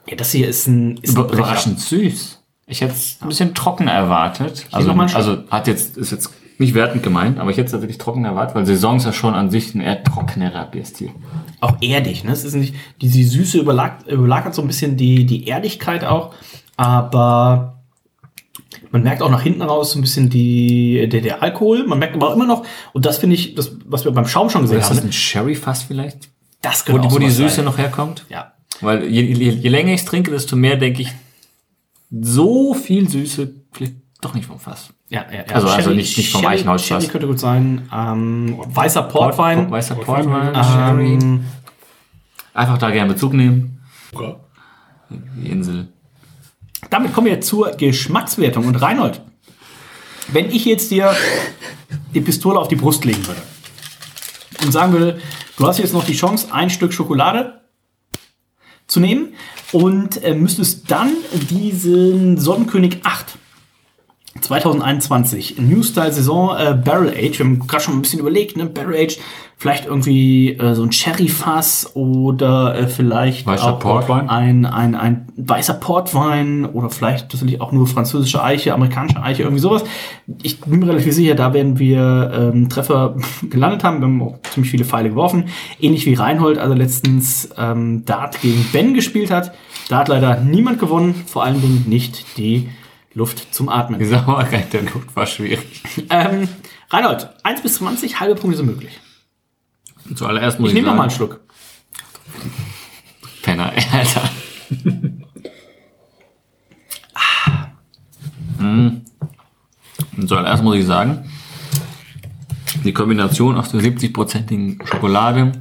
ja, 0.07 0.15
das 0.15 0.31
hier 0.31 0.47
ist 0.47 0.67
ein, 0.67 0.97
ist 0.97 1.15
ein 1.15 1.27
Brecher. 1.27 1.33
Überraschend 1.43 1.79
süß. 1.79 2.41
Ich 2.65 2.81
hätte 2.81 2.93
es 2.93 3.17
ein 3.21 3.27
bisschen 3.29 3.53
trockener 3.53 3.91
erwartet. 3.91 4.65
Also, 4.71 4.91
also 4.91 5.43
hat 5.49 5.67
jetzt, 5.67 5.97
ist 5.97 6.11
jetzt 6.11 6.31
nicht 6.59 6.73
wertend 6.73 7.03
gemeint, 7.03 7.39
aber 7.39 7.51
ich 7.51 7.57
hätte 7.57 7.67
es 7.67 7.71
tatsächlich 7.71 7.97
trockener 7.97 8.29
erwartet, 8.29 8.55
weil 8.55 8.65
Saison 8.65 8.97
ist 8.97 9.05
ja 9.05 9.13
schon 9.13 9.33
an 9.33 9.49
sich 9.49 9.73
ein 9.73 9.81
eher 9.81 10.03
trockenerer 10.03 10.65
Bierstil. 10.65 11.09
auch 11.61 11.77
erdig. 11.81 12.23
Ne? 12.23 12.31
Es 12.31 12.43
ist 12.43 12.53
nicht, 12.53 12.75
diese 13.01 13.23
Süße 13.23 13.59
überlag, 13.59 14.05
überlagert 14.07 14.53
so 14.53 14.61
ein 14.61 14.67
bisschen 14.67 14.97
die, 14.97 15.25
die 15.25 15.47
Erdigkeit 15.47 16.03
auch, 16.03 16.33
aber 16.77 17.75
man 18.91 19.03
merkt 19.03 19.21
auch 19.21 19.29
nach 19.29 19.41
hinten 19.41 19.61
raus 19.61 19.91
so 19.91 19.99
ein 19.99 20.01
bisschen 20.01 20.29
die, 20.29 21.07
der, 21.09 21.21
der 21.21 21.41
Alkohol. 21.43 21.85
Man 21.87 21.99
merkt 21.99 22.15
aber 22.15 22.29
auch 22.29 22.35
immer 22.35 22.45
noch, 22.47 22.65
und 22.93 23.05
das 23.05 23.19
finde 23.19 23.35
ich, 23.35 23.55
das, 23.55 23.71
was 23.85 24.03
wir 24.05 24.11
beim 24.11 24.25
Schaum 24.27 24.49
schon 24.49 24.63
gesehen 24.63 24.79
Ist 24.79 24.85
haben, 24.85 24.95
das 24.95 25.03
ne? 25.03 25.09
ein 25.09 25.13
Sherry-Fass 25.13 25.83
vielleicht? 25.83 26.29
das 26.61 26.85
Wo, 26.87 26.93
könnte 26.93 27.07
auch 27.07 27.13
wo 27.13 27.19
die 27.19 27.29
Süße 27.29 27.55
sein. 27.57 27.65
noch 27.65 27.77
herkommt? 27.77 28.25
Ja. 28.29 28.53
Weil 28.81 29.05
je, 29.05 29.21
je, 29.21 29.49
je 29.51 29.69
länger 29.69 29.93
ich 29.93 30.01
es 30.01 30.05
trinke, 30.05 30.31
desto 30.31 30.55
mehr 30.55 30.75
denke 30.75 31.01
ich, 31.03 31.11
so 32.11 32.73
viel 32.73 33.07
Süße 33.09 33.53
vielleicht 33.71 33.95
doch 34.21 34.33
nicht 34.33 34.45
vom 34.47 34.59
Fass. 34.59 34.89
Ja, 35.07 35.25
ja, 35.31 35.37
ja. 35.39 35.43
Also- 35.55 35.67
also 35.69 35.89
nicht- 35.91 36.17
nicht 36.17 36.31
vom 36.31 36.41
Sherry, 36.41 36.55
Eichenholz 36.55 36.83
Sherry 36.83 37.07
könnte 37.07 37.27
gut 37.27 37.39
sein. 37.39 37.87
Ähm, 37.93 38.57
weißer 38.67 39.03
Portwein. 39.03 39.71
Weißer 39.71 39.95
Portwein, 39.95 40.53
Sherry. 40.63 41.13
ähm, 41.13 41.45
Einfach 42.53 42.77
da 42.77 42.89
gerne 42.91 43.13
Bezug 43.13 43.33
nehmen. 43.33 43.79
Die 45.09 45.49
Insel. 45.49 45.87
damit 46.89 47.13
kommen 47.13 47.27
wir 47.27 47.39
zur 47.41 47.71
Geschmackswertung. 47.71 48.65
Und 48.65 48.75
Reinhold, 48.75 49.21
wenn 50.27 50.49
ich 50.51 50.65
jetzt 50.65 50.91
dir 50.91 51.15
die 52.13 52.21
Pistole 52.21 52.59
auf 52.59 52.67
die 52.67 52.75
Brust 52.75 53.05
legen 53.05 53.25
würde 53.25 53.41
und 54.63 54.71
sagen 54.71 54.91
würde, 54.93 55.19
du 55.57 55.65
hast 55.67 55.77
jetzt 55.79 55.93
noch 55.93 56.03
die 56.03 56.15
Chance, 56.15 56.47
ein 56.51 56.69
Stück 56.69 56.91
Schokolade 56.93 57.61
zu 58.87 58.99
nehmen 58.99 59.33
und 59.71 60.21
äh, 60.23 60.33
müsstest 60.35 60.89
dann 60.91 61.11
diesen 61.49 62.37
Sonnenkönig 62.37 62.99
8 63.03 63.37
2021 64.41 65.57
New 65.59 65.83
Style 65.83 66.11
Saison 66.11 66.55
äh, 66.57 66.73
Barrel 66.73 67.09
Age. 67.09 67.39
Wir 67.39 67.45
haben 67.45 67.67
gerade 67.67 67.83
schon 67.83 67.95
ein 67.95 68.01
bisschen 68.01 68.19
überlegt, 68.19 68.57
ne? 68.57 68.65
Barrel 68.65 68.95
Age, 68.95 69.17
vielleicht 69.57 69.85
irgendwie 69.85 70.53
äh, 70.53 70.73
so 70.73 70.83
ein 70.83 70.89
Cherry 70.89 71.27
Fass 71.27 71.91
oder 71.93 72.75
äh, 72.75 72.87
vielleicht 72.87 73.45
Weißer 73.45 73.73
auch 73.73 73.79
Portwein. 73.79 74.29
ein, 74.29 74.65
ein, 74.65 74.95
ein 74.95 75.27
weißer 75.35 75.73
Portwein 75.73 76.65
oder 76.65 76.89
vielleicht 76.89 77.33
natürlich 77.33 77.59
auch 77.59 77.73
nur 77.73 77.85
französische 77.85 78.41
Eiche, 78.41 78.73
amerikanische 78.73 79.21
Eiche, 79.21 79.43
irgendwie 79.43 79.61
sowas. 79.61 79.83
Ich 80.41 80.61
bin 80.61 80.79
mir 80.79 80.87
relativ 80.87 81.13
sicher, 81.13 81.35
da 81.35 81.53
werden 81.53 81.77
wir 81.77 82.31
ähm, 82.33 82.69
Treffer 82.69 83.17
gelandet 83.49 83.83
haben. 83.83 83.99
Wir 83.99 84.07
haben 84.07 84.21
auch 84.21 84.39
ziemlich 84.49 84.71
viele 84.71 84.85
Pfeile 84.85 85.09
geworfen. 85.09 85.45
Ähnlich 85.81 86.05
wie 86.05 86.13
Reinhold, 86.13 86.57
also 86.57 86.73
letztens 86.73 87.49
ähm, 87.57 88.05
Dart 88.05 88.41
gegen 88.41 88.65
Ben 88.71 88.93
gespielt 88.93 89.29
hat. 89.29 89.53
Da 89.89 89.97
hat 89.97 90.07
leider 90.07 90.39
niemand 90.39 90.79
gewonnen, 90.79 91.15
vor 91.25 91.43
allen 91.43 91.59
Dingen 91.59 91.85
nicht 91.87 92.37
die 92.37 92.69
Luft 93.13 93.53
zum 93.53 93.69
Atmen. 93.69 93.99
Die 93.99 94.05
Sauerkeit 94.05 94.71
der 94.73 94.83
Luft 94.83 95.15
war 95.15 95.25
schwierig. 95.25 95.81
Ähm, 96.09 96.47
Reinhold, 96.89 97.29
1 97.43 97.61
bis 97.61 97.75
20, 97.75 98.19
halbe 98.19 98.35
Punkte 98.35 98.57
sind 98.57 98.67
möglich. 98.67 98.99
Zuallererst 100.15 100.59
muss 100.59 100.71
Ich 100.71 100.77
ich, 100.77 100.83
nehme 100.83 100.87
noch 100.87 100.91
sagen, 100.91 100.97
mal 100.97 101.03
einen 101.03 101.11
Schluck. 101.11 101.39
Penner, 103.41 103.71
Alter. 103.91 104.29
Mm. 108.59 109.01
Und 110.17 110.27
Zuallererst 110.27 110.63
muss 110.63 110.75
ich 110.75 110.85
sagen, 110.85 111.29
die 112.83 112.93
Kombination 112.93 113.57
aus 113.57 113.71
der 113.71 113.81
70-prozentigen 113.81 114.85
Schokolade, 114.85 115.51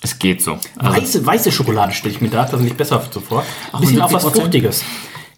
es 0.00 0.18
geht 0.18 0.42
so. 0.42 0.58
Also, 0.76 1.00
Weiße, 1.00 1.26
weiße 1.26 1.52
Schokolade 1.52 1.92
stelle 1.92 2.14
ich 2.14 2.20
mir 2.20 2.28
da 2.28 2.44
tatsächlich 2.44 2.76
besser 2.76 3.02
so 3.10 3.20
vor. 3.20 3.44
Ein 3.72 3.80
bisschen 3.80 4.02
auch 4.02 4.12
was 4.12 4.24
70%? 4.26 4.40
Fruchtiges. 4.40 4.84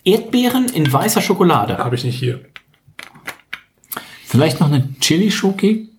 Erdbeeren 0.06 0.68
in 0.68 0.90
weißer 0.90 1.20
Schokolade. 1.20 1.78
Habe 1.78 1.96
ich 1.96 2.04
nicht 2.04 2.18
hier. 2.18 2.40
vielleicht 4.24 4.60
noch 4.60 4.68
eine 4.68 4.88
Chili-Schoki? 5.00 5.90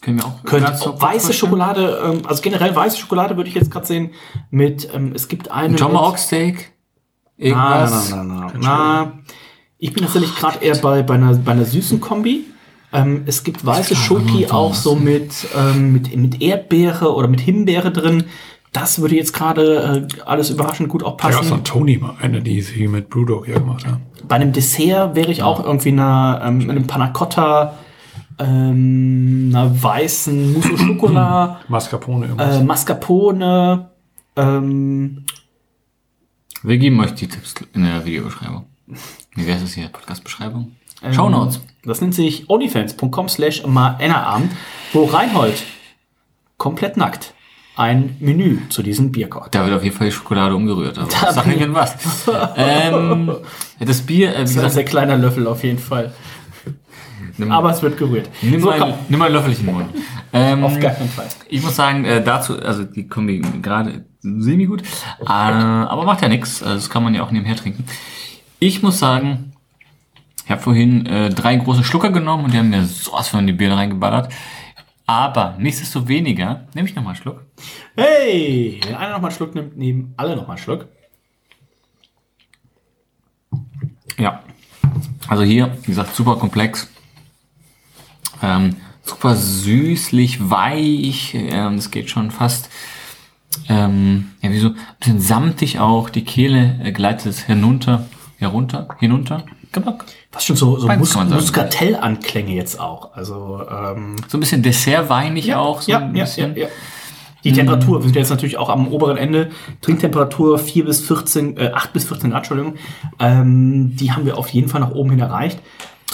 Können 0.00 0.18
wir 0.18 0.24
auch. 0.24 0.42
Könnte 0.44 0.72
auch 0.72 1.00
weiße? 1.00 1.32
Schokolade, 1.34 2.00
ähm, 2.04 2.22
also 2.26 2.40
generell 2.40 2.74
weiße 2.74 2.96
Schokolade 2.96 3.36
würde 3.36 3.50
ich 3.50 3.54
jetzt 3.54 3.70
gerade 3.70 3.86
sehen 3.86 4.10
mit, 4.50 4.88
ähm, 4.94 5.12
es 5.14 5.28
gibt 5.28 5.50
eine. 5.50 5.76
Tomahawk 5.76 6.18
Steak? 6.18 6.72
Irgendwas? 7.36 8.10
na, 8.10 8.24
na, 8.24 8.52
na, 8.54 8.58
na. 8.58 9.12
Ich 9.78 9.92
bin 9.92 10.02
tatsächlich 10.02 10.34
gerade 10.34 10.64
eher 10.64 10.76
bei, 10.76 11.02
bei, 11.02 11.14
einer, 11.14 11.34
bei 11.36 11.52
einer 11.52 11.64
süßen 11.64 12.00
Kombi. 12.00 12.46
Ähm, 12.92 13.24
es 13.26 13.44
gibt 13.44 13.64
weiße 13.64 13.94
Schoki 13.94 14.46
auch 14.50 14.74
so 14.74 14.94
mit, 14.94 15.32
ähm, 15.56 15.92
mit, 15.92 16.16
mit 16.16 16.40
Erdbeere 16.40 17.14
oder 17.14 17.28
mit 17.28 17.40
Himbeere 17.40 17.92
drin. 17.92 18.24
Das 18.72 19.00
würde 19.00 19.16
jetzt 19.16 19.32
gerade 19.32 20.08
äh, 20.12 20.20
alles 20.24 20.50
überraschend 20.50 20.88
gut 20.88 21.02
auch 21.02 21.16
Da 21.16 21.24
gab 21.24 21.30
es 21.30 21.36
passen. 21.38 21.48
von 21.48 21.64
Tony 21.64 21.96
mal 21.98 22.16
eine, 22.20 22.42
die 22.42 22.60
sie 22.60 22.86
mit 22.88 23.08
Brewdog 23.08 23.46
hier 23.46 23.54
gemacht 23.54 23.86
haben. 23.86 24.02
Bei 24.26 24.36
einem 24.36 24.52
Dessert 24.52 25.14
wäre 25.14 25.30
ich 25.32 25.42
auch 25.42 25.64
irgendwie 25.64 25.88
einer, 25.90 26.40
ähm, 26.44 26.58
mit 26.58 26.70
einem 26.70 26.86
Panna 26.86 27.08
Cotta, 27.08 27.74
ähm, 28.38 29.50
einer 29.52 29.82
weißen 29.82 30.52
Mousse 30.52 30.72
au 30.72 30.76
Chocolat, 30.86 31.68
Mascarpone 31.68 32.26
irgendwas. 32.26 32.56
äh, 32.56 32.62
Mascarpone, 32.64 33.90
ähm, 34.36 35.24
Wir 36.62 36.78
geben 36.78 37.00
euch 37.00 37.14
die 37.14 37.26
Tipps 37.28 37.54
in 37.74 37.84
der 37.84 38.04
Videobeschreibung. 38.04 38.66
Wie 39.34 39.46
wäre 39.46 39.62
es 39.62 39.74
hier? 39.74 39.88
Podcast-Beschreibung? 39.88 40.72
Show 41.12 41.28
Notes. 41.28 41.60
Das 41.84 42.00
nennt 42.00 42.14
sich 42.14 42.50
onlyfans.com 42.50 43.28
slash 43.28 43.64
Abend, 43.64 44.52
wo 44.92 45.04
Reinhold 45.04 45.62
komplett 46.58 46.96
nackt 46.96 47.32
ein 47.78 48.16
Menü 48.20 48.58
zu 48.68 48.82
diesem 48.82 49.12
Bier 49.12 49.28
kocht. 49.30 49.54
Da 49.54 49.64
wird 49.64 49.76
auf 49.76 49.84
jeden 49.84 49.96
Fall 49.96 50.08
die 50.08 50.12
Schokolade 50.12 50.54
umgerührt. 50.54 50.98
Aber 50.98 51.08
Da 51.08 51.32
sag 51.32 51.46
ich- 51.46 51.60
irgendwas. 51.60 51.94
ähm, 52.56 53.30
das 53.78 54.02
Bier, 54.02 54.34
äh, 54.34 54.40
Das 54.40 54.50
ist 54.50 54.58
ein 54.58 54.70
sehr 54.70 54.84
kleiner 54.84 55.16
Löffel 55.16 55.46
auf 55.46 55.62
jeden 55.62 55.78
Fall. 55.78 56.12
nimm, 57.36 57.50
Aber 57.52 57.70
es 57.70 57.80
wird 57.82 57.96
gerührt. 57.96 58.28
nimm, 58.42 58.60
So, 58.60 58.70
mal, 58.70 58.94
nimm 59.08 59.18
mal 59.18 59.26
ein 59.26 59.32
Löffelchen 59.32 59.68
in 59.68 59.74
den 59.74 59.74
Mund. 59.86 59.90
Ähm, 60.32 60.64
auf 60.64 60.78
gar 60.80 60.90
keinen 60.92 61.08
Fall. 61.08 61.26
Ich 61.48 61.62
muss 61.62 61.76
sagen, 61.76 62.04
äh, 62.04 62.22
dazu, 62.22 62.58
also 62.60 62.84
die 62.84 63.06
Kombi 63.06 63.40
gerade 63.62 64.04
semi 64.20 64.66
gut, 64.66 64.82
äh, 65.20 65.24
aber 65.28 66.04
macht 66.04 66.20
ja 66.22 66.28
nichts. 66.28 66.62
Also 66.62 66.74
das 66.74 66.90
kann 66.90 67.02
man 67.04 67.14
ja 67.14 67.22
auch 67.22 67.30
nebenher 67.30 67.56
trinken. 67.56 67.84
Ich 68.58 68.82
muss 68.82 68.98
sagen, 68.98 69.52
ich 70.44 70.50
habe 70.50 70.60
vorhin 70.60 71.06
äh, 71.06 71.30
drei 71.30 71.54
große 71.56 71.84
Schlucker 71.84 72.10
genommen 72.10 72.44
und 72.46 72.54
die 72.54 72.58
haben 72.58 72.70
mir 72.70 72.84
sowas 72.84 73.28
von 73.28 73.46
die 73.46 73.52
Birne 73.52 73.76
reingeballert. 73.76 74.32
Aber 75.08 75.56
nichtsdestoweniger, 75.58 76.66
nehme 76.74 76.86
ich 76.86 76.94
nochmal 76.94 77.14
einen 77.14 77.22
Schluck. 77.22 77.42
Hey, 77.96 78.78
wenn 78.84 78.94
einer 78.94 79.12
nochmal 79.12 79.30
einen 79.30 79.36
Schluck 79.36 79.54
nimmt, 79.54 79.78
nehmen 79.78 80.12
alle 80.18 80.36
nochmal 80.36 80.56
einen 80.56 80.58
Schluck. 80.58 80.86
Ja. 84.18 84.42
Also 85.26 85.44
hier, 85.44 85.78
wie 85.80 85.86
gesagt, 85.86 86.14
super 86.14 86.36
komplex. 86.36 86.90
Ähm, 88.42 88.76
super 89.02 89.34
süßlich, 89.34 90.50
weich. 90.50 91.34
Ähm, 91.34 91.76
das 91.76 91.90
geht 91.90 92.10
schon 92.10 92.30
fast. 92.30 92.68
Ähm, 93.66 94.32
ja, 94.42 94.50
wie 94.50 94.58
so 94.58 94.68
ein 94.68 94.76
bisschen 95.00 95.20
samtig 95.20 95.80
auch. 95.80 96.10
Die 96.10 96.24
Kehle 96.24 96.80
äh, 96.84 96.92
gleitet 96.92 97.28
es 97.28 97.44
hinunter, 97.44 98.06
herunter, 98.36 98.88
hinunter. 99.00 99.46
Geblock. 99.72 100.04
Was 100.38 100.44
schon 100.44 100.54
so, 100.56 100.78
so 100.78 100.86
Mus. 100.86 101.16
Muskatelanklänge 101.16 102.52
jetzt 102.52 102.78
auch. 102.78 103.12
Also, 103.16 103.60
ähm, 103.68 104.14
So 104.28 104.38
ein 104.38 104.40
bisschen 104.40 104.62
dessertweinig 104.62 105.52
auch. 105.56 105.82
So 105.82 105.90
ja, 105.90 105.98
ein 105.98 106.14
ja, 106.14 106.18
ja, 106.18 106.24
bisschen. 106.24 106.56
ja. 106.56 106.68
Die 107.42 107.52
Temperatur, 107.52 108.00
wir 108.00 108.04
sind 108.04 108.16
jetzt 108.16 108.30
natürlich 108.30 108.56
auch 108.56 108.68
am 108.68 108.88
oberen 108.88 109.16
Ende. 109.16 109.50
Trinktemperatur 109.80 110.58
4 110.58 110.84
bis 110.84 111.00
14, 111.00 111.56
äh, 111.56 111.70
8 111.74 111.92
bis 111.92 112.04
14 112.04 112.30
Grad, 112.30 112.38
Entschuldigung. 112.40 112.74
Ähm, 113.18 113.96
die 113.96 114.12
haben 114.12 114.26
wir 114.26 114.38
auf 114.38 114.48
jeden 114.48 114.68
Fall 114.68 114.80
nach 114.80 114.92
oben 114.92 115.10
hin 115.10 115.18
erreicht. 115.18 115.58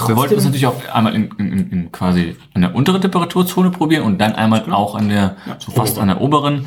Wir 0.07 0.17
wollten 0.17 0.35
es 0.35 0.45
natürlich 0.45 0.67
auch 0.67 0.77
einmal 0.93 1.15
in, 1.15 1.31
in, 1.39 1.71
in 1.71 1.93
quasi 1.93 2.37
an 2.55 2.63
der 2.63 2.75
unteren 2.75 3.01
Temperaturzone 3.01 3.71
probieren 3.71 4.05
und 4.05 4.19
dann 4.19 4.35
einmal 4.35 4.65
auch 4.73 4.95
an 4.95 5.09
der, 5.11 5.37
so 5.59 5.71
fast 5.71 5.99
an 5.99 6.09
der 6.09 6.21
oberen. 6.21 6.67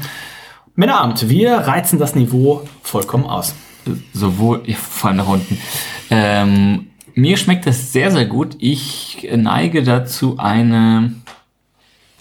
Männerabend, 0.76 1.28
wir 1.28 1.54
reizen 1.56 1.98
das 1.98 2.14
Niveau 2.16 2.62
vollkommen 2.84 3.26
aus. 3.26 3.56
sowohl 4.14 4.62
ja, 4.66 4.76
vor 4.76 5.10
allem 5.10 5.18
nach 5.18 5.28
unten. 5.28 5.58
Ähm, 6.10 6.88
mir 7.18 7.35
schmeckt 7.35 7.65
das 7.65 7.91
sehr, 7.91 8.11
sehr 8.11 8.26
gut. 8.26 8.56
Ich 8.60 9.27
neige 9.35 9.84
dazu 9.84 10.38
eine, 10.38 11.14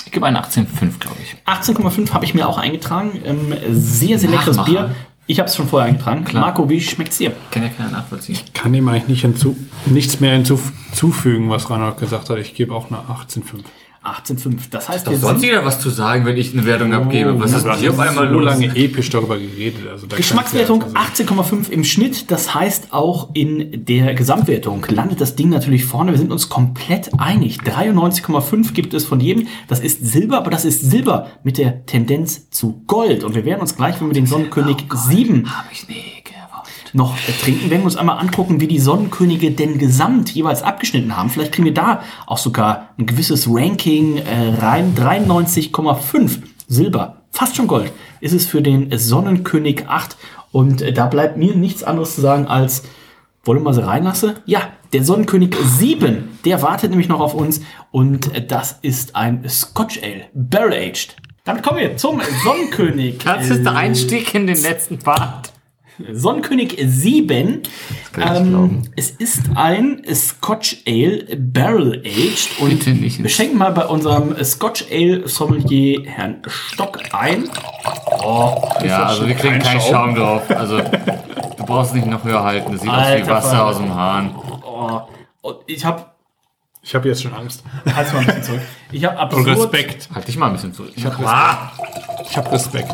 ich 0.05 0.12
gebe 0.12 0.27
eine 0.27 0.43
18,5, 0.43 0.98
glaube 0.98 1.16
ich. 1.23 1.36
18,5 1.47 2.12
habe 2.12 2.24
ich 2.24 2.35
mir 2.35 2.48
auch 2.48 2.59
eingetragen. 2.59 3.20
Ähm, 3.24 3.55
sehr, 3.70 4.18
sehr 4.18 4.31
leckeres 4.31 4.56
Nachmacher. 4.56 4.89
Bier. 4.89 4.97
Ich 5.28 5.39
habe 5.39 5.48
es 5.48 5.56
schon 5.56 5.68
vorher 5.68 5.89
eingetragen. 5.89 6.24
Marco, 6.32 6.68
wie 6.70 6.81
schmeckt's 6.81 7.18
dir? 7.18 7.32
Kann 7.51 7.64
ja 7.64 7.68
keiner 7.68 7.90
nachvollziehen. 7.90 8.39
Kann 8.55 8.73
dem 8.73 8.89
eigentlich 8.89 9.09
nicht 9.09 9.23
hinzu, 9.23 9.56
nichts 9.86 10.20
mehr 10.20 10.32
hinzufügen, 10.32 11.51
was 11.51 11.68
Reinhold 11.68 11.98
gesagt 11.98 12.31
hat. 12.31 12.39
Ich 12.39 12.55
gebe 12.55 12.73
auch 12.74 12.90
eine 12.90 13.01
18,5. 13.01 13.64
18,5. 14.07 14.55
Das 14.70 14.89
heißt, 14.89 15.07
Doch 15.07 15.15
sonst 15.15 15.43
jeder 15.43 15.65
was 15.65 15.81
zu 15.81 15.91
sagen, 15.91 16.24
wenn 16.24 16.37
ich 16.37 16.53
eine 16.53 16.65
Wertung 16.65 16.93
abgebe. 16.93 17.39
Was 17.41 17.53
ist 17.53 17.65
Du 17.65 17.70
hast 17.70 17.81
hier 17.81 17.91
auf 17.91 17.99
einmal 17.99 18.28
so 18.28 18.35
los? 18.35 18.45
lange 18.45 18.77
episch 18.77 19.11
darüber 19.11 19.37
geredet. 19.39 19.87
Also 19.91 20.07
da 20.07 20.16
Geschmackswertung 20.16 20.81
kannst 20.81 21.19
du 21.19 21.23
ja- 21.24 21.28
18,5 21.31 21.70
im 21.70 21.85
Schnitt. 21.85 22.31
Das 22.31 22.55
heißt, 22.55 22.93
auch 22.93 23.31
in 23.35 23.85
der 23.85 24.15
Gesamtwertung 24.15 24.85
landet 24.89 25.20
das 25.20 25.37
Ding 25.37 25.49
natürlich 25.51 25.85
vorne. 25.85 26.12
Wir 26.12 26.19
sind 26.19 26.31
uns 26.33 26.49
komplett 26.49 27.11
einig. 27.19 27.59
93,5 27.65 28.73
gibt 28.73 28.95
es 28.95 29.05
von 29.05 29.20
jedem. 29.20 29.49
Das 29.69 29.81
ist 29.81 30.05
Silber, 30.07 30.39
aber 30.39 30.51
das 30.51 30.65
ist 30.65 30.83
Silber 30.91 31.28
mit 31.45 31.59
der 31.59 31.87
Tendenz 31.87 32.51
zu 32.51 32.83
Gold. 32.87 33.24
Und 33.24 33.35
wir 33.35 33.45
werden 33.45 33.61
uns 33.61 33.77
gleich, 33.77 34.01
wenn 34.01 34.09
wir 34.09 34.15
den 34.15 34.27
Sonnenkönig 34.27 34.77
7 34.93 35.45
Hab 35.51 35.66
ich 35.73 35.87
gewollt. 35.87 36.15
Noch 36.97 37.16
äh, 37.28 37.32
trinken, 37.32 37.70
werden 37.70 37.82
wir 37.82 37.86
uns 37.86 37.97
einmal 37.97 38.18
angucken, 38.18 38.60
wie 38.60 38.66
die 38.66 38.81
Sonnenkönige 38.81 39.52
denn 39.52 39.78
gesamt 39.78 40.31
jeweils 40.31 40.62
abgeschnitten 40.62 41.16
haben. 41.16 41.31
Vielleicht 41.31 41.52
kriegen 41.52 41.66
wir 41.66 41.74
da 41.74 42.02
auch 42.27 42.39
sogar 42.39 42.89
ein 42.98 43.06
gewisses 43.06 43.47
Ranking 43.48 44.16
äh, 44.16 44.55
rein. 44.60 44.94
93,5 44.97 46.39
Silber, 46.66 47.23
fast 47.31 47.55
schon 47.55 47.68
Gold, 47.68 47.93
ist 48.20 48.32
es 48.32 48.47
für 48.47 48.62
den 48.62 48.90
Sonnenkönig 48.97 49.86
8. 49.86 50.16
Und 50.51 50.82
äh, 50.82 50.93
da 50.93 51.06
bleibt 51.06 51.36
mir 51.36 51.55
nichts 51.55 51.85
anderes 51.85 52.14
zu 52.16 52.23
sagen 52.23 52.47
als, 52.47 52.82
wollen 53.44 53.59
wir 53.60 53.64
mal 53.64 53.74
sie 53.74 53.86
reinlassen? 53.86 54.35
Ja, 54.47 54.73
der 54.93 55.05
Sonnenkönig 55.05 55.55
7, 55.55 56.39
der 56.44 56.62
wartet 56.62 56.90
nämlich 56.90 57.09
noch 57.09 57.20
auf 57.20 57.35
uns. 57.35 57.60
Und 57.93 58.35
äh, 58.35 58.44
das 58.44 58.78
ist 58.82 59.14
ein 59.14 59.48
Scotch 59.48 60.01
Ale, 60.02 60.24
Barrel 60.35 60.73
Aged. 60.73 61.16
Damit 61.44 61.62
kommen 61.62 61.78
wir 61.78 61.97
zum 61.97 62.20
Sonnenkönig. 62.43 63.18
Das 63.18 63.48
ist 63.51 63.64
der 63.64 63.77
Einstieg 63.77 64.35
in 64.35 64.48
den 64.48 64.60
letzten 64.60 64.98
Part. 64.98 65.52
Sonnenkönig 66.12 66.77
7. 66.85 67.62
kann 68.12 68.35
ich 68.36 68.40
nicht 68.43 68.52
Ähm, 68.55 68.82
es 68.97 69.10
ist 69.10 69.43
ein 69.55 70.02
Scotch 70.14 70.78
Ale 70.86 71.36
Barrel 71.36 72.02
Aged 72.05 72.51
und 72.60 72.70
Bitte 72.70 72.90
nicht. 72.90 73.23
wir 73.23 73.28
schenken 73.31 73.59
mal 73.59 73.73
bei 73.73 73.86
unserem 73.86 74.36
Scotch 74.44 74.85
Ale 74.90 75.27
Sommelier 75.28 76.02
Herrn 76.06 76.43
Stock 76.47 76.98
ein. 77.12 77.48
Oh, 78.23 78.62
Ja, 78.85 79.05
also 79.05 79.27
wir 79.27 79.35
kriegen 79.35 79.59
keinen 79.59 79.81
Schaum 79.81 80.14
drauf. 80.14 80.43
Also 80.51 80.78
du 80.78 81.64
brauchst 81.66 81.94
nicht 81.94 82.06
noch 82.06 82.24
höher 82.24 82.43
halten. 82.43 82.73
Das 82.73 82.81
sieht 82.82 82.90
aus 82.90 82.97
wie 82.97 83.01
Alter 83.01 83.28
Wasser 83.28 83.48
Falter. 83.48 83.66
aus 83.66 83.77
dem 83.78 83.94
Hahn. 83.94 84.35
oh. 84.64 85.01
Ich 85.66 85.85
habe 85.85 86.05
Ich 86.82 86.94
habe 86.94 87.09
jetzt 87.09 87.23
schon 87.23 87.32
Angst. 87.35 87.62
Halt's 87.94 88.12
mal 88.12 88.18
ein 88.20 88.27
bisschen 88.27 88.43
zurück. 88.43 88.60
Ich 88.93 89.05
habe 89.05 89.16
absurd, 89.18 89.47
Respekt. 89.47 90.09
Halt 90.14 90.27
dich 90.28 90.36
mal 90.36 90.47
ein 90.47 90.52
bisschen 90.55 90.73
zurück. 90.74 90.93
Ich 90.94 91.05
habe 91.05 91.16
Respekt. 91.18 92.28
Ich 92.31 92.36
habe 92.36 92.52
Respekt. 92.52 92.93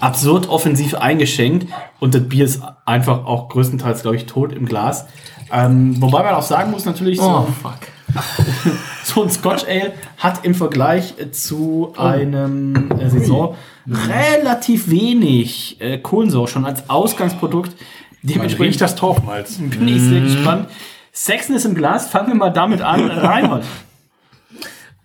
Absurd 0.00 0.48
offensiv 0.48 0.94
eingeschenkt 0.94 1.66
und 1.98 2.14
das 2.14 2.28
Bier 2.28 2.44
ist 2.44 2.62
einfach 2.84 3.24
auch 3.26 3.48
größtenteils, 3.48 4.02
glaube 4.02 4.16
ich, 4.16 4.26
tot 4.26 4.52
im 4.52 4.66
Glas. 4.66 5.06
Ähm, 5.52 6.00
wobei 6.00 6.22
man 6.22 6.34
auch 6.34 6.42
sagen 6.42 6.70
muss, 6.70 6.84
natürlich, 6.84 7.18
so, 7.18 7.24
Oh, 7.24 7.48
fuck. 7.62 7.78
so 9.04 9.22
ein 9.22 9.30
Scotch 9.30 9.64
Ale 9.64 9.92
hat 10.18 10.44
im 10.44 10.54
Vergleich 10.54 11.14
zu 11.32 11.92
einem 11.96 12.90
äh, 12.98 13.08
Saison 13.08 13.54
relativ 13.86 14.90
wenig 14.90 15.80
äh, 15.80 15.98
Kohlensäure 15.98 16.48
schon 16.48 16.64
als 16.64 16.88
Ausgangsprodukt. 16.88 17.72
Dementsprechend 18.22 18.74
riecht 18.74 18.80
das 18.80 18.96
Torfmalz. 18.96 19.58
bin 19.58 19.88
ich 19.88 20.02
sehr 20.02 20.20
gespannt. 20.20 20.68
Sexen 21.12 21.54
ist 21.54 21.64
im 21.64 21.74
Glas, 21.74 22.08
fangen 22.08 22.28
wir 22.28 22.34
mal 22.34 22.50
damit 22.50 22.80
an. 22.82 23.10
Reinhold. 23.10 23.64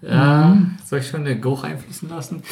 Ja, 0.07 0.57
soll 0.86 0.99
ich 0.99 1.07
schon 1.07 1.26
den 1.26 1.41
Geruch 1.41 1.64
einfließen 1.64 2.10
lassen? 2.10 2.44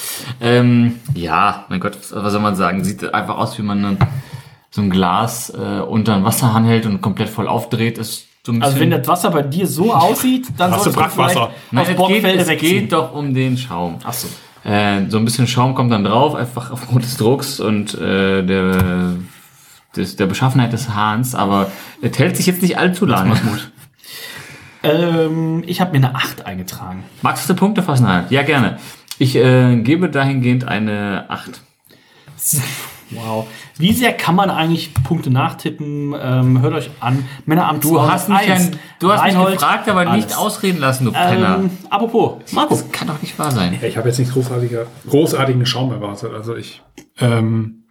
Ähm, 0.41 0.99
ja, 1.13 1.65
mein 1.69 1.79
Gott, 1.79 1.97
was, 2.11 2.31
soll 2.31 2.41
man 2.41 2.55
sagen? 2.55 2.83
Sieht 2.83 3.13
einfach 3.13 3.37
aus, 3.37 3.57
wie 3.57 3.61
man 3.61 3.83
dann 3.83 3.97
so 4.71 4.81
ein 4.81 4.89
Glas 4.89 5.51
äh, 5.51 5.79
unter 5.81 6.15
einen 6.15 6.23
Wasserhahn 6.23 6.65
hält 6.65 6.85
und 6.85 7.01
komplett 7.01 7.29
voll 7.29 7.47
aufdreht. 7.47 7.97
Ist 7.97 8.27
so 8.43 8.51
ein 8.51 8.59
bisschen, 8.59 8.63
Also 8.63 8.79
wenn 8.79 8.89
das 8.89 9.07
Wasser 9.07 9.29
bei 9.29 9.43
dir 9.43 9.67
so 9.67 9.93
aussieht, 9.93 10.47
dann 10.57 10.71
Hast 10.71 10.87
du 10.87 10.91
Brackwasser? 10.91 11.51
Nein, 11.71 11.95
auf 11.97 12.09
es 12.09 12.23
geht, 12.23 12.25
es 12.25 12.47
geht 12.59 12.91
doch 12.91 13.13
um 13.13 13.33
den 13.33 13.57
Schaum. 13.57 13.99
Ach 14.03 14.13
so. 14.13 14.27
Äh, 14.67 15.09
so 15.09 15.17
ein 15.17 15.25
bisschen 15.25 15.45
Schaum 15.45 15.75
kommt 15.75 15.91
dann 15.91 16.03
drauf, 16.03 16.35
einfach 16.35 16.71
aufgrund 16.71 17.03
des 17.03 17.17
Drucks 17.17 17.59
und 17.59 17.93
äh, 17.95 18.43
der, 18.43 19.15
des, 19.95 20.15
der 20.15 20.25
Beschaffenheit 20.25 20.73
des 20.73 20.89
Hahns, 20.89 21.35
aber 21.35 21.69
es 22.01 22.17
hält 22.17 22.37
sich 22.37 22.45
jetzt 22.45 22.61
nicht 22.61 22.77
allzu 22.77 23.05
lange. 23.05 23.35
Ähm, 24.83 25.63
ich 25.65 25.81
habe 25.81 25.91
mir 25.97 26.05
eine 26.05 26.15
8 26.15 26.45
eingetragen. 26.45 27.03
Magst 27.21 27.49
du 27.49 27.55
Punkte 27.55 27.81
fassen? 27.83 28.03
Nein. 28.03 28.25
Ja, 28.29 28.43
gerne. 28.43 28.77
Ich 29.17 29.35
äh, 29.35 29.77
gebe 29.77 30.09
dahingehend 30.09 30.67
eine 30.67 31.25
8. 31.29 31.61
Wow. 33.11 33.47
Wie 33.77 33.93
sehr 33.93 34.13
kann 34.13 34.35
man 34.35 34.49
eigentlich 34.49 34.93
Punkte 34.93 35.29
nachtippen? 35.29 36.15
Ähm, 36.19 36.61
hört 36.61 36.73
euch 36.73 36.89
an. 36.99 37.27
Männer 37.45 37.67
am 37.67 37.79
Du 37.79 38.01
hast 38.01 38.27
mich, 38.27 38.51
ein, 38.51 38.77
du 38.99 39.11
hast 39.11 39.23
mich 39.23 39.33
Reinhold, 39.33 39.53
gefragt, 39.53 39.87
aber 39.87 40.05
nicht 40.05 40.25
alles. 40.25 40.37
ausreden 40.37 40.79
lassen, 40.79 41.05
du 41.05 41.11
Penner. 41.11 41.59
Ähm, 41.59 41.69
apropos, 41.89 42.41
Marco. 42.51 42.73
Das 42.75 42.91
kann 42.91 43.07
doch 43.07 43.21
nicht 43.21 43.37
wahr 43.37 43.51
sein. 43.51 43.77
Ja, 43.79 43.87
ich 43.87 43.97
habe 43.97 44.09
jetzt 44.09 44.17
nicht 44.19 44.33
großartiger, 44.33 44.87
großartigen 45.09 45.65
Schaum 45.65 45.91
erwartet. 45.91 46.33
Also 46.33 46.55
ich 46.55 46.81
ähm, 47.19 47.83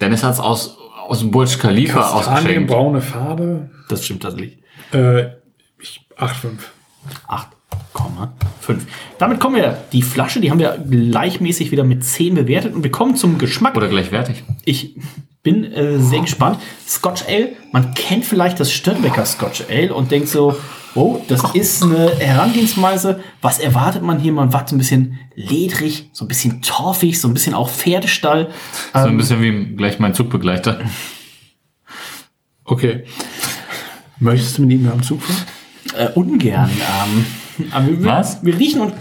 Dennis 0.00 0.22
hat's 0.22 0.40
aus, 0.40 0.76
aus 1.06 1.20
dem 1.20 1.30
Burj 1.30 1.58
Khalifa 1.58 2.00
ausgeschenkt. 2.00 2.34
Kastanienbraune 2.34 3.00
Farbe. 3.00 3.70
Das 3.88 4.04
stimmt 4.04 4.22
tatsächlich. 4.22 4.58
Äh, 4.92 5.37
ich 5.80 6.00
8,5. 6.16 6.58
8,5. 7.28 8.78
Damit 9.18 9.40
kommen 9.40 9.56
wir. 9.56 9.84
Die 9.92 10.02
Flasche, 10.02 10.40
die 10.40 10.50
haben 10.50 10.58
wir 10.58 10.78
gleichmäßig 10.78 11.70
wieder 11.70 11.84
mit 11.84 12.04
10 12.04 12.34
bewertet 12.34 12.74
und 12.74 12.82
wir 12.82 12.90
kommen 12.90 13.16
zum 13.16 13.38
Geschmack. 13.38 13.76
Oder 13.76 13.88
gleichwertig. 13.88 14.42
Ich 14.64 14.96
bin 15.42 15.64
äh, 15.64 15.98
sehr 15.98 16.20
gespannt. 16.20 16.58
Scotch 16.86 17.24
Ale, 17.28 17.50
man 17.72 17.94
kennt 17.94 18.24
vielleicht 18.24 18.60
das 18.60 18.72
Störbecker 18.72 19.24
Scotch 19.24 19.64
Ale 19.70 19.94
und 19.94 20.10
denkt 20.10 20.28
so, 20.28 20.56
oh, 20.94 21.20
das 21.28 21.42
ist 21.54 21.82
eine 21.82 22.10
Herangehensweise. 22.18 23.22
Was 23.40 23.58
erwartet 23.58 24.02
man 24.02 24.18
hier? 24.18 24.32
Man 24.32 24.52
wartet 24.52 24.70
so 24.70 24.74
ein 24.74 24.78
bisschen 24.78 25.18
ledrig, 25.36 26.10
so 26.12 26.24
ein 26.24 26.28
bisschen 26.28 26.60
torfig, 26.60 27.20
so 27.20 27.28
ein 27.28 27.34
bisschen 27.34 27.54
auch 27.54 27.70
Pferdestall. 27.70 28.50
So 28.92 29.00
Ähm, 29.00 29.10
ein 29.10 29.16
bisschen 29.16 29.40
wie 29.40 29.76
gleich 29.76 29.98
mein 29.98 30.14
Zugbegleiter. 30.14 30.80
Okay. 32.70 33.04
Möchtest 34.20 34.58
du 34.58 34.62
mit 34.62 34.72
ihm 34.72 34.90
am 34.90 35.02
Zug 35.02 35.22
fahren? 35.22 35.46
Äh, 35.98 36.10
ungern. 36.14 36.70
Ähm, 36.70 37.70
aber 37.72 37.86
wir, 37.86 38.04
Was? 38.04 38.44
Wir 38.44 38.58
riechen 38.58 38.80
und 38.80 38.94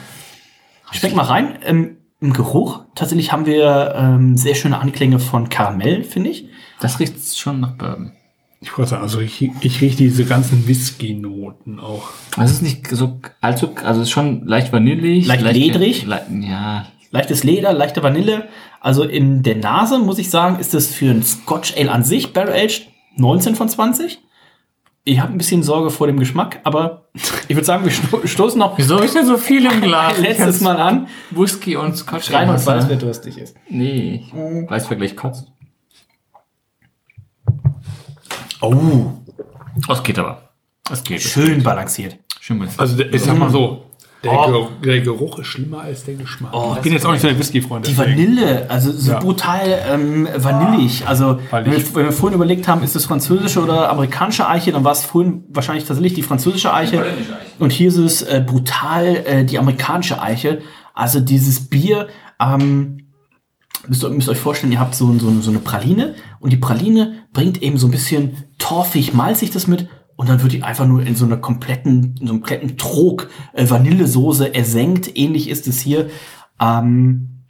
schmeck 0.91 1.15
mal 1.15 1.23
rein. 1.23 1.59
Ähm, 1.63 1.97
Im 2.19 2.33
Geruch 2.33 2.81
tatsächlich 2.95 3.31
haben 3.31 3.45
wir 3.45 3.93
ähm, 3.95 4.37
sehr 4.37 4.55
schöne 4.55 4.79
Anklänge 4.79 5.19
von 5.19 5.49
Karamell, 5.49 6.03
finde 6.03 6.31
ich. 6.31 6.49
Das 6.79 6.99
riecht 6.99 7.37
schon 7.37 7.59
nach 7.59 7.71
Bourbon. 7.71 8.13
Ich 8.59 8.75
wollte 8.75 8.89
sagen, 8.89 9.03
also 9.03 9.19
ich, 9.19 9.39
ich 9.61 9.81
rieche 9.81 9.97
diese 9.97 10.25
ganzen 10.25 10.67
Whisky-Noten 10.67 11.79
auch. 11.79 12.09
Es 12.41 12.51
ist 12.51 12.63
nicht 12.63 12.87
so 12.87 13.21
allzu, 13.39 13.69
also 13.83 14.01
es 14.01 14.07
ist 14.07 14.11
schon 14.11 14.47
leicht 14.47 14.73
vanillig. 14.73 15.27
Leicht 15.27 15.43
ledrig? 15.43 16.05
Le, 16.07 16.21
ja, 16.41 16.87
Leichtes 17.11 17.43
Leder, 17.43 17.73
leichte 17.73 18.03
Vanille. 18.03 18.47
Also 18.81 19.03
in 19.03 19.43
der 19.43 19.55
Nase, 19.55 19.99
muss 19.99 20.19
ich 20.19 20.29
sagen, 20.29 20.59
ist 20.59 20.73
es 20.73 20.93
für 20.93 21.09
ein 21.09 21.23
Scotch 21.23 21.75
Ale 21.77 21.91
an 21.91 22.03
sich, 22.03 22.33
Barrel 22.33 22.53
Aged, 22.53 22.87
19 23.15 23.55
von 23.55 23.69
20. 23.69 24.19
Ich 25.09 25.21
habe 25.21 25.31
ein 25.31 25.37
bisschen 25.37 25.63
Sorge 25.63 25.89
vor 25.89 26.07
dem 26.07 26.19
Geschmack, 26.19 26.59
aber 26.65 27.05
ich 27.47 27.55
würde 27.55 27.63
sagen, 27.63 27.85
wir 27.85 27.91
sto 27.91 28.27
stoßen 28.27 28.59
noch 28.59 28.77
Wieso 28.77 28.99
ist 28.99 29.15
denn 29.15 29.25
so 29.25 29.37
viel 29.37 29.65
im 29.65 29.79
Glas? 29.79 30.17
letztes 30.21 30.59
Mal 30.59 30.75
an. 30.75 31.07
Whisky 31.31 31.77
und 31.77 31.95
Scotch. 31.95 32.33
Reinhold 32.33 32.59
Wasser. 32.59 32.75
weiß, 32.75 32.89
wer 32.89 32.97
durstig 32.97 33.37
ist. 33.37 33.55
Nee, 33.69 34.25
ich 34.27 34.69
weiß, 34.69 34.89
wer 34.89 34.97
gleich 34.97 35.15
kotzt. 35.15 35.47
Oh, 38.59 39.11
Das 39.87 40.03
geht 40.03 40.19
aber. 40.19 40.49
Das 40.83 41.01
geht. 41.05 41.21
schön 41.21 41.63
balanciert. 41.63 42.17
Schön 42.41 42.57
mit. 42.57 42.69
Also 42.77 42.99
ich 43.01 43.21
sag 43.21 43.37
mal 43.37 43.49
so, 43.49 43.85
der, 44.29 44.39
Oh. 44.39 44.51
Geruch, 44.51 44.69
der 44.83 45.01
Geruch 45.01 45.39
ist 45.39 45.47
schlimmer 45.47 45.81
als 45.81 46.03
der 46.05 46.15
Geschmack. 46.15 46.51
Oh, 46.53 46.73
ich 46.75 46.81
bin 46.81 46.93
jetzt 46.93 47.05
auch 47.05 47.11
nicht 47.11 47.21
so 47.21 47.27
der 47.27 47.37
Whisky-Freund. 47.39 47.87
Die 47.87 47.93
deswegen. 47.95 48.27
Vanille, 48.35 48.69
also 48.69 48.91
so 48.91 49.11
Ja. 49.11 49.19
brutal 49.19 49.79
ähm, 49.89 50.27
vanillig. 50.37 51.07
Also 51.07 51.39
Weil 51.49 51.65
wenn 51.65 51.71
wir, 51.73 51.95
wenn 51.95 52.05
wir 52.05 52.11
vorhin 52.11 52.35
überlegt 52.35 52.67
haben, 52.67 52.83
ist 52.83 52.95
das 52.95 53.05
französische 53.05 53.61
oder 53.63 53.89
amerikanische 53.89 54.47
Eiche, 54.47 54.71
dann 54.71 54.83
war 54.83 54.91
es 54.91 55.03
vorhin 55.05 55.43
wahrscheinlich 55.49 55.85
tatsächlich 55.85 56.13
die 56.13 56.23
französische 56.23 56.73
Eiche. 56.73 57.03
Und 57.59 57.71
hier 57.71 57.87
ist 57.89 57.97
es 57.97 58.21
äh, 58.21 58.43
brutal 58.45 59.05
äh, 59.25 59.45
die 59.45 59.57
amerikanische 59.59 60.21
Eiche. 60.21 60.61
Also 60.93 61.19
dieses 61.19 61.69
Bier, 61.69 62.07
ähm, 62.39 63.07
müsst 63.87 64.03
ihr 64.03 64.09
müsst 64.09 64.29
euch 64.29 64.37
vorstellen, 64.39 64.71
ihr 64.73 64.79
habt 64.79 64.95
so, 64.95 65.11
so, 65.19 65.31
so 65.41 65.49
eine 65.49 65.59
Praline 65.59 66.15
und 66.39 66.51
die 66.51 66.57
Praline 66.57 67.23
bringt 67.33 67.61
eben 67.61 67.77
so 67.77 67.87
ein 67.87 67.91
bisschen 67.91 68.43
torfig, 68.57 69.13
malzig 69.13 69.51
das 69.51 69.67
mit 69.67 69.87
und 70.17 70.27
dann 70.27 70.41
wird 70.41 70.51
die 70.51 70.63
einfach 70.63 70.85
nur 70.85 71.05
in 71.05 71.15
so 71.15 71.25
einer 71.25 71.37
kompletten, 71.37 72.15
in 72.19 72.27
so 72.27 72.33
einem 72.33 72.41
kompletten 72.41 72.77
Trog 72.77 73.29
äh, 73.53 73.69
Vanillesoße 73.69 74.53
ersenkt. 74.53 75.15
Ähnlich 75.15 75.47
ist 75.47 75.67
es 75.67 75.79
hier. 75.79 76.09
Ähm, 76.59 77.43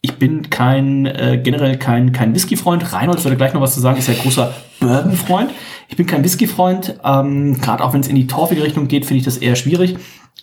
ich 0.00 0.14
bin 0.18 0.50
kein, 0.50 1.06
äh, 1.06 1.40
generell 1.40 1.76
kein, 1.76 2.12
kein 2.12 2.34
Whisky-Freund. 2.34 2.92
Reinhold 2.92 3.22
würde 3.22 3.36
gleich 3.36 3.52
noch 3.52 3.60
was 3.60 3.74
zu 3.74 3.80
sagen, 3.80 3.98
ist 3.98 4.08
ja 4.08 4.14
großer 4.14 4.52
Bourbon-Freund. 4.80 5.52
Ich 5.88 5.96
bin 5.96 6.06
kein 6.06 6.24
Whisky-Freund. 6.24 6.98
Ähm, 7.04 7.60
Gerade 7.60 7.84
auch 7.84 7.92
wenn 7.92 8.00
es 8.00 8.08
in 8.08 8.16
die 8.16 8.26
torfige 8.26 8.64
Richtung 8.64 8.88
geht, 8.88 9.04
finde 9.04 9.18
ich 9.18 9.24
das 9.24 9.36
eher 9.36 9.54
schwierig. 9.54 9.96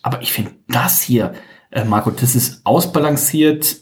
Aber 0.03 0.21
ich 0.21 0.31
finde 0.31 0.51
das 0.67 1.01
hier, 1.01 1.33
äh, 1.71 1.83
Marco, 1.83 2.11
das 2.11 2.35
ist 2.35 2.63
ausbalanciert, 2.63 3.77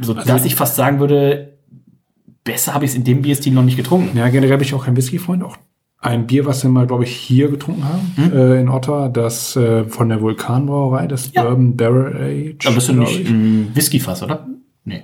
so 0.00 0.14
dass 0.14 0.46
ich 0.46 0.54
fast 0.54 0.74
sagen 0.74 1.00
würde, 1.00 1.58
besser 2.44 2.72
habe 2.72 2.86
ich 2.86 2.92
es 2.92 2.96
in 2.96 3.04
dem 3.04 3.20
Bierstil 3.20 3.52
noch 3.52 3.62
nicht 3.62 3.76
getrunken. 3.76 4.16
Ja, 4.16 4.28
generell 4.30 4.56
bin 4.56 4.66
ich 4.66 4.74
auch 4.74 4.86
kein 4.86 4.96
Whisky-Freund. 4.96 5.44
Auch 5.44 5.58
ein 6.00 6.26
Bier, 6.26 6.46
was 6.46 6.62
wir 6.62 6.70
mal, 6.70 6.86
glaube 6.86 7.04
ich, 7.04 7.10
hier 7.14 7.48
getrunken 7.48 7.84
haben, 7.84 8.12
Hm? 8.16 8.32
äh, 8.32 8.60
in 8.60 8.68
Ottawa, 8.68 9.08
das 9.08 9.56
äh, 9.56 9.84
von 9.84 10.08
der 10.08 10.20
Vulkanbrauerei, 10.20 11.06
das 11.08 11.28
Bourbon 11.28 11.76
Barrel 11.76 12.16
Age. 12.54 12.66
Aber 12.66 12.74
bist 12.76 12.88
du 12.88 12.92
nicht 12.92 13.20
ich. 13.20 13.28
ein 13.28 13.70
Whiskyfass, 13.74 14.22
oder? 14.22 14.46
Nee. 14.84 15.02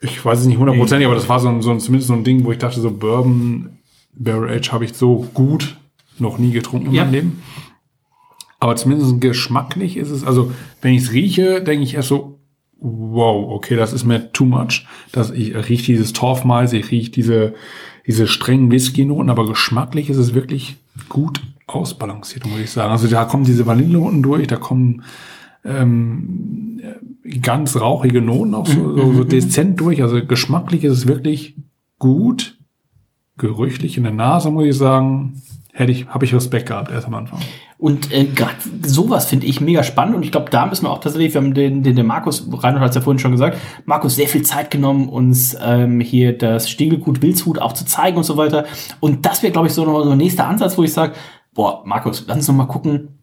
ich 0.00 0.24
weiß 0.24 0.40
es 0.40 0.46
nicht 0.46 0.58
hundertprozentig, 0.58 1.06
aber 1.06 1.14
das 1.14 1.28
war 1.28 1.38
so 1.38 1.48
ein, 1.48 1.60
so 1.62 1.70
ein, 1.70 1.80
zumindest 1.80 2.08
so 2.08 2.14
ein 2.14 2.24
Ding, 2.24 2.44
wo 2.44 2.52
ich 2.52 2.58
dachte, 2.58 2.80
so 2.80 2.90
Bourbon 2.90 3.70
Barrel 4.14 4.50
Age 4.58 4.72
habe 4.72 4.84
ich 4.86 4.94
so 4.94 5.26
gut 5.34 5.76
noch 6.18 6.38
nie 6.38 6.52
getrunken 6.52 6.88
in 6.88 6.94
Ja. 6.94 7.04
meinem 7.04 7.12
Leben. 7.14 7.42
Aber 8.58 8.76
zumindest 8.76 9.20
geschmacklich 9.20 9.96
ist 9.96 10.10
es, 10.10 10.24
also 10.24 10.52
wenn 10.80 10.94
ich 10.94 11.02
es 11.02 11.12
rieche, 11.12 11.62
denke 11.62 11.84
ich 11.84 11.94
erst 11.94 12.08
so, 12.08 12.38
wow, 12.78 13.50
okay, 13.50 13.76
das 13.76 13.92
ist 13.92 14.04
mir 14.04 14.32
too 14.32 14.44
much. 14.44 14.86
Das, 15.12 15.30
ich 15.30 15.54
rieche 15.68 15.86
dieses 15.92 16.12
Torfmalz, 16.12 16.72
ich 16.72 16.90
rieche 16.90 17.10
diese, 17.10 17.54
diese 18.06 18.26
strengen 18.26 18.70
Whisky-Noten, 18.70 19.30
aber 19.30 19.46
geschmacklich 19.46 20.10
ist 20.10 20.16
es 20.16 20.34
wirklich 20.34 20.76
gut 21.08 21.40
ausbalanciert, 21.66 22.46
muss 22.46 22.60
ich 22.60 22.70
sagen. 22.70 22.90
Also 22.90 23.08
da 23.08 23.24
kommen 23.24 23.44
diese 23.44 23.66
Vanillenoten 23.66 24.22
durch, 24.22 24.46
da 24.46 24.56
kommen 24.56 25.02
ähm, 25.64 26.80
ganz 27.40 27.76
rauchige 27.76 28.20
Noten 28.20 28.54
auch 28.54 28.66
so, 28.66 28.96
so, 28.96 29.12
so 29.12 29.24
dezent 29.24 29.80
durch. 29.80 30.02
Also 30.02 30.24
geschmacklich 30.24 30.84
ist 30.84 30.92
es 30.92 31.06
wirklich 31.06 31.56
gut. 31.98 32.58
Gerüchlich 33.38 33.96
in 33.96 34.02
der 34.02 34.12
Nase, 34.12 34.50
muss 34.50 34.66
ich 34.66 34.76
sagen, 34.76 35.40
hätte 35.72 35.90
ich, 35.90 36.06
habe 36.06 36.24
ich 36.24 36.34
Respekt 36.34 36.66
gehabt 36.66 36.90
erst 36.90 37.06
am 37.06 37.14
Anfang. 37.14 37.40
Und 37.78 38.12
äh, 38.12 38.24
gerade 38.24 38.54
sowas 38.84 39.24
finde 39.24 39.46
ich 39.46 39.60
mega 39.60 39.82
spannend 39.82 40.14
und 40.14 40.22
ich 40.22 40.30
glaube, 40.30 40.50
da 40.50 40.66
müssen 40.66 40.84
wir 40.84 40.90
auch 40.90 41.00
tatsächlich, 41.00 41.34
wir 41.34 41.40
haben 41.40 41.54
den, 41.54 41.82
den, 41.82 41.96
den 41.96 42.06
Markus, 42.06 42.46
Reinhold 42.52 42.82
hat 42.82 42.90
es 42.90 42.96
ja 42.96 43.00
vorhin 43.00 43.18
schon 43.18 43.32
gesagt, 43.32 43.56
Markus 43.86 44.14
sehr 44.14 44.28
viel 44.28 44.42
Zeit 44.42 44.70
genommen, 44.70 45.08
uns 45.08 45.56
ähm, 45.60 46.00
hier 46.00 46.36
das 46.36 46.70
Stiegelgut 46.70 47.22
Wildshut 47.22 47.58
auch 47.58 47.72
zu 47.72 47.86
zeigen 47.86 48.18
und 48.18 48.24
so 48.24 48.36
weiter. 48.36 48.66
Und 49.00 49.24
das 49.26 49.42
wäre, 49.42 49.52
glaube 49.52 49.66
ich, 49.66 49.74
so 49.74 49.84
noch 49.84 50.04
so 50.04 50.10
ein 50.10 50.18
nächster 50.18 50.46
Ansatz, 50.46 50.76
wo 50.76 50.84
ich 50.84 50.92
sage, 50.92 51.14
boah, 51.54 51.82
Markus, 51.86 52.24
lass 52.28 52.36
uns 52.36 52.48
noch 52.48 52.54
mal 52.54 52.66
gucken, 52.66 53.18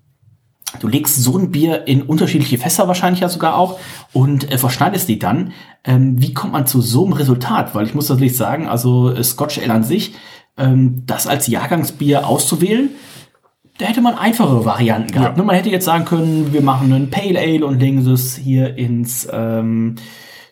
Du 0.79 0.87
legst 0.87 1.15
so 1.15 1.35
ein 1.35 1.49
Bier 1.49 1.87
in 1.87 2.03
unterschiedliche 2.03 2.59
Fässer 2.59 2.87
wahrscheinlich 2.87 3.21
ja 3.21 3.29
sogar 3.29 3.57
auch 3.57 3.79
und 4.13 4.51
äh, 4.51 4.57
verschneidest 4.59 5.09
die 5.09 5.17
dann. 5.17 5.51
Ähm, 5.83 6.21
wie 6.21 6.33
kommt 6.35 6.53
man 6.53 6.67
zu 6.67 6.79
so 6.79 7.05
einem 7.05 7.13
Resultat? 7.13 7.73
Weil 7.73 7.87
ich 7.87 7.95
muss 7.95 8.07
natürlich 8.07 8.37
sagen, 8.37 8.67
also 8.67 9.11
äh, 9.11 9.23
Scotch 9.23 9.57
Ale 9.57 9.73
an 9.73 9.83
sich, 9.83 10.13
das 11.05 11.27
als 11.27 11.47
Jahrgangsbier 11.47 12.27
auszuwählen, 12.27 12.89
da 13.79 13.85
hätte 13.85 14.01
man 14.01 14.15
einfache 14.15 14.65
Varianten 14.65 15.11
gehabt. 15.11 15.37
Ne? 15.37 15.43
Man 15.43 15.55
hätte 15.55 15.69
jetzt 15.69 15.85
sagen 15.85 16.03
können, 16.03 16.51
wir 16.51 16.61
machen 16.61 16.91
einen 16.91 17.09
Pale 17.09 17.39
Ale 17.39 17.65
und 17.65 17.79
legen 17.79 18.05
es 18.05 18.35
hier 18.35 18.75
ins 18.77 19.27
ähm, 19.31 19.95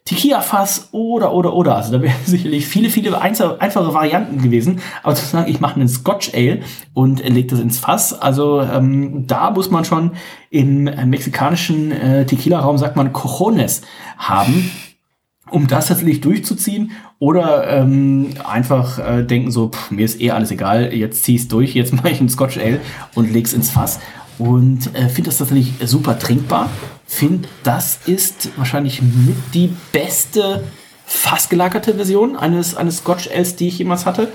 Tequila-Fass 0.06 0.90
oder, 0.94 1.34
oder, 1.34 1.54
oder. 1.54 1.76
Also 1.76 1.92
da 1.92 2.02
wären 2.02 2.16
sicherlich 2.26 2.66
viele, 2.68 2.90
viele 2.90 3.20
einfache 3.22 3.94
Varianten 3.94 4.42
gewesen. 4.42 4.80
Aber 5.04 5.14
zu 5.16 5.26
sagen, 5.26 5.52
ich 5.52 5.60
mache 5.60 5.76
einen 5.76 5.90
Scotch 5.90 6.34
Ale 6.34 6.62
und 6.94 7.22
lege 7.28 7.50
das 7.50 7.60
ins 7.60 7.80
Fass, 7.80 8.14
also 8.14 8.62
ähm, 8.62 9.28
da 9.28 9.52
muss 9.52 9.70
man 9.70 9.84
schon 9.84 10.12
im 10.50 10.84
mexikanischen 10.84 11.92
äh, 11.92 12.26
Tequila-Raum, 12.26 12.78
sagt 12.78 12.96
man, 12.96 13.12
Cojones 13.12 13.82
haben, 14.18 14.72
um 15.52 15.68
das 15.68 15.88
tatsächlich 15.88 16.22
durchzuziehen 16.22 16.92
oder 17.20 17.68
ähm, 17.68 18.30
einfach 18.48 19.00
äh, 19.00 19.24
denken 19.24 19.52
so, 19.52 19.70
pff, 19.70 19.92
mir 19.92 20.06
ist 20.06 20.22
eh 20.22 20.32
alles 20.32 20.52
egal, 20.52 20.94
jetzt 20.94 21.24
zieh 21.24 21.36
ich's 21.36 21.48
durch, 21.48 21.74
jetzt 21.74 21.94
mache 21.96 22.10
ich 22.10 22.20
einen 22.20 22.30
Scotch 22.30 22.58
Ale 22.58 22.80
und 23.16 23.32
leg's 23.32 23.54
ins 23.54 23.70
Fass 23.70 24.00
und 24.38 24.94
äh, 24.96 25.10
finde 25.10 25.30
das 25.30 25.38
tatsächlich 25.38 25.74
super 25.86 26.20
trinkbar. 26.20 26.70
Finde, 27.06 27.48
das 27.64 28.00
ist 28.06 28.50
wahrscheinlich 28.58 29.02
mit 29.02 29.38
die 29.54 29.74
beste 29.92 30.64
fassgelagerte 31.06 31.96
Version 31.96 32.36
eines, 32.36 32.76
eines 32.76 32.98
Scotch 32.98 33.30
Ales, 33.32 33.56
die 33.56 33.70
ich 33.70 33.80
jemals 33.80 34.06
hatte. 34.06 34.28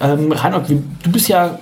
Ähm, 0.00 0.30
Reinhold, 0.32 0.70
du 0.70 1.10
bist 1.10 1.28
ja, 1.28 1.58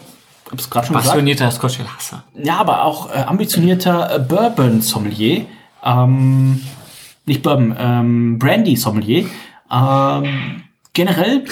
hab's 0.51 0.68
gerade 0.68 0.86
schon 0.86 0.97
gesagt, 0.97 1.12
Passionierter 1.12 1.51
Scotch 1.51 1.81
Ale 1.81 1.97
Hasser. 1.97 2.24
ja, 2.40 2.59
aber 2.59 2.85
auch 2.85 3.10
äh, 3.10 3.22
ambitionierter 3.22 4.16
äh, 4.16 4.18
Bourbon-Sommelier. 4.20 5.47
Ähm, 5.82 6.60
nicht 7.31 7.43
Bourbon, 7.43 7.74
ähm, 7.78 8.39
Brandy-Sommelier. 8.39 9.27
Ähm, 9.73 10.62
generell, 10.93 11.44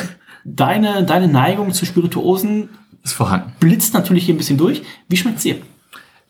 deine, 0.45 1.05
deine 1.05 1.29
Neigung 1.29 1.73
zu 1.73 1.87
Spirituosen 1.87 2.69
Ist 3.05 3.13
vorhanden. 3.15 3.53
blitzt 3.61 3.95
natürlich 3.95 4.25
hier 4.27 4.35
ein 4.35 4.39
bisschen 4.39 4.59
durch. 4.59 4.83
Wie 5.09 5.17
schmeckt's 5.17 5.45
dir? 5.45 5.57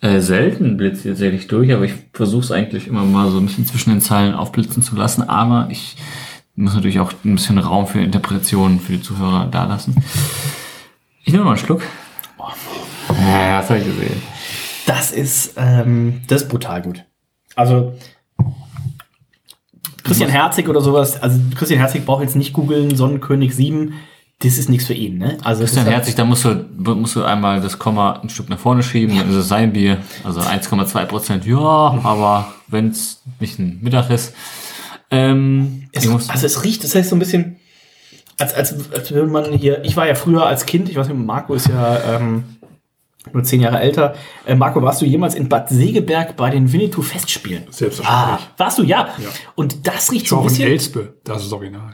Äh, 0.01 0.21
selten 0.21 0.77
blitzt 0.77 1.05
jetzt 1.05 1.21
ehrlich 1.21 1.49
durch, 1.49 1.73
aber 1.73 1.85
ich 1.85 1.95
versuche 2.13 2.45
es 2.45 2.53
eigentlich 2.53 2.87
immer 2.87 3.05
mal 3.05 3.31
so 3.31 3.39
ein 3.39 3.47
bisschen 3.47 3.67
zwischen 3.67 3.91
den 3.91 4.01
Zeilen 4.01 4.35
aufblitzen 4.35 4.83
zu 4.83 4.95
lassen. 4.95 5.29
Aber 5.29 5.69
ich 5.71 5.97
muss 6.55 6.75
natürlich 6.75 7.01
auch 7.01 7.13
ein 7.25 7.35
bisschen 7.35 7.59
Raum 7.59 7.87
für 7.87 8.01
Interpretationen 8.01 8.79
für 8.81 8.93
die 8.93 9.03
Zuhörer 9.03 9.49
da 9.51 9.65
lassen. 9.65 9.97
Ich 11.25 11.33
nehme 11.33 11.45
mal 11.45 11.51
einen 11.53 11.59
Schluck. 11.59 11.83
Ja, 13.19 13.61
das 13.61 13.71
habe 13.71 13.81
ich 13.81 13.87
gesehen. 13.87 14.23
Das 14.87 15.11
ist, 15.11 15.55
ähm, 15.57 16.21
das 16.29 16.43
ist 16.43 16.49
brutal 16.49 16.83
gut. 16.83 17.05
Also, 17.57 17.95
Christian 20.09 20.31
Herzig 20.31 20.69
oder 20.69 20.81
sowas, 20.81 21.23
also 21.23 21.39
Christian 21.55 21.79
Herzig 21.81 22.05
braucht 22.05 22.23
jetzt 22.23 22.37
nicht 22.37 22.53
googeln, 22.53 22.97
Sonnenkönig 22.97 23.55
7, 23.55 23.95
das 24.41 24.57
ist 24.57 24.69
nichts 24.69 24.87
für 24.87 24.95
ihn, 24.95 25.19
ne? 25.19 25.39
Also, 25.43 25.63
Christian 25.63 25.87
Herzig, 25.87 26.15
da 26.15 26.25
musst 26.25 26.45
du, 26.45 26.65
musst 26.77 27.17
du 27.17 27.25
einmal 27.25 27.61
das 27.61 27.79
Komma 27.79 28.21
ein 28.23 28.29
Stück 28.29 28.49
nach 28.49 28.59
vorne 28.59 28.83
schieben, 28.83 29.17
dann 29.17 29.29
ist 29.29 29.37
es 29.37 29.49
sein 29.49 29.73
Bier. 29.73 29.99
Also 30.25 30.41
1,2 30.41 31.05
Prozent, 31.07 31.47
ja, 31.47 31.57
aber 31.57 32.53
wenn 32.69 32.89
es 32.89 33.23
nicht 33.41 33.59
ein 33.59 33.79
Mittag 33.83 34.11
ist. 34.11 34.35
Ähm, 35.11 35.89
Es, 35.93 36.09
also 36.09 36.47
es 36.47 36.65
riecht, 36.65 36.85
das 36.85 36.95
heißt 36.95 37.11
so 37.11 37.17
ein 37.17 37.19
bisschen, 37.19 37.57
als, 38.39 38.55
als, 38.55 38.93
als 38.93 39.11
würde 39.11 39.29
man 39.29 39.53
hier, 39.53 39.85
ich 39.85 39.97
war 39.97 40.07
ja 40.07 40.15
früher 40.15 40.47
als 40.47 40.67
Kind, 40.67 40.89
ich 40.89 40.97
weiß 40.97 41.09
nicht, 41.09 41.19
Marco 41.19 41.55
ist 41.55 41.69
ja 41.69 41.99
ähm, 42.17 42.45
nur 43.35 43.45
zehn 43.45 43.61
Jahre 43.61 43.81
älter. 43.81 44.15
Äh, 44.47 44.55
Marco, 44.55 44.83
warst 44.83 45.01
du 45.03 45.07
jemals 45.07 45.35
in 45.35 45.49
Bad 45.49 45.69
Segeberg 45.69 46.37
bei 46.37 46.51
den 46.51 46.73
Winnetou 46.73 47.03
Festspielen? 47.03 47.65
Selbstverständlich. 47.71 48.09
Ah, 48.09 48.39
warst 48.57 48.79
du, 48.79 48.83
ja. 48.83 49.09
Und 49.55 49.87
das 49.87 50.11
riecht 50.13 50.25
Ich 50.25 50.29
so 50.31 50.37
war 50.37 50.43
ein 50.43 50.47
auch 50.47 50.51
in 50.51 50.57
bisschen. 50.57 50.71
Elspe, 50.71 51.15
das 51.25 51.45
ist 51.45 51.53
original. 51.53 51.91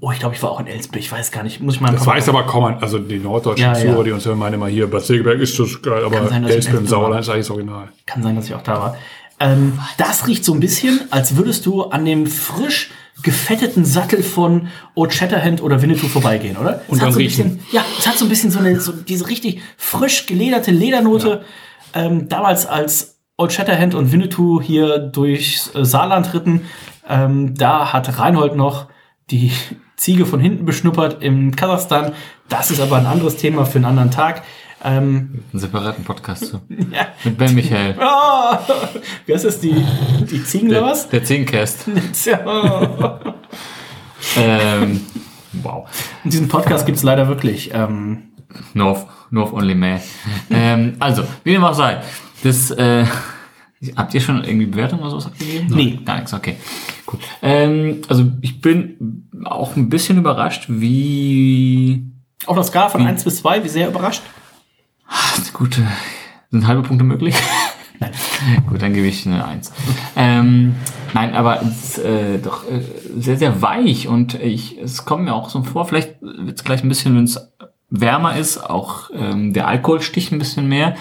Oh, 0.00 0.10
ich 0.10 0.18
glaube, 0.18 0.34
ich 0.34 0.42
war 0.42 0.50
auch 0.50 0.58
in 0.58 0.66
Elspe, 0.66 0.98
ich 0.98 1.12
weiß 1.12 1.30
gar 1.30 1.44
nicht. 1.44 1.60
Muss 1.60 1.76
ich 1.76 1.80
mal 1.80 1.92
Das 1.92 2.04
weiß 2.04 2.28
aber 2.28 2.42
kaum, 2.44 2.64
also 2.80 2.98
die 2.98 3.18
norddeutschen 3.20 3.64
Ja, 3.64 3.74
Zuhörer, 3.74 3.98
ja. 3.98 4.02
die 4.04 4.10
uns 4.12 4.26
hören, 4.26 4.38
meinen 4.38 4.54
immer 4.54 4.66
hier, 4.66 4.90
Bad 4.90 5.04
Segeberg 5.04 5.38
ist 5.38 5.56
das 5.58 5.80
geil, 5.80 6.04
aber 6.04 6.26
sein, 6.28 6.44
Elspe 6.44 6.76
im 6.76 6.82
war. 6.82 6.88
Sauerland 6.88 7.20
ist 7.20 7.28
eigentlich 7.28 7.46
das 7.46 7.50
Original. 7.50 7.88
Kann 8.06 8.22
sein, 8.24 8.34
dass 8.34 8.46
ich 8.46 8.54
auch 8.54 8.62
da 8.62 8.72
war. 8.80 8.96
Ähm, 9.38 9.78
das 9.98 10.26
riecht 10.26 10.44
so 10.44 10.54
ein 10.54 10.60
bisschen, 10.60 11.00
als 11.10 11.36
würdest 11.36 11.66
du 11.66 11.84
an 11.84 12.04
dem 12.04 12.26
frisch 12.26 12.90
gefetteten 13.22 13.84
Sattel 13.84 14.22
von 14.22 14.68
Old 14.94 15.12
Shatterhand 15.12 15.62
oder 15.62 15.82
Winnetou 15.82 16.08
vorbeigehen, 16.08 16.56
oder? 16.56 16.82
Und 16.88 16.96
es 16.96 17.00
hat 17.00 17.06
dann 17.08 17.12
so 17.12 17.18
ein 17.18 17.22
riechen. 17.22 17.56
bisschen, 17.58 17.66
ja, 17.72 17.84
es 17.98 18.06
hat 18.06 18.18
so 18.18 18.24
ein 18.24 18.28
bisschen 18.28 18.50
so 18.50 18.58
eine, 18.58 18.80
so 18.80 18.92
diese 18.92 19.28
richtig 19.28 19.60
frisch 19.76 20.26
gelederte 20.26 20.70
Ledernote. 20.70 21.44
Ähm, 21.94 22.28
damals 22.28 22.66
als 22.66 23.18
Old 23.36 23.52
Shatterhand 23.52 23.94
und 23.94 24.12
Winnetou 24.12 24.60
hier 24.60 24.98
durchs 24.98 25.74
äh, 25.74 25.84
Saarland 25.84 26.32
ritten, 26.34 26.62
ähm, 27.08 27.54
da 27.54 27.92
hat 27.92 28.18
Reinhold 28.18 28.56
noch 28.56 28.88
die 29.30 29.52
Ziege 29.96 30.26
von 30.26 30.40
hinten 30.40 30.64
beschnuppert 30.64 31.22
im 31.22 31.54
Kasachstan. 31.54 32.12
Das 32.48 32.70
ist 32.70 32.80
aber 32.80 32.96
ein 32.96 33.06
anderes 33.06 33.36
Thema 33.36 33.64
für 33.64 33.76
einen 33.76 33.84
anderen 33.84 34.10
Tag. 34.10 34.42
Ähm, 34.84 35.42
einen 35.52 35.60
separaten 35.60 36.04
Podcast 36.04 36.46
zu. 36.46 36.60
ja. 36.68 37.08
Mit 37.24 37.38
Ben 37.38 37.54
Michael. 37.54 37.96
Wie 39.26 39.32
heißt 39.34 39.44
das, 39.44 39.60
die, 39.60 39.74
die 40.30 40.42
Ziegen 40.44 40.68
oder 40.68 40.80
Der, 40.80 40.88
was? 40.90 41.08
der. 41.08 41.22
Tja. 42.12 43.20
ähm, 44.36 45.00
wow. 45.52 45.88
Und 46.24 46.32
diesen 46.32 46.48
Podcast 46.48 46.84
gibt's 46.86 47.02
leider 47.02 47.28
wirklich. 47.28 47.70
Ähm, 47.72 48.24
North, 48.74 49.06
North 49.30 49.52
Only 49.52 49.74
Man. 49.74 50.00
ähm, 50.50 50.96
also, 50.98 51.24
wie 51.44 51.52
dem 51.52 51.64
auch 51.64 51.74
sei. 51.74 52.02
Das, 52.42 52.70
äh, 52.72 53.06
habt 53.96 54.14
ihr 54.14 54.20
schon 54.20 54.44
irgendwie 54.44 54.66
Bewertung 54.66 55.00
oder 55.00 55.10
sowas 55.10 55.26
abgegeben? 55.26 55.68
Nee. 55.74 56.00
Gar 56.04 56.16
nichts, 56.16 56.34
okay. 56.34 56.56
Gut. 57.06 57.20
Ähm, 57.40 58.02
also, 58.08 58.30
ich 58.40 58.60
bin 58.60 59.28
auch 59.44 59.76
ein 59.76 59.88
bisschen 59.88 60.18
überrascht, 60.18 60.66
wie 60.68 62.04
auf 62.46 62.56
einer 62.56 62.64
Skala 62.64 62.88
von 62.88 63.06
1 63.06 63.24
bis 63.24 63.36
2, 63.36 63.62
wie 63.64 63.68
sehr 63.68 63.88
überrascht? 63.88 64.22
Gut, 65.52 65.80
sind 66.50 66.66
halbe 66.66 66.82
Punkte 66.82 67.04
möglich? 67.04 67.36
Nein. 68.00 68.12
Gut, 68.68 68.82
dann 68.82 68.92
gebe 68.92 69.06
ich 69.06 69.26
eine 69.26 69.44
Eins. 69.44 69.72
Ähm, 70.16 70.74
nein, 71.14 71.34
aber 71.34 71.62
es 71.62 71.98
ist 71.98 72.04
äh, 72.04 72.38
doch 72.38 72.64
äh, 72.68 72.80
sehr, 73.16 73.36
sehr 73.36 73.62
weich 73.62 74.08
und 74.08 74.34
ich, 74.34 74.78
es 74.78 75.04
kommt 75.04 75.24
mir 75.24 75.34
auch 75.34 75.50
so 75.50 75.62
vor, 75.62 75.86
vielleicht 75.86 76.20
wird 76.20 76.58
es 76.58 76.64
gleich 76.64 76.82
ein 76.82 76.88
bisschen, 76.88 77.16
wenn 77.16 77.24
es 77.24 77.52
wärmer 77.90 78.36
ist, 78.36 78.58
auch 78.58 79.10
ähm, 79.14 79.52
der 79.52 79.68
Alkohol 79.68 80.00
sticht 80.00 80.32
ein 80.32 80.38
bisschen 80.38 80.68
mehr. 80.68 80.96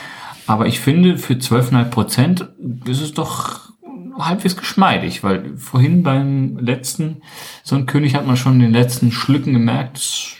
Aber 0.48 0.66
ich 0.66 0.80
finde, 0.80 1.18
für 1.18 1.34
12,5 1.34 1.84
Prozent 1.86 2.50
ist 2.86 3.02
es 3.02 3.14
doch 3.14 3.72
halbwegs 4.20 4.58
geschmeidig, 4.58 5.24
weil 5.24 5.56
vorhin 5.58 6.04
beim 6.04 6.58
letzten 6.58 7.22
so 7.64 7.76
ein 7.76 7.86
König 7.86 8.16
hat 8.16 8.28
man 8.28 8.38
schon 8.38 8.54
in 8.56 8.60
den 8.60 8.74
letzten 8.74 9.12
Schlücken 9.12 9.54
gemerkt, 9.54 9.98
es 9.98 10.34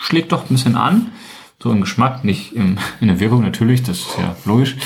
schlägt 0.00 0.32
doch 0.32 0.44
ein 0.44 0.54
bisschen 0.54 0.76
an. 0.76 1.10
So 1.62 1.70
im 1.72 1.80
Geschmack, 1.80 2.24
nicht 2.24 2.52
im, 2.52 2.78
in 3.00 3.08
der 3.08 3.20
Wirkung 3.20 3.42
natürlich, 3.42 3.82
das 3.82 3.98
ist 4.00 4.18
ja 4.18 4.36
logisch. 4.44 4.76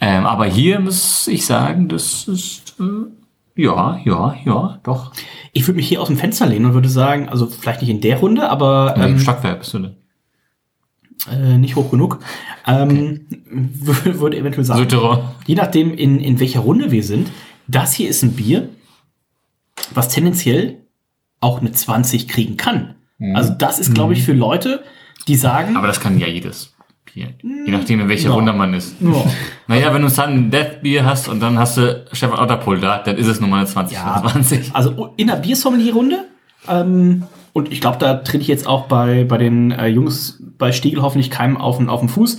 Ähm, 0.00 0.26
aber 0.26 0.46
hier 0.46 0.78
muss 0.80 1.26
ich 1.26 1.44
sagen, 1.44 1.88
das 1.88 2.28
ist 2.28 2.76
äh, 2.80 3.62
ja, 3.62 3.98
ja, 4.04 4.36
ja, 4.44 4.78
doch. 4.84 5.12
Ich 5.52 5.66
würde 5.66 5.76
mich 5.78 5.88
hier 5.88 6.00
aus 6.00 6.06
dem 6.06 6.16
Fenster 6.16 6.46
lehnen 6.46 6.66
und 6.66 6.74
würde 6.74 6.88
sagen, 6.88 7.28
also 7.28 7.46
vielleicht 7.48 7.80
nicht 7.82 7.90
in 7.90 8.00
der 8.00 8.18
Runde, 8.18 8.48
aber 8.48 8.94
ähm, 8.96 9.18
Stockwerk 9.18 9.58
bist 9.60 9.74
du 9.74 9.78
denn? 9.80 9.96
Äh, 11.32 11.58
nicht 11.58 11.74
hoch 11.74 11.90
genug. 11.90 12.20
Ähm, 12.66 13.26
wür- 13.82 14.20
Würde 14.20 14.36
eventuell 14.38 14.64
sagen. 14.64 14.78
Sütterer. 14.80 15.34
je 15.46 15.56
nachdem, 15.56 15.92
in, 15.92 16.20
in 16.20 16.38
welcher 16.38 16.60
Runde 16.60 16.92
wir 16.92 17.02
sind, 17.02 17.28
das 17.66 17.92
hier 17.92 18.08
ist 18.08 18.22
ein 18.22 18.32
Bier, 18.34 18.68
was 19.92 20.08
tendenziell 20.08 20.78
auch 21.40 21.60
eine 21.60 21.72
20 21.72 22.28
kriegen 22.28 22.56
kann. 22.56 22.94
Also 23.34 23.52
das 23.52 23.80
ist, 23.80 23.94
glaube 23.94 24.12
ich, 24.12 24.22
für 24.22 24.32
Leute, 24.32 24.84
die 25.26 25.36
sagen, 25.36 25.76
Aber 25.76 25.86
das 25.86 26.00
kann 26.00 26.18
ja 26.18 26.26
jedes 26.26 26.74
Bier. 27.12 27.28
Je 27.42 27.72
nachdem, 27.72 28.00
in 28.00 28.08
welcher 28.08 28.28
Ja. 28.28 28.34
Runde 28.34 28.52
man 28.52 28.74
ist. 28.74 28.96
ja, 29.00 29.24
Naja, 29.66 29.92
wenn 29.94 30.02
du 30.02 30.08
Sun 30.08 30.50
Death 30.50 30.82
Bier 30.82 31.04
hast 31.04 31.28
und 31.28 31.40
dann 31.40 31.58
hast 31.58 31.76
du 31.76 32.04
Stefan 32.12 32.38
Otterpohl 32.38 32.80
da, 32.80 32.98
dann 32.98 33.16
ist 33.16 33.26
es 33.26 33.40
nun 33.40 33.50
mal 33.50 33.58
eine 33.58 33.66
20 33.66 33.96
Ja. 33.96 34.18
von 34.20 34.30
20. 34.44 34.70
also 34.74 35.12
in 35.16 35.26
der 35.26 35.36
Biersommelier-Runde. 35.36 36.24
Ähm, 36.68 37.24
und 37.52 37.72
ich 37.72 37.80
glaube, 37.80 37.98
da 37.98 38.14
trete 38.14 38.42
ich 38.42 38.48
jetzt 38.48 38.66
auch 38.66 38.86
bei, 38.86 39.24
bei 39.24 39.38
den 39.38 39.70
äh, 39.72 39.86
Jungs 39.88 40.42
bei 40.58 40.70
Stiegel 40.72 41.02
hoffentlich 41.02 41.30
keinem 41.30 41.56
auf 41.56 41.78
den, 41.78 41.88
auf 41.88 42.00
den 42.00 42.08
Fuß. 42.08 42.38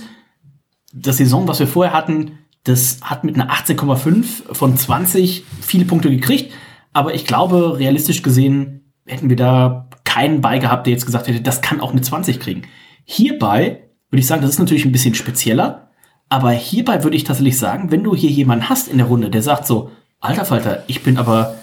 Das 0.92 1.18
Saison, 1.18 1.46
was 1.46 1.58
wir 1.60 1.66
vorher 1.66 1.92
hatten, 1.92 2.38
das 2.64 3.00
hat 3.02 3.24
mit 3.24 3.34
einer 3.34 3.50
18,5 3.52 4.52
von 4.54 4.76
20 4.76 5.44
viele 5.60 5.84
Punkte 5.84 6.10
gekriegt. 6.10 6.52
Aber 6.92 7.14
ich 7.14 7.24
glaube, 7.26 7.78
realistisch 7.78 8.22
gesehen, 8.22 8.92
hätten 9.06 9.28
wir 9.28 9.36
da 9.36 9.88
keinen 10.20 10.40
bei 10.42 10.58
gehabt, 10.58 10.86
der 10.86 10.92
jetzt 10.92 11.06
gesagt 11.06 11.28
hätte, 11.28 11.40
das 11.40 11.62
kann 11.62 11.80
auch 11.80 11.92
eine 11.92 12.02
20 12.02 12.40
kriegen. 12.40 12.62
Hierbei 13.04 13.80
würde 14.10 14.20
ich 14.20 14.26
sagen, 14.26 14.42
das 14.42 14.50
ist 14.50 14.58
natürlich 14.58 14.84
ein 14.84 14.92
bisschen 14.92 15.14
spezieller. 15.14 15.88
Aber 16.28 16.50
hierbei 16.50 17.02
würde 17.02 17.16
ich 17.16 17.24
tatsächlich 17.24 17.58
sagen, 17.58 17.90
wenn 17.90 18.04
du 18.04 18.14
hier 18.14 18.30
jemanden 18.30 18.68
hast 18.68 18.86
in 18.88 18.98
der 18.98 19.06
Runde, 19.06 19.30
der 19.30 19.42
sagt 19.42 19.66
so, 19.66 19.90
alter 20.20 20.44
Falter, 20.44 20.84
ich 20.86 21.02
bin 21.02 21.16
aber 21.16 21.56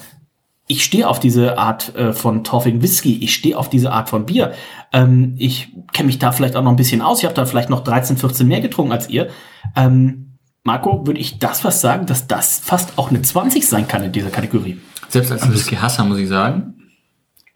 ich 0.70 0.84
stehe 0.84 1.08
auf 1.08 1.22
diese 1.22 1.58
Art 1.58 1.96
äh, 1.96 2.12
von 2.12 2.44
torfigen 2.44 2.82
Whisky, 2.82 3.18
ich 3.24 3.34
stehe 3.34 3.58
auf 3.58 3.70
diese 3.70 3.94
Art 3.94 4.10
von 4.10 4.26
Bier. 4.26 4.52
Ähm, 4.92 5.36
ich 5.38 5.70
kenne 5.94 6.08
mich 6.08 6.20
da 6.20 6.34
vielleicht 6.34 6.58
auch 6.58 6.64
noch 6.64 6.72
ein 6.72 6.76
bisschen 6.76 7.02
aus. 7.02 7.20
Ich 7.20 7.26
habe 7.26 7.36
da 7.36 7.46
vielleicht 7.46 7.70
noch 7.70 7.84
13, 7.84 8.18
14 8.18 8.46
mehr 8.46 8.60
getrunken 8.60 8.92
als 8.92 9.08
ihr. 9.08 9.30
Ähm, 9.78 10.34
Marco, 10.64 11.08
würde 11.08 11.22
ich 11.22 11.40
das 11.40 11.64
was 11.64 11.80
sagen, 11.80 12.08
dass 12.08 12.28
das 12.28 12.60
fast 12.60 12.98
auch 12.98 13.10
eine 13.10 13.22
20 13.22 13.66
sein 13.66 13.88
kann 13.88 14.04
in 14.04 14.12
dieser 14.12 14.30
Kategorie? 14.30 14.82
Selbst 15.08 15.32
als 15.32 15.50
Whisky-Hasser 15.50 16.04
muss 16.04 16.18
ich 16.18 16.28
sagen. 16.28 16.77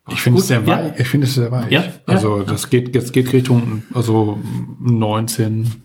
Ich 0.10 0.22
finde 0.22 0.40
es 0.40 0.48
sehr 0.48 0.62
ja. 0.62 0.68
weich. 0.68 1.00
Ich 1.00 1.08
finde 1.08 1.28
es 1.28 1.36
sehr 1.36 1.52
weich. 1.52 1.72
Ja, 1.72 1.84
Also 2.06 2.44
das 2.44 2.70
geht, 2.70 2.96
das 2.96 3.12
geht 3.12 3.32
Richtung 3.34 3.84
also 3.94 4.40
19 4.80 5.84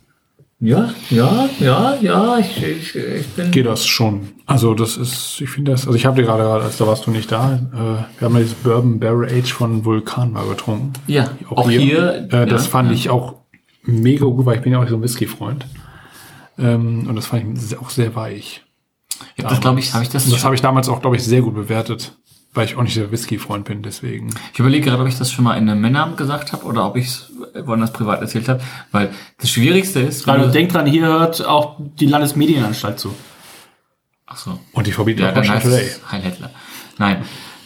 Ja, 0.59 0.95
ja, 1.11 1.49
ja, 1.61 1.97
ja, 2.01 2.39
ich, 2.39 2.63
ich, 2.63 2.97
ich 2.97 3.27
bin. 3.29 3.51
geht 3.51 3.67
das 3.67 3.87
schon. 3.87 4.29
Also 4.47 4.75
das 4.75 4.97
ist, 4.97 5.41
ich 5.41 5.51
finde 5.51 5.73
das, 5.73 5.87
also 5.87 5.97
ich 5.97 6.07
habe 6.07 6.17
dir 6.17 6.27
gerade, 6.27 6.45
als 6.45 6.79
da 6.79 6.87
warst 6.87 7.07
du 7.07 7.11
nicht 7.11 7.31
da, 7.31 7.55
äh, 7.57 8.21
wir 8.21 8.25
haben 8.27 8.35
ja 8.35 8.41
dieses 8.41 8.55
Bourbon 8.55 8.99
Barrel 8.99 9.29
Age 9.31 9.53
von 9.53 9.85
Vulkan 9.85 10.33
mal 10.33 10.47
getrunken. 10.47 10.95
Ja, 11.07 11.31
auch 11.51 11.69
hier, 11.69 12.29
äh, 12.33 12.47
das 12.47 12.65
ja, 12.65 12.71
fand 12.71 12.89
ja. 12.89 12.95
ich 12.95 13.11
auch 13.11 13.35
mega 13.83 14.25
gut, 14.25 14.47
weil 14.47 14.57
ich 14.57 14.63
bin 14.63 14.73
ja 14.73 14.83
auch 14.83 14.89
so 14.89 14.97
ein 14.97 15.03
Whisky-Freund. 15.03 15.67
Ähm, 16.59 17.07
und 17.09 17.17
das 17.17 17.27
fand 17.27 17.59
ich 17.59 17.79
auch 17.79 17.91
sehr 17.91 18.15
weich. 18.15 18.63
Ich 19.37 19.45
hab 19.45 19.51
das, 19.51 19.61
glaube 19.61 19.81
ich, 19.81 19.93
habe 19.93 20.05
ich 20.05 20.11
das. 20.11 20.29
Das 20.29 20.45
habe 20.45 20.55
ich 20.55 20.61
damals 20.61 20.89
auch, 20.89 21.01
glaube 21.01 21.17
ich, 21.17 21.25
sehr 21.25 21.43
gut 21.43 21.55
bewertet, 21.55 22.17
weil 22.57 22.65
ich 22.67 22.77
auch 22.77 22.83
nicht 22.83 22.97
der 22.97 23.11
Whisky-Freund 23.13 23.65
bin, 23.65 23.83
deswegen. 23.83 24.31
Ich 24.53 24.59
überlege 24.59 24.87
gerade, 24.91 25.03
ob 25.03 25.09
ich 25.09 25.19
das 25.19 25.31
schon 25.31 25.45
mal 25.45 25.55
in 25.57 25.69
einem 25.69 25.81
Männerabend 25.81 26.17
gesagt 26.17 26.53
habe 26.53 26.65
oder 26.65 26.87
ob 26.87 26.97
ich 26.97 27.07
es 27.07 27.31
woanders 27.65 27.93
privat 27.93 28.21
erzählt 28.21 28.49
habe, 28.49 28.61
weil 28.93 29.11
das 29.39 29.51
Schwierigste 29.51 30.01
ist, 30.01 30.29
Also 30.29 30.47
du- 30.47 30.53
denkt 30.53 30.75
dran, 30.75 30.87
hier 30.87 31.07
hört 31.07 31.45
auch 31.47 31.77
die 31.79 32.07
Landesmedienanstalt 32.07 32.99
zu. 32.99 33.15
Ach 34.27 34.37
so. 34.37 34.59
Und 34.73 34.87
die 34.87 34.93
verbieten 34.93 35.21
Ja, 35.23 35.31
auch 35.31 35.37
Heil 36.13 36.23
Hitler. 36.23 36.51
Nein, 36.99 37.25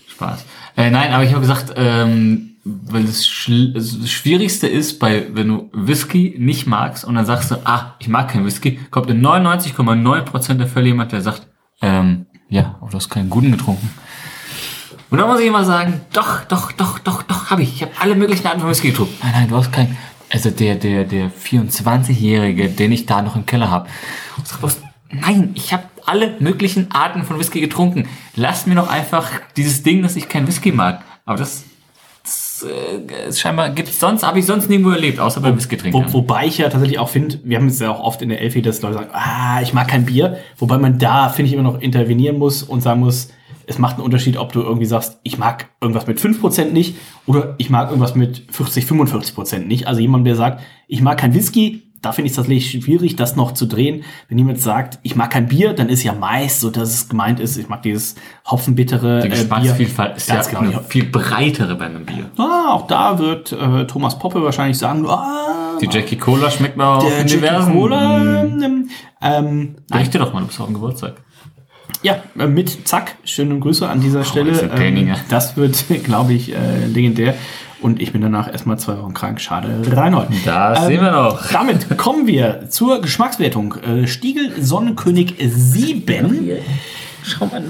Spaß. 0.09 0.45
Äh, 0.77 0.91
nein, 0.91 1.13
aber 1.13 1.25
ich 1.25 1.31
habe 1.31 1.41
gesagt, 1.41 1.73
ähm, 1.77 2.57
weil 2.65 3.05
das, 3.05 3.27
also 3.75 3.99
das 4.01 4.11
Schwierigste 4.11 4.67
ist, 4.67 4.99
bei 4.99 5.27
wenn 5.33 5.49
du 5.49 5.71
Whisky 5.73 6.35
nicht 6.39 6.67
magst 6.67 7.05
und 7.05 7.15
dann 7.15 7.25
sagst 7.25 7.51
du, 7.51 7.57
ah, 7.65 7.95
ich 7.99 8.09
mag 8.09 8.29
keinen 8.29 8.45
Whisky, 8.45 8.79
kommt 8.91 9.09
in 9.09 9.23
99,9% 9.25 10.55
der 10.59 10.67
Fälle 10.67 10.89
jemand, 10.89 11.13
der 11.13 11.23
sagt, 11.23 11.47
ähm, 11.81 12.27
ja, 12.51 12.77
aber 12.81 12.91
du 12.91 12.97
hast 12.97 13.09
keinen 13.09 13.31
guten 13.31 13.53
getrunken. 13.53 13.89
Und 15.11 15.19
dann 15.19 15.29
muss 15.29 15.41
ich 15.41 15.47
immer 15.47 15.65
sagen, 15.65 16.01
doch, 16.13 16.45
doch, 16.45 16.71
doch, 16.73 17.01
doch, 17.01 17.23
doch, 17.23 17.51
habe 17.51 17.63
ich. 17.63 17.75
Ich 17.75 17.83
habe 17.83 17.93
alle 17.99 18.15
möglichen 18.15 18.47
Arten 18.47 18.61
von 18.61 18.71
Whisky 18.71 18.91
getrunken. 18.91 19.15
Nein, 19.23 19.33
nein, 19.35 19.49
du 19.49 19.57
hast 19.57 19.73
keinen. 19.73 19.97
Also 20.33 20.51
der, 20.51 20.77
der, 20.77 21.05
der 21.05 21.33
24-Jährige, 21.33 22.69
den 22.69 22.93
ich 22.93 23.07
da 23.07 23.21
noch 23.21 23.35
im 23.35 23.45
Keller 23.45 23.69
habe. 23.71 23.89
Nein, 25.11 25.51
ich 25.55 25.73
habe 25.73 25.83
alle 26.07 26.37
möglichen 26.39 26.93
Arten 26.93 27.25
von 27.25 27.41
Whisky 27.41 27.61
getrunken. 27.61 28.09
Lass 28.37 28.67
mir 28.67 28.77
doch 28.77 28.89
einfach 28.89 29.29
dieses 29.57 29.83
Ding, 29.83 30.03
dass 30.03 30.15
ich 30.15 30.29
kein 30.29 30.47
Whisky 30.47 30.71
mag. 30.71 31.03
Aber 31.25 31.39
das, 31.39 31.65
das 32.23 32.65
äh, 32.69 33.33
scheinbar 33.33 33.71
gibt's 33.71 33.99
sonst, 33.99 34.23
habe 34.23 34.39
ich 34.39 34.47
sonst 34.47 34.69
nirgendwo 34.69 34.93
erlebt, 34.93 35.19
außer 35.19 35.41
bei 35.41 35.57
Whisky 35.57 35.77
trinken. 35.77 36.05
Wo, 36.07 36.13
wobei 36.13 36.47
ich 36.47 36.59
ja 36.59 36.69
tatsächlich 36.69 37.01
auch 37.01 37.09
finde, 37.09 37.41
wir 37.43 37.57
haben 37.57 37.67
es 37.67 37.81
ja 37.81 37.91
auch 37.91 38.01
oft 38.01 38.23
in 38.23 38.29
der 38.29 38.41
Elfi, 38.41 38.63
dass 38.63 38.81
Leute 38.83 38.95
sagen, 38.95 39.11
ah, 39.13 39.61
ich 39.61 39.73
mag 39.73 39.89
kein 39.89 40.07
Bier. 40.07 40.39
Wobei 40.59 40.79
man 40.79 41.01
da, 41.01 41.29
finde 41.29 41.49
ich, 41.49 41.55
immer 41.55 41.65
noch 41.65 41.81
intervenieren 41.81 42.39
muss 42.39 42.63
und 42.63 42.83
sagen 42.83 43.01
muss, 43.01 43.31
es 43.71 43.79
macht 43.79 43.95
einen 43.97 44.05
Unterschied, 44.05 44.37
ob 44.37 44.53
du 44.53 44.61
irgendwie 44.61 44.87
sagst, 44.87 45.21
ich 45.23 45.39
mag 45.39 45.69
irgendwas 45.81 46.09
mit 46.09 46.19
5% 46.19 46.73
nicht 46.73 46.97
oder 47.27 47.55
ich 47.59 47.71
mag 47.71 47.89
irgendwas 47.91 48.17
mit 48.17 48.43
40, 48.51 48.85
45% 48.85 49.61
nicht. 49.61 49.87
Also 49.87 50.01
jemand, 50.01 50.27
der 50.27 50.35
sagt, 50.35 50.61
ich 50.89 51.01
mag 51.01 51.19
kein 51.19 51.35
Whisky, 51.35 51.85
da 52.03 52.11
finde 52.11 52.27
ich 52.27 52.33
es 52.33 52.37
tatsächlich 52.37 52.83
schwierig, 52.83 53.15
das 53.15 53.37
noch 53.37 53.53
zu 53.53 53.67
drehen. 53.67 54.03
Wenn 54.29 54.39
jemand 54.39 54.59
sagt, 54.59 54.99
ich 55.03 55.15
mag 55.15 55.31
kein 55.31 55.47
Bier, 55.47 55.73
dann 55.73 55.89
ist 55.89 56.03
ja 56.03 56.15
meist 56.15 56.61
so, 56.61 56.71
dass 56.71 56.89
es 56.89 57.09
gemeint 57.09 57.39
ist, 57.39 57.59
ich 57.59 57.69
mag 57.69 57.83
dieses 57.83 58.17
hopfenbittere 58.51 59.21
Die 59.21 59.29
äh. 59.29 59.31
Geschmacksvielfalt 59.31 60.17
ist 60.17 60.29
Ganz 60.29 60.51
ja 60.51 60.59
genau. 60.59 60.73
eine 60.73 60.83
viel 60.83 61.05
breitere 61.05 61.77
bei 61.77 61.85
einem 61.85 62.07
Bier. 62.07 62.29
Ah, 62.39 62.73
auch 62.73 62.89
da 62.89 63.21
wird 63.21 63.53
äh, 63.53 63.87
Thomas 63.87 64.19
Poppe 64.19 64.43
wahrscheinlich 64.43 64.79
sagen, 64.79 65.07
ah, 65.07 65.79
Die 65.81 65.89
Jackie 65.89 66.17
Cola 66.17 66.51
schmeckt 66.51 66.77
mir 66.77 66.87
auch 66.87 67.05
der 67.05 67.21
in 67.21 67.29
Jackie 67.29 67.41
diversen. 67.41 67.73
Cola. 67.73 68.43
Ähm, 68.43 68.91
ähm, 69.23 69.77
Berichte 69.89 70.19
doch 70.19 70.33
mal, 70.33 70.41
du 70.41 70.47
bist 70.47 70.59
auf 70.59 70.67
dem 70.67 70.75
Geburtstag. 70.75 71.23
Ja, 72.03 72.23
äh, 72.39 72.47
mit 72.47 72.87
Zack. 72.89 73.17
Schöne 73.25 73.59
Grüße 73.59 73.89
an 73.89 74.01
dieser 74.01 74.25
Stelle. 74.25 74.51
ist 74.51 74.63
ein 74.63 74.71
Traininger. 74.71 75.17
das 75.29 75.57
wird, 75.57 75.85
glaube 76.05 76.33
ich, 76.33 76.53
äh, 76.53 76.87
legendär. 76.87 77.35
Und 77.81 78.03
ich 78.03 78.13
bin 78.13 78.21
danach 78.21 78.53
erstmal 78.53 78.79
zwei 78.79 78.99
Wochen 78.99 79.15
krank. 79.15 79.41
Schade. 79.41 79.83
Reinhold. 79.91 80.29
Das 80.45 80.87
sehen 80.87 81.01
wir 81.01 81.13
noch. 81.13 81.47
Damit 81.53 81.97
kommen 81.97 82.27
wir 82.27 82.69
zur 82.69 83.01
Geschmackswertung. 83.01 83.77
Äh, 83.77 84.07
Stiegel 84.07 84.63
Sonnenkönig 84.63 85.37
7. 85.39 86.51
Schau 87.23 87.47
mal, 87.47 87.63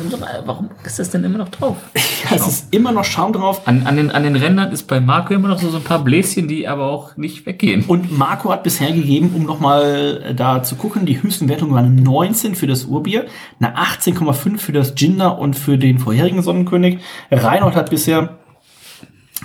warum 0.44 0.70
ist 0.84 0.98
das 0.98 1.10
denn 1.10 1.24
immer 1.24 1.38
noch 1.38 1.48
drauf? 1.48 1.76
Ja, 2.28 2.36
es 2.36 2.46
ist 2.46 2.74
immer 2.74 2.92
noch 2.92 3.04
Schaum 3.04 3.32
drauf. 3.32 3.66
An, 3.66 3.86
an, 3.86 3.96
den, 3.96 4.10
an 4.10 4.22
den 4.22 4.36
Rändern 4.36 4.72
ist 4.72 4.86
bei 4.86 5.00
Marco 5.00 5.32
immer 5.32 5.48
noch 5.48 5.58
so, 5.58 5.70
so 5.70 5.78
ein 5.78 5.82
paar 5.82 6.04
Bläschen, 6.04 6.48
die 6.48 6.68
aber 6.68 6.84
auch 6.84 7.16
nicht 7.16 7.46
weggehen. 7.46 7.84
Und 7.86 8.16
Marco 8.16 8.52
hat 8.52 8.62
bisher 8.62 8.92
gegeben, 8.92 9.32
um 9.34 9.44
nochmal 9.44 10.34
da 10.36 10.62
zu 10.62 10.76
gucken, 10.76 11.06
die 11.06 11.22
höchsten 11.22 11.48
Wertungen 11.48 11.74
waren 11.74 11.94
19 11.94 12.54
für 12.54 12.66
das 12.66 12.84
Urbier, 12.84 13.26
eine 13.58 13.74
18,5 13.74 14.58
für 14.58 14.72
das 14.72 14.94
Ginger 14.94 15.38
und 15.38 15.54
für 15.54 15.78
den 15.78 15.98
vorherigen 15.98 16.42
Sonnenkönig. 16.42 16.98
Reinhold 17.30 17.74
hat 17.74 17.88
bisher 17.88 18.38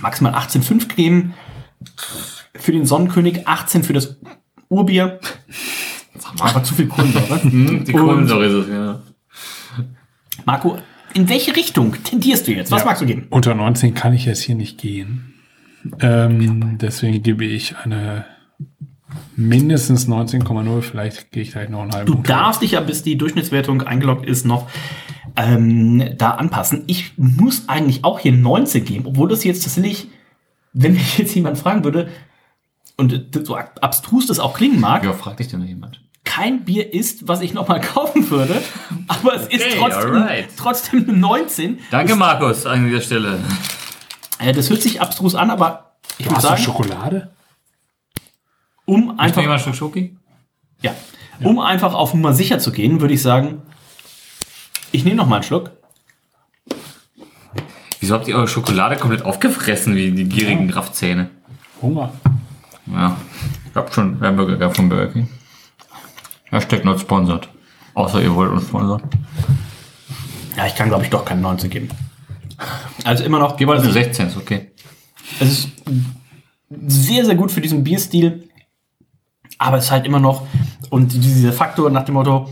maximal 0.00 0.34
18,5 0.34 0.88
gegeben. 0.88 1.34
Für 2.54 2.72
den 2.72 2.84
Sonnenkönig 2.84 3.48
18 3.48 3.84
für 3.84 3.94
das 3.94 4.16
Urbier. 4.68 5.18
Aber 6.40 6.62
zu 6.62 6.74
viel 6.74 6.88
Kohlensäure. 6.88 7.42
Hm, 7.42 7.84
die 7.84 7.92
Kohlensäure 7.92 8.46
ist 8.46 8.66
es, 8.66 8.68
ja. 8.68 9.00
Marco, 10.44 10.78
in 11.14 11.28
welche 11.28 11.54
Richtung 11.56 11.96
tendierst 12.04 12.46
du 12.46 12.52
jetzt? 12.52 12.70
Was 12.70 12.80
Ja. 12.80 12.86
magst 12.86 13.02
du 13.02 13.06
geben? 13.06 13.26
Unter 13.30 13.54
19 13.54 13.94
kann 13.94 14.12
ich 14.12 14.26
jetzt 14.26 14.40
hier 14.42 14.54
nicht 14.54 14.78
gehen. 14.78 15.34
Ähm, 16.00 16.78
deswegen 16.78 17.22
gebe 17.22 17.44
ich 17.44 17.76
eine 17.76 18.24
mindestens 19.36 20.08
19,0. 20.08 20.82
Vielleicht 20.82 21.30
gehe 21.30 21.42
ich 21.42 21.52
gleich 21.52 21.68
noch 21.68 21.82
einen 21.82 21.92
halben 21.92 22.06
Du 22.06 22.14
Punkt. 22.14 22.28
darfst 22.28 22.62
dich 22.62 22.72
ja, 22.72 22.80
bis 22.80 23.02
die 23.02 23.16
Durchschnittswertung 23.16 23.82
eingeloggt 23.82 24.26
ist, 24.26 24.44
noch 24.44 24.68
ähm, 25.36 26.02
da 26.18 26.32
anpassen. 26.32 26.84
Ich 26.86 27.12
muss 27.16 27.68
eigentlich 27.68 28.04
auch 28.04 28.18
hier 28.18 28.32
19 28.32 28.84
geben, 28.84 29.06
obwohl 29.06 29.28
das 29.28 29.44
jetzt 29.44 29.62
tatsächlich, 29.64 30.08
wenn 30.72 30.94
mich 30.94 31.18
jetzt 31.18 31.34
jemand 31.34 31.56
fragen 31.58 31.84
würde, 31.84 32.08
und 32.98 33.28
so 33.44 33.54
ab- 33.56 33.78
abstrus 33.82 34.26
das 34.26 34.38
auch 34.38 34.54
klingen 34.56 34.80
mag, 34.80 35.04
Ja, 35.04 35.12
fragt 35.12 35.38
dich 35.38 35.48
denn 35.48 35.60
noch 35.60 35.66
jemand? 35.66 36.00
Kein 36.36 36.64
Bier 36.64 36.92
ist, 36.92 37.28
was 37.28 37.40
ich 37.40 37.54
nochmal 37.54 37.80
kaufen 37.94 38.28
würde, 38.30 38.60
aber 39.08 39.34
es 39.36 39.46
ist 39.48 39.64
Okay, 39.64 39.76
trotzdem, 39.78 40.10
alright. 40.12 40.48
trotzdem 40.56 41.08
eine 41.08 41.18
19. 41.18 41.78
Danke, 41.90 42.14
Markus, 42.14 42.66
an 42.66 42.84
dieser 42.86 43.00
Stelle. 43.00 43.38
Äh, 44.38 44.52
das 44.52 44.68
hört 44.68 44.82
sich 44.82 45.00
abstrus 45.00 45.34
an, 45.34 45.48
aber 45.50 45.96
ich 46.18 46.28
du 46.28 46.38
sagen, 46.38 46.62
Schokolade? 46.62 47.30
um 48.84 49.18
Einfach 49.18 49.40
jemand 49.40 49.58
ein 49.60 49.62
Stück 49.62 49.74
Schoki? 49.76 50.16
ja, 50.82 50.94
um 51.42 51.58
einfach 51.58 51.94
auf 51.94 52.12
Nummer 52.12 52.34
sicher 52.34 52.58
zu 52.58 52.70
gehen, 52.70 53.00
würde 53.00 53.14
ich 53.14 53.22
sagen, 53.22 53.62
ich 54.92 55.04
nehme 55.04 55.16
noch 55.16 55.26
mal 55.26 55.36
einen 55.36 55.44
Schluck. 55.44 55.70
Wieso 58.00 58.14
habt 58.14 58.28
ihr 58.28 58.36
eure 58.36 58.46
Schokolade 58.46 58.96
komplett 58.96 59.22
aufgefressen, 59.24 59.96
wie 59.96 60.10
die 60.12 60.24
gierigen 60.28 60.70
Kraftzähne? 60.70 61.30
Hunger. 61.80 62.12
Ja, 62.86 63.16
ich 63.70 63.74
hab 63.74 63.92
schon 63.92 64.20
Hamburger 64.20 64.70
von 64.70 64.88
Burger 64.90 65.08
King. 65.08 65.28
Hashtag 66.50 66.84
not 66.84 67.00
sponsored. 67.00 67.48
Außer 67.94 68.22
ihr 68.22 68.34
wollt 68.34 68.52
uns 68.52 68.64
sponsern. 68.68 69.02
Ja, 70.56 70.66
ich 70.66 70.74
kann, 70.74 70.88
glaube 70.88 71.04
ich, 71.04 71.10
doch 71.10 71.24
keine 71.24 71.40
19 71.40 71.70
geben. 71.70 71.88
Also 73.04 73.24
immer 73.24 73.38
noch, 73.38 73.56
Gib 73.56 73.68
mal 73.68 73.78
eine 73.78 73.90
16, 73.90 74.28
ist 74.28 74.36
okay. 74.36 74.70
es 75.40 75.48
ist 75.50 75.68
sehr, 76.86 77.24
sehr 77.24 77.34
gut 77.34 77.50
für 77.50 77.60
diesen 77.60 77.84
Bierstil. 77.84 78.48
aber 79.58 79.78
es 79.78 79.84
ist 79.86 79.90
halt 79.90 80.06
immer 80.06 80.20
noch, 80.20 80.46
und 80.90 81.12
dieser 81.12 81.52
Faktor 81.52 81.90
nach 81.90 82.04
dem 82.04 82.14
Motto, 82.14 82.48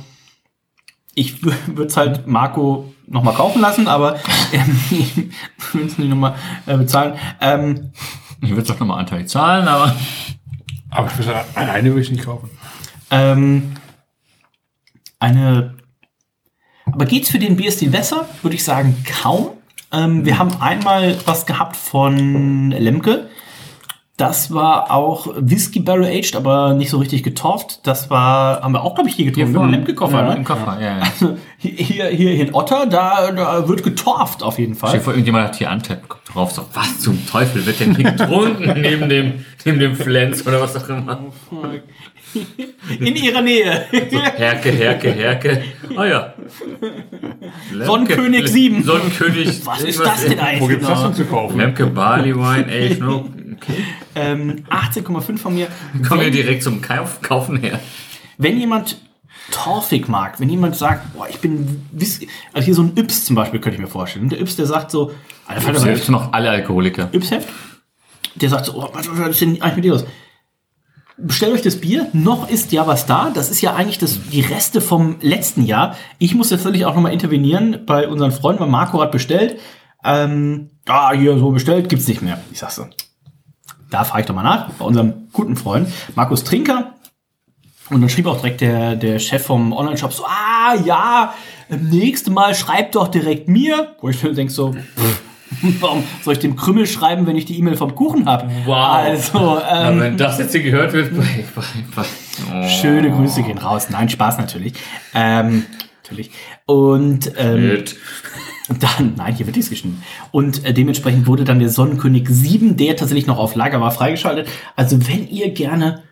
ich 1.15 1.43
würde 1.45 1.85
es 1.87 1.97
halt 1.97 2.27
Marco 2.27 2.93
nochmal 3.07 3.35
kaufen 3.35 3.61
lassen, 3.62 3.87
aber 3.89 4.16
ähm, 4.53 4.81
ich 4.91 5.16
würde 5.73 5.87
es 5.87 5.99
nicht 5.99 6.09
nochmal 6.11 6.35
äh, 6.66 6.77
bezahlen. 6.77 7.15
Ähm, 7.41 7.93
Ich 8.41 8.51
würde 8.51 8.62
es 8.62 8.69
doch 8.69 8.79
nochmal 8.81 8.99
anteilig 8.99 9.29
zahlen, 9.29 9.69
aber. 9.69 9.95
Aber 10.91 11.09
ich 11.09 11.16
würde 11.19 11.45
alleine 11.55 11.89
würde 11.91 12.03
ich 12.03 12.11
nicht 12.11 12.25
kaufen. 12.25 12.51
ähm, 13.11 13.73
eine, 15.24 15.74
aber 16.86 17.06
geht's 17.06 17.30
für 17.30 17.38
den 17.38 17.56
BSD 17.56 17.86
besser? 17.86 18.28
Würde 18.42 18.56
ich 18.56 18.64
sagen, 18.64 19.05
kaum. 19.22 19.48
Ähm, 19.92 20.24
wir 20.24 20.38
haben 20.38 20.60
einmal 20.60 21.16
was 21.24 21.46
gehabt 21.46 21.76
von 21.76 22.70
Lemke. 22.70 23.28
Das 24.16 24.55
war 24.55 24.92
auch 24.92 25.26
Whisky 25.36 25.80
Barrel 25.80 26.05
Aged, 26.05 26.36
aber 26.36 26.74
nicht 26.74 26.88
so 26.88 26.98
richtig 26.98 27.24
getorft. 27.24 27.80
Das 27.84 28.10
war, 28.10 28.62
haben 28.62 28.72
wir 28.72 28.84
auch, 28.84 28.94
glaube 28.94 29.10
ich, 29.10 29.16
hier 29.16 29.24
getrunken. 29.24 29.55
vorne. 29.55 29.68
Im 29.68 29.72
Lemke-Koffer, 29.80 30.20
ja, 30.20 30.28
ne? 30.28 30.36
Im 30.36 30.44
Koffer, 30.44 30.78
ja, 30.80 30.98
ja. 30.98 31.01
Also, 31.01 31.36
hier, 31.59 32.06
hier 32.06 32.34
in 32.34 32.55
Otter, 32.55 32.86
da, 32.86 33.32
da 33.32 33.68
wird 33.68 33.82
getorft 33.82 34.44
auf 34.44 34.60
jeden 34.60 34.76
Fall. 34.76 34.92
dir 34.92 35.01
vor, 35.01 35.14
irgendjemand 35.14 35.48
hat 35.48 35.56
hier 35.56 35.68
Antep, 35.68 36.09
kommt 36.09 36.32
drauf, 36.32 36.52
so, 36.52 36.64
was 36.74 37.01
zum 37.01 37.26
Teufel 37.26 37.66
wird 37.66 37.80
denn 37.80 37.96
hier 37.96 38.12
getrunken 38.12 38.72
neben 38.80 39.09
dem, 39.09 39.44
neben 39.64 39.80
dem 39.80 39.96
Flens 39.96 40.46
oder 40.46 40.60
was 40.60 40.76
auch 40.76 40.88
immer. 40.88 41.18
In 43.01 43.16
ihrer 43.16 43.43
Nähe. 43.43 43.86
Herke, 43.90 44.70
Herke, 44.70 45.11
Herke. 45.11 45.62
Oh 45.97 46.02
ja. 46.02 46.35
Sonnenkönig 47.73 48.48
7. 48.48 48.82
Sonnenkönig. 48.82 49.65
Was 49.66 49.82
ist 49.82 50.01
das 50.01 50.24
denn 50.27 50.39
eigentlich? 50.39 50.61
Wo 50.61 50.66
gibt's 50.66 50.86
das 50.86 51.02
denn 51.02 51.15
zu 51.15 51.24
kaufen? 51.24 51.59
Lemke 51.59 51.86
Barley 51.86 52.35
Wine, 52.35 52.66
ey, 52.69 52.97
no. 53.01 53.31
Okay. 53.56 53.85
Ähm, 54.15 54.65
18,5 54.69 55.39
von 55.39 55.55
mir. 55.55 55.69
Kommen 56.06 56.23
wir 56.23 56.31
direkt 56.31 56.62
zum 56.62 56.82
Kauf, 56.82 57.20
Kaufen 57.23 57.59
her. 57.59 57.81
Wenn 58.36 58.59
jemand 58.59 58.98
torfig 59.51 60.09
mag, 60.09 60.40
wenn 60.40 60.48
jemand 60.48 60.77
sagt, 60.77 61.12
boah, 61.15 61.28
ich 61.28 61.39
bin 61.39 61.86
also 62.52 62.65
hier 62.65 62.74
so 62.74 62.82
ein 62.82 62.93
Yps 62.97 63.27
zum 63.27 63.36
Beispiel 63.36 63.61
könnte 63.61 63.77
ich 63.77 63.82
mir 63.82 63.89
vorstellen. 63.90 64.28
Der 64.28 64.40
Yps, 64.40 64.56
der 64.56 64.66
sagt 64.66 64.90
so, 64.90 65.12
Alter, 65.47 65.74
was 65.74 65.82
Selbst 65.82 66.11
noch 66.11 66.32
alle 66.32 66.51
Alkoholiker. 66.51 67.11
Yps-Heft, 67.12 67.48
der 68.36 68.48
sagt 68.48 68.66
so, 68.66 68.74
oh, 68.74 68.89
was, 68.93 69.09
was 69.11 69.31
ist 69.31 69.40
denn 69.40 69.61
eigentlich 69.62 69.77
mit 69.77 69.85
dir 69.85 69.93
los? 69.93 70.05
Bestellt 71.16 71.53
euch 71.55 71.62
das 71.62 71.81
Bier, 71.81 72.09
noch 72.12 72.51
ist 72.51 72.73
ja 72.73 72.89
was 72.89 73.07
da. 73.07 73.31
Das 73.32 73.49
ist 73.49 73.61
ja 73.61 73.74
eigentlich 73.74 73.99
das, 73.99 74.19
die 74.31 74.41
Reste 74.41 74.81
vom 74.81 75.16
letzten 75.20 75.65
Jahr. 75.65 75.97
Ich 76.19 76.35
muss 76.35 76.49
tatsächlich 76.49 76.86
auch 76.86 76.95
nochmal 76.97 77.12
intervenieren 77.12 77.82
bei 77.86 78.09
unseren 78.09 78.32
Freunden, 78.32 78.62
weil 78.62 78.69
Marco 78.69 79.01
hat 79.01 79.12
bestellt. 79.12 79.61
Ähm, 80.03 80.70
ah, 80.86 81.12
hier 81.12 81.39
so 81.39 81.51
bestellt, 81.51 81.89
gibt's 81.89 82.09
nicht 82.09 82.20
mehr. 82.20 82.41
Ich 82.51 82.59
sag 82.59 82.73
so. 82.73 82.86
Da 83.91 84.03
frage 84.03 84.23
ich 84.23 84.27
doch 84.27 84.35
mal 84.35 84.43
nach, 84.43 84.70
bei 84.70 84.85
unserem 84.85 85.28
guten 85.32 85.55
Freund, 85.55 85.89
Markus 86.16 86.43
Trinker. 86.43 86.95
Und 87.91 88.01
dann 88.01 88.11
schrieb 88.11 88.27
auch 88.27 88.39
direkt 88.39 88.61
der, 88.61 88.97
der 88.97 89.20
Chef 89.20 89.45
vom 89.45 89.73
Online-Shop 89.73 90.12
so, 90.12 90.24
ah 90.24 90.74
ja, 90.85 91.32
nächste 91.69 92.32
Mal 92.32 92.57
schreibt 92.57 92.97
doch 92.97 93.07
direkt 93.07 93.47
mir. 93.49 93.95
Wo 94.01 94.09
ich 94.09 94.20
mir 94.20 94.32
denke 94.32 94.53
so, 94.53 94.73
pff, 94.73 95.23
warum 95.81 96.05
soll 96.23 96.35
ich 96.35 96.41
dem 96.41 96.57
Krümmel 96.57 96.87
schreiben, 96.87 97.27
wenn 97.27 97.37
ich 97.37 97.45
die 97.45 97.59
E-Mail 97.59 97.77
vom 97.77 97.95
Kuchen 97.95 98.27
habe? 98.27 98.51
Wow. 98.65 98.77
Also, 98.77 99.61
ähm, 99.71 100.01
wenn 100.01 100.16
das 100.16 100.39
jetzt 100.39 100.53
hier 100.53 100.62
gehört 100.62 100.93
wird, 100.93 101.12
oh. 101.57 102.69
schöne 102.69 103.11
Grüße 103.11 103.43
gehen 103.43 103.59
raus. 103.59 103.89
Nein, 103.91 104.09
Spaß 104.09 104.39
natürlich. 104.39 104.75
Ähm, 105.15 105.65
natürlich. 106.03 106.31
Und 106.66 107.33
ähm, 107.37 107.85
dann, 108.81 109.15
nein, 109.16 109.35
hier 109.35 109.47
wird 109.47 109.57
nichts 109.57 109.71
geschnitten. 109.71 110.03
Und 110.31 110.65
äh, 110.65 110.73
dementsprechend 110.73 111.27
wurde 111.27 111.45
dann 111.45 111.59
der 111.59 111.69
Sonnenkönig 111.69 112.29
7, 112.29 112.77
der 112.77 112.97
tatsächlich 112.97 113.27
noch 113.27 113.39
auf 113.39 113.55
Lager 113.55 113.81
war, 113.81 113.91
freigeschaltet. 113.91 114.49
Also 114.77 115.07
wenn 115.09 115.29
ihr 115.29 115.51
gerne 115.51 116.03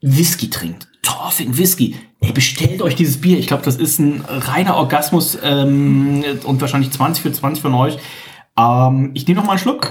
Whisky 0.00 0.50
trinkt, 0.50 0.88
Torfing 1.02 1.56
Whisky, 1.58 1.96
ey, 2.20 2.32
bestellt 2.32 2.80
euch 2.80 2.94
dieses 2.94 3.20
Bier. 3.20 3.38
Ich 3.38 3.46
glaube, 3.46 3.64
das 3.64 3.76
ist 3.76 3.98
ein 3.98 4.24
reiner 4.26 4.76
Orgasmus 4.76 5.36
ähm, 5.42 6.24
und 6.44 6.60
wahrscheinlich 6.60 6.90
20 6.92 7.22
für 7.22 7.32
20 7.32 7.62
von 7.62 7.74
euch. 7.74 7.98
Ähm, 8.56 9.10
ich 9.14 9.26
nehme 9.26 9.40
noch 9.40 9.46
mal 9.46 9.52
einen 9.52 9.60
Schluck, 9.60 9.88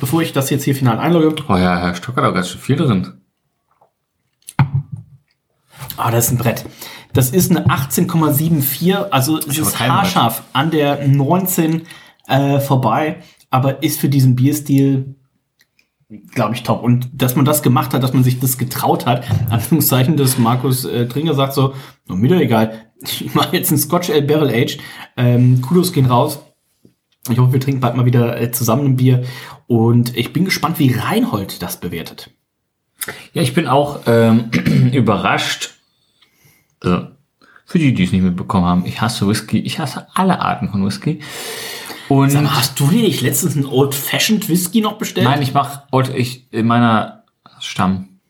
bevor 0.00 0.22
ich 0.22 0.32
das 0.32 0.50
jetzt 0.50 0.64
hier 0.64 0.74
final 0.74 0.98
einlogge. 0.98 1.34
Oh 1.48 1.56
ja, 1.56 1.78
Herr 1.78 1.94
Stock 1.94 2.16
hat 2.16 2.24
auch 2.24 2.34
ganz 2.34 2.50
schön 2.50 2.60
viel 2.60 2.76
drin. 2.76 3.20
Ah, 5.96 6.10
das 6.10 6.26
ist 6.26 6.32
ein 6.32 6.38
Brett. 6.38 6.64
Das 7.12 7.30
ist 7.30 7.50
eine 7.50 7.66
18,74, 7.66 9.10
also 9.10 9.38
es 9.38 9.58
ist 9.58 9.76
kein 9.76 9.88
Brett. 9.88 9.98
haarscharf 9.98 10.42
an 10.52 10.70
der 10.70 11.06
19 11.06 11.82
äh, 12.26 12.58
vorbei, 12.58 13.22
aber 13.50 13.82
ist 13.82 14.00
für 14.00 14.08
diesen 14.08 14.34
Bierstil, 14.34 15.14
glaube 16.34 16.54
ich, 16.54 16.64
top. 16.64 16.82
Und 16.82 17.08
dass 17.12 17.36
man 17.36 17.44
das 17.44 17.62
gemacht 17.62 17.94
hat, 17.94 18.02
dass 18.02 18.12
man 18.12 18.24
sich 18.24 18.40
das 18.40 18.58
getraut 18.58 19.06
hat, 19.06 19.24
Anführungszeichen, 19.50 20.16
dass 20.16 20.38
Markus 20.38 20.84
äh, 20.84 21.06
Tringer 21.06 21.34
sagt 21.34 21.52
so, 21.52 21.74
no, 22.08 22.16
mir 22.16 22.30
doch 22.30 22.40
egal, 22.40 22.90
ich 23.00 23.34
mache 23.34 23.56
jetzt 23.56 23.70
einen 23.70 23.78
Scotch 23.78 24.10
Ale 24.10 24.22
Barrel 24.22 24.50
Age, 24.50 24.78
ähm, 25.16 25.60
Kudos 25.60 25.92
gehen 25.92 26.06
raus. 26.06 26.40
Ich 27.30 27.38
hoffe, 27.38 27.52
wir 27.52 27.60
trinken 27.60 27.80
bald 27.80 27.96
mal 27.96 28.04
wieder 28.04 28.40
äh, 28.40 28.50
zusammen 28.50 28.86
ein 28.86 28.96
Bier 28.96 29.24
und 29.66 30.16
ich 30.16 30.32
bin 30.32 30.44
gespannt, 30.44 30.78
wie 30.78 30.92
Reinhold 30.92 31.62
das 31.62 31.80
bewertet. 31.80 32.30
Ja, 33.32 33.42
ich 33.42 33.54
bin 33.54 33.66
auch 33.66 34.00
ähm, 34.06 34.50
überrascht. 34.92 35.70
Also, 36.82 37.08
für 37.66 37.78
die, 37.78 37.94
die 37.94 38.04
es 38.04 38.12
nicht 38.12 38.22
mitbekommen 38.22 38.66
haben, 38.66 38.86
ich 38.86 39.00
hasse 39.00 39.26
Whisky. 39.26 39.58
Ich 39.58 39.78
hasse 39.78 40.06
alle 40.14 40.40
Arten 40.40 40.68
von 40.68 40.84
Whisky. 40.84 41.20
Und 42.08 42.30
Sag 42.30 42.42
mal, 42.42 42.54
hast 42.54 42.78
du 42.78 42.88
dir 42.88 43.02
nicht 43.02 43.22
letztens 43.22 43.56
einen 43.56 43.64
Old 43.64 43.94
Fashioned 43.94 44.48
Whisky 44.50 44.82
noch 44.82 44.98
bestellt? 44.98 45.26
nein, 45.26 45.40
ich 45.40 45.54
mache 45.54 45.82
ich 46.14 46.46
in 46.52 46.66
meiner 46.66 47.24
Stamm, 47.60 48.20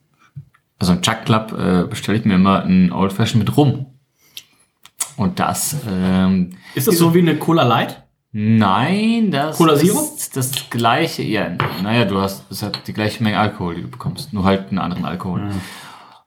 also 0.79 0.93
im 0.93 1.03
Chuck 1.03 1.25
Club, 1.25 1.53
äh, 1.59 1.85
bestelle 1.89 2.19
ich 2.19 2.25
mir 2.25 2.37
immer 2.37 2.63
einen 2.63 2.93
Old 2.93 3.13
Fashioned 3.13 3.45
mit 3.45 3.57
Rum. 3.57 3.87
Und 5.17 5.41
das, 5.41 5.77
ähm, 5.89 6.51
Ist 6.77 6.87
das 6.87 6.99
so 6.99 7.15
wie 7.15 7.19
eine 7.19 7.37
Cola 7.37 7.65
Light? 7.65 8.04
Nein, 8.35 9.31
das 9.31 9.57
Cola 9.57 9.77
Zero? 9.77 10.01
ist 10.01 10.37
das 10.37 10.51
gleiche. 10.69 11.23
Ja, 11.23 11.51
naja, 11.83 12.05
du 12.05 12.21
hast, 12.21 12.45
es 12.51 12.63
hat 12.63 12.87
die 12.87 12.93
gleiche 12.93 13.23
Menge 13.23 13.39
Alkohol, 13.39 13.77
die 13.77 13.83
du 13.83 13.89
bekommst, 13.89 14.33
nur 14.33 14.45
halt 14.45 14.69
einen 14.69 14.79
anderen 14.79 15.05
Alkohol. 15.05 15.51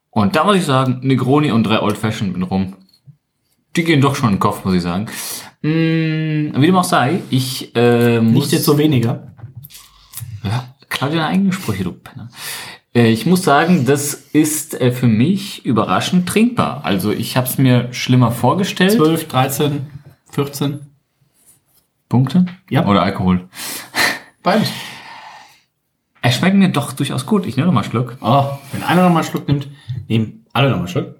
Und 0.10 0.36
da 0.36 0.44
muss 0.46 0.56
ich 0.56 0.66
sagen, 0.66 1.02
Negroni 1.04 1.52
und 1.52 1.64
drei 1.64 1.82
Old 1.82 1.98
Fashioned 1.98 2.36
mit 2.36 2.50
Rum. 2.50 2.74
Die 3.76 3.84
gehen 3.84 4.02
doch 4.02 4.16
schon 4.16 4.30
in 4.30 4.36
den 4.36 4.40
Kopf, 4.40 4.66
muss 4.66 4.74
ich 4.74 4.82
sagen. 4.82 5.06
Mm, 5.62 6.60
wie 6.60 6.66
dem 6.66 6.76
auch 6.76 6.84
sei, 6.84 7.20
ich 7.30 7.76
äh, 7.76 8.20
muss... 8.20 8.46
Nicht 8.46 8.54
jetzt 8.54 8.66
so 8.66 8.78
weniger. 8.78 9.34
Ja, 10.44 10.74
klar 10.90 11.10
deine 11.10 11.28
eigenen 11.28 11.52
Sprüche, 11.52 11.84
du 11.84 11.92
Penner. 11.92 12.30
Äh, 12.96 13.12
Ich 13.12 13.26
muss 13.28 13.44
sagen, 13.44 13.86
das 13.86 14.14
ist 14.14 14.80
äh, 14.80 14.92
für 14.92 15.08
mich 15.08 15.66
überraschend 15.66 16.28
trinkbar. 16.28 16.82
Also 16.84 17.12
ich 17.12 17.38
habe 17.38 17.48
es 17.48 17.58
mir 17.60 17.94
schlimmer 17.94 18.32
vorgestellt. 18.32 18.94
12, 18.94 19.28
13, 19.28 19.88
14. 20.32 20.80
Punkte? 22.10 22.46
Ja. 22.70 22.86
Oder 22.86 23.04
Alkohol. 23.04 23.48
Beides. 24.44 24.70
Er 26.22 26.32
schmeckt 26.32 26.56
mir 26.56 26.70
doch 26.70 26.94
durchaus 26.94 27.26
gut. 27.26 27.46
Ich 27.46 27.56
nehme 27.58 27.68
noch 27.68 27.74
mal 27.74 27.82
einen 27.82 27.90
Schluck. 27.92 28.18
Oh, 28.22 28.46
wenn 28.72 28.84
einer 28.84 29.04
noch 29.04 29.10
mal 29.10 29.20
einen 29.22 29.30
Schluck 29.30 29.48
nimmt, 29.48 29.68
nehmen 30.08 30.46
alle 30.54 30.70
noch 30.70 30.78
mal 30.78 30.82
einen 30.84 30.88
Schluck. 30.90 31.16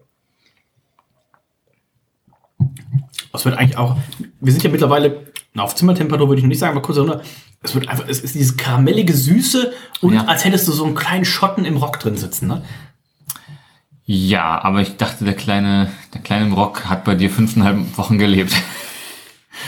Es 3.34 3.46
wird 3.46 3.58
eigentlich 3.58 3.78
auch, 3.78 3.98
wir 4.40 4.52
sind 4.52 4.64
ja 4.64 4.70
mittlerweile, 4.72 5.28
na, 5.54 5.64
auf 5.64 5.76
Zimmertemperatur 5.76 6.28
würde 6.28 6.40
ich 6.40 6.44
noch 6.44 6.50
nicht 6.50 6.60
sagen, 6.60 6.72
aber 6.76 6.82
kurz 6.82 6.98
runter. 6.98 7.22
Es 7.62 7.76
wird 7.76 7.88
einfach, 7.88 8.06
es 8.08 8.22
ist 8.22 8.34
diese 8.36 8.56
karamellige 8.56 9.14
Süße 9.14 9.74
und 10.02 10.14
Ja. 10.14 10.26
als 10.26 10.44
hättest 10.46 10.68
du 10.68 10.72
so 10.72 10.86
einen 10.86 10.96
kleinen 10.96 11.26
Schotten 11.26 11.66
im 11.66 11.78
Rock 11.78 12.00
drin 12.00 12.18
sitzen, 12.18 12.48
ne? 12.48 12.64
Ja, 14.06 14.62
aber 14.64 14.82
ich 14.82 14.96
dachte, 14.98 15.26
der 15.26 15.34
kleine, 15.36 15.92
der 16.14 16.22
kleine 16.22 16.54
Rock 16.54 16.86
hat 16.86 17.04
bei 17.04 17.14
dir 17.14 17.30
fünfeinhalb 17.30 17.98
Wochen 17.98 18.18
gelebt. 18.18 18.54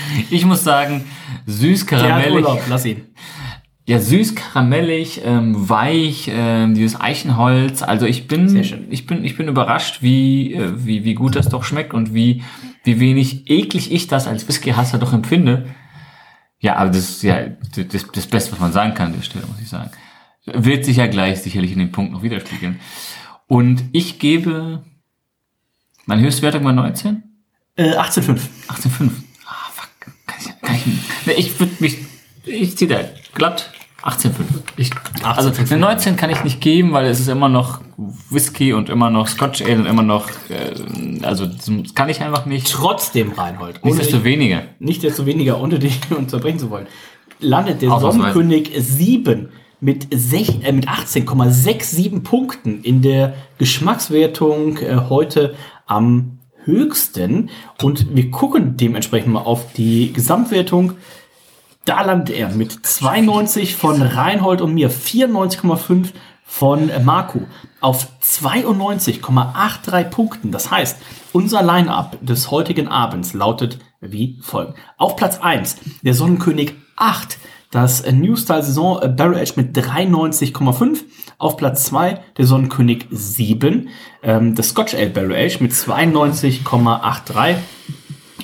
Ich 0.30 0.46
muss 0.46 0.64
sagen, 0.64 1.06
süß 1.46 1.86
karamellig. 1.86 2.46
Urlaub, 2.46 2.62
lass 2.70 2.86
ihn. 2.86 3.06
Ja, 3.86 4.00
süß, 4.00 4.36
karamellig, 4.36 5.22
ähm, 5.26 5.68
weich, 5.68 6.30
ähm, 6.32 6.76
dieses 6.76 7.02
Eichenholz. 7.02 7.82
Also 7.82 8.06
ich 8.06 8.28
bin, 8.28 8.56
ich 8.56 9.08
bin, 9.08 9.26
ich 9.26 9.36
bin 9.36 9.48
überrascht, 9.48 10.04
wie, 10.04 10.54
äh, 10.54 10.86
wie, 10.86 11.04
wie 11.06 11.16
gut 11.16 11.36
das 11.36 11.50
doch 11.50 11.64
schmeckt 11.64 11.96
und 11.96 12.14
wie, 12.14 12.44
wie 12.84 13.00
wenig 13.00 13.50
eklig 13.50 13.92
ich 13.92 14.08
das 14.08 14.28
als 14.28 14.48
Whisky-Hasser 14.48 15.00
doch 15.00 15.12
empfinde. 15.12 15.66
Ja, 16.60 16.76
aber 16.76 16.90
das 16.90 17.10
ist 17.10 17.24
ja 17.24 17.48
das, 17.48 18.06
das 18.12 18.28
Beste, 18.28 18.52
was 18.52 18.60
man 18.60 18.72
sagen 18.72 18.94
kann 18.94 19.08
an 19.08 19.14
der 19.14 19.24
Stelle, 19.24 19.48
muss 19.48 19.60
ich 19.60 19.70
sagen. 19.70 19.90
Wird 20.46 20.86
sich 20.86 20.98
ja 20.98 21.08
gleich 21.08 21.42
sicherlich 21.42 21.72
in 21.72 21.80
den 21.80 21.92
Punkt 21.92 22.12
noch 22.12 22.22
widerspiegeln. 22.22 22.80
Und 23.48 23.86
ich 23.92 24.20
gebe, 24.20 24.84
meine 26.06 26.22
Höchstwertung 26.22 26.64
war 26.64 26.74
19? 26.74 27.24
Äh, 27.76 27.94
18,5. 27.94 28.40
18,5. 28.68 29.10
Ich, 31.38 31.60
würde 31.60 31.74
mich, 31.80 31.98
ich 32.46 32.78
ziehe 32.78 32.90
da 32.90 33.02
glatt 33.34 33.72
18,5. 34.04 34.32
Ich, 34.78 34.92
also 35.24 35.50
18,5. 35.50 35.72
eine 35.72 35.82
19 35.82 36.16
kann 36.16 36.30
ich 36.30 36.44
nicht 36.44 36.62
geben, 36.62 36.94
weil 36.94 37.08
es 37.08 37.20
ist 37.20 37.28
immer 37.28 37.50
noch 37.50 37.82
Whisky 38.30 38.74
und 38.74 38.90
immer 38.90 39.10
noch 39.10 39.28
Scotch 39.28 39.62
Ale 39.62 39.78
und 39.78 39.86
immer 39.86 40.04
noch, 40.04 40.30
äh, 40.50 41.24
also 41.24 41.46
das 41.46 41.70
kann 41.96 42.10
ich 42.10 42.22
einfach 42.22 42.46
nicht. 42.46 42.72
Trotzdem, 42.72 43.34
Reinhold. 43.34 43.84
Nichtsdestoweniger. 43.84 44.64
nicht 44.80 45.04
desto 45.04 45.26
weniger, 45.26 45.62
ohne 45.62 45.80
dich 45.80 46.00
unterbrechen 46.18 46.60
zu 46.60 46.70
wollen, 46.70 46.88
landet 47.40 47.82
der. 47.82 48.00
Sonnenkönig 48.00 48.72
7 48.78 49.50
mit, 49.82 50.08
sech, 50.14 50.64
äh, 50.64 50.72
mit 50.72 50.88
18,67 50.88 52.22
Punkten 52.22 52.82
in 52.84 53.02
der 53.02 53.34
Geschmackswertung 53.58 54.78
äh, 54.78 54.96
heute 55.10 55.56
am 55.86 56.39
höchsten. 56.70 57.50
Und 57.82 58.16
wir 58.16 58.32
gucken 58.32 58.78
dementsprechend 58.78 59.34
mal 59.34 59.42
auf 59.42 59.74
die 59.74 60.14
Gesamtwertung. 60.14 60.94
Da 61.86 62.02
landet 62.04 62.36
er 62.36 62.50
mit 62.50 62.86
92 62.86 63.76
von 63.76 64.02
Reinhold 64.02 64.62
und 64.62 64.74
mir, 64.74 64.92
94,5 64.92 66.10
von 66.44 66.90
Marco 67.04 67.42
auf 67.80 68.08
92,83 68.24 70.04
Punkten. 70.06 70.52
Das 70.52 70.72
heißt, 70.72 70.98
unser 71.32 71.62
Line-up 71.62 72.18
des 72.22 72.52
heutigen 72.52 72.88
Abends 72.88 73.34
lautet 73.34 73.80
wie 74.02 74.40
folgt. 74.42 74.78
Auf 74.98 75.16
Platz 75.16 75.40
1 75.40 75.78
der 76.02 76.14
Sonnenkönig 76.14 76.74
8, 76.96 77.38
das 77.72 78.04
New 78.12 78.36
Style 78.36 78.64
Saison 78.64 79.00
Barrel 79.16 79.38
Edge 79.38 79.54
mit 79.56 79.78
93,5. 79.78 81.04
Auf 81.38 81.56
Platz 81.56 81.86
2 81.86 82.20
der 82.38 82.46
Sonnenkönig 82.46 83.06
7, 83.12 83.90
ähm, 84.24 84.56
das 84.56 84.70
Scotch 84.70 84.94
Ale 84.94 85.10
Barrel 85.12 85.36
Age 85.36 85.62
mit 85.62 85.72
92,83. 85.72 87.56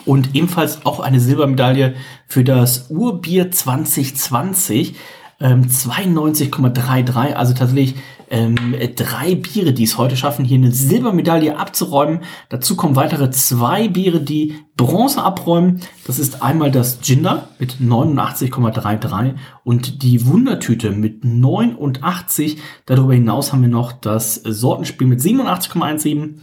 Und 0.05 0.35
ebenfalls 0.35 0.85
auch 0.85 0.99
eine 0.99 1.19
Silbermedaille 1.19 1.95
für 2.27 2.43
das 2.43 2.89
Urbier 2.89 3.51
2020 3.51 4.95
ähm, 5.39 5.63
92,33. 5.63 7.33
Also 7.33 7.53
tatsächlich 7.53 7.95
ähm, 8.29 8.57
drei 8.95 9.35
Biere, 9.35 9.73
die 9.73 9.83
es 9.83 9.97
heute 9.97 10.17
schaffen, 10.17 10.45
hier 10.45 10.57
eine 10.57 10.71
Silbermedaille 10.71 11.57
abzuräumen. 11.57 12.21
Dazu 12.49 12.75
kommen 12.75 12.95
weitere 12.95 13.29
zwei 13.31 13.87
Biere, 13.87 14.21
die 14.21 14.55
Bronze 14.75 15.23
abräumen. 15.23 15.81
Das 16.07 16.19
ist 16.19 16.41
einmal 16.41 16.71
das 16.71 17.01
Ginger 17.01 17.49
mit 17.59 17.75
89,33 17.75 19.35
und 19.63 20.03
die 20.03 20.25
Wundertüte 20.25 20.91
mit 20.91 21.23
89. 21.23 22.57
Darüber 22.85 23.13
hinaus 23.13 23.51
haben 23.51 23.61
wir 23.61 23.69
noch 23.69 23.91
das 23.91 24.35
Sortenspiel 24.35 25.07
mit 25.07 25.19
87,17. 25.19 26.39